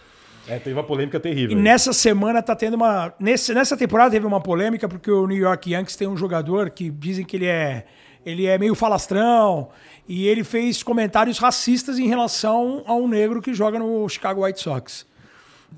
É, 0.47 0.59
teve 0.59 0.75
uma 0.75 0.83
polêmica 0.83 1.17
E 1.17 1.19
terrível. 1.19 1.57
nessa 1.57 1.91
semana 1.93 2.41
tá 2.41 2.55
tendo 2.55 2.73
uma. 2.75 3.13
Nesse, 3.19 3.53
nessa 3.53 3.75
temporada 3.77 4.11
teve 4.11 4.25
uma 4.27 4.39
polêmica 4.41 4.87
porque 4.89 5.09
o 5.09 5.25
New 5.25 5.37
York 5.37 5.71
Yankees 5.71 5.95
tem 5.95 6.07
um 6.07 6.17
jogador 6.17 6.69
que 6.69 6.89
dizem 6.91 7.23
que 7.25 7.37
ele 7.37 7.45
é. 7.47 7.85
Ele 8.25 8.45
é 8.47 8.57
meio 8.57 8.73
falastrão 8.73 9.69
e 10.07 10.27
ele 10.27 10.43
fez 10.43 10.83
comentários 10.83 11.37
racistas 11.37 11.97
em 11.99 12.07
relação 12.07 12.83
a 12.85 12.93
um 12.93 13.07
negro 13.07 13.41
que 13.41 13.53
joga 13.53 13.79
no 13.79 14.07
Chicago 14.07 14.45
White 14.45 14.59
Sox. 14.61 15.05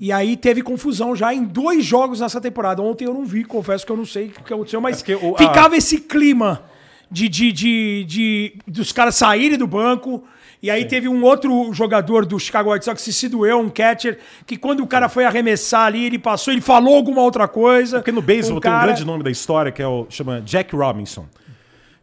E 0.00 0.12
aí 0.12 0.36
teve 0.36 0.62
confusão 0.62 1.16
já 1.16 1.32
em 1.34 1.42
dois 1.44 1.84
jogos 1.84 2.20
nessa 2.20 2.40
temporada. 2.40 2.80
Ontem 2.82 3.04
eu 3.06 3.14
não 3.14 3.24
vi, 3.24 3.42
confesso 3.44 3.84
que 3.84 3.90
eu 3.90 3.96
não 3.96 4.06
sei 4.06 4.26
o 4.26 4.44
que 4.44 4.52
aconteceu, 4.52 4.80
mas 4.80 5.02
É 5.08 5.16
o- 5.16 5.34
a- 5.34 5.38
ficava 5.38 5.76
esse 5.76 5.98
clima 5.98 6.62
de, 7.10 7.28
de, 7.28 7.50
de, 7.52 8.04
de- 8.06 8.52
dos 8.66 8.92
caras 8.92 9.16
saírem 9.16 9.58
do 9.58 9.66
banco. 9.66 10.22
E 10.62 10.70
aí 10.70 10.84
teve 10.84 11.08
um 11.08 11.22
outro 11.24 11.72
jogador 11.72 12.26
do 12.26 12.38
Chicago 12.38 12.72
White 12.72 12.84
Sox 12.84 13.02
que 13.04 13.12
se 13.12 13.28
doeu, 13.28 13.60
um 13.60 13.68
catcher, 13.70 14.18
que 14.44 14.56
quando 14.56 14.82
o 14.82 14.86
cara 14.88 15.08
foi 15.08 15.24
arremessar 15.24 15.86
ali, 15.86 16.04
ele 16.04 16.18
passou, 16.18 16.52
ele 16.52 16.60
falou 16.60 16.96
alguma 16.96 17.22
outra 17.22 17.46
coisa. 17.48 17.98
Porque 17.98 18.10
no 18.12 18.20
beisebol 18.20 18.58
O 18.58 18.60
tem 18.60 18.68
um 18.70 18.74
cara- 18.74 18.86
grande 18.86 19.04
nome 19.04 19.22
da 19.24 19.30
história 19.30 19.70
que 19.72 19.80
é 19.80 19.86
o 19.86 20.06
chama 20.10 20.40
Jack 20.42 20.74
Robinson, 20.76 21.26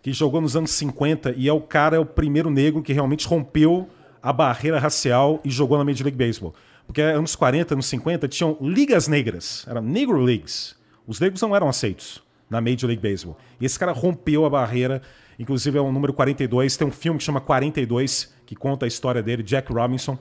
que 0.06 0.14
jogou 0.14 0.40
nos 0.40 0.56
anos 0.56 0.70
50 0.70 1.34
e 1.36 1.50
é 1.50 1.52
o 1.52 1.60
cara, 1.60 1.96
é 1.96 2.00
o 2.00 2.06
primeiro 2.06 2.52
negro 2.52 2.84
que 2.84 2.94
realmente 2.94 3.28
rompeu 3.28 3.90
a 4.22 4.32
barreira 4.32 4.78
racial 4.78 5.42
e 5.44 5.50
jogou 5.50 5.80
na 5.80 5.84
Major 5.84 6.04
League 6.04 6.16
Baseball. 6.16 6.54
Porque 6.86 7.02
anos 7.02 7.36
40, 7.36 7.74
anos 7.74 7.88
50 7.88 8.28
tinham 8.28 8.56
ligas 8.62 9.08
negras, 9.08 9.66
eram 9.68 9.82
Negro 9.82 10.22
Leagues. 10.22 10.76
Os 11.08 11.20
negros 11.20 11.42
não 11.42 11.56
eram 11.56 11.68
aceitos 11.68 12.22
na 12.48 12.62
Major 12.62 12.88
League 12.88 13.02
Baseball. 13.02 13.36
E 13.60 13.66
esse 13.66 13.80
cara 13.80 13.94
rompeu 13.94 14.46
a 14.46 14.50
barreira, 14.50 15.02
inclusive 15.40 15.76
é 15.76 15.82
o 15.82 15.92
número 15.92 16.14
42, 16.14 16.78
tem 16.78 16.88
um 16.88 16.92
filme 16.92 17.18
que 17.18 17.26
chama 17.26 17.42
42, 17.42 18.32
que 18.46 18.56
conta 18.56 18.86
a 18.86 18.88
história 18.88 19.24
dele, 19.24 19.42
Jack 19.42 19.74
Robinson. 19.74 20.20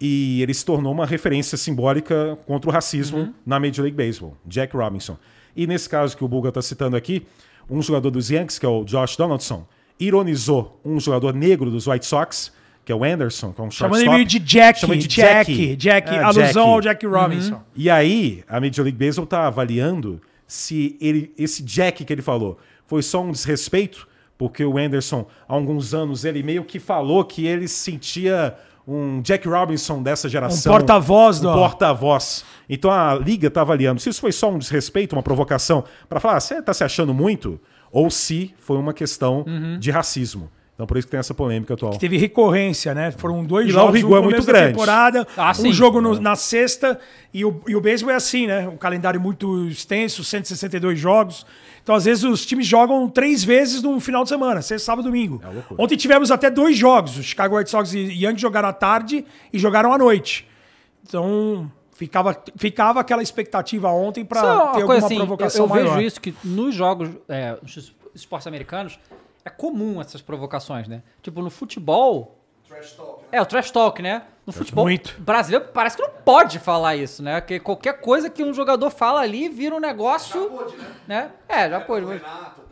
E 0.00 0.40
ele 0.40 0.54
se 0.54 0.64
tornou 0.64 0.94
uma 0.94 1.04
referência 1.04 1.58
simbólica 1.58 2.38
contra 2.46 2.70
o 2.70 2.72
racismo 2.72 3.34
na 3.44 3.60
Major 3.60 3.82
League 3.82 3.98
Baseball, 3.98 4.34
Jack 4.46 4.74
Robinson. 4.74 5.18
E 5.54 5.66
nesse 5.66 5.90
caso 5.90 6.16
que 6.16 6.24
o 6.24 6.28
Buga 6.28 6.48
está 6.48 6.62
citando 6.62 6.96
aqui, 6.96 7.26
um 7.68 7.80
jogador 7.82 8.10
dos 8.10 8.30
Yankees, 8.30 8.58
que 8.58 8.66
é 8.66 8.68
o 8.68 8.84
Josh 8.84 9.16
Donaldson, 9.16 9.66
ironizou 9.98 10.80
um 10.84 10.98
jogador 11.00 11.34
negro 11.34 11.70
dos 11.70 11.86
White 11.86 12.06
Sox, 12.06 12.52
que 12.84 12.92
é 12.92 12.94
o 12.94 13.02
Anderson, 13.02 13.52
que 13.52 13.60
é 13.60 13.64
um 13.64 13.70
Chamando 13.70 14.02
ele 14.14 14.24
de 14.24 14.38
Jack, 14.38 14.80
Chama 14.80 14.96
de 14.96 15.06
Jack, 15.08 15.76
Jack, 15.76 16.08
É, 16.10 16.18
alusão 16.22 16.44
Jackie. 16.44 16.58
ao 16.58 16.80
Jack 16.80 17.06
Robinson. 17.06 17.62
E 17.74 17.88
aí, 17.88 18.44
a 18.48 18.60
Major 18.60 18.84
League 18.84 18.98
Baseball 18.98 19.24
está 19.24 19.46
avaliando 19.46 20.20
se 20.46 20.96
ele, 21.00 21.32
esse 21.38 21.62
Jack 21.62 22.04
que 22.04 22.12
ele 22.12 22.20
falou 22.22 22.58
foi 22.86 23.02
só 23.02 23.22
um 23.22 23.30
desrespeito, 23.32 24.06
porque 24.36 24.62
o 24.64 24.76
Anderson, 24.76 25.26
há 25.48 25.54
alguns 25.54 25.94
anos, 25.94 26.24
ele 26.24 26.42
meio 26.42 26.64
que 26.64 26.78
falou 26.78 27.24
que 27.24 27.46
ele 27.46 27.66
se 27.66 27.76
sentia 27.92 28.54
um 28.86 29.20
Jack 29.22 29.48
Robinson 29.48 30.02
dessa 30.02 30.28
geração. 30.28 30.72
Um 30.72 30.76
porta-voz 30.76 31.42
Um 31.42 31.52
porta-voz. 31.52 32.44
Então 32.68 32.90
a 32.90 33.14
liga 33.14 33.48
está 33.48 33.60
avaliando 33.62 34.00
se 34.00 34.08
isso 34.10 34.20
foi 34.20 34.32
só 34.32 34.50
um 34.50 34.58
desrespeito, 34.58 35.14
uma 35.16 35.22
provocação, 35.22 35.84
para 36.08 36.20
falar, 36.20 36.36
"Ah, 36.36 36.40
você 36.40 36.54
está 36.58 36.72
se 36.74 36.84
achando 36.84 37.12
muito? 37.14 37.60
Ou 37.90 38.10
se 38.10 38.54
foi 38.58 38.76
uma 38.76 38.92
questão 38.92 39.44
Uhum. 39.46 39.78
de 39.78 39.90
racismo. 39.90 40.50
Então 40.74 40.86
por 40.86 40.96
isso 40.96 41.06
que 41.06 41.12
tem 41.12 41.20
essa 41.20 41.32
polêmica 41.32 41.74
atual. 41.74 41.96
Teve 41.98 42.16
recorrência, 42.18 42.92
né? 42.94 43.12
Foram 43.12 43.44
dois 43.44 43.68
E 43.68 43.72
lá 43.72 43.82
o 43.82 43.86
jogos 43.86 44.00
é 44.00 44.02
no 44.02 44.08
muito 44.08 44.24
começo 44.24 44.46
da 44.46 44.52
grande. 44.52 44.72
temporada, 44.72 45.26
Ah, 45.36 45.52
um 45.60 45.72
jogo 45.72 46.00
no- 46.00 46.20
na 46.20 46.34
sexta 46.34 46.98
e 47.32 47.44
o, 47.44 47.60
e 47.68 47.76
o 47.76 47.80
beisebol 47.80 48.12
é 48.12 48.16
assim, 48.16 48.48
né? 48.48 48.66
Um 48.68 48.76
calendário 48.76 49.20
muito 49.20 49.66
extenso, 49.68 50.24
162 50.24 50.98
jogos. 50.98 51.46
Então, 51.80 51.94
às 51.94 52.06
vezes, 52.06 52.24
os 52.24 52.44
times 52.44 52.66
jogam 52.66 53.08
três 53.08 53.44
vezes 53.44 53.82
no 53.82 54.00
final 54.00 54.24
de 54.24 54.30
semana, 54.30 54.62
sexta, 54.62 54.86
sábado 54.86 55.04
e 55.06 55.10
domingo. 55.10 55.40
loucura. 55.44 55.80
Ontem 55.82 55.96
tivemos 55.96 56.30
até 56.32 56.50
dois 56.50 56.76
jogos. 56.76 57.18
O 57.18 57.22
Chicago 57.22 57.56
White 57.56 57.70
Sox 57.70 57.92
e 57.94 57.98
Yankees 58.24 58.40
jogaram 58.40 58.68
à 58.68 58.72
tarde 58.72 59.24
e 59.52 59.58
jogaram 59.58 59.92
à 59.92 59.98
noite. 59.98 60.48
Então, 61.06 61.70
ficava, 61.92 62.36
ficava 62.56 63.00
aquela 63.00 63.22
expectativa 63.22 63.90
ontem 63.90 64.22
é 64.22 64.24
para 64.24 64.40
ter 64.72 64.80
alguma 64.80 64.96
assim, 64.96 65.14
eu, 65.14 65.18
provocação 65.20 65.64
eu 65.64 65.68
maior. 65.68 65.94
vejo 65.96 66.06
isso 66.06 66.20
que 66.20 66.34
nos 66.42 66.74
jogos, 66.74 67.10
é, 67.28 67.56
nos 67.62 67.94
esportes 68.14 68.46
americanos, 68.46 68.98
é 69.44 69.50
comum 69.50 70.00
essas 70.00 70.22
provocações, 70.22 70.88
né? 70.88 71.02
Tipo, 71.22 71.42
no 71.42 71.50
futebol... 71.50 72.40
É, 73.30 73.40
o 73.40 73.46
trash 73.46 73.70
talk, 73.70 74.02
né? 74.02 74.22
No 74.46 74.52
futebol 74.52 74.84
Muito. 74.84 75.14
brasileiro 75.20 75.66
parece 75.72 75.96
que 75.96 76.02
não 76.02 76.10
pode 76.10 76.58
falar 76.58 76.96
isso, 76.96 77.22
né? 77.22 77.40
Porque 77.40 77.60
qualquer 77.60 78.00
coisa 78.00 78.28
que 78.28 78.42
um 78.42 78.52
jogador 78.52 78.90
fala 78.90 79.20
ali 79.20 79.48
vira 79.48 79.74
um 79.74 79.80
negócio... 79.80 80.50
né? 81.06 81.30
É, 81.48 81.68
já 81.70 81.80
pôde. 81.80 82.04
Mas 82.06 82.20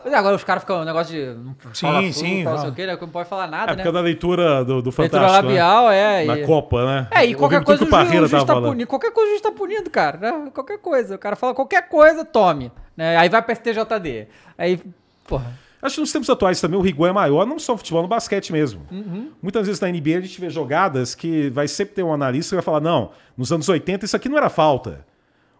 mas 0.05 0.13
agora 0.15 0.35
os 0.35 0.43
caras 0.43 0.63
ficam 0.65 0.81
um 0.81 0.85
negócio 0.85 1.15
de... 1.15 1.25
Não 1.41 1.55
Sim, 1.73 1.87
fala 1.87 2.03
sim, 2.03 2.13
sim, 2.13 2.43
não 2.45 2.57
sei 2.57 2.65
não. 2.67 2.73
o 2.73 2.75
quê, 2.75 2.87
né? 2.87 2.99
Não 3.01 3.09
pode 3.09 3.29
falar 3.29 3.47
nada, 3.47 3.65
É 3.65 3.67
né? 3.69 3.75
porque 3.77 3.89
é 3.89 3.93
da 3.93 4.01
leitura 4.01 4.65
do, 4.65 4.83
do 4.83 4.91
Leitura 4.91 5.09
Fantástico. 5.09 5.47
labial, 5.47 5.91
é. 5.91 6.21
né? 6.21 6.25
Na 6.25 6.39
e- 6.39 6.47
Copa, 6.47 6.85
né? 6.85 7.09
É, 7.11 7.25
e 7.25 7.35
qualquer 7.37 7.63
coisa 7.63 7.85
tudo 7.85 7.97
o 7.97 8.05
juiz, 8.05 8.31
juiz 8.31 8.45
tá 8.45 8.61
punindo. 8.61 8.87
Qualquer 8.89 9.13
coisa 9.13 9.29
o 9.29 9.31
juiz 9.31 9.41
tá 9.41 9.53
punindo, 9.53 9.89
cara. 9.91 10.19
né? 10.19 10.51
Qualquer 10.53 10.79
coisa. 10.79 11.15
O 11.15 11.19
cara 11.19 11.37
fala 11.37 11.55
qualquer 11.55 11.89
coisa, 11.89 12.25
tome. 12.25 12.73
Né? 12.97 13.17
Aí 13.17 13.29
vai 13.29 13.41
pra 13.43 13.55
STJD. 13.55 14.27
Aí, 14.59 14.81
porra. 15.25 15.53
Acho 15.83 15.97
que 15.97 16.01
nos 16.01 16.13
tempos 16.13 16.31
atuais 16.31 16.61
também 16.61 16.79
o 16.79 16.83
rigor 16.83 17.09
é 17.09 17.13
maior, 17.13 17.45
não 17.45 17.59
só 17.59 17.73
no 17.73 17.79
futebol, 17.79 18.03
no 18.03 18.09
basquete 18.09 18.53
mesmo. 18.53 18.87
Muitas 19.43 19.67
vezes 19.67 19.81
na 19.81 19.89
NBA 19.89 20.19
a 20.19 20.21
gente 20.21 20.41
vê 20.41 20.49
jogadas 20.49 21.13
que 21.17 21.51
vai 21.51 21.67
sempre 21.67 21.95
ter 21.97 22.05
um 22.05 22.13
analista 22.13 22.51
que 22.51 22.55
vai 22.55 22.65
falar: 22.65 22.81
não, 22.81 23.11
nos 23.37 23.53
anos 23.53 23.69
80 23.69 24.05
isso 24.05 24.15
aqui 24.15 24.29
não 24.29 24.39
era 24.39 24.49
falta. 24.49 25.05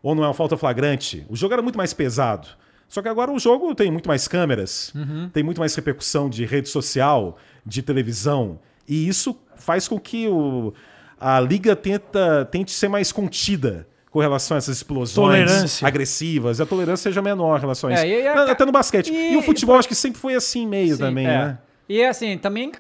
Ou 0.01 0.15
não 0.15 0.23
é 0.23 0.29
uma 0.29 0.35
falta 0.35 0.57
flagrante. 0.57 1.27
O 1.29 1.35
jogo 1.35 1.53
era 1.53 1.63
muito 1.63 1.77
mais 1.77 1.93
pesado. 1.93 2.49
Só 2.89 3.03
que 3.03 3.09
agora 3.09 3.33
o 3.33 3.39
jogo 3.39 3.75
tem 3.75 3.91
muito 3.91 4.07
mais 4.07 4.29
câmeras, 4.29 4.93
tem 5.33 5.43
muito 5.43 5.59
mais 5.59 5.75
repercussão 5.75 6.29
de 6.29 6.45
rede 6.45 6.69
social, 6.69 7.39
de 7.65 7.83
televisão. 7.83 8.61
E 8.87 9.09
isso 9.09 9.37
faz 9.57 9.89
com 9.89 9.99
que 9.99 10.29
o, 10.29 10.75
a 11.19 11.41
liga 11.41 11.75
tenta, 11.75 12.45
tente 12.51 12.71
ser 12.71 12.89
mais 12.89 13.11
contida 13.11 13.89
com 14.13 14.21
relação 14.21 14.55
a 14.55 14.59
essas 14.59 14.77
explosões 14.77 15.15
Tolerância. 15.15 15.89
agressivas. 15.89 16.61
A 16.61 16.67
tolerância 16.67 17.11
seja 17.11 17.21
menor 17.23 17.57
em 17.57 17.61
relação 17.63 17.91
a 17.91 17.95
isso. 17.95 18.03
É, 18.05 18.09
e- 18.09 18.23
e 18.23 18.29
a- 18.29 18.53
Até 18.53 18.65
no 18.65 18.71
basquete. 18.71 19.11
E, 19.13 19.33
e- 19.33 19.37
o 19.37 19.43
futebol 19.43 19.77
acho 19.77 19.89
que 19.89 19.95
sempre 19.95 20.21
foi 20.21 20.35
assim 20.35 20.67
meio 20.67 20.95
Sim, 20.97 21.01
também, 21.01 21.27
é. 21.27 21.31
né? 21.39 21.59
E 21.89 22.05
assim, 22.05 22.37
também, 22.39 22.71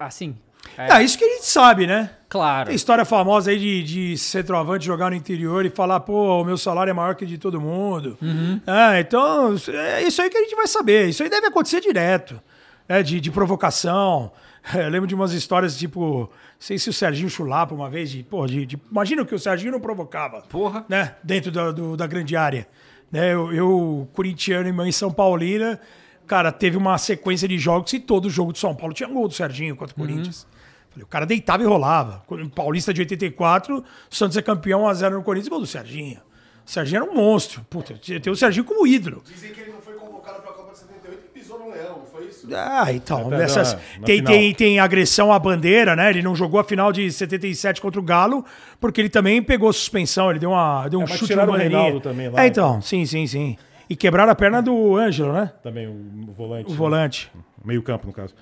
assim. 0.00 0.34
É, 0.76 0.98
É 0.98 1.02
isso 1.02 1.16
que 1.16 1.24
a 1.24 1.28
gente 1.28 1.46
sabe, 1.46 1.86
né? 1.86 2.10
claro. 2.28 2.66
Tem 2.66 2.74
história 2.76 3.04
famosa 3.04 3.50
aí 3.50 3.58
de, 3.58 3.82
de 3.82 4.18
centroavante 4.18 4.84
jogar 4.84 5.08
no 5.10 5.16
interior 5.16 5.64
e 5.64 5.70
falar, 5.70 6.00
pô, 6.00 6.42
o 6.42 6.44
meu 6.44 6.58
salário 6.58 6.90
é 6.90 6.94
maior 6.94 7.14
que 7.14 7.24
o 7.24 7.26
de 7.26 7.38
todo 7.38 7.60
mundo. 7.60 8.18
Ah, 8.66 8.98
então, 9.00 9.54
é 9.72 10.02
isso 10.02 10.20
aí 10.20 10.28
que 10.28 10.36
a 10.36 10.40
gente 10.42 10.54
vai 10.56 10.66
saber. 10.66 11.08
Isso 11.08 11.22
aí 11.22 11.30
deve 11.30 11.46
acontecer 11.46 11.80
direto. 11.80 12.40
Né? 12.88 13.02
De, 13.02 13.20
de 13.20 13.30
provocação. 13.30 14.32
Eu 14.74 14.88
lembro 14.90 15.06
de 15.06 15.14
umas 15.14 15.32
histórias, 15.32 15.76
tipo, 15.76 16.30
sei 16.58 16.78
se 16.78 16.88
o 16.90 16.92
Serginho 16.92 17.30
Chulapa 17.30 17.74
uma 17.74 17.88
vez, 17.88 18.10
de, 18.10 18.22
pô, 18.22 18.46
de, 18.46 18.66
de- 18.66 18.78
imagina 18.90 19.24
que 19.24 19.34
o 19.34 19.38
Serginho 19.38 19.72
não 19.72 19.80
provocava. 19.80 20.42
Porra. 20.42 20.84
Né? 20.88 21.14
Dentro 21.22 21.50
da, 21.52 21.70
do- 21.70 21.96
da 21.96 22.06
grande 22.06 22.36
área. 22.36 22.66
Né? 23.10 23.32
Eu, 23.32 23.52
eu, 23.52 24.08
corintiano 24.12 24.68
e 24.68 24.72
mãe 24.72 24.90
São 24.92 25.10
Paulina, 25.12 25.80
cara, 26.26 26.50
teve 26.52 26.76
uma 26.76 26.98
sequência 26.98 27.46
de 27.48 27.58
jogos 27.58 27.92
e 27.92 28.00
todo 28.00 28.28
jogo 28.28 28.52
de 28.52 28.58
São 28.58 28.74
Paulo 28.74 28.92
tinha 28.92 29.08
gol 29.08 29.28
do 29.28 29.34
Serginho 29.34 29.76
contra 29.76 29.94
o 29.94 29.98
Corinthians. 29.98 30.46
Falei, 30.90 31.04
o 31.04 31.06
cara 31.06 31.24
deitava 31.26 31.62
e 31.62 31.66
rolava. 31.66 32.22
Paulista 32.54 32.92
de 32.92 33.00
84, 33.02 33.78
o 34.10 34.14
Santos 34.14 34.36
é 34.36 34.42
campeão 34.42 34.82
1x0 34.82 35.10
no 35.10 35.22
Corinthians, 35.22 35.48
gol 35.48 35.60
do 35.60 35.66
Serginho. 35.66 36.20
O 36.66 36.70
Serginho 36.70 37.02
era 37.02 37.10
um 37.10 37.14
monstro. 37.14 37.64
Puta, 37.70 37.94
tem 37.94 38.32
o 38.32 38.36
Serginho 38.36 38.64
como 38.64 38.86
ídolo. 38.86 39.22
Dizem 39.24 39.52
que 39.52 39.60
ele 39.60 39.72
não 39.72 39.80
foi 39.80 39.94
convocado 39.94 40.42
pra 40.42 40.52
Copa 40.52 40.72
de 40.72 40.78
78 40.80 41.22
e 41.24 41.38
pisou 41.38 41.58
no 41.58 41.70
Leão, 41.70 42.02
foi 42.12 42.17
isso? 42.28 42.46
Ah, 42.54 42.92
então. 42.92 43.26
Até 43.28 43.38
Nessas, 43.38 43.72
na- 43.72 43.78
na 44.00 44.06
tem, 44.06 44.16
final. 44.18 44.32
tem, 44.32 44.54
tem 44.54 44.78
agressão 44.80 45.32
à 45.32 45.38
bandeira, 45.38 45.94
né? 45.96 46.10
Ele 46.10 46.22
não 46.22 46.34
jogou 46.34 46.60
a 46.60 46.64
final 46.64 46.92
de 46.92 47.10
77 47.10 47.80
contra 47.80 47.98
o 48.00 48.02
Galo, 48.02 48.44
porque 48.80 49.00
ele 49.00 49.08
também 49.08 49.42
pegou 49.42 49.72
suspensão. 49.72 50.30
Ele 50.30 50.38
deu, 50.38 50.50
uma, 50.50 50.86
deu 50.88 51.00
um 51.00 51.04
É, 51.04 51.06
chute 51.06 51.32
o 51.32 51.46
bandeirinha. 51.46 52.00
Também 52.00 52.28
lá. 52.28 52.42
É, 52.42 52.46
então. 52.46 52.80
Sim, 52.80 53.04
sim, 53.06 53.26
sim. 53.26 53.56
E 53.90 53.96
quebraram 53.96 54.30
a 54.30 54.34
perna 54.34 54.60
do 54.60 54.96
Ângelo, 54.96 55.32
né? 55.32 55.50
Também 55.62 55.86
o, 55.86 55.92
o 56.28 56.32
volante. 56.32 56.70
O 56.70 56.74
volante. 56.74 57.32
Meio 57.64 57.82
campo, 57.82 58.06
no 58.06 58.12
caso. 58.12 58.34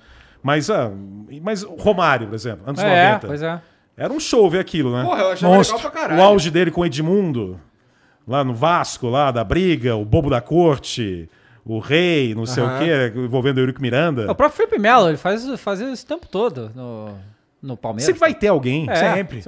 Mas, 0.43 0.69
ah, 0.69 0.91
mas 1.41 1.63
o 1.63 1.75
Romário, 1.75 2.27
por 2.27 2.35
exemplo, 2.35 2.63
anos 2.67 2.81
É, 2.81 3.09
90. 3.11 3.27
pois 3.27 3.41
é. 3.41 3.59
Era 3.97 4.13
um 4.13 4.19
show 4.19 4.47
ver 4.49 4.59
aquilo, 4.59 4.95
né? 4.95 5.03
Porra, 5.03 5.21
eu 5.21 5.31
achava 5.31 5.53
Monstro. 5.55 5.77
legal 5.77 5.91
pra 5.91 6.01
caralho. 6.01 6.19
o 6.21 6.23
auge 6.23 6.51
dele 6.51 6.69
com 6.69 6.81
o 6.81 6.85
Edmundo, 6.85 7.59
lá 8.27 8.43
no 8.43 8.53
Vasco, 8.53 9.07
lá 9.07 9.31
da 9.31 9.43
briga, 9.43 9.95
o 9.95 10.05
bobo 10.05 10.29
da 10.29 10.39
corte, 10.39 11.27
o 11.67 11.79
rei, 11.79 12.33
não 12.35 12.45
sei 12.45 12.63
o 12.63 12.67
quê, 12.79 13.13
envolvendo 13.15 13.57
o 13.57 13.59
Eurico 13.61 13.81
Miranda. 13.81 14.31
O 14.31 14.35
próprio 14.35 14.57
Felipe 14.57 14.79
Melo, 14.79 15.09
ele 15.09 15.17
faz, 15.17 15.45
faz 15.59 15.79
isso 15.79 16.03
o 16.03 16.07
tempo 16.07 16.27
todo 16.27 16.71
no, 16.75 17.09
no 17.61 17.77
Palmeiras. 17.77 18.05
Sempre 18.05 18.19
vai 18.19 18.33
ter 18.33 18.47
alguém. 18.47 18.85
É. 18.89 18.95
Sempre. 19.15 19.43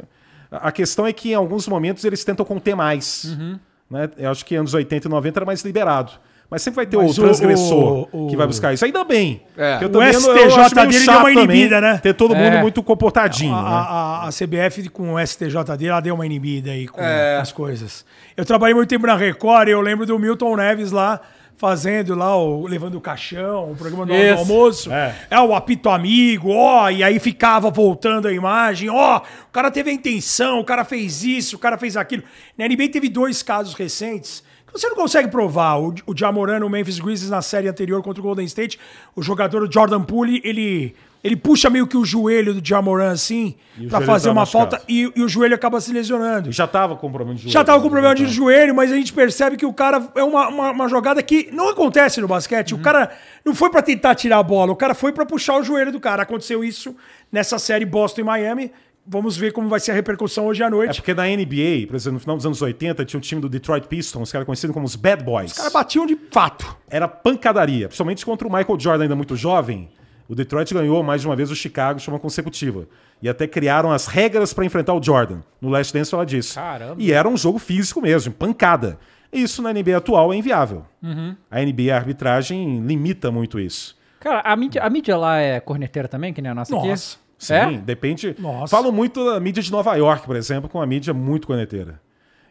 A 0.52 0.70
a 0.70 0.72
questão 0.72 1.06
é 1.06 1.14
que 1.14 1.32
em 1.32 1.36
alguns 1.36 1.68
momentos 1.68 2.04
eles 2.04 2.24
tentam 2.24 2.44
conter 2.46 2.76
mais. 2.76 3.24
Uhum. 3.26 3.60
Né? 3.90 4.10
Eu 4.18 4.32
acho 4.32 4.44
que 4.46 4.56
anos 4.56 4.74
80 4.74 5.08
e 5.08 5.10
90 5.12 5.40
era 5.40 5.46
mais 5.46 5.62
liberado. 5.64 6.12
Mas 6.52 6.64
sempre 6.64 6.78
vai 6.78 6.86
ter 6.88 6.98
Mas 6.98 7.16
o 7.16 7.22
o- 7.22 7.24
transgressor 7.26 8.08
o- 8.12 8.28
que 8.28 8.36
vai 8.36 8.48
buscar 8.48 8.74
isso. 8.74 8.84
Ainda 8.84 9.04
bem. 9.04 9.44
É. 9.56 9.76
Eu 9.84 9.88
O 9.88 9.92
também 9.92 10.08
eu 10.08 10.14
STJ 10.20 10.32
acho 10.60 10.76
meio 10.76 10.88
dele 10.90 11.06
deu 11.06 11.14
uma 11.14 11.20
também 11.20 11.34
inibida, 11.44 11.80
né? 11.80 11.98
Ter 12.00 12.14
todo 12.16 12.36
mundo 12.36 12.56
É. 12.56 12.62
muito 12.64 12.82
comportadinho. 12.82 13.54
A, 13.54 13.62
né? 13.62 13.70
a- 13.70 14.28
a 14.28 14.32
CBF 14.32 14.90
com 14.90 15.14
o 15.14 15.20
STJD, 15.20 15.86
ela 15.86 16.00
deu 16.00 16.16
uma 16.16 16.26
inibida 16.26 16.72
aí 16.72 16.88
com 16.88 17.00
É. 17.00 17.38
as 17.38 17.52
coisas. 17.52 18.04
Eu 18.36 18.44
trabalhei 18.46 18.74
muito 18.74 18.90
tempo 18.90 19.06
na 19.06 19.16
Record 19.16 19.68
e 19.68 19.72
eu 19.72 19.82
lembro 19.82 20.08
do 20.08 20.18
Milton 20.18 20.56
Neves 20.56 20.92
lá 20.92 21.22
fazendo 21.60 22.16
lá 22.16 22.38
o 22.38 22.66
Levando 22.66 22.96
o 22.96 23.02
Caixão, 23.02 23.70
o 23.70 23.76
programa 23.76 24.06
do 24.06 24.16
Isso. 24.16 24.40
almoço. 24.40 24.92
É. 24.92 25.14
É. 25.30 25.40
o 25.42 25.54
apito 25.54 25.90
amigo, 25.90 26.52
ó, 26.52 26.90
e 26.90 27.04
aí 27.04 27.20
ficava 27.20 27.70
voltando 27.70 28.30
a 28.30 28.34
imagem, 28.34 28.90
ó, 28.90 29.18
o 29.18 29.52
cara 29.52 29.70
teve 29.70 29.90
a 29.90 29.94
intenção, 29.94 30.62
o 30.62 30.64
cara 30.64 30.86
fez 30.86 31.22
isso, 31.22 31.58
o 31.58 31.60
cara 31.60 31.78
fez 31.78 31.98
aquilo. 31.98 32.24
Na 32.58 32.66
NBA 32.66 32.88
teve 32.94 33.10
dois 33.10 33.44
casos 33.44 33.74
recentes 33.74 34.42
que 34.66 34.72
você 34.72 34.88
não 34.88 34.96
consegue 34.96 35.28
provar. 35.28 35.82
O, 35.82 35.94
o 36.06 36.16
Jamoran 36.16 36.60
no 36.60 36.70
Memphis 36.70 36.98
Grizzlies 36.98 37.30
na 37.30 37.42
série 37.42 37.68
anterior 37.68 38.02
contra 38.02 38.22
o 38.22 38.24
Golden 38.24 38.46
State, 38.46 38.80
o 39.14 39.22
jogador 39.22 39.70
Jordan 39.70 40.02
Poole, 40.02 40.42
ele 40.46 40.96
ele 41.24 41.36
puxa 41.36 41.70
meio 41.70 41.86
que 41.86 41.98
o 41.98 42.06
joelho 42.06 42.54
do 42.54 42.66
Jamoran 42.66 43.12
assim, 43.12 43.56
joelho 43.78 44.06
fazer 44.06 44.26
tá 44.28 44.32
uma 44.32 44.42
machucado. 44.42 44.72
falta 44.72 44.86
e, 44.88 45.12
e 45.16 45.22
o 45.22 45.28
joelho 45.28 45.54
acaba 45.56 45.82
se 45.82 45.92
lesionando. 45.92 46.52
Já 46.52 46.66
tava 46.66 46.96
com 46.96 47.12
problema 47.12 47.36
de 47.36 47.42
joelho. 47.42 47.54
Já 47.54 47.64
tava 47.64 47.82
com 47.82 47.90
problema 47.90 48.16
de 48.16 48.24
Então. 48.24 48.34
joelho, 48.34 48.74
mas 48.74 48.92
a 48.92 48.96
gente 48.96 49.12
percebe 49.12 49.58
que 49.58 49.66
o 49.66 49.74
cara 49.74 50.10
é 50.16 50.24
uma, 50.24 50.48
uma, 50.48 50.72
uma 50.72 50.88
jogada 50.88 51.22
que 51.22 51.50
não 51.52 51.70
acontece 51.70 52.22
no 52.22 52.28
basquete. 52.28 52.74
Uhum. 52.74 52.80
O 52.80 52.84
cara 52.84 53.12
não 53.44 53.54
foi 53.54 53.70
pra 53.70 53.82
tentar 53.82 54.16
tirar 54.16 54.38
a 54.40 54.44
bola, 54.44 54.72
o 54.72 54.76
cara 54.76 54.94
foi 54.96 55.12
pra 55.12 55.26
puxar 55.26 55.58
o 55.58 55.64
joelho 55.64 55.92
do 55.92 56.00
cara. 56.00 56.24
Aconteceu 56.24 56.64
isso 56.64 56.96
nessa 57.32 57.60
série 57.60 57.86
Boston 57.86 58.22
e 58.22 58.24
Miami. 58.24 58.72
Vamos 59.12 59.36
ver 59.36 59.52
como 59.52 59.68
vai 59.68 59.80
ser 59.80 59.90
a 59.92 59.96
repercussão 59.96 60.46
hoje 60.46 60.62
à 60.64 60.68
É 60.68 60.70
noite. 60.70 61.02
porque 61.02 61.16
na 61.16 61.24
NBA, 61.26 61.88
por 61.88 61.96
exemplo, 61.96 62.14
no 62.14 62.20
final 62.20 62.36
dos 62.38 62.46
anos 62.46 62.62
80, 62.62 63.04
tinha 63.06 63.18
um 63.18 63.22
time 63.22 63.42
do 63.42 63.50
Detroit 63.50 63.88
Pistons, 63.88 64.30
que 64.30 64.38
era 64.38 64.46
conhecido 64.46 64.72
como 64.72 64.86
os 64.86 64.96
Bad 64.96 65.24
Boys. 65.24 65.52
Os 65.52 65.58
caras 65.58 65.74
batiam 65.74 66.06
de 66.06 66.16
fato. 66.32 66.78
Era 66.90 67.08
pancadaria, 67.08 67.88
principalmente 67.88 68.24
contra 68.24 68.48
o 68.48 68.52
Michael 68.52 68.80
Jordan, 68.80 69.04
ainda 69.06 69.16
muito 69.16 69.36
jovem. 69.36 69.90
O 70.30 70.36
Detroit 70.36 70.72
ganhou 70.74 71.02
mais 71.04 71.22
de 71.22 71.28
uma 71.28 71.36
vez 71.36 71.50
o 71.50 71.56
Chicago 71.56 71.98
de 72.00 72.06
forma 72.06 72.20
consecutiva. 72.20 72.88
E 73.22 73.28
até 73.28 73.48
criaram 73.48 73.92
as 73.92 74.06
regras 74.06 74.54
para 74.54 74.64
enfrentar 74.64 74.94
o 74.94 75.02
Jordan. 75.04 75.42
No 75.60 75.70
Last 75.70 75.92
Dance 75.92 76.12
fala 76.12 76.26
disso. 76.26 76.54
Caramba. 76.56 76.96
E 77.00 77.12
era 77.12 77.28
um 77.28 77.36
jogo 77.36 77.58
físico 77.58 78.00
mesmo, 78.00 78.32
pancada. 78.32 79.00
Isso 79.34 79.62
na 79.64 79.74
NBA 79.74 79.98
atual 79.98 80.32
é 80.32 80.38
inviável. 80.38 80.86
Uhum. 81.02 81.36
A 81.50 81.60
NBA, 81.62 81.94
a 81.94 81.98
arbitragem, 81.98 82.80
limita 82.82 83.32
muito 83.32 83.60
isso. 83.60 83.98
Cara, 84.20 84.42
a 84.42 84.56
mídia, 84.56 84.84
a 84.84 84.90
mídia 84.90 85.18
lá 85.18 85.38
é 85.40 85.60
corneteira 85.60 86.08
também, 86.08 86.32
que 86.34 86.42
nem 86.42 86.52
a 86.52 86.56
nossa 86.56 86.74
Nossa. 86.76 86.88
aqui? 87.18 87.24
Sim, 87.38 87.54
É? 87.54 87.72
depende. 87.78 88.36
Nossa. 88.38 88.68
Falam 88.76 88.92
muito 88.92 89.24
da 89.26 89.40
mídia 89.40 89.64
de 89.64 89.72
Nova 89.72 89.96
York, 89.96 90.26
por 90.28 90.36
exemplo, 90.36 90.70
com 90.70 90.82
a 90.82 90.86
mídia 90.86 91.14
muito 91.14 91.48
corneteira. 91.48 92.00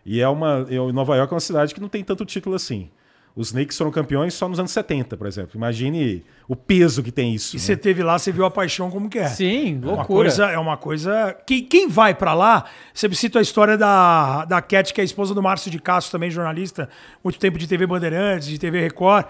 E 0.05 0.21
é 0.21 0.29
uma. 0.29 0.67
eu- 0.71 0.93
Nova 0.93 1.15
York 1.17 1.33
é 1.33 1.35
uma 1.35 1.41
cidade 1.41 1.75
que 1.75 1.81
não 1.81 1.89
tem 1.89 2.03
tanto 2.03 2.25
título 2.25 2.57
assim. 2.57 2.89
Os 3.39 3.53
Knicks 3.53 3.79
foram 3.79 3.93
campeões 3.93 4.35
só 4.35 4.49
nos 4.49 4.59
anos 4.59 4.73
70, 4.73 5.17
por 5.17 5.25
exemplo. 5.25 5.53
Imagine 5.55 6.25
o 6.49 6.57
peso 6.57 7.05
que 7.05 7.13
tem 7.13 7.33
isso. 7.33 7.55
E 7.55 7.57
né? 7.57 7.65
você 7.65 7.77
teve 7.77 8.03
lá, 8.03 8.19
você 8.19 8.33
viu 8.33 8.45
a 8.45 8.51
paixão 8.51 8.91
como 8.91 9.09
que 9.09 9.17
é. 9.17 9.29
Sim, 9.29 9.79
Uma 9.81 9.93
loucura. 9.93 10.07
coisa, 10.07 10.47
é 10.47 10.59
uma 10.59 10.77
coisa. 10.77 11.37
Quem, 11.47 11.63
quem 11.63 11.87
vai 11.87 12.17
pra 12.17 12.35
lá, 12.35 12.65
você 12.93 13.09
cita 13.15 13.39
a 13.39 13.43
história 13.43 13.79
da, 13.79 14.45
da 14.45 14.61
Cat, 14.61 14.93
que 14.93 15.01
é 15.01 15.03
a 15.03 15.05
esposa 15.05 15.37
do 15.37 15.41
Márcio 15.41 15.71
de 15.71 15.79
Castro, 15.79 16.11
também 16.11 16.33
jornalista, 16.33 16.89
muito 17.23 17.39
tempo 17.39 17.57
de 17.59 17.69
TV 17.69 17.87
Bandeirantes, 17.87 18.49
de 18.49 18.59
TV 18.59 18.81
Record. 18.81 19.27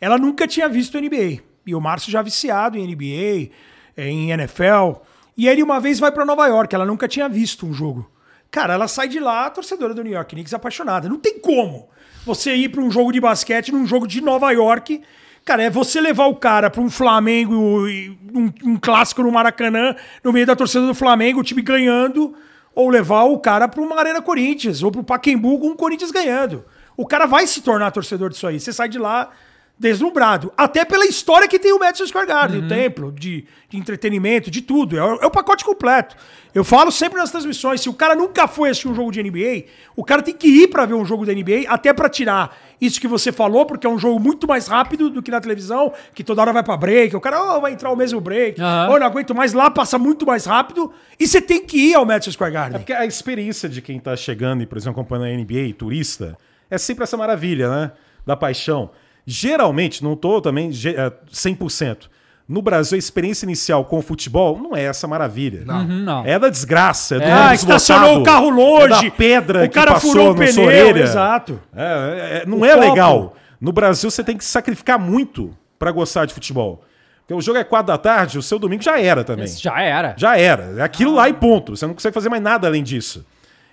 Ela 0.00 0.16
nunca 0.16 0.48
tinha 0.48 0.66
visto 0.66 0.98
NBA. 0.98 1.42
E 1.66 1.74
o 1.74 1.80
Márcio 1.82 2.10
já 2.10 2.22
viciado 2.22 2.78
em 2.78 2.86
NBA, 2.86 3.52
eh, 3.94 4.08
em 4.08 4.30
NFL. 4.30 5.02
E 5.36 5.46
ele 5.46 5.62
uma 5.62 5.78
vez 5.78 6.00
vai 6.00 6.10
pra 6.10 6.24
Nova 6.24 6.46
York, 6.46 6.74
ela 6.74 6.86
nunca 6.86 7.06
tinha 7.06 7.28
visto 7.28 7.66
um 7.66 7.74
jogo. 7.74 8.10
Cara, 8.50 8.72
ela 8.72 8.88
sai 8.88 9.06
de 9.06 9.20
lá, 9.20 9.50
torcedora 9.50 9.92
do 9.92 10.02
New 10.02 10.14
York 10.14 10.34
Knicks, 10.34 10.54
apaixonada. 10.54 11.10
Não 11.10 11.18
tem 11.18 11.38
como 11.38 11.90
você 12.24 12.54
ir 12.54 12.68
pra 12.68 12.80
um 12.82 12.90
jogo 12.90 13.12
de 13.12 13.20
basquete 13.20 13.72
num 13.72 13.86
jogo 13.86 14.06
de 14.06 14.20
Nova 14.20 14.50
York. 14.52 15.00
Cara, 15.44 15.62
é 15.62 15.70
você 15.70 16.00
levar 16.00 16.26
o 16.26 16.36
cara 16.36 16.68
pra 16.70 16.80
um 16.82 16.90
Flamengo, 16.90 17.54
um, 17.54 18.52
um 18.64 18.76
clássico 18.76 19.22
no 19.22 19.32
Maracanã, 19.32 19.96
no 20.22 20.32
meio 20.32 20.46
da 20.46 20.54
torcida 20.54 20.86
do 20.86 20.94
Flamengo, 20.94 21.40
o 21.40 21.44
time 21.44 21.62
ganhando, 21.62 22.34
ou 22.74 22.88
levar 22.90 23.24
o 23.24 23.38
cara 23.38 23.66
pra 23.66 23.80
uma 23.82 23.98
Arena 23.98 24.20
Corinthians, 24.20 24.82
ou 24.82 24.92
pro 24.92 25.02
Pacaembu 25.02 25.58
com 25.58 25.68
o 25.68 25.76
Corinthians 25.76 26.10
ganhando. 26.10 26.64
O 26.96 27.06
cara 27.06 27.24
vai 27.26 27.46
se 27.46 27.62
tornar 27.62 27.90
torcedor 27.90 28.28
disso 28.30 28.46
aí. 28.46 28.60
Você 28.60 28.72
sai 28.72 28.88
de 28.88 28.98
lá 28.98 29.30
deslumbrado. 29.78 30.52
Até 30.58 30.84
pela 30.84 31.06
história 31.06 31.48
que 31.48 31.58
tem 31.58 31.72
o 31.72 31.78
Madison 31.78 32.06
Square 32.06 32.26
Garden, 32.26 32.64
o 32.64 32.68
templo, 32.68 33.10
de, 33.10 33.46
de 33.70 33.78
entretenimento, 33.78 34.50
de 34.50 34.60
tudo. 34.60 34.98
É, 34.98 35.02
o- 35.02 35.16
é 35.22 35.26
o 35.26 35.30
pacote 35.30 35.64
completo. 35.64 36.14
Eu 36.54 36.64
falo 36.64 36.90
sempre 36.90 37.18
nas 37.18 37.30
transmissões, 37.30 37.80
se 37.80 37.88
o 37.88 37.94
cara 37.94 38.14
nunca 38.16 38.48
foi 38.48 38.70
assistir 38.70 38.88
um 38.88 38.94
jogo 38.94 39.10
de 39.12 39.22
NBA, 39.22 39.64
o 39.94 40.04
cara 40.04 40.20
tem 40.22 40.34
que 40.34 40.48
ir 40.48 40.68
pra 40.68 40.84
ver 40.84 40.94
um 40.94 41.04
jogo 41.04 41.24
da 41.24 41.32
NBA, 41.32 41.64
até 41.68 41.92
pra 41.92 42.08
tirar 42.08 42.56
isso 42.80 43.00
que 43.00 43.06
você 43.06 43.30
falou, 43.30 43.64
porque 43.66 43.86
é 43.86 43.90
um 43.90 43.98
jogo 43.98 44.18
muito 44.18 44.48
mais 44.48 44.66
rápido 44.66 45.08
do 45.10 45.22
que 45.22 45.30
na 45.30 45.40
televisão, 45.40 45.92
que 46.14 46.24
toda 46.24 46.40
hora 46.40 46.52
vai 46.52 46.62
pra 46.62 46.76
break, 46.76 47.14
o 47.14 47.20
cara 47.20 47.56
oh, 47.56 47.60
vai 47.60 47.72
entrar 47.72 47.90
o 47.92 47.96
mesmo 47.96 48.20
break, 48.20 48.60
Aham. 48.60 48.90
ou 48.92 48.98
não 48.98 49.06
aguento 49.06 49.34
mais, 49.34 49.52
lá 49.52 49.70
passa 49.70 49.98
muito 49.98 50.26
mais 50.26 50.44
rápido, 50.44 50.92
e 51.18 51.26
você 51.28 51.40
tem 51.40 51.64
que 51.64 51.76
ir 51.90 51.94
ao 51.94 52.04
Madison 52.04 52.32
Square 52.32 52.50
É 52.50 52.54
Garden. 52.54 52.78
porque 52.80 52.92
a 52.92 53.06
experiência 53.06 53.68
de 53.68 53.80
quem 53.80 54.00
tá 54.00 54.16
chegando 54.16 54.62
e, 54.62 54.66
por 54.66 54.76
exemplo, 54.78 55.00
acompanhando 55.00 55.26
a 55.26 55.36
NBA, 55.36 55.74
turista, 55.78 56.36
é 56.68 56.78
sempre 56.78 57.04
essa 57.04 57.16
maravilha, 57.16 57.68
né? 57.70 57.92
Da 58.26 58.36
paixão. 58.36 58.90
Geralmente, 59.26 60.02
não 60.02 60.16
tô 60.16 60.40
também 60.40 60.72
ge- 60.72 60.96
é, 60.96 61.12
100%. 61.32 62.08
No 62.50 62.60
Brasil, 62.60 62.96
a 62.96 62.98
experiência 62.98 63.46
inicial 63.46 63.84
com 63.84 63.98
o 63.98 64.02
futebol 64.02 64.58
não 64.60 64.74
é 64.76 64.82
essa 64.82 65.06
maravilha. 65.06 65.62
Não. 65.64 65.84
não. 65.84 66.26
É 66.26 66.36
da 66.36 66.48
desgraça. 66.48 67.14
É 67.14 67.18
do 67.20 67.24
Ah, 67.24 67.40
ônibus 67.42 67.60
estacionou 67.60 68.18
o 68.20 68.22
carro 68.24 68.50
longe, 68.50 69.06
É 69.06 69.10
da 69.10 69.10
pedra 69.12 69.64
o 69.64 69.70
cara 69.70 69.86
que 69.88 69.94
passou 69.94 70.10
furou 70.10 70.30
o 70.32 70.34
pneu, 70.34 70.64
orelha. 70.64 71.02
exato. 71.04 71.60
É, 71.72 72.42
é, 72.42 72.46
não 72.46 72.58
O 72.58 72.64
é 72.64 72.74
copo. 72.74 72.80
legal. 72.88 73.36
No 73.60 73.70
Brasil, 73.70 74.10
você 74.10 74.24
tem 74.24 74.36
que 74.36 74.44
sacrificar 74.44 74.98
muito 74.98 75.56
pra 75.78 75.92
gostar 75.92 76.24
de 76.24 76.34
futebol. 76.34 76.82
Porque 77.20 77.34
o 77.34 77.40
jogo 77.40 77.56
é 77.58 77.62
quatro 77.62 77.86
da 77.92 77.96
tarde, 77.98 78.36
o 78.36 78.42
seu 78.42 78.58
domingo 78.58 78.82
já 78.82 78.98
era 79.00 79.22
também. 79.22 79.44
Esse 79.44 79.62
já 79.62 79.80
era. 79.80 80.14
Já 80.18 80.36
era. 80.36 80.74
É 80.78 80.82
aquilo 80.82 81.14
lá 81.14 81.28
e 81.28 81.32
ponto. 81.32 81.76
Você 81.76 81.86
não 81.86 81.94
consegue 81.94 82.12
fazer 82.12 82.28
mais 82.30 82.42
nada 82.42 82.66
além 82.66 82.82
disso. 82.82 83.24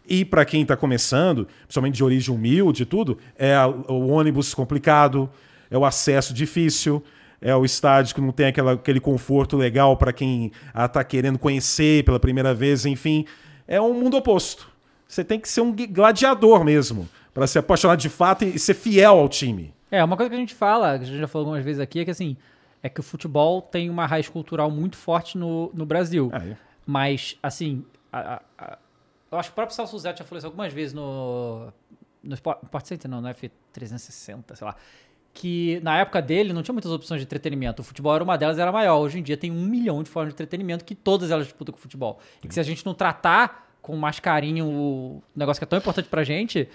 E 0.08 0.24
pra 0.24 0.46
quem 0.46 0.64
tá 0.64 0.78
começando, 0.78 1.48
principalmente 1.64 1.96
de 1.96 2.04
origem 2.04 2.34
humilde 2.36 2.84
e 2.84 2.86
tudo, 2.86 3.18
é 3.40 3.56
o 3.88 4.08
ônibus 4.10 4.54
complicado, 4.54 5.28
é 5.72 5.78
o 5.78 5.84
acesso 5.84 6.32
difícil, 6.32 7.04
é 7.42 7.56
o 7.56 7.64
estádio 7.66 8.16
que 8.16 8.22
não 8.22 8.32
tem 8.32 8.48
aquela- 8.48 8.74
aquele 8.74 9.00
conforto 9.00 9.56
legal 9.58 9.96
pra 9.98 10.12
quem 10.14 10.52
ah, 10.74 10.88
tá 10.88 11.04
querendo 11.04 11.38
conhecer 11.40 12.04
pela 12.04 12.20
primeira 12.20 12.54
vez, 12.54 12.86
enfim. 12.86 13.26
É 13.68 13.80
um 13.82 13.94
mundo 13.94 14.18
oposto. 14.18 14.70
Você 15.08 15.24
tem 15.24 15.40
que 15.40 15.48
ser 15.48 15.62
um 15.62 15.74
gladiador 15.74 16.64
mesmo, 16.64 17.08
pra 17.34 17.48
se 17.48 17.58
apaixonar 17.60 17.96
de 17.96 18.10
fato 18.10 18.44
e 18.44 18.58
ser 18.60 18.74
fiel 18.74 19.20
ao 19.20 19.30
time. 19.30 19.74
É, 19.90 20.04
uma 20.04 20.18
coisa 20.18 20.30
que 20.30 20.36
a 20.36 20.40
gente 20.40 20.54
fala, 20.56 20.98
que 20.98 21.04
a 21.06 21.08
gente 21.08 21.20
já 21.20 21.28
falou 21.28 21.46
algumas 21.48 21.64
vezes 21.64 21.80
aqui, 21.80 22.00
é 22.02 22.06
que 22.06 22.12
assim, 22.12 22.36
é 22.84 22.90
que 22.90 23.00
o 23.00 23.04
futebol 23.04 23.62
tem 23.62 23.90
uma 23.90 24.06
raiz 24.06 24.28
cultural 24.28 24.70
muito 24.70 24.98
forte 24.98 25.38
no, 25.38 25.72
no 25.74 25.86
Brasil. 25.86 26.30
É. 26.34 26.58
Mas, 26.86 27.38
assim, 27.42 27.86
a- 28.12 28.42
a- 28.58 28.78
eu 29.32 29.38
acho 29.38 29.50
que 29.50 29.54
o 29.54 29.56
próprio 29.56 29.76
Celso 29.76 29.98
Zé 30.00 30.16
já 30.16 30.24
falou 30.26 30.38
isso 30.38 30.48
algumas 30.48 30.74
vezes 30.74 30.94
no. 30.94 31.72
No 32.24 32.34
Sport, 32.34 32.64
Sport 32.64 32.86
Center, 32.86 33.10
não, 33.10 33.22
no 33.22 33.30
F360, 33.30 34.56
sei 34.56 34.66
lá. 34.68 34.76
Que 35.40 35.80
na 35.84 36.00
época 36.00 36.20
dele 36.20 36.52
não 36.52 36.64
tinha 36.64 36.74
muitas 36.74 36.92
opções 36.92 37.22
de 37.22 37.26
entretenimento. 37.26 37.84
O 37.84 37.86
futebol 37.86 38.16
era 38.16 38.24
uma 38.24 38.36
delas, 38.36 38.58
era 38.58 38.72
maior. 38.72 38.98
Hoje 38.98 39.20
em 39.20 39.22
dia 39.22 39.38
tem 39.38 39.52
um 39.52 39.62
milhão 39.62 40.02
de 40.02 40.10
formas 40.10 40.34
de 40.34 40.36
entretenimento 40.36 40.84
que 40.84 40.96
todas 40.96 41.30
elas 41.30 41.46
disputam 41.46 41.72
com 41.72 41.78
o 41.78 41.82
futebol. 41.82 42.18
E 42.44 42.48
que 42.48 42.54
se 42.56 42.60
a 42.60 42.64
gente 42.64 42.84
não 42.84 42.96
tratar 42.96 43.70
com 43.80 43.96
mais 43.96 44.20
carinho 44.20 44.66
o 44.66 45.24
negócio 45.36 45.60
que 45.60 45.64
é 45.64 45.68
tão 45.68 45.78
importante 45.78 46.10
pra 46.10 46.24
gente, 46.24 46.68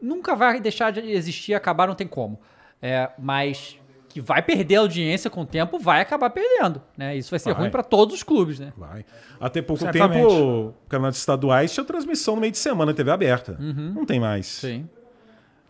nunca 0.00 0.36
vai 0.36 0.60
deixar 0.60 0.92
de 0.92 1.00
existir, 1.00 1.54
acabar, 1.54 1.88
não 1.88 1.96
tem 1.96 2.06
como. 2.06 2.38
É, 2.80 3.10
mas 3.18 3.80
que 4.08 4.20
vai 4.20 4.40
perder 4.40 4.76
a 4.76 4.80
audiência 4.80 5.28
com 5.28 5.40
o 5.40 5.46
tempo, 5.46 5.76
vai 5.76 6.00
acabar 6.00 6.30
perdendo. 6.30 6.80
Né? 6.96 7.16
Isso 7.16 7.30
vai 7.30 7.40
ser 7.40 7.52
Vai. 7.52 7.62
ruim 7.62 7.70
pra 7.70 7.82
todos 7.82 8.14
os 8.14 8.22
clubes, 8.22 8.60
né? 8.60 8.72
Vai. 8.76 9.04
Até 9.40 9.60
pouco 9.60 9.82
Certamente. 9.82 10.20
tempo, 10.20 10.72
campeonatos 10.88 11.18
estaduais 11.18 11.74
tinha 11.74 11.84
transmissão 11.84 12.36
no 12.36 12.40
meio 12.40 12.52
de 12.52 12.58
semana 12.58 12.92
na 12.92 12.96
TV 12.96 13.10
aberta. 13.10 13.56
Não 13.58 14.06
tem 14.06 14.20
mais. 14.20 14.46
Sim. 14.46 14.88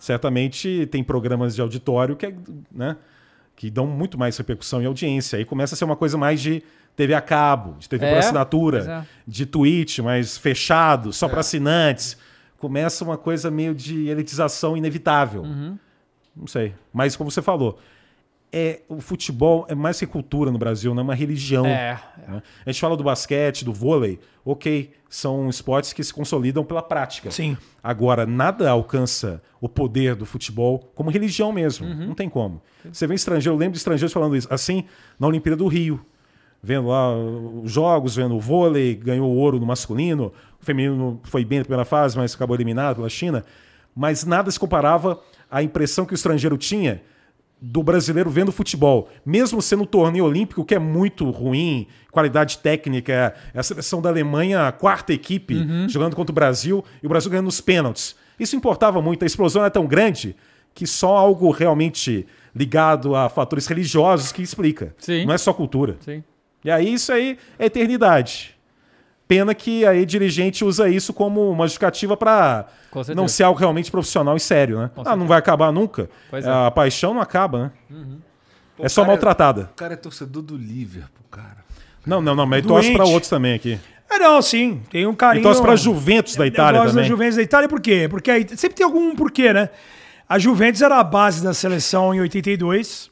Certamente 0.05 0.87
tem 0.91 1.03
programas 1.03 1.55
de 1.55 1.63
auditório 1.63 2.15
que, 2.15 2.27
é, 2.27 2.35
né, 2.71 2.95
que 3.57 3.71
dão 3.71 3.87
muito 3.87 4.19
mais 4.19 4.37
repercussão 4.37 4.83
e 4.83 4.85
audiência. 4.85 5.39
Aí 5.39 5.47
começa 5.47 5.75
a 5.75 5.79
ser 5.79 5.87
uma 5.87 5.97
coisa 5.97 6.19
mais 6.19 6.43
de 6.43 6.63
TV 6.95 7.15
a 7.15 7.23
cabo, 7.23 7.75
de 7.79 7.89
TV 7.89 8.05
por 8.05 8.11
É, 8.11 8.13
pois 8.13 8.27
assinatura, 8.27 8.79
é. 8.87 9.07
de 9.27 9.47
Twitch, 9.47 10.01
mais 10.01 10.37
fechado, 10.37 11.11
só 11.11 11.27
para 11.27 11.41
assinantes. 11.41 12.19
Começa 12.59 13.03
uma 13.03 13.17
coisa 13.17 13.51
meio 13.51 13.75
de 13.75 14.07
elitização 14.09 14.77
inevitável. 14.77 15.41
Uhum. 15.41 15.79
Não 16.37 16.47
sei. 16.47 16.75
Mas 16.93 17.17
como 17.17 17.31
você 17.31 17.41
falou, 17.41 17.79
é, 18.57 18.83
o 18.89 19.01
futebol 19.01 19.67
é 19.69 19.75
mais 19.75 19.99
que 19.99 20.07
cultura 20.07 20.49
no 20.49 20.59
Brasil, 20.59 20.95
não 20.95 21.01
é 21.01 21.03
uma 21.03 21.15
religião. 21.15 21.67
É. 21.67 22.01
né? 22.29 22.41
A 22.65 22.71
gente 22.71 22.81
fala 22.81 22.97
do 22.97 23.03
basquete, 23.03 23.65
do 23.65 23.73
vôlei, 23.73 24.21
ok, 24.45 24.93
são 25.11 25.51
esportes 25.51 25.93
que 25.93 26.05
se 26.05 26.15
consolidam 26.15 26.63
pela 26.65 26.81
prática. 26.81 27.33
Sim. 27.33 27.59
Agora, 27.83 28.25
nada 28.25 28.71
alcança 28.71 29.43
o 29.61 29.69
poder 29.69 30.15
do 30.15 30.25
futebol 30.25 30.79
como 30.95 31.11
religião 31.11 31.53
mesmo. 31.53 31.85
Uhum. 31.85 32.07
Não 32.07 32.15
tem 32.15 32.29
como. 32.29 32.63
Você 32.93 33.09
vê 33.09 33.17
estrangeiro, 33.17 33.57
eu 33.57 33.59
lembro 33.59 33.73
de 33.73 33.79
estrangeiros 33.79 34.13
falando 34.13 34.37
isso, 34.37 34.47
assim, 34.49 34.85
na 35.19 35.27
Olimpíada 35.27 35.57
do 35.57 35.67
Rio. 35.67 36.07
Vendo 36.63 36.87
lá 36.87 37.13
os 37.13 37.73
jogos, 37.73 38.15
vendo 38.15 38.37
o 38.37 38.41
vôlei, 38.41 38.95
ganhou 38.95 39.29
ouro 39.35 39.59
no 39.59 39.67
masculino, 39.67 40.33
o 40.63 40.65
feminino 40.65 41.21
foi 41.25 41.45
bem 41.45 41.59
na 41.59 41.65
primeira 41.65 41.85
fase, 41.85 42.17
mas 42.17 42.37
acabou 42.37 42.55
eliminado 42.55 42.97
pela 42.97 43.09
China. 43.09 43.45
Mas 43.97 44.25
nada 44.25 44.49
se 44.49 44.61
comparava 44.61 45.21
à 45.51 45.61
impressão 45.61 46.07
que 46.07 46.13
o 46.13 46.15
estrangeiro 46.15 46.57
tinha 46.57 47.03
do 47.67 47.83
brasileiro 47.83 48.29
vendo 48.29 48.53
futebol. 48.53 49.09
Mesmo 49.25 49.63
sendo 49.63 49.85
um 49.85 49.87
torneio 49.87 50.27
olímpico, 50.27 50.65
que 50.65 50.75
é 50.75 50.79
muito 50.79 51.31
ruim, 51.31 51.87
qualidade 52.11 52.59
técnica, 52.59 53.35
é 53.55 53.59
a 53.59 53.63
seleção 53.63 54.03
da 54.03 54.11
Alemanha, 54.11 54.69
a 54.69 54.73
quarta 54.73 55.15
equipe, 55.15 55.67
jogando 55.89 56.15
contra 56.15 56.31
o 56.31 56.35
Brasil, 56.35 56.85
e 57.03 57.07
o 57.07 57.09
Brasil 57.09 57.31
ganhando 57.31 57.49
os 57.49 57.63
pênaltis. 57.63 58.15
Isso 58.39 58.55
importava 58.55 59.01
muito, 59.01 59.23
a 59.23 59.27
explosão 59.27 59.65
é 59.65 59.71
tão 59.71 59.87
grande 59.87 60.37
que 60.75 60.87
só 60.87 61.17
algo 61.17 61.51
realmente 61.51 62.27
ligado 62.55 63.17
a 63.17 63.29
fatores 63.29 63.67
religiosos 63.67 64.31
que 64.31 64.43
explica. 64.43 64.95
Sim. 64.99 65.25
Não 65.25 65.33
é 65.33 65.39
só 65.39 65.53
cultura. 65.53 65.97
Sim. 66.01 66.23
E 66.65 66.71
aí 66.71 66.93
isso 66.93 67.13
aí 67.13 67.39
é 67.59 67.67
eternidade. 67.67 68.54
Pena 69.35 69.53
que 69.53 69.85
aí 69.85 70.07
dirigente 70.07 70.65
usa 70.65 70.89
isso 70.89 71.13
como 71.13 71.51
uma 71.51 71.67
justificativa 71.67 72.17
para 72.17 72.67
não 73.17 73.27
ser 73.27 73.43
algo 73.43 73.59
realmente 73.59 73.91
profissional 73.91 74.37
e 74.37 74.41
sério, 74.41 74.79
né? 74.79 74.91
ah, 75.05 75.17
não 75.17 75.27
vai 75.27 75.39
acabar 75.39 75.73
nunca. 75.73 76.09
Pois 76.31 76.45
é. 76.45 76.49
A 76.49 76.71
paixão 76.71 77.13
não 77.13 77.21
acaba, 77.21 77.73
né? 77.91 78.03
é 78.79 78.89
só 78.89 79.01
cara, 79.03 79.13
maltratada. 79.13 79.71
O 79.73 79.77
cara 79.77 79.95
é 79.95 79.97
torcedor 79.97 80.41
do 80.41 80.57
Liverpool, 80.57 81.25
cara. 81.33 81.65
Não, 82.07 82.23
não, 82.23 82.37
não, 82.37 82.47
mas 82.47 82.61
ele 82.61 82.69
torce 82.69 82.93
para 82.93 83.05
outros 83.05 83.29
também 83.29 83.55
aqui. 83.55 83.77
É, 84.09 84.19
não, 84.21 84.41
sim. 84.41 84.81
Tem 84.89 85.05
um 85.05 85.15
carinho. 85.17 85.41
Ele 85.41 85.49
torce 85.49 85.61
para 85.61 85.75
Juventus 85.75 86.37
da 86.37 86.47
Itália 86.47 86.81
também. 86.81 86.95
da 86.95 87.03
Juventus 87.03 87.35
da 87.35 87.43
Itália 87.43 87.69
por 87.69 87.81
quê? 87.81 88.07
Porque 88.09 88.31
aí 88.31 88.47
sempre 88.57 88.77
tem 88.77 88.87
algum 88.87 89.17
porquê, 89.17 89.53
né? 89.53 89.69
A 90.29 90.39
Juventus 90.39 90.81
era 90.81 91.01
a 91.01 91.03
base 91.03 91.43
da 91.43 91.53
seleção 91.53 92.15
em 92.15 92.21
82. 92.21 93.11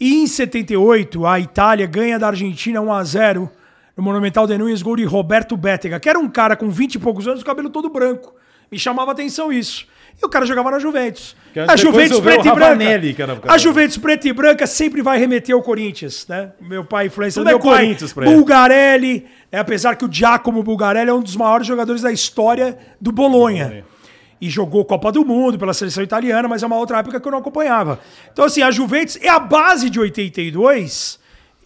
E 0.00 0.22
em 0.22 0.26
78, 0.26 1.24
a 1.24 1.38
Itália 1.38 1.86
ganha 1.86 2.18
da 2.18 2.26
Argentina 2.26 2.80
1 2.80 2.92
a 2.92 3.04
0 3.04 3.50
no 4.00 4.04
Monumental 4.04 4.46
de 4.46 4.56
Nunes, 4.56 4.80
gol 4.80 4.96
de 4.96 5.04
Roberto 5.04 5.56
Béttega, 5.58 6.00
que 6.00 6.08
era 6.08 6.18
um 6.18 6.28
cara 6.28 6.56
com 6.56 6.70
20 6.70 6.94
e 6.94 6.98
poucos 6.98 7.28
anos, 7.28 7.42
cabelo 7.42 7.68
todo 7.68 7.90
branco. 7.90 8.34
Me 8.72 8.78
chamava 8.78 9.12
atenção 9.12 9.52
isso. 9.52 9.86
E 10.20 10.24
o 10.24 10.28
cara 10.28 10.46
jogava 10.46 10.70
na 10.70 10.78
Juventus. 10.78 11.36
A 11.68 11.76
Juventus 11.76 12.18
preta 12.20 12.48
e 12.48 12.52
branca. 12.52 13.52
A 13.52 13.58
Juventus 13.58 13.98
preta 13.98 14.28
e 14.28 14.32
branca 14.32 14.66
sempre 14.66 15.02
vai 15.02 15.18
remeter 15.18 15.54
ao 15.54 15.62
Corinthians, 15.62 16.26
né? 16.28 16.52
Meu 16.60 16.84
pai 16.84 17.06
influencia 17.06 17.40
Tudo 17.40 17.48
meu 17.48 17.58
é 17.58 17.60
pai. 17.60 17.84
Corinthians 17.84 18.12
pra. 18.12 18.24
Bulgarelli, 18.24 19.26
né? 19.52 19.58
apesar 19.58 19.96
que 19.96 20.04
o 20.04 20.12
Giacomo 20.12 20.62
Bulgarelli 20.62 21.10
é 21.10 21.14
um 21.14 21.22
dos 21.22 21.36
maiores 21.36 21.66
jogadores 21.66 22.00
da 22.02 22.10
história 22.10 22.78
do 23.00 23.12
Bolonha. 23.12 23.84
E 24.40 24.48
jogou 24.48 24.84
Copa 24.86 25.12
do 25.12 25.24
Mundo 25.26 25.58
pela 25.58 25.74
seleção 25.74 26.02
italiana, 26.02 26.48
mas 26.48 26.62
é 26.62 26.66
uma 26.66 26.76
outra 26.76 26.98
época 27.00 27.20
que 27.20 27.28
eu 27.28 27.32
não 27.32 27.38
acompanhava. 27.38 28.00
Então, 28.32 28.46
assim, 28.46 28.62
a 28.62 28.70
Juventus 28.70 29.18
é 29.20 29.28
a 29.28 29.38
base 29.38 29.90
de 29.90 30.00
82, 30.00 31.19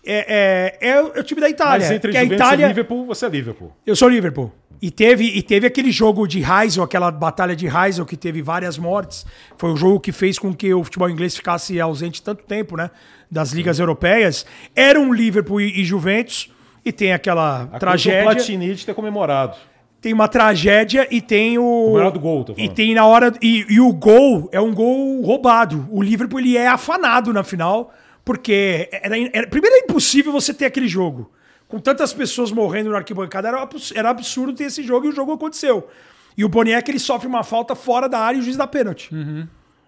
é, 0.07 0.79
é, 0.81 0.89
é 0.91 1.01
o 1.01 1.23
time 1.23 1.41
da 1.41 1.49
Itália. 1.49 1.87
Mas 1.87 1.97
entre 1.97 2.11
que 2.11 2.17
a 2.17 2.23
Juventus 2.23 2.47
Itália, 2.47 2.67
e 2.67 2.69
Liverpool, 2.69 3.07
você 3.07 3.27
é 3.27 3.29
Liverpool. 3.29 3.73
eu 3.87 3.97
sou 3.97 4.09
Liverpool. 4.09 4.53
E 4.83 4.91
teve, 4.91 5.25
e 5.25 5.43
teve 5.43 5.67
aquele 5.67 5.91
jogo 5.91 6.27
de 6.27 6.43
Heysel, 6.43 6.85
aquela 6.85 7.11
batalha 7.11 7.57
de 7.57 7.67
Heysel 7.67 8.05
que 8.05 8.17
teve 8.17 8.43
várias 8.43 8.77
mortes. 8.77 9.25
Foi 9.57 9.71
o 9.71 9.77
jogo 9.77 9.99
que 9.99 10.13
fez 10.13 10.39
com 10.39 10.55
que 10.55 10.75
o 10.75 10.85
futebol 10.85 11.09
inglês 11.09 11.35
ficasse 11.37 11.81
ausente 11.81 12.23
tanto 12.23 12.45
tempo, 12.45 12.77
né? 12.77 12.91
Das 13.31 13.53
ligas 13.53 13.79
europeias. 13.79 14.45
Era 14.77 15.01
um 15.01 15.13
Liverpool 15.13 15.61
e, 15.61 15.81
e 15.81 15.85
Juventus. 15.85 16.51
E 16.85 16.93
tem 16.93 17.15
aquela 17.15 17.69
A 17.73 17.79
tragédia. 17.79 18.29
O 18.29 18.35
Platini 18.35 18.75
de 18.75 18.85
ter 18.85 18.95
comemorado. 18.95 19.57
Tem 20.03 20.13
uma 20.13 20.29
tragédia 20.29 21.09
e 21.11 21.23
tem 21.23 21.57
o. 21.57 21.95
melhor 21.95 22.13
do 22.13 22.21
gol, 22.21 22.45
E 22.59 22.69
tem 22.69 22.95
na 22.95 23.07
hora. 23.07 23.33
E, 23.41 23.65
e 23.71 23.81
o 23.81 23.91
gol 23.91 24.51
é 24.53 24.61
um 24.61 24.75
gol 24.75 25.23
roubado. 25.23 25.89
O 25.91 26.03
Liverpool 26.03 26.41
ele 26.41 26.59
é 26.59 26.69
afanado 26.69 27.33
na 27.33 27.43
final, 27.43 27.91
porque 28.25 28.89
era, 28.93 29.19
era- 29.19 29.47
primeiro 29.47 29.77
é 29.77 29.81
impossível 29.81 30.33
você 30.33 30.53
ter 30.55 30.65
aquele 30.67 30.89
jogo. 30.89 31.31
Com 31.69 31.79
tantas 31.79 32.13
pessoas 32.13 32.53
morrendo 32.53 32.91
na 32.91 32.99
arquibancada, 32.99 33.49
era, 33.49 33.69
era 33.95 34.11
absurdo 34.11 34.53
ter 34.55 34.65
esse 34.65 34.83
jogo 34.83 35.07
e 35.07 35.09
o 35.09 35.13
jogo 35.13 35.33
aconteceu. 35.33 35.89
E 36.37 36.45
o 36.45 36.49
Boniek 36.49 36.89
ele 36.91 36.99
sofre 36.99 37.27
uma 37.27 37.43
falta 37.43 37.75
fora 37.75 38.09
da 38.09 38.19
área 38.19 38.37
e 38.37 38.41
o 38.41 38.43
juiz 38.43 38.57
dá 38.57 38.67
pênalti. 38.67 39.13
Uhum. 39.15 39.47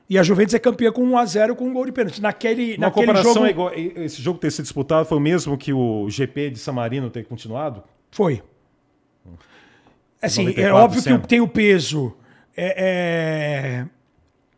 E 0.08 0.16
a 0.18 0.22
Juventus 0.22 0.54
é 0.54 0.58
campeã 0.58 0.92
com 0.92 1.02
1x0 1.04 1.54
com 1.56 1.68
um 1.68 1.72
gol 1.72 1.84
de 1.84 1.92
pênalti. 1.92 2.20
Naquele, 2.22 2.74
Uma 2.76 2.86
naquele 2.86 3.06
comparação 3.06 3.34
jogo. 3.34 3.46
é 3.46 3.50
igual. 3.50 3.72
Esse 3.74 4.22
jogo 4.22 4.38
ter 4.38 4.50
sido 4.52 4.62
disputado 4.64 5.04
foi 5.06 5.18
o 5.18 5.20
mesmo 5.20 5.58
que 5.58 5.72
o 5.72 6.08
GP 6.08 6.50
de 6.50 6.58
San 6.60 6.72
Marino 6.72 7.10
ter 7.10 7.24
continuado? 7.24 7.82
Foi. 8.12 8.40
Assim, 10.22 10.42
é 10.42 10.70
94 10.70 10.76
óbvio 10.76 11.02
que 11.02 11.08
Senna. 11.08 11.18
tem 11.20 11.40
o 11.40 11.48
peso. 11.48 12.14
É, 12.56 12.74
é, 13.82 13.86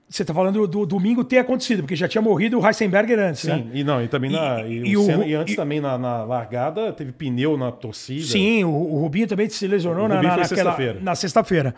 Você 0.08 0.24
tá 0.24 0.32
falando 0.32 0.66
do 0.66 0.86
domingo 0.86 1.22
ter 1.22 1.36
acontecido, 1.38 1.80
porque 1.82 1.94
já 1.94 2.08
tinha 2.08 2.22
morrido 2.22 2.58
o 2.58 2.66
Heisenberger 2.66 3.18
antes, 3.18 3.42
Sim, 3.42 3.48
né? 3.50 3.66
e 3.74 3.84
não, 3.84 4.02
e 4.02 4.08
também 4.08 4.30
na. 4.30 4.62
E, 4.62 4.88
e 4.88 4.96
o 4.96 5.02
o- 5.02 5.04
Senna- 5.04 5.26
e 5.26 5.34
antes 5.34 5.54
também 5.54 5.80
na, 5.80 5.98
na 5.98 6.24
largada 6.24 6.90
teve 6.94 7.12
pneu 7.12 7.58
na 7.58 7.70
torcida. 7.70 8.24
Sim, 8.24 8.64
o, 8.64 8.70
o 8.70 9.00
Rubinho 9.02 9.26
também 9.26 9.48
se 9.50 9.66
lesionou 9.66 10.06
O 10.06 10.08
na, 10.08 10.14
na, 10.16 10.22
naquela- 10.22 10.44
sexta-feira. 10.46 10.98
na 11.02 11.14
sexta-feira. 11.14 11.74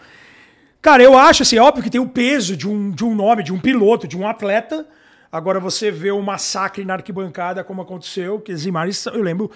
Cara, 0.81 1.02
eu 1.02 1.19
acho 1.19 1.43
assim, 1.43 1.57
é 1.57 1.61
óbvio 1.61 1.82
que 1.82 1.90
tem 1.90 2.01
o 2.01 2.09
peso 2.09 2.57
de 2.57 2.69
um, 2.69 2.90
de 2.93 3.05
um 3.05 3.15
nome, 3.15 3.43
de 3.43 3.52
um 3.52 3.59
piloto, 3.59 4.07
de 4.07 4.16
um 4.16 4.27
atleta. 4.27 4.86
Agora 5.32 5.59
você 5.61 5.90
vê 5.90 6.11
o 6.12 6.23
massacre 6.23 6.85
na 6.85 6.94
arquibancada, 6.94 7.62
como 7.65 7.82
aconteceu, 7.82 8.40
que 8.40 8.52
as 8.52 8.65
imagens, 8.65 9.05
eu 9.07 9.23
lembro. 9.23 9.51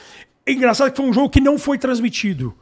É 0.44 0.52
engraçado 0.52 0.90
que 0.90 0.96
foi 0.96 1.06
um 1.06 1.12
jogo 1.12 1.30
que 1.30 1.40
não 1.40 1.56
foi 1.58 1.78
transmitido. 1.78 2.52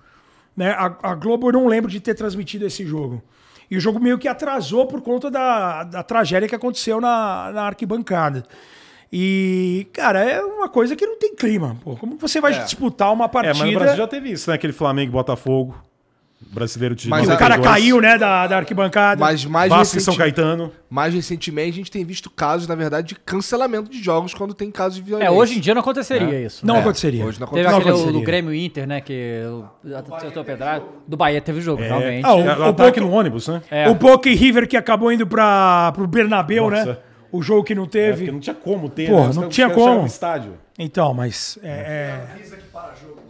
Né? 0.57 0.71
A, 0.73 0.95
a 1.03 1.15
Globo 1.15 1.49
eu 1.49 1.53
não 1.55 1.67
lembro 1.67 1.91
de 1.91 1.99
ter 2.01 2.15
transmitido 2.15 2.67
esse 2.67 2.85
jogo. 2.85 3.23
E 3.73 3.77
o 3.79 3.81
jogo 3.81 3.99
meio 3.99 4.19
que 4.19 4.29
atrasou 4.29 4.87
por 4.87 5.01
conta 5.01 5.31
da, 5.31 5.83
da 5.85 6.03
tragédia 6.03 6.47
que 6.47 6.55
aconteceu 6.55 7.01
na, 7.01 7.51
na 7.55 7.63
arquibancada. 7.63 8.45
E, 9.11 9.87
cara, 9.95 10.21
é 10.23 10.43
uma 10.43 10.69
coisa 10.69 10.95
que 10.95 11.07
não 11.07 11.19
tem 11.19 11.35
clima. 11.35 11.75
Pô. 11.83 11.97
Como 11.97 12.19
você 12.19 12.39
vai 12.39 12.53
É. 12.53 12.59
disputar 12.65 13.11
uma 13.11 13.25
É, 13.25 13.29
partida. 13.29 13.59
mas 13.65 13.73
no 13.73 13.79
Brasil 13.79 13.97
já 13.97 14.07
teve 14.07 14.31
isso, 14.31 14.51
né? 14.51 14.57
Aquele 14.57 14.75
Flamengo 14.75 15.11
e 15.11 15.13
Botafogo. 15.13 15.75
Brasileiro 16.51 16.95
de 16.95 17.09
Mas 17.09 17.25
o 17.29 17.37
cara 17.37 17.57
92. 17.57 17.69
caiu, 17.71 18.01
né, 18.01 18.19
da, 18.19 18.47
da 18.47 18.57
arquibancada. 18.59 19.21
Mas 19.21 19.45
mais, 19.45 19.71
Vasco 19.71 19.97
e 19.97 20.01
São 20.01 20.15
Caetano. 20.17 20.73
mais 20.91 21.15
recentemente 21.15 21.71
a 21.71 21.75
gente 21.75 21.91
tem 21.91 22.05
visto 22.05 22.29
casos, 22.29 22.67
na 22.69 22.75
verdade, 22.75 23.09
de 23.09 23.15
cancelamento 23.15 23.91
de 23.91 24.03
jogos 24.03 24.35
quando 24.35 24.53
tem 24.55 24.71
casos 24.71 24.97
de 24.97 25.03
violência. 25.03 25.29
É, 25.29 25.31
hoje 25.31 25.57
em 25.57 25.61
dia 25.61 25.75
não 25.75 25.81
aconteceria 25.81 26.41
isso. 26.45 26.67
não 26.67 26.75
né? 26.75 26.81
aconteceria. 26.81 27.25
hoje 27.25 27.41
não 27.41 27.47
Teve 27.47 27.61
acontece. 27.61 27.77
aquele 27.81 27.91
aconteceria. 27.95 28.21
do 28.21 28.27
Grêmio 28.27 28.55
Inter, 28.55 28.87
né? 28.87 29.01
Que 29.01 29.43
o- 29.47 30.45
pedrada. 30.45 30.85
Do 31.07 31.17
Bahia 31.17 31.41
teve 31.41 31.61
jogo, 31.61 31.83
realmente. 31.83 32.25
Ah, 32.25 32.35
o- 32.35 32.41
É, 32.41 32.59
o 32.59 32.69
o 32.71 32.75
pouco- 32.75 33.01
no 33.01 33.11
ônibus, 33.11 33.49
né? 33.49 33.63
É. 33.71 33.89
O 33.89 33.95
Boca 33.95 34.29
e 34.29 34.35
River 34.35 34.69
que 34.69 34.77
acabou 34.77 35.11
indo 35.13 35.27
para 35.27 35.93
pro 35.93 36.07
Bernabéu, 36.07 36.71
Nossa. 36.71 36.85
né? 36.85 36.97
O 37.31 37.41
jogo 37.41 37.65
que 37.65 37.75
não 37.75 37.85
É, 37.85 37.89
teve. 37.89 38.17
porque 38.19 38.33
não 38.33 38.41
tinha 38.41 38.55
como 38.55 38.91
ter, 38.91 39.09
Porra, 39.09 39.29
né? 39.29 39.35
Não 39.35 39.49
tinha 39.49 39.71
como. 39.71 40.01
no 40.03 40.07
estádio. 40.07 40.53
Então, 40.79 41.15
mas 41.15 41.59
é, 41.63 42.21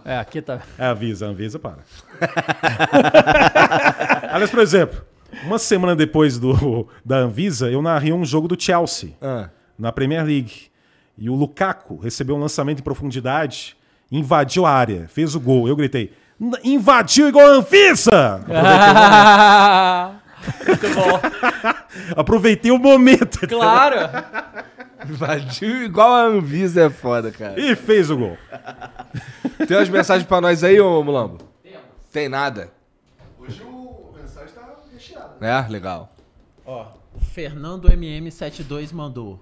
é- 0.04 0.12
É, 0.14 0.16
aqui 0.18 0.42
tá. 0.42 0.60
É, 0.76 0.86
avisa, 0.86 1.28
avisa, 1.30 1.58
para. 1.60 1.78
Aliás, 4.30 4.50
por 4.50 4.60
exemplo, 4.60 5.02
uma 5.44 5.58
semana 5.58 5.94
depois 5.96 6.38
do, 6.38 6.86
da 7.04 7.16
Anvisa, 7.18 7.70
eu 7.70 7.82
narrei 7.82 8.12
um 8.12 8.24
jogo 8.24 8.48
do 8.48 8.60
Chelsea, 8.60 9.14
Ah. 9.20 9.48
na 9.78 9.92
Premier 9.92 10.24
League. 10.24 10.70
E 11.18 11.28
o 11.28 11.34
Lukaku 11.34 11.96
recebeu 11.98 12.36
um 12.36 12.40
lançamento 12.40 12.80
em 12.80 12.82
profundidade, 12.82 13.76
invadiu 14.10 14.64
a 14.66 14.70
área, 14.70 15.06
fez 15.08 15.34
o 15.34 15.40
gol. 15.40 15.68
Eu 15.68 15.76
gritei, 15.76 16.12
"N- 16.40 16.56
invadiu 16.64 17.28
igual 17.28 17.46
a 17.46 17.50
Anvisa! 17.56 18.40
Muito 20.66 20.88
bom. 20.94 21.20
Aproveitei 22.16 22.70
o 22.72 22.78
momento 22.78 23.40
Claro. 23.46 23.96
Invadiu 25.08 25.82
igual 25.84 26.12
a 26.12 26.24
Anvisa 26.26 26.82
é 26.82 26.90
foda, 26.90 27.30
cara. 27.32 27.60
e 27.60 27.74
fez 27.74 28.08
o 28.10 28.16
gol. 28.16 28.38
Tem 29.66 29.76
umas 29.76 29.88
mensagens 29.88 30.26
pra 30.26 30.40
nós 30.40 30.62
aí, 30.64 30.80
ô 30.80 31.02
Mulambo? 31.02 31.38
Tem 32.12 32.28
nada. 32.28 32.70
Hoje 33.38 33.62
o 33.62 34.12
mensagem 34.14 34.52
tá 34.54 34.76
recheada. 34.92 35.34
É, 35.40 35.66
legal. 35.68 36.12
Ó, 36.66 36.88
Fernando 37.32 37.88
MM72 37.88 38.92
mandou. 38.92 39.40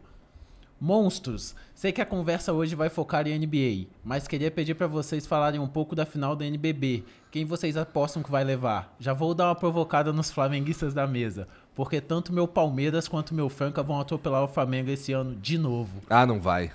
Monstros, 0.81 1.55
sei 1.75 1.93
que 1.93 2.01
a 2.01 2.07
conversa 2.07 2.55
hoje 2.55 2.75
vai 2.75 2.89
focar 2.89 3.27
em 3.27 3.39
NBA, 3.39 3.91
mas 4.03 4.27
queria 4.27 4.51
pedir 4.51 4.75
pra 4.75 4.87
vocês 4.87 5.27
falarem 5.27 5.61
um 5.61 5.67
pouco 5.67 5.95
da 5.95 6.07
final 6.07 6.35
da 6.35 6.47
NBB. 6.47 7.05
Quem 7.31 7.45
vocês 7.45 7.77
apostam 7.77 8.23
que 8.23 8.31
vai 8.31 8.45
levar? 8.45 8.95
Já 8.99 9.13
vou 9.13 9.35
dar 9.35 9.49
uma 9.49 9.55
provocada 9.55 10.11
nos 10.13 10.31
flamenguistas 10.31 10.95
da 10.95 11.07
mesa, 11.07 11.49
porque 11.75 12.01
tanto 12.01 12.33
meu 12.33 12.49
Palmeiras 12.49 13.09
quanto 13.09 13.35
meu 13.35 13.51
Franca 13.51 13.83
vão 13.83 14.01
atropelar 14.01 14.45
o 14.45 14.49
Flamengo 14.49 14.91
esse 14.91 15.13
ano 15.13 15.35
de 15.35 15.59
novo. 15.59 16.01
Ah, 16.09 16.25
não 16.25 16.41
vai. 16.41 16.73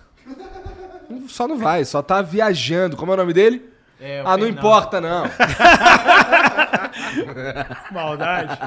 Só 1.28 1.48
não 1.48 1.58
vai, 1.58 1.84
só 1.86 2.04
tá 2.04 2.22
viajando. 2.22 2.98
Como 2.98 3.12
é 3.12 3.16
o 3.16 3.18
nome 3.18 3.34
dele? 3.34 3.75
É, 4.00 4.22
ah, 4.26 4.38
não 4.38 4.48
importa, 4.48 5.00
não. 5.02 5.26
Maldade. 7.92 8.58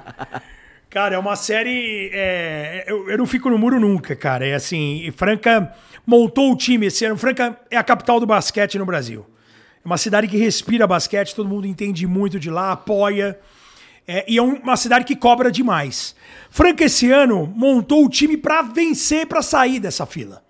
Cara, 0.91 1.17
é 1.17 1.19
uma 1.19 1.37
série. 1.37 2.11
é, 2.13 2.85
eu, 2.87 3.09
eu 3.11 3.19
não 3.19 3.27
fico 3.27 3.51
no 3.51 3.59
muro 3.59 3.79
nunca, 3.79 4.17
cara. 4.17 4.47
É 4.47 4.55
assim, 4.55 5.03
e 5.05 5.11
Franca 5.13 5.73
montou 6.07 6.53
o 6.53 6.57
time 6.57 6.87
esse 6.87 7.05
ano. 7.05 7.17
Franca 7.17 7.59
é 7.71 7.77
a 7.77 7.85
capital 7.85 8.19
do 8.19 8.27
basquete 8.27 8.79
no 8.79 8.87
Brasil. 8.87 9.27
É 9.85 9.87
uma 9.87 9.99
cidade 9.99 10.27
que 10.29 10.37
respira 10.37 10.87
basquete, 10.87 11.35
todo 11.35 11.49
mundo 11.49 11.67
entende 11.67 12.07
muito 12.07 12.41
de 12.41 12.51
lá, 12.51 12.73
apoia. 12.73 13.39
É, 14.07 14.25
e 14.27 14.39
é 14.39 14.43
um- 14.43 14.57
uma 14.61 14.77
cidade 14.77 15.05
que 15.05 15.15
cobra 15.15 15.53
demais. 15.53 16.17
Franca 16.51 16.85
esse 16.85 17.11
ano 17.13 17.47
montou 17.55 18.05
o 18.05 18.09
time 18.09 18.37
pra 18.39 18.63
vencer, 18.63 19.27
pra 19.27 19.43
sair 19.43 19.79
dessa 19.79 20.07
fila. 20.07 20.43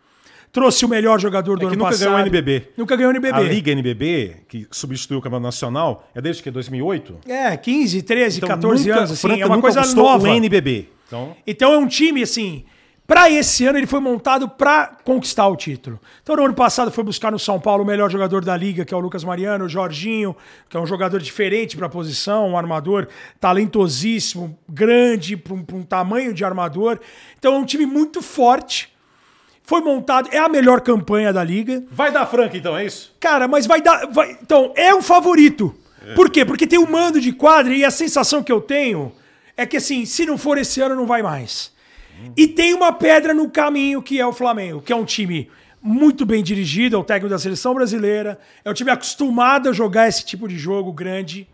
Trouxe 0.52 0.84
o 0.84 0.88
melhor 0.88 1.20
jogador 1.20 1.56
do 1.58 1.62
É 1.62 1.64
ano 1.66 1.70
que 1.72 1.76
nunca 1.76 1.90
passado. 1.90 2.04
ganhou 2.06 2.16
o 2.18 2.20
NBB. 2.22 2.68
Nunca 2.76 2.96
ganhou 2.96 3.12
o 3.12 3.14
NBB. 3.14 3.36
A 3.36 3.40
Liga 3.40 3.70
NBB, 3.70 4.36
que 4.48 4.66
substituiu 4.70 5.18
o 5.18 5.22
Campeonato 5.22 5.44
Nacional, 5.46 6.08
é 6.14 6.20
desde 6.20 6.42
que? 6.42 6.50
2008? 6.50 7.18
É, 7.28 7.56
15, 7.56 8.02
13, 8.02 8.38
Então, 8.38 8.48
14 8.48 8.86
nunca- 8.88 8.98
anos, 8.98 9.10
assim, 9.12 9.20
Franca 9.28 9.42
é 9.42 9.46
uma 9.46 9.56
nunca 9.56 9.72
coisa 9.72 9.94
nova. 9.94 10.24
o 10.24 10.26
NBB. 10.28 10.88
Então, 11.06 11.36
Então 11.46 11.72
é 11.72 11.78
um 11.78 11.86
time, 11.86 12.22
assim, 12.22 12.64
Para 13.06 13.30
esse 13.30 13.64
ano, 13.64 13.78
ele 13.78 13.86
foi 13.86 14.00
montado 14.00 14.46
para 14.50 14.98
conquistar 15.02 15.48
o 15.48 15.56
título. 15.56 15.98
Então, 16.22 16.36
no 16.36 16.44
ano 16.44 16.52
passado, 16.52 16.90
foi 16.90 17.02
buscar 17.02 17.32
no 17.32 17.38
São 17.38 17.58
Paulo 17.58 17.82
o 17.82 17.86
melhor 17.86 18.10
jogador 18.10 18.44
da 18.44 18.54
liga, 18.54 18.84
que 18.84 18.92
é 18.92 18.96
o 18.98 19.00
Lucas 19.00 19.24
Mariano, 19.24 19.64
o 19.64 19.68
Jorginho, 19.68 20.36
que 20.68 20.76
é 20.76 20.80
um 20.80 20.84
jogador 20.84 21.18
diferente 21.18 21.74
para 21.74 21.86
a 21.86 21.88
posição, 21.88 22.50
um 22.50 22.58
armador 22.58 23.08
talentosíssimo, 23.40 24.58
grande 24.68 25.36
para 25.38 25.54
um, 25.54 25.62
pra 25.62 25.76
um 25.76 25.82
tamanho 25.82 26.32
de 26.34 26.44
armador. 26.44 26.98
Então, 27.38 27.54
é 27.54 27.58
um 27.58 27.64
time 27.64 27.86
muito 27.86 28.20
forte. 28.22 28.92
Foi 29.68 29.82
montado, 29.82 30.30
é 30.32 30.38
a 30.38 30.48
melhor 30.48 30.80
campanha 30.80 31.30
da 31.30 31.44
liga. 31.44 31.84
Vai 31.92 32.10
dar 32.10 32.24
franca, 32.24 32.56
então, 32.56 32.74
é 32.74 32.86
isso? 32.86 33.14
Cara, 33.20 33.46
mas 33.46 33.66
vai 33.66 33.82
dar. 33.82 34.06
vai- 34.06 34.30
então, 34.40 34.72
é 34.74 34.94
o 34.94 35.02
favorito. 35.02 35.74
Por 36.14 36.30
quê? 36.30 36.42
Porque 36.42 36.66
tem 36.66 36.78
um 36.78 36.90
mando 36.90 37.20
de 37.20 37.32
quadra 37.32 37.74
e 37.74 37.84
a 37.84 37.90
sensação 37.90 38.42
que 38.42 38.50
eu 38.50 38.62
tenho 38.62 39.12
é 39.58 39.66
que, 39.66 39.76
assim, 39.76 40.06
se 40.06 40.24
não 40.24 40.38
for 40.38 40.56
esse 40.56 40.80
ano, 40.80 40.96
não 40.96 41.04
vai 41.04 41.22
mais. 41.22 41.70
E 42.34 42.46
tem 42.46 42.72
uma 42.72 42.92
pedra 42.94 43.34
no 43.34 43.50
caminho 43.50 44.00
que 44.00 44.18
é 44.18 44.26
o 44.26 44.32
Flamengo, 44.32 44.80
que 44.80 44.90
é 44.90 44.96
um 44.96 45.04
time 45.04 45.50
muito 45.82 46.24
bem 46.24 46.42
dirigido, 46.42 46.96
é 46.96 46.98
o 46.98 47.04
técnico 47.04 47.28
da 47.28 47.38
seleção 47.38 47.74
brasileira, 47.74 48.38
é 48.64 48.70
um 48.70 48.74
time 48.74 48.90
acostumado 48.90 49.68
a 49.68 49.72
jogar 49.74 50.08
esse 50.08 50.24
tipo 50.24 50.48
de 50.48 50.56
jogo 50.58 50.90
grande. 50.94 51.46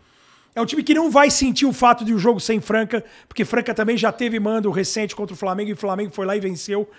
É 0.55 0.61
um 0.61 0.65
time 0.65 0.81
que 0.83 0.93
não 0.93 1.11
vai 1.11 1.29
sentir 1.29 1.65
o 1.65 1.73
fato 1.73 2.05
de 2.05 2.13
o 2.13 2.17
jogo 2.17 2.39
sem 2.39 2.61
Franca, 2.61 3.03
porque 3.27 3.43
Franca 3.43 3.73
também 3.73 3.97
já 3.97 4.09
teve 4.13 4.39
mando 4.39 4.71
recente 4.71 5.13
contra 5.13 5.33
o 5.33 5.37
Flamengo 5.37 5.71
e 5.71 5.73
o 5.73 5.77
Flamengo 5.77 6.11
foi 6.13 6.25
lá 6.25 6.33
e 6.33 6.39
venceu. 6.39 6.89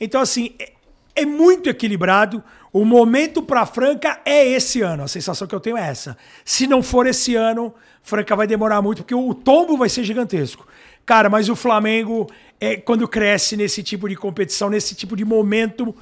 Então, 0.00 0.20
assim, 0.20 0.54
é, 0.58 0.72
é 1.14 1.24
muito 1.26 1.68
equilibrado. 1.68 2.42
O 2.72 2.84
momento 2.84 3.42
para 3.42 3.64
Franca 3.64 4.20
é 4.24 4.46
esse 4.46 4.82
ano. 4.82 5.04
A 5.04 5.08
sensação 5.08 5.46
que 5.46 5.54
eu 5.54 5.60
tenho 5.60 5.76
é 5.76 5.88
essa. 5.88 6.16
Se 6.44 6.66
não 6.66 6.82
for 6.82 7.06
esse 7.06 7.34
ano, 7.34 7.74
Franca 8.02 8.36
vai 8.36 8.46
demorar 8.46 8.82
muito, 8.82 9.02
porque 9.02 9.14
o 9.14 9.32
tombo 9.34 9.76
vai 9.76 9.88
ser 9.88 10.04
gigantesco. 10.04 10.66
Cara, 11.04 11.30
mas 11.30 11.48
o 11.48 11.56
Flamengo, 11.56 12.28
é, 12.60 12.76
quando 12.76 13.08
cresce 13.08 13.56
nesse 13.56 13.82
tipo 13.82 14.08
de 14.08 14.16
competição, 14.16 14.68
nesse 14.68 14.94
tipo 14.94 15.16
de 15.16 15.24
momento, 15.24 15.94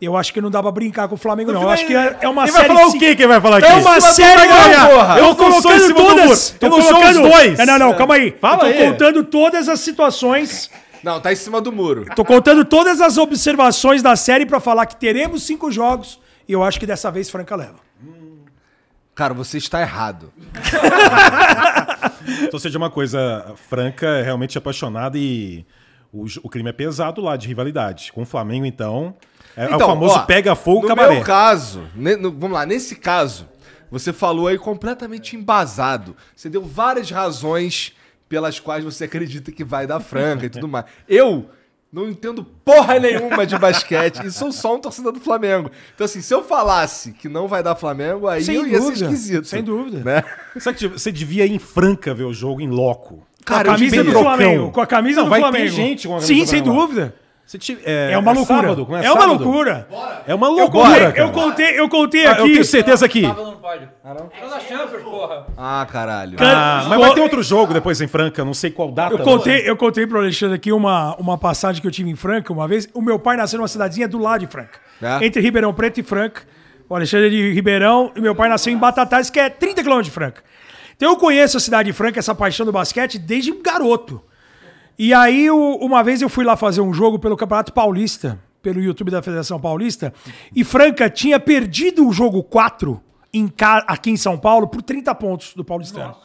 eu 0.00 0.16
acho 0.16 0.32
que 0.32 0.40
não 0.40 0.50
dá 0.50 0.62
pra 0.62 0.70
brincar 0.70 1.08
com 1.08 1.14
o 1.14 1.18
Flamengo, 1.18 1.52
não. 1.52 1.62
Eu 1.62 1.70
acho 1.70 1.86
que 1.86 1.94
é, 1.94 2.18
é 2.20 2.28
uma 2.28 2.44
Quem 2.44 2.52
série. 2.52 2.68
vai 2.68 2.76
falar 2.76 2.88
o 2.88 2.98
quê? 2.98 3.16
Quem 3.16 3.26
vai 3.26 3.40
falar 3.40 3.56
aqui? 3.58 3.66
é 3.66 3.74
uma 3.74 4.00
série, 4.00 4.46
ganhar, 4.46 4.88
porra. 4.88 5.18
Eu 5.18 5.34
tô 5.34 5.36
colocando 5.36 5.94
todas. 5.94 6.50
tô 6.50 6.70
colocando 6.70 7.22
os 7.22 7.30
dois. 7.30 7.58
Não, 7.58 7.66
não, 7.66 7.78
não, 7.78 7.94
calma 7.94 8.14
aí. 8.14 8.36
Fala 8.40 8.54
eu 8.54 8.58
tô 8.60 8.82
aí. 8.82 8.90
contando 8.90 9.24
todas 9.24 9.68
as 9.68 9.80
situações. 9.80 10.70
Não, 11.04 11.20
tá 11.20 11.32
em 11.32 11.36
cima 11.36 11.60
do 11.60 11.70
muro. 11.70 12.06
Tô 12.16 12.24
contando 12.24 12.64
todas 12.64 13.00
as 13.00 13.18
observações 13.18 14.02
da 14.02 14.16
série 14.16 14.46
pra 14.46 14.58
falar 14.58 14.86
que 14.86 14.96
teremos 14.96 15.42
cinco 15.44 15.70
jogos 15.70 16.18
e 16.48 16.52
eu 16.52 16.64
acho 16.64 16.80
que 16.80 16.86
dessa 16.86 17.10
vez 17.10 17.28
Franca 17.30 17.54
leva. 17.54 17.76
Cara, 19.14 19.32
você 19.34 19.58
está 19.58 19.80
errado. 19.80 20.32
Então 22.42 22.58
seja 22.58 22.78
uma 22.78 22.88
coisa, 22.90 23.54
Franca 23.68 24.06
é 24.06 24.22
realmente 24.22 24.56
apaixonada 24.56 25.18
e 25.18 25.64
o, 26.12 26.24
o 26.42 26.48
crime 26.48 26.70
é 26.70 26.72
pesado 26.72 27.20
lá 27.20 27.36
de 27.36 27.46
rivalidade. 27.46 28.10
Com 28.12 28.22
o 28.22 28.26
Flamengo, 28.26 28.64
então, 28.64 29.14
é, 29.56 29.64
é 29.66 29.76
o 29.76 29.78
famoso 29.78 30.14
ó, 30.14 30.18
pega 30.20 30.54
fogo 30.54 30.82
no 30.82 30.88
cabaré. 30.88 31.16
meu 31.16 31.22
caso, 31.24 31.84
ne- 31.94 32.16
no- 32.16 32.32
vamos 32.32 32.52
lá, 32.52 32.64
nesse 32.64 32.96
caso, 32.96 33.46
você 33.90 34.10
falou 34.12 34.48
aí 34.48 34.56
completamente 34.56 35.36
embasado. 35.36 36.16
Você 36.34 36.48
deu 36.48 36.62
várias 36.64 37.10
razões 37.10 37.92
pelas 38.28 38.58
quais 38.60 38.84
você 38.84 39.04
acredita 39.04 39.52
que 39.52 39.64
vai 39.64 39.86
dar 39.86 40.00
franca 40.00 40.46
e 40.46 40.48
tudo 40.48 40.66
mais. 40.68 40.86
Eu 41.08 41.48
não 41.92 42.08
entendo 42.08 42.42
porra 42.64 42.98
nenhuma 42.98 43.46
de 43.46 43.56
basquete 43.56 44.24
e 44.26 44.30
sou 44.30 44.50
só 44.50 44.74
um 44.74 44.80
torcedor 44.80 45.12
do 45.12 45.20
Flamengo. 45.20 45.70
Então, 45.94 46.04
assim, 46.04 46.20
se 46.20 46.34
eu 46.34 46.42
falasse 46.42 47.12
que 47.12 47.28
não 47.28 47.46
vai 47.46 47.62
dar 47.62 47.76
Flamengo, 47.76 48.26
aí 48.26 48.42
Sem 48.42 48.56
eu 48.56 48.66
ia 48.66 48.78
dúvida, 48.78 48.96
ser 48.96 49.04
esquisito. 49.04 49.46
sem 49.46 49.62
dúvida. 49.62 49.98
Né? 50.02 50.24
Sabe 50.58 50.76
que 50.78 50.88
você 50.88 51.12
devia 51.12 51.46
ir 51.46 51.52
em 51.52 51.58
Franca 51.58 52.12
ver 52.12 52.24
o 52.24 52.32
jogo 52.32 52.60
em 52.60 52.68
loco. 52.68 53.16
Com 53.16 53.24
Cara, 53.44 53.70
a 53.70 53.74
eu 53.74 53.76
camisa 53.78 54.02
do. 54.04 54.12
Flamengo. 54.12 54.72
Com 54.72 54.80
a 54.80 54.86
camisa 54.86 55.16
Não, 55.18 55.24
do 55.24 55.30
vai 55.30 55.40
ter 55.40 55.46
Flamengo. 55.48 55.70
gente 55.70 56.08
com 56.08 56.14
a 56.14 56.16
camisa 56.20 56.34
Sim, 56.34 56.40
do 56.44 56.48
sem 56.50 56.62
dúvida. 56.62 57.14
Te- 57.46 57.78
é, 57.84 58.12
É 58.12 58.18
uma 58.18 58.32
loucura. 58.32 58.60
sábado, 58.62 58.86
não 58.88 58.96
é 58.96 59.12
uma 59.12 59.24
loucura. 59.26 59.88
É 60.26 60.34
uma 60.34 60.46
Eu, 60.46 60.52
loucura, 60.52 60.84
contei- 60.88 61.12
cara. 61.12 61.18
eu 61.18 61.30
contei, 61.32 61.80
eu 61.80 61.88
contei 61.88 62.26
Ah, 62.26 62.32
aqui. 62.32 62.40
eu 62.40 62.46
tenho 62.46 62.64
certeza 62.64 63.04
pode. 63.60 63.88
Ah, 64.02 64.14
não? 64.14 64.60
Champions, 64.60 65.02
porra. 65.02 65.46
Ah, 65.56 65.86
caralho. 65.90 66.36
Ah, 66.40 66.86
mas 66.88 66.98
vai 66.98 67.14
ter 67.14 67.20
outro 67.20 67.42
jogo 67.42 67.74
depois 67.74 68.00
em 68.00 68.08
Franca, 68.08 68.44
não 68.44 68.54
sei 68.54 68.70
qual 68.70 68.90
data. 68.90 69.14
Eu 69.14 69.18
contei, 69.18 69.68
eu 69.68 69.76
contei 69.76 70.06
pro 70.06 70.18
Alexandre 70.18 70.56
aqui 70.56 70.72
uma, 70.72 71.14
uma 71.16 71.36
passagem 71.36 71.80
que 71.82 71.86
eu 71.86 71.92
tive 71.92 72.08
em 72.10 72.16
Franca 72.16 72.52
uma 72.52 72.66
vez. 72.66 72.88
O 72.94 73.02
meu 73.02 73.18
pai 73.18 73.36
nasceu 73.36 73.58
numa 73.58 73.68
cidadezinha 73.68 74.08
do 74.08 74.18
lado 74.18 74.40
de 74.40 74.46
Franca. 74.46 74.78
É? 75.02 75.26
Entre 75.26 75.40
Ribeirão 75.42 75.72
Preto 75.74 76.00
e 76.00 76.02
Franca. 76.02 76.42
O 76.88 76.94
Alexandre 76.94 77.26
é 77.26 77.30
de 77.30 77.52
Ribeirão 77.52 78.10
e 78.16 78.20
meu 78.20 78.34
pai 78.34 78.48
nasceu 78.48 78.72
em 78.72 78.76
Batatais, 78.76 79.28
que 79.30 79.38
é 79.40 79.48
30 79.50 79.82
quilômetros 79.82 80.06
de 80.08 80.12
Franca. 80.14 80.42
Então 80.96 81.10
eu 81.10 81.16
conheço 81.16 81.56
a 81.56 81.60
cidade 81.60 81.90
de 81.90 81.92
Franca, 81.92 82.18
essa 82.18 82.34
paixão 82.34 82.64
do 82.64 82.72
basquete, 82.72 83.18
desde 83.18 83.52
garoto. 83.62 84.22
E 84.98 85.12
aí, 85.12 85.50
uma 85.50 86.02
vez 86.02 86.22
eu 86.22 86.28
fui 86.28 86.44
lá 86.44 86.56
fazer 86.56 86.80
um 86.80 86.92
jogo 86.92 87.18
pelo 87.18 87.36
Campeonato 87.36 87.72
Paulista, 87.72 88.40
pelo 88.62 88.80
YouTube 88.80 89.10
da 89.10 89.20
Federação 89.20 89.60
Paulista, 89.60 90.14
e 90.54 90.62
Franca 90.62 91.10
tinha 91.10 91.40
perdido 91.40 92.06
o 92.06 92.12
jogo 92.12 92.42
4 92.42 93.00
em 93.32 93.52
aqui 93.86 94.10
em 94.10 94.16
São 94.16 94.38
Paulo 94.38 94.68
por 94.68 94.80
30 94.80 95.12
pontos 95.16 95.54
do 95.54 95.64
Paulistano. 95.64 96.16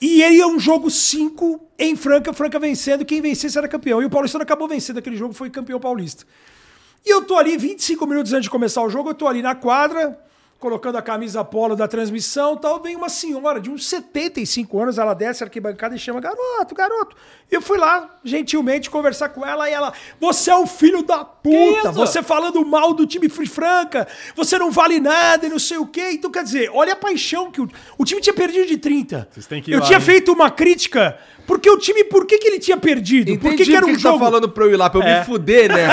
E 0.00 0.20
ele 0.20 0.40
é 0.40 0.46
um 0.46 0.58
jogo 0.58 0.90
5 0.90 1.60
em 1.78 1.94
Franca, 1.94 2.32
Franca 2.32 2.58
vencendo, 2.58 3.04
quem 3.04 3.20
vencesse 3.20 3.56
era 3.56 3.68
campeão. 3.68 4.02
E 4.02 4.04
o 4.04 4.10
Paulistano 4.10 4.42
acabou 4.42 4.66
vencendo 4.66 4.98
aquele 4.98 5.16
jogo, 5.16 5.32
foi 5.32 5.48
campeão 5.48 5.78
paulista. 5.78 6.24
E 7.06 7.10
eu 7.10 7.22
tô 7.22 7.36
ali, 7.36 7.56
25 7.56 8.04
minutos 8.06 8.32
antes 8.32 8.44
de 8.44 8.50
começar 8.50 8.82
o 8.82 8.90
jogo, 8.90 9.10
eu 9.10 9.14
tô 9.14 9.28
ali 9.28 9.42
na 9.42 9.54
quadra, 9.54 10.18
colocando 10.62 10.96
a 10.96 11.02
camisa 11.02 11.42
polo 11.42 11.74
da 11.74 11.88
transmissão 11.88 12.56
tal. 12.56 12.80
Vem 12.80 12.94
uma 12.94 13.08
senhora 13.08 13.60
de 13.60 13.68
uns 13.68 13.84
75 13.84 14.80
anos, 14.80 14.96
ela 14.96 15.12
desce 15.12 15.42
a 15.42 15.46
arquibancada 15.46 15.96
e 15.96 15.98
chama, 15.98 16.20
garoto, 16.20 16.72
garoto. 16.72 17.16
Eu 17.50 17.60
fui 17.60 17.76
lá, 17.76 18.20
gentilmente, 18.22 18.88
conversar 18.88 19.30
com 19.30 19.44
ela 19.44 19.68
e 19.68 19.72
ela, 19.72 19.92
você 20.20 20.52
é 20.52 20.56
o 20.56 20.64
filho 20.64 21.02
da 21.02 21.24
puta, 21.24 21.90
você 21.90 22.22
falando 22.22 22.64
mal 22.64 22.94
do 22.94 23.04
time 23.04 23.28
Free 23.28 23.48
Franca, 23.48 24.06
você 24.36 24.56
não 24.56 24.70
vale 24.70 25.00
nada 25.00 25.46
e 25.46 25.50
não 25.50 25.58
sei 25.58 25.78
o 25.78 25.86
quê. 25.86 26.10
Então, 26.12 26.30
quer 26.30 26.44
dizer, 26.44 26.70
olha 26.72 26.92
a 26.92 26.96
paixão 26.96 27.50
que 27.50 27.60
o, 27.60 27.68
o 27.98 28.04
time 28.04 28.20
tinha 28.20 28.32
perdido 28.32 28.68
de 28.68 28.78
30. 28.78 29.28
Vocês 29.32 29.46
têm 29.46 29.60
que 29.60 29.72
ir 29.72 29.74
eu 29.74 29.80
lá, 29.80 29.86
tinha 29.86 29.98
hein? 29.98 30.04
feito 30.04 30.32
uma 30.32 30.48
crítica, 30.48 31.18
porque 31.46 31.68
o 31.70 31.76
time, 31.78 32.04
por 32.04 32.26
que, 32.26 32.38
que 32.38 32.46
ele 32.48 32.58
tinha 32.58 32.76
perdido? 32.76 33.26
por 33.38 33.48
Entendi 33.48 33.64
que, 33.64 33.70
que 33.70 33.76
era 33.76 33.84
um 33.86 33.90
ele 33.90 33.98
jogo... 33.98 34.18
tá 34.18 34.24
falando 34.24 34.48
pra 34.48 34.64
eu 34.64 34.70
ir 34.72 34.76
lá, 34.76 34.88
pra 34.90 35.00
eu 35.00 35.18
me 35.18 35.24
fuder, 35.24 35.72
né? 35.72 35.88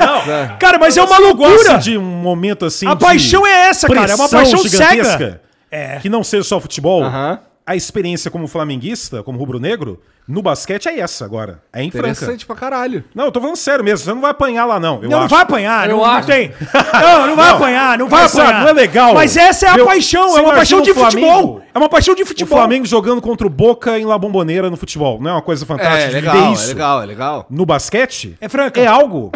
Cara, 0.58 0.78
mas 0.78 0.96
é 0.96 1.02
uma 1.02 1.16
Você 1.16 1.22
loucura. 1.22 1.48
gosta 1.50 1.78
de 1.78 1.96
um 1.98 2.02
momento 2.02 2.64
assim 2.64 2.86
A 2.86 2.94
de 2.94 3.04
paixão 3.04 3.46
é 3.46 3.68
essa, 3.68 3.88
cara, 3.88 4.12
é 4.12 4.14
uma 4.14 4.28
paixão 4.28 4.62
gigantesca? 4.62 5.18
cega. 5.18 5.40
É. 5.70 5.98
Que 6.00 6.08
não 6.08 6.24
seja 6.24 6.44
só 6.44 6.60
futebol. 6.60 7.02
Aham. 7.04 7.38
A 7.70 7.76
experiência 7.76 8.32
como 8.32 8.48
flamenguista, 8.48 9.22
como 9.22 9.38
rubro-negro, 9.38 10.00
no 10.26 10.42
basquete 10.42 10.88
é 10.88 10.98
essa 10.98 11.24
agora. 11.24 11.62
É 11.72 11.84
em 11.84 11.88
Franca. 11.88 12.08
Interessante 12.08 12.44
pra 12.44 12.56
caralho. 12.56 13.04
Não, 13.14 13.26
eu 13.26 13.30
tô 13.30 13.40
falando 13.40 13.54
sério 13.54 13.84
mesmo. 13.84 14.04
Você 14.04 14.12
não 14.12 14.20
vai 14.20 14.32
apanhar 14.32 14.64
lá, 14.66 14.80
não. 14.80 14.96
Eu 14.96 15.02
Não, 15.02 15.10
não 15.10 15.18
acho. 15.20 15.28
vai 15.36 15.42
apanhar, 15.44 15.88
Eu 15.88 15.96
não, 15.98 16.04
não 16.04 16.10
acho. 16.10 16.26
tem. 16.26 16.52
Não, 17.00 17.26
não 17.28 17.36
vai 17.36 17.48
Não. 17.48 17.54
apanhar, 17.56 17.96
não 17.98 18.08
vai 18.08 18.24
apanhar. 18.24 18.60
não 18.62 18.68
é 18.70 18.72
legal. 18.72 19.14
Mas 19.14 19.36
essa 19.36 19.66
é 19.66 19.68
a 19.68 19.74
o- 19.84 19.86
paixão, 19.86 20.36
é 20.36 20.40
uma 20.40 20.52
paixão 20.52 20.80
de 20.82 20.90
imagina 20.90 21.06
o 21.06 21.10
futebol. 21.12 21.30
Flamengo- 21.42 21.62
É 21.72 21.78
uma 21.78 21.88
paixão 21.88 22.14
de 22.16 22.22
O 22.24 22.26
futebol. 22.26 22.58
Flamengo 22.58 22.86
jogando 22.86 23.22
contra 23.22 23.46
o 23.46 23.50
Boca 23.50 23.96
em 24.00 24.04
La 24.04 24.18
Bombonera 24.18 24.68
no 24.68 24.76
futebol. 24.76 25.20
Não 25.20 25.30
é 25.30 25.34
uma 25.34 25.42
coisa 25.42 25.64
fantástica 25.64 25.96
É, 26.02 26.08
de 26.08 26.14
legal, 26.14 26.36
é 26.36 26.52
isso. 26.52 26.66
legal, 26.66 27.02
é 27.02 27.06
legal. 27.06 27.46
No 27.48 27.64
basquete, 27.64 28.36
É 28.40 28.48
Franca. 28.48 28.80
é 28.80 28.86
algo, 28.88 29.30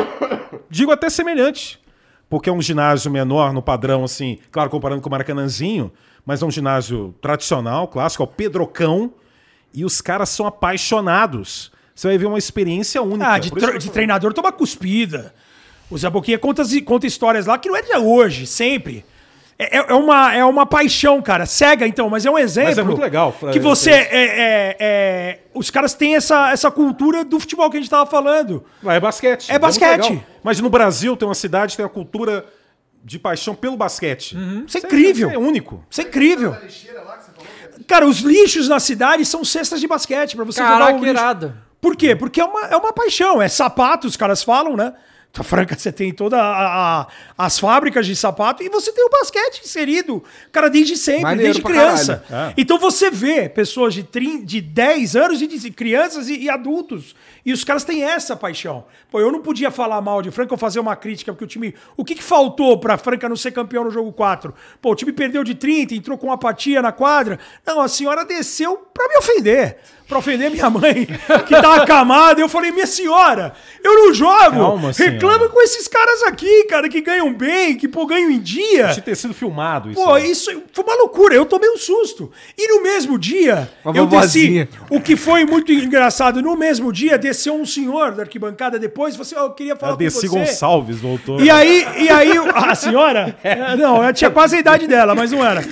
digo 0.69 0.91
até 0.91 1.09
semelhante. 1.09 1.79
Porque 2.29 2.51
é 2.51 2.53
um 2.53 2.61
ginásio 2.61 3.13
menor 3.13 3.53
no 3.53 3.63
padrão, 3.63 4.03
assim, 4.03 4.39
claro, 4.51 4.69
comparando 4.69 5.01
com 5.01 5.09
o 5.09 5.13
Maracanãzinho, 5.13 5.93
mas 6.25 6.43
é 6.43 6.47
um 6.47 6.51
ginásio 6.51 7.15
tradicional, 7.21 7.87
clássico, 7.89 8.23
é 8.23 8.27
o 8.27 8.29
Pedrocão, 8.29 9.13
e 9.73 9.85
os 9.85 10.01
caras 10.01 10.29
são 10.29 10.47
apaixonados. 10.47 11.73
Você 11.95 12.09
vai 12.09 12.19
ver 12.19 12.27
uma 12.27 12.39
experiência 12.39 13.01
única. 13.03 13.29
Ah, 13.33 13.39
de, 13.39 13.51
tre- 13.51 13.79
de 13.79 13.91
treinador 13.91 14.33
toma 14.33 14.51
cuspida. 14.53 15.35
O 15.91 15.99
Zé 15.99 16.09
Boquinha 16.11 16.39
conta, 16.39 16.63
conta 16.85 17.07
histórias 17.07 17.47
lá 17.47 17.59
que 17.59 17.69
não 17.69 17.77
é 17.77 17.83
de 17.83 17.95
hoje, 17.97 18.47
sempre. 18.47 19.05
É, 19.57 19.79
é- 19.79 19.87
é 19.91 19.95
uma, 19.95 20.35
é 20.35 20.45
uma 20.45 20.67
paixão, 20.67 21.23
cara. 21.23 21.47
Cega, 21.47 21.87
então, 21.87 22.09
mas 22.11 22.27
é 22.27 22.31
um 22.31 22.37
exemplo. 22.39 22.71
Mas 22.71 22.79
é 22.79 22.83
muito 22.83 23.01
legal, 23.01 23.33
Que 23.53 23.61
você. 23.61 23.91
é- 23.91 23.95
É, 23.95 24.25
é- 24.25 24.77
é- 24.81 25.39
os 25.55 25.71
caras 25.71 25.95
têm 25.95 26.17
essa, 26.17 26.51
essa 26.51 26.71
cultura 26.71 27.25
do 27.25 27.39
futebol 27.39 27.71
que 27.71 27.77
a 27.77 27.81
gente 27.81 27.91
tava 27.91 28.09
falando. 28.11 28.65
Lá 28.83 28.95
é 28.95 28.99
basquete. 29.01 29.51
É 29.53 29.59
basquete. 29.59 30.21
Mas 30.43 30.59
no 30.61 30.69
Brasil 30.71 31.17
tem 31.17 31.29
uma 31.29 31.35
cidade 31.35 31.77
tem 31.77 31.85
uma 31.85 31.91
cultura 31.91 32.45
de 33.05 33.19
paixão 33.19 33.55
pelo 33.55 33.77
basquete. 33.77 34.37
Isso 34.67 34.79
é 34.79 34.81
incrível. 34.81 35.31
É 35.31 35.39
único. 35.39 35.85
Isso 35.91 36.01
é 36.01 36.05
incrível. 36.05 36.57
Cara, 37.87 38.07
os 38.07 38.21
lixos 38.21 38.69
na 38.69 38.81
cidade 38.81 39.25
são 39.27 39.45
cestas 39.45 39.79
de 39.79 39.87
basquete 39.87 40.35
pra 40.35 40.45
você 40.45 40.61
jogar 40.61 40.79
Caraca, 40.79 40.95
o 40.95 40.99
lixo. 41.01 41.11
irado. 41.11 41.55
Por 41.81 41.97
quê? 41.97 42.17
Porque 42.17 42.41
é 42.41 42.45
uma, 42.45 42.63
é 42.63 42.77
uma 42.77 42.95
paixão, 42.95 43.43
é 43.43 43.49
sapato, 43.49 44.07
os 44.07 44.17
caras 44.17 44.43
falam, 44.43 44.75
né? 44.75 44.95
Na 45.37 45.43
Franca 45.43 45.77
você 45.77 45.91
tem 45.91 46.13
todas 46.13 46.39
as 47.37 47.59
fábricas 47.59 48.07
de 48.07 48.15
sapato 48.15 48.63
e 48.63 48.69
você 48.69 48.93
tem 48.93 49.05
o 49.05 49.11
basquete 49.11 49.63
inserido, 49.65 50.23
cara, 50.53 50.71
desde 50.71 50.97
sempre, 50.97 51.23
Maneiro 51.23 51.53
desde 51.53 51.63
criança. 51.63 52.25
É. 52.31 52.55
Então 52.57 52.79
você 52.79 53.11
vê 53.11 53.49
pessoas 53.49 53.93
de, 53.93 54.05
30, 54.05 54.47
de 54.47 54.61
10 54.61 55.17
anos, 55.17 55.43
e 55.43 55.47
de 55.49 55.71
crianças 55.73 56.29
e, 56.29 56.45
e 56.45 56.49
adultos. 56.49 57.17
E 57.45 57.53
os 57.53 57.63
caras 57.63 57.85
têm 57.85 58.03
essa 58.03 58.35
paixão. 58.35 58.85
Pô, 59.11 59.21
eu 59.21 59.31
não 59.31 59.43
podia 59.43 59.71
falar 59.71 60.01
mal 60.01 60.23
de 60.23 60.31
Franca 60.31 60.55
ou 60.55 60.59
fazer 60.59 60.81
uma 60.81 60.97
crítica, 60.97 61.33
porque 61.33 61.45
o 61.45 61.49
time. 61.49 61.75
O 61.97 62.05
que, 62.05 62.15
que 62.15 62.23
faltou 62.23 62.79
pra 62.79 62.97
Franca 62.97 63.29
não 63.29 63.37
ser 63.37 63.53
campeão 63.53 63.85
no 63.85 63.91
jogo 63.91 64.13
4? 64.13 64.55
Pô, 64.81 64.93
o 64.93 64.95
time 64.95 65.13
perdeu 65.13 65.45
de 65.45 65.55
30, 65.55 65.95
entrou 65.95 66.17
com 66.17 66.33
apatia 66.33 66.81
na 66.81 66.93
quadra. 66.93 67.39
Não, 67.67 67.81
a 67.81 67.89
senhora 67.89 68.25
desceu 68.25 68.77
pra 68.77 69.09
me 69.09 69.19
ofender. 69.19 69.79
Pra 70.07 70.19
ofender 70.19 70.51
minha 70.51 70.69
mãe, 70.71 71.07
que 71.47 71.55
tá 71.55 71.77
acamada. 71.77 72.41
Eu 72.41 72.49
falei, 72.49 72.71
minha 72.71 72.87
senhora, 72.87 73.55
eu 73.83 73.95
não 73.95 74.15
jogo. 74.15 74.57
Calma, 74.57 74.93
Reclama 74.93 75.35
senhora. 75.35 75.49
com 75.49 75.63
esses 75.63 75.89
caras 75.89 76.23
aqui, 76.25 76.65
cara, 76.65 76.89
que 76.89 77.01
ganham 77.01 77.33
bem, 77.33 77.77
que 77.77 77.89
pô, 77.89 78.07
ganham 78.07 78.31
em 78.31 78.41
dia. 78.41 78.89
Tinha 78.89 79.03
ter 79.03 79.17
sido 79.17 79.35
filmado 79.35 79.91
isso. 79.91 80.03
Pô, 80.03 80.15
aí. 80.15 80.31
isso 80.31 80.51
foi 80.73 80.85
uma 80.85 80.95
loucura. 80.97 81.35
Eu 81.35 81.47
tomei 81.47 81.71
um 81.71 81.79
susto. 81.79 82.31
E 82.57 82.69
no 82.69 82.83
mesmo 82.83 83.19
dia, 83.19 83.71
Uma 83.85 83.97
eu 83.97 84.07
desci. 84.07 84.69
O 84.91 85.01
que 85.01 85.17
foi 85.17 85.45
muito 85.45 85.73
engraçado, 85.73 86.41
no 86.43 86.57
mesmo 86.57 86.93
dia, 86.93 87.19
desceu 87.19 87.55
um 87.55 87.67
senhor 87.67 88.13
da 88.13 88.23
arquibancada 88.23 88.79
depois 88.79 89.19
assim: 89.21 89.35
"Ó, 89.37 89.45
eu 89.45 89.51
queria 89.51 89.77
falar 89.77 89.93
A 89.93 89.95
com 89.97 89.99
Desi 89.99 90.27
você. 90.27 90.29
Gonçalves 90.29 91.01
voltou. 91.01 91.41
E 91.41 91.51
aí, 91.51 91.87
e 91.99 92.09
aí, 92.09 92.33
a 92.55 92.75
senhora? 92.75 93.37
É, 93.43 93.77
Não, 93.77 93.97
ela 93.97 94.13
tinha 94.13 94.31
quase 94.31 94.57
a 94.57 94.61
idade 94.61 94.87
dela, 94.87 95.15
mas 95.15 95.33
não 95.33 95.45
era. 95.45 95.63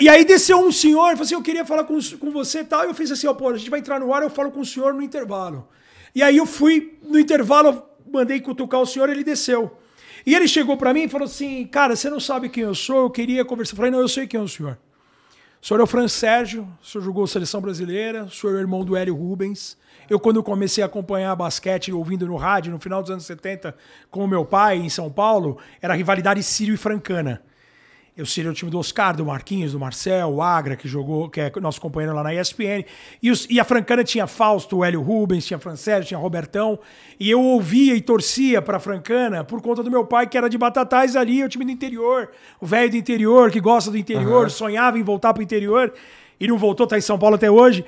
E 0.00 0.08
aí 0.08 0.24
desceu 0.24 0.58
um 0.58 0.70
senhor 0.70 1.10
falou 1.10 1.22
assim: 1.22 1.34
Eu 1.34 1.42
queria 1.42 1.64
falar 1.64 1.84
com, 1.84 1.98
com 2.18 2.30
você 2.30 2.60
e 2.60 2.64
tal. 2.64 2.84
E 2.84 2.88
eu 2.88 2.94
fiz 2.94 3.10
assim: 3.10 3.26
Ó, 3.26 3.34
pô, 3.34 3.48
a 3.48 3.56
gente 3.56 3.70
vai 3.70 3.80
entrar 3.80 3.98
no 3.98 4.12
ar, 4.12 4.22
eu 4.22 4.30
falo 4.30 4.50
com 4.50 4.60
o 4.60 4.66
senhor 4.66 4.94
no 4.94 5.02
intervalo. 5.02 5.68
E 6.14 6.22
aí 6.22 6.36
eu 6.36 6.46
fui, 6.46 6.98
no 7.02 7.18
intervalo, 7.18 7.82
mandei 8.10 8.40
cutucar 8.40 8.80
o 8.80 8.86
senhor, 8.86 9.08
ele 9.08 9.24
desceu. 9.24 9.76
E 10.24 10.34
ele 10.34 10.48
chegou 10.48 10.76
pra 10.76 10.94
mim 10.94 11.04
e 11.04 11.08
falou 11.08 11.26
assim: 11.26 11.66
Cara, 11.66 11.96
você 11.96 12.08
não 12.08 12.20
sabe 12.20 12.48
quem 12.48 12.62
eu 12.62 12.74
sou, 12.74 13.04
eu 13.04 13.10
queria 13.10 13.44
conversar. 13.44 13.72
Eu 13.72 13.76
falei: 13.76 13.90
Não, 13.90 14.00
eu 14.00 14.08
sei 14.08 14.26
quem 14.26 14.38
é 14.38 14.42
o 14.42 14.48
senhor. 14.48 14.78
O 15.60 15.66
senhor 15.66 15.80
é 15.80 15.82
o 15.82 15.86
Fran 15.86 16.06
Sérgio, 16.06 16.68
o 16.80 16.86
senhor 16.86 17.02
jogou 17.02 17.26
seleção 17.26 17.60
brasileira, 17.60 18.24
o 18.24 18.30
senhor 18.30 18.52
é 18.54 18.58
o 18.58 18.60
irmão 18.60 18.84
do 18.84 18.96
Hélio 18.96 19.14
Rubens. 19.14 19.76
Eu, 20.08 20.18
quando 20.18 20.42
comecei 20.42 20.82
a 20.82 20.86
acompanhar 20.86 21.34
basquete, 21.34 21.92
ouvindo 21.92 22.26
no 22.26 22.36
rádio, 22.36 22.72
no 22.72 22.78
final 22.78 23.02
dos 23.02 23.10
anos 23.10 23.26
70, 23.26 23.74
com 24.10 24.24
o 24.24 24.28
meu 24.28 24.44
pai, 24.44 24.78
em 24.78 24.88
São 24.88 25.10
Paulo, 25.10 25.58
era 25.82 25.92
a 25.92 25.96
rivalidade 25.96 26.42
Sírio 26.42 26.74
e 26.74 26.78
Francana. 26.78 27.42
Eu 28.18 28.26
seria 28.26 28.50
o 28.50 28.54
time 28.54 28.68
do 28.68 28.80
Oscar, 28.80 29.16
do 29.16 29.24
Marquinhos, 29.24 29.70
do 29.70 29.78
Marcel, 29.78 30.28
o 30.30 30.42
Agra, 30.42 30.74
que 30.74 30.88
jogou, 30.88 31.30
que 31.30 31.40
é 31.40 31.52
nosso 31.60 31.80
companheiro 31.80 32.12
lá 32.16 32.24
na 32.24 32.34
ESPN. 32.34 32.84
E, 33.22 33.30
os- 33.30 33.46
e 33.48 33.60
a 33.60 33.64
Francana 33.64 34.02
tinha 34.02 34.26
Fausto, 34.26 34.78
o 34.78 34.84
Hélio 34.84 35.00
Rubens, 35.00 35.46
tinha 35.46 35.56
Francélio, 35.56 36.04
tinha 36.04 36.18
Robertão. 36.18 36.80
E 37.20 37.30
eu 37.30 37.40
ouvia 37.40 37.94
e 37.94 38.00
torcia 38.00 38.60
pra 38.60 38.80
Francana 38.80 39.44
por 39.44 39.62
conta 39.62 39.84
do 39.84 39.90
meu 39.90 40.04
pai, 40.04 40.26
que 40.26 40.36
era 40.36 40.50
de 40.50 40.58
Batatais 40.58 41.14
ali, 41.14 41.44
o 41.44 41.48
time 41.48 41.64
do 41.64 41.70
interior. 41.70 42.28
O 42.60 42.66
velho 42.66 42.90
do 42.90 42.96
interior, 42.96 43.52
que 43.52 43.60
gosta 43.60 43.88
do 43.88 43.96
interior, 43.96 44.50
sonhava 44.50 44.98
em 44.98 45.02
voltar 45.04 45.32
pro 45.32 45.40
interior. 45.40 45.94
E 46.40 46.48
não 46.48 46.58
voltou, 46.58 46.88
tá 46.88 46.98
em 46.98 47.00
São 47.00 47.20
Paulo 47.20 47.36
até 47.36 47.48
hoje. 47.48 47.84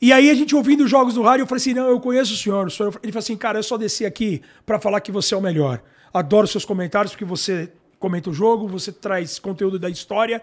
E 0.00 0.14
aí 0.14 0.30
a 0.30 0.34
gente 0.34 0.56
ouvindo 0.56 0.84
os 0.84 0.90
jogos 0.90 1.12
do 1.12 1.20
rádio, 1.20 1.42
eu 1.42 1.46
falei 1.46 1.60
assim, 1.60 1.74
não, 1.74 1.88
eu 1.88 2.00
conheço 2.00 2.32
o 2.32 2.36
senhor. 2.38 2.68
O 2.68 2.70
senhor- 2.70 2.98
Ele 3.02 3.12
falou 3.12 3.22
assim, 3.22 3.36
cara, 3.36 3.58
eu 3.58 3.62
só 3.62 3.76
desci 3.76 4.06
aqui 4.06 4.40
pra 4.64 4.80
falar 4.80 5.00
que 5.02 5.12
você 5.12 5.34
é 5.34 5.36
o 5.36 5.42
melhor. 5.42 5.82
Adoro 6.12 6.46
seus 6.46 6.64
comentários, 6.64 7.12
porque 7.12 7.24
você 7.26 7.70
comenta 8.04 8.28
o 8.28 8.34
jogo, 8.34 8.68
você 8.68 8.92
traz 8.92 9.38
conteúdo 9.38 9.78
da 9.78 9.88
história. 9.88 10.42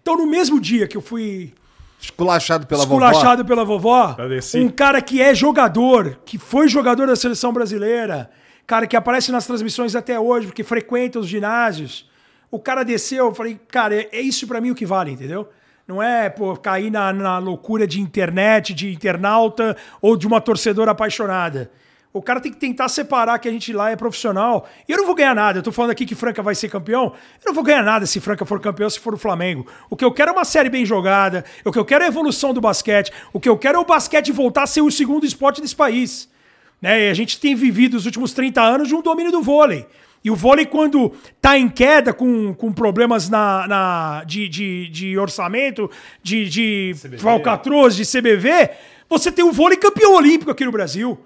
Então, 0.00 0.16
no 0.16 0.26
mesmo 0.26 0.58
dia 0.58 0.88
que 0.88 0.96
eu 0.96 1.02
fui 1.02 1.52
Esculachado 2.00 2.66
pela 2.66 2.86
vovó. 2.86 3.04
esculachado 3.06 3.44
pela 3.44 3.64
vovó, 3.66 4.12
Da 4.14 4.26
Desi. 4.26 4.58
um 4.58 4.70
cara 4.70 5.02
que 5.02 5.20
é 5.20 5.34
jogador, 5.34 6.18
que 6.24 6.38
foi 6.38 6.68
jogador 6.68 7.06
da 7.06 7.14
seleção 7.14 7.52
brasileira, 7.52 8.30
cara 8.66 8.86
que 8.86 8.96
aparece 8.96 9.30
nas 9.30 9.46
transmissões 9.46 9.94
até 9.94 10.18
hoje, 10.18 10.46
porque 10.46 10.64
frequenta 10.64 11.18
os 11.18 11.28
ginásios. 11.28 12.10
O 12.50 12.58
cara 12.58 12.82
desceu, 12.82 13.26
eu 13.26 13.34
falei, 13.34 13.60
cara, 13.68 13.94
é, 13.94 14.08
é 14.10 14.20
isso 14.22 14.46
pra 14.46 14.58
mim 14.58 14.70
o 14.70 14.74
que 14.74 14.86
vale, 14.86 15.10
entendeu? 15.10 15.46
Não 15.86 16.02
é, 16.02 16.30
pô, 16.30 16.56
cair 16.56 16.90
na, 16.90 17.12
na 17.12 17.36
loucura 17.36 17.86
de 17.86 18.00
internet, 18.00 18.72
de 18.72 18.90
internauta 18.90 19.76
ou 20.00 20.16
de 20.16 20.26
uma 20.26 20.40
torcedora 20.40 20.92
apaixonada. 20.92 21.70
O 22.12 22.20
cara 22.20 22.40
tem 22.40 22.52
que 22.52 22.58
tentar 22.58 22.88
separar 22.90 23.38
que 23.38 23.48
a 23.48 23.50
gente 23.50 23.72
lá 23.72 23.90
é 23.90 23.96
profissional. 23.96 24.68
E 24.86 24.92
eu 24.92 24.98
não 24.98 25.06
vou 25.06 25.14
ganhar 25.14 25.34
nada. 25.34 25.58
Eu 25.58 25.62
tô 25.62 25.72
falando 25.72 25.92
aqui 25.92 26.04
que 26.04 26.14
Franca 26.14 26.42
vai 26.42 26.54
ser 26.54 26.68
campeão. 26.68 27.04
Eu 27.42 27.46
não 27.46 27.54
vou 27.54 27.64
ganhar 27.64 27.82
nada 27.82 28.04
se 28.04 28.20
Franca 28.20 28.44
for 28.44 28.60
campeão, 28.60 28.90
se 28.90 29.00
for 29.00 29.14
o 29.14 29.16
Flamengo. 29.18 29.66
O 29.88 29.96
que 29.96 30.04
eu 30.04 30.12
quero 30.12 30.28
é 30.30 30.32
uma 30.34 30.44
série 30.44 30.68
bem 30.68 30.84
jogada. 30.84 31.42
O 31.64 31.72
que 31.72 31.78
eu 31.78 31.84
quero 31.86 32.04
é 32.04 32.06
a 32.06 32.10
evolução 32.10 32.52
do 32.52 32.60
basquete. 32.60 33.10
O 33.32 33.40
que 33.40 33.48
eu 33.48 33.56
quero 33.56 33.78
é 33.78 33.80
o 33.80 33.84
basquete 33.86 34.30
voltar 34.30 34.64
a 34.64 34.66
ser 34.66 34.82
o 34.82 34.90
segundo 34.90 35.24
esporte 35.24 35.62
desse 35.62 35.74
país. 35.74 36.28
Né? 36.82 37.06
E 37.06 37.10
a 37.10 37.14
gente 37.14 37.40
tem 37.40 37.54
vivido 37.54 37.94
os 37.94 38.04
últimos 38.04 38.34
30 38.34 38.60
anos 38.60 38.88
de 38.88 38.94
um 38.94 39.00
domínio 39.00 39.32
do 39.32 39.40
vôlei. 39.40 39.86
E 40.22 40.30
o 40.30 40.36
vôlei, 40.36 40.66
quando 40.66 41.12
tá 41.40 41.56
em 41.58 41.68
queda, 41.68 42.12
com, 42.12 42.52
com 42.54 42.70
problemas 42.72 43.30
na, 43.30 43.66
na- 43.66 44.24
de, 44.24 44.48
de, 44.48 44.88
de 44.88 45.18
orçamento, 45.18 45.90
de, 46.22 46.46
de 46.48 46.94
falcatruz, 47.18 47.96
de 47.96 48.04
CBV, 48.04 48.70
você 49.08 49.32
tem 49.32 49.44
o 49.44 49.50
vôlei 49.50 49.78
campeão 49.78 50.14
olímpico 50.14 50.50
aqui 50.50 50.64
no 50.64 50.70
Brasil. 50.70 51.18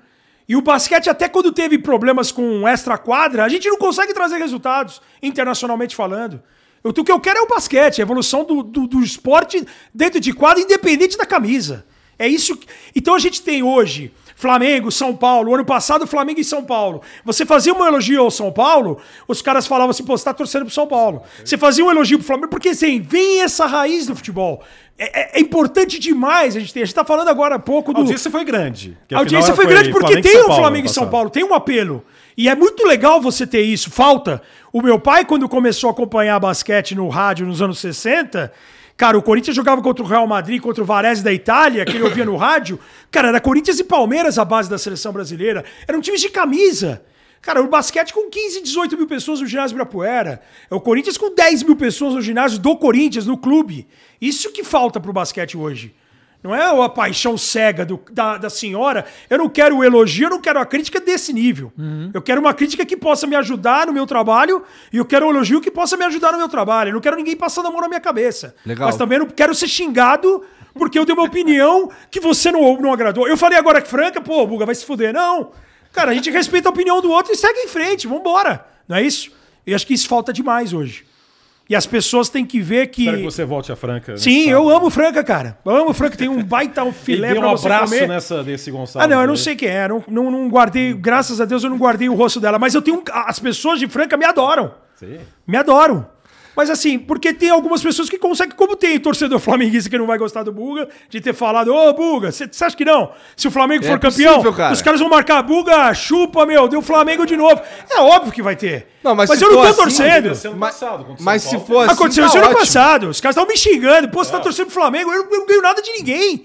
E 0.48 0.54
o 0.54 0.60
basquete, 0.62 1.10
até 1.10 1.28
quando 1.28 1.50
teve 1.52 1.76
problemas 1.78 2.30
com 2.30 2.66
extra-quadra, 2.68 3.44
a 3.44 3.48
gente 3.48 3.68
não 3.68 3.78
consegue 3.78 4.14
trazer 4.14 4.36
resultados, 4.38 5.00
internacionalmente 5.22 5.96
falando. 5.96 6.40
Eu- 6.84 6.90
O 6.96 7.04
que 7.04 7.10
eu 7.10 7.18
quero 7.20 7.40
é 7.40 7.42
o 7.42 7.48
basquete, 7.48 8.00
a 8.00 8.02
evolução 8.02 8.44
do, 8.44 8.62
do, 8.62 8.86
do 8.86 9.00
esporte 9.02 9.66
dentro 9.92 10.20
de 10.20 10.32
quadra, 10.32 10.62
independente 10.62 11.18
da 11.18 11.26
camisa. 11.26 11.84
É 12.18 12.28
isso. 12.28 12.56
que- 12.56 12.66
Então 12.94 13.14
a 13.14 13.18
gente 13.18 13.42
tem 13.42 13.62
hoje 13.62 14.12
Flamengo, 14.36 14.92
São 14.92 15.16
Paulo. 15.16 15.54
Ano 15.54 15.64
passado, 15.64 16.06
Flamengo 16.06 16.38
e 16.38 16.44
São 16.44 16.62
Paulo. 16.62 17.00
Você 17.24 17.46
fazia 17.46 17.72
um 17.72 17.84
elogio 17.84 18.20
ao 18.22 18.30
São 18.30 18.52
Paulo, 18.52 18.98
os 19.26 19.40
caras 19.40 19.66
falavam 19.66 19.90
assim, 19.90 20.04
pô, 20.04 20.16
você 20.16 20.24
tá 20.24 20.34
torcendo 20.34 20.66
pro 20.66 20.74
São 20.74 20.86
Paulo. 20.86 21.22
Você 21.42 21.56
fazia 21.56 21.82
um 21.84 21.90
elogio 21.90 22.18
pro 22.18 22.26
Flamengo, 22.26 22.48
porque 22.50 22.68
assim, 22.68 23.00
vem 23.00 23.40
essa 23.42 23.64
raiz 23.66 24.06
do 24.06 24.14
futebol. 24.14 24.62
É, 24.98 25.20
é- 25.36 25.38
é 25.38 25.40
importante 25.40 25.98
demais 25.98 26.54
a 26.54 26.60
gente 26.60 26.72
ter. 26.72 26.82
A 26.82 26.84
gente 26.84 26.94
tá 26.94 27.04
falando 27.04 27.28
agora 27.28 27.54
há 27.56 27.58
pouco 27.58 27.90
A 27.90 27.94
do. 27.94 28.00
audiência 28.00 28.30
foi 28.30 28.44
grande. 28.44 28.96
A 29.12 29.18
audiência 29.18 29.52
afinal 29.52 29.56
foi 29.56 29.66
grande 29.74 29.90
porque 29.90 30.06
Flamengo 30.06 30.28
tem 30.28 30.40
o 30.40 30.46
Paulo 30.46 30.62
Flamengo 30.62 30.86
e 30.86 30.90
São. 30.90 31.08
Paulo, 31.08 31.30
tem 31.30 31.42
um 31.44 31.54
apelo. 31.54 32.04
E 32.36 32.48
é 32.48 32.54
muito 32.54 32.86
legal 32.86 33.20
você 33.20 33.46
ter 33.46 33.62
isso. 33.62 33.90
Falta. 33.90 34.42
O 34.72 34.82
meu 34.82 34.98
pai, 34.98 35.24
quando 35.24 35.48
começou 35.48 35.88
a 35.88 35.92
acompanhar 35.92 36.38
basquete 36.38 36.94
no 36.94 37.08
rádio 37.08 37.46
nos 37.46 37.62
anos 37.62 37.78
60, 37.78 38.52
cara, 38.96 39.18
o 39.18 39.22
Corinthians 39.22 39.54
jogava 39.54 39.82
contra 39.82 40.04
o 40.04 40.06
Real 40.06 40.26
Madrid, 40.26 40.60
contra 40.60 40.82
o 40.82 40.86
Varese 40.86 41.22
da 41.22 41.32
Itália, 41.32 41.84
que 41.84 41.92
ele 41.92 42.04
ouvia 42.04 42.24
no 42.24 42.36
rádio. 42.36 42.78
Cara, 43.10 43.28
era 43.28 43.40
Corinthians 43.40 43.78
e 43.78 43.84
Palmeiras 43.84 44.38
a 44.38 44.44
base 44.44 44.70
da 44.70 44.78
seleção 44.78 45.12
brasileira. 45.12 45.64
Eram 45.86 46.00
times 46.00 46.20
de 46.20 46.28
camisa. 46.28 47.02
Cara, 47.40 47.62
o 47.62 47.68
basquete 47.68 48.12
com 48.12 48.28
15, 48.28 48.62
18 48.62 48.96
mil 48.96 49.06
pessoas 49.06 49.40
no 49.40 49.46
ginásio 49.46 49.74
Ibirapuera. 49.74 50.42
É 50.70 50.74
o 50.74 50.80
Corinthians 50.80 51.16
com 51.16 51.32
10 51.32 51.62
mil 51.62 51.76
pessoas 51.76 52.14
no 52.14 52.20
ginásio 52.20 52.58
do 52.58 52.76
Corinthians, 52.76 53.24
no 53.24 53.36
clube. 53.36 53.86
Isso 54.20 54.50
que 54.50 54.64
falta 54.64 54.98
pro 54.98 55.12
basquete 55.12 55.56
hoje. 55.56 55.94
Não 56.42 56.54
é 56.54 56.84
a 56.84 56.88
paixão 56.88 57.36
cega 57.36 57.84
do- 57.84 58.00
da, 58.12 58.36
da 58.38 58.48
senhora. 58.48 59.04
Eu 59.28 59.38
não 59.38 59.48
quero 59.48 59.78
o 59.78 59.82
elogio, 59.84 60.26
eu 60.26 60.30
não 60.30 60.40
quero 60.40 60.60
a 60.60 60.66
crítica 60.66 61.00
desse 61.00 61.32
nível. 61.32 61.72
Eu 62.14 62.22
quero 62.22 62.40
uma 62.40 62.54
crítica 62.54 62.86
que 62.86 62.96
possa 62.96 63.26
me 63.26 63.34
ajudar 63.34 63.86
no 63.86 63.92
meu 63.92 64.06
trabalho 64.06 64.62
e 64.92 64.96
eu 64.98 65.04
quero 65.04 65.26
um 65.26 65.30
elogio 65.30 65.60
que 65.60 65.70
possa 65.70 65.96
me 65.96 66.04
ajudar 66.04 66.32
no 66.32 66.38
meu 66.38 66.48
trabalho. 66.48 66.90
Eu 66.90 66.94
não 66.94 67.00
quero 67.00 67.16
ninguém 67.16 67.34
passando 67.36 67.66
a 67.66 67.70
mão 67.70 67.80
na 67.80 67.88
minha 67.88 68.00
cabeça. 68.00 68.54
Legal. 68.64 68.86
Mas 68.86 68.96
também 68.96 69.18
não 69.18 69.26
quero 69.26 69.54
ser 69.54 69.66
xingado 69.66 70.44
porque 70.74 70.98
eu 70.98 71.04
dei 71.04 71.14
uma 71.14 71.24
opinião 71.24 71.90
que 72.10 72.20
você 72.20 72.52
não, 72.52 72.80
não 72.80 72.92
agradou. 72.92 73.26
Eu 73.26 73.36
falei 73.36 73.58
agora 73.58 73.80
que 73.82 73.88
Franca, 73.88 74.20
pô, 74.20 74.46
Buga, 74.46 74.66
vai 74.66 74.74
se 74.74 74.84
fuder. 74.84 75.12
Não. 75.12 75.50
Cara, 75.92 76.10
a 76.10 76.14
gente 76.14 76.30
respeita 76.30 76.68
a 76.68 76.70
opinião 76.72 77.00
do 77.00 77.10
outro 77.10 77.32
e 77.32 77.36
segue 77.36 77.60
em 77.60 77.68
frente. 77.68 78.06
Vambora. 78.06 78.64
Não 78.86 78.96
é 78.96 79.02
isso? 79.02 79.32
Eu 79.66 79.74
acho 79.74 79.86
que 79.86 79.94
isso 79.94 80.06
falta 80.06 80.32
demais 80.32 80.72
hoje. 80.72 81.04
E 81.68 81.74
as 81.74 81.84
pessoas 81.84 82.28
têm 82.28 82.46
que 82.46 82.60
ver 82.60 82.86
que. 82.88 83.02
Espero 83.02 83.18
que 83.18 83.24
você 83.24 83.44
volte 83.44 83.72
a 83.72 83.76
Franca. 83.76 84.16
Sim, 84.16 84.48
eu 84.48 84.58
sábado. 84.64 84.76
amo 84.76 84.90
Franca, 84.90 85.24
cara. 85.24 85.58
Eu 85.64 85.74
amo 85.76 85.92
Franca. 85.92 86.16
Tem 86.16 86.28
um 86.28 86.42
baita 86.42 86.84
um 86.84 86.92
filé 86.94 87.32
dê 87.32 87.38
um 87.38 87.40
pra 87.42 87.50
você 87.50 87.66
abraço 87.66 87.92
comer. 87.92 88.06
nessa 88.08 88.44
desse 88.44 88.70
Gonçalves. 88.70 89.04
Ah, 89.04 89.08
não, 89.12 89.20
eu 89.20 89.26
não 89.26 89.36
sei 89.36 89.56
quem 89.56 89.68
é. 89.68 89.88
Não, 89.88 90.04
não, 90.06 90.30
não 90.30 90.48
guardei. 90.48 90.94
Graças 90.94 91.40
a 91.40 91.44
Deus 91.44 91.64
eu 91.64 91.70
não 91.70 91.78
guardei 91.78 92.08
o 92.08 92.14
rosto 92.14 92.38
dela. 92.38 92.58
Mas 92.58 92.74
eu 92.74 92.82
tenho. 92.82 93.02
As 93.12 93.38
pessoas 93.40 93.80
de 93.80 93.88
Franca 93.88 94.16
me 94.16 94.24
adoram. 94.24 94.74
Sim. 94.94 95.18
Me 95.46 95.56
adoram. 95.56 96.06
Mas 96.56 96.70
assim, 96.70 96.98
porque 96.98 97.34
tem 97.34 97.50
algumas 97.50 97.82
pessoas 97.82 98.08
que 98.08 98.16
conseguem, 98.18 98.56
como 98.56 98.74
tem 98.74 98.98
torcedor 98.98 99.38
flamenguista 99.40 99.90
que 99.90 99.98
não 99.98 100.06
vai 100.06 100.16
gostar 100.16 100.42
do 100.42 100.50
Buga, 100.50 100.88
de 101.10 101.20
ter 101.20 101.34
falado, 101.34 101.68
ô 101.74 101.92
Buga, 101.92 102.32
você 102.32 102.48
acha 102.64 102.74
que 102.74 102.84
não? 102.84 103.12
Se 103.36 103.46
o 103.46 103.50
Flamengo 103.50 103.84
É 103.84 103.88
for 103.88 103.98
campeão, 103.98 104.34
possível, 104.36 104.52
cara. 104.54 104.72
os 104.72 104.80
caras 104.80 104.98
vão 105.00 105.08
marcar 105.10 105.42
Buga, 105.42 105.92
chupa, 105.92 106.46
meu, 106.46 106.66
deu 106.66 106.80
Flamengo 106.80 107.26
de 107.26 107.36
novo. 107.36 107.60
É 107.90 108.00
óbvio 108.00 108.32
que 108.32 108.42
vai 108.42 108.56
ter. 108.56 108.88
Não, 109.04 109.14
mas 109.14 109.28
se 109.30 109.44
eu 109.44 109.52
não 109.52 109.60
tô 109.62 109.68
assim, 109.68 109.82
torcendo. 109.82 110.26
Ano 110.28 110.56
Mas- 110.56 110.74
passado, 110.78 111.16
Mas 111.20 111.42
se 111.42 111.58
for 111.60 111.84
assim, 111.84 111.92
Aconteceu 111.92 112.24
tá 112.24 112.28
isso 112.28 112.38
ano 112.38 112.46
ótimo. 112.46 112.60
passado. 112.60 113.08
Os 113.10 113.20
caras 113.20 113.36
estavam 113.36 113.48
me 113.48 113.56
xingando. 113.56 114.08
Pô, 114.08 114.24
você 114.24 114.32
tá 114.32 114.40
torcendo 114.40 114.66
pro 114.66 114.74
Flamengo? 114.74 115.12
Eu 115.12 115.24
não, 115.24 115.30
eu 115.32 115.38
não 115.40 115.46
ganho 115.46 115.62
nada 115.62 115.80
de 115.82 115.92
ninguém. 115.92 116.44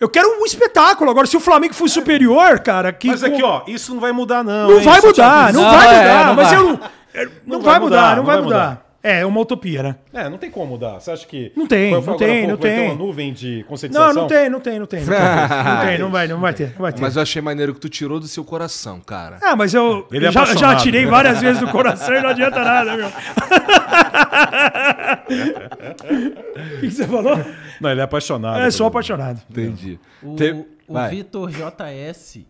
Eu 0.00 0.08
quero 0.08 0.28
um 0.40 0.44
espetáculo. 0.44 1.10
Agora, 1.10 1.26
se 1.26 1.36
o 1.36 1.40
Flamengo 1.40 1.74
for 1.74 1.88
superior, 1.88 2.58
cara. 2.60 2.92
Que 2.92 3.08
Mas 3.08 3.22
aqui, 3.22 3.42
ó, 3.42 3.62
isso 3.66 3.92
não 3.94 4.00
vai 4.00 4.12
mudar, 4.12 4.42
não. 4.42 4.68
Não 4.70 4.78
hein? 4.78 4.84
vai 4.84 5.00
mudar, 5.00 5.52
não, 5.52 5.62
Não, 5.62 5.70
vai 5.70 5.86
é, 5.86 5.98
mudar. 5.98 6.26
não 6.26 6.34
mas 6.34 6.48
vai. 6.48 6.56
eu 6.58 6.64
não. 6.64 6.80
é, 7.14 7.28
Não, 7.46 7.60
vai 7.60 7.78
mudar, 7.78 8.16
não 8.16 8.24
vai 8.24 8.40
mudar. 8.40 8.85
É, 9.06 9.20
é 9.20 9.26
uma 9.26 9.40
utopia, 9.40 9.84
né? 9.84 9.96
É, 10.12 10.28
não 10.28 10.36
tem 10.36 10.50
como 10.50 10.66
mudar. 10.66 10.98
Você 10.98 11.12
acha 11.12 11.24
que. 11.24 11.52
Não 11.54 11.64
tem, 11.64 11.92
não 11.92 12.00
tem, 12.00 12.06
pouco, 12.06 12.24
não 12.24 12.56
vai 12.56 12.56
ter 12.56 12.76
tem. 12.76 12.86
uma 12.86 12.94
nuvem 12.96 13.32
de 13.32 13.58
Não, 13.58 13.64
conscientização? 13.68 14.14
não 14.14 14.26
tem, 14.26 14.50
não 14.50 14.58
tem, 14.60 14.78
não 14.80 14.86
tem. 14.86 15.00
Não 15.04 15.06
tem, 15.06 15.18
não, 15.64 15.86
tem, 15.86 15.98
não 15.98 16.10
vai, 16.10 16.26
não 16.26 16.40
vai 16.40 16.52
ter, 16.52 16.72
não 16.72 16.82
vai 16.82 16.92
ter. 16.92 17.00
Mas 17.00 17.14
eu 17.14 17.22
achei 17.22 17.40
maneiro 17.40 17.72
que 17.72 17.78
tu 17.78 17.88
tirou 17.88 18.18
do 18.18 18.26
seu 18.26 18.44
coração, 18.44 19.00
cara. 19.00 19.38
Ah, 19.40 19.54
mas 19.54 19.74
eu 19.74 20.08
Ele 20.10 20.26
é 20.26 20.32
já, 20.32 20.44
já 20.46 20.74
tirei 20.74 21.06
várias 21.06 21.40
vezes 21.40 21.60
do 21.60 21.68
coração 21.68 22.12
e 22.16 22.20
não 22.20 22.30
adianta 22.30 22.64
nada, 22.64 22.96
meu. 22.96 23.06
O 25.26 26.80
que, 26.80 26.86
que 26.88 26.90
você 26.90 27.06
falou? 27.06 27.36
Não, 27.80 27.90
ele 27.90 28.00
é 28.00 28.04
apaixonado. 28.04 28.60
É, 28.60 28.70
sou 28.70 28.86
apaixonado. 28.86 29.40
Entendi. 29.50 29.98
O, 30.22 30.34
Te- 30.34 30.66
o. 30.88 31.08
Vitor 31.08 31.50
JS, 31.50 32.40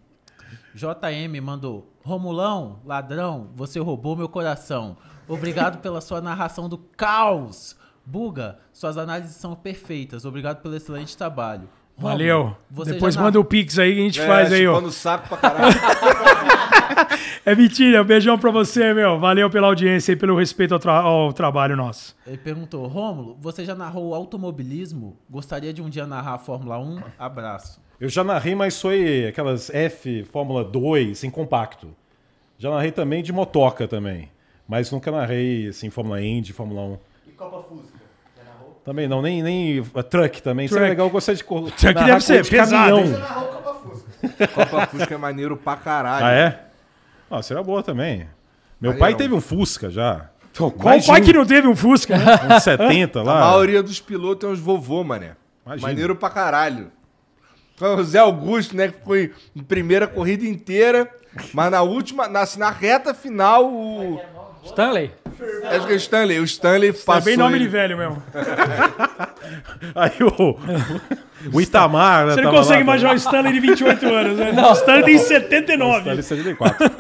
JM 0.75 1.41
mandou: 1.43 1.93
Romulão, 2.03 2.81
ladrão, 2.85 3.51
você 3.55 3.79
roubou 3.79 4.17
meu 4.17 4.29
coração. 4.29 4.97
Obrigado 5.29 5.79
pela 5.81 6.01
sua 6.01 6.21
narração 6.21 6.69
do 6.69 6.79
caos. 6.79 7.77
Buga, 8.05 8.59
suas 8.73 8.97
análises 8.97 9.37
são 9.37 9.55
perfeitas. 9.55 10.25
Obrigado 10.25 10.63
pelo 10.63 10.77
excelente 10.77 11.17
trabalho. 11.17 11.69
Valeu. 11.99 12.55
Você 12.71 12.93
Depois 12.93 13.15
já 13.15 13.23
manda 13.23 13.41
o 13.41 13.45
Pix 13.45 13.79
aí 13.79 13.95
que 13.95 14.01
a 14.01 14.05
gente 14.05 14.21
É, 14.21 14.27
faz 14.27 14.53
aí, 14.53 14.67
ó. 14.67 14.79
o 14.79 14.91
saco 14.93 15.29
pra 15.29 15.39
caralho. 15.39 15.75
É 17.45 17.55
mentira. 17.55 18.03
Beijão 18.03 18.37
pra 18.37 18.51
você, 18.51 18.93
meu. 18.93 19.21
Valeu 19.21 19.49
pela 19.49 19.69
audiência 19.69 20.13
e 20.13 20.17
pelo 20.17 20.37
respeito 20.37 20.75
ao, 20.75 20.81
tra- 20.81 20.99
ao 21.01 21.33
trabalho 21.33 21.77
nosso. 21.77 22.17
Ele 22.27 22.37
perguntou, 22.39 22.85
Rômulo, 22.89 23.37
você 23.41 23.65
já 23.65 23.73
narrou 23.75 24.15
automobilismo? 24.17 25.17
Gostaria 25.31 25.73
de 25.73 25.81
um 25.81 25.89
dia 25.89 26.07
narrar 26.07 26.35
a 26.35 26.39
Fórmula 26.39 26.77
1? 26.79 27.01
Abraço. 27.17 27.81
Eu 28.01 28.09
já 28.09 28.25
narrei, 28.25 28.55
mas 28.57 28.81
foi 28.81 29.27
aquelas 29.29 29.71
F, 29.71 30.25
Fórmula 30.25 30.65
2, 30.65 31.23
em 31.23 31.31
compacto. 31.31 31.95
Já 32.59 32.69
narrei 32.71 32.91
também 32.91 33.23
de 33.23 33.33
motoca 33.33 33.87
também. 33.87 34.29
Mas 34.69 34.91
nunca 34.91 35.11
narrei, 35.11 35.69
assim, 35.69 35.91
Fórmula 35.91 36.21
Indy, 36.21 36.53
Fórmula 36.53 36.83
1. 36.83 36.99
E 37.29 37.31
Copa 37.33 37.63
Fusca? 37.69 37.99
Já 38.37 38.45
narrou? 38.45 38.81
Também 38.85 39.07
não, 39.09 39.23
nem, 39.23 39.43
nem 39.43 39.81
uh, 39.81 40.03
truck 40.03 40.43
também. 40.43 40.67
Isso 40.67 40.75
é 40.75 40.79
Truck. 40.79 40.91
legal, 40.91 41.07
eu 41.07 41.11
gostaria 41.11 41.37
de 41.37 41.45
cor- 41.45 41.71
Truck 41.71 41.95
deve 41.95 42.21
ser 42.21 42.43
de 42.43 42.51
pesado, 42.51 42.97
caminhão. 42.97 43.07
Já 43.13 43.19
narrou 43.19 43.49
Copa 43.49 43.75
Fusca. 43.75 44.49
Copa 44.49 44.87
Fusca 44.89 45.15
é 45.15 45.19
maneiro 45.19 45.57
pra 45.57 45.77
caralho. 45.77 46.25
Ah, 46.27 46.33
é? 46.33 46.61
Ah, 47.31 47.43
seria 47.43 47.63
boa 47.63 47.83
também. 47.83 48.29
Meu 48.81 48.91
Maneirão. 48.93 48.99
pai 48.99 49.15
teve 49.15 49.35
um 49.35 49.41
Fusca 49.41 49.89
já. 49.91 50.31
Qual 50.57 50.73
Mais 50.85 51.07
pai 51.07 51.21
que 51.21 51.33
não 51.35 51.45
teve 51.45 51.69
um 51.69 51.77
Fusca? 51.77 52.17
né? 52.17 52.25
Uns 52.57 52.63
70 52.63 53.21
A 53.21 53.23
lá. 53.23 53.41
maioria 53.51 53.83
dos 53.83 54.01
pilotos 54.01 54.49
é 54.49 54.53
uns 54.53 54.59
vovô, 54.59 55.05
mané. 55.05 55.33
Imagina. 55.65 55.89
Maneiro 55.89 56.17
pra 56.17 56.31
caralho. 56.31 56.91
Então, 57.75 57.97
O 57.97 58.03
Zé 58.05 58.19
Augusto, 58.21 58.75
né, 58.75 58.89
que 58.89 59.05
foi 59.05 59.35
em 59.55 59.63
primeira 59.63 60.07
corrida 60.07 60.47
inteira, 60.47 61.11
mas 61.53 61.71
na 61.71 61.83
última, 61.83 62.27
na, 62.27 62.41
assim, 62.41 62.59
na 62.59 62.71
reta 62.71 63.13
final, 63.13 63.67
o. 63.71 64.19
Stanley. 64.67 65.11
Acho 65.65 65.87
que 65.87 65.93
é 65.93 65.95
o 65.95 65.99
Stanley. 65.99 66.39
O 66.41 66.45
Stanley 66.45 66.91
É 66.91 66.93
passou. 66.93 67.23
bem 67.23 67.37
nome 67.37 67.57
ele. 67.57 67.65
de 67.65 67.71
velho 67.71 67.97
mesmo. 67.97 68.23
Aí 69.95 70.13
o, 70.23 70.59
o 71.53 71.61
Itamar, 71.61 72.27
né? 72.27 72.35
Você 72.35 72.41
não 72.43 72.51
consegue 72.51 72.79
lá, 72.79 72.81
imaginar 72.81 73.13
o 73.13 73.17
Stanley 73.17 73.53
de 73.53 73.61
28 73.61 74.07
anos, 74.07 74.39
né? 74.39 74.53
O 74.53 74.73
Stanley 74.73 75.05
tem 75.05 75.19
Tá 75.19 75.25
79. 75.25 76.11
ali 76.11 76.23
74. 76.23 76.91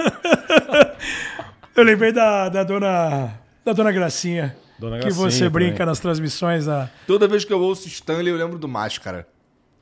Eu 1.74 1.84
lembrei 1.84 2.12
da, 2.12 2.48
da 2.48 2.62
dona 2.64 3.32
da 3.64 3.72
dona 3.72 3.92
Gracinha. 3.92 4.56
Dona 4.78 4.98
que 4.98 5.04
Gracinha 5.04 5.30
você 5.30 5.48
brinca 5.48 5.72
também. 5.78 5.86
nas 5.86 6.00
transmissões 6.00 6.66
da. 6.66 6.88
Toda 7.06 7.26
vez 7.28 7.44
que 7.44 7.52
eu 7.52 7.60
ouço 7.60 7.88
Stanley, 7.88 8.28
eu 8.32 8.36
lembro 8.36 8.58
do 8.58 8.68
Máscara. 8.68 9.26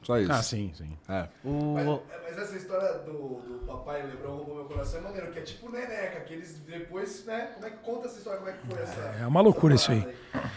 Só 0.03 0.19
isso. 0.19 0.31
Ah, 0.33 0.43
sim, 0.43 0.71
sim. 0.75 0.97
É. 1.09 1.25
O... 1.45 2.01
É, 2.35 2.41
Mas 2.41 2.49
essa 2.49 2.57
história 2.57 2.95
do, 3.07 3.13
do 3.13 3.65
papai 3.67 4.03
Lebrão 4.03 4.37
roubou 4.37 4.57
meu 4.57 4.65
coração 4.65 5.01
é 5.01 5.03
maneiro, 5.03 5.31
que 5.31 5.39
é 5.39 5.43
tipo 5.43 5.71
Neneca, 5.71 6.21
que 6.27 6.35
eles 6.35 6.61
depois, 6.67 7.25
né? 7.27 7.49
Como 7.55 7.67
é 7.67 7.71
que 7.71 7.77
conta 7.79 8.07
essa 8.09 8.19
história? 8.19 8.39
Como 8.41 8.51
é 8.51 8.55
que 8.55 8.67
foi 8.67 8.83
essa. 8.83 9.17
É 9.23 9.27
uma 9.27 9.41
loucura 9.41 9.75
isso 9.75 9.93
aí. 9.93 10.01
parada 10.33 10.51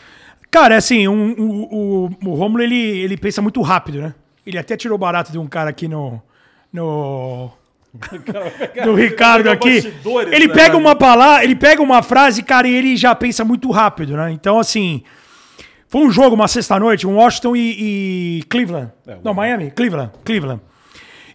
Cara, 0.49 0.75
é 0.75 0.77
assim, 0.77 1.07
um- 1.07 1.33
o, 1.33 2.05
o, 2.05 2.29
o 2.29 2.33
Romulo, 2.35 2.63
ele, 2.63 2.75
ele 2.75 3.17
pensa 3.17 3.41
muito 3.41 3.61
rápido, 3.61 4.01
né? 4.01 4.15
Ele 4.45 4.57
até 4.57 4.75
tirou 4.77 4.97
barato 4.97 5.31
de 5.31 5.37
um 5.37 5.45
cara 5.47 5.69
aqui 5.69 5.87
no. 5.87 6.21
No. 6.71 7.51
Do 8.83 8.93
Ricardo 8.95 9.49
aqui. 9.49 9.93
Ele 10.31 10.47
né, 10.47 10.53
pega 10.53 10.77
uma 10.77 10.95
palavra, 10.95 11.43
ele 11.43 11.55
pega 11.55 11.81
uma 11.81 12.01
frase, 12.03 12.43
cara, 12.43 12.67
e 12.67 12.73
ele 12.73 12.95
já 12.95 13.13
pensa 13.15 13.43
muito 13.43 13.69
rápido, 13.71 14.15
né? 14.15 14.31
Então, 14.31 14.59
assim. 14.59 15.03
Foi 15.89 16.01
um 16.01 16.11
jogo, 16.11 16.35
uma 16.35 16.49
sexta-noite, 16.49 17.07
um 17.07 17.15
Washington 17.15 17.55
e, 17.55 18.39
e 18.39 18.43
Cleveland. 18.49 18.91
É, 19.07 19.17
Não, 19.23 19.33
Miami? 19.33 19.71
Cleveland. 19.71 20.11
Cleveland. 20.25 20.61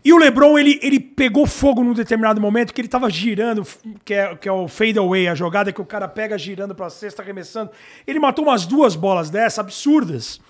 E 0.05 0.13
o 0.13 0.19
LeBron, 0.19 0.59
ele, 0.59 0.81
ele 0.83 0.99
pegou 0.99 1.47
fogo 1.47 1.85
num 1.85 1.93
determinado 1.93 2.41
momento 2.41 2.75
que 2.75 2.81
ele 2.81 2.89
tava 2.89 3.09
girando, 3.09 3.65
que 4.05 4.13
é, 4.13 4.35
que 4.35 4.49
é 4.49 4.53
o 4.53 4.67
fade 4.67 4.99
away, 4.99 5.29
a 5.29 5.35
jogada 5.35 5.73
que 5.73 5.81
o 5.81 5.85
cara 5.85 6.09
pega 6.09 6.37
girando 6.37 6.75
pra 6.75 6.91
cesta, 6.91 7.23
arremessando. 7.23 7.71
Ele 8.05 8.19
matou 8.19 8.45
umas 8.45 8.67
duas 8.67 8.97
bolas 8.97 9.31
dessas, 9.31 9.61
absurdas. 9.61 10.41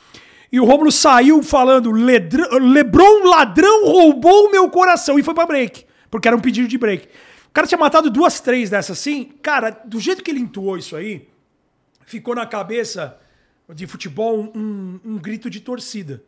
E 0.51 0.59
o 0.59 0.65
Romulo 0.65 0.91
saiu 0.91 1.43
falando: 1.43 1.91
"Ledr- 1.91 2.49
LeBron 2.61 3.25
ladrão 3.29 3.85
roubou 3.87 4.47
o 4.47 4.51
meu 4.51 4.71
coração. 4.71 5.19
E 5.19 5.23
foi 5.23 5.35
pra 5.35 5.45
break, 5.47 5.85
porque 6.11 6.27
era 6.29 6.37
um 6.37 6.41
pedido 6.41 6.67
de 6.67 6.79
break. 6.79 7.07
O 7.49 7.53
cara 7.53 7.67
tinha 7.67 7.79
matado 7.79 8.11
duas, 8.11 8.41
três 8.41 8.71
dessas 8.71 8.99
assim. 8.99 9.33
Cara, 9.43 9.71
do 9.85 10.01
jeito 10.01 10.23
que 10.23 10.31
ele 10.31 10.41
intuou 10.41 10.79
isso 10.79 10.97
aí, 10.97 11.29
ficou 12.07 12.35
na 12.35 12.47
cabeça 12.47 13.19
de 13.75 13.87
futebol 13.87 14.51
um, 14.55 14.99
um 15.05 15.19
grito 15.19 15.51
de 15.51 15.61
torcida. 15.61 16.23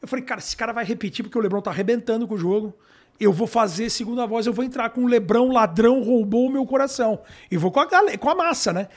Eu 0.00 0.08
falei, 0.08 0.24
cara, 0.24 0.40
esse 0.40 0.56
cara 0.56 0.72
vai 0.72 0.84
repetir 0.84 1.24
porque 1.24 1.38
o 1.38 1.40
Lebrão 1.40 1.60
tá 1.62 1.70
arrebentando 1.70 2.26
com 2.26 2.34
o 2.34 2.38
jogo. 2.38 2.74
Eu 3.18 3.32
vou 3.32 3.46
fazer 3.46 3.88
segunda 3.90 4.26
voz, 4.26 4.46
eu 4.46 4.52
vou 4.52 4.64
entrar 4.64 4.90
com 4.90 5.02
o 5.02 5.06
Lebrão, 5.06 5.48
ladrão, 5.50 6.02
roubou 6.02 6.46
o 6.46 6.50
meu 6.52 6.66
coração. 6.66 7.18
E 7.50 7.56
vou 7.56 7.70
com 7.70 7.80
a, 7.80 7.86
com 8.18 8.30
a 8.30 8.34
massa, 8.34 8.72
né? 8.74 8.88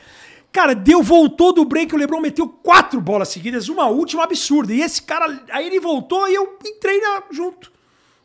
Cara, 0.52 0.74
deu, 0.76 1.02
voltou 1.02 1.54
do 1.54 1.64
break, 1.64 1.94
o 1.94 1.98
Lebrão 1.98 2.20
meteu 2.20 2.48
quatro 2.50 3.00
bolas 3.00 3.30
seguidas, 3.30 3.70
uma 3.70 3.88
última 3.88 4.24
absurda. 4.24 4.74
E 4.74 4.82
esse 4.82 5.02
cara, 5.02 5.42
aí 5.52 5.68
ele 5.68 5.80
voltou 5.80 6.28
e 6.28 6.34
eu 6.36 6.58
entrei 6.66 7.00
na- 7.00 7.24
junto. 7.32 7.72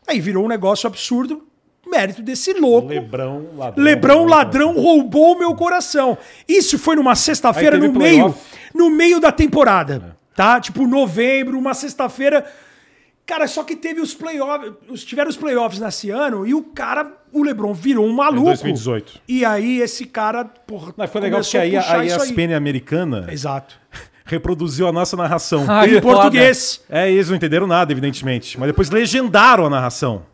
Aí 0.06 0.18
virou 0.20 0.44
um 0.44 0.48
negócio 0.48 0.86
absurdo, 0.86 1.46
mérito 1.86 2.22
desse 2.22 2.54
louco. 2.54 2.88
Lebrão, 2.88 3.50
ladrão. 3.54 3.84
Lebrão 3.84 4.24
ladrão 4.24 4.72
roubou 4.74 5.34
o 5.34 5.38
meu 5.38 5.54
coração. 5.54 6.16
Isso 6.48 6.78
foi 6.78 6.96
numa 6.96 7.14
sexta-feira 7.14 7.76
no 7.78 7.92
meio, 7.92 8.34
no 8.74 8.90
meio 8.90 9.20
da 9.20 9.30
temporada, 9.30 10.16
tá? 10.34 10.60
Tipo 10.60 10.86
novembro, 10.86 11.58
uma 11.58 11.74
sexta-feira. 11.74 12.44
Cara, 13.26 13.48
só 13.48 13.62
que 13.64 13.74
teve 13.74 14.00
os 14.00 14.14
playoffs, 14.14 15.02
tiveram 15.02 15.30
os 15.30 15.36
playoffs 15.36 15.80
nesse 15.80 16.10
ano 16.10 16.46
e 16.46 16.52
o 16.54 16.62
cara, 16.62 17.10
o 17.32 17.42
LeBron 17.42 17.72
virou 17.72 18.06
um 18.06 18.12
maluco. 18.12 18.44
2018. 18.44 19.20
E 19.26 19.44
aí 19.44 19.80
esse 19.80 20.04
cara, 20.04 20.44
porra, 20.44 20.92
Mas 20.96 21.10
foi 21.10 21.22
legal 21.22 21.40
porque 21.40 21.56
aí 21.56 21.74
a, 21.74 22.00
a 22.00 22.04
ESPN 22.04 22.54
americana 22.54 23.26
Exato. 23.30 23.76
reproduziu 24.26 24.86
a 24.86 24.92
nossa 24.92 25.16
narração. 25.16 25.64
Ah, 25.66 25.88
em 25.88 26.00
português. 26.00 26.82
É, 26.88 27.10
eles 27.10 27.28
não 27.30 27.36
entenderam 27.36 27.66
nada, 27.66 27.92
evidentemente. 27.92 28.58
Mas 28.58 28.68
depois 28.68 28.90
legendaram 28.90 29.64
a 29.64 29.70
narração. 29.70 30.26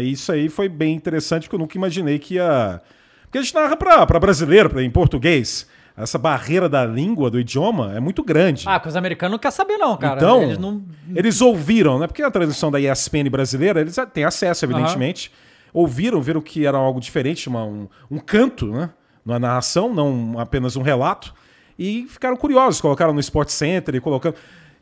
E 0.00 0.12
isso 0.12 0.32
aí 0.32 0.48
foi 0.48 0.68
bem 0.68 0.94
interessante, 0.94 1.44
porque 1.44 1.54
eu 1.54 1.60
nunca 1.60 1.76
imaginei 1.76 2.18
que 2.18 2.34
ia. 2.34 2.80
Porque 3.22 3.38
a 3.38 3.42
gente 3.42 3.54
narra 3.54 3.76
pra, 3.76 4.06
pra 4.06 4.18
brasileiro, 4.18 4.70
pra, 4.70 4.82
em 4.82 4.90
português. 4.90 5.66
Essa 6.00 6.16
barreira 6.18 6.68
da 6.68 6.84
língua, 6.84 7.30
do 7.30 7.40
idioma, 7.40 7.92
é 7.96 8.00
muito 8.00 8.22
grande. 8.22 8.64
Ah, 8.66 8.78
com 8.78 8.88
os 8.88 8.94
americanos 8.96 9.32
não 9.32 9.38
quer 9.38 9.50
saber, 9.50 9.76
não, 9.78 9.96
cara. 9.96 10.16
então, 10.16 10.42
Eles 10.42 10.58
não. 10.58 10.82
eles 11.14 11.40
ouviram, 11.40 11.98
né? 11.98 12.06
Porque 12.06 12.22
a 12.22 12.30
transmissão 12.30 12.70
da 12.70 12.78
ESPN 12.80 13.28
brasileira, 13.30 13.80
eles 13.80 13.96
têm 14.12 14.24
acesso, 14.24 14.64
evidentemente. 14.64 15.32
Ouviram, 15.72 16.20
viram 16.22 16.40
que 16.40 16.64
era 16.66 16.78
algo 16.78 17.00
diferente, 17.00 17.48
uma- 17.48 17.64
um, 17.64 17.88
um 18.10 18.18
canto, 18.18 18.66
né? 18.66 18.90
Na 19.24 19.38
narração, 19.38 19.92
não 19.92 20.38
apenas 20.38 20.76
um 20.76 20.82
relato. 20.82 21.34
E 21.78 22.06
ficaram 22.08 22.36
curiosos, 22.36 22.80
colocaram 22.80 23.12
no 23.12 23.20
Sport 23.20 23.50
Center 23.50 23.94
e 23.94 24.00
colocando. 24.00 24.34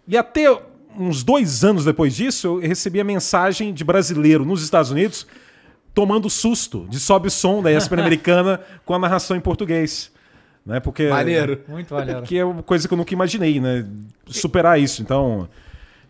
E 0.07 0.17
até 0.17 0.47
uns 0.99 1.23
dois 1.25 1.65
anos 1.65 1.85
depois 1.85 2.15
disso, 2.15 2.47
eu 2.47 2.59
recebi 2.59 3.01
a 3.01 3.05
mensagem 3.05 3.75
de 3.75 3.83
brasileiro 3.85 4.45
nos 4.45 4.63
Estados 4.63 4.91
Unidos 4.91 5.27
tomando 5.93 6.29
susto 6.31 6.87
de 6.89 6.99
sobe 7.01 7.29
o 7.29 7.31
som 7.31 7.63
da 7.63 7.73
ESPN 7.73 8.01
americana 8.03 8.61
com 8.85 8.95
a 8.95 8.99
narração 8.99 9.37
em 9.37 9.41
português. 9.41 10.11
Né? 10.67 10.81
Porque 10.81 11.09
Maneiro. 11.09 11.61
Muito 11.69 11.95
valeu. 11.95 12.23
que 12.23 12.37
é 12.37 12.45
uma 12.45 12.63
coisa 12.63 12.89
que 12.89 12.93
eu 12.93 12.99
nunca 12.99 13.15
imaginei, 13.15 13.61
né? 13.61 13.87
Superar 14.27 14.81
isso. 14.81 15.01
Então, 15.01 15.49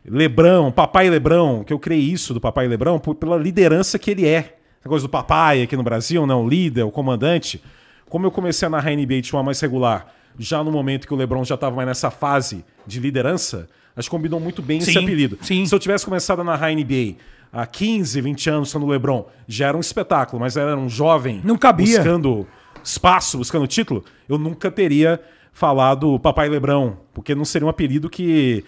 Lebrão, 0.05 0.71
Papai 0.73 1.11
Lebrão, 1.11 1.63
que 1.65 1.73
eu 1.73 1.79
criei 1.79 2.01
isso 2.01 2.33
do 2.33 2.41
Papai 2.41 2.67
Lebrão 2.69 2.99
por- 2.99 3.15
pela 3.15 3.37
liderança 3.37 3.99
que 3.99 4.11
ele 4.11 4.27
é. 4.27 4.57
A 4.85 4.89
coisa 4.89 5.05
do 5.05 5.11
papai 5.11 5.63
aqui 5.63 5.77
no 5.77 5.83
Brasil, 5.83 6.25
né? 6.27 6.35
O 6.35 6.49
líder, 6.49 6.85
o 6.85 6.93
comandante. 6.93 7.61
Como 8.09 8.25
eu 8.25 8.31
comecei 8.31 8.67
a 8.67 8.71
narrar 8.71 8.93
NBA 8.93 9.21
de 9.21 9.31
forma 9.33 9.47
mais 9.47 9.61
regular, 9.61 10.07
já 10.39 10.63
no 10.63 10.71
momento 10.71 11.09
que 11.09 11.13
o 11.13 11.17
Lebron 11.17 11.43
já 11.45 11.57
estava 11.57 11.75
mais 11.75 11.89
nessa 11.89 12.09
fase 12.09 12.65
de 12.87 13.01
liderança, 13.01 13.69
acho 13.97 14.09
que 14.09 14.17
combinou 14.17 14.39
muito 14.39 14.63
bem 14.63 14.79
esse 14.79 14.93
Sim, 14.93 15.03
apelido. 15.03 15.39
sim. 15.43 15.67
Se 15.67 15.75
eu 15.75 15.79
tivesse 15.81 16.05
começado 16.05 16.41
a 16.41 16.45
narrar 16.45 16.71
NBA 16.73 17.17
há 17.53 17.67
15, 17.67 18.21
20 18.21 18.49
anos, 18.49 18.71
sendo 18.71 18.87
o 18.87 18.89
Lebron, 18.89 19.27
já 19.49 19.67
era 19.69 19.77
um 19.77 19.81
espetáculo, 19.81 20.39
mas 20.39 20.57
era 20.57 20.77
um 20.77 20.89
jovem 20.89 21.41
Não 21.43 21.59
cabia. 21.59 21.85
buscando 21.99 22.47
espaço, 22.87 23.39
buscando 23.39 23.67
título, 23.67 24.05
eu 24.29 24.39
nunca 24.39 24.71
teria 24.71 25.21
falado 25.53 26.21
Papai 26.21 26.49
Lebrão, 26.49 26.99
porque 27.13 27.35
não 27.35 27.45
seria 27.45 27.67
um 27.67 27.71
apelido 27.71 28.09
que 28.09 28.65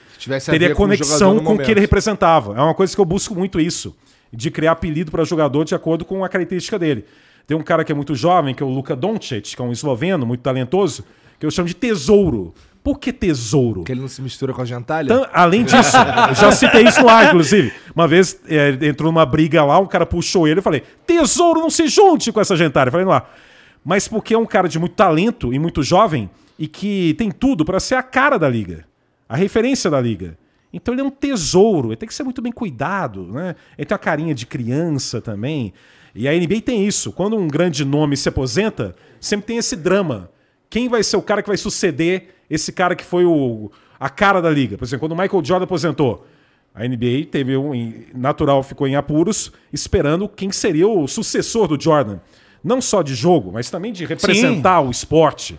teria 0.47 0.71
com 0.71 0.83
conexão 0.83 1.39
com 1.41 1.55
o 1.55 1.59
que 1.59 1.71
ele 1.71 1.81
representava. 1.81 2.57
É 2.59 2.61
uma 2.61 2.75
coisa 2.75 2.95
que 2.95 3.01
eu 3.01 3.05
busco 3.05 3.35
muito 3.35 3.61
isso, 3.61 3.97
de 4.33 4.51
criar 4.51 4.73
apelido 4.73 5.11
para 5.11 5.23
jogador 5.25 5.65
de 5.65 5.75
acordo 5.75 6.05
com 6.05 6.25
a 6.25 6.29
característica 6.29 6.79
dele. 6.79 7.05
Tem 7.47 7.57
um 7.57 7.63
cara 7.63 7.85
que 7.85 7.93
é 7.93 7.95
muito 7.95 8.15
jovem, 8.15 8.55
que 8.55 8.63
é 8.63 8.67
o 8.67 8.69
Luka 8.69 8.97
Doncic, 8.97 9.55
que 9.55 9.63
é 9.63 9.65
um 9.65 9.73
esloveno 9.73 10.27
muito 10.27 10.41
talentoso, 10.41 11.05
que 11.39 11.47
eu 11.47 11.51
chamo 11.51 11.69
de 11.69 11.75
tesouro. 11.75 12.53
Por 12.83 12.99
que 12.99 13.13
tesouro? 13.13 13.85
Que 13.85 13.93
ele 13.93 14.01
não 14.01 14.09
se 14.09 14.23
mistura 14.23 14.53
com 14.53 14.63
a 14.63 14.65
gentalha? 14.65 15.13
Então, 15.13 15.27
além 15.33 15.65
disso, 15.65 15.97
eu 16.31 16.35
já 16.35 16.53
citei 16.53 16.85
isso 16.85 17.07
ar, 17.07 17.29
inclusive. 17.29 17.73
Uma 17.95 18.09
vez 18.09 18.41
é, 18.49 18.71
entrou 18.83 19.13
numa 19.13 19.27
briga 19.27 19.63
lá, 19.63 19.79
um 19.79 19.87
cara 19.87 20.07
puxou 20.07 20.49
ele 20.49 20.61
e 20.61 20.63
falei: 20.63 20.83
Tesouro, 21.07 21.61
não 21.61 21.71
se 21.71 21.87
junte 21.87 22.33
com 22.33 22.41
essa 22.41 22.57
gentalha. 22.57 22.89
Eu 22.89 22.93
falei, 22.93 23.07
lá. 23.07 23.29
Mas 23.85 24.09
porque 24.09 24.35
é 24.35 24.39
um 24.39 24.47
cara 24.47 24.69
de 24.69 24.79
muito 24.79 24.95
talento 24.95 25.53
e 25.53 25.59
muito 25.59 25.83
jovem 25.83 26.31
e 26.59 26.67
que 26.67 27.15
tem 27.15 27.31
tudo 27.31 27.65
para 27.65 27.81
ser 27.81 27.95
a 27.95 28.03
cara 28.03 28.39
da 28.39 28.49
liga, 28.49 28.85
a 29.29 29.37
referência 29.37 29.91
da 29.91 30.01
liga. 30.01 30.37
Então 30.73 30.93
ele 30.93 31.01
é 31.01 31.05
um 31.05 31.11
tesouro, 31.11 31.89
ele 31.89 31.97
tem 31.97 32.09
que 32.09 32.15
ser 32.15 32.25
muito 32.25 32.43
bem 32.43 32.53
cuidado, 32.53 33.27
né? 33.33 33.55
Ele 33.77 33.87
tem 33.87 33.95
uma 33.95 33.99
carinha 33.99 34.35
de 34.35 34.45
criança 34.45 35.21
também. 35.21 35.73
E 36.15 36.29
a 36.29 36.33
NBA 36.33 36.61
tem 36.63 36.87
isso. 36.87 37.13
Quando 37.13 37.37
um 37.37 37.49
grande 37.49 37.85
nome 37.85 38.17
se 38.17 38.29
aposenta, 38.29 38.95
sempre 39.21 39.47
tem 39.47 39.57
esse 39.57 39.77
drama. 39.77 40.31
Quem 40.69 40.89
vai 40.89 41.03
ser 41.03 41.17
o 41.17 41.23
cara 41.23 41.43
que 41.43 41.49
vai 41.49 41.57
suceder 41.57 42.35
esse 42.51 42.73
cara 42.73 42.95
que 42.95 43.05
foi 43.05 43.25
o, 43.25 43.71
a 43.99 44.11
cara 44.11 44.43
da 44.43 44.51
liga? 44.51 44.77
Por 44.77 44.85
exemplo, 44.85 45.09
quando 45.09 45.19
o 45.19 45.23
Michael 45.23 45.45
Jordan 45.45 45.65
aposentou, 45.65 46.27
A 46.75 46.87
NBA 46.87 47.27
teve 47.31 47.57
um. 47.57 47.73
Natural 48.15 48.63
ficou 48.63 48.87
em 48.87 48.95
apuros, 48.95 49.51
esperando 49.73 50.29
quem 50.29 50.53
seria 50.53 50.87
o 50.87 51.09
sucessor 51.09 51.67
do 51.67 51.83
Jordan. 51.83 52.19
Não 52.63 52.81
só 52.81 53.03
de 53.03 53.15
jogo, 53.15 53.53
mas 53.53 53.71
também 53.71 53.93
de 53.93 54.05
representar 54.05 54.81
o 54.81 54.91
esporte. 54.91 55.59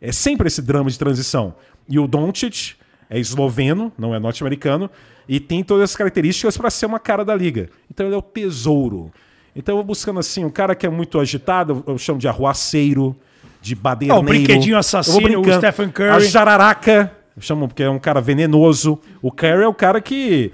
É 0.00 0.12
sempre 0.12 0.46
esse 0.46 0.62
drama 0.62 0.90
de 0.90 0.98
transição. 0.98 1.54
E 1.88 1.98
o 1.98 2.06
Doncic 2.06 2.74
é 3.08 3.18
esloveno, 3.18 3.92
não 3.98 4.14
é 4.14 4.18
norte-americano, 4.18 4.90
e 5.28 5.40
tem 5.40 5.62
todas 5.62 5.90
as 5.90 5.96
características 5.96 6.56
para 6.56 6.70
ser 6.70 6.86
uma 6.86 6.98
cara 6.98 7.24
da 7.24 7.34
liga. 7.34 7.68
Então 7.90 8.06
ele 8.06 8.14
é 8.14 8.18
o 8.18 8.22
tesouro. 8.22 9.12
Então 9.54 9.72
eu 9.72 9.76
vou 9.78 9.86
buscando 9.86 10.20
assim, 10.20 10.44
um 10.44 10.50
cara 10.50 10.74
que 10.74 10.86
é 10.86 10.90
muito 10.90 11.18
agitado, 11.18 11.82
eu 11.86 11.96
chamo 11.98 12.18
de 12.18 12.28
arruaceiro, 12.28 13.16
de 13.60 13.74
baderneiro. 13.74 14.20
Ah, 14.20 14.20
o 14.20 14.24
brinquedinho 14.24 14.76
assassino, 14.76 15.40
o. 15.40 15.52
Stephen 15.54 15.88
Curry. 15.88 16.10
A 16.10 16.20
jararaca, 16.20 17.12
eu 17.36 17.42
chamo 17.42 17.66
porque 17.66 17.82
é 17.82 17.90
um 17.90 17.98
cara 17.98 18.20
venenoso. 18.20 18.98
O 19.22 19.32
Curry 19.32 19.64
é 19.64 19.68
o 19.68 19.74
cara 19.74 20.00
que 20.00 20.52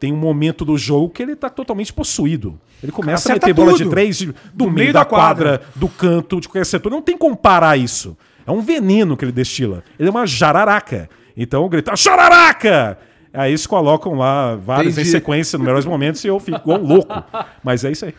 tem 0.00 0.12
um 0.12 0.16
momento 0.16 0.64
do 0.64 0.76
jogo 0.78 1.10
que 1.10 1.22
ele 1.22 1.36
tá 1.36 1.48
totalmente 1.50 1.92
possuído. 1.92 2.58
Ele 2.82 2.90
começa 2.90 3.28
a 3.28 3.32
acerta 3.34 3.46
meter 3.46 3.54
bola 3.54 3.72
de 3.76 3.84
tudo. 3.84 3.90
três 3.90 4.16
de- 4.18 4.34
do, 4.54 4.70
meio, 4.70 4.92
da, 4.92 5.04
quadra, 5.04 5.60
do 5.76 5.86
canto, 5.88 6.40
de 6.40 6.48
qualquer 6.48 6.64
setor. 6.64 6.90
Não 6.90 7.02
tem 7.02 7.16
como 7.16 7.36
parar 7.36 7.76
isso. 7.76 8.16
É 8.46 8.50
um 8.50 8.62
veneno 8.62 9.16
que 9.16 9.24
ele 9.24 9.30
destila. 9.32 9.84
Ele 9.98 10.08
é 10.08 10.10
uma 10.10 10.26
jararaca. 10.26 11.08
Então 11.36 11.68
grita, 11.68 11.94
jararaca! 11.94 12.98
Aí 13.32 13.52
eles 13.52 13.64
colocam 13.66 14.14
lá 14.14 14.56
vários 14.56 14.96
em 14.98 15.02
Entendi. 15.02 15.10
sequência, 15.10 15.56
nos 15.56 15.64
melhores 15.64 15.86
momentos, 15.86 16.24
e 16.24 16.28
eu 16.28 16.40
fico 16.40 16.58
igual 16.58 16.80
um 16.80 16.86
louco. 16.86 17.22
Mas 17.62 17.84
é 17.84 17.92
isso 17.92 18.04
aí. 18.06 18.14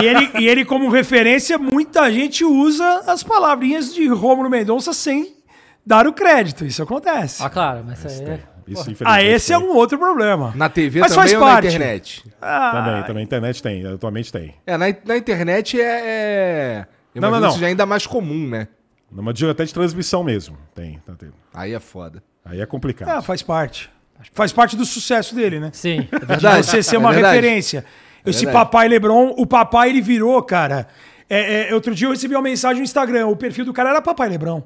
E 0.00 0.04
ele, 0.06 0.30
e 0.38 0.46
ele, 0.46 0.64
como 0.64 0.88
referência, 0.88 1.58
muita 1.58 2.08
gente 2.12 2.44
usa 2.44 3.02
as 3.08 3.22
palavrinhas 3.24 3.92
de 3.92 4.06
Rômulo 4.06 4.48
Mendonça 4.48 4.92
sem 4.92 5.34
dar 5.84 6.06
o 6.06 6.12
crédito. 6.12 6.64
Isso 6.64 6.80
acontece. 6.82 7.42
Ah, 7.42 7.50
claro, 7.50 7.82
mas 7.84 8.04
isso 8.04 8.22
aí 8.22 8.28
é... 8.30 8.40
Isso, 8.72 8.90
Ah, 9.04 9.22
esse 9.22 9.52
é 9.52 9.58
um 9.58 9.74
outro 9.74 9.98
problema. 9.98 10.52
Na 10.54 10.68
TV 10.68 11.00
Mas 11.00 11.10
também 11.10 11.28
faz 11.28 11.34
ou 11.34 11.40
parte. 11.40 11.64
na 11.64 11.74
internet? 11.74 12.24
Ah, 12.40 12.70
Também, 12.72 13.02
também. 13.04 13.24
Internet 13.24 13.62
tem, 13.62 13.86
atualmente 13.86 14.32
tem. 14.32 14.54
É, 14.66 14.76
na, 14.76 14.86
na 15.04 15.16
internet 15.16 15.80
é. 15.80 15.84
é... 15.84 16.86
eu 17.14 17.20
Não, 17.22 17.30
não, 17.30 17.40
não. 17.40 17.48
que 17.48 17.52
Isso 17.54 17.60
já 17.60 17.66
é 17.66 17.70
ainda 17.70 17.84
mais 17.86 18.06
comum, 18.06 18.48
né? 18.48 18.68
Numa 19.10 19.32
digo 19.32 19.50
até 19.50 19.64
de 19.64 19.74
transmissão 19.74 20.22
mesmo. 20.22 20.56
Tem, 20.74 21.00
tá 21.04 21.14
tendo. 21.18 21.34
Aí 21.52 21.74
é 21.74 21.80
foda. 21.80 22.22
Aí 22.44 22.60
é 22.60 22.66
complicado. 22.66 23.08
ah, 23.08 23.20
faz 23.20 23.42
parte. 23.42 23.90
Faz 24.32 24.52
parte 24.52 24.76
do 24.76 24.84
sucesso 24.84 25.34
dele, 25.34 25.58
né? 25.58 25.70
Sim. 25.72 26.06
É 26.12 26.24
verdade. 26.24 26.66
Você 26.66 26.82
ser 26.82 26.96
é 26.96 26.98
uma 26.98 27.12
verdade. 27.12 27.36
referência. 27.36 27.84
Esse 28.24 28.44
verdade. 28.44 28.64
papai 28.64 28.88
Lebron, 28.88 29.34
o 29.36 29.46
papai 29.46 29.88
ele 29.88 30.00
virou, 30.00 30.40
cara. 30.42 30.86
É, 31.28 31.70
é, 31.70 31.74
outro 31.74 31.94
dia 31.94 32.06
eu 32.06 32.10
recebi 32.10 32.34
uma 32.34 32.42
mensagem 32.42 32.78
no 32.78 32.84
Instagram, 32.84 33.28
o 33.28 33.36
perfil 33.36 33.64
do 33.64 33.72
cara 33.72 33.90
era 33.90 34.02
papai 34.02 34.28
Lebron. 34.28 34.62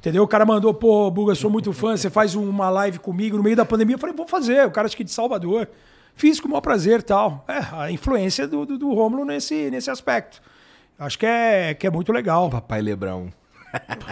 Entendeu? 0.00 0.22
O 0.22 0.26
cara 0.26 0.46
mandou, 0.46 0.72
pô, 0.72 1.10
Buga, 1.10 1.34
sou 1.34 1.50
muito 1.50 1.74
fã, 1.74 1.94
você 1.94 2.08
faz 2.08 2.34
uma 2.34 2.70
live 2.70 2.98
comigo 2.98 3.36
no 3.36 3.42
meio 3.42 3.54
da 3.54 3.66
pandemia. 3.66 3.96
Eu 3.96 3.98
falei, 3.98 4.16
vou 4.16 4.26
fazer, 4.26 4.66
o 4.66 4.70
cara 4.70 4.86
acho 4.86 4.96
que 4.96 5.04
de 5.04 5.10
Salvador. 5.10 5.68
Fiz 6.14 6.40
com 6.40 6.48
o 6.48 6.50
maior 6.50 6.62
prazer 6.62 7.00
e 7.00 7.02
tal. 7.02 7.44
É, 7.46 7.58
a 7.70 7.90
influência 7.90 8.48
do, 8.48 8.64
do, 8.64 8.78
do 8.78 8.94
Rômulo 8.94 9.26
nesse, 9.26 9.70
nesse 9.70 9.90
aspecto. 9.90 10.40
Acho 10.98 11.18
que 11.18 11.26
é, 11.26 11.74
que 11.74 11.86
é 11.86 11.90
muito 11.90 12.12
legal. 12.12 12.48
Papai 12.48 12.80
Lebrão. 12.80 13.30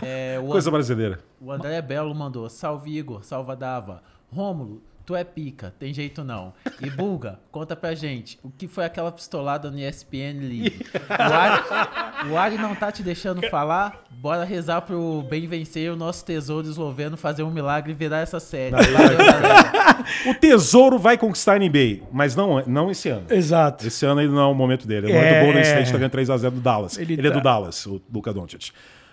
É, 0.02 0.39
o, 0.39 0.49
Coisa 0.49 0.70
brasileira. 0.70 1.20
o 1.41 1.50
André 1.50 1.81
Belo 1.81 2.15
mandou, 2.15 2.49
salve 2.50 2.94
Igor, 2.94 3.25
salva 3.25 3.57
Dava. 3.57 4.02
Rômulo, 4.31 4.83
tu 5.09 5.17
é 5.17 5.25
pica, 5.25 5.73
tem 5.78 5.95
jeito 5.95 6.23
não. 6.23 6.53
E 6.83 6.91
Bulga, 6.91 7.39
conta 7.51 7.75
pra 7.75 7.95
gente, 7.95 8.39
o 8.43 8.51
que 8.51 8.69
foi 8.69 8.85
aquela 8.85 9.11
pistolada 9.11 9.70
no 9.70 9.78
ESPN 9.78 10.39
League? 10.39 10.85
O 11.09 11.23
Ari, 11.33 12.31
o 12.31 12.37
Ari 12.37 12.59
não 12.59 12.75
tá 12.75 12.93
te 12.93 13.03
deixando 13.03 13.41
falar? 13.49 14.05
Bora 14.11 14.45
rezar 14.45 14.83
pro 14.83 15.25
bem 15.31 15.47
vencer 15.47 15.85
e 15.87 15.89
o 15.89 15.97
nosso 15.97 16.23
tesouro 16.27 16.69
esloveno 16.69 17.17
fazer 17.17 17.43
um 17.43 17.51
milagre 17.51 17.93
e 17.93 17.95
virar 17.95 18.19
essa 18.19 18.39
série. 18.39 18.77
O 20.28 20.35
Tesouro 20.35 20.99
vai 20.99 21.17
conquistar 21.19 21.55
a 21.55 21.59
NBA, 21.59 22.01
mas 22.12 22.35
não, 22.37 22.62
não 22.67 22.91
esse 22.91 23.09
ano. 23.09 23.27
Exato. 23.31 23.87
Esse 23.87 24.05
ano 24.07 24.20
ele 24.20 24.31
não 24.33 24.41
é 24.41 24.47
o 24.47 24.55
momento 24.55 24.87
dele. 24.87 25.11
É 25.11 25.15
o 25.15 25.17
É. 25.17 25.20
momento 25.23 25.39
do 25.41 25.45
Golden 25.47 25.62
State, 25.62 25.93
tá 25.93 25.99
ganhando 25.99 26.12
3x0 26.12 26.51
do 26.51 26.61
Dallas. 26.61 26.99
Ele 26.99 27.12
Ele, 27.15 27.27
é 27.27 27.31
tá- 27.31 27.37
do 27.39 27.43
Dallas, 27.43 27.87
o 27.87 28.01
Luka 28.12 28.33
Doncic. 28.33 28.70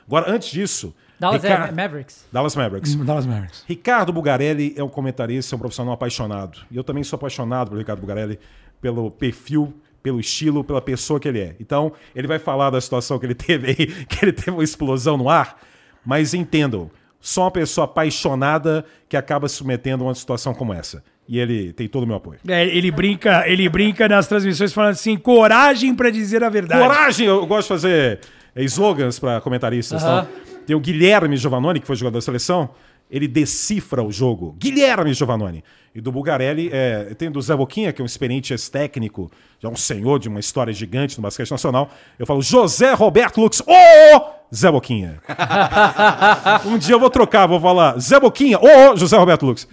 Agora, 0.07 0.29
antes 0.31 0.49
disso... 0.51 0.93
Dallas 1.19 1.41
Rica- 1.43 1.71
Mavericks. 1.71 2.25
Dallas 2.31 2.55
Mavericks. 2.55 2.95
Dallas 2.95 3.25
Mavericks. 3.25 3.63
Ricardo 3.67 4.11
Bugarelli 4.11 4.73
é 4.77 4.83
um 4.83 4.89
comentarista, 4.89 5.53
é 5.53 5.57
um 5.57 5.59
profissional 5.59 5.93
apaixonado. 5.93 6.59
E 6.69 6.75
eu 6.77 6.83
também 6.83 7.03
sou 7.03 7.17
apaixonado 7.17 7.69
pelo 7.69 7.79
Ricardo 7.79 7.99
Bugarelli, 8.01 8.39
pelo 8.81 9.09
perfil, 9.09 9.73
pelo 10.03 10.19
estilo, 10.19 10.63
pela 10.63 10.81
pessoa 10.81 11.19
que 11.19 11.27
ele 11.27 11.39
é. 11.39 11.55
Então, 11.59 11.91
ele 12.15 12.27
vai 12.27 12.37
falar 12.37 12.69
da 12.69 12.79
situação 12.81 13.17
que 13.17 13.25
ele 13.25 13.33
teve 13.35 13.67
aí, 13.69 13.75
que 14.05 14.23
ele 14.25 14.31
teve 14.33 14.51
uma 14.51 14.63
explosão 14.63 15.17
no 15.17 15.29
ar, 15.29 15.57
mas 16.05 16.33
entendam, 16.33 16.91
só 17.19 17.43
uma 17.45 17.51
pessoa 17.51 17.85
apaixonada 17.85 18.85
que 19.09 19.17
acaba 19.17 19.47
se 19.47 19.55
submetendo 19.55 20.03
a 20.03 20.07
uma 20.07 20.15
situação 20.15 20.53
como 20.53 20.73
essa. 20.73 21.03
E 21.27 21.39
ele 21.39 21.73
tem 21.73 21.87
todo 21.87 22.03
o 22.03 22.07
meu 22.07 22.17
apoio. 22.17 22.39
É, 22.47 22.63
ele 22.67 22.91
brinca, 22.91 23.47
ele 23.49 23.67
brinca 23.67 24.07
nas 24.07 24.27
transmissões 24.27 24.71
falando 24.71 24.91
assim: 24.91 25.17
coragem 25.17 25.95
pra 25.95 26.11
dizer 26.11 26.43
a 26.43 26.49
verdade. 26.49 26.79
Coragem! 26.87 27.25
Eu 27.25 27.43
gosto 27.47 27.63
de 27.63 27.67
fazer 27.69 28.19
slogans 28.57 29.17
para 29.17 29.41
comentaristas. 29.41 30.03
Aham. 30.03 30.27
Então, 30.29 30.54
tem 30.65 30.75
o 30.75 30.79
Guilherme 30.79 31.37
Giovannoni, 31.37 31.79
que 31.79 31.87
foi 31.87 31.95
jogador 31.95 32.17
da 32.17 32.21
seleção, 32.21 32.69
ele 33.09 33.27
decifra 33.27 34.03
o 34.03 34.11
jogo. 34.11 34.55
Guilherme 34.59 35.13
Giovannoni. 35.13 35.63
E 35.93 36.01
do 36.01 36.11
Bugarelli, 36.11 36.69
é, 36.73 37.13
tem 37.17 37.31
do 37.31 37.41
Zé 37.41 37.55
Boquinha, 37.55 37.93
que 37.93 38.01
é 38.01 38.03
um 38.03 38.05
experiente 38.05 38.51
ex-técnico, 38.51 39.31
já 39.59 39.69
um 39.69 39.75
senhor 39.75 40.19
de 40.19 40.27
uma 40.27 40.39
história 40.39 40.73
gigante 40.73 41.17
no 41.17 41.23
basquete 41.23 41.51
nacional. 41.51 41.89
Eu 42.19 42.25
falo 42.25 42.41
José 42.41 42.93
Roberto 42.93 43.39
Lux. 43.39 43.61
Ô! 43.61 44.35
Zé 44.53 44.71
Boquinha. 44.71 45.21
um 46.65 46.77
dia 46.77 46.95
eu 46.95 46.99
vou 46.99 47.09
trocar, 47.09 47.47
vou 47.47 47.59
falar 47.59 47.97
Zé 47.99 48.19
Boquinha. 48.19 48.59
Ô! 48.59 48.97
José 48.97 49.17
Roberto 49.17 49.45
Lux. 49.45 49.67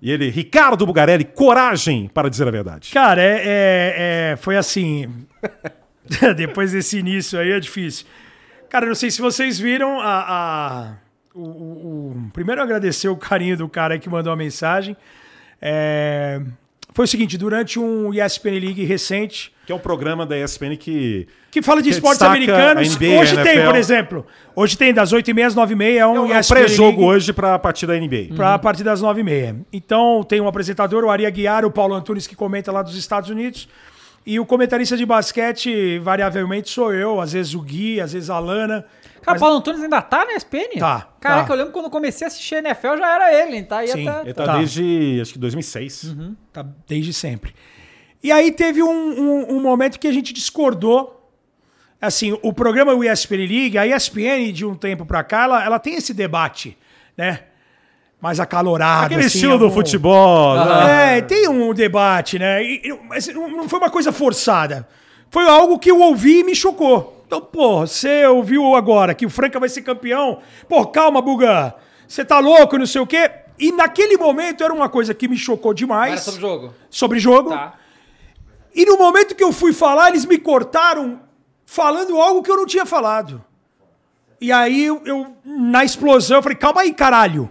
E 0.00 0.10
ele, 0.10 0.28
Ricardo 0.28 0.84
Bugarelli, 0.84 1.24
coragem 1.24 2.08
para 2.12 2.28
dizer 2.28 2.46
a 2.46 2.50
verdade. 2.50 2.90
Cara, 2.92 3.22
é, 3.22 3.42
é- 3.44 4.32
é- 4.32 4.36
foi 4.36 4.56
assim. 4.56 5.08
Depois 6.36 6.72
desse 6.72 6.98
início 6.98 7.38
aí 7.38 7.52
é 7.52 7.58
difícil. 7.58 8.06
Cara, 8.74 8.86
não 8.86 8.94
sei 8.96 9.08
se 9.08 9.20
vocês 9.22 9.56
viram 9.56 10.00
a. 10.00 10.24
a- 10.28 10.92
o, 11.32 11.40
o- 11.42 12.10
o- 12.26 12.30
primeiro 12.32 12.60
agradecer 12.60 13.08
o 13.08 13.14
carinho 13.16 13.56
do 13.56 13.68
cara 13.68 13.94
aí 13.94 14.00
que 14.00 14.08
mandou 14.10 14.32
a 14.32 14.36
mensagem. 14.36 14.96
É, 15.62 16.40
foi 16.92 17.04
o 17.04 17.06
seguinte: 17.06 17.38
durante 17.38 17.78
um 17.78 18.12
ESPN 18.12 18.58
League 18.58 18.84
recente, 18.84 19.52
Que 19.64 19.70
é 19.70 19.74
um 19.76 19.78
programa 19.78 20.26
da 20.26 20.36
ESPN 20.36 20.76
que 20.76 21.28
que 21.52 21.62
fala 21.62 21.80
de 21.80 21.88
Que 21.90 21.94
esportes 21.94 22.20
americanos, 22.22 22.96
NBA, 22.96 23.20
hoje 23.20 23.38
a 23.38 23.42
tem, 23.44 23.64
por 23.64 23.76
exemplo. 23.76 24.26
Hoje 24.56 24.76
tem 24.76 24.92
das 24.92 25.12
8h30 25.12 25.46
às 25.46 25.54
9h30, 25.54 25.96
é 25.96 26.04
um 26.08 26.32
é 26.32 26.40
um 26.40 26.42
pré-jogo 26.42 27.04
hoje 27.04 27.32
para 27.32 27.54
a 27.54 27.58
partida 27.60 27.92
da 27.92 28.00
NBA. 28.00 28.34
para 28.34 28.54
a 28.54 28.58
partir 28.58 28.82
das 28.82 29.00
nove 29.00 29.20
e 29.20 29.24
meia. 29.24 29.54
Então 29.72 30.24
tem 30.24 30.40
um 30.40 30.48
apresentador, 30.48 31.04
o 31.04 31.10
Ari 31.10 31.26
Aguiar, 31.26 31.64
o 31.64 31.70
Paulo 31.70 31.94
Antunes, 31.94 32.26
que 32.26 32.34
comenta 32.34 32.72
lá 32.72 32.82
dos 32.82 32.96
Estados 32.96 33.30
Unidos. 33.30 33.68
E 34.26 34.40
o 34.40 34.46
comentarista 34.46 34.96
de 34.96 35.04
basquete, 35.04 35.98
variavelmente, 35.98 36.70
sou 36.70 36.92
eu, 36.94 37.20
às 37.20 37.32
vezes 37.32 37.54
o 37.54 37.60
Gui, 37.60 38.00
às 38.00 38.12
vezes 38.14 38.30
a 38.30 38.38
Lana. 38.38 38.82
Cara, 39.20 39.32
Mas- 39.34 39.40
Paulo 39.40 39.56
Antunes 39.58 39.82
ainda 39.82 40.00
tá 40.02 40.24
na 40.24 40.34
ESPN? 40.34 40.78
Tá, 40.78 41.08
Caraca, 41.20 41.46
tá. 41.48 41.52
eu 41.52 41.56
lembro 41.58 41.72
quando 41.72 41.86
eu 41.86 41.90
comecei 41.90 42.26
a 42.26 42.28
assistir 42.28 42.54
NFL, 42.56 42.96
já 42.98 43.14
era 43.14 43.42
ele, 43.42 43.62
tá? 43.62 43.78
Aí 43.78 43.88
Sim, 43.88 44.08
até- 44.08 44.20
Ele 44.22 44.34
tá, 44.34 44.44
Tá. 44.46 44.58
desde, 44.58 45.18
acho 45.20 45.32
que 45.34 45.38
2006. 45.38 46.14
Tá 46.52 46.66
desde 46.88 47.12
sempre. 47.12 47.54
E 48.22 48.32
aí 48.32 48.50
teve 48.50 48.82
um, 48.82 48.88
um- 48.90 49.56
um 49.56 49.60
momento 49.60 49.98
que 50.00 50.08
a 50.08 50.12
gente 50.12 50.32
discordou. 50.32 51.20
Assim, 52.00 52.38
o 52.42 52.52
programa 52.52 52.92
o 52.94 53.02
ESPN 53.04 53.46
League, 53.46 53.78
a 53.78 53.86
ESPN 53.86 54.52
de 54.52 54.64
um 54.66 54.74
tempo 54.74 55.06
pra 55.06 55.22
cá, 55.24 55.44
ela, 55.44 55.64
ela 55.64 55.78
tem 55.78 55.94
esse 55.94 56.12
debate, 56.12 56.76
né? 57.16 57.44
Mais 58.24 58.40
acalorado. 58.40 59.04
Aquele 59.04 59.20
assim, 59.26 59.36
estilo 59.36 59.58
do 59.58 59.70
futebol. 59.70 60.56
né? 60.56 61.18
É, 61.18 61.20
tem 61.20 61.46
um 61.46 61.74
debate, 61.74 62.38
né? 62.38 62.64
E- 62.64 62.80
e- 62.82 62.98
mas 63.06 63.26
não 63.28 63.68
foi 63.68 63.78
uma 63.78 63.90
coisa 63.90 64.10
forçada. 64.12 64.88
Foi 65.30 65.46
algo 65.46 65.78
que 65.78 65.90
eu 65.90 66.00
ouvi 66.00 66.40
e 66.40 66.42
me 66.42 66.54
chocou. 66.56 67.22
Então, 67.26 67.38
pô, 67.42 67.80
você 67.86 68.24
ouviu 68.24 68.74
agora 68.76 69.12
que 69.12 69.26
o 69.26 69.28
Franca 69.28 69.60
vai 69.60 69.68
ser 69.68 69.82
campeão? 69.82 70.38
Pô, 70.66 70.86
calma, 70.86 71.20
Buga. 71.20 71.74
Você 72.08 72.24
tá 72.24 72.38
louco, 72.38 72.78
não 72.78 72.86
sei 72.86 73.02
o 73.02 73.06
quê. 73.06 73.30
E 73.58 73.70
naquele 73.72 74.16
momento 74.16 74.64
era 74.64 74.72
uma 74.72 74.88
coisa 74.88 75.12
que 75.12 75.28
me 75.28 75.36
chocou 75.36 75.74
demais. 75.74 76.12
Era 76.12 76.20
sobre 76.22 76.38
o 76.38 76.40
jogo. 76.40 76.74
Sobre 76.88 77.18
jogo. 77.18 77.50
Tá. 77.50 77.74
E 78.74 78.86
no 78.86 78.96
momento 78.96 79.34
que 79.34 79.44
eu 79.44 79.52
fui 79.52 79.74
falar, 79.74 80.08
eles 80.08 80.24
me 80.24 80.38
cortaram 80.38 81.20
falando 81.66 82.18
algo 82.18 82.42
que 82.42 82.50
eu 82.50 82.56
não 82.56 82.64
tinha 82.64 82.86
falado. 82.86 83.44
E 84.40 84.50
aí 84.50 84.86
eu, 84.86 85.02
eu, 85.04 85.26
na 85.44 85.84
explosão, 85.84 86.38
eu 86.38 86.42
falei, 86.42 86.56
calma 86.56 86.80
aí, 86.80 86.94
caralho. 86.94 87.50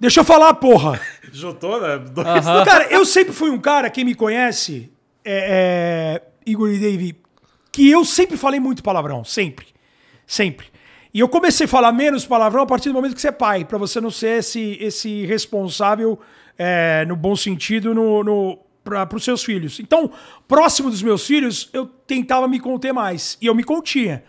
Deixa 0.00 0.20
eu 0.20 0.24
falar, 0.24 0.54
porra. 0.54 1.00
Juntou, 1.32 1.80
né? 1.80 1.98
Dois- 1.98 2.44
Cara, 2.64 2.86
eu 2.90 3.04
sempre 3.04 3.32
fui 3.32 3.50
um 3.50 3.58
cara, 3.58 3.90
quem 3.90 4.04
me 4.04 4.14
conhece, 4.14 4.90
é, 5.24 6.20
é, 6.20 6.22
Igor 6.50 6.70
e 6.70 6.78
Dave, 6.78 7.16
que 7.72 7.88
eu 7.90 8.04
sempre 8.04 8.36
falei 8.36 8.60
muito 8.60 8.82
palavrão. 8.82 9.24
Sempre. 9.24 9.66
Sempre. 10.26 10.66
E 11.12 11.20
eu 11.20 11.28
comecei 11.28 11.64
a 11.64 11.68
falar 11.68 11.90
menos 11.92 12.24
palavrão 12.26 12.62
a 12.62 12.66
partir 12.66 12.88
do 12.90 12.94
momento 12.94 13.14
que 13.14 13.20
você 13.20 13.28
é 13.28 13.32
pai, 13.32 13.64
pra 13.64 13.78
você 13.78 14.00
não 14.00 14.10
ser 14.10 14.38
esse, 14.38 14.76
esse 14.80 15.24
responsável, 15.26 16.18
é, 16.56 17.04
no 17.06 17.16
bom 17.16 17.34
sentido, 17.34 17.94
no, 17.94 18.22
no, 18.22 18.58
para 18.84 19.08
os 19.16 19.24
seus 19.24 19.42
filhos. 19.42 19.80
Então, 19.80 20.10
próximo 20.46 20.90
dos 20.90 21.02
meus 21.02 21.26
filhos, 21.26 21.70
eu 21.72 21.86
tentava 21.86 22.46
me 22.46 22.60
conter 22.60 22.92
mais. 22.92 23.36
E 23.40 23.46
eu 23.46 23.54
me 23.54 23.64
continha. 23.64 24.22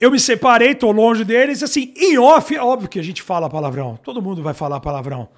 Eu 0.00 0.10
me 0.10 0.20
separei, 0.20 0.74
tô 0.74 0.90
longe 0.92 1.24
deles, 1.24 1.62
assim, 1.62 1.92
em 1.96 2.18
off, 2.18 2.54
é 2.54 2.60
óbvio 2.62 2.88
que 2.88 2.98
a 2.98 3.02
gente 3.02 3.22
fala 3.22 3.48
palavrão. 3.48 3.98
Todo 4.02 4.20
mundo 4.20 4.42
vai 4.42 4.52
falar 4.52 4.78
palavrão. 4.80 5.28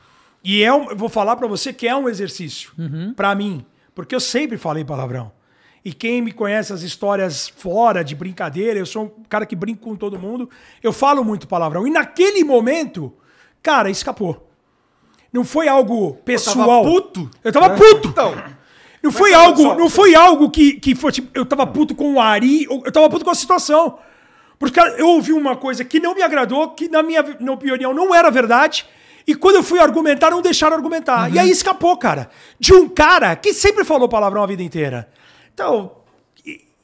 E 0.43 0.63
é 0.63 0.73
um, 0.73 0.91
eu 0.91 0.97
vou 0.97 1.09
falar 1.09 1.37
pra 1.37 1.47
você 1.47 1.73
que 1.73 1.87
é 1.87 1.95
um 1.95 2.09
exercício 2.09 2.73
pra 3.15 3.35
mim, 3.35 3.65
porque 3.95 4.15
eu 4.15 4.21
sempre 4.21 4.57
falei 4.59 4.85
palavrão. 4.85 5.31
E 5.85 5.93
quem 5.93 6.21
me 6.21 6.33
conhece 6.33 6.73
as 6.73 6.83
histórias 6.83 7.49
fora 7.49 8.03
de 8.03 8.15
brincadeira, 8.17 8.79
eu 8.79 8.87
sou 8.87 9.05
um 9.05 9.23
cara 9.29 9.47
que 9.47 9.55
brinco 9.55 9.81
com 9.89 9.95
todo 9.97 10.19
mundo, 10.19 10.51
eu 10.83 10.93
falo 10.93 11.25
muito 11.25 11.47
palavrão. 11.47 11.87
E 11.87 11.91
naquele 11.91 12.43
momento, 12.45 13.13
cara, 13.63 13.89
escapou. 13.89 14.49
Não 15.33 15.45
foi 15.45 15.69
algo 15.69 16.15
pessoal. 16.25 16.83
puto? 16.83 17.31
Eu 17.45 17.53
tava 17.53 17.71
puto. 17.71 18.09
Então, 18.09 18.35
Não 19.03 19.13
foi 19.13 19.33
algo, 19.33 19.63
não 19.77 19.89
foi 19.89 20.15
algo 20.15 20.51
que, 20.51 20.73
que 20.75 20.95
foi 20.97 21.13
tipo, 21.13 21.31
eu 21.33 21.47
tava 21.47 21.65
puto 21.67 21.95
com 21.95 22.15
o 22.15 22.21
Ari, 22.21 22.65
eu 22.65 22.83
eu 22.85 22.91
tava 22.93 23.09
puto 23.09 23.25
com 23.25 23.31
a 23.31 23.35
situação. 23.35 23.99
Porque 24.59 24.81
eu 24.81 25.09
ouvi 25.09 25.33
uma 25.33 25.57
coisa 25.57 25.85
que 25.85 26.01
não 26.01 26.15
me 26.15 26.23
agradou, 26.23 26.71
que 26.71 26.89
na 26.89 27.03
minha, 27.03 27.25
na 27.39 27.53
opinião 27.53 27.95
não 27.95 28.15
era 28.15 28.31
verdade, 28.31 28.85
e 29.27 29.35
quando 29.35 29.57
eu 29.57 29.63
fui 29.63 29.79
argumentar, 29.79 30.31
não 30.31 30.43
deixaram 30.43 30.75
argumentar. 30.77 31.33
E 31.33 31.39
aí 31.39 31.51
escapou, 31.51 31.97
cara. 31.97 32.29
De 32.59 32.73
um 32.75 32.89
cara 32.89 33.37
que 33.37 33.53
sempre 33.53 33.85
falou 33.85 34.09
palavrão 34.09 34.43
a 34.43 34.47
vida 34.47 34.63
inteira. 34.63 35.09
Então, 35.55 35.93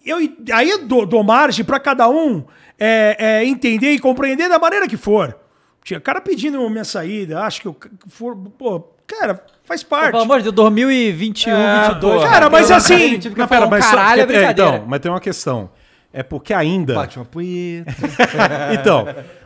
eu, 0.04 0.18
aí 0.52 0.70
eu 0.70 0.86
dou, 0.86 1.06
dou 1.06 1.24
margem 1.24 1.64
pra 1.64 1.80
cada 1.80 2.08
um 2.08 2.44
é, 2.78 3.16
é, 3.18 3.44
entender 3.44 3.92
e 3.92 3.98
compreender 3.98 4.48
da 4.48 4.58
maneira 4.58 4.86
que 4.86 4.96
for. 4.96 5.36
Tinha 5.82 6.00
cara 6.00 6.20
pedindo 6.20 6.68
minha 6.70 6.84
saída, 6.84 7.40
acho 7.42 7.60
que 7.60 7.68
eu 7.68 7.76
for, 8.08 8.36
pô, 8.58 8.80
cara, 9.06 9.44
faz 9.64 9.82
parte. 9.82 10.12
Pelo 10.12 10.22
amor 10.22 10.38
de 10.38 10.44
Deus, 10.44 10.54
2021, 10.54 11.52
É, 11.54 11.88
22. 11.94 12.22
pô. 12.22 12.28
Cara, 12.28 12.48
mas 12.50 12.70
eu 12.70 12.76
assim- 12.76 13.18
Não, 13.18 13.66
um 13.66 13.82
só- 13.82 13.90
caralho 13.90 14.20
é 14.20 14.22
é, 14.22 14.26
brincadeira. 14.26 14.76
então, 14.76 14.84
mas 14.86 15.00
tem 15.00 15.10
uma 15.10 15.20
questão. 15.20 15.70
É 16.14 16.22
porque 16.22 16.54
ainda. 16.54 16.94
bate 16.94 17.18
uma 17.18 17.24
punheta. 17.24 17.92
Então, 18.80 19.04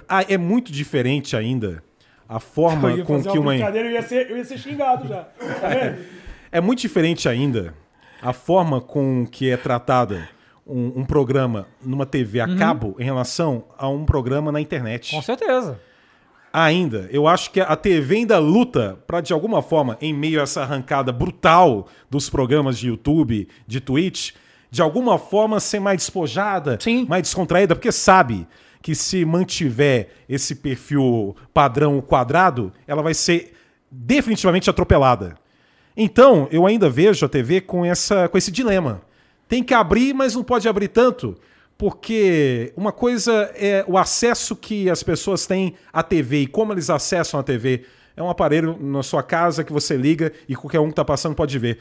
a- 0.08 0.22
é 0.28 0.36
muito 0.38 0.70
diferente 0.70 1.34
ainda 1.34 1.82
a 2.28 2.38
forma 2.38 2.90
Eu 2.90 2.98
ia 2.98 3.04
com 3.04 3.16
fazer 3.16 3.30
que 3.30 3.38
uma. 3.38 3.52
brincadeira, 3.52 3.88
eu 3.88 3.92
ia 3.92 4.02
ser, 4.02 4.30
eu 4.30 4.36
ia 4.36 4.44
ser 4.44 4.58
xingado 4.58 5.08
já. 5.08 5.22
Tá 5.60 5.68
vendo? 5.68 5.98
É 6.52 6.60
muito 6.60 6.80
diferente 6.80 7.26
ainda 7.28 7.72
a 8.22 8.32
forma 8.34 8.80
com 8.80 9.26
que 9.26 9.50
é 9.50 9.56
tratada 9.56 10.28
um, 10.66 11.00
um 11.00 11.04
programa 11.06 11.66
numa 11.82 12.04
TV 12.04 12.40
a 12.40 12.56
cabo 12.56 12.94
em 12.98 13.04
relação 13.04 13.64
a 13.78 13.88
um 13.88 14.04
programa 14.04 14.52
na 14.52 14.60
internet. 14.60 15.14
Com 15.14 15.22
certeza. 15.22 15.80
Ainda, 16.52 17.08
eu 17.10 17.26
acho 17.28 17.50
que 17.50 17.60
a 17.60 17.76
TV 17.76 18.16
ainda 18.16 18.38
luta 18.38 18.98
para 19.06 19.20
de 19.20 19.32
alguma 19.32 19.60
forma, 19.62 19.96
em 20.00 20.12
meio 20.14 20.40
a 20.40 20.42
essa 20.44 20.62
arrancada 20.62 21.12
brutal 21.12 21.86
dos 22.10 22.28
programas 22.30 22.78
de 22.78 22.88
YouTube, 22.88 23.46
de 23.66 23.80
Twitch, 23.80 24.32
de 24.70 24.82
alguma 24.82 25.18
forma 25.18 25.60
ser 25.60 25.80
mais 25.80 25.98
despojada, 25.98 26.78
Sim. 26.80 27.06
mais 27.08 27.22
descontraída, 27.22 27.74
porque 27.74 27.92
sabe 27.92 28.46
que 28.82 28.94
se 28.94 29.24
mantiver 29.24 30.08
esse 30.28 30.54
perfil 30.54 31.36
padrão 31.52 32.00
quadrado, 32.00 32.72
ela 32.86 33.02
vai 33.02 33.14
ser 33.14 33.54
definitivamente 33.90 34.68
atropelada. 34.68 35.36
Então, 35.96 36.48
eu 36.52 36.66
ainda 36.66 36.88
vejo 36.88 37.26
a 37.26 37.28
TV 37.28 37.60
com, 37.60 37.84
essa, 37.84 38.28
com 38.28 38.38
esse 38.38 38.52
dilema. 38.52 39.02
Tem 39.48 39.62
que 39.64 39.74
abrir, 39.74 40.14
mas 40.14 40.34
não 40.34 40.44
pode 40.44 40.68
abrir 40.68 40.88
tanto, 40.88 41.36
porque 41.76 42.72
uma 42.76 42.92
coisa 42.92 43.50
é 43.56 43.84
o 43.88 43.98
acesso 43.98 44.54
que 44.54 44.88
as 44.88 45.02
pessoas 45.02 45.46
têm 45.46 45.74
à 45.92 46.02
TV 46.02 46.42
e 46.42 46.46
como 46.46 46.72
eles 46.72 46.90
acessam 46.90 47.40
a 47.40 47.42
TV. 47.42 47.84
É 48.16 48.22
um 48.22 48.30
aparelho 48.30 48.76
na 48.80 49.02
sua 49.02 49.22
casa 49.22 49.64
que 49.64 49.72
você 49.72 49.96
liga 49.96 50.32
e 50.48 50.54
qualquer 50.54 50.80
um 50.80 50.86
que 50.86 50.92
está 50.92 51.04
passando 51.04 51.34
pode 51.34 51.58
ver. 51.58 51.78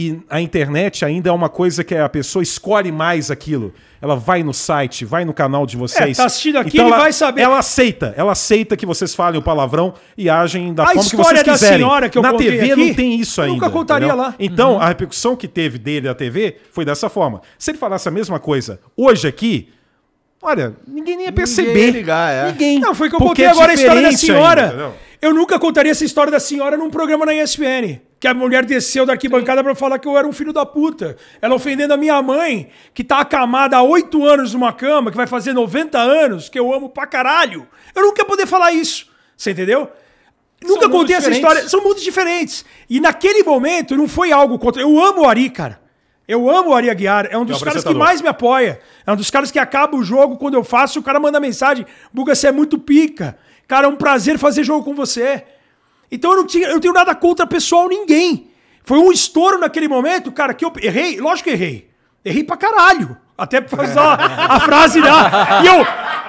E 0.00 0.20
a 0.30 0.40
internet 0.40 1.04
ainda 1.04 1.28
é 1.28 1.32
uma 1.32 1.48
coisa 1.48 1.82
que 1.82 1.92
a 1.92 2.08
pessoa 2.08 2.40
escolhe 2.40 2.92
mais 2.92 3.32
aquilo. 3.32 3.74
Ela 4.00 4.14
vai 4.14 4.44
no 4.44 4.54
site, 4.54 5.04
vai 5.04 5.24
no 5.24 5.34
canal 5.34 5.66
de 5.66 5.76
vocês. 5.76 6.16
É, 6.16 6.22
tá 6.22 6.26
assistindo 6.26 6.56
aqui, 6.56 6.68
Então 6.76 6.86
ele 6.86 6.94
ela, 6.94 7.02
vai 7.02 7.12
saber. 7.12 7.40
Ela 7.40 7.58
aceita, 7.58 8.14
ela 8.16 8.30
aceita 8.30 8.76
que 8.76 8.86
vocês 8.86 9.12
falem 9.12 9.40
o 9.40 9.42
palavrão 9.42 9.94
e 10.16 10.30
agem 10.30 10.72
da 10.72 10.84
A 10.84 10.86
forma 10.86 11.00
que 11.02 11.06
história 11.16 11.30
vocês 11.38 11.46
da 11.46 11.52
quiserem. 11.54 11.78
senhora 11.78 12.08
que 12.08 12.16
eu 12.16 12.22
Na 12.22 12.30
contei 12.30 12.50
TV 12.52 12.70
aqui, 12.72 12.86
não 12.86 12.94
tem 12.94 13.18
isso 13.18 13.40
eu 13.40 13.44
ainda. 13.46 13.54
nunca 13.56 13.70
contaria 13.70 14.06
entendeu? 14.06 14.22
lá. 14.24 14.34
Então, 14.38 14.74
Uhum. 14.74 14.80
a 14.80 14.86
repercussão 14.86 15.34
que 15.34 15.48
teve 15.48 15.78
dele 15.78 16.06
da 16.06 16.14
TV 16.14 16.58
foi 16.70 16.84
dessa 16.84 17.08
forma. 17.08 17.42
Se 17.58 17.72
ele 17.72 17.78
falasse 17.78 18.06
a 18.06 18.12
mesma 18.12 18.38
coisa 18.38 18.78
hoje 18.96 19.26
aqui, 19.26 19.68
olha, 20.40 20.74
ninguém 20.86 21.16
nem 21.16 21.26
ia 21.26 21.32
perceber. 21.32 21.86
ia 21.86 21.90
ligar, 21.90 22.32
é. 22.32 22.52
Ninguém. 22.52 22.78
Não, 22.78 22.94
foi 22.94 23.08
que 23.08 23.16
eu 23.16 23.18
Porque 23.18 23.30
contei 23.42 23.46
é 23.46 23.50
agora 23.50 23.72
a 23.72 23.74
história 23.74 24.02
da 24.02 24.12
senhora. 24.12 24.70
ainda, 24.70 24.92
eu 25.20 25.34
nunca 25.34 25.58
contaria 25.58 25.90
essa 25.90 26.04
história 26.04 26.30
da 26.30 26.38
senhora 26.38 26.76
num 26.76 26.88
programa 26.88 27.26
na 27.26 27.34
ESPN. 27.34 28.00
Que 28.20 28.26
a 28.26 28.34
mulher 28.34 28.64
desceu 28.64 29.06
da 29.06 29.12
arquibancada 29.12 29.62
pra 29.62 29.74
falar 29.74 29.98
que 29.98 30.08
eu 30.08 30.18
era 30.18 30.26
um 30.26 30.32
filho 30.32 30.52
da 30.52 30.66
puta. 30.66 31.16
Ela 31.40 31.54
ofendendo 31.54 31.94
a 31.94 31.96
minha 31.96 32.20
mãe, 32.20 32.68
que 32.92 33.04
tá 33.04 33.20
acamada 33.20 33.76
há 33.76 33.82
oito 33.82 34.26
anos 34.26 34.54
numa 34.54 34.72
cama, 34.72 35.10
que 35.10 35.16
vai 35.16 35.26
fazer 35.26 35.52
90 35.52 35.98
anos, 35.98 36.48
que 36.48 36.58
eu 36.58 36.72
amo 36.72 36.88
pra 36.88 37.06
caralho. 37.06 37.66
Eu 37.94 38.02
nunca 38.02 38.22
ia 38.22 38.26
poder 38.26 38.46
falar 38.46 38.72
isso. 38.72 39.06
Você 39.36 39.52
entendeu? 39.52 39.88
Nunca 40.60 40.88
mundos 40.88 41.00
contei 41.00 41.16
essa 41.16 41.30
diferentes. 41.30 41.48
história. 41.48 41.68
São 41.68 41.82
mundos 41.82 42.02
diferentes. 42.02 42.64
E 42.90 42.98
naquele 42.98 43.44
momento 43.44 43.96
não 43.96 44.08
foi 44.08 44.32
algo 44.32 44.58
contra. 44.58 44.82
Eu 44.82 44.98
amo 44.98 45.22
o 45.22 45.28
Ari, 45.28 45.50
cara. 45.50 45.80
Eu 46.26 46.50
amo 46.50 46.70
o 46.70 46.74
Ari 46.74 46.90
Aguiar. 46.90 47.28
É 47.30 47.38
um 47.38 47.44
dos 47.44 47.62
caras 47.62 47.82
que 47.82 47.94
mais 47.94 48.20
me 48.20 48.28
apoia. 48.28 48.80
É 49.06 49.12
um 49.12 49.16
dos 49.16 49.30
caras 49.30 49.50
que 49.50 49.58
acaba 49.58 49.96
o 49.96 50.02
jogo 50.02 50.36
quando 50.36 50.54
eu 50.54 50.64
faço. 50.64 50.98
O 50.98 51.02
cara 51.02 51.20
manda 51.20 51.40
mensagem: 51.40 51.86
Buga, 52.12 52.34
você 52.34 52.48
é 52.48 52.52
muito 52.52 52.78
pica. 52.78 53.38
Cara, 53.66 53.86
é 53.86 53.88
um 53.88 53.96
prazer 53.96 54.38
fazer 54.38 54.64
jogo 54.64 54.84
com 54.84 54.94
você. 54.94 55.44
Então 56.10 56.32
eu 56.32 56.36
não 56.38 56.46
tinha, 56.46 56.68
eu 56.68 56.74
não 56.74 56.80
tenho 56.80 56.94
nada 56.94 57.14
contra 57.14 57.46
pessoal 57.46 57.88
ninguém. 57.88 58.50
Foi 58.84 58.98
um 58.98 59.12
estouro 59.12 59.58
naquele 59.58 59.86
momento, 59.88 60.32
cara, 60.32 60.54
que 60.54 60.64
eu 60.64 60.72
errei. 60.80 61.20
Lógico 61.20 61.48
que 61.48 61.54
errei. 61.54 61.90
Errei 62.24 62.42
pra 62.42 62.56
caralho. 62.56 63.16
Até 63.36 63.60
pra 63.60 63.76
fazer 63.76 63.98
a, 63.98 64.14
a 64.56 64.60
frase 64.60 65.00
lá. 65.00 65.60
E 65.62 65.66
eu, 65.66 65.86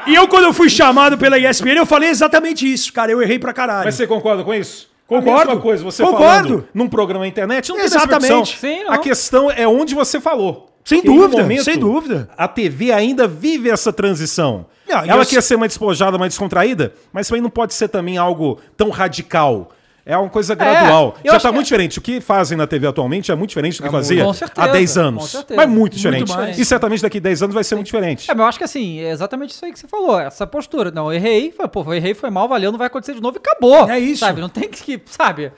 e 0.08 0.16
eu, 0.16 0.27
quando 0.27 0.43
eu 0.43 0.53
fui 0.53 0.69
chamado 0.69 1.17
pela 1.17 1.40
ESPN, 1.40 1.77
eu 1.77 1.85
falei 1.85 2.09
exatamente 2.09 2.72
isso, 2.72 2.93
cara. 2.93 3.11
Eu 3.11 3.22
errei 3.22 3.40
pra 3.40 3.51
caralho. 3.53 3.85
Mas 3.85 3.95
você 3.95 4.06
concorda 4.06 4.43
com 4.43 4.53
isso? 4.53 4.90
Concordo. 5.08 5.41
A 5.41 5.45
mesma 5.45 5.61
coisa, 5.61 5.83
você 5.83 6.03
Concordo. 6.03 6.25
falando 6.25 6.67
num 6.72 6.88
programa 6.88 7.22
na 7.22 7.27
internet, 7.27 7.69
não 7.69 7.77
tem 7.77 7.85
Exatamente. 7.85 8.59
Sim, 8.59 8.83
não. 8.83 8.93
A 8.93 8.98
questão 8.99 9.49
é 9.49 9.67
onde 9.67 9.95
você 9.95 10.22
falou. 10.22 10.69
Sem 10.90 11.00
E 11.00 11.06
no 11.06 11.27
dúvida, 11.27 11.64
sem 11.64 11.77
dúvida. 11.77 12.30
A 12.38 12.48
TV 12.48 12.92
ainda 12.92 13.27
vive 13.27 13.69
essa 13.69 13.93
transição. 13.93 14.66
Não, 14.88 14.98
Ela 15.03 15.22
eu- 15.22 15.26
quer 15.26 15.42
ser 15.43 15.56
mais 15.56 15.72
despojada, 15.72 16.18
mais 16.18 16.32
descontraída, 16.34 16.93
mas 17.14 17.27
também 17.27 17.42
não 17.43 17.50
pode 17.50 17.74
ser 17.76 17.88
também 17.90 18.18
algo 18.18 18.59
tão 18.76 18.90
radical. 18.90 19.72
É 20.06 20.18
uma 20.18 20.30
coisa 20.30 20.56
gradual. 20.56 21.16
eu 21.24 21.30
Já 21.30 21.35
acho 21.38 21.43
tá 21.43 21.50
que- 21.50 21.53
muito 21.56 21.66
diferente. 21.68 22.00
O 22.00 22.01
que 22.01 22.19
fazem 22.19 22.58
na 22.58 22.66
TV 22.66 22.88
atualmente 22.88 23.32
é 23.32 23.35
muito 23.35 23.50
diferente 23.51 23.77
do 23.77 23.84
que 23.84 23.92
fazia 23.92 24.24
Com 24.26 24.34
certeza, 24.34 24.68
há 24.68 24.72
10 24.72 24.93
com 24.95 25.00
anos. 25.01 25.35
Mas 25.56 25.68
muito 25.69 25.77
Muito 25.77 25.95
diferente. 25.98 26.34
mais. 26.34 26.58
E 26.58 26.66
certamente 26.66 27.03
daqui 27.03 27.19
a 27.19 27.22
10 27.22 27.43
anos 27.43 27.53
vai 27.53 27.64
ser 27.64 27.76
muito 27.76 27.85
diferente. 27.85 28.32
É, 28.32 28.34
mas 28.34 28.40
eu 28.43 28.48
acho 28.48 28.58
que 28.58 28.64
assim, 28.64 29.00
é 29.00 29.11
exatamente 29.11 29.51
isso 29.51 29.64
aí 29.64 29.72
que 29.72 29.77
você 29.77 29.88
falou, 29.88 30.19
essa 30.19 30.48
postura. 30.48 30.90
Não, 30.90 31.14
eu 31.14 31.18
errei, 31.19 31.51
foi, 31.51 31.68
pô, 31.68 31.84
eu 31.84 31.93
errei, 31.93 32.16
foi 32.16 32.32
mal, 32.32 32.48
valeu, 32.48 32.72
não 32.72 32.80
vai 32.80 32.88
acontecer 32.88 33.14
de 33.14 33.22
novo 33.22 33.38
e 33.38 33.40
acabou. 33.40 33.88
É 33.88 34.00
isso. 34.00 34.22
Sabe, 34.22 34.42
não 34.42 34.50
tem 34.50 34.68
que, 34.69 35.00
sabe, 35.06 35.51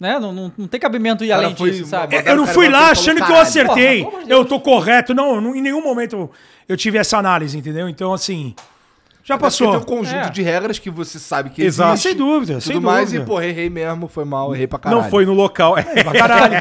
né, 0.00 0.18
não, 0.18 0.32
não, 0.32 0.50
não 0.56 0.66
tem 0.66 0.80
cabimento 0.80 1.22
ir 1.24 1.28
Cara, 1.28 1.42
além 1.44 1.54
foi 1.54 1.70
disso, 1.72 1.86
sabe? 1.86 2.16
Eu 2.24 2.34
não 2.36 2.46
fui 2.46 2.68
lá 2.68 2.90
achando 2.90 3.16
que 3.16 3.22
eu 3.22 3.26
"Caralho, 3.26 3.42
acertei. 3.42 4.02
porra, 4.02 4.10
pelo 4.10 4.10
amor 4.10 4.22
de 4.22 4.28
Deus." 4.28 4.40
eu 4.40 4.44
tô 4.46 4.58
correto. 4.60 5.14
Não, 5.14 5.40
não, 5.40 5.54
em 5.54 5.60
nenhum 5.60 5.82
momento 5.82 6.30
eu 6.68 6.76
tive 6.76 6.96
essa 6.98 7.18
análise, 7.18 7.56
entendeu? 7.58 7.88
Então, 7.88 8.12
assim, 8.14 8.54
já 9.22 9.36
passou. 9.36 9.70
Tem 9.72 9.80
um 9.80 9.82
conjunto 9.82 10.26
É. 10.28 10.30
de 10.30 10.42
regras 10.42 10.78
que 10.78 10.88
você 10.88 11.18
sabe 11.18 11.50
que 11.50 11.62
Exato. 11.62 11.92
existe. 11.92 12.08
Sem 12.08 12.16
dúvida, 12.16 12.52
Tudo 12.54 12.62
sem 12.62 12.80
mais 12.80 13.06
dúvida. 13.06 13.22
e, 13.24 13.26
porra, 13.26 13.44
errei 13.46 13.68
mesmo, 13.68 14.08
foi 14.08 14.24
mal, 14.24 14.54
errei 14.54 14.66
pra 14.66 14.78
caralho. 14.78 15.02
Não 15.02 15.10
foi 15.10 15.26
no 15.26 15.34
local. 15.34 15.76
É, 15.76 15.82
Pra 16.02 16.12
caralho. 16.18 16.56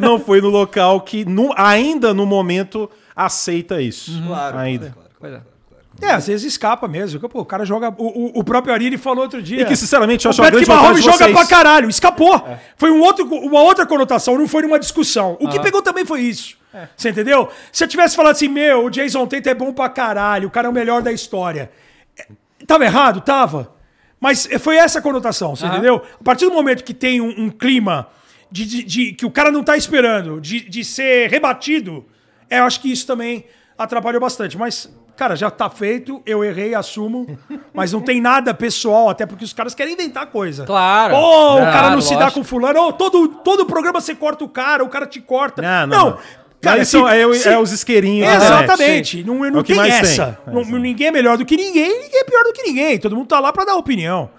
não 0.00 0.20
foi 0.20 0.40
no 0.40 0.48
local 0.48 1.00
que 1.00 1.24
no- 1.24 1.52
ainda 1.56 2.14
no 2.14 2.24
momento 2.24 2.88
aceita 3.16 3.82
isso. 3.82 4.12
Claro, 4.26 4.56
ainda. 4.58 4.90
claro, 4.90 5.08
claro. 5.18 5.42
Pois 5.42 5.53
é. 6.02 6.06
É, 6.06 6.10
às 6.12 6.26
vezes 6.26 6.44
escapa 6.52 6.86
mesmo. 6.88 7.20
Pô, 7.28 7.40
o 7.40 7.44
cara 7.44 7.64
joga. 7.64 7.90
O, 7.96 8.04
o, 8.38 8.40
o 8.40 8.44
próprio 8.44 8.74
Ari 8.74 8.86
ele 8.86 8.98
falou 8.98 9.22
outro 9.24 9.42
dia. 9.42 9.62
E 9.62 9.64
que, 9.64 9.76
sinceramente, 9.76 10.24
eu 10.24 10.28
o 10.28 10.30
acho 10.30 10.42
uma 10.42 10.50
Patrick 10.50 10.68
Mahomes 10.68 11.04
joga 11.04 11.28
pra 11.32 11.46
caralho. 11.46 11.88
Escapou. 11.88 12.46
Foi 12.76 12.90
um 12.90 13.00
outro, 13.00 13.24
uma 13.26 13.60
outra 13.62 13.86
conotação, 13.86 14.36
não 14.38 14.48
foi 14.48 14.62
numa 14.62 14.78
discussão. 14.78 15.36
O 15.40 15.48
que 15.48 15.60
pegou 15.60 15.80
também 15.82 16.04
foi 16.04 16.20
isso. 16.22 16.56
Você 16.96 17.10
entendeu? 17.10 17.48
Se 17.70 17.84
eu 17.84 17.88
tivesse 17.88 18.16
falado 18.16 18.32
assim, 18.32 18.48
meu, 18.48 18.86
o 18.86 18.90
Jason 18.90 19.24
Tate 19.26 19.48
é 19.48 19.54
bom 19.54 19.72
pra 19.72 19.88
caralho, 19.88 20.48
o 20.48 20.50
cara 20.50 20.66
é 20.66 20.70
o 20.70 20.72
melhor 20.72 21.00
da 21.02 21.12
história. 21.12 21.70
É, 22.18 22.26
Tava 22.66 22.84
errado? 22.84 23.20
Tava. 23.20 23.72
Mas 24.18 24.48
foi 24.58 24.76
essa 24.76 24.98
a 24.98 25.02
conotação, 25.02 25.54
você 25.54 25.66
entendeu? 25.66 26.02
A 26.20 26.24
partir 26.24 26.46
do 26.46 26.52
momento 26.52 26.82
que 26.82 26.92
tem 26.94 27.20
um, 27.20 27.44
um 27.44 27.50
clima 27.50 28.08
de, 28.50 28.64
de- 28.64 28.82
de- 28.82 29.12
que 29.12 29.24
o 29.26 29.30
cara 29.30 29.52
não 29.52 29.62
tá 29.62 29.76
esperando, 29.76 30.40
de, 30.40 30.60
de 30.68 30.82
ser 30.84 31.30
rebatido, 31.30 32.04
é, 32.50 32.58
eu 32.58 32.64
acho 32.64 32.80
que 32.80 32.90
isso 32.90 33.06
também 33.06 33.44
atrapalhou 33.78 34.20
bastante. 34.20 34.56
Mas, 34.58 34.90
cara, 35.16 35.36
já 35.36 35.50
tá 35.50 35.68
feito, 35.70 36.22
eu 36.26 36.44
errei, 36.44 36.74
assumo. 36.74 37.38
Mas 37.72 37.92
não 37.92 38.00
tem 38.00 38.20
nada 38.20 38.52
pessoal, 38.54 39.08
até 39.08 39.24
porque 39.26 39.44
os 39.44 39.52
caras 39.52 39.74
querem 39.74 39.94
inventar 39.94 40.26
coisa. 40.26 40.64
Claro. 40.64 41.14
Pô, 41.14 41.54
o 41.56 41.60
cara 41.62 41.90
não 41.90 42.00
se 42.00 42.14
dá 42.14 42.20
lógico. 42.24 42.40
com 42.40 42.44
fulano. 42.44 42.80
Ô, 42.80 42.92
todo, 42.92 43.28
todo 43.28 43.66
programa 43.66 44.00
você 44.00 44.14
corta 44.14 44.44
o 44.44 44.48
cara, 44.48 44.82
o 44.84 44.88
cara 44.88 45.06
te 45.06 45.20
corta. 45.20 45.62
Não, 45.62 45.86
não, 45.86 46.10
não. 46.10 46.18
Cara, 46.60 46.78
Mas 46.78 46.88
se- 46.88 46.96
é, 46.96 47.26
o- 47.26 47.34
se- 47.34 47.46
é 47.46 47.58
os 47.58 47.72
isqueirinhos. 47.72 48.26
da 48.26 48.36
Exatamente. 48.36 48.72
internet. 49.20 49.24
Não, 49.24 49.44
É 49.44 49.50
não 49.50 49.62
que 49.62 49.74
tem 49.74 49.90
essa. 49.90 50.38
tem. 50.46 50.54
Não- 50.54 50.64
ninguém 50.78 51.08
é 51.08 51.10
melhor 51.10 51.36
do 51.36 51.44
que 51.44 51.58
ninguém, 51.58 52.04
ninguém 52.04 52.20
é 52.20 52.24
pior 52.24 52.42
do 52.42 52.54
que 52.54 52.62
ninguém. 52.62 52.98
Todo 52.98 53.14
mundo 53.14 53.26
tá 53.28 53.38
lá 53.38 53.52
pra 53.52 53.66
dar 53.66 53.74
opinião. 53.76 54.30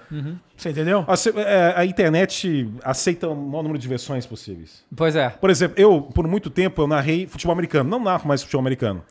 Você 0.58 0.70
entendeu? 0.72 1.04
A, 1.08 1.16
se- 1.16 1.32
é, 1.36 1.74
a 1.78 1.86
internet 1.86 2.68
aceita 2.84 3.28
o 3.30 3.36
maior 3.36 3.62
número 3.62 3.78
de 3.78 3.88
versões 3.88 4.26
possíveis. 4.26 4.84
Pois 4.96 5.16
é. 5.16 5.30
Por 5.30 5.52
exemplo, 5.52 5.76
eu, 5.78 6.02
por 6.02 6.28
muito 6.28 6.50
tempo, 6.50 6.82
eu 6.82 6.88
narrei 6.88 7.28
futebol 7.28 7.52
americano. 7.54 7.88
Não 7.92 8.00
narro 8.04 8.28
mais 8.28 8.42
futebol 8.42 8.62
americano. 8.62 9.04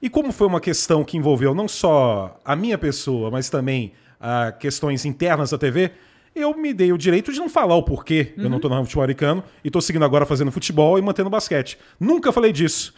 E 0.00 0.10
como 0.10 0.32
foi 0.32 0.46
uma 0.46 0.60
questão 0.60 1.02
que 1.02 1.16
envolveu 1.16 1.54
não 1.54 1.66
só 1.66 2.38
a 2.44 2.54
minha 2.54 2.76
pessoa, 2.76 3.30
mas 3.30 3.48
também 3.48 3.92
ah, 4.20 4.52
questões 4.52 5.04
internas 5.04 5.50
da 5.50 5.58
TV, 5.58 5.92
eu 6.34 6.54
me 6.56 6.74
dei 6.74 6.92
o 6.92 6.98
direito 6.98 7.32
de 7.32 7.38
não 7.38 7.48
falar 7.48 7.76
o 7.76 7.82
porquê 7.82 8.34
eu 8.36 8.50
não 8.50 8.60
tô 8.60 8.68
no 8.68 8.82
futebol 8.84 9.02
americano 9.02 9.42
e 9.64 9.70
tô 9.70 9.80
seguindo 9.80 10.04
agora 10.04 10.26
fazendo 10.26 10.52
futebol 10.52 10.98
e 10.98 11.02
mantendo 11.02 11.30
basquete. 11.30 11.78
Nunca 11.98 12.30
falei 12.30 12.52
disso. 12.52 12.94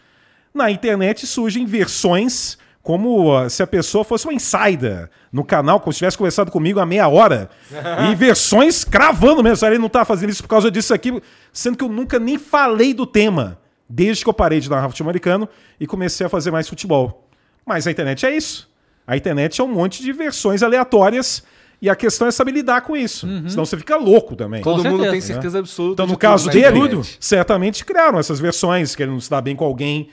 Na 0.52 0.70
internet 0.70 1.26
surgem 1.26 1.64
versões 1.64 2.58
como 2.82 3.36
ah, 3.36 3.48
se 3.48 3.62
a 3.62 3.66
pessoa 3.66 4.02
fosse 4.02 4.26
uma 4.26 4.34
insider 4.34 5.08
no 5.30 5.44
canal, 5.44 5.78
como 5.78 5.92
se 5.92 5.98
tivesse 5.98 6.18
conversado 6.18 6.50
comigo 6.50 6.80
há 6.80 6.86
meia 6.86 7.06
hora. 7.06 7.48
e 8.10 8.14
versões 8.16 8.82
cravando 8.82 9.42
mesmo. 9.42 9.66
Ele 9.68 9.78
não 9.78 9.88
tá 9.88 10.04
fazendo 10.04 10.30
isso 10.30 10.42
por 10.42 10.48
causa 10.48 10.68
disso 10.68 10.92
aqui, 10.92 11.22
sendo 11.52 11.76
que 11.76 11.84
eu 11.84 11.88
nunca 11.88 12.18
nem 12.18 12.38
falei 12.38 12.92
do 12.92 13.06
tema 13.06 13.58
desde 13.88 14.22
que 14.24 14.28
eu 14.28 14.34
parei 14.34 14.60
de 14.60 14.68
narrar 14.68 14.88
futebol 14.88 15.10
americano 15.10 15.48
e 15.80 15.86
comecei 15.86 16.26
a 16.26 16.28
fazer 16.28 16.50
mais 16.50 16.68
futebol. 16.68 17.28
Mas 17.64 17.86
a 17.86 17.90
internet 17.90 18.26
é 18.26 18.36
isso. 18.36 18.68
A 19.06 19.16
internet 19.16 19.60
é 19.60 19.64
um 19.64 19.68
monte 19.68 20.02
de 20.02 20.12
versões 20.12 20.62
aleatórias 20.62 21.42
e 21.80 21.88
a 21.88 21.96
questão 21.96 22.26
é 22.26 22.30
saber 22.30 22.50
lidar 22.52 22.82
com 22.82 22.96
isso. 22.96 23.26
Senão 23.48 23.64
você 23.64 23.76
fica 23.76 23.96
louco 23.96 24.34
também. 24.36 24.62
Todo 24.62 24.84
mundo 24.84 25.02
certeza. 25.02 25.10
tem 25.12 25.20
certeza 25.20 25.58
absoluta. 25.60 25.94
Então, 25.94 26.06
de 26.06 26.12
no 26.12 26.16
tudo 26.18 26.20
caso 26.22 26.46
na 26.46 26.52
dele, 26.52 26.78
internet. 26.78 27.16
certamente 27.20 27.84
criaram 27.84 28.18
essas 28.18 28.40
versões, 28.40 28.94
que 28.94 29.02
ele 29.02 29.12
não 29.12 29.20
se 29.20 29.30
dá 29.30 29.40
bem 29.40 29.54
com 29.56 29.64
alguém. 29.64 30.10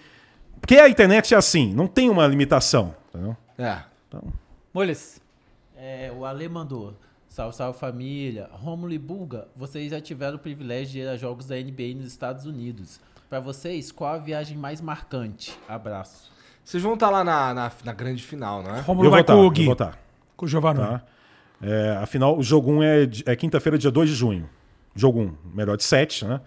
Porque 0.62 0.78
a 0.78 0.88
internet 0.88 1.34
é 1.34 1.38
assim, 1.38 1.74
não 1.74 1.88
tem 1.88 2.10
uma 2.10 2.26
limitação. 2.28 2.96
entendeu? 3.10 3.36
É. 3.58 3.80
Moles. 4.74 5.22
É, 5.78 6.12
o 6.16 6.24
Ale 6.26 6.48
mandou. 6.48 6.94
Salve, 7.28 7.56
salve 7.56 7.78
família. 7.78 8.50
Rômulo 8.52 8.94
e 8.94 8.98
Bulga, 8.98 9.48
vocês 9.56 9.92
já 9.92 10.00
tiveram 10.00 10.38
o 10.38 10.40
privilégio 10.40 10.94
de 10.94 11.00
ir 11.00 11.08
a 11.08 11.18
jogos 11.18 11.48
da 11.48 11.56
NBA 11.56 11.96
nos 11.98 12.08
Estados 12.08 12.46
Unidos. 12.46 13.00
Pra 13.36 13.42
vocês, 13.42 13.92
qual 13.92 14.14
a 14.14 14.18
viagem 14.18 14.58
mais 14.58 14.80
marcante? 14.80 15.60
Abraço. 15.68 16.32
Vocês 16.64 16.82
vão 16.82 16.94
estar 16.94 17.10
lá 17.10 17.22
na, 17.22 17.54
na, 17.54 17.72
na 17.84 17.92
grande 17.92 18.24
final, 18.24 18.64
não 18.64 18.74
é? 18.74 18.80
Romulo 18.80 19.08
Eu 19.08 19.12
vai 19.12 19.24
vou 19.24 19.26
tá, 19.26 19.34
com 19.34 19.46
o 19.46 19.52
Gui, 19.52 19.66
vou 19.66 19.76
tá, 19.76 19.92
com 20.38 20.46
o 20.46 20.48
Giovanni. 20.48 20.80
tá? 20.80 21.02
É, 21.62 22.00
afinal, 22.02 22.38
o 22.38 22.42
jogo 22.42 22.72
1 22.72 22.84
é, 22.84 23.10
é 23.26 23.36
quinta-feira, 23.36 23.78
dia 23.78 23.92
2 23.92 24.10
de 24.10 24.16
junho. 24.16 24.50
Jogo 24.96 25.20
1, 25.20 25.36
melhor 25.54 25.76
de 25.76 25.84
7, 25.84 26.24
né? 26.24 26.40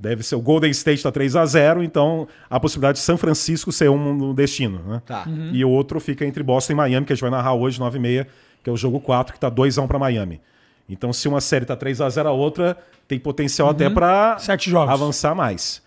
Deve 0.00 0.22
ser 0.22 0.36
o 0.36 0.40
Golden 0.40 0.70
State 0.70 1.02
tá 1.02 1.12
3 1.12 1.36
a 1.36 1.44
0 1.44 1.82
então 1.82 2.26
a 2.48 2.58
possibilidade 2.58 2.96
de 2.96 3.04
São 3.04 3.18
Francisco 3.18 3.70
ser 3.70 3.90
um 3.90 4.14
no 4.14 4.32
destino, 4.32 4.78
né? 4.84 5.02
Tá. 5.04 5.26
E 5.52 5.62
o 5.66 5.68
outro 5.68 6.00
fica 6.00 6.24
entre 6.24 6.42
Boston 6.42 6.72
e 6.72 6.76
Miami, 6.76 7.04
que 7.04 7.12
a 7.12 7.16
gente 7.16 7.20
vai 7.20 7.30
narrar 7.30 7.52
hoje, 7.52 7.78
9 7.78 7.98
e 7.98 8.00
meia, 8.00 8.28
que 8.64 8.70
é 8.70 8.72
o 8.72 8.76
jogo 8.78 9.00
4, 9.00 9.34
que 9.34 9.38
tá 9.38 9.50
2 9.50 9.76
a 9.76 9.82
1 9.82 9.86
para 9.86 9.98
Miami. 9.98 10.40
Então, 10.88 11.12
se 11.12 11.28
uma 11.28 11.42
série 11.42 11.66
tá 11.66 11.76
3 11.76 12.00
a 12.00 12.08
0 12.08 12.26
a 12.30 12.32
outra 12.32 12.74
tem 13.06 13.18
potencial 13.18 13.68
até 13.68 13.90
para 13.90 14.38
Sete 14.38 14.70
jogos. 14.70 14.94
avançar 14.94 15.34
mais. 15.34 15.84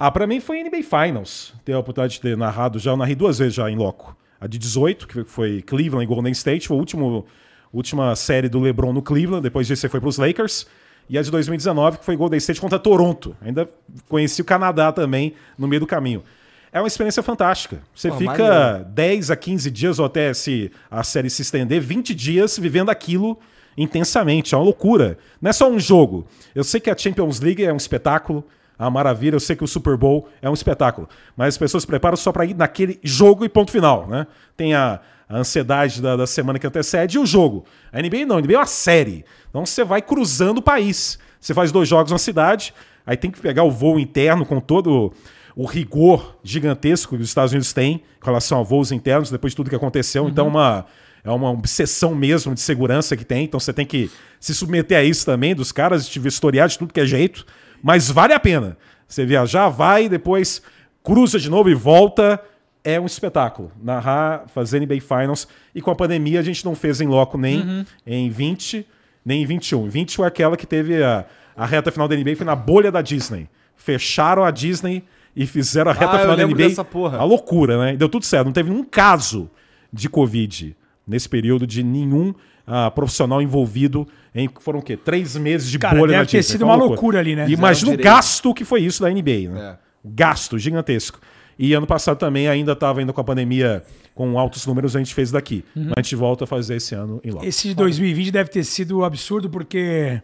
Ah, 0.00 0.12
pra 0.12 0.28
mim 0.28 0.38
foi 0.38 0.62
NBA 0.62 0.84
Finals. 0.84 1.52
Ter 1.64 1.72
a 1.72 1.78
oportunidade 1.80 2.14
de 2.14 2.20
ter 2.20 2.36
narrado 2.36 2.78
já, 2.78 2.92
eu 2.92 2.96
narrei 2.96 3.16
duas 3.16 3.40
vezes 3.40 3.54
já 3.54 3.68
em 3.68 3.74
loco. 3.74 4.16
A 4.40 4.46
de 4.46 4.56
18, 4.56 5.08
que 5.08 5.24
foi 5.24 5.60
Cleveland 5.62 6.04
e 6.04 6.06
Golden 6.06 6.30
State, 6.30 6.68
foi 6.68 6.76
a 6.76 6.78
último, 6.78 7.26
última 7.72 8.14
série 8.14 8.48
do 8.48 8.60
LeBron 8.60 8.92
no 8.92 9.02
Cleveland, 9.02 9.42
depois 9.42 9.66
disso 9.66 9.80
você 9.80 9.88
foi 9.88 10.00
pros 10.00 10.16
Lakers. 10.16 10.68
E 11.10 11.18
a 11.18 11.22
de 11.22 11.32
2019, 11.32 11.98
que 11.98 12.04
foi 12.04 12.16
Golden 12.16 12.38
State 12.38 12.60
contra 12.60 12.78
Toronto. 12.78 13.36
Ainda 13.40 13.68
conheci 14.08 14.40
o 14.40 14.44
Canadá 14.44 14.92
também 14.92 15.34
no 15.58 15.66
meio 15.66 15.80
do 15.80 15.86
caminho. 15.86 16.22
É 16.70 16.80
uma 16.80 16.86
experiência 16.86 17.22
fantástica. 17.22 17.82
Você 17.92 18.08
Pô, 18.08 18.18
fica 18.18 18.44
maneiro. 18.44 18.84
10 18.90 19.30
a 19.32 19.36
15 19.36 19.68
dias, 19.68 19.98
ou 19.98 20.04
até 20.04 20.32
se 20.32 20.70
a 20.88 21.02
série 21.02 21.28
se 21.28 21.42
estender, 21.42 21.80
20 21.80 22.14
dias 22.14 22.56
vivendo 22.56 22.90
aquilo 22.90 23.36
intensamente. 23.76 24.54
É 24.54 24.58
uma 24.58 24.64
loucura. 24.64 25.18
Não 25.42 25.50
é 25.50 25.52
só 25.52 25.68
um 25.68 25.80
jogo. 25.80 26.24
Eu 26.54 26.62
sei 26.62 26.78
que 26.78 26.88
a 26.88 26.96
Champions 26.96 27.40
League 27.40 27.64
é 27.64 27.72
um 27.72 27.76
espetáculo, 27.76 28.44
uma 28.84 28.90
maravilha. 28.90 29.36
Eu 29.36 29.40
sei 29.40 29.56
que 29.56 29.64
o 29.64 29.68
Super 29.68 29.96
Bowl 29.96 30.28
é 30.40 30.48
um 30.48 30.54
espetáculo. 30.54 31.08
Mas 31.36 31.48
as 31.48 31.58
pessoas 31.58 31.82
se 31.82 31.86
preparam 31.86 32.16
só 32.16 32.32
para 32.32 32.44
ir 32.44 32.54
naquele 32.54 32.98
jogo 33.02 33.44
e 33.44 33.48
ponto 33.48 33.70
final. 33.70 34.06
Né? 34.06 34.26
Tem 34.56 34.74
a, 34.74 35.00
a 35.28 35.36
ansiedade 35.36 36.00
da, 36.00 36.16
da 36.16 36.26
semana 36.26 36.58
que 36.58 36.66
antecede 36.66 37.16
e 37.16 37.20
o 37.20 37.26
jogo. 37.26 37.64
A 37.92 38.00
NBA 38.00 38.26
não, 38.26 38.38
a 38.38 38.40
NBA 38.40 38.54
é 38.54 38.58
uma 38.58 38.66
série. 38.66 39.24
Então 39.50 39.66
você 39.66 39.84
vai 39.84 40.00
cruzando 40.00 40.58
o 40.58 40.62
país. 40.62 41.18
Você 41.40 41.54
faz 41.54 41.70
dois 41.70 41.88
jogos 41.88 42.10
na 42.10 42.18
cidade, 42.18 42.74
aí 43.06 43.16
tem 43.16 43.30
que 43.30 43.40
pegar 43.40 43.62
o 43.62 43.70
voo 43.70 43.98
interno 43.98 44.44
com 44.44 44.60
todo 44.60 45.12
o 45.58 45.64
rigor 45.64 46.38
gigantesco 46.42 47.16
que 47.16 47.22
os 47.22 47.28
Estados 47.28 47.52
Unidos 47.52 47.72
têm 47.72 48.02
com 48.20 48.26
relação 48.26 48.60
a 48.60 48.62
voos 48.62 48.92
internos, 48.92 49.28
depois 49.28 49.52
de 49.52 49.56
tudo 49.56 49.68
que 49.68 49.76
aconteceu. 49.76 50.28
Então, 50.28 50.46
uma, 50.46 50.86
é 51.24 51.30
uma 51.30 51.50
obsessão 51.50 52.14
mesmo 52.14 52.54
de 52.54 52.60
segurança 52.60 53.16
que 53.16 53.24
tem. 53.24 53.44
Então, 53.44 53.58
você 53.58 53.72
tem 53.72 53.84
que 53.84 54.08
se 54.38 54.54
submeter 54.54 54.98
a 54.98 55.02
isso 55.02 55.26
também, 55.26 55.56
dos 55.56 55.72
caras 55.72 56.08
te 56.08 56.20
vistoriar 56.20 56.68
de 56.68 56.78
tudo 56.78 56.94
que 56.94 57.00
é 57.00 57.06
jeito. 57.06 57.44
Mas 57.82 58.10
vale 58.10 58.32
a 58.32 58.40
pena. 58.40 58.76
Você 59.06 59.24
viajar, 59.24 59.68
vai, 59.68 60.08
depois 60.08 60.62
cruza 61.02 61.38
de 61.38 61.48
novo 61.48 61.70
e 61.70 61.74
volta. 61.74 62.40
É 62.84 63.00
um 63.00 63.06
espetáculo. 63.06 63.72
Narrar, 63.82 64.44
fazer 64.48 64.80
NBA 64.80 65.00
Finals. 65.00 65.48
E 65.74 65.80
com 65.80 65.90
a 65.90 65.94
pandemia, 65.94 66.40
a 66.40 66.42
gente 66.42 66.64
não 66.64 66.74
fez 66.74 67.00
em 67.00 67.06
loco 67.06 67.36
nem 67.36 67.84
em 68.06 68.30
20, 68.30 68.86
nem 69.24 69.42
em 69.42 69.46
21. 69.46 69.88
20 69.88 70.16
foi 70.16 70.26
aquela 70.26 70.56
que 70.56 70.66
teve 70.66 71.02
a, 71.02 71.24
a 71.56 71.66
reta 71.66 71.90
final 71.90 72.06
da 72.06 72.16
NBA, 72.16 72.36
foi 72.36 72.46
na 72.46 72.54
bolha 72.56 72.90
da 72.90 73.02
Disney. 73.02 73.48
Fecharam 73.76 74.44
a 74.44 74.50
Disney 74.50 75.04
e 75.34 75.46
fizeram 75.46 75.90
a 75.90 75.94
reta 75.94 76.12
Ah, 76.12 76.18
final 76.20 76.36
da 76.36 76.46
NBA. 76.46 76.74
A 77.18 77.24
loucura, 77.24 77.78
né? 77.78 77.96
Deu 77.96 78.08
tudo 78.08 78.24
certo. 78.24 78.46
Não 78.46 78.52
teve 78.52 78.70
nenhum 78.70 78.84
caso 78.84 79.50
de 79.92 80.08
Covid 80.08 80.76
nesse 81.06 81.28
período 81.28 81.66
de 81.66 81.82
nenhum 81.82 82.34
ah, 82.66 82.90
profissional 82.90 83.40
envolvido 83.40 84.06
em 84.34 84.48
foram 84.60 84.80
o 84.80 84.82
quê? 84.82 84.96
Três 84.96 85.36
meses 85.36 85.70
de 85.70 85.78
Cara, 85.78 85.98
bolha 85.98 86.12
deve 86.12 86.22
na 86.22 86.26
ter 86.26 86.42
sido 86.42 86.64
uma 86.64 86.74
loucura 86.74 87.18
ali, 87.18 87.34
né? 87.34 87.46
E 87.48 87.52
imagina 87.52 87.92
o 87.92 87.96
gasto 87.96 88.52
que 88.54 88.64
foi 88.64 88.82
isso 88.82 89.02
da 89.02 89.10
NBA, 89.10 89.50
né? 89.50 89.60
É. 89.60 89.78
Gasto 90.04 90.58
gigantesco. 90.58 91.20
E 91.58 91.72
ano 91.72 91.86
passado 91.86 92.16
também 92.18 92.46
ainda 92.46 92.72
estava 92.72 93.02
indo 93.02 93.12
com 93.12 93.20
a 93.20 93.24
pandemia 93.24 93.82
com 94.14 94.38
altos 94.38 94.66
números, 94.66 94.94
a 94.96 94.98
gente 94.98 95.14
fez 95.14 95.30
daqui. 95.30 95.64
Mas 95.74 95.94
a 95.96 96.02
gente 96.02 96.16
volta 96.16 96.44
a 96.44 96.46
fazer 96.46 96.76
esse 96.76 96.94
ano 96.94 97.20
em 97.24 97.30
loco. 97.30 97.44
Esse 97.44 97.68
de 97.68 97.74
2020 97.74 98.30
deve 98.30 98.50
ter 98.50 98.64
sido 98.64 99.04
absurdo, 99.04 99.50
porque. 99.50 100.20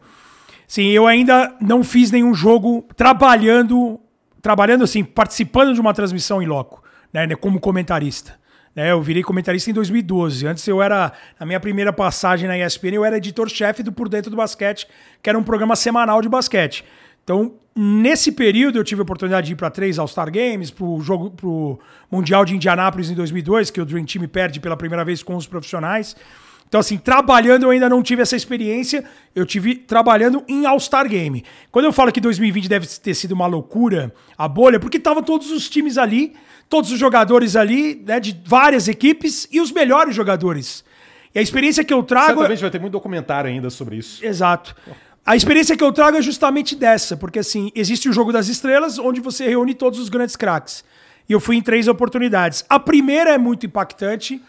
Sim, 0.66 0.88
eu 0.88 1.06
ainda 1.06 1.54
não 1.60 1.84
fiz 1.84 2.10
nenhum 2.10 2.34
jogo 2.34 2.84
trabalhando, 2.96 4.00
trabalhando 4.40 4.82
assim, 4.82 5.04
participando 5.04 5.74
de 5.74 5.80
uma 5.80 5.92
transmissão 5.92 6.42
em 6.42 6.46
loco, 6.46 6.82
né, 7.12 7.26
como 7.36 7.60
comentarista. 7.60 8.38
Né, 8.74 8.90
eu 8.90 9.00
virei 9.00 9.22
comentarista 9.22 9.70
em 9.70 9.72
2012. 9.72 10.46
Antes 10.46 10.66
eu 10.66 10.82
era, 10.82 11.12
na 11.38 11.46
minha 11.46 11.60
primeira 11.60 11.92
passagem 11.92 12.48
na 12.48 12.58
ESPN, 12.58 12.94
eu 12.94 13.04
era 13.04 13.16
editor-chefe 13.16 13.82
do 13.82 13.92
Por 13.92 14.08
Dentro 14.08 14.30
do 14.30 14.36
Basquete, 14.36 14.86
que 15.22 15.30
era 15.30 15.38
um 15.38 15.44
programa 15.44 15.76
semanal 15.76 16.20
de 16.20 16.28
basquete. 16.28 16.84
Então, 17.22 17.54
nesse 17.74 18.32
período, 18.32 18.78
eu 18.78 18.84
tive 18.84 19.00
a 19.00 19.04
oportunidade 19.04 19.46
de 19.46 19.52
ir 19.52 19.56
para 19.56 19.70
três 19.70 19.98
All-Star 19.98 20.30
Games, 20.30 20.70
para 20.70 20.84
o 20.84 21.00
jogo, 21.00 21.30
pro 21.30 21.78
Mundial 22.10 22.44
de 22.44 22.54
Indianápolis 22.54 23.10
em 23.10 23.14
2002, 23.14 23.70
que 23.70 23.80
o 23.80 23.86
Dream 23.86 24.04
Team 24.04 24.28
perde 24.28 24.60
pela 24.60 24.76
primeira 24.76 25.04
vez 25.04 25.22
com 25.22 25.36
os 25.36 25.46
profissionais. 25.46 26.16
Então, 26.68 26.80
assim, 26.80 26.98
trabalhando 26.98 27.64
eu 27.64 27.70
ainda 27.70 27.88
não 27.88 28.02
tive 28.02 28.22
essa 28.22 28.34
experiência, 28.34 29.04
eu 29.34 29.46
tive 29.46 29.76
trabalhando 29.76 30.42
em 30.48 30.66
All-Star 30.66 31.08
Game. 31.08 31.44
Quando 31.70 31.84
eu 31.84 31.92
falo 31.92 32.10
que 32.10 32.20
2020 32.20 32.68
deve 32.68 32.86
ter 32.86 33.14
sido 33.14 33.32
uma 33.32 33.46
loucura, 33.46 34.12
a 34.36 34.48
bolha, 34.48 34.80
porque 34.80 34.96
estavam 34.96 35.22
todos 35.22 35.50
os 35.52 35.68
times 35.68 35.96
ali, 35.96 36.34
todos 36.68 36.90
os 36.90 36.98
jogadores 36.98 37.56
ali, 37.56 38.02
né, 38.06 38.18
de 38.18 38.38
várias 38.44 38.88
equipes 38.88 39.46
e 39.50 39.60
os 39.60 39.70
melhores 39.70 40.14
jogadores. 40.14 40.84
E 41.34 41.38
a 41.38 41.42
experiência 41.42 41.84
que 41.84 41.92
eu 41.92 42.02
trago. 42.02 42.40
Certamente 42.40 42.60
vai 42.60 42.70
ter 42.70 42.80
muito 42.80 42.92
documentário 42.92 43.50
ainda 43.50 43.70
sobre 43.70 43.96
isso. 43.96 44.24
Exato. 44.24 44.74
A 45.26 45.34
experiência 45.34 45.76
que 45.76 45.82
eu 45.82 45.90
trago 45.90 46.16
é 46.16 46.22
justamente 46.22 46.76
dessa, 46.76 47.16
porque 47.16 47.38
assim, 47.38 47.72
existe 47.74 48.08
o 48.08 48.12
jogo 48.12 48.32
das 48.32 48.48
estrelas, 48.48 48.98
onde 48.98 49.20
você 49.20 49.48
reúne 49.48 49.74
todos 49.74 49.98
os 49.98 50.08
grandes 50.08 50.36
craques. 50.36 50.84
E 51.28 51.32
eu 51.32 51.40
fui 51.40 51.56
em 51.56 51.62
três 51.62 51.88
oportunidades. 51.88 52.64
A 52.68 52.78
primeira 52.78 53.30
é 53.30 53.38
muito 53.38 53.64
impactante, 53.64 54.40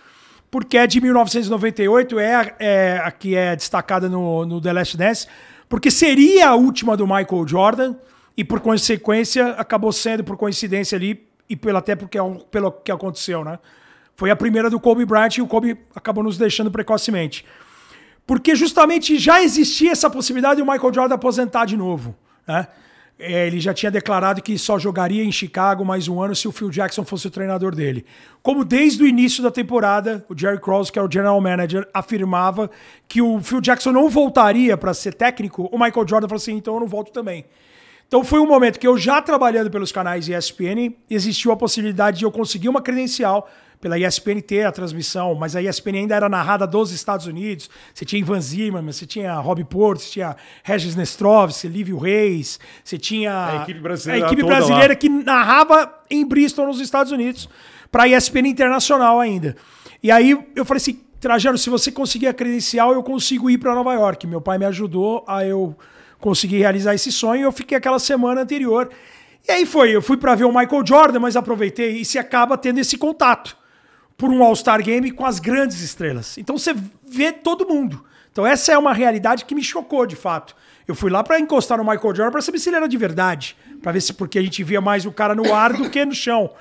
porque 0.52 0.78
é 0.78 0.86
de 0.86 1.00
1998, 1.00 2.20
é 2.20 2.36
a, 2.36 2.56
é 2.60 3.02
a 3.04 3.12
que 3.12 3.36
é 3.36 3.56
destacada 3.56 4.10
no, 4.10 4.46
no 4.46 4.60
The 4.60 4.74
Last 4.74 4.98
Dance, 4.98 5.28
porque 5.70 5.90
seria 5.90 6.50
a 6.50 6.56
última 6.56 6.98
do 6.98 7.08
Michael 7.08 7.48
Jordan, 7.48 7.96
e 8.38 8.44
por 8.44 8.60
consequência, 8.60 9.52
acabou 9.52 9.94
sendo, 9.94 10.24
por 10.24 10.36
coincidência 10.36 10.98
ali, 10.98 11.26
e 11.50 11.56
pelo, 11.56 11.78
até 11.78 11.96
porque, 11.96 12.18
é 12.18 12.22
pelo 12.50 12.72
que 12.72 12.92
aconteceu, 12.92 13.44
né? 13.44 13.60
Foi 14.16 14.32
a 14.32 14.36
primeira 14.36 14.70
do 14.70 14.80
Kobe 14.80 15.06
Bryant 15.06 15.38
e 15.38 15.42
o 15.42 15.48
Kobe 15.48 15.78
acabou 15.94 16.24
nos 16.24 16.38
deixando 16.38 16.72
precocemente 16.72 17.46
porque 18.26 18.56
justamente 18.56 19.18
já 19.18 19.42
existia 19.42 19.92
essa 19.92 20.10
possibilidade 20.10 20.58
de 20.58 20.62
o 20.62 20.66
Michael 20.66 20.94
Jordan 20.94 21.16
aposentar 21.16 21.66
de 21.66 21.78
novo. 21.78 22.16
Né? 22.48 22.68
É, 23.18 23.48
ele 23.48 23.60
já 23.60 23.74
tinha 23.74 23.92
declarado 23.92 24.42
que 24.42 24.58
só 24.58 24.78
jogaria 24.78 25.24
em 25.24 25.32
Chicago 25.32 25.86
mais 25.86 26.08
um 26.08 26.22
ano 26.22 26.36
se 26.36 26.48
o 26.48 26.52
Phil 26.52 26.70
Jackson 26.70 27.06
fosse 27.06 27.28
o 27.28 27.32
treinador 27.32 27.74
dele. 27.74 28.06
Como 28.42 28.66
desde 28.66 29.04
o 29.04 29.08
início 29.08 29.42
da 29.42 29.52
temporada, 29.52 30.26
o 30.28 30.38
Jerry 30.38 30.60
Krause, 30.60 30.92
que 30.92 31.00
é 31.00 31.02
o 31.02 31.10
general 31.10 31.40
manager, 31.40 31.88
afirmava 31.94 32.70
que 33.08 33.22
o 33.22 33.40
Phil 33.42 33.62
Jackson 33.62 33.92
não 33.92 34.10
voltaria 34.10 34.76
para 34.76 34.94
ser 34.94 35.14
técnico, 35.14 35.70
o 35.72 35.78
Michael 35.78 36.08
Jordan 36.08 36.28
falou 36.28 36.42
assim: 36.42 36.56
então 36.56 36.74
eu 36.74 36.80
não 36.82 36.88
volto 36.88 37.12
também. 37.12 37.46
Então 38.08 38.24
foi 38.24 38.40
um 38.40 38.48
momento 38.48 38.80
que 38.80 38.88
eu 38.88 38.98
já 38.98 39.22
trabalhando 39.22 39.70
pelos 39.70 39.92
canais 39.92 40.28
ESPN, 40.28 40.94
existiu 41.10 41.52
a 41.52 41.58
possibilidade 41.58 42.20
de 42.20 42.26
eu 42.26 42.32
conseguir 42.32 42.70
uma 42.70 42.82
credencial 42.82 43.50
pela 43.82 44.00
ESPN 44.00 44.42
ter 44.42 44.66
a 44.66 44.72
transmissão, 44.72 45.36
mas 45.36 45.56
a 45.56 45.62
ESPN 45.62 45.98
ainda 45.98 46.16
era 46.16 46.30
narrada 46.30 46.66
dos 46.66 46.92
Estados 46.92 47.28
Unidos. 47.28 47.70
Você 47.94 48.06
tinha 48.06 48.20
Ivan 48.20 48.42
Zimmerman, 48.42 48.92
você 48.92 49.06
tinha 49.06 49.34
Rob 49.36 49.64
Porto, 49.66 50.02
você 50.02 50.12
tinha 50.12 50.36
Regis 50.64 50.96
Nestrovski, 50.96 51.68
Lívio 51.68 51.98
Reis, 51.98 52.60
você 52.84 52.98
tinha 52.98 53.60
A 53.60 53.64
equipe 53.64 53.80
brasileira 53.80 54.26
a 54.26 54.28
equipe 54.28 54.44
brasileira 54.44 54.94
lá. 54.94 54.96
que 54.96 55.10
narrava 55.10 55.94
em 56.10 56.26
Bristol, 56.26 56.68
nos 56.68 56.80
Estados 56.80 57.12
Unidos, 57.12 57.50
para 57.92 58.04
a 58.04 58.08
ESPN 58.08 58.48
Internacional 58.48 59.20
ainda. 59.20 59.56
E 60.02 60.12
aí 60.12 60.32
eu 60.56 60.66
falei 60.66 60.78
assim, 60.82 61.00
Trajano, 61.20 61.58
se 61.58 61.70
você 61.70 61.92
conseguir 61.92 62.28
a 62.28 62.34
credencial, 62.34 62.94
eu 62.94 63.02
consigo 63.02 63.50
ir 63.50 63.58
para 63.58 63.74
Nova 63.74 63.94
York. 63.94 64.28
Meu 64.28 64.42
pai 64.42 64.58
me 64.58 64.66
ajudou 64.66 65.24
a 65.28 65.46
eu 65.46 65.76
conseguir 66.20 66.58
realizar 66.58 66.94
esse 66.94 67.12
sonho. 67.12 67.44
Eu 67.44 67.52
fiquei 67.52 67.78
aquela 67.78 68.00
semana 68.00 68.42
anterior. 68.42 68.90
E 69.48 69.52
aí 69.52 69.66
foi, 69.66 69.96
eu 69.96 70.02
fui 70.02 70.18
para 70.18 70.34
ver 70.34 70.46
o 70.46 70.50
Michael 70.50 70.86
Jordan, 70.86 71.20
mas 71.20 71.36
aproveitei 71.36 71.98
e 71.98 72.06
se 72.06 72.18
acaba 72.18 72.58
tendo 72.58 72.80
esse 72.80 72.98
contato 72.98 73.56
por 74.18 74.30
um 74.30 74.44
All-Star 74.44 74.82
Game 74.82 75.12
com 75.12 75.26
as 75.26 75.40
grandes 75.40 75.82
estrelas. 75.82 76.38
Então 76.38 76.58
você 76.58 76.74
vê 77.08 77.32
todo 77.32 77.68
mundo. 77.68 78.04
Então 78.32 78.46
essa 78.46 78.72
é 78.72 78.78
uma 78.78 78.94
realidade 78.94 79.46
que 79.46 79.54
me 79.54 79.64
chocou 79.64 80.06
de 80.06 80.16
fato. 80.16 80.56
Eu 80.88 80.96
fui 80.96 81.10
lá 81.10 81.24
para 81.24 81.40
encostar 81.40 81.78
no 81.78 81.84
Michael 81.84 82.16
Jordan 82.16 82.32
para 82.32 82.42
saber 82.42 82.60
se 82.60 82.70
ele 82.70 82.78
era 82.78 82.88
de 82.88 82.98
verdade, 82.98 83.56
para 83.82 83.92
ver 83.92 84.02
se 84.02 84.14
porque 84.14 84.40
a 84.40 84.42
gente 84.42 84.64
via 84.64 84.82
mais 84.82 85.06
o 85.06 85.12
cara 85.12 85.34
no 85.34 85.54
ar 85.54 85.74
do 85.74 85.90
que 85.90 86.04
no 86.06 86.14
chão. 86.14 86.52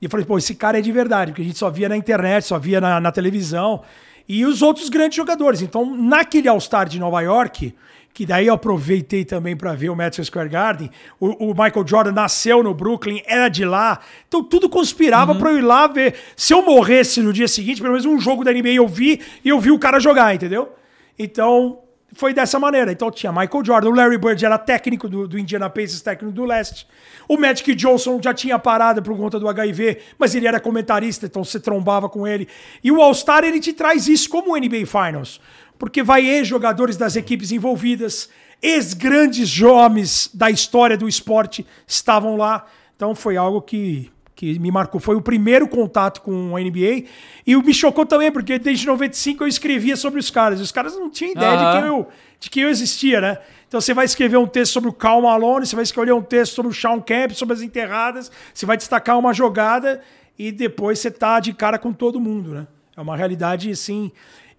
E 0.00 0.06
eu 0.06 0.10
falei, 0.10 0.26
pô, 0.26 0.36
esse 0.36 0.54
cara 0.56 0.78
é 0.78 0.82
de 0.82 0.90
verdade, 0.90 1.30
porque 1.30 1.42
a 1.42 1.44
gente 1.44 1.58
só 1.58 1.70
via 1.70 1.88
na 1.88 1.96
internet, 1.96 2.44
só 2.44 2.58
via 2.58 2.80
na, 2.80 3.00
na 3.00 3.12
televisão. 3.12 3.82
E 4.28 4.44
os 4.44 4.62
outros 4.62 4.88
grandes 4.88 5.16
jogadores. 5.16 5.62
Então, 5.62 5.96
naquele 5.96 6.48
All-Star 6.48 6.88
de 6.88 6.98
Nova 6.98 7.20
York, 7.20 7.74
que 8.14 8.26
daí 8.26 8.46
eu 8.46 8.54
aproveitei 8.54 9.24
também 9.24 9.56
para 9.56 9.74
ver 9.74 9.88
o 9.88 9.96
Madison 9.96 10.24
Square 10.24 10.48
Garden, 10.48 10.90
o, 11.18 11.50
o 11.50 11.54
Michael 11.54 11.86
Jordan 11.86 12.12
nasceu 12.12 12.62
no 12.62 12.74
Brooklyn, 12.74 13.22
era 13.26 13.48
de 13.48 13.64
lá. 13.64 14.00
Então, 14.28 14.44
tudo 14.44 14.68
conspirava 14.68 15.34
para 15.34 15.50
eu 15.50 15.58
ir 15.58 15.62
lá 15.62 15.86
ver. 15.86 16.14
Se 16.36 16.52
eu 16.52 16.62
morresse 16.62 17.20
no 17.20 17.32
dia 17.32 17.48
seguinte, 17.48 17.80
pelo 17.80 17.92
menos 17.92 18.06
um 18.06 18.20
jogo 18.20 18.44
da 18.44 18.52
NBA 18.52 18.74
eu 18.74 18.86
vi 18.86 19.20
e 19.44 19.48
eu 19.48 19.58
vi 19.58 19.70
o 19.70 19.78
cara 19.78 19.98
jogar, 19.98 20.34
entendeu? 20.34 20.72
Então, 21.18 21.78
foi 22.14 22.32
dessa 22.34 22.58
maneira. 22.58 22.92
Então 22.92 23.10
tinha 23.10 23.32
Michael 23.32 23.64
Jordan, 23.64 23.88
o 23.88 23.94
Larry 23.94 24.18
Bird 24.18 24.44
era 24.44 24.58
técnico 24.58 25.08
do, 25.08 25.26
do 25.26 25.38
Indiana 25.38 25.68
Pacers, 25.68 26.02
técnico 26.02 26.34
do 26.34 26.44
leste. 26.44 26.86
O 27.28 27.36
Magic 27.36 27.74
Johnson 27.74 28.20
já 28.22 28.34
tinha 28.34 28.58
parado 28.58 29.02
por 29.02 29.16
conta 29.16 29.38
do 29.38 29.48
HIV, 29.48 29.98
mas 30.18 30.34
ele 30.34 30.46
era 30.46 30.60
comentarista, 30.60 31.26
então 31.26 31.44
você 31.44 31.58
trombava 31.58 32.08
com 32.08 32.26
ele. 32.26 32.48
E 32.82 32.90
o 32.92 33.00
All-Star, 33.00 33.44
ele 33.44 33.60
te 33.60 33.72
traz 33.72 34.08
isso 34.08 34.28
como 34.28 34.52
o 34.52 34.56
NBA 34.56 34.86
Finals. 34.86 35.40
Porque 35.82 36.00
vai 36.00 36.24
ex-jogadores 36.24 36.96
das 36.96 37.16
equipes 37.16 37.50
envolvidas, 37.50 38.30
ex-grandes 38.62 39.60
homens 39.60 40.30
da 40.32 40.48
história 40.48 40.96
do 40.96 41.08
esporte 41.08 41.66
estavam 41.88 42.36
lá. 42.36 42.66
Então 42.94 43.16
foi 43.16 43.36
algo 43.36 43.60
que 43.60 44.08
que 44.36 44.60
me 44.60 44.70
marcou. 44.70 45.00
Foi 45.00 45.16
o 45.16 45.20
primeiro 45.20 45.66
contato 45.66 46.20
com 46.20 46.56
a 46.56 46.60
NBA. 46.60 47.08
E 47.44 47.56
me 47.56 47.74
chocou 47.74 48.06
também, 48.06 48.30
porque 48.30 48.60
desde 48.60 48.86
95 48.86 49.42
eu 49.42 49.48
escrevia 49.48 49.96
sobre 49.96 50.20
os 50.20 50.30
caras. 50.30 50.60
Os 50.60 50.70
caras 50.70 50.94
não 50.94 51.10
tinham 51.10 51.32
ideia 51.32 51.56
de, 51.56 51.72
quem 51.72 51.88
eu, 51.88 52.08
de 52.38 52.50
quem 52.50 52.62
eu 52.62 52.68
existia, 52.68 53.20
né? 53.20 53.38
Então 53.66 53.80
você 53.80 53.92
vai 53.92 54.04
escrever 54.04 54.36
um 54.36 54.46
texto 54.46 54.74
sobre 54.74 54.88
o 54.88 54.92
Cal 54.92 55.20
Malone, 55.20 55.66
você 55.66 55.74
vai 55.74 55.82
escolher 55.82 56.12
um 56.12 56.22
texto 56.22 56.54
sobre 56.54 56.70
o 56.70 56.74
Sean 56.74 57.00
Kemp, 57.00 57.32
sobre 57.32 57.54
as 57.54 57.60
enterradas, 57.60 58.30
você 58.54 58.64
vai 58.64 58.76
destacar 58.76 59.18
uma 59.18 59.32
jogada 59.32 60.00
e 60.38 60.52
depois 60.52 61.00
você 61.00 61.10
tá 61.10 61.40
de 61.40 61.52
cara 61.52 61.76
com 61.76 61.92
todo 61.92 62.20
mundo, 62.20 62.54
né? 62.54 62.68
É 62.96 63.00
uma 63.00 63.16
realidade, 63.16 63.68
assim... 63.68 64.12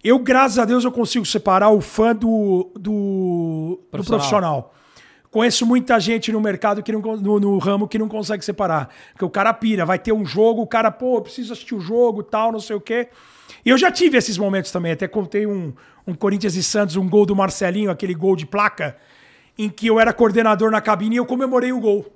Eu, 0.04 0.18
graças 0.18 0.58
a 0.58 0.66
Deus, 0.66 0.84
eu 0.84 0.92
consigo 0.92 1.24
separar 1.24 1.70
o 1.70 1.80
fã 1.80 2.14
do, 2.14 2.70
do 2.78 3.78
do 3.80 3.80
Profissional. 3.90 4.18
profissional. 4.18 4.74
Conheço 5.30 5.66
muita 5.66 5.98
gente 5.98 6.30
no 6.30 6.40
mercado, 6.40 6.82
que 6.82 6.92
não, 6.92 7.00
no, 7.00 7.40
no 7.40 7.58
ramo, 7.58 7.88
que 7.88 7.98
não 7.98 8.06
consegue 8.06 8.44
separar. 8.44 8.90
Porque 9.12 9.24
o 9.24 9.30
cara 9.30 9.52
pira, 9.54 9.84
vai 9.86 9.98
ter 9.98 10.12
um 10.12 10.24
jogo, 10.24 10.60
o 10.60 10.66
cara, 10.66 10.90
pô, 10.90 11.16
eu 11.16 11.22
preciso 11.22 11.54
assistir 11.54 11.74
o 11.74 11.80
jogo 11.80 12.22
tal, 12.22 12.52
não 12.52 12.60
sei 12.60 12.76
o 12.76 12.80
quê. 12.80 13.08
E 13.64 13.70
eu 13.70 13.78
já 13.78 13.90
tive 13.90 14.18
esses 14.18 14.36
momentos 14.36 14.70
também. 14.70 14.92
Até 14.92 15.08
contei 15.08 15.46
um, 15.46 15.72
um 16.06 16.14
Corinthians 16.14 16.54
e 16.54 16.62
Santos, 16.62 16.96
um 16.96 17.08
gol 17.08 17.24
do 17.24 17.34
Marcelinho, 17.34 17.90
aquele 17.90 18.14
gol 18.14 18.36
de 18.36 18.44
placa, 18.46 18.96
em 19.58 19.70
que 19.70 19.86
eu 19.86 19.98
era 19.98 20.12
coordenador 20.12 20.70
na 20.70 20.82
cabine 20.82 21.16
e 21.16 21.18
eu 21.18 21.26
comemorei 21.26 21.72
o 21.72 21.80
gol. 21.80 22.06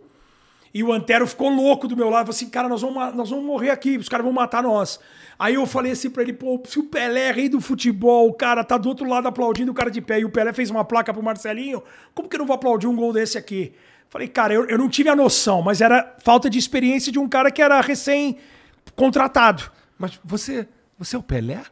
E 0.72 0.82
o 0.82 0.92
Antero 0.92 1.26
ficou 1.26 1.48
louco 1.48 1.88
do 1.88 1.96
meu 1.96 2.10
lado, 2.10 2.26
falou 2.26 2.36
assim, 2.36 2.50
cara, 2.50 2.68
nós 2.68 2.82
vamos, 2.82 3.14
nós 3.14 3.30
vamos 3.30 3.44
morrer 3.44 3.70
aqui, 3.70 3.96
os 3.96 4.08
caras 4.08 4.24
vão 4.24 4.32
matar 4.32 4.62
nós. 4.62 5.00
Aí 5.38 5.54
eu 5.54 5.66
falei 5.66 5.92
assim 5.92 6.10
pra 6.10 6.22
ele, 6.22 6.32
pô, 6.32 6.60
se 6.66 6.78
o 6.78 6.84
Pelé 6.84 7.28
é 7.28 7.32
rei 7.32 7.48
do 7.48 7.60
futebol, 7.60 8.28
o 8.28 8.32
cara 8.32 8.62
tá 8.64 8.76
do 8.76 8.88
outro 8.88 9.08
lado 9.08 9.28
aplaudindo 9.28 9.70
o 9.70 9.74
cara 9.74 9.90
de 9.90 10.00
pé, 10.00 10.20
e 10.20 10.24
o 10.24 10.30
Pelé 10.30 10.52
fez 10.52 10.68
uma 10.70 10.84
placa 10.84 11.12
pro 11.12 11.22
Marcelinho, 11.22 11.82
como 12.14 12.28
que 12.28 12.36
eu 12.36 12.40
não 12.40 12.46
vou 12.46 12.54
aplaudir 12.54 12.86
um 12.86 12.96
gol 12.96 13.12
desse 13.12 13.38
aqui? 13.38 13.72
Falei, 14.10 14.26
cara, 14.26 14.54
eu, 14.54 14.66
eu 14.66 14.78
não 14.78 14.88
tive 14.88 15.08
a 15.08 15.16
noção, 15.16 15.62
mas 15.62 15.80
era 15.80 16.16
falta 16.24 16.48
de 16.48 16.58
experiência 16.58 17.12
de 17.12 17.18
um 17.18 17.28
cara 17.28 17.50
que 17.50 17.60
era 17.60 17.80
recém-contratado. 17.80 19.70
Mas 19.98 20.18
você, 20.24 20.66
você 20.98 21.14
é 21.14 21.18
o 21.18 21.22
Pelé? 21.22 21.62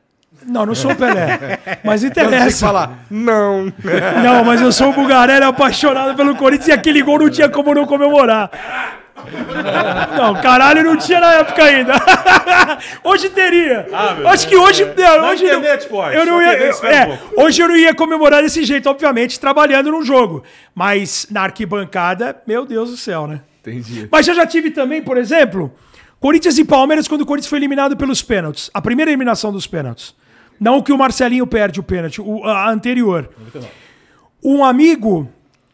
Não, 0.45 0.67
não 0.67 0.75
sou 0.75 0.93
o 0.93 0.97
Pelé, 0.97 1.59
mas 1.85 2.03
Eu 2.03 2.09
não 2.11 2.15
sei 2.15 2.25
interessa. 2.25 2.67
falar. 2.67 2.99
Não. 3.11 3.73
Não, 4.23 4.45
mas 4.45 4.61
eu 4.61 4.71
sou 4.73 4.91
o 4.91 4.93
Bugarelli 4.93 5.45
apaixonado 5.45 6.15
pelo 6.15 6.37
Corinthians 6.37 6.69
e 6.69 6.73
aquele 6.73 7.03
gol 7.03 7.19
não 7.19 7.31
tinha 7.31 7.49
como 7.49 7.75
não 7.75 7.87
comemorar. 7.87 8.51
Não, 10.17 10.35
caralho, 10.41 10.85
não 10.85 10.97
tinha 10.97 11.19
na 11.21 11.33
época 11.35 11.65
ainda. 11.65 11.95
hoje 13.03 13.29
teria. 13.31 13.87
meu 14.19 14.29
Acho 14.29 14.47
que 14.47 14.57
hoje. 14.57 14.85
Não, 14.97 15.21
Na 15.23 15.31
hoje 15.31 15.45
internet 15.47 15.89
pode, 15.89 16.15
Eu 16.17 16.27
não 16.27 16.41
ia, 16.41 16.53
eu- 16.59 16.85
é, 16.85 17.19
um 17.37 17.43
hoje 17.43 17.63
eu 17.63 17.69
não 17.69 17.77
ia 17.77 17.95
comemorar 17.95 18.43
desse 18.43 18.65
jeito, 18.65 18.89
obviamente, 18.89 19.41
trabalhando 19.41 19.91
num 19.91 20.03
jogo. 20.05 20.43
Mas 20.75 21.27
na 21.31 21.43
arquibancada, 21.43 22.37
meu 22.47 22.65
Deus 22.67 22.91
do 22.91 22.97
céu, 22.97 23.27
né? 23.27 23.41
Entendi. 23.61 24.09
Mas 24.11 24.29
eu 24.29 24.35
já 24.35 24.47
tive 24.47 24.71
também, 24.71 25.03
por 25.03 25.17
exemplo, 25.17 25.73
Corinthians 26.21 26.57
e 26.59 26.65
Palmeiras 26.65 27.09
quando 27.09 27.23
o 27.23 27.27
Corinthians 27.27 27.49
foi 27.51 27.59
eliminado 27.59 27.97
pelos 27.97 28.23
pênaltis. 28.23 28.71
A 28.73 28.81
primeira 28.81 29.11
eliminação 29.11 29.51
dos 29.53 29.67
pênaltis. 29.67 30.15
Não 30.59 30.83
que 30.83 30.93
o 30.93 30.99
Marcelinho 30.99 31.47
perde 31.47 31.81
o 31.81 31.83
pênalti, 31.83 32.21
o, 32.21 32.45
a 32.45 32.71
anterior. 32.71 33.31
Um 34.43 34.65
amigo 34.65 35.29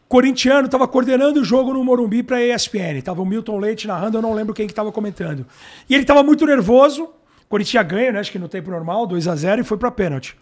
corintiano 0.07 0.65
estava 0.65 0.87
coordenando 0.87 1.41
o 1.41 1.43
jogo 1.43 1.73
no 1.73 1.83
Morumbi 1.83 2.21
para 2.21 2.37
a 2.37 2.41
ESPN. 2.41 3.01
Tava 3.03 3.21
o 3.21 3.25
Milton 3.25 3.57
Leite 3.57 3.87
narrando, 3.87 4.17
eu 4.17 4.21
não 4.21 4.33
lembro 4.33 4.53
quem 4.53 4.67
que 4.67 4.71
estava 4.71 4.91
comentando. 4.91 5.45
E 5.89 5.93
ele 5.93 6.03
estava 6.03 6.21
muito 6.21 6.45
nervoso. 6.45 7.09
Corinthians 7.49 7.87
ganha, 7.87 8.11
né? 8.11 8.19
Acho 8.19 8.31
que 8.31 8.39
no 8.39 8.47
tempo 8.47 8.71
normal, 8.71 9.05
2 9.07 9.27
a 9.27 9.35
0 9.35 9.61
e 9.61 9.63
foi 9.63 9.77
para 9.77 9.91
pênalti. 9.91 10.37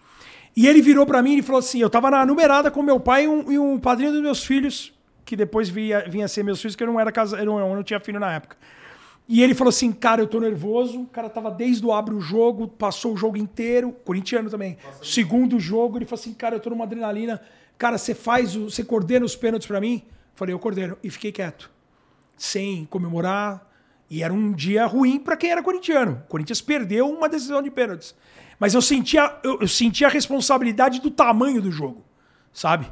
E 0.55 0.67
ele 0.67 0.81
virou 0.81 1.05
para 1.05 1.21
mim 1.21 1.37
e 1.37 1.41
falou 1.41 1.59
assim: 1.59 1.79
eu 1.79 1.89
tava 1.89 2.11
na 2.11 2.25
numerada 2.25 2.69
com 2.69 2.81
meu 2.83 2.99
pai 2.99 3.25
e 3.25 3.27
um, 3.27 3.51
e 3.51 3.59
um 3.59 3.79
padrinho 3.79 4.11
dos 4.11 4.21
meus 4.21 4.43
filhos, 4.43 4.93
que 5.23 5.35
depois 5.35 5.69
vinha, 5.69 6.03
vinha 6.07 6.27
ser 6.27 6.43
meus 6.43 6.61
filhos, 6.61 6.75
que 6.75 6.83
eu 6.83 6.87
não 6.87 6.99
era 6.99 7.11
casado, 7.11 7.41
eu 7.41 7.59
eu 7.59 7.75
não 7.75 7.83
tinha 7.83 7.99
filho 7.99 8.19
na 8.19 8.33
época. 8.33 8.57
E 9.33 9.41
ele 9.41 9.55
falou 9.55 9.69
assim: 9.69 9.93
cara, 9.93 10.21
eu 10.21 10.27
tô 10.27 10.41
nervoso. 10.41 11.03
O 11.03 11.07
cara 11.07 11.29
tava 11.29 11.49
desde 11.49 11.85
o 11.85 11.93
abre 11.93 12.13
o 12.13 12.19
jogo, 12.19 12.67
passou 12.67 13.13
o 13.13 13.17
jogo 13.17 13.37
inteiro, 13.37 13.93
corintiano 14.03 14.49
também. 14.49 14.77
Segundo 15.01 15.57
jogo, 15.57 15.97
ele 15.97 16.03
falou 16.03 16.19
assim: 16.19 16.33
cara, 16.33 16.57
eu 16.57 16.59
tô 16.59 16.69
numa 16.69 16.83
adrenalina. 16.83 17.41
Cara, 17.77 17.97
você 17.97 18.13
faz, 18.13 18.57
o, 18.57 18.65
você 18.65 18.83
coordena 18.83 19.25
os 19.25 19.33
pênaltis 19.33 19.65
pra 19.65 19.79
mim? 19.79 20.03
Falei, 20.35 20.53
eu 20.53 20.59
coordeno. 20.59 20.97
E 21.01 21.09
fiquei 21.09 21.31
quieto, 21.31 21.71
sem 22.35 22.83
comemorar. 22.87 23.65
E 24.09 24.21
era 24.21 24.33
um 24.33 24.51
dia 24.51 24.85
ruim 24.85 25.17
pra 25.17 25.37
quem 25.37 25.49
era 25.49 25.63
corintiano. 25.63 26.21
O 26.25 26.27
Corinthians 26.27 26.59
perdeu 26.59 27.09
uma 27.09 27.29
decisão 27.29 27.61
de 27.61 27.71
pênaltis. 27.71 28.13
Mas 28.59 28.73
eu 28.73 28.81
sentia, 28.81 29.39
eu, 29.45 29.61
eu 29.61 29.67
sentia 29.69 30.07
a 30.07 30.09
responsabilidade 30.09 30.99
do 30.99 31.09
tamanho 31.09 31.61
do 31.61 31.71
jogo, 31.71 32.03
sabe? 32.51 32.91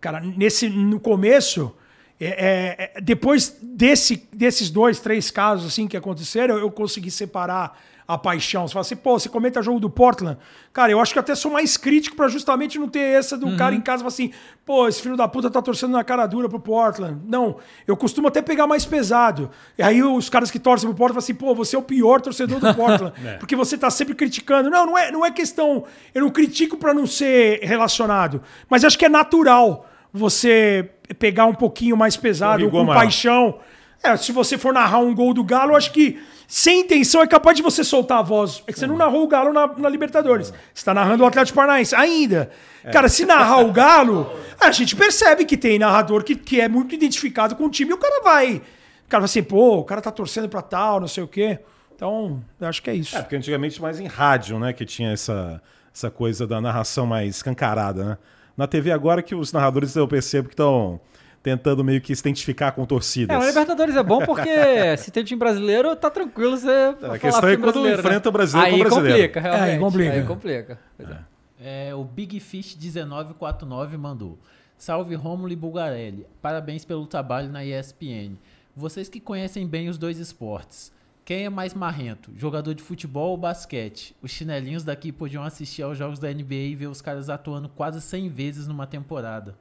Cara, 0.00 0.18
nesse, 0.18 0.70
no 0.70 0.98
começo, 0.98 1.76
é, 2.20 2.26
é, 2.26 2.92
é, 2.96 3.00
depois 3.00 3.56
desse, 3.62 4.28
desses 4.32 4.70
dois, 4.70 4.98
três 4.98 5.30
casos 5.30 5.66
assim 5.66 5.86
que 5.86 5.96
aconteceram, 5.96 6.58
eu 6.58 6.70
consegui 6.70 7.10
separar 7.10 7.78
a 8.08 8.16
paixão. 8.16 8.66
Você 8.66 8.72
fala 8.72 8.80
assim, 8.80 8.96
pô, 8.96 9.18
você 9.18 9.28
comenta 9.28 9.62
jogo 9.62 9.78
do 9.78 9.90
Portland. 9.90 10.38
Cara, 10.72 10.90
eu 10.90 10.98
acho 10.98 11.12
que 11.12 11.18
até 11.18 11.34
sou 11.34 11.52
mais 11.52 11.76
crítico 11.76 12.16
pra 12.16 12.26
justamente 12.26 12.78
não 12.78 12.88
ter 12.88 13.00
essa 13.00 13.36
do 13.36 13.54
cara 13.54 13.74
em 13.74 13.82
casa 13.82 14.00
e 14.00 14.04
falar 14.04 14.08
assim, 14.08 14.32
pô, 14.64 14.88
esse 14.88 15.02
filho 15.02 15.14
da 15.14 15.28
puta 15.28 15.50
tá 15.50 15.60
torcendo 15.60 15.92
na 15.92 16.02
cara 16.02 16.24
dura 16.26 16.48
pro 16.48 16.58
Portland. 16.58 17.20
Não, 17.26 17.58
eu 17.86 17.94
costumo 17.98 18.26
até 18.26 18.40
pegar 18.40 18.66
mais 18.66 18.86
pesado. 18.86 19.50
E 19.76 19.82
aí 19.82 20.02
os 20.02 20.30
caras 20.30 20.50
que 20.50 20.58
torcem 20.58 20.88
pro 20.88 20.96
Portland 20.96 21.22
falam 21.22 21.24
assim, 21.24 21.34
pô, 21.34 21.54
você 21.54 21.76
é 21.76 21.78
o 21.78 21.82
pior 21.82 22.22
torcedor 22.22 22.58
do 22.58 22.74
Portland. 22.74 23.12
Porque 23.38 23.54
você 23.54 23.76
tá 23.76 23.90
sempre 23.90 24.14
criticando. 24.14 24.70
Não, 24.70 24.86
não 24.86 24.96
é, 24.96 25.12
não 25.12 25.24
é 25.24 25.30
questão. 25.30 25.84
Eu 26.14 26.22
não 26.22 26.30
critico 26.30 26.78
pra 26.78 26.94
não 26.94 27.06
ser 27.06 27.60
relacionado. 27.62 28.42
Mas 28.70 28.84
acho 28.84 28.98
que 28.98 29.04
é 29.04 29.08
natural 29.10 29.86
você 30.10 30.90
pegar 31.14 31.46
um 31.46 31.54
pouquinho 31.54 31.96
mais 31.96 32.16
pesado, 32.16 32.70
com 32.70 32.84
maior. 32.84 33.00
paixão. 33.00 33.58
É, 34.02 34.16
se 34.16 34.30
você 34.30 34.56
for 34.56 34.72
narrar 34.72 34.98
um 34.98 35.14
gol 35.14 35.34
do 35.34 35.42
Galo, 35.42 35.74
acho 35.74 35.92
que 35.92 36.20
sem 36.46 36.80
intenção 36.80 37.20
é 37.20 37.26
capaz 37.26 37.56
de 37.56 37.62
você 37.62 37.82
soltar 37.82 38.18
a 38.18 38.22
voz. 38.22 38.62
É 38.66 38.72
que 38.72 38.78
você 38.78 38.86
não 38.86 38.96
narrou 38.96 39.24
o 39.24 39.26
Galo 39.26 39.52
na, 39.52 39.66
na 39.66 39.88
Libertadores. 39.88 40.52
Você 40.72 40.84
tá 40.84 40.94
narrando 40.94 41.24
o 41.24 41.26
Atlético 41.26 41.56
Paranaense 41.56 41.94
ainda. 41.94 42.50
Cara, 42.92 43.08
se 43.08 43.26
narrar 43.26 43.60
o 43.60 43.72
Galo, 43.72 44.32
a 44.60 44.70
gente 44.70 44.94
percebe 44.94 45.44
que 45.44 45.56
tem 45.56 45.78
narrador 45.78 46.22
que, 46.22 46.36
que 46.36 46.60
é 46.60 46.68
muito 46.68 46.94
identificado 46.94 47.56
com 47.56 47.64
o 47.64 47.70
time 47.70 47.90
e 47.90 47.94
o 47.94 47.98
cara 47.98 48.22
vai. 48.22 48.56
O 48.56 49.08
cara 49.08 49.20
vai 49.20 49.24
assim, 49.24 49.42
pô, 49.42 49.78
o 49.78 49.84
cara 49.84 50.00
tá 50.00 50.10
torcendo 50.10 50.48
pra 50.48 50.62
tal, 50.62 51.00
não 51.00 51.08
sei 51.08 51.24
o 51.24 51.28
quê. 51.28 51.58
Então, 51.94 52.40
acho 52.60 52.80
que 52.80 52.90
é 52.90 52.94
isso. 52.94 53.16
É, 53.16 53.22
porque 53.22 53.34
antigamente 53.34 53.82
mais 53.82 53.98
em 53.98 54.06
rádio, 54.06 54.58
né, 54.58 54.72
que 54.72 54.86
tinha 54.86 55.10
essa, 55.12 55.60
essa 55.92 56.08
coisa 56.08 56.46
da 56.46 56.60
narração 56.60 57.04
mais 57.04 57.36
escancarada, 57.36 58.04
né? 58.04 58.18
Na 58.58 58.66
TV 58.66 58.90
agora 58.90 59.22
que 59.22 59.36
os 59.36 59.52
narradores 59.52 59.94
eu 59.94 60.08
percebo 60.08 60.48
que 60.48 60.54
estão 60.54 61.00
tentando 61.40 61.84
meio 61.84 62.00
que 62.00 62.12
se 62.14 62.20
identificar 62.20 62.72
com 62.72 62.84
torcidas. 62.84 63.36
É, 63.36 63.38
o 63.38 63.46
Libertadores 63.46 63.94
é 63.94 64.02
bom 64.02 64.18
porque 64.26 64.50
se 64.98 65.12
tem 65.12 65.22
time 65.22 65.38
brasileiro, 65.38 65.94
tá 65.94 66.10
tranquilo 66.10 66.56
você. 66.56 66.96
falar 67.00 67.18
questão 67.20 67.40
time 67.40 67.52
é 67.52 67.56
quando 67.56 67.62
brasileiro, 67.62 68.00
enfrenta 68.00 68.28
o 68.28 68.32
brasileiro 68.32 68.66
Aí 68.66 68.72
com 68.72 68.80
o 68.80 68.88
brasileiro. 68.88 69.16
complica, 69.16 69.40
realmente. 69.40 69.70
Aí 69.70 69.78
complica. 69.78 70.12
Aí 70.12 70.22
complica. 70.24 70.78
Pois 70.96 71.08
é. 71.08 71.18
É, 71.60 71.94
o 71.94 72.02
Big 72.02 72.40
Fish 72.40 72.76
1949 72.76 73.96
mandou. 73.96 74.36
Salve 74.76 75.14
Rômulo 75.14 75.52
e 75.52 75.56
Bulgarelli. 75.56 76.26
Parabéns 76.42 76.84
pelo 76.84 77.06
trabalho 77.06 77.50
na 77.50 77.64
ESPN. 77.64 78.36
Vocês 78.74 79.08
que 79.08 79.20
conhecem 79.20 79.68
bem 79.68 79.88
os 79.88 79.98
dois 79.98 80.18
esportes, 80.18 80.92
Quem 81.28 81.44
é 81.44 81.50
mais 81.50 81.74
marrento? 81.74 82.30
Jogador 82.38 82.72
de 82.72 82.82
futebol 82.82 83.32
ou 83.32 83.36
basquete? 83.36 84.16
Os 84.22 84.30
chinelinhos 84.30 84.82
daqui 84.82 85.12
podiam 85.12 85.42
assistir 85.42 85.82
aos 85.82 85.98
jogos 85.98 86.18
da 86.18 86.32
NBA 86.32 86.54
e 86.54 86.74
ver 86.74 86.86
os 86.86 87.02
caras 87.02 87.28
atuando 87.28 87.68
quase 87.68 88.00
100 88.00 88.30
vezes 88.30 88.66
numa 88.66 88.86
temporada. 88.86 89.54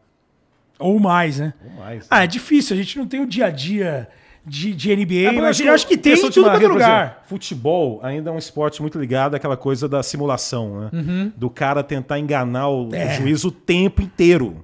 Ou 0.80 0.98
mais, 0.98 1.40
né? 1.40 1.54
Ou 1.66 1.84
mais. 1.84 2.08
Ah, 2.10 2.24
é 2.24 2.28
difícil. 2.28 2.74
A 2.74 2.80
gente 2.80 2.98
não 2.98 3.06
tem 3.06 3.20
o 3.20 3.28
dia 3.28 3.48
a 3.48 3.50
dia 3.50 4.08
de, 4.46 4.74
de 4.74 4.96
NBA, 4.96 5.28
É, 5.28 5.32
mas 5.34 5.60
eu 5.60 5.74
acho 5.74 5.86
que 5.86 5.98
tem 5.98 6.14
em 6.14 6.22
tudo 6.22 6.42
quanto 6.44 6.64
é 6.64 6.68
lugar. 6.70 7.06
exemplo, 7.06 7.22
Futebol 7.28 8.00
ainda 8.02 8.30
é 8.30 8.34
um 8.34 8.38
esporte 8.38 8.82
muito 8.82 8.98
ligado 8.98 9.36
àquela 9.36 9.58
coisa 9.58 9.90
da 9.90 10.02
simulação, 10.02 10.80
né? 10.80 10.90
Uhum. 10.94 11.34
Do 11.36 11.50
cara 11.50 11.84
tentar 11.84 12.18
enganar 12.18 12.70
o, 12.70 12.96
É. 12.96 13.08
o 13.08 13.10
juiz 13.18 13.44
o 13.44 13.52
tempo 13.52 14.02
inteiro. 14.02 14.64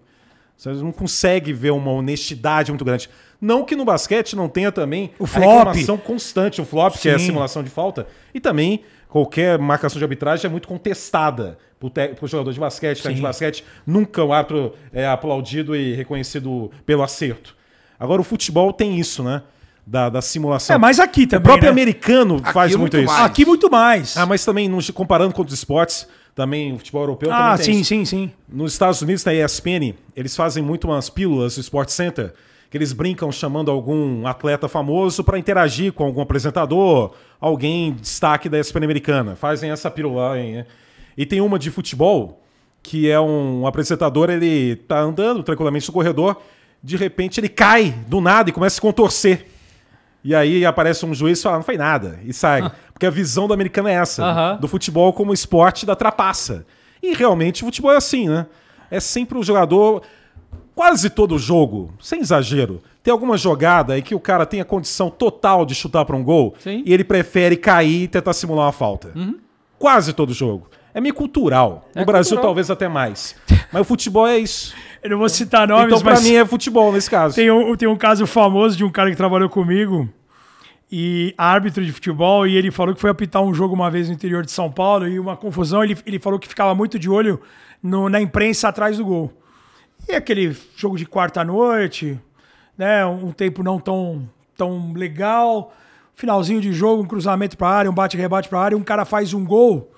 Você 0.56 0.72
não 0.72 0.94
consegue 0.94 1.52
ver 1.52 1.72
uma 1.72 1.92
honestidade 1.92 2.72
muito 2.72 2.86
grande. 2.86 3.10
Não 3.46 3.66
que 3.66 3.76
no 3.76 3.84
basquete 3.84 4.38
não 4.38 4.48
tenha 4.48 4.72
também 4.72 5.12
O 5.20 5.26
a 5.26 5.28
flop. 5.28 5.44
reclamação 5.44 5.98
constante, 5.98 6.62
o 6.62 6.66
flop, 6.66 6.96
que 6.96 7.10
é 7.10 7.16
a 7.16 7.20
Sim. 7.20 7.26
simulação 7.26 7.62
de 7.62 7.70
falta, 7.70 8.08
e 8.34 8.40
também 8.40 8.84
qualquer 9.10 9.60
marcação 9.60 10.00
de 10.00 10.06
arbitragem 10.06 10.46
é 10.46 10.50
muito 10.50 10.66
contestada 10.66 11.58
te- 11.94 12.16
pro 12.16 12.26
jogador 12.26 12.54
de 12.54 12.60
basquete, 12.62 12.98
técnico 13.00 13.16
de 13.16 13.18
Sim. 13.18 13.24
basquete. 13.24 13.66
Nunca 13.86 14.24
o 14.24 14.32
árbitro 14.32 14.74
é 14.94 15.06
aplaudido 15.06 15.76
e 15.76 15.94
reconhecido 15.94 16.72
pelo 16.86 17.04
acerto. 17.04 17.54
Agora 18.00 18.22
o 18.22 18.24
futebol 18.24 18.72
tem 18.72 18.98
isso, 18.98 19.22
né? 19.22 19.42
Da, 19.86 20.08
da 20.08 20.22
simulação. 20.22 20.74
É, 20.74 20.80
mas 20.80 20.98
aqui 20.98 21.24
O 21.24 21.28
também, 21.28 21.44
próprio 21.44 21.66
né? 21.66 21.70
americano 21.72 22.38
Aqui 22.38 22.54
faz 22.54 22.74
é 22.74 22.78
muito, 22.78 22.94
muito 22.96 23.06
isso. 23.06 23.14
mais. 23.14 23.26
Aqui 23.26 23.46
muito 23.46 23.70
mais. 23.70 24.16
Ah, 24.16 24.26
mas 24.26 24.46
também, 24.46 24.72
comparando 24.94 25.34
com 25.34 25.42
outros 25.42 25.58
esportes, 25.60 26.08
também 26.34 26.72
o 26.72 26.78
futebol 26.78 27.02
europeu 27.02 27.30
Ah, 27.30 27.52
também 27.58 27.66
tem 27.66 27.66
sim, 27.66 27.80
isso. 27.82 27.90
sim, 27.90 28.06
sim. 28.06 28.32
Nos 28.48 28.72
Estados 28.72 29.02
Unidos, 29.02 29.26
na 29.26 29.34
ESPN, 29.34 29.94
eles 30.16 30.34
fazem 30.38 30.64
muito 30.64 30.86
umas 30.88 31.10
pílulas 31.10 31.56
do 31.56 31.60
Sport 31.62 31.90
Center, 31.90 32.34
que 32.74 32.78
eles 32.80 32.92
brincam 32.92 33.32
chamando 33.32 33.70
algum 33.70 34.26
atleta 34.26 34.68
famoso 34.68 35.24
para 35.24 35.38
interagir 35.38 35.94
com 35.94 36.04
algum 36.06 36.22
apresentador, 36.22 37.14
alguém 37.40 37.94
de 37.94 38.02
destaque 38.02 38.50
da 38.50 38.60
ESPN 38.60 38.84
americana. 38.84 39.36
Fazem 39.36 39.70
essa 39.70 39.94
hein, 40.36 40.54
né? 40.56 40.66
E 41.16 41.24
tem 41.24 41.40
uma 41.40 41.60
de 41.60 41.70
futebol, 41.70 42.42
que 42.82 43.08
é 43.08 43.20
um 43.20 43.68
apresentador, 43.68 44.32
ele 44.32 44.76
tá 44.76 45.00
andando 45.00 45.44
tranquilamente 45.44 45.88
no 45.88 45.94
corredor, 45.94 46.42
de 46.82 46.98
repente 46.98 47.40
ele 47.40 47.48
cai 47.48 47.94
do 48.08 48.20
nada 48.20 48.50
e 48.50 48.52
começa 48.52 48.74
a 48.74 48.78
se 48.78 48.82
contorcer. 48.82 49.46
E 50.24 50.34
aí 50.34 50.66
aparece 50.66 51.06
um 51.06 51.14
juiz 51.14 51.42
e 51.42 51.44
fala, 51.44 51.58
não 51.58 51.64
foi 51.64 51.78
nada, 51.78 52.20
e 52.26 52.34
sai. 52.34 52.72
Porque 52.92 53.06
a 53.06 53.12
visão 53.12 53.48
do 53.48 53.54
americano 53.54 53.88
é 53.88 53.94
essa, 53.94 54.26
Aham. 54.26 54.58
do 54.60 54.68
futebol 54.68 55.14
como 55.14 55.32
esporte 55.32 55.86
da 55.86 55.96
trapaça. 55.96 56.66
E 57.04 57.14
realmente 57.14 57.62
o 57.62 57.68
futebol 57.68 57.92
é 57.92 57.98
assim, 57.98 58.28
né? 58.28 58.48
É 58.90 59.00
sempre 59.00 59.38
o 59.38 59.44
jogador, 59.44 60.02
quase 60.76 61.10
todo 61.10 61.38
jogo, 61.38 61.94
sem 62.02 62.22
exagero, 62.22 62.82
tem 63.04 63.12
alguma 63.12 63.38
jogada 63.38 63.94
aí 63.94 64.02
que 64.02 64.16
o 64.16 64.20
cara 64.20 64.46
tem 64.46 64.62
a 64.62 64.66
condição 64.66 65.10
total 65.10 65.66
de 65.66 65.76
chutar 65.76 66.06
para 66.06 66.16
um 66.16 66.24
gol 66.24 66.56
Sim. 66.60 66.84
e 66.86 66.94
ele 66.94 67.04
prefere 67.04 67.58
cair 67.58 68.04
e 68.04 68.08
tentar 68.08 68.34
simular 68.34 68.66
uma 68.68 68.72
falta. 68.72 69.14
Quase 69.78 70.14
todo 70.14 70.34
jogo. 70.34 70.70
É 70.94 71.02
meio 71.02 71.14
cultural. 71.14 71.90
No 71.96 72.02
É 72.04 72.06
Brasil, 72.06 72.30
cultural. 72.32 72.46
talvez 72.50 72.70
até 72.70 72.88
mais. 72.88 73.36
Mas 73.72 73.82
o 73.82 73.84
futebol 73.86 74.28
é 74.28 74.38
isso. 74.38 74.74
Eu 75.02 75.10
não 75.10 75.18
vou 75.18 75.28
citar 75.28 75.68
nomes, 75.68 75.88
então, 75.88 76.00
pra 76.02 76.14
mas 76.14 76.24
mim, 76.24 76.36
é 76.36 76.46
futebol 76.46 76.94
nesse 76.94 77.10
caso. 77.10 77.36
tem, 77.36 77.50
um, 77.52 77.76
tem 77.76 77.88
um 77.90 77.98
caso 77.98 78.26
famoso 78.28 78.78
de 78.78 78.84
um 78.86 78.92
cara 78.92 79.10
que 79.10 79.18
trabalhou 79.18 79.50
comigo 79.50 80.08
e 80.92 81.34
árbitro 81.38 81.84
de 81.84 81.92
futebol 81.92 82.46
e 82.48 82.56
ele 82.56 82.70
falou 82.72 82.94
que 82.94 83.02
foi 83.02 83.10
apitar 83.10 83.42
um 83.42 83.54
jogo 83.54 83.74
uma 83.74 83.90
vez 83.90 84.08
no 84.08 84.14
interior 84.14 84.46
de 84.46 84.52
São 84.52 84.72
Paulo 84.72 85.08
e 85.08 85.20
uma 85.20 85.36
confusão, 85.36 85.84
ele, 85.84 85.98
ele 86.06 86.20
falou 86.20 86.38
que 86.38 86.48
ficava 86.48 86.76
muito 86.76 87.00
de 87.00 87.10
olho 87.10 87.42
no- 87.82 88.08
na 88.08 88.22
imprensa 88.22 88.68
atrás 88.70 88.98
do 88.98 89.04
gol. 89.06 89.34
E 90.08 90.14
aquele 90.14 90.56
jogo 90.76 90.98
de 90.98 91.06
quarta-noite, 91.06 92.20
né, 92.78 93.06
um 93.06 93.32
tempo 93.32 93.64
não 93.64 93.80
tão, 93.80 94.30
tão 94.56 94.94
legal, 94.94 95.74
finalzinho 96.14 96.62
de 96.62 96.74
jogo, 96.74 97.04
um 97.04 97.08
cruzamento 97.08 97.58
para 97.58 97.70
área, 97.70 97.92
um 97.92 97.94
bate-rebate 97.94 98.50
para 98.50 98.60
área, 98.60 98.78
um 98.78 98.84
cara 98.84 99.06
faz 99.06 99.34
um 99.34 99.46
gol 99.46 99.92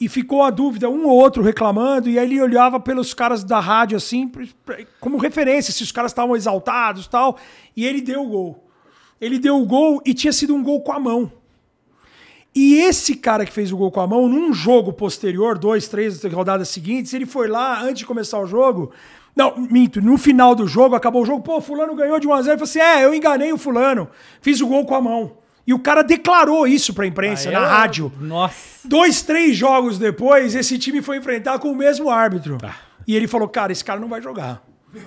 e 0.00 0.08
ficou 0.08 0.42
a 0.42 0.50
dúvida, 0.50 0.90
um 0.90 1.06
ou 1.06 1.16
outro 1.16 1.42
reclamando, 1.42 2.08
e 2.08 2.18
aí 2.18 2.26
ele 2.26 2.40
olhava 2.40 2.78
pelos 2.78 3.14
caras 3.14 3.42
da 3.42 3.58
rádio 3.58 3.96
assim, 3.96 4.30
como 5.00 5.16
referência, 5.16 5.72
se 5.72 5.82
os 5.82 5.90
caras 5.90 6.12
estavam 6.12 6.36
exaltados 6.36 7.06
tal, 7.06 7.38
e 7.74 7.86
ele 7.86 8.02
deu 8.02 8.22
o 8.22 8.28
gol. 8.28 8.68
Ele 9.18 9.38
deu 9.38 9.58
o 9.58 9.64
gol 9.64 10.02
e 10.04 10.12
tinha 10.12 10.32
sido 10.32 10.54
um 10.54 10.62
gol 10.62 10.82
com 10.82 10.92
a 10.92 11.00
mão. 11.00 11.32
E 12.54 12.74
esse 12.74 13.14
cara 13.16 13.44
que 13.44 13.52
fez 13.52 13.72
o 13.72 13.76
gol 13.76 13.90
com 13.90 14.00
a 14.00 14.06
mão, 14.06 14.28
num 14.28 14.52
jogo 14.52 14.92
posterior, 14.92 15.58
dois, 15.58 15.88
três 15.88 16.22
rodadas 16.24 16.68
seguintes, 16.68 17.14
ele 17.14 17.26
foi 17.26 17.48
lá 17.48 17.82
antes 17.82 18.00
de 18.00 18.06
começar 18.06 18.38
o 18.38 18.46
jogo. 18.46 18.92
Não, 19.36 19.54
minto, 19.70 20.00
no 20.00 20.16
final 20.16 20.54
do 20.54 20.66
jogo, 20.66 20.94
acabou 20.94 21.22
o 21.22 21.26
jogo, 21.26 21.42
pô, 21.42 21.60
fulano 21.60 21.94
ganhou 21.94 22.18
de 22.18 22.26
1 22.26 22.32
a 22.32 22.42
0 22.42 22.52
Ele 22.54 22.58
falou 22.58 22.64
assim: 22.70 22.78
é, 22.80 23.04
eu 23.04 23.14
enganei 23.14 23.52
o 23.52 23.58
fulano, 23.58 24.08
fiz 24.40 24.60
o 24.62 24.66
gol 24.66 24.86
com 24.86 24.94
a 24.94 25.00
mão. 25.00 25.36
E 25.66 25.74
o 25.74 25.78
cara 25.78 26.02
declarou 26.02 26.66
isso 26.66 26.94
pra 26.94 27.06
imprensa, 27.06 27.50
na 27.50 27.58
Aí 27.58 27.64
eu- 27.64 27.68
rádio. 27.70 28.12
Nossa. 28.20 28.88
Dois, 28.88 29.20
três 29.22 29.56
jogos 29.56 29.98
depois, 29.98 30.54
esse 30.54 30.78
time 30.78 31.02
foi 31.02 31.18
enfrentar 31.18 31.58
com 31.58 31.70
o 31.70 31.76
mesmo 31.76 32.08
árbitro. 32.08 32.56
E 33.06 33.14
ele 33.16 33.26
falou, 33.26 33.48
cara, 33.48 33.72
esse 33.72 33.84
cara 33.84 33.98
não 34.00 34.08
vai 34.08 34.22
jogar. 34.22 34.62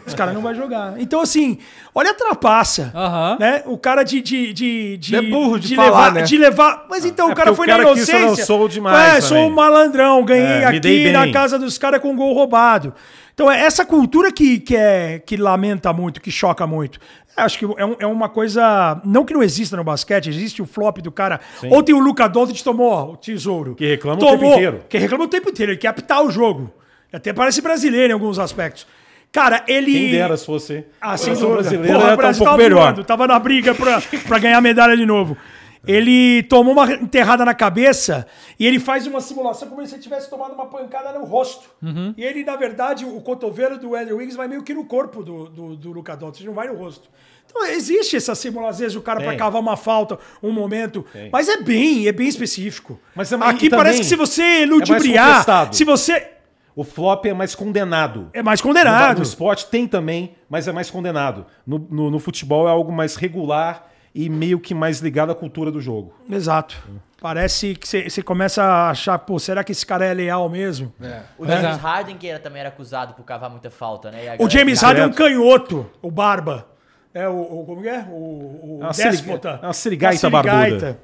Esse 0.05 0.15
cara 0.15 0.33
não 0.33 0.41
vai 0.41 0.53
jogar. 0.53 0.95
Então, 0.99 1.19
assim, 1.21 1.57
olha 1.95 2.11
a 2.11 2.13
trapaça. 2.13 2.93
Né? 3.39 3.63
O 3.65 3.77
cara 3.77 4.03
de. 4.03 4.21
de, 4.21 4.53
de, 4.53 4.97
de 4.97 5.15
É 5.15 5.21
burro 5.21 5.57
de 5.59 5.75
levar, 5.75 5.83
falar, 5.91 6.11
né? 6.13 6.21
de 6.21 6.37
levar. 6.37 6.85
Mas 6.89 7.05
então, 7.05 7.29
É 7.29 7.31
o 7.31 7.35
cara 7.35 7.55
foi 7.55 7.65
o 7.65 7.69
cara 7.69 7.83
na 7.83 7.89
quis, 7.93 8.07
inocência. 8.07 8.23
eu 8.23 8.27
não 8.37 8.45
sou 8.45 8.67
demais 8.67 9.15
É, 9.17 9.21
sou 9.21 9.37
um 9.37 9.49
malandrão, 9.49 10.23
ganhei 10.23 10.45
É, 10.45 10.65
aqui 10.65 11.11
na 11.11 11.31
casa 11.31 11.57
dos 11.57 11.77
caras 11.77 12.01
com 12.01 12.15
gol 12.15 12.33
roubado. 12.33 12.93
Então, 13.33 13.49
é 13.49 13.61
essa 13.61 13.85
cultura 13.85 14.31
que, 14.31 14.59
que, 14.59 14.75
é, 14.75 15.17
que 15.25 15.37
lamenta 15.37 15.91
muito, 15.93 16.19
que 16.21 16.29
choca 16.29 16.67
muito. 16.67 16.99
Acho 17.37 17.57
que 17.57 17.65
é, 17.65 17.85
um- 17.85 17.95
é 17.99 18.05
uma 18.05 18.27
coisa. 18.27 19.01
Não 19.05 19.23
que 19.23 19.33
não 19.33 19.41
exista 19.41 19.77
no 19.77 19.83
basquete, 19.83 20.27
existe 20.29 20.61
o 20.61 20.65
flop 20.65 20.97
do 20.97 21.11
cara. 21.11 21.39
Ou 21.71 21.81
tem 21.81 21.95
o 21.95 21.99
Luca 21.99 22.27
Doncic 22.27 22.61
tomou 22.63 22.91
ó, 22.91 23.11
o 23.13 23.17
tesouro. 23.17 23.75
Que 23.75 23.87
reclama 23.87 24.21
o 24.21 24.25
tempo 24.25 24.45
inteiro. 24.45 24.83
Que 24.89 24.97
reclama 24.97 25.23
o 25.23 25.27
tempo 25.27 25.49
inteiro, 25.49 25.71
ele 25.71 25.79
quer 25.79 25.87
apitar 25.87 26.21
o 26.21 26.29
jogo. 26.29 26.71
Até 27.11 27.31
parece 27.33 27.61
brasileiro 27.61 28.11
em 28.11 28.13
alguns 28.13 28.37
aspectos. 28.37 28.85
Cara, 29.31 29.63
ele. 29.67 29.91
Quem 29.91 30.11
dera 30.11 30.35
se 30.37 30.45
fosse. 30.45 30.85
Ah, 30.99 31.11
a 31.11 31.17
sem 31.17 31.25
seleção 31.35 31.49
dúvida. 31.49 31.69
brasileira 31.69 31.93
Porra, 31.99 32.09
o 32.09 32.13
estar 32.13 32.13
um 32.13 32.17
Brasil 32.17 32.39
pouco 32.45 32.51
tava 32.57 32.63
melhor. 32.63 32.81
voando, 32.93 33.03
tava 33.03 33.27
na 33.27 33.39
briga 33.39 33.75
pra, 33.75 34.01
pra 34.27 34.39
ganhar 34.39 34.59
medalha 34.61 34.97
de 34.97 35.05
novo. 35.05 35.37
Ele 35.87 36.43
tomou 36.43 36.73
uma 36.73 36.91
enterrada 36.93 37.45
na 37.45 37.53
cabeça 37.53 38.27
e 38.59 38.67
ele 38.67 38.79
faz 38.79 39.07
uma 39.07 39.21
simulação 39.21 39.69
como 39.69 39.85
se 39.87 39.95
ele 39.95 40.01
tivesse 40.01 40.29
tomado 40.29 40.53
uma 40.53 40.65
pancada 40.65 41.17
no 41.17 41.23
rosto. 41.25 41.69
Uhum. 41.81 42.13
E 42.17 42.23
ele, 42.23 42.43
na 42.43 42.57
verdade, 42.57 43.05
o 43.05 43.21
cotovelo 43.21 43.77
do 43.77 43.95
Andrew 43.95 44.17
Wiggins 44.17 44.35
vai 44.35 44.47
meio 44.47 44.61
que 44.61 44.73
no 44.73 44.83
corpo 44.85 45.23
do, 45.23 45.45
do, 45.47 45.75
do 45.77 45.91
Luka 45.93 46.17
Doncic, 46.17 46.45
não 46.45 46.53
vai 46.53 46.67
no 46.67 46.75
rosto. 46.75 47.07
Então 47.49 47.65
existe 47.65 48.15
essa 48.17 48.35
simulação, 48.35 48.69
às 48.69 48.79
vezes 48.79 48.95
o 48.95 49.01
cara 49.01 49.21
pra 49.21 49.29
Tem. 49.29 49.37
cavar 49.39 49.61
uma 49.61 49.77
falta, 49.77 50.19
um 50.43 50.51
momento, 50.51 51.03
mas 51.31 51.47
é 51.47 51.57
bem, 51.61 52.07
é 52.07 52.11
bem 52.11 52.27
específico. 52.27 52.99
Mas 53.15 53.31
é- 53.31 53.35
Aqui 53.37 53.69
também 53.69 53.83
parece 53.85 53.99
que 53.99 54.05
se 54.05 54.15
você 54.15 54.43
é 54.43 54.65
ludibriar, 54.65 55.29
contestado. 55.31 55.75
se 55.75 55.83
você 55.83 56.27
O 56.75 56.83
flop 56.83 57.25
é 57.25 57.33
mais 57.33 57.55
condenado. 57.55 58.29
é 58.33 58.41
mais 58.41 58.61
No, 58.61 58.67
condenado. 58.67 59.17
no 59.17 59.23
esporte 59.23 59.65
tem 59.67 59.87
também, 59.87 60.35
mas 60.49 60.67
é 60.67 60.71
mais 60.71 60.89
condenado. 60.89 61.45
No, 61.65 61.77
no- 61.89 62.09
no 62.11 62.19
futebol 62.19 62.67
é 62.67 62.71
algo 62.71 62.91
mais 62.91 63.15
regular 63.15 63.87
e 64.15 64.29
meio 64.29 64.59
que 64.59 64.73
mais 64.73 64.99
ligado 64.99 65.31
à 65.31 65.35
cultura 65.35 65.71
do 65.71 65.81
jogo. 65.81 66.13
Exato. 66.29 66.75
Parece 67.21 67.75
que 67.75 68.09
você 68.09 68.21
começa 68.23 68.63
a 68.63 68.89
achar, 68.91 69.19
pô, 69.19 69.37
será 69.37 69.61
que 69.61 69.73
esse 69.73 69.85
cara 69.85 70.05
é 70.05 70.13
leal 70.13 70.47
mesmo? 70.47 70.93
O 71.37 71.45
Mas 71.45 71.49
James 71.61 71.77
é. 71.77 71.79
Harden, 71.81 72.17
que 72.17 72.27
era, 72.27 72.39
também 72.39 72.61
era 72.61 72.69
acusado 72.69 73.13
por 73.13 73.23
cavar 73.25 73.49
muita 73.49 73.69
falta, 73.69 74.09
né? 74.09 74.35
A 74.39 74.41
O 74.41 74.49
James 74.49 74.79
ficava- 74.79 74.93
Harden 74.99 75.03
é 75.03 75.07
um 75.07 75.13
canhoto, 75.13 75.85
o 76.01 76.09
Barba. 76.09 76.65
É 77.13 77.27
o, 77.27 77.33
o- 77.41 77.65
como 77.65 77.81
que 77.81 77.89
é? 77.89 78.05
O, 78.09 78.13
o 78.13 78.77
É 78.81 78.85
uma 78.85 78.91
déspota. 78.93 79.59
é 79.61 79.65
uma 79.65 79.73
sirigaita 79.73 80.27
Uma 80.29 80.41
barbuda. 80.43 80.99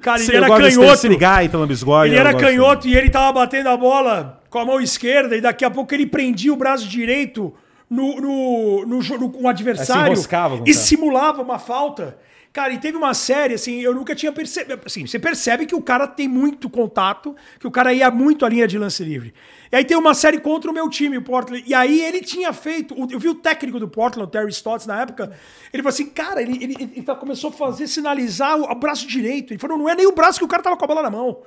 Cara, 0.00 0.22
ele 0.22 0.36
era 0.36 0.48
canhoto. 0.48 0.96
Sirigaita, 0.96 1.58
lambisgoia. 1.58 2.08
Ele 2.08 2.18
era 2.18 2.34
canhoto 2.34 2.86
e 2.86 2.96
ele 2.96 3.10
tava 3.10 3.32
batendo 3.32 3.68
a 3.68 3.76
bola 3.76 4.40
com 4.50 4.58
a 4.58 4.64
mão 4.64 4.80
esquerda 4.80 5.36
e 5.36 5.40
daqui 5.40 5.64
a 5.64 5.70
pouco 5.70 5.94
ele 5.94 6.06
prendia 6.06 6.52
o 6.52 6.56
braço 6.56 6.88
direito 6.88 7.54
no, 7.88 8.20
no, 8.20 8.86
no, 8.86 8.98
no, 9.00 9.30
com 9.30 9.44
o 9.44 9.48
adversário 9.48 10.16
o 10.16 10.62
e 10.66 10.74
simulava 10.74 11.42
uma 11.42 11.58
falta. 11.58 12.16
Cara, 12.56 12.72
e 12.72 12.78
teve 12.78 12.96
uma 12.96 13.12
série, 13.12 13.52
assim, 13.52 13.82
eu 13.82 13.94
nunca 13.94 14.14
tinha 14.14 14.32
percebido. 14.32 14.80
Assim, 14.86 15.06
você 15.06 15.18
percebe 15.18 15.66
que 15.66 15.74
o 15.74 15.82
cara 15.82 16.06
tem 16.06 16.26
muito 16.26 16.70
contato, 16.70 17.36
que 17.60 17.66
o 17.66 17.70
cara 17.70 17.92
ia 17.92 18.10
muito 18.10 18.46
à 18.46 18.48
linha 18.48 18.66
de 18.66 18.78
lance 18.78 19.04
livre. 19.04 19.34
E 19.70 19.76
aí 19.76 19.84
tem 19.84 19.94
uma 19.94 20.14
série 20.14 20.40
contra 20.40 20.70
o 20.70 20.72
meu 20.72 20.88
time, 20.88 21.18
o 21.18 21.22
Portland. 21.22 21.62
E 21.66 21.74
aí 21.74 22.00
ele 22.00 22.22
tinha 22.22 22.54
feito. 22.54 22.94
o- 22.98 23.06
Eu 23.12 23.18
vi 23.18 23.28
o 23.28 23.34
técnico 23.34 23.78
do 23.78 23.86
Portland, 23.86 24.26
o 24.26 24.30
Terry 24.30 24.48
Stotts, 24.48 24.86
na 24.86 25.02
época. 25.02 25.32
Ele 25.70 25.82
falou 25.82 25.92
assim, 25.92 26.06
cara, 26.06 26.40
ele, 26.40 26.52
ele, 26.64 26.76
ele 26.80 27.02
tá- 27.02 27.14
começou 27.14 27.50
a 27.50 27.52
fazer 27.52 27.86
sinalizar 27.88 28.56
o, 28.58 28.62
o 28.72 28.74
braço 28.74 29.06
direito. 29.06 29.52
Ele 29.52 29.60
falou, 29.60 29.76
não 29.76 29.86
é 29.90 29.94
nem 29.94 30.06
o 30.06 30.12
braço 30.12 30.38
que 30.38 30.44
o 30.46 30.48
cara 30.48 30.62
tava 30.62 30.78
com 30.78 30.84
a 30.86 30.88
bola 30.88 31.02
na 31.02 31.10
mão. 31.10 31.42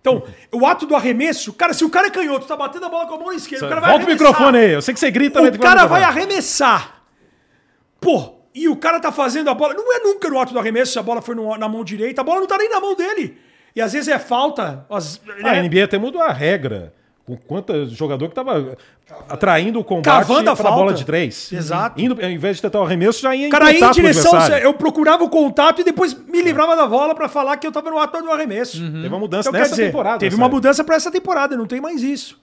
Então, 0.00 0.24
o 0.50 0.66
ato 0.66 0.86
do 0.86 0.96
arremesso, 0.96 1.52
cara, 1.52 1.72
se 1.72 1.84
o 1.84 1.88
cara 1.90 2.08
é 2.08 2.10
canhoto, 2.10 2.48
tá 2.48 2.56
batendo 2.56 2.84
a 2.86 2.88
bola 2.88 3.06
com 3.06 3.14
a 3.14 3.18
mão 3.18 3.32
esquerda, 3.32 3.64
o 3.64 3.68
cara 3.68 3.80
vai 3.80 3.90
Volta 3.90 4.04
o 4.04 4.08
arremessar. 4.08 4.28
microfone 4.32 4.58
aí. 4.58 4.72
Eu 4.72 4.82
sei 4.82 4.92
que 4.92 4.98
você 4.98 5.10
grita, 5.12 5.40
O 5.40 5.58
cara 5.60 5.86
vai 5.86 6.02
arremessar. 6.02 7.02
Pô, 8.00 8.37
e 8.62 8.68
o 8.68 8.76
cara 8.76 9.00
tá 9.00 9.10
fazendo 9.12 9.48
a 9.50 9.54
bola. 9.54 9.74
Não 9.74 9.92
é 9.94 10.00
nunca 10.00 10.28
no 10.28 10.38
ato 10.40 10.52
do 10.52 10.58
arremesso 10.58 10.92
se 10.92 10.98
a 10.98 11.02
bola 11.02 11.20
foi 11.22 11.34
no- 11.34 11.56
na 11.56 11.68
mão 11.68 11.82
direita. 11.84 12.20
A 12.20 12.24
bola 12.24 12.40
não 12.40 12.46
tá 12.46 12.56
nem 12.58 12.68
na 12.68 12.80
mão 12.80 12.94
dele. 12.94 13.38
E 13.76 13.80
às 13.80 13.92
vezes 13.92 14.08
é 14.08 14.18
falta. 14.18 14.84
as- 14.90 15.20
A 15.44 15.52
né? 15.52 15.62
NBA 15.62 15.84
até 15.84 15.98
mudou 15.98 16.20
a 16.20 16.32
regra 16.32 16.92
Com 17.26 17.36
quanto 17.36 17.84
jogador 17.90 18.26
que 18.30 18.34
tava 18.34 18.74
atraindo 19.28 19.78
o 19.78 19.84
combate 19.84 20.04
Cavando 20.26 20.48
a 20.50 20.56
pra 20.56 20.70
bola 20.70 20.94
de 20.94 21.04
três. 21.04 21.52
Exato. 21.52 22.00
Indo, 22.00 22.16
ao 22.24 22.30
invés 22.30 22.56
de 22.56 22.62
tentar 22.62 22.80
o 22.80 22.84
arremesso, 22.84 23.20
já 23.20 23.34
ia 23.36 23.46
em 23.48 23.50
cara 23.50 23.70
ia 23.70 23.84
em 23.86 23.90
direção, 23.90 24.32
eu 24.62 24.72
procurava 24.72 25.24
o 25.24 25.28
contato 25.28 25.82
e 25.82 25.84
depois 25.84 26.14
me 26.14 26.40
livrava 26.40 26.74
da 26.74 26.86
bola 26.86 27.14
pra 27.14 27.28
falar 27.28 27.58
que 27.58 27.66
eu 27.66 27.70
tava 27.72 27.90
no 27.90 27.98
ato 27.98 28.22
do 28.22 28.30
arremesso. 28.30 28.78
Teve 28.80 29.08
uma 29.08 29.18
mudança 29.18 29.50
Então, 29.50 29.60
nessa 29.60 29.72
dizer, 29.72 29.86
temporada. 29.88 30.18
Teve 30.20 30.30
sabe? 30.36 30.42
uma 30.42 30.48
mudança 30.48 30.82
pra 30.82 30.96
essa 30.96 31.10
temporada, 31.10 31.54
não 31.54 31.66
tem 31.66 31.82
mais 31.82 32.02
isso. 32.02 32.40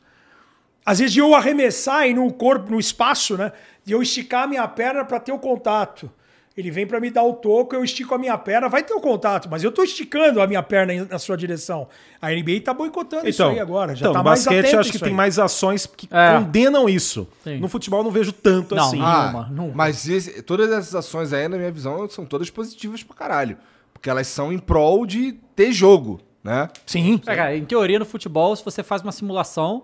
Às 0.86 1.00
vezes 1.00 1.14
de 1.14 1.20
eu 1.20 1.34
arremessar 1.34 2.08
e 2.08 2.14
no 2.14 2.32
corpo, 2.32 2.70
no 2.72 2.80
espaço, 2.80 3.36
né? 3.36 3.52
De 3.86 3.94
eu 3.94 4.02
esticar 4.02 4.44
a 4.44 4.48
minha 4.48 4.68
perna 4.68 5.06
pra 5.06 5.20
ter 5.20 5.32
o 5.32 5.40
contato. 5.40 6.10
Ele 6.58 6.72
vem 6.72 6.88
pra 6.88 7.02
me 7.02 7.10
dar 7.12 7.22
o 7.24 7.34
toco, 7.34 7.76
eu 7.76 7.84
estico 7.84 8.16
a 8.16 8.18
minha 8.18 8.38
perna, 8.38 8.70
vai 8.70 8.82
ter 8.82 8.94
o 8.94 9.02
contato, 9.02 9.50
mas 9.52 9.62
eu 9.62 9.74
tô 9.74 9.84
esticando 9.84 10.42
a 10.42 10.48
minha 10.48 10.64
perna 10.64 11.06
na 11.10 11.20
sua 11.20 11.36
direção. 11.36 11.86
A 12.22 12.32
NBA 12.32 12.62
tá 12.64 12.74
boicotando 12.74 13.28
isso 13.28 13.44
aí 13.44 13.60
agora. 13.60 13.94
Já 13.94 14.06
então, 14.06 14.14
tá 14.14 14.20
no 14.20 14.24
mais 14.26 14.46
basquete 14.46 14.74
eu 14.74 14.80
acho 14.80 14.92
que 14.92 14.98
tem 15.00 15.10
aí. 15.10 15.14
mais 15.14 15.38
ações 15.38 15.86
que 15.86 16.08
É. 16.10 16.38
condenam 16.38 16.88
isso. 16.88 17.28
Sim. 17.44 17.58
No 17.60 17.68
futebol 17.68 18.00
eu 18.00 18.04
não 18.06 18.12
vejo 18.12 18.32
tanto 18.32 18.74
Não, 18.74 18.86
assim. 18.88 18.98
não. 19.00 19.06
Ah, 19.06 19.22
Nenhuma, 19.24 19.48
nunca. 19.52 19.74
mas 19.76 20.08
esse- 20.08 20.42
todas 20.44 20.72
essas 20.72 20.96
ações 20.96 21.34
aí, 21.34 21.46
na 21.50 21.58
minha 21.58 21.72
visão, 21.72 22.08
são 22.10 22.26
todas 22.26 22.50
positivas 22.50 23.04
pra 23.04 23.16
caralho. 23.18 23.58
Porque 23.94 24.10
elas 24.10 24.26
são 24.28 24.54
em 24.54 24.58
prol 24.58 25.06
de 25.06 25.34
ter 25.58 25.74
jogo, 25.74 26.22
né? 26.42 26.70
Sim. 26.86 27.20
É, 27.28 27.36
cara, 27.36 27.56
em 27.58 27.66
teoria, 27.66 28.00
no 28.00 28.06
futebol, 28.06 28.56
se 28.56 28.64
você 28.64 28.82
faz 28.82 29.02
uma 29.02 29.12
simulação, 29.12 29.84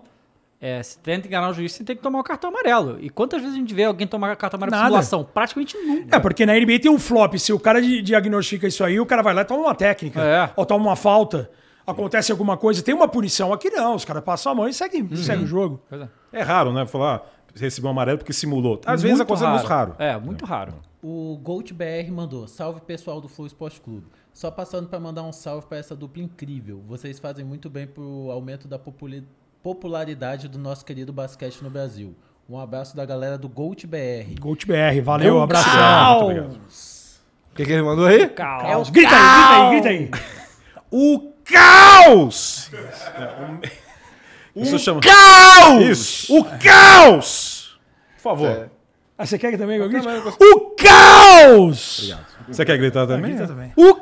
é, 0.64 0.80
se 0.82 0.96
tenta 1.00 1.26
enganar 1.26 1.50
o 1.50 1.52
juiz, 1.52 1.72
você 1.72 1.82
tem 1.82 1.96
que 1.96 2.00
tomar 2.02 2.20
o 2.20 2.22
cartão 2.22 2.48
amarelo. 2.50 2.96
E 3.00 3.10
quantas 3.10 3.40
vezes 3.42 3.56
a 3.56 3.58
gente 3.58 3.74
vê 3.74 3.82
alguém 3.84 4.06
tomar 4.06 4.36
cartão 4.36 4.56
amarelo 4.58 4.70
Nada. 4.76 4.82
por 4.96 5.02
simulação? 5.02 5.24
Praticamente 5.34 5.76
nunca. 5.76 6.16
É, 6.16 6.20
porque 6.20 6.46
na 6.46 6.54
NBA 6.54 6.78
tem 6.80 6.90
um 6.90 6.98
flop. 7.00 7.34
Se 7.34 7.52
o 7.52 7.58
cara 7.58 7.82
di- 7.82 8.00
diagnostica 8.00 8.68
isso 8.68 8.84
aí, 8.84 9.00
o 9.00 9.04
cara 9.04 9.22
vai 9.22 9.34
lá 9.34 9.42
e 9.42 9.44
toma 9.44 9.62
uma 9.64 9.74
técnica. 9.74 10.22
É. 10.22 10.50
Ou 10.56 10.64
toma 10.64 10.84
uma 10.86 10.96
falta. 10.96 11.50
Acontece 11.84 12.30
alguma 12.30 12.56
coisa, 12.56 12.80
tem 12.80 12.94
uma 12.94 13.08
punição. 13.08 13.52
Aqui 13.52 13.68
não, 13.68 13.96
os 13.96 14.04
caras 14.04 14.22
passam 14.22 14.52
a 14.52 14.54
mão 14.54 14.68
e 14.68 14.72
seguem, 14.72 15.02
Uhum. 15.02 15.16
seguem 15.16 15.42
o 15.44 15.46
jogo. 15.48 15.82
Pois 15.88 16.00
é. 16.02 16.08
É 16.32 16.42
raro, 16.42 16.72
né? 16.72 16.86
Falar, 16.86 17.16
ah, 17.16 17.22
recebeu 17.56 17.88
um 17.88 17.90
amarelo 17.90 18.18
porque 18.18 18.32
simulou. 18.32 18.80
Às 18.86 19.02
Muito 19.02 19.02
vezes 19.02 19.20
acontece 19.20 19.50
muito 19.50 19.66
raro. 19.66 19.96
É, 19.98 20.16
muito 20.16 20.44
raro. 20.44 20.74
O 21.02 21.36
Gold 21.42 21.74
BR 21.74 22.08
mandou: 22.12 22.46
Salve 22.46 22.80
pessoal 22.82 23.20
do 23.20 23.26
Flow 23.26 23.48
Esporte 23.48 23.80
Clube. 23.80 24.06
Só 24.32 24.48
passando 24.48 24.86
pra 24.88 25.00
mandar 25.00 25.24
um 25.24 25.32
salve 25.32 25.66
pra 25.66 25.76
essa 25.76 25.96
dupla 25.96 26.22
incrível. 26.22 26.80
Vocês 26.86 27.18
fazem 27.18 27.44
muito 27.44 27.68
bem 27.68 27.86
pro 27.88 28.30
aumento 28.30 28.68
da 28.68 28.78
populi- 28.78 29.26
popularidade 29.62 30.48
do 30.48 30.58
nosso 30.58 30.84
querido 30.84 31.12
basquete 31.12 31.62
no 31.62 31.70
Brasil. 31.70 32.14
Um 32.48 32.58
abraço 32.58 32.96
da 32.96 33.06
galera 33.06 33.38
do 33.38 33.48
Gold 33.48 33.86
BR. 33.86 34.38
Gold 34.40 34.66
BR, 34.66 35.00
valeu. 35.02 35.38
Muito 35.38 35.44
obrigado. 35.44 36.60
O 37.52 37.54
que, 37.54 37.64
que 37.64 37.72
ele 37.72 37.82
mandou 37.82 38.06
aí? 38.06 38.28
Caos. 38.28 38.90
Grita 38.90 39.14
aí, 39.14 39.70
grita 39.70 39.88
aí, 39.88 39.98
grita 39.98 40.16
aí. 40.16 40.24
O 40.90 41.32
caos! 41.44 42.70
Isso 44.54 44.78
chama. 44.78 45.00
Caos! 45.00 45.82
Isso! 45.82 46.38
O 46.38 46.44
caos! 46.58 47.80
Por 48.16 48.22
favor. 48.22 48.70
Ah, 49.16 49.24
você 49.24 49.38
quer 49.38 49.50
que 49.52 49.58
também 49.58 49.78
eu 49.78 49.88
grite? 49.88 50.06
O 50.40 50.74
caos! 50.76 52.14
Você 52.48 52.64
quer 52.64 52.76
gritar 52.76 53.06
também? 53.06 53.30
Grita 53.30 53.46
também. 53.46 53.72
O 53.76 53.94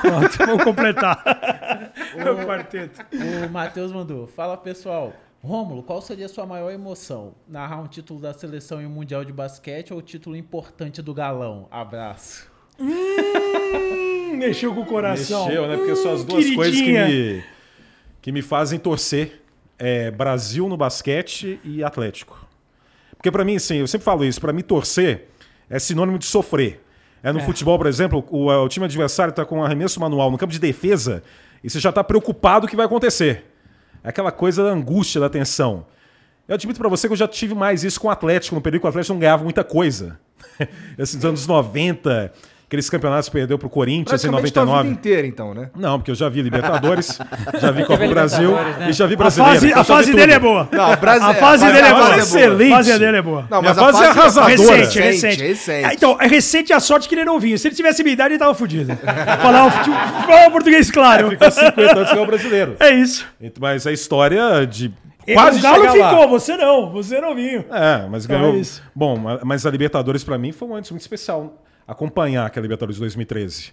Pronto, 0.00 0.38
vamos 0.38 0.64
completar. 0.64 1.22
o 2.14 2.46
quarteto. 2.46 3.00
O 3.12 3.50
Matheus 3.50 3.92
mandou: 3.92 4.26
Fala 4.26 4.56
pessoal. 4.56 5.12
Rômulo, 5.42 5.82
qual 5.82 6.00
seria 6.00 6.24
a 6.24 6.28
sua 6.28 6.46
maior 6.46 6.70
emoção? 6.70 7.34
Narrar 7.46 7.78
um 7.78 7.86
título 7.86 8.18
da 8.18 8.32
seleção 8.32 8.80
em 8.80 8.86
um 8.86 8.90
mundial 8.90 9.26
de 9.26 9.32
basquete 9.32 9.92
ou 9.92 9.98
o 9.98 10.02
título 10.02 10.34
importante 10.34 11.02
do 11.02 11.12
galão? 11.12 11.68
Abraço. 11.70 12.50
Hum, 12.80 14.36
mexeu 14.36 14.74
com 14.74 14.80
o 14.80 14.86
coração. 14.86 15.46
Mexeu, 15.46 15.66
né? 15.68 15.76
Porque 15.76 15.96
são 15.96 16.14
as 16.14 16.24
duas 16.24 16.44
queridinha. 16.44 16.56
coisas 16.56 16.80
que 16.80 16.92
me, 16.92 17.44
que 18.22 18.32
me 18.32 18.42
fazem 18.42 18.78
torcer. 18.78 19.42
É 19.76 20.10
Brasil 20.10 20.68
no 20.68 20.76
basquete 20.76 21.60
e 21.64 21.82
Atlético. 21.82 22.46
Porque 23.16 23.30
pra 23.30 23.44
mim, 23.44 23.56
assim, 23.56 23.78
eu 23.78 23.86
sempre 23.86 24.04
falo 24.04 24.24
isso, 24.24 24.40
pra 24.40 24.52
mim 24.52 24.62
torcer 24.62 25.28
é 25.68 25.78
sinônimo 25.78 26.18
de 26.18 26.26
sofrer. 26.26 26.83
É 27.24 27.32
no 27.32 27.40
futebol, 27.40 27.78
por 27.78 27.86
exemplo, 27.86 28.22
o, 28.30 28.48
o 28.50 28.68
time 28.68 28.84
adversário 28.84 29.32
tá 29.32 29.46
com 29.46 29.60
um 29.60 29.64
arremesso 29.64 29.98
manual 29.98 30.30
no 30.30 30.36
campo 30.36 30.52
de 30.52 30.58
defesa 30.58 31.22
e 31.62 31.70
você 31.70 31.80
já 31.80 31.90
tá 31.90 32.04
preocupado 32.04 32.66
o 32.66 32.68
que 32.68 32.76
vai 32.76 32.84
acontecer. 32.84 33.50
É 34.04 34.10
aquela 34.10 34.30
coisa 34.30 34.62
da 34.62 34.68
angústia, 34.68 35.18
da 35.18 35.30
tensão. 35.30 35.86
Eu 36.46 36.54
admito 36.54 36.78
pra 36.78 36.90
você 36.90 37.08
que 37.08 37.14
eu 37.14 37.16
já 37.16 37.26
tive 37.26 37.54
mais 37.54 37.82
isso 37.82 37.98
com 37.98 38.08
o 38.08 38.10
Atlético, 38.10 38.54
no 38.54 38.60
período 38.60 38.82
que 38.82 38.86
o 38.86 38.90
Atlético 38.90 39.14
não 39.14 39.20
ganhava 39.20 39.42
muita 39.42 39.64
coisa. 39.64 40.20
Esses 40.98 41.24
anos 41.24 41.46
90, 41.46 42.30
aqueles 42.74 42.90
campeonatos 42.90 43.28
que 43.28 43.32
perdeu 43.32 43.56
pro 43.58 43.68
Corinthians 43.70 44.24
em 44.24 44.28
Praticamente 44.28 44.52
tua 44.52 44.62
vida 44.64 44.72
99. 44.72 44.88
inteira, 45.00 45.26
então, 45.26 45.54
né? 45.54 45.70
Não, 45.76 45.98
porque 45.98 46.10
eu 46.10 46.14
já 46.14 46.28
vi 46.28 46.42
Libertadores, 46.42 47.18
já 47.60 47.70
vi 47.70 47.84
Copa 47.84 48.04
do 48.06 48.10
Brasil 48.12 48.50
né? 48.50 48.88
e 48.90 48.92
já 48.92 49.06
vi 49.06 49.14
A 49.14 49.16
brasileiro. 49.16 49.54
fase, 49.54 49.66
então 49.68 49.80
a 49.80 49.84
já 49.84 49.94
vi 49.94 50.04
fase 50.04 50.12
dele 50.14 50.32
é 50.32 50.38
boa. 50.38 50.68
Não, 50.72 50.92
o 50.92 50.96
Brasil- 50.96 51.28
A 51.28 51.34
fase 51.34 51.64
a 51.64 51.70
dele 51.70 51.78
é 51.78 51.90
fase 51.90 51.94
boa. 52.02 52.14
é 52.14 52.18
excelente. 52.18 52.72
A 52.72 52.76
fase 52.76 52.98
dele 52.98 53.16
é 53.16 53.22
boa. 53.22 53.46
Não, 53.50 53.62
mas 53.62 53.78
a 53.78 53.80
fase 53.80 53.98
é 54.02 54.06
fase 54.14 54.18
arrasadora. 54.40 54.50
Recente, 54.76 54.98
Recente, 54.98 55.02
recente. 55.24 55.42
recente. 55.44 55.84
Ah, 55.86 55.94
então, 55.94 56.16
é 56.20 56.26
recente 56.26 56.72
a 56.72 56.80
sorte 56.80 57.08
que 57.08 57.14
ele 57.14 57.22
é 57.22 57.24
novinho. 57.24 57.56
Se 57.58 57.68
ele 57.68 57.74
tivesse 57.74 58.02
minha 58.02 58.12
idade, 58.12 58.32
ele 58.34 58.38
tava 58.38 58.54
fudido. 58.54 58.96
Falar 59.40 59.66
o 59.66 59.70
futebol 59.70 60.50
português 60.50 60.90
claro. 60.90 61.30
Ficou 61.30 61.50
50 61.50 61.80
anos 61.96 62.10
que 62.10 62.18
é 62.18 62.20
o 62.20 62.26
brasileiro. 62.26 62.76
É 62.84 62.90
isso. 62.90 63.26
Mas 63.60 63.86
a 63.86 63.92
história 63.92 64.66
de 64.66 64.92
quase 65.32 65.58
o 65.58 65.62
Galo 65.62 65.82
ficou, 65.90 66.00
lá. 66.02 66.26
você 66.26 66.56
não. 66.56 66.90
Você 66.92 67.16
é 67.16 67.20
novinho. 67.20 67.64
É, 67.70 68.06
mas 68.10 68.24
Então 68.24 68.40
ganhou. 68.40 68.54
é 68.56 68.58
isso. 68.58 68.82
Bom, 68.94 69.16
ma- 69.16 69.38
mas 69.44 69.64
a 69.64 69.70
Libertadores 69.70 70.22
pra 70.24 70.36
mim 70.36 70.50
foi 70.52 70.68
um 70.68 70.74
antes 70.74 70.90
muito 70.90 71.02
especial 71.02 71.62
acompanhar 71.86 72.46
aquela 72.46 72.64
Libertadores 72.64 72.96
de 72.96 73.00
2013. 73.00 73.72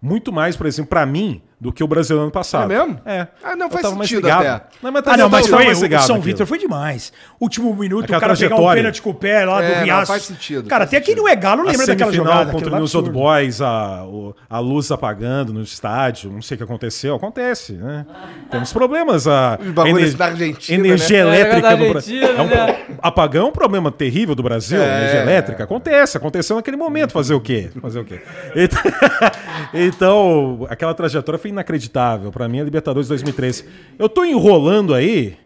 Muito 0.00 0.32
mais, 0.32 0.56
por 0.56 0.66
exemplo, 0.66 0.90
pra 0.90 1.06
mim, 1.06 1.42
do 1.62 1.72
que 1.72 1.84
o 1.84 1.86
brasileiro 1.86 2.24
ano 2.24 2.32
passado. 2.32 2.72
É 2.72 2.76
mesmo? 2.76 3.00
É. 3.06 3.28
Ah, 3.40 3.54
não, 3.54 3.66
Eu 3.66 3.70
faz 3.70 3.86
sentido 3.86 4.16
ligado. 4.22 4.44
até. 4.44 4.64
Não, 4.82 4.90
mas, 4.90 5.02
Ah, 5.06 5.16
não, 5.16 5.28
mas 5.28 5.46
tava 5.46 5.56
foi, 5.56 5.64
mais 5.66 5.80
o 6.04 6.06
São. 6.08 6.20
Vitor 6.20 6.44
foi 6.44 6.58
demais. 6.58 7.12
Último 7.40 7.72
minuto, 7.76 8.02
Aquela 8.04 8.18
o 8.18 8.20
cara 8.20 8.34
pegar 8.34 8.46
um 8.46 8.48
trajetória. 8.48 8.80
pênalti 8.82 9.00
com 9.00 9.10
o 9.10 9.14
pé 9.14 9.44
lá 9.44 9.62
É, 9.62 9.68
do 9.68 9.74
não, 9.76 9.84
Riacho. 9.84 10.06
faz 10.08 10.22
sentido, 10.24 10.68
Cara, 10.68 10.80
faz 10.80 10.88
até 10.88 10.96
quem 11.00 11.14
sentido. 11.14 11.22
não 11.22 11.28
é 11.28 11.36
galo 11.36 11.62
A 11.62 11.70
lembra 11.70 11.86
daquela 11.86 12.12
jogada. 12.12 12.50
contra 12.50 12.56
aquilo 12.58 12.74
o 12.74 12.78
News 12.80 12.94
Old. 12.96 13.10
Boys, 13.10 13.60
a, 13.60 14.02
a 14.50 14.58
luz 14.58 14.90
apagando 14.90 15.52
no 15.52 15.62
estádio, 15.62 16.32
não 16.32 16.42
sei 16.42 16.56
o 16.56 16.58
que 16.58 16.64
aconteceu. 16.64 17.14
Acontece, 17.14 17.74
né? 17.74 18.06
Temos 18.50 18.72
problemas. 18.72 19.28
A 19.28 19.56
Os 19.60 19.70
bagulhos 19.70 19.98
ener- 20.00 20.16
da 20.16 20.24
Argentina, 20.26 20.84
energia 20.88 21.24
né? 21.24 21.40
elétrica 21.40 21.68
É, 21.68 21.76
no 21.76 21.90
Brasil. 21.90 22.22
É 22.26 22.42
um, 22.42 22.46
né? 22.48 22.80
apagão 23.00 23.46
é 23.46 23.48
um 23.50 23.52
problema 23.52 23.92
terrível 23.92 24.34
do 24.34 24.42
Brasil, 24.42 24.82
É. 24.82 24.98
energia 24.98 25.20
elétrica. 25.22 25.62
Acontece, 25.62 26.16
aconteceu 26.16 26.56
naquele 26.56 26.76
momento. 26.76 27.12
Fazer 27.12 27.34
o 27.34 27.40
quê? 27.40 27.70
Fazer 27.80 28.00
o 28.00 28.04
quê? 28.04 28.20
Então, 28.56 28.82
então, 29.72 30.66
aquela 30.68 30.94
trajetória 30.94 31.38
foi 31.38 31.50
inacreditável. 31.52 32.32
Pra 32.32 32.48
mim, 32.48 32.60
a 32.60 32.64
Libertadores 32.64 33.08
2013. 33.08 33.64
Eu 33.98 34.08
tô 34.08 34.24
enrolando 34.24 34.94
aí, 34.94 35.36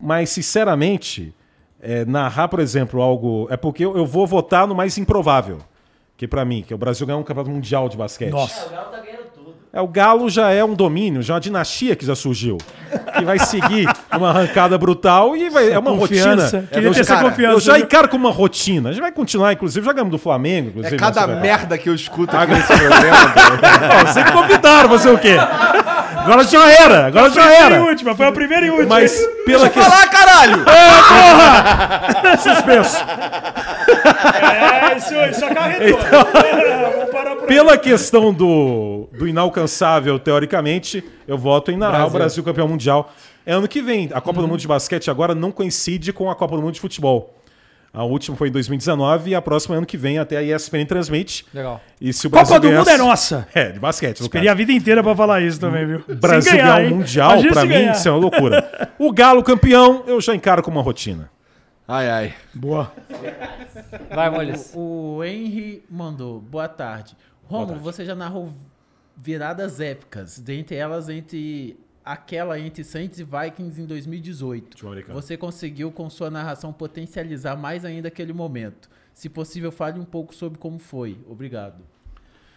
mas 0.00 0.30
sinceramente, 0.30 1.34
é, 1.80 2.04
narrar, 2.04 2.48
por 2.48 2.60
exemplo, 2.60 3.02
algo. 3.02 3.46
É 3.50 3.56
porque 3.56 3.84
eu, 3.84 3.96
eu 3.96 4.06
vou 4.06 4.26
votar 4.26 4.66
no 4.66 4.74
mais 4.74 4.96
improvável. 4.98 5.58
Que 6.16 6.28
pra 6.28 6.44
mim, 6.44 6.62
que 6.62 6.72
é 6.72 6.76
o 6.76 6.78
Brasil 6.78 7.06
ganhar 7.06 7.18
um 7.18 7.24
campeonato 7.24 7.50
mundial 7.50 7.88
de 7.88 7.96
basquete. 7.96 8.30
Nossa. 8.30 8.66
O 8.66 8.70
Galo 8.70 8.90
tá 8.90 9.00
ganhando. 9.00 9.13
É, 9.74 9.80
o 9.80 9.88
Galo 9.88 10.30
já 10.30 10.50
é 10.50 10.64
um 10.64 10.72
domínio, 10.72 11.20
já 11.20 11.34
é 11.34 11.34
uma 11.34 11.40
dinastia 11.40 11.96
que 11.96 12.06
já 12.06 12.14
surgiu. 12.14 12.58
Que 13.18 13.24
vai 13.24 13.40
seguir 13.40 13.88
uma 14.16 14.30
arrancada 14.30 14.78
brutal 14.78 15.36
e 15.36 15.50
vai, 15.50 15.72
é 15.72 15.76
uma 15.78 15.90
Confiança. 15.96 16.58
rotina. 16.58 16.68
Queria 16.72 16.88
eu, 16.88 16.94
ter 16.94 17.00
essa 17.00 17.16
confiança, 17.16 17.54
Eu 17.56 17.60
já 17.60 17.76
encaro 17.80 18.08
como 18.08 18.28
uma 18.28 18.32
rotina. 18.32 18.90
A 18.90 18.92
gente 18.92 19.02
vai 19.02 19.10
continuar, 19.10 19.52
inclusive, 19.52 19.84
já 19.84 19.92
ganhamos 19.92 20.12
do 20.12 20.18
Flamengo. 20.18 20.68
Inclusive, 20.68 20.94
É 20.94 20.98
cada 20.98 21.26
merda 21.26 21.76
que 21.76 21.88
eu 21.88 21.94
escuto 21.94 22.36
aqui 22.36 22.52
nesse 22.54 22.68
programa. 22.68 23.34
Vocês 24.06 24.30
convidaram, 24.30 24.88
fazer 24.90 25.10
o 25.10 25.18
quê? 25.18 25.36
Agora 26.18 26.44
já 26.44 26.70
era, 26.70 27.06
agora 27.06 27.28
já 27.30 27.42
Primeira 27.42 27.64
era. 27.64 27.76
e 27.76 27.80
última, 27.88 28.14
foi 28.14 28.26
a 28.26 28.32
primeira 28.32 28.66
e 28.66 28.70
última. 28.70 28.88
Mas 28.88 29.20
pela 29.44 29.68
que... 29.68 29.80
Fala, 29.80 30.06
caralho! 30.06 30.64
Suspenso. 32.40 33.04
É, 34.24 34.96
isso, 34.96 35.14
isso 35.30 35.44
acarretou. 35.44 35.98
Vamos 36.94 37.10
parar 37.10 37.36
por 37.36 37.42
aí. 37.42 37.46
Pela 37.48 37.78
questão 37.78 38.32
do, 38.32 39.08
do 39.12 39.28
inalcançável, 39.28 40.18
teoricamente, 40.18 41.04
eu 41.26 41.36
voto 41.36 41.70
em 41.70 41.76
narrar 41.76 42.06
o 42.06 42.10
Brasil 42.10 42.42
campeão 42.42 42.68
mundial. 42.68 43.12
É 43.46 43.52
ano 43.52 43.68
que 43.68 43.82
vem. 43.82 44.08
A 44.12 44.20
Copa 44.20 44.40
do 44.40 44.48
Mundo 44.48 44.60
de 44.60 44.68
Basquete 44.68 45.10
agora 45.10 45.34
não 45.34 45.52
coincide 45.52 46.12
com 46.12 46.30
a 46.30 46.34
Copa 46.34 46.56
do 46.56 46.62
Mundo 46.62 46.74
de 46.74 46.80
Futebol. 46.80 47.34
A 47.94 48.02
última 48.02 48.36
foi 48.36 48.48
em 48.48 48.50
2019 48.50 49.30
e 49.30 49.34
a 49.36 49.40
próxima 49.40 49.76
é 49.76 49.78
ano 49.78 49.86
que 49.86 49.96
vem, 49.96 50.18
até 50.18 50.36
a 50.36 50.42
ESPN 50.42 50.84
transmite. 50.84 51.46
Legal. 51.54 51.80
E 52.00 52.12
se 52.12 52.26
o 52.26 52.30
Copa 52.30 52.44
Brasil 52.44 52.60
do 52.60 52.76
Mundo 52.76 52.90
é 52.90 52.96
nossa. 52.96 53.46
É, 53.54 53.70
de 53.70 53.78
basquete. 53.78 54.18
no 54.18 54.24
Esperei 54.24 54.48
a 54.48 54.54
vida 54.54 54.72
inteira 54.72 55.00
pra 55.00 55.14
falar 55.14 55.40
isso 55.42 55.60
também, 55.60 55.86
viu? 55.86 56.04
Brasil 56.16 56.50
ganhar 56.50 56.82
hein? 56.82 56.92
um 56.92 56.96
mundial, 56.96 57.38
se 57.40 57.46
mim, 57.46 57.68
ganhar. 57.68 57.92
isso 57.92 58.08
é 58.08 58.10
uma 58.10 58.18
loucura. 58.18 58.90
O 58.98 59.12
Galo 59.12 59.44
campeão, 59.44 60.02
eu 60.08 60.20
já 60.20 60.34
encaro 60.34 60.60
como 60.60 60.76
uma 60.76 60.82
rotina. 60.82 61.30
Ai, 61.86 62.08
ai. 62.08 62.34
Boa. 62.54 62.90
Vai, 64.08 64.30
Molis. 64.30 64.72
O 64.74 65.22
Henry 65.22 65.84
mandou, 65.90 66.40
boa 66.40 66.66
tarde. 66.66 67.14
Romulo, 67.44 67.78
você 67.78 68.06
já 68.06 68.14
narrou 68.14 68.50
viradas 69.14 69.80
épicas, 69.80 70.38
dentre 70.38 70.76
elas 70.76 71.10
entre 71.10 71.78
aquela 72.02 72.58
entre 72.58 72.82
Saints 72.82 73.18
e 73.18 73.24
Vikings 73.24 73.82
em 73.82 73.84
2018. 73.84 74.64
Futebol 74.70 74.92
americano. 74.92 75.20
Você 75.20 75.36
conseguiu 75.36 75.92
com 75.92 76.08
sua 76.08 76.30
narração 76.30 76.72
potencializar 76.72 77.54
mais 77.54 77.84
ainda 77.84 78.08
aquele 78.08 78.32
momento. 78.32 78.88
Se 79.12 79.28
possível, 79.28 79.70
fale 79.70 80.00
um 80.00 80.04
pouco 80.04 80.34
sobre 80.34 80.58
como 80.58 80.78
foi. 80.78 81.18
Obrigado. 81.28 81.84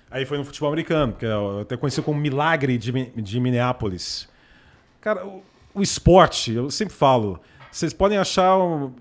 Aí 0.10 0.26
foi 0.26 0.38
no 0.38 0.46
futebol 0.46 0.70
americano, 0.70 1.14
que 1.14 1.26
eu 1.26 1.60
até 1.60 1.76
conheci 1.76 2.02
como 2.02 2.18
Milagre 2.18 2.78
de, 2.78 2.92
de 3.12 3.40
Minneapolis. 3.42 4.30
Cara, 5.02 5.28
o, 5.28 5.44
o 5.74 5.82
esporte, 5.82 6.54
eu 6.54 6.72
sempre 6.72 6.94
falo, 6.94 7.42
vocês 7.70 7.94
podem 7.94 8.18
achar, 8.18 8.58
um, 8.58 8.94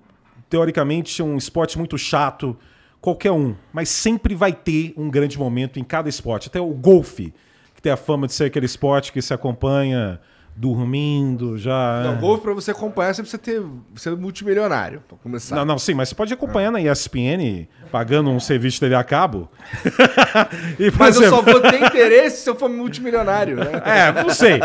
teoricamente, 0.49 1.21
um 1.21 1.37
esporte 1.37 1.77
muito 1.77 1.97
chato, 1.97 2.57
qualquer 3.01 3.31
um, 3.31 3.55
mas 3.71 3.89
sempre 3.89 4.35
vai 4.35 4.51
ter 4.53 4.93
um 4.97 5.09
grande 5.09 5.37
momento 5.37 5.79
em 5.79 5.83
cada 5.83 6.09
esporte. 6.09 6.47
Até 6.47 6.59
o 6.59 6.69
golfe, 6.73 7.33
que 7.75 7.81
tem 7.81 7.91
a 7.91 7.97
fama 7.97 8.27
de 8.27 8.33
ser 8.33 8.45
aquele 8.45 8.65
esporte 8.65 9.11
que 9.11 9.21
se 9.21 9.33
acompanha 9.33 10.19
dormindo, 10.59 11.55
já... 11.55 12.01
Não, 12.03 12.17
golfe 12.17 12.41
pra 12.41 12.53
você 12.53 12.71
acompanhar, 12.71 13.13
você 13.13 13.21
precisa 13.21 13.37
ter, 13.37 13.61
ser 13.95 14.17
multimilionário, 14.17 15.03
pra 15.07 15.15
começar. 15.19 15.55
Não, 15.55 15.63
não, 15.63 15.77
sim, 15.77 15.93
mas 15.93 16.09
você 16.09 16.15
pode 16.15 16.33
acompanhar 16.33 16.71
na 16.71 16.81
ESPN, 16.81 17.67
pagando 17.91 18.31
um 18.31 18.39
serviço 18.39 18.75
de 18.75 18.79
TV 18.81 18.95
a 18.95 19.03
cabo. 19.03 19.49
E, 20.79 20.91
Mas 20.97 21.15
eu 21.15 21.23
exemplo- 21.23 21.37
só 21.37 21.41
vou 21.41 21.61
ter 21.61 21.83
interesse 21.83 22.43
se 22.43 22.49
eu 22.49 22.55
for 22.55 22.69
multimilionário, 22.69 23.55
né? 23.57 23.71
É, 23.85 24.23
não 24.23 24.29
sei. 24.29 24.59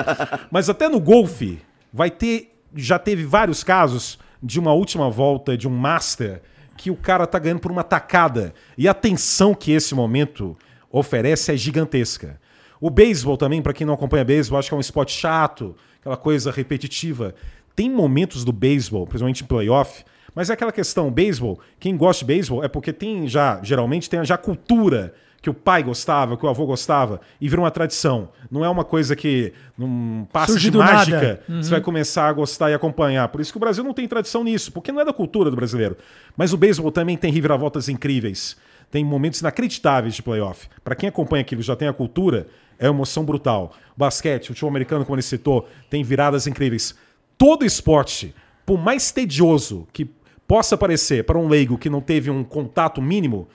Mas 0.51 0.69
até 0.69 0.89
no 0.89 1.01
golfe 1.01 1.61
vai 1.93 2.11
ter. 2.11 2.55
Já 2.75 2.99
teve 2.99 3.25
vários 3.25 3.63
casos 3.65 4.19
de 4.43 4.59
uma 4.59 4.73
última 4.73 5.09
volta 5.09 5.57
de 5.57 5.69
um 5.69 5.71
Master 5.71 6.43
que 6.77 6.91
o 6.91 6.97
cara 6.97 7.27
tá 7.27 7.39
ganhando 7.39 7.61
por 7.61 7.71
uma 7.71 7.85
tacada. 7.85 8.53
E 8.77 8.89
a 8.89 8.95
tensão 8.95 9.55
que 9.55 9.71
esse 9.73 9.95
momento 9.95 10.57
oferece 10.91 11.53
é 11.53 11.57
gigantesca. 11.57 12.41
O 12.81 12.91
beisebol 12.91 13.37
também, 13.37 13.63
para 13.63 13.73
quem 13.73 13.87
não 13.87 13.95
acompanha 13.95 14.25
beisebol, 14.25 14.59
acho 14.59 14.69
que 14.69 14.75
é 14.75 14.77
um 14.77 14.81
esporte 14.81 15.13
chato, 15.13 15.77
aquela 16.01 16.17
coisa 16.17 16.51
repetitiva. 16.51 17.35
Tem 17.77 17.89
momentos 17.89 18.45
do 18.45 18.53
beisebol, 18.53 19.07
principalmente 19.07 19.45
em 19.45 19.47
playoff, 19.47 20.05
mas 20.35 20.51
é 20.51 20.55
aquela 20.55 20.73
questão, 20.73 21.11
beisebol, 21.11 21.61
quem 21.79 21.97
gosta 21.97 22.25
de 22.25 22.27
beisebol 22.27 22.65
é 22.65 22.69
porque 22.69 22.93
tem 22.93 23.29
já, 23.29 23.61
geralmente, 23.63 24.11
tem 24.11 24.25
já 24.25 24.37
cultura 24.37 25.15
que 25.43 25.51
o 25.51 25.55
pai 25.55 25.83
gostava, 25.83 26.37
que 26.37 26.47
o 26.47 26.49
avô 26.49 26.65
gostava, 26.65 27.21
e 27.41 27.49
vira 27.49 27.61
uma 27.61 27.71
tradição. 27.71 28.29
Não 28.49 28.65
é 28.65 28.69
uma 28.71 28.85
coisa 28.85 29.17
que 29.17 29.53
num 29.77 30.25
passe 30.33 30.53
Surge 30.53 30.71
de 30.71 30.79
mágica 30.79 31.43
nada. 31.49 31.63
você 31.63 31.69
vai 31.71 31.81
começar 31.81 32.29
a 32.29 32.33
gostar 32.33 32.71
e 32.71 32.75
acompanhar. 32.75 33.27
Por 33.29 33.41
isso 33.41 33.51
que 33.53 33.57
o 33.57 33.61
Brasil 33.61 33.83
não 33.83 33.93
tem 33.93 34.07
tradição 34.07 34.45
nisso, 34.45 34.71
porque 34.71 34.93
não 34.93 35.01
é 35.01 35.05
da 35.05 35.13
cultura 35.13 35.51
do 35.51 35.57
brasileiro. 35.57 35.97
Mas 36.37 36.53
o 36.53 36.57
beisebol 36.57 36.93
também 36.93 37.17
tem 37.17 37.33
reviravoltas 37.33 37.89
incríveis. 37.89 38.57
Tem 38.89 39.05
momentos 39.05 39.41
inacreditáveis 39.41 40.15
de 40.15 40.23
playoff. 40.23 40.69
Para 40.85 40.95
quem 40.95 41.09
acompanha 41.09 41.41
aquilo 41.41 41.61
já 41.61 41.75
tem 41.75 41.89
a 41.89 41.93
cultura, 41.93 42.47
é 42.79 42.89
uma 42.89 42.99
emoção 42.99 43.25
brutal. 43.25 43.73
O 43.97 43.99
basquete, 43.99 44.45
o 44.45 44.49
futebol 44.49 44.71
americano, 44.71 45.05
como 45.05 45.17
ele 45.17 45.23
citou, 45.23 45.69
tem 45.91 46.05
viradas 46.05 46.47
incríveis. 46.47 46.95
Todo 47.37 47.65
esporte, 47.65 48.33
por 48.65 48.79
mais 48.79 49.11
tedioso 49.11 49.89
que 49.93 50.09
possa 50.47 50.77
parecer 50.77 51.25
para 51.25 51.37
um 51.39 51.49
leigo 51.49 51.77
que 51.79 51.91
não 51.91 52.01
teve 52.01 52.31
um 52.31 52.45
contato 52.45 53.03
mínimo, 53.03 53.49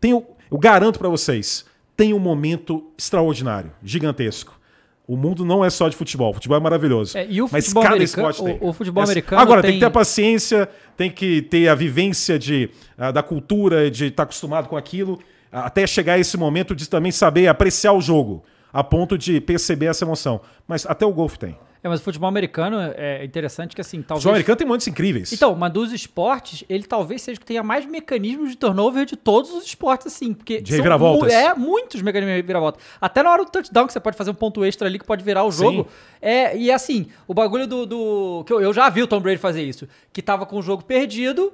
tem, 0.00 0.12
o- 0.12 0.24
eu 0.50 0.58
garanto 0.58 0.98
para 0.98 1.08
vocês, 1.08 1.64
tem 1.96 2.12
um 2.14 2.18
momento 2.18 2.90
extraordinário, 2.98 3.70
gigantesco. 3.82 4.58
O 5.06 5.16
mundo 5.16 5.44
não 5.44 5.64
é 5.64 5.70
só 5.70 5.88
de 5.88 5.96
futebol. 5.96 6.30
O 6.30 6.34
futebol 6.34 6.56
é 6.56 6.60
maravilhoso. 6.60 7.18
É, 7.18 7.26
e 7.28 7.42
o 7.42 7.48
mas 7.50 7.64
futebol 7.64 7.82
cada 7.82 7.94
americano- 7.96 8.30
esporte 8.30 8.44
tem. 8.58 8.58
o- 8.66 8.70
o 8.70 8.72
futebol 8.72 9.02
americano 9.02 9.42
Agora, 9.42 9.60
tem... 9.60 9.70
tem- 9.72 9.78
que 9.78 9.80
ter 9.80 9.86
a 9.86 9.90
paciência, 9.90 10.68
tem 10.96 11.10
que 11.10 11.42
ter 11.42 11.68
a 11.68 11.74
vivência 11.74 12.38
de, 12.38 12.70
ah, 12.96 13.10
da 13.10 13.22
cultura, 13.22 13.90
de 13.90 14.06
estar 14.06 14.22
acostumado 14.22 14.68
com 14.68 14.76
aquilo, 14.76 15.18
ah, 15.50 15.66
até 15.66 15.84
chegar 15.84 16.16
esse 16.18 16.36
momento 16.36 16.76
de 16.76 16.88
também 16.88 17.10
saber 17.10 17.48
apreciar 17.48 17.92
o 17.92 18.00
jogo, 18.00 18.44
a 18.72 18.84
ponto 18.84 19.18
de 19.18 19.40
perceber 19.40 19.86
essa 19.86 20.04
emoção. 20.04 20.40
Mas 20.68 20.86
até 20.86 21.04
o 21.04 21.12
golfe 21.12 21.38
tem. 21.40 21.58
É, 21.82 21.88
mas 21.88 22.00
o 22.00 22.02
futebol 22.02 22.28
americano 22.28 22.76
é 22.94 23.24
interessante 23.24 23.74
que 23.74 23.80
assim, 23.80 24.00
O 24.00 24.02
talvez. 24.02 24.20
futebol 24.22 24.34
americano 24.34 24.56
tem 24.56 24.66
momentos 24.66 24.86
incríveis. 24.86 25.32
Então, 25.32 25.54
mas 25.54 25.72
dos 25.72 25.92
esportes, 25.92 26.62
ele 26.68 26.84
talvez 26.84 27.22
seja 27.22 27.38
o 27.38 27.40
que 27.40 27.46
tenha 27.46 27.62
mais 27.62 27.86
mecanismos 27.86 28.50
de 28.50 28.56
turnover 28.56 29.06
de 29.06 29.16
todos 29.16 29.50
os 29.52 29.64
esportes, 29.64 30.06
assim. 30.08 30.34
Porque 30.34 30.60
De 30.60 30.68
são 30.68 30.76
reviravoltas. 30.76 31.32
mu- 31.32 31.38
É, 31.38 31.54
muitos 31.54 32.02
mecanismos 32.02 32.32
de 32.34 32.40
reviravolta. 32.42 32.78
Até 33.00 33.22
na 33.22 33.30
hora 33.32 33.44
do 33.44 33.50
touchdown, 33.50 33.86
que 33.86 33.92
você 33.94 34.00
pode 34.00 34.16
fazer 34.16 34.30
um 34.30 34.34
ponto 34.34 34.62
extra 34.64 34.86
ali 34.86 34.98
que 34.98 35.06
pode 35.06 35.24
virar 35.24 35.44
o 35.44 35.50
jogo. 35.50 35.86
É, 36.20 36.54
e 36.56 36.70
assim, 36.70 37.06
o 37.26 37.32
bagulho 37.32 37.66
do. 37.66 37.86
do- 37.86 38.44
que 38.46 38.52
eu, 38.52 38.60
eu 38.60 38.72
já 38.74 38.88
vi 38.90 39.02
o 39.02 39.06
Tom 39.06 39.20
Brady 39.20 39.38
fazer 39.38 39.62
isso. 39.62 39.88
Que 40.12 40.20
tava 40.20 40.44
com 40.44 40.58
o 40.58 40.62
jogo 40.62 40.84
perdido 40.84 41.50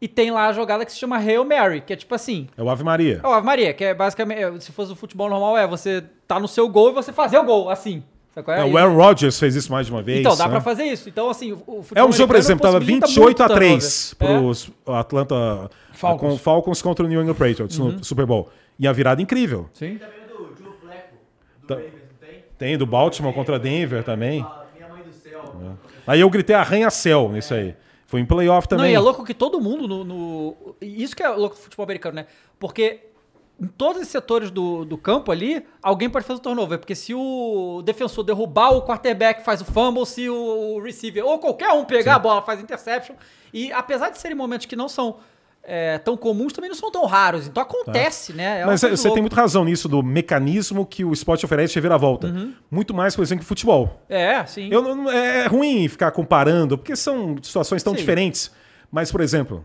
e 0.00 0.08
tem 0.08 0.30
lá 0.32 0.48
a 0.48 0.52
jogada 0.52 0.84
que 0.84 0.90
se 0.92 0.98
chama 0.98 1.18
Hail 1.18 1.44
Mary, 1.44 1.80
que 1.82 1.92
é 1.92 1.96
tipo 1.96 2.14
assim. 2.14 2.48
É 2.56 2.62
o 2.62 2.68
Ave 2.68 2.82
Maria. 2.82 3.20
É 3.22 3.26
o 3.26 3.32
Ave 3.32 3.46
Maria, 3.46 3.72
que 3.72 3.84
é 3.84 3.94
basicamente. 3.94 4.42
é, 4.42 4.58
Se 4.60 4.72
fosse 4.72 4.90
o 4.92 4.96
futebol 4.96 5.28
normal, 5.30 5.56
é 5.56 5.66
você 5.68 6.02
tá 6.26 6.40
no 6.40 6.48
seu 6.48 6.68
gol 6.68 6.90
e 6.90 6.94
você 6.94 7.12
fazer 7.12 7.38
o 7.38 7.44
gol, 7.44 7.70
assim. 7.70 8.02
É? 8.36 8.60
É, 8.60 8.64
o 8.64 8.76
Aaron 8.78 8.94
Rodgers 8.96 9.38
fez 9.38 9.56
isso 9.56 9.70
mais 9.72 9.86
de 9.86 9.92
uma 9.92 10.00
vez. 10.02 10.20
então, 10.20 10.36
dá 10.36 10.44
né? 10.44 10.50
pra 10.52 10.60
fazer 10.60 10.84
isso. 10.84 11.08
Então, 11.08 11.28
assim, 11.28 11.52
o, 11.52 11.84
É 11.94 12.04
um 12.04 12.12
jogo, 12.12 12.28
por 12.28 12.36
exemplo, 12.36 12.62
tava 12.62 12.78
possibilita 12.78 13.06
28 13.08 13.42
a 13.42 13.46
muito 13.48 13.58
3 13.58 14.14
turnover. 14.18 14.36
É. 14.36 14.40
pros 14.40 14.70
Atlanta 14.86 15.70
Falcons. 15.92 16.32
com 16.32 16.38
Falcons 16.38 16.82
contra 16.82 17.04
o 17.04 17.08
New 17.08 17.20
England 17.20 17.34
Patriots 17.34 17.78
Uhum. 17.78 17.92
no 17.92 18.04
Super 18.04 18.26
Bowl. 18.26 18.48
E 18.78 18.86
a 18.86 18.92
virada 18.92 19.20
incrível. 19.20 19.68
Sim. 19.72 19.98
Também 19.98 20.20
do 20.28 20.54
Joe 20.56 20.72
Flacco, 20.80 21.14
do 21.62 21.66
Tá. 21.66 21.74
Ravens, 21.74 21.92
não 21.94 22.28
tem? 22.28 22.44
Tem 22.56 22.78
do 22.78 22.86
Baltimore 22.86 23.32
contra 23.34 23.58
Denver 23.58 24.04
também. 24.04 24.46
Minha 24.76 24.88
mãe 24.88 25.02
do 25.02 25.12
céu. 25.12 25.42
Aí 26.06 26.20
eu 26.20 26.30
gritei 26.30 26.54
arranha-céu 26.54 27.28
nisso 27.32 27.54
aí. 27.54 27.74
Foi 28.06 28.20
em 28.20 28.24
playoff 28.24 28.66
Não, 28.70 28.78
também. 28.78 28.92
e 28.92 28.94
é 28.94 29.00
louco 29.00 29.24
que 29.24 29.34
todo 29.34 29.60
mundo 29.60 29.86
no, 29.88 30.04
no- 30.04 30.56
Isso 30.80 31.14
que 31.16 31.22
é 31.22 31.28
louco 31.28 31.56
do 31.56 31.60
futebol 31.60 31.84
americano, 31.84 32.14
né? 32.16 32.26
Porque 32.58 33.00
em 33.60 33.66
todos 33.66 34.00
os 34.02 34.08
setores 34.08 34.50
do, 34.50 34.84
do 34.84 34.96
campo 34.96 35.32
ali, 35.32 35.64
alguém 35.82 36.08
pode 36.08 36.24
fazer 36.24 36.38
o 36.38 36.42
turnover. 36.42 36.78
Porque 36.78 36.94
se 36.94 37.12
o 37.12 37.82
defensor 37.84 38.24
derrubar, 38.24 38.70
o 38.70 38.82
quarterback 38.82 39.44
faz 39.44 39.60
o 39.60 39.64
fumble, 39.64 40.06
se 40.06 40.28
o, 40.28 40.80
receiver 40.80 41.24
ou 41.24 41.38
qualquer 41.38 41.70
um 41.70 41.84
pegar 41.84 42.14
a 42.14 42.18
bola, 42.18 42.40
faz 42.42 42.60
interception. 42.60 43.16
E 43.52 43.72
apesar 43.72 44.10
de 44.10 44.18
serem 44.18 44.36
momentos 44.36 44.66
que 44.66 44.76
não 44.76 44.88
são 44.88 45.16
é, 45.64 45.98
tão 45.98 46.16
comuns, 46.16 46.52
também 46.52 46.70
não 46.70 46.76
são 46.76 46.90
tão 46.90 47.04
raros. 47.04 47.48
Então 47.48 47.62
acontece, 47.62 48.32
né? 48.32 48.60
É 48.60 48.64
Mas 48.64 48.80
coisa 48.80 48.96
você 48.96 49.10
tem 49.10 49.20
muito 49.20 49.34
razão 49.34 49.64
nisso 49.64 49.88
do 49.88 50.02
mecanismo 50.04 50.86
que 50.86 51.04
o 51.04 51.12
esporte 51.12 51.44
oferece 51.44 51.72
de 51.72 51.78
reviravolta. 51.78 52.28
Uhum. 52.28 52.54
Muito 52.70 52.94
mais, 52.94 53.16
por 53.16 53.22
exemplo, 53.22 53.42
que 53.42 53.48
futebol. 53.48 54.00
É, 54.08 54.46
sim. 54.46 54.68
Eu, 54.70 54.80
não- 54.82 55.10
é 55.10 55.46
ruim 55.48 55.88
ficar 55.88 56.12
comparando, 56.12 56.78
porque 56.78 56.94
são 56.94 57.36
situações 57.42 57.82
tão 57.82 57.92
Sim. 57.92 57.98
diferentes. 57.98 58.52
Mas, 58.90 59.10
por 59.10 59.20
exemplo, 59.20 59.64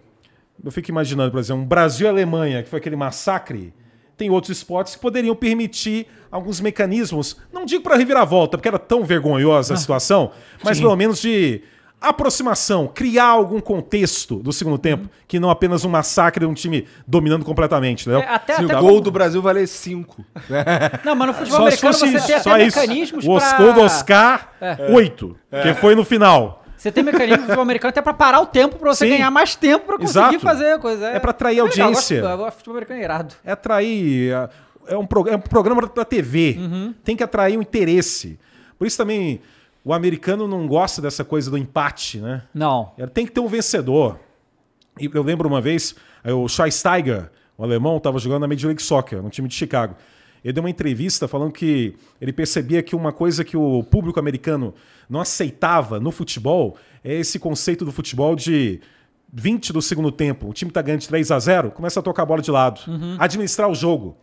eu 0.63 0.71
fico 0.71 0.89
imaginando, 0.89 1.31
por 1.31 1.39
exemplo, 1.39 1.61
um 1.61 1.65
Brasil 1.65 2.07
e 2.07 2.09
Alemanha, 2.09 2.63
que 2.63 2.69
foi 2.69 2.79
aquele 2.79 2.95
massacre. 2.95 3.73
Tem 4.17 4.29
outros 4.29 4.55
esportes 4.57 4.95
que 4.95 5.01
poderiam 5.01 5.35
permitir 5.35 6.07
alguns 6.31 6.59
mecanismos, 6.61 7.37
não 7.51 7.65
digo 7.65 7.83
para 7.83 7.95
reviravolta, 7.95 8.57
porque 8.57 8.67
era 8.67 8.79
tão 8.79 9.03
vergonhosa 9.03 9.73
a 9.73 9.77
situação, 9.77 10.31
mas 10.63 10.79
pelo 10.79 10.95
menos 10.95 11.21
de 11.21 11.61
aproximação, 12.01 12.85
criar 12.93 13.27
algum 13.27 13.59
contexto 13.61 14.35
do 14.37 14.51
segundo 14.51 14.77
tempo, 14.77 15.09
que 15.27 15.39
não 15.39 15.49
apenas 15.49 15.85
um 15.85 15.89
massacre 15.89 16.45
de 16.45 16.51
um 16.51 16.53
time 16.53 16.85
dominando 17.07 17.45
completamente, 17.45 18.01
entendeu? 18.09 18.19
É, 18.27 18.33
até, 18.35 18.55
Se 18.57 18.65
até 18.65 18.77
o 18.77 18.81
gol 18.81 18.99
do 18.99 19.09
Brasil 19.09 19.41
valer 19.41 19.67
5. 19.67 20.25
Não, 21.05 21.15
mas 21.15 21.27
no 21.29 21.33
futebol 21.33 21.57
Só 21.59 21.63
americano 21.67 21.93
fosse 21.93 22.11
você 22.11 22.17
isso, 22.17 22.27
tem 22.27 22.35
até 22.35 22.43
Só 22.43 22.57
isso. 22.57 22.79
mecanismos 22.79 23.25
O 23.25 23.35
Os- 23.37 23.43
pra... 23.43 23.57
gol 23.57 23.73
do 23.73 23.81
Oscar, 23.81 24.51
É. 24.59 24.91
8, 24.91 25.35
que 25.63 25.73
foi 25.75 25.95
no 25.95 26.03
final. 26.03 26.62
Você 26.83 26.91
tem 26.91 27.01
mecanismo 27.03 27.43
futebol 27.43 27.61
americano 27.63 27.89
até 27.91 28.01
pra 28.01 28.13
parar 28.13 28.41
o 28.41 28.45
tempo, 28.45 28.75
pra 28.77 28.93
você 28.93 29.05
Sim. 29.05 29.11
ganhar 29.11 29.31
mais 29.31 29.55
tempo 29.55 29.85
pra 29.85 29.97
conseguir 29.97 30.19
Exato. 30.35 30.39
fazer 30.41 30.73
a 30.73 30.79
coisa. 30.79 31.07
É 31.07 31.17
pra 31.19 31.31
atrair 31.31 31.63
legal, 31.63 31.67
audiência. 31.67 32.15
Eu 32.15 32.21
gosto, 32.21 32.31
eu 32.33 32.37
gosto 32.37 32.49
de 32.51 32.57
futebol 32.57 32.75
americano 32.75 32.99
é 32.99 33.03
irado. 33.03 33.35
é 33.45 33.51
atrair. 33.53 34.31
é- 34.33 34.49
É 34.85 34.97
um, 34.97 35.05
pro- 35.05 35.29
é 35.29 35.35
um 35.37 35.39
programa 35.39 35.81
da 35.95 36.03
TV. 36.03 36.57
Uhum. 36.59 36.93
Tem 37.05 37.15
que 37.15 37.23
atrair 37.23 37.57
um 37.57 37.61
interesse. 37.61 38.37
Por 38.77 38.85
isso 38.85 38.97
também 38.97 39.39
o 39.81 39.93
americano 39.93 40.45
não 40.45 40.67
gosta 40.67 41.01
dessa 41.01 41.23
coisa 41.23 41.49
do 41.49 41.57
empate, 41.57 42.17
né? 42.19 42.43
Não. 42.53 42.91
É, 42.97 43.07
Tem 43.07 43.25
que 43.25 43.31
ter 43.31 43.39
um 43.39 43.47
vencedor. 43.47 44.19
E 44.99 45.09
eu 45.13 45.23
lembro 45.23 45.47
uma 45.47 45.61
vez, 45.61 45.95
o 46.25 46.49
Schweinsteiger, 46.49 47.31
o 47.57 47.63
alemão, 47.63 47.95
estava 47.95 48.19
jogando 48.19 48.41
na 48.41 48.47
Major 48.49 48.67
League 48.67 48.83
Soccer, 48.83 49.23
no 49.23 49.29
time 49.29 49.47
de 49.47 49.55
Chicago. 49.55 49.95
Ele 50.43 50.51
deu 50.51 50.61
uma 50.61 50.69
entrevista 50.69 51.29
falando 51.29 51.53
que 51.53 51.95
ele 52.19 52.33
percebia 52.33 52.83
que 52.83 52.93
uma 52.93 53.13
coisa 53.13 53.45
que 53.45 53.55
o 53.55 53.83
público 53.85 54.19
americano 54.19 54.73
não 55.09 55.19
aceitava 55.19 55.99
no 55.99 56.11
futebol 56.11 56.75
é 57.03 57.13
esse 57.15 57.37
conceito 57.39 57.83
do 57.85 57.91
futebol 57.91 58.35
de 58.35 58.79
20 59.31 59.73
do 59.73 59.81
segundo 59.81 60.11
tempo, 60.11 60.47
o 60.49 60.53
time 60.53 60.69
está 60.69 60.81
ganhando 60.81 61.01
de 61.01 61.07
3 61.07 61.31
a 61.31 61.39
0 61.39 61.71
começa 61.71 61.99
a 61.99 62.03
tocar 62.03 62.23
a 62.23 62.25
bola 62.25 62.41
de 62.41 62.51
lado, 62.51 62.81
Uhum. 62.87 63.17
administrar 63.19 63.69
o 63.69 63.73
jogo. 63.75 64.15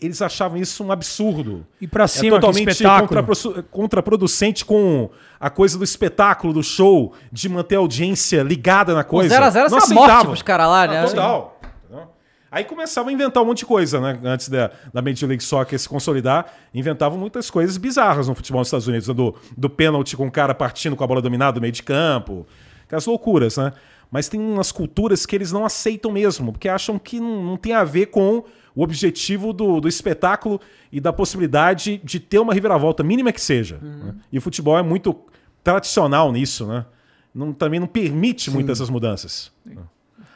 Eles 0.00 0.22
achavam 0.22 0.56
isso 0.58 0.84
um 0.84 0.92
absurdo. 0.92 1.66
E 1.80 1.86
pra 1.88 2.04
É 2.04 2.06
cima, 2.06 2.36
que 2.36 2.40
totalmente 2.46 2.84
contrapro- 2.84 3.62
contraproducente 3.64 4.64
com 4.64 5.10
a 5.40 5.50
coisa 5.50 5.76
do 5.76 5.82
espetáculo, 5.82 6.52
do 6.52 6.62
show, 6.62 7.14
de 7.32 7.48
manter 7.48 7.74
a 7.74 7.78
audiência 7.80 8.44
ligada 8.44 8.94
na 8.94 9.00
O 9.00 9.04
coisa. 9.04 9.34
0x0 9.34 9.66
é 9.66 9.70
Não 9.70 9.78
essa 9.78 9.92
morte 9.94 10.26
pros 10.26 10.42
caras 10.42 10.68
lá, 10.68 10.86
né? 10.86 11.00
Ah, 11.00 11.06
total. 11.08 11.57
Aí 12.50 12.64
começavam 12.64 13.10
a 13.10 13.12
inventar 13.12 13.42
um 13.42 13.46
monte 13.46 13.58
de 13.58 13.66
coisa, 13.66 14.00
né? 14.00 14.18
Antes 14.24 14.48
da, 14.48 14.70
da 14.92 15.02
Major 15.02 15.28
League 15.28 15.44
Soccer 15.44 15.78
se 15.78 15.88
consolidar, 15.88 16.46
inventavam 16.72 17.18
muitas 17.18 17.50
coisas 17.50 17.76
bizarras 17.76 18.26
no 18.28 18.34
futebol 18.34 18.60
nos 18.60 18.68
Estados 18.68 18.86
Unidos. 18.88 19.06
né? 19.08 19.14
Do, 19.14 19.34
do 19.56 19.68
pênalti 19.68 20.16
com 20.16 20.26
o 20.26 20.30
cara 20.30 20.54
partindo 20.54 20.96
com 20.96 21.04
a 21.04 21.06
bola 21.06 21.20
dominada 21.20 21.56
no 21.56 21.60
meio 21.60 21.72
de 21.72 21.82
campo. 21.82 22.46
Aquelas 22.86 23.04
loucuras, 23.04 23.58
né? 23.58 23.72
Mas 24.10 24.28
tem 24.28 24.40
umas 24.40 24.72
culturas 24.72 25.26
que 25.26 25.36
eles 25.36 25.52
não 25.52 25.66
aceitam 25.66 26.10
mesmo, 26.10 26.50
porque 26.52 26.68
acham 26.70 26.98
que 26.98 27.20
não, 27.20 27.42
não 27.44 27.56
tem 27.58 27.74
a 27.74 27.84
ver 27.84 28.06
com 28.06 28.42
o 28.74 28.82
objetivo 28.82 29.52
do, 29.52 29.80
do 29.80 29.88
espetáculo 29.88 30.58
e 30.90 30.98
da 31.00 31.12
possibilidade 31.12 32.00
de 32.02 32.18
ter 32.18 32.38
uma 32.38 32.54
reviravolta, 32.54 33.02
mínima 33.02 33.30
que 33.30 33.40
seja. 33.42 33.76
né? 33.82 34.14
E 34.32 34.38
o 34.38 34.40
futebol 34.40 34.78
é 34.78 34.82
muito 34.82 35.14
tradicional 35.62 36.32
nisso, 36.32 36.66
né? 36.66 36.86
Não, 37.34 37.52
também 37.52 37.78
não 37.78 37.86
permite 37.86 38.50
muitas 38.50 38.78
essas 38.78 38.88
mudanças. 38.88 39.52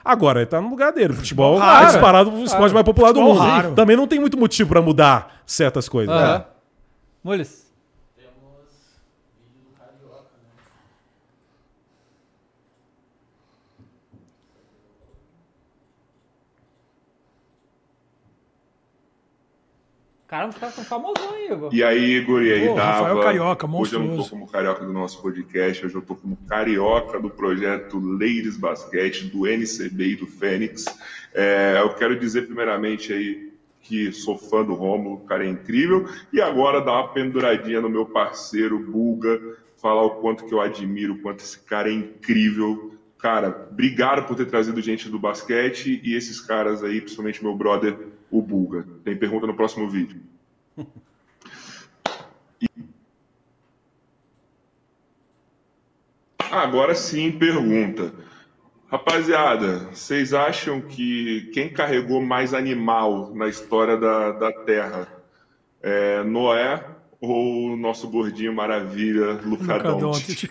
Agora, 0.04 0.40
ele 0.40 0.46
tá 0.46 0.60
no 0.60 0.68
lugar 0.68 0.92
dele. 0.92 1.12
O 1.12 1.16
futebol 1.16 1.58
Raro. 1.58 1.84
é 1.84 1.86
disparado 1.86 2.30
o 2.30 2.44
esporte 2.44 2.72
mais 2.72 2.84
popular 2.84 3.12
do 3.12 3.20
mundo. 3.20 3.74
Também 3.74 3.96
não 3.96 4.06
tem 4.06 4.18
muito 4.18 4.36
motivo 4.36 4.68
pra 4.68 4.82
mudar 4.82 5.42
certas 5.46 5.88
coisas. 5.88 6.14
Aham. 6.14 6.38
né? 6.38 6.44
Mules. 7.22 7.61
Caramba, 20.32 20.54
os 20.54 20.58
caras 20.58 20.74
tão 20.74 20.84
famosão 20.84 21.34
aí, 21.34 21.52
Igor. 21.52 21.74
E 21.74 21.84
aí, 21.84 22.04
Igor, 22.14 22.42
e 22.42 22.52
aí, 22.54 22.66
Pô, 22.66 22.74
Dava? 22.74 22.90
Rafael 22.90 23.20
Carioca, 23.20 23.66
Hoje 23.66 23.92
eu 23.92 23.98
não 23.98 24.06
tô 24.06 24.16
monstruoso. 24.16 24.30
como 24.30 24.50
carioca 24.50 24.82
do 24.82 24.90
nosso 24.90 25.20
podcast, 25.20 25.84
hoje 25.84 25.94
eu 25.94 26.00
tô 26.00 26.14
como 26.14 26.38
carioca 26.48 27.20
do 27.20 27.28
projeto 27.28 27.98
Ladies 27.98 28.56
Basquete, 28.56 29.26
do 29.26 29.46
NCB 29.46 30.04
e 30.06 30.16
do 30.16 30.26
Fênix. 30.26 30.86
É, 31.34 31.76
eu 31.82 31.90
quero 31.96 32.18
dizer 32.18 32.46
primeiramente 32.46 33.12
aí 33.12 33.52
que 33.82 34.10
sou 34.10 34.38
fã 34.38 34.64
do 34.64 34.72
Rômulo, 34.72 35.16
o 35.16 35.20
cara 35.20 35.44
é 35.44 35.50
incrível, 35.50 36.08
e 36.32 36.40
agora 36.40 36.80
dar 36.80 36.92
uma 36.92 37.08
penduradinha 37.08 37.82
no 37.82 37.90
meu 37.90 38.06
parceiro 38.06 38.78
Bulga, 38.78 39.38
falar 39.82 40.02
o 40.02 40.12
quanto 40.22 40.46
que 40.46 40.54
eu 40.54 40.62
admiro, 40.62 41.12
o 41.12 41.18
quanto 41.18 41.40
esse 41.40 41.58
cara 41.58 41.90
é 41.90 41.92
incrível. 41.92 42.94
Cara, 43.18 43.68
obrigado 43.70 44.26
por 44.26 44.34
ter 44.34 44.46
trazido 44.46 44.80
gente 44.80 45.10
do 45.10 45.18
basquete 45.18 46.00
e 46.02 46.16
esses 46.16 46.40
caras 46.40 46.82
aí, 46.82 47.02
principalmente 47.02 47.44
meu 47.44 47.54
brother, 47.54 48.11
o 48.32 48.42
Bulga. 48.42 48.84
Tem 49.04 49.16
pergunta 49.16 49.46
no 49.46 49.54
próximo 49.54 49.88
vídeo. 49.88 50.20
Agora 56.50 56.94
sim, 56.94 57.30
pergunta. 57.30 58.12
Rapaziada, 58.90 59.88
vocês 59.90 60.34
acham 60.34 60.80
que 60.80 61.50
quem 61.54 61.72
carregou 61.72 62.20
mais 62.20 62.52
animal 62.52 63.34
na 63.34 63.48
história 63.48 63.96
da, 63.96 64.32
da 64.32 64.52
Terra 64.52 65.08
é 65.82 66.22
Noé 66.22 66.84
ou 67.20 67.72
o 67.72 67.76
nosso 67.76 68.08
gordinho 68.10 68.52
maravilha, 68.54 69.40
Luca 69.44 69.76
Luka 69.76 69.92
Doncic? 69.94 70.50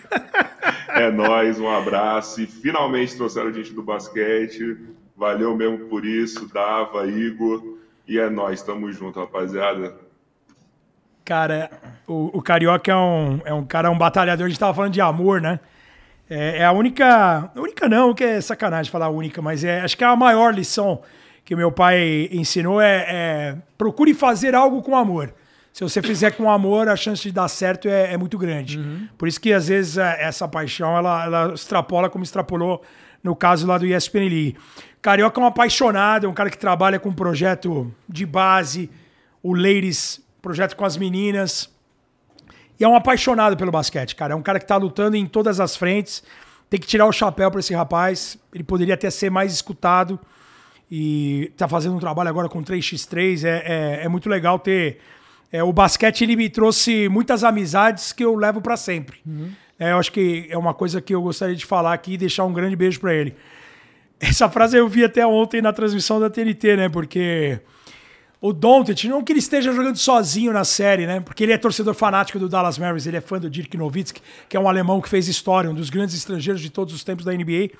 É 0.88 1.10
nóis, 1.10 1.58
um 1.58 1.68
abraço. 1.68 2.42
E 2.42 2.46
finalmente 2.46 3.16
trouxeram 3.16 3.52
gente 3.52 3.72
do 3.72 3.82
basquete. 3.82 4.76
Valeu 5.16 5.56
mesmo 5.56 5.86
por 5.86 6.04
isso, 6.04 6.52
Dava, 6.52 7.06
Igor. 7.06 7.62
E 8.06 8.18
é 8.18 8.28
nóis, 8.28 8.62
tamo 8.62 8.90
junto, 8.92 9.20
rapaziada. 9.20 9.94
Cara, 11.24 11.70
o, 12.06 12.38
o 12.38 12.42
Carioca 12.42 12.90
é 12.90 12.96
um, 12.96 13.40
é 13.44 13.54
um 13.54 13.64
cara, 13.64 13.90
um 13.90 13.98
batalhador. 13.98 14.46
A 14.46 14.48
gente 14.48 14.58
tava 14.58 14.74
falando 14.74 14.92
de 14.92 15.00
amor, 15.00 15.40
né? 15.40 15.60
É, 16.28 16.58
é 16.58 16.64
a 16.64 16.72
única. 16.72 17.50
Única 17.54 17.88
não, 17.88 18.14
que 18.14 18.24
é 18.24 18.40
sacanagem 18.40 18.90
falar 18.90 19.08
única, 19.08 19.40
mas 19.40 19.62
é, 19.62 19.80
acho 19.80 19.96
que 19.96 20.02
é 20.02 20.06
a 20.06 20.16
maior 20.16 20.54
lição 20.54 21.02
que 21.44 21.54
meu 21.54 21.70
pai 21.70 22.28
ensinou 22.32 22.80
é, 22.80 23.06
é 23.08 23.56
procure 23.76 24.14
fazer 24.14 24.54
algo 24.54 24.82
com 24.82 24.96
amor. 24.96 25.32
Se 25.72 25.82
você 25.82 26.02
fizer 26.02 26.32
com 26.32 26.50
amor, 26.50 26.88
a 26.88 26.96
chance 26.96 27.22
de 27.22 27.32
dar 27.32 27.48
certo 27.48 27.88
é, 27.88 28.12
é 28.12 28.16
muito 28.16 28.36
grande. 28.36 28.78
Por 29.16 29.26
isso 29.26 29.40
que 29.40 29.52
às 29.52 29.68
vezes 29.68 29.96
é, 29.96 30.22
essa 30.22 30.46
paixão 30.46 30.96
ela, 30.96 31.24
ela 31.24 31.54
extrapola 31.54 32.10
como 32.10 32.22
extrapolou 32.22 32.82
no 33.22 33.34
caso 33.34 33.66
lá 33.66 33.78
do 33.78 33.86
ESPN 33.86 34.28
League. 34.28 34.56
Carioca 35.02 35.40
é 35.40 35.42
um 35.42 35.46
apaixonado, 35.46 36.26
é 36.26 36.28
um 36.28 36.32
cara 36.32 36.48
que 36.48 36.56
trabalha 36.56 37.00
com 37.00 37.08
um 37.08 37.14
projeto 37.14 37.92
de 38.08 38.24
base, 38.24 38.88
o 39.42 39.52
Ladies, 39.52 40.20
projeto 40.40 40.76
com 40.76 40.84
as 40.84 40.96
meninas. 40.96 41.68
E 42.78 42.84
é 42.84 42.88
um 42.88 42.94
apaixonado 42.94 43.56
pelo 43.56 43.72
basquete, 43.72 44.14
cara. 44.14 44.32
É 44.32 44.36
um 44.36 44.42
cara 44.42 44.60
que 44.60 44.66
tá 44.66 44.76
lutando 44.76 45.16
em 45.16 45.26
todas 45.26 45.58
as 45.58 45.76
frentes. 45.76 46.22
Tem 46.70 46.78
que 46.78 46.86
tirar 46.86 47.06
o 47.06 47.12
chapéu 47.12 47.50
para 47.50 47.58
esse 47.58 47.74
rapaz. 47.74 48.38
Ele 48.54 48.62
poderia 48.62 48.94
até 48.94 49.10
ser 49.10 49.28
mais 49.28 49.52
escutado. 49.52 50.20
E 50.90 51.52
tá 51.56 51.66
fazendo 51.66 51.96
um 51.96 51.98
trabalho 51.98 52.28
agora 52.28 52.48
com 52.48 52.62
3x3. 52.62 53.44
É, 53.44 53.48
é, 53.48 54.04
é 54.04 54.08
muito 54.08 54.28
legal 54.28 54.58
ter. 54.58 54.98
é, 55.50 55.62
o 55.64 55.72
basquete 55.72 56.22
ele 56.22 56.36
me 56.36 56.48
trouxe 56.48 57.08
muitas 57.08 57.42
amizades 57.42 58.12
que 58.12 58.24
eu 58.24 58.36
levo 58.36 58.60
para 58.60 58.76
sempre. 58.76 59.20
É, 59.78 59.90
eu 59.90 59.98
acho 59.98 60.12
que 60.12 60.46
é 60.48 60.56
uma 60.56 60.72
coisa 60.74 61.00
que 61.00 61.12
eu 61.12 61.20
gostaria 61.22 61.56
de 61.56 61.66
falar 61.66 61.92
aqui 61.92 62.14
e 62.14 62.16
deixar 62.16 62.44
um 62.44 62.52
grande 62.52 62.76
beijo 62.76 63.00
para 63.00 63.12
ele. 63.12 63.34
Essa 64.22 64.48
frase 64.48 64.76
eu 64.76 64.88
vi 64.88 65.02
até 65.02 65.26
ontem 65.26 65.60
na 65.60 65.72
transmissão 65.72 66.20
da 66.20 66.30
TNT, 66.30 66.76
né? 66.76 66.88
Porque 66.88 67.58
o 68.40 68.52
Doncic, 68.52 69.08
não 69.08 69.20
que 69.20 69.32
ele 69.32 69.40
esteja 69.40 69.72
jogando 69.72 69.96
sozinho 69.96 70.52
na 70.52 70.64
série, 70.64 71.06
né? 71.06 71.18
Porque 71.18 71.42
ele 71.42 71.52
é 71.52 71.58
torcedor 71.58 71.92
fanático 71.92 72.38
do 72.38 72.48
Dallas 72.48 72.78
Mavericks, 72.78 73.08
ele 73.08 73.16
é 73.16 73.20
fã 73.20 73.40
do 73.40 73.50
Dirk 73.50 73.76
Nowitzki, 73.76 74.22
que 74.48 74.56
é 74.56 74.60
um 74.60 74.68
alemão 74.68 75.00
que 75.00 75.08
fez 75.08 75.26
história, 75.26 75.68
um 75.68 75.74
dos 75.74 75.90
grandes 75.90 76.14
estrangeiros 76.14 76.62
de 76.62 76.70
todos 76.70 76.94
os 76.94 77.02
tempos 77.02 77.24
da 77.24 77.32
NBA. 77.32 77.70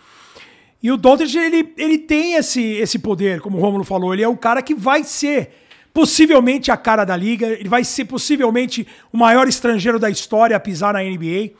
E 0.82 0.90
o 0.90 0.96
Doncic, 0.96 1.32
ele, 1.36 1.72
ele 1.78 1.96
tem 1.96 2.34
esse, 2.34 2.60
esse 2.60 2.98
poder, 2.98 3.40
como 3.40 3.58
o 3.58 3.60
Romulo 3.60 3.84
falou, 3.84 4.12
ele 4.12 4.24
é 4.24 4.28
o 4.28 4.36
cara 4.36 4.60
que 4.60 4.74
vai 4.74 5.04
ser 5.04 5.52
possivelmente 5.94 6.72
a 6.72 6.76
cara 6.76 7.04
da 7.04 7.16
liga, 7.16 7.46
ele 7.46 7.68
vai 7.68 7.84
ser 7.84 8.06
possivelmente 8.06 8.84
o 9.12 9.16
maior 9.16 9.46
estrangeiro 9.46 10.00
da 10.00 10.10
história 10.10 10.56
a 10.56 10.60
pisar 10.60 10.94
na 10.94 11.04
NBA. 11.04 11.52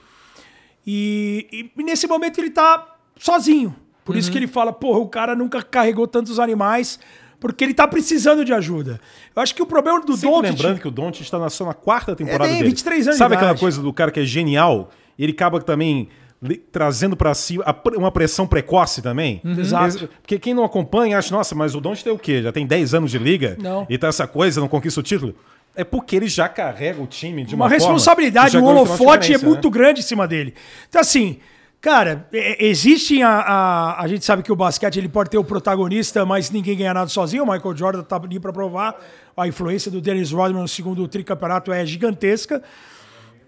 E, 0.85 1.71
e 1.77 1.83
nesse 1.85 2.09
momento 2.09 2.41
ele 2.41 2.51
tá 2.51 2.97
sozinho. 3.17 3.77
Por 4.05 4.17
isso 4.17 4.31
que 4.31 4.39
ele 4.39 4.47
fala, 4.47 4.73
porra, 4.73 4.99
o 4.99 5.09
cara 5.09 5.35
nunca 5.35 5.63
carregou 5.63 6.07
tantos 6.07 6.39
animais, 6.41 6.99
porque 7.39 7.63
ele 7.65 7.75
tá 7.75 7.87
precisando 7.87 8.45
de 8.45 8.53
ajuda. 8.53 9.01
Eu 9.35 9.43
acho 9.43 9.55
que 9.55 9.63
o 9.63 9.67
problema 9.67 10.01
do 10.01 10.17
Sempre 10.17 10.31
Doncic... 10.31 10.51
lembrando 10.51 10.81
que 10.81 10.89
o 10.89 10.91
Doncic 10.91 11.23
está 11.23 11.39
na 11.39 11.51
sua 11.51 11.69
na 11.69 11.75
quarta 11.75 12.15
temporada 12.17 12.45
tem 12.45 12.59
dele. 12.59 12.69
23 12.71 13.07
anos 13.09 13.19
Sabe 13.19 13.35
aquela 13.37 13.57
coisa 13.57 13.81
do 13.81 13.93
cara 13.93 14.11
que 14.11 14.21
é 14.21 14.25
genial? 14.25 14.91
Ele 15.19 15.33
acaba 15.33 15.61
também 15.61 16.09
trazendo 16.73 17.17
pra 17.17 17.35
si 17.35 17.59
uma 17.97 18.11
pressão 18.11 18.47
precoce 18.47 19.01
também. 19.01 19.41
Exato. 19.45 19.99
Eles- 19.99 20.09
Porque 20.21 20.39
quem 20.39 20.55
não 20.55 20.65
acompanha 20.65 21.19
acha, 21.19 21.35
nossa, 21.35 21.55
mas 21.55 21.75
o 21.75 21.81
Doncic 21.81 22.05
tem 22.05 22.13
o 22.13 22.19
quê? 22.19 22.43
Já 22.43 22.51
tem 22.51 22.67
10 22.67 22.95
anos 22.95 23.11
de 23.11 23.19
liga? 23.19 23.57
Não. 23.61 23.87
E 23.89 23.97
tá 23.97 24.09
essa 24.09 24.27
coisa, 24.27 24.61
não 24.61 24.69
conquista 24.69 24.99
o 25.01 25.03
título? 25.03 25.35
É 25.75 25.85
porque 25.85 26.17
ele 26.17 26.29
já 26.29 26.49
carrega 26.49 27.01
o 27.01 27.07
time 27.07 27.45
de 27.45 27.55
uma, 27.55 27.65
uma 27.65 27.71
forma 27.71 27.85
responsabilidade, 27.85 28.59
uma 28.59 28.69
holofote 28.71 29.33
é 29.33 29.39
muito 29.39 29.69
né? 29.69 29.73
grande 29.73 30.01
em 30.01 30.03
cima 30.03 30.29
dele. 30.29 30.53
Então, 30.89 31.01
assim, 31.01 31.39
cara, 31.83 32.27
é- 32.33 32.65
existe 32.65 33.21
a, 33.21 33.29
a. 33.41 34.03
A 34.03 34.09
gente 34.09 34.25
sabe 34.25 34.43
que 34.43 34.51
o 34.51 34.57
basquete 34.57 34.97
ele 34.99 35.09
pode 35.09 35.29
ter 35.29 35.37
o 35.37 35.45
protagonista, 35.45 36.25
mas 36.25 36.51
ninguém 36.51 36.77
ganha 36.79 36.95
nada 36.95 37.09
sozinho. 37.11 37.43
O 37.45 37.53
Michael 37.53 37.77
Jordan 37.77 38.03
tá 38.03 38.17
ali 38.17 38.41
pra 38.41 38.53
provar. 38.53 38.97
A 39.37 39.47
influência 39.49 39.91
do 39.91 40.01
Dennis 40.01 40.31
Rodman 40.33 40.63
no 40.63 40.69
segundo 40.69 41.07
tricampeonato 41.09 41.71
é 41.73 41.85
gigantesca. 41.85 42.63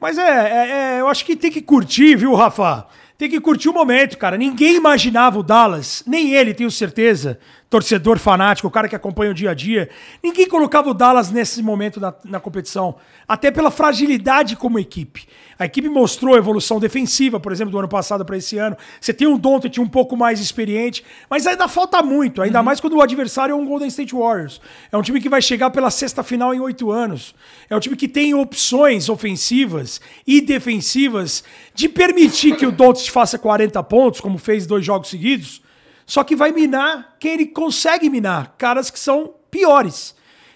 Mas 0.00 0.18
é, 0.18 0.22
é- 0.22 0.70
é, 0.96 1.00
eu 1.00 1.08
acho 1.08 1.24
que 1.24 1.34
tem 1.36 1.50
que 1.50 1.62
curtir, 1.62 2.16
viu, 2.16 2.34
Rafa? 2.34 2.86
Tem 3.16 3.30
que 3.30 3.40
curtir 3.40 3.68
o 3.68 3.72
momento, 3.72 4.18
cara. 4.18 4.36
Ninguém 4.36 4.74
imaginava 4.76 5.38
o 5.38 5.42
Dallas, 5.42 6.02
nem 6.04 6.32
ele, 6.34 6.52
tenho 6.52 6.70
certeza, 6.70 7.38
torcedor 7.74 8.20
fanático, 8.20 8.68
o 8.68 8.70
cara 8.70 8.88
que 8.88 8.94
acompanha 8.94 9.32
o 9.32 9.34
dia 9.34 9.50
a 9.50 9.54
dia. 9.54 9.90
Ninguém 10.22 10.46
colocava 10.46 10.90
o 10.90 10.94
Dallas 10.94 11.32
nesse 11.32 11.60
momento 11.60 11.98
na, 11.98 12.14
na 12.24 12.38
competição, 12.38 12.94
até 13.26 13.50
pela 13.50 13.68
fragilidade 13.68 14.54
como 14.54 14.78
equipe. 14.78 15.26
A 15.58 15.64
equipe 15.64 15.88
mostrou 15.88 16.36
evolução 16.36 16.78
defensiva, 16.78 17.40
por 17.40 17.50
exemplo, 17.50 17.72
do 17.72 17.78
ano 17.80 17.88
passado 17.88 18.24
para 18.24 18.36
esse 18.36 18.58
ano. 18.58 18.76
Você 19.00 19.12
tem 19.12 19.26
um 19.26 19.36
Doncic 19.36 19.76
um 19.80 19.88
pouco 19.88 20.16
mais 20.16 20.38
experiente, 20.38 21.04
mas 21.28 21.48
ainda 21.48 21.66
falta 21.66 22.00
muito, 22.00 22.40
ainda 22.42 22.62
mais 22.62 22.78
quando 22.78 22.94
o 22.94 23.02
adversário 23.02 23.52
é 23.52 23.56
um 23.56 23.66
Golden 23.66 23.88
State 23.88 24.14
Warriors. 24.14 24.60
É 24.92 24.96
um 24.96 25.02
time 25.02 25.20
que 25.20 25.28
vai 25.28 25.42
chegar 25.42 25.70
pela 25.70 25.90
sexta 25.90 26.22
final 26.22 26.54
em 26.54 26.60
oito 26.60 26.92
anos. 26.92 27.34
É 27.68 27.74
um 27.74 27.80
time 27.80 27.96
que 27.96 28.06
tem 28.06 28.34
opções 28.34 29.08
ofensivas 29.08 30.00
e 30.24 30.40
defensivas 30.40 31.42
de 31.74 31.88
permitir 31.88 32.54
que 32.54 32.66
o 32.66 32.70
Doncic 32.70 33.10
faça 33.10 33.36
40 33.36 33.82
pontos, 33.82 34.20
como 34.20 34.38
fez 34.38 34.64
dois 34.64 34.86
jogos 34.86 35.10
seguidos, 35.10 35.63
só 36.06 36.22
que 36.24 36.36
vai 36.36 36.52
minar 36.52 37.16
quem 37.18 37.32
ele 37.32 37.46
consegue 37.46 38.10
minar, 38.10 38.54
caras 38.58 38.90
que 38.90 38.98
são 38.98 39.34
piores. 39.50 40.14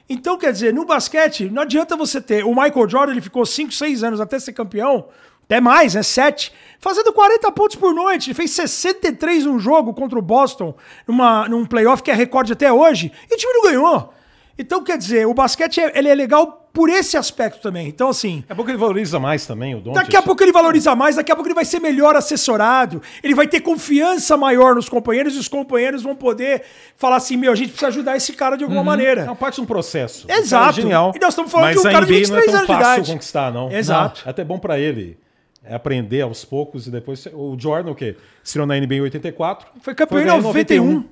Então, 0.09 0.39
quer 0.39 0.53
dizer, 0.53 0.73
no 0.73 0.87
basquete, 0.87 1.51
não 1.51 1.63
adianta 1.63 1.95
você 1.97 2.21
ter. 2.21 2.45
O 2.45 2.51
Michael 2.51 2.89
Jordan 2.89 3.13
ele 3.13 3.21
ficou 3.21 3.45
5, 3.45 3.73
6 3.73 4.03
anos 4.03 4.21
até 4.21 4.39
ser 4.39 4.55
campeão, 4.55 5.09
até 5.45 5.61
mais, 5.61 5.95
né? 5.95 6.03
7, 6.03 6.53
fazendo 6.79 7.13
40 7.13 7.53
pontos 7.53 7.77
por 7.77 7.95
noite. 7.95 8.29
Ele 8.29 8.35
fez 8.35 8.51
63 8.53 9.45
num 9.45 9.59
jogo 9.59 9.93
contra 9.93 10.19
o 10.19 10.23
Boston, 10.23 10.75
numa, 11.07 11.47
num 11.49 11.67
playoff 11.67 12.03
que 12.03 12.11
é 12.11 12.15
recorde 12.15 12.53
até 12.55 12.73
hoje, 12.73 13.13
e 13.31 13.35
o 13.35 13.37
time 13.37 13.53
não 13.53 13.63
ganhou. 13.65 14.15
Então, 14.59 14.83
quer 14.83 14.99
dizer, 14.99 15.27
o 15.27 15.35
basquete 15.35 15.79
é- 15.81 15.93
ele 15.99 16.09
é 16.09 16.15
legal 16.15 16.68
por 16.79 16.89
esse 16.89 17.17
aspecto 17.17 17.61
também. 17.61 17.89
Então, 17.89 18.09
assim, 18.09 18.45
É 18.49 18.55
bom 18.55 18.63
que 18.63 18.71
ele 18.71 18.79
valoriza 18.79 19.19
mais 19.19 19.45
também 19.45 19.75
o 19.75 19.81
Doncic. 19.81 19.95
Daqui 20.01 20.17
a 20.17 20.23
pouco 20.23 20.41
ele 20.45 20.53
valoriza 20.53 20.95
mais, 20.95 21.17
daqui 21.17 21.33
a 21.33 21.35
pouco 21.35 21.49
ele 21.49 21.55
vai 21.57 21.65
ser 21.65 21.81
melhor 21.81 22.15
assessorado, 22.15 23.03
ele 23.21 23.35
vai 23.35 23.49
ter 23.49 23.59
confiança 23.61 24.37
maior 24.37 24.77
nos 24.77 24.89
companheiros 24.89 25.35
e 25.35 25.39
os 25.41 25.49
companheiros 25.49 26.05
vão 26.05 26.15
poder 26.15 26.63
falar 26.97 27.17
assim: 27.17 27.37
meu, 27.37 27.51
a 27.51 27.57
gente 27.57 27.71
precisa 27.71 27.89
ajudar 27.89 28.17
esse 28.17 28.33
cara 28.33 28.55
de 28.55 28.63
alguma 28.63 28.83
É 28.83 28.85
maneira. 28.85 29.25
uma 29.25 29.35
parte 29.35 29.57
de 29.57 29.63
um 29.63 29.67
processo. 29.67 30.25
Exato. 30.31 30.47
O 30.47 30.51
cara 30.67 30.71
é 30.71 30.73
genial. 30.83 31.13
E 31.17 31.19
nós 31.19 31.31
estamos 31.31 31.51
falando 31.51 31.67
mas 31.67 31.81
de 31.81 31.85
um 31.85 31.91
a 31.91 31.93
cara 31.93 32.07
de 32.07 32.13
NBA 32.13 32.29
não 32.29 32.37
é 32.37 32.41
23 32.43 32.45
tão 32.47 32.55
anos 32.55 32.69
de 32.69 32.73
fácil 32.75 32.93
idade. 32.95 33.13
conquistar, 33.13 33.53
não. 33.53 33.73
Exato. 33.73 34.23
É 34.25 34.31
até 34.31 34.45
bom 34.45 34.59
pra 34.61 34.79
ele. 34.79 35.19
É 35.65 35.75
aprender 35.75 36.21
aos 36.23 36.45
poucos 36.45 36.87
e 36.87 36.91
depois... 36.93 37.27
O 37.35 37.57
Jordan, 37.59 37.91
o 37.91 37.95
quê? 37.97 38.15
Estreou 38.45 38.67
na 38.69 38.79
NBA 38.79 38.95
em 38.95 39.01
84. 39.01 39.67
Foi 39.83 39.95
campeão 39.97 40.21
em 40.21 40.25
ganhar 40.27 40.41
91. 40.41 41.05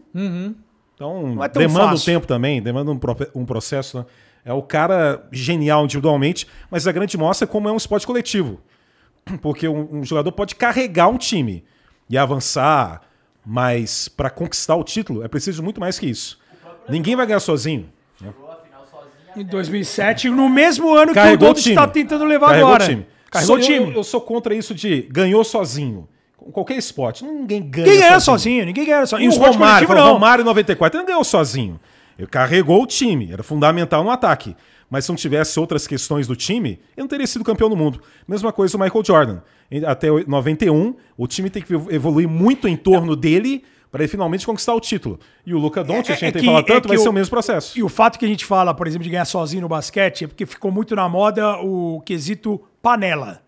Então, 0.95 1.27
Não 1.35 1.45
é 1.45 1.49
demanda 1.49 1.87
um 1.87 1.91
fácil. 1.91 2.07
tempo 2.07 2.27
também, 2.27 2.63
demanda 2.63 2.91
um, 2.91 2.99
um 3.35 3.45
processo. 3.45 3.99
Né? 3.99 4.05
É 4.47 4.53
o 4.53 4.63
cara 4.63 5.27
genial 5.33 5.83
individualmente, 5.83 6.47
mas 6.71 6.87
a 6.87 6.93
grande 6.93 7.19
mostra 7.19 7.49
como 7.49 7.69
é 7.69 7.73
um 7.73 7.77
esporte 7.77 8.07
coletivo. 8.07 8.61
Porque 9.43 9.67
um, 9.67 9.97
um 9.99 10.05
jogador 10.05 10.31
pode 10.31 10.55
carregar 10.55 11.09
um 11.09 11.19
time 11.19 11.65
e 12.09 12.17
avançar, 12.17 13.03
mas 13.45 14.07
para 14.07 14.31
conquistar 14.31 14.77
o 14.77 14.85
título 14.85 15.25
é 15.25 15.29
preciso 15.29 15.65
muito 15.65 15.81
mais 15.81 15.99
que 15.99 16.07
isso. 16.07 16.39
Ninguém 16.89 17.17
vai 17.17 17.27
ganhar 17.27 17.41
sozinho. 17.41 17.91
Em 19.37 19.45
2007, 19.45 20.31
no 20.31 20.49
mesmo 20.49 20.95
ano 20.95 21.07
que 21.13 21.19
o 21.19 21.23
Carregou 21.23 21.51
o 21.51 21.53
Doncic 21.53 21.65
time. 21.65 21.75
está 21.75 21.89
tentando 21.89 22.25
levar 22.25 22.47
Carregou 22.47 22.69
agora. 22.69 22.85
o 22.85 22.89
time. 22.89 23.07
Carregou 23.29 23.57
o 23.57 23.61
time. 23.61 23.91
Eu, 23.91 23.93
eu 23.95 24.05
sou 24.05 24.21
contra 24.21 24.55
isso 24.55 24.73
de 24.73 25.03
ganhou 25.11 25.43
sozinho. 25.43 26.09
Qualquer 26.53 26.77
esporte, 26.77 27.25
ninguém 27.25 27.61
ganha 27.69 27.87
Ninguém 27.87 28.01
ganha 28.01 28.21
sozinho, 28.21 28.65
ninguém 28.65 28.85
ganha 28.87 29.05
sozinho. 29.05 29.31
E 29.31 29.35
o 29.35 29.39
Romário, 29.39 29.89
coletivo, 29.89 29.95
não. 29.95 30.13
Romário 30.15 30.43
em 30.43 30.45
94, 30.45 30.97
ele 30.97 31.03
não 31.03 31.07
ganhou 31.09 31.25
sozinho. 31.25 31.81
Ele 32.19 32.27
carregou 32.27 32.83
o 32.83 32.87
time, 32.87 33.31
era 33.33 33.43
fundamental 33.43 34.03
no 34.03 34.11
ataque. 34.11 34.57
Mas 34.89 35.05
se 35.05 35.11
não 35.11 35.17
tivesse 35.17 35.59
outras 35.59 35.87
questões 35.87 36.27
do 36.27 36.37
time, 36.37 36.71
ele 36.71 36.81
não 36.99 37.09
teria 37.09 37.27
sido 37.27 37.45
campeão 37.45 37.69
do 37.69 37.77
mundo. 37.77 38.01
Mesma 38.27 38.53
coisa 38.53 38.77
o 38.77 38.81
Michael 38.81 39.05
Jordan. 39.05 39.41
Até 39.87 40.11
o 40.11 40.25
91, 40.29 40.95
o 41.17 41.27
time 41.27 41.51
tem 41.51 41.61
que 41.63 41.75
evoluir 41.75 42.29
muito 42.29 42.69
em 42.69 42.77
torno 42.77 43.17
dele 43.17 43.65
para 43.91 44.03
ele 44.05 44.09
finalmente 44.09 44.47
conquistar 44.47 44.75
o 44.75 44.81
título. 44.81 45.19
E 45.45 45.53
o 45.55 45.59
Luca 45.59 45.83
Doncic, 45.83 46.11
a 46.13 46.15
gente 46.15 46.33
tem 46.35 46.41
que- 46.43 46.47
falar 46.47 46.61
é 46.61 46.63
tanto, 46.63 46.83
que 46.83 46.89
vai 46.89 46.97
o- 46.99 47.01
ser 47.01 47.09
o 47.09 47.13
mesmo 47.13 47.31
processo. 47.31 47.77
E 47.79 47.83
o 47.83 47.89
fato 47.89 48.19
que 48.19 48.25
a 48.25 48.29
gente 48.29 48.45
fala, 48.45 48.73
por 48.75 48.87
exemplo, 48.87 49.05
de 49.05 49.11
ganhar 49.11 49.25
sozinho 49.25 49.63
no 49.63 49.69
basquete 49.69 50.25
é 50.25 50.27
porque 50.29 50.47
ficou 50.47 50.71
muito 50.71 50.95
na 50.95 51.09
moda 51.09 51.59
o 51.63 52.01
quesito 52.03 52.61
panela. 52.81 53.43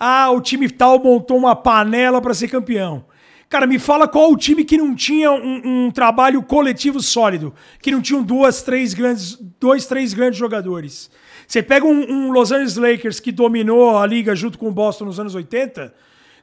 Ah, 0.00 0.30
o 0.32 0.40
time 0.40 0.68
tal 0.68 0.98
montou 0.98 1.36
uma 1.36 1.54
panela 1.54 2.20
para 2.20 2.34
ser 2.34 2.48
campeão. 2.48 3.04
Cara, 3.52 3.66
me 3.66 3.78
fala 3.78 4.08
qual 4.08 4.32
o 4.32 4.36
time 4.38 4.64
que 4.64 4.78
não 4.78 4.94
tinha 4.94 5.30
um, 5.30 5.84
um 5.84 5.90
trabalho 5.90 6.42
coletivo 6.42 7.02
sólido, 7.02 7.54
que 7.82 7.90
não 7.90 8.00
tinham 8.00 8.22
duas, 8.22 8.62
três 8.62 8.94
grandes, 8.94 9.36
dois, 9.60 9.84
três 9.84 10.14
grandes 10.14 10.38
jogadores. 10.38 11.10
Você 11.46 11.62
pega 11.62 11.84
um, 11.84 12.10
um 12.10 12.32
Los 12.32 12.50
Angeles 12.50 12.76
Lakers 12.76 13.20
que 13.20 13.30
dominou 13.30 13.98
a 13.98 14.06
liga 14.06 14.34
junto 14.34 14.56
com 14.56 14.68
o 14.68 14.72
Boston 14.72 15.04
nos 15.04 15.20
anos 15.20 15.34
80, 15.34 15.92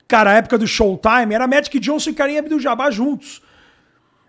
cara, 0.07 0.29
a 0.29 0.33
época 0.35 0.55
do 0.55 0.67
Showtime, 0.67 1.33
era 1.33 1.47
Magic 1.47 1.79
Johnson 1.79 2.11
e 2.11 2.13
Kareem 2.13 2.37
Abdul-Jabbar 2.37 2.91
juntos. 2.91 3.41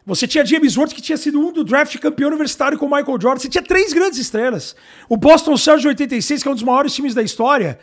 Você 0.06 0.26
tinha 0.26 0.46
James 0.46 0.78
Worth, 0.78 0.94
que 0.94 1.02
tinha 1.02 1.18
sido 1.18 1.38
um 1.38 1.52
do 1.52 1.62
draft 1.62 1.94
campeão 1.98 2.28
universitário 2.28 2.78
com 2.78 2.86
o 2.86 2.88
Michael 2.90 3.20
Jordan. 3.20 3.40
Você 3.40 3.50
tinha 3.50 3.62
três 3.62 3.92
grandes 3.92 4.18
estrelas. 4.18 4.74
O 5.06 5.18
Boston 5.18 5.54
Celtics 5.58 5.82
de 5.82 5.88
86, 5.88 6.42
que 6.42 6.48
é 6.48 6.50
um 6.50 6.54
dos 6.54 6.62
maiores 6.62 6.94
times 6.94 7.12
da 7.12 7.22
história. 7.22 7.78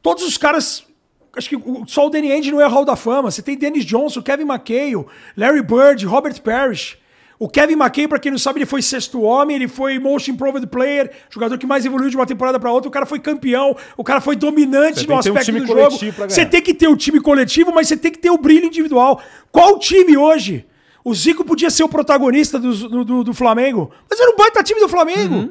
Todos 0.00 0.22
os 0.22 0.38
caras... 0.38 0.88
Acho 1.36 1.48
que 1.48 1.56
só 1.86 2.06
o 2.06 2.10
Danny 2.10 2.32
Ainge 2.32 2.50
não 2.50 2.60
é 2.60 2.66
Hall 2.66 2.84
da 2.84 2.96
Fama. 2.96 3.30
Você 3.30 3.40
tem 3.42 3.56
Dennis 3.56 3.84
Johnson, 3.84 4.20
Kevin 4.20 4.44
McHale, 4.44 5.06
Larry 5.36 5.62
Bird, 5.62 6.04
Robert 6.06 6.40
Parrish. 6.42 6.98
O 7.38 7.48
Kevin 7.48 7.72
McHale, 7.74 8.06
pra 8.08 8.18
quem 8.18 8.30
não 8.30 8.38
sabe, 8.38 8.58
ele 8.58 8.66
foi 8.66 8.82
sexto 8.82 9.22
homem, 9.22 9.56
ele 9.56 9.66
foi 9.68 9.98
most 9.98 10.30
improved 10.30 10.66
player, 10.66 11.10
jogador 11.30 11.56
que 11.56 11.64
mais 11.66 11.86
evoluiu 11.86 12.10
de 12.10 12.16
uma 12.16 12.26
temporada 12.26 12.60
pra 12.60 12.70
outra. 12.70 12.88
O 12.88 12.92
cara 12.92 13.06
foi 13.06 13.18
campeão, 13.18 13.74
o 13.96 14.04
cara 14.04 14.20
foi 14.20 14.36
dominante 14.36 15.06
no 15.06 15.14
um 15.14 15.18
aspecto 15.38 15.46
time 15.46 15.60
do 15.60 15.66
jogo. 15.66 15.96
Você 16.34 16.44
tem 16.44 16.60
que 16.60 16.74
ter 16.74 16.88
o 16.88 16.96
time 16.96 17.18
coletivo, 17.18 17.72
mas 17.74 17.88
você 17.88 17.96
tem 17.96 18.10
que 18.12 18.18
ter 18.18 18.30
o 18.30 18.36
brilho 18.36 18.66
individual. 18.66 19.22
Qual 19.50 19.78
time 19.78 20.18
hoje? 20.18 20.66
O 21.02 21.14
Zico 21.14 21.42
podia 21.42 21.70
ser 21.70 21.82
o 21.82 21.88
protagonista 21.88 22.58
do, 22.58 22.74
do, 22.74 23.04
do- 23.06 23.24
do 23.24 23.32
Flamengo, 23.32 23.90
mas 24.10 24.20
era 24.20 24.30
um 24.30 24.36
baita 24.36 24.62
time 24.62 24.78
do 24.80 24.88
Flamengo. 24.88 25.34
Uhum. 25.36 25.50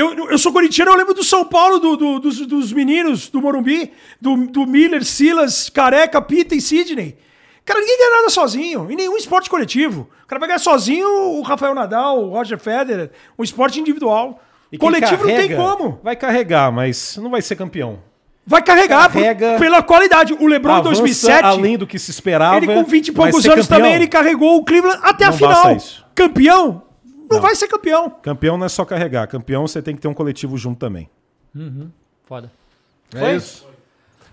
Eu, 0.00 0.30
eu 0.30 0.38
sou 0.38 0.52
corintiano, 0.52 0.90
eu 0.90 0.96
lembro 0.96 1.14
do 1.14 1.22
São 1.24 1.44
Paulo, 1.44 1.78
do- 1.78 1.96
do- 1.96 2.18
dos, 2.20 2.46
dos 2.46 2.72
meninos 2.72 3.28
do 3.28 3.40
Morumbi, 3.40 3.92
do, 4.20 4.46
do 4.46 4.66
Miller, 4.66 5.04
Silas, 5.04 5.68
Careca, 5.68 6.20
Pita 6.22 6.54
e 6.54 6.60
Sidney. 6.60 7.16
Cara, 7.64 7.78
ninguém 7.80 7.98
ganha 7.98 8.16
nada 8.16 8.30
sozinho, 8.30 8.90
em 8.90 8.96
nenhum 8.96 9.16
esporte 9.16 9.48
coletivo. 9.50 10.08
O 10.24 10.26
cara 10.26 10.38
vai 10.40 10.48
ganhar 10.48 10.58
sozinho 10.58 11.06
o 11.08 11.42
Rafael 11.42 11.74
Nadal, 11.74 12.18
o 12.24 12.30
Roger 12.30 12.58
Federer, 12.58 13.10
um 13.38 13.42
esporte 13.44 13.78
individual. 13.80 14.40
E 14.72 14.78
Coletivo 14.78 15.18
não 15.26 15.34
tem 15.34 15.48
carrega, 15.48 15.56
como. 15.56 16.00
Vai 16.02 16.14
carregar, 16.16 16.70
mas 16.72 17.16
não 17.20 17.28
vai 17.30 17.42
ser 17.42 17.56
campeão. 17.56 17.98
Vai 18.46 18.62
carregar 18.62 19.10
por- 19.10 19.20
Carrega. 19.20 19.56
pela 19.58 19.82
qualidade. 19.82 20.32
O 20.32 20.46
LeBron 20.46 20.72
em 20.72 20.76
Avança 20.78 21.00
2007, 21.02 21.44
além 21.44 21.76
do 21.76 21.86
que 21.86 21.98
se 21.98 22.10
esperava. 22.10 22.56
ele 22.56 22.66
com 22.66 22.82
20 22.84 23.08
e 23.08 23.12
poucos 23.12 23.44
anos 23.46 23.66
campeão. 23.66 23.78
também, 23.78 23.94
ele 23.94 24.06
carregou 24.08 24.56
o 24.56 24.64
Cleveland 24.64 24.98
até 25.02 25.24
a 25.26 25.30
Não 25.30 25.36
final. 25.36 25.52
basta 25.52 25.72
isso. 25.74 26.06
Campeão? 26.14 26.82
Não, 27.30 27.40
vai 27.40 27.54
ser 27.54 27.68
campeão. 27.68 28.10
Campeão 28.10 28.58
não 28.58 28.66
é 28.66 28.68
só 28.68 28.84
carregar. 28.84 29.26
Campeão 29.28 29.66
você 29.66 29.80
tem 29.80 29.94
que 29.94 30.00
ter 30.00 30.08
um 30.08 30.14
coletivo 30.14 30.56
junto 30.58 30.78
também. 30.78 31.08
Foda. 32.24 32.50
É 33.14 33.34
isso. 33.34 33.68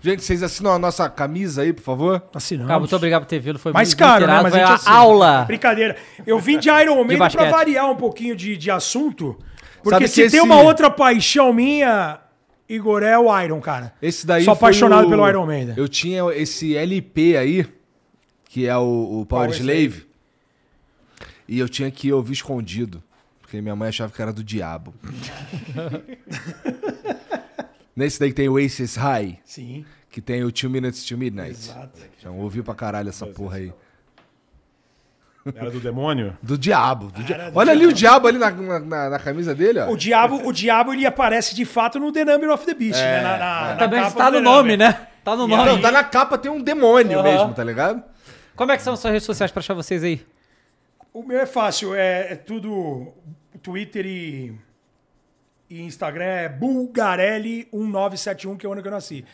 Gente, 0.00 0.22
vocês 0.22 0.42
assinam 0.44 0.72
a 0.72 0.78
nossa 0.78 1.08
camisa 1.10 1.62
aí, 1.62 1.72
por 1.72 1.82
favor? 1.82 2.22
Assinamos. 2.32 2.68
Cara, 2.68 2.78
muito 2.78 2.94
obrigado 2.94 3.22
por 3.22 3.28
ter 3.28 3.40
vindo. 3.40 3.58
Foi 3.58 3.72
Mais 3.72 3.88
muito 3.88 3.98
caro, 3.98 4.26
né? 4.26 4.40
Mas 4.42 4.52
foi 4.52 4.62
a 4.62 4.74
assina. 4.74 4.94
aula. 4.94 5.44
Brincadeira. 5.44 5.96
Eu 6.24 6.38
vim 6.38 6.58
de 6.58 6.68
Iron 6.68 7.02
Maiden 7.04 7.28
pra 7.30 7.50
variar 7.50 7.90
um 7.90 7.96
pouquinho 7.96 8.36
de, 8.36 8.56
de 8.56 8.70
assunto. 8.70 9.36
Porque 9.82 9.90
Sabe 9.90 10.08
se 10.08 10.22
que 10.22 10.30
tem 10.30 10.38
esse- 10.38 10.46
uma 10.46 10.60
outra 10.60 10.88
paixão 10.88 11.52
minha, 11.52 12.20
Igor, 12.68 13.02
é 13.02 13.18
o 13.18 13.36
Iron, 13.42 13.60
cara. 13.60 13.92
Esse 14.00 14.24
daí 14.24 14.44
Sou 14.44 14.54
foi 14.54 14.68
apaixonado 14.68 15.06
o- 15.06 15.10
pelo 15.10 15.28
Iron 15.28 15.46
Maiden. 15.46 15.74
Eu 15.76 15.88
tinha 15.88 16.22
esse 16.32 16.76
LP 16.76 17.36
aí, 17.36 17.66
que 18.44 18.66
é 18.68 18.76
o, 18.76 18.82
o 19.22 19.26
Power, 19.26 19.48
Power 19.48 19.50
Slave. 19.50 20.06
E 21.48 21.58
eu 21.58 21.68
tinha 21.68 21.90
que 21.90 22.12
ouvir 22.12 22.34
escondido. 22.34 23.02
Porque 23.40 23.60
minha 23.62 23.74
mãe 23.74 23.88
achava 23.88 24.12
que 24.12 24.20
era 24.20 24.32
do 24.32 24.44
diabo. 24.44 24.92
Nesse 27.96 28.20
daí 28.20 28.28
que 28.30 28.34
tem 28.36 28.48
o 28.48 28.56
Aces 28.58 28.94
High, 28.94 29.38
Sim. 29.44 29.84
que 30.10 30.20
tem 30.20 30.44
o 30.44 30.52
Two 30.52 30.70
Minutes 30.70 31.04
to 31.04 31.16
Midnight. 31.18 31.50
Exato. 31.50 31.98
Já 32.22 32.30
ouvi 32.30 32.62
pra 32.62 32.74
caralho 32.74 33.08
essa 33.08 33.26
porra 33.26 33.56
aí. 33.56 33.72
Era 35.54 35.70
do 35.70 35.80
demônio? 35.80 36.36
Do 36.42 36.58
diabo. 36.58 37.10
do 37.10 37.22
dia- 37.22 37.50
do 37.50 37.58
Olha 37.58 37.72
ali 37.72 37.86
o 37.86 37.92
diabo 37.92 38.28
ali 38.28 38.36
na, 38.38 38.50
na- 38.50 38.78
na- 38.80 39.10
na 39.10 39.18
camisa 39.18 39.54
dele, 39.54 39.80
ó. 39.80 39.90
O 39.90 39.96
diabo, 39.96 40.46
o 40.46 40.52
diabo 40.52 40.92
ele 40.92 41.06
aparece 41.06 41.54
de 41.54 41.64
fato 41.64 41.98
no 41.98 42.12
The 42.12 42.24
Number 42.24 42.50
of 42.50 42.66
the 42.66 42.74
Beast, 42.74 43.00
né? 43.00 43.22
Na, 43.22 43.36
na, 43.38 43.60
na 43.70 43.76
Também 43.76 44.10
tá 44.12 44.28
do 44.30 44.36
no 44.36 44.42
nome, 44.42 44.76
né? 44.76 45.06
Tá 45.24 45.34
no 45.34 45.48
nome. 45.48 45.64
Não, 45.64 45.80
tá 45.80 45.90
na 45.90 46.04
capa, 46.04 46.36
tem 46.36 46.50
um 46.50 46.60
demônio 46.62 47.18
Aham. 47.18 47.22
mesmo, 47.32 47.54
tá 47.54 47.64
ligado? 47.64 48.02
Como 48.54 48.70
é 48.72 48.76
que 48.76 48.82
são 48.82 48.92
as 48.92 49.00
suas 49.00 49.12
redes 49.12 49.24
sociais 49.26 49.50
pra 49.50 49.60
achar 49.60 49.72
vocês 49.74 50.04
aí? 50.04 50.24
O 51.18 51.22
meu 51.26 51.38
é 51.40 51.46
fácil, 51.46 51.94
é, 51.94 52.32
é 52.32 52.36
tudo 52.36 53.08
Twitter 53.62 54.06
e, 54.06 54.54
e 55.68 55.82
Instagram 55.82 56.24
é 56.24 56.48
Bulgarelli1971, 56.48 58.56
que 58.56 58.64
é 58.64 58.68
o 58.68 58.72
ano 58.72 58.80
que 58.82 58.88
eu 58.88 58.92
nasci. 58.92 59.24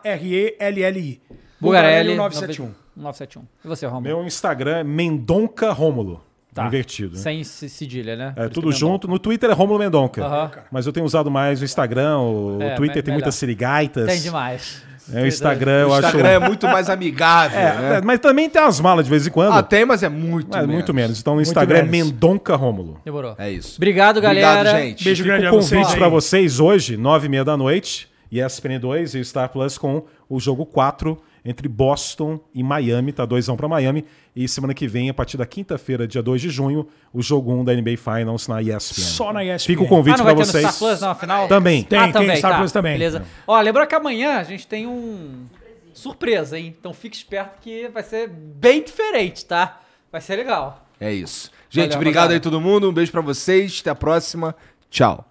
B-U-L-G-A-R-E-L-L-I. 0.00 1.22
Bugarelli 1.60 2.08
1971. 2.10 2.74
971. 2.96 3.46
E 3.64 3.68
você, 3.68 3.86
Romulo? 3.86 4.02
Meu 4.02 4.24
Instagram 4.26 4.78
é 4.78 4.84
Mendonca 4.84 5.70
Rômulo. 5.72 6.24
Tá. 6.52 6.66
Invertido. 6.66 7.14
né? 7.14 7.20
Sem 7.22 7.44
cedilha, 7.44 8.16
né? 8.16 8.32
É 8.36 8.42
Por 8.48 8.54
tudo 8.54 8.72
junto. 8.72 9.06
No 9.06 9.20
Twitter 9.20 9.48
é 9.50 9.52
Rômulo 9.52 9.78
Mendonca. 9.78 10.50
Mas 10.72 10.84
eu 10.84 10.92
tenho 10.92 11.06
usado 11.06 11.30
mais 11.30 11.62
o 11.62 11.64
Instagram. 11.64 12.18
O, 12.18 12.56
o 12.58 12.62
É, 12.62 12.74
Twitter 12.74 12.96
me- 12.96 13.02
tem 13.02 13.12
melhor. 13.12 13.18
muitas 13.18 13.36
sirigaitas. 13.36 14.06
Tem 14.06 14.20
demais. 14.20 14.82
É, 15.12 15.22
o 15.22 15.26
Instagram 15.26 15.72
eu 15.82 15.88
O 15.88 15.92
acho. 15.94 16.06
Instagram 16.06 16.28
é 16.28 16.38
muito 16.38 16.66
mais 16.66 16.88
amigável, 16.90 17.58
É, 17.58 17.62
né? 17.74 17.96
é, 17.96 18.00
mas 18.02 18.18
também 18.20 18.48
tem 18.48 18.60
as 18.62 18.80
malas 18.80 19.04
de 19.04 19.10
vez 19.10 19.26
em 19.26 19.30
quando. 19.30 19.52
Ah, 19.52 19.62
tem, 19.62 19.84
mas 19.84 20.02
é 20.02 20.08
muito 20.08 20.56
é, 20.56 20.60
menos. 20.60 20.74
muito 20.74 20.94
menos. 20.94 21.20
Então 21.20 21.34
no 21.34 21.40
Instagram 21.42 21.78
é. 21.78 21.82
Mendonca 21.82 22.56
Rômulo. 22.56 23.00
Demorou. 23.04 23.34
É 23.38 23.50
isso. 23.50 23.74
Obrigado, 23.76 24.20
galera. 24.20 24.60
Obrigado, 24.60 24.80
gente. 24.82 25.04
Beijo 25.04 25.22
Fica 25.22 25.36
grande 25.38 25.54
o 25.54 25.60
vocês 25.60 25.80
convite 25.82 25.98
pra 25.98 26.08
vocês 26.08 26.60
hoje, 26.60 26.96
nove 26.96 27.26
e 27.26 27.28
meia 27.30 27.44
da 27.44 27.56
noite, 27.56 28.08
ESPN 28.30 28.78
2 28.80 29.14
e 29.14 29.24
Star 29.24 29.48
Plus 29.48 29.76
com 29.78 30.02
o 30.28 30.38
jogo 30.38 30.64
4 30.66 31.18
entre 31.44 31.68
Boston 31.68 32.38
e 32.54 32.62
Miami, 32.62 33.12
tá 33.12 33.26
2x1 33.26 33.56
pra 33.56 33.68
Miami. 33.68 34.04
E 34.34 34.46
semana 34.48 34.72
que 34.74 34.86
vem, 34.86 35.08
a 35.10 35.14
partir 35.14 35.36
da 35.36 35.44
quinta-feira, 35.46 36.06
dia 36.06 36.22
2 36.22 36.40
de 36.40 36.50
junho, 36.50 36.86
o 37.12 37.20
jogo 37.22 37.52
1 37.52 37.64
da 37.64 37.74
NBA 37.74 37.96
Finals 37.96 38.46
na 38.48 38.62
ESPN. 38.62 39.00
Só 39.02 39.32
na 39.32 39.44
ESPN. 39.44 39.66
Fica 39.66 39.82
o 39.82 39.86
Ah, 39.86 39.88
convite 39.88 40.18
não 40.18 40.24
pra 40.24 40.34
vai 40.34 40.44
ter 40.44 40.50
vocês. 40.50 40.64
no 40.64 40.70
Star 40.70 40.78
Plus, 40.88 41.00
não, 41.00 41.10
afinal? 41.10 41.48
Também. 41.48 41.82
Tem, 41.82 41.98
ah, 41.98 42.02
tem 42.04 42.12
também, 42.12 42.36
Star 42.36 42.52
tá. 42.52 42.58
Plus 42.58 42.72
também. 42.72 42.92
Beleza. 42.92 43.24
Ó, 43.46 43.60
lembrando 43.60 43.88
que 43.88 43.94
amanhã 43.94 44.36
a 44.38 44.44
gente 44.44 44.66
tem 44.66 44.86
um 44.86 45.46
surpresa, 45.92 46.58
hein? 46.58 46.74
Então 46.78 46.92
fique 46.94 47.16
esperto 47.16 47.60
que 47.60 47.88
vai 47.88 48.02
ser 48.02 48.28
bem 48.28 48.82
diferente, 48.82 49.44
tá? 49.44 49.80
Vai 50.12 50.20
ser 50.20 50.36
legal. 50.36 50.86
É 51.00 51.12
isso. 51.12 51.50
Gente, 51.68 51.90
Valeu, 51.92 51.98
obrigado 51.98 52.30
aí 52.32 52.40
todo 52.40 52.60
mundo. 52.60 52.88
Um 52.90 52.92
beijo 52.92 53.10
pra 53.12 53.20
vocês. 53.20 53.78
Até 53.80 53.90
a 53.90 53.94
próxima. 53.94 54.54
Tchau. 54.90 55.29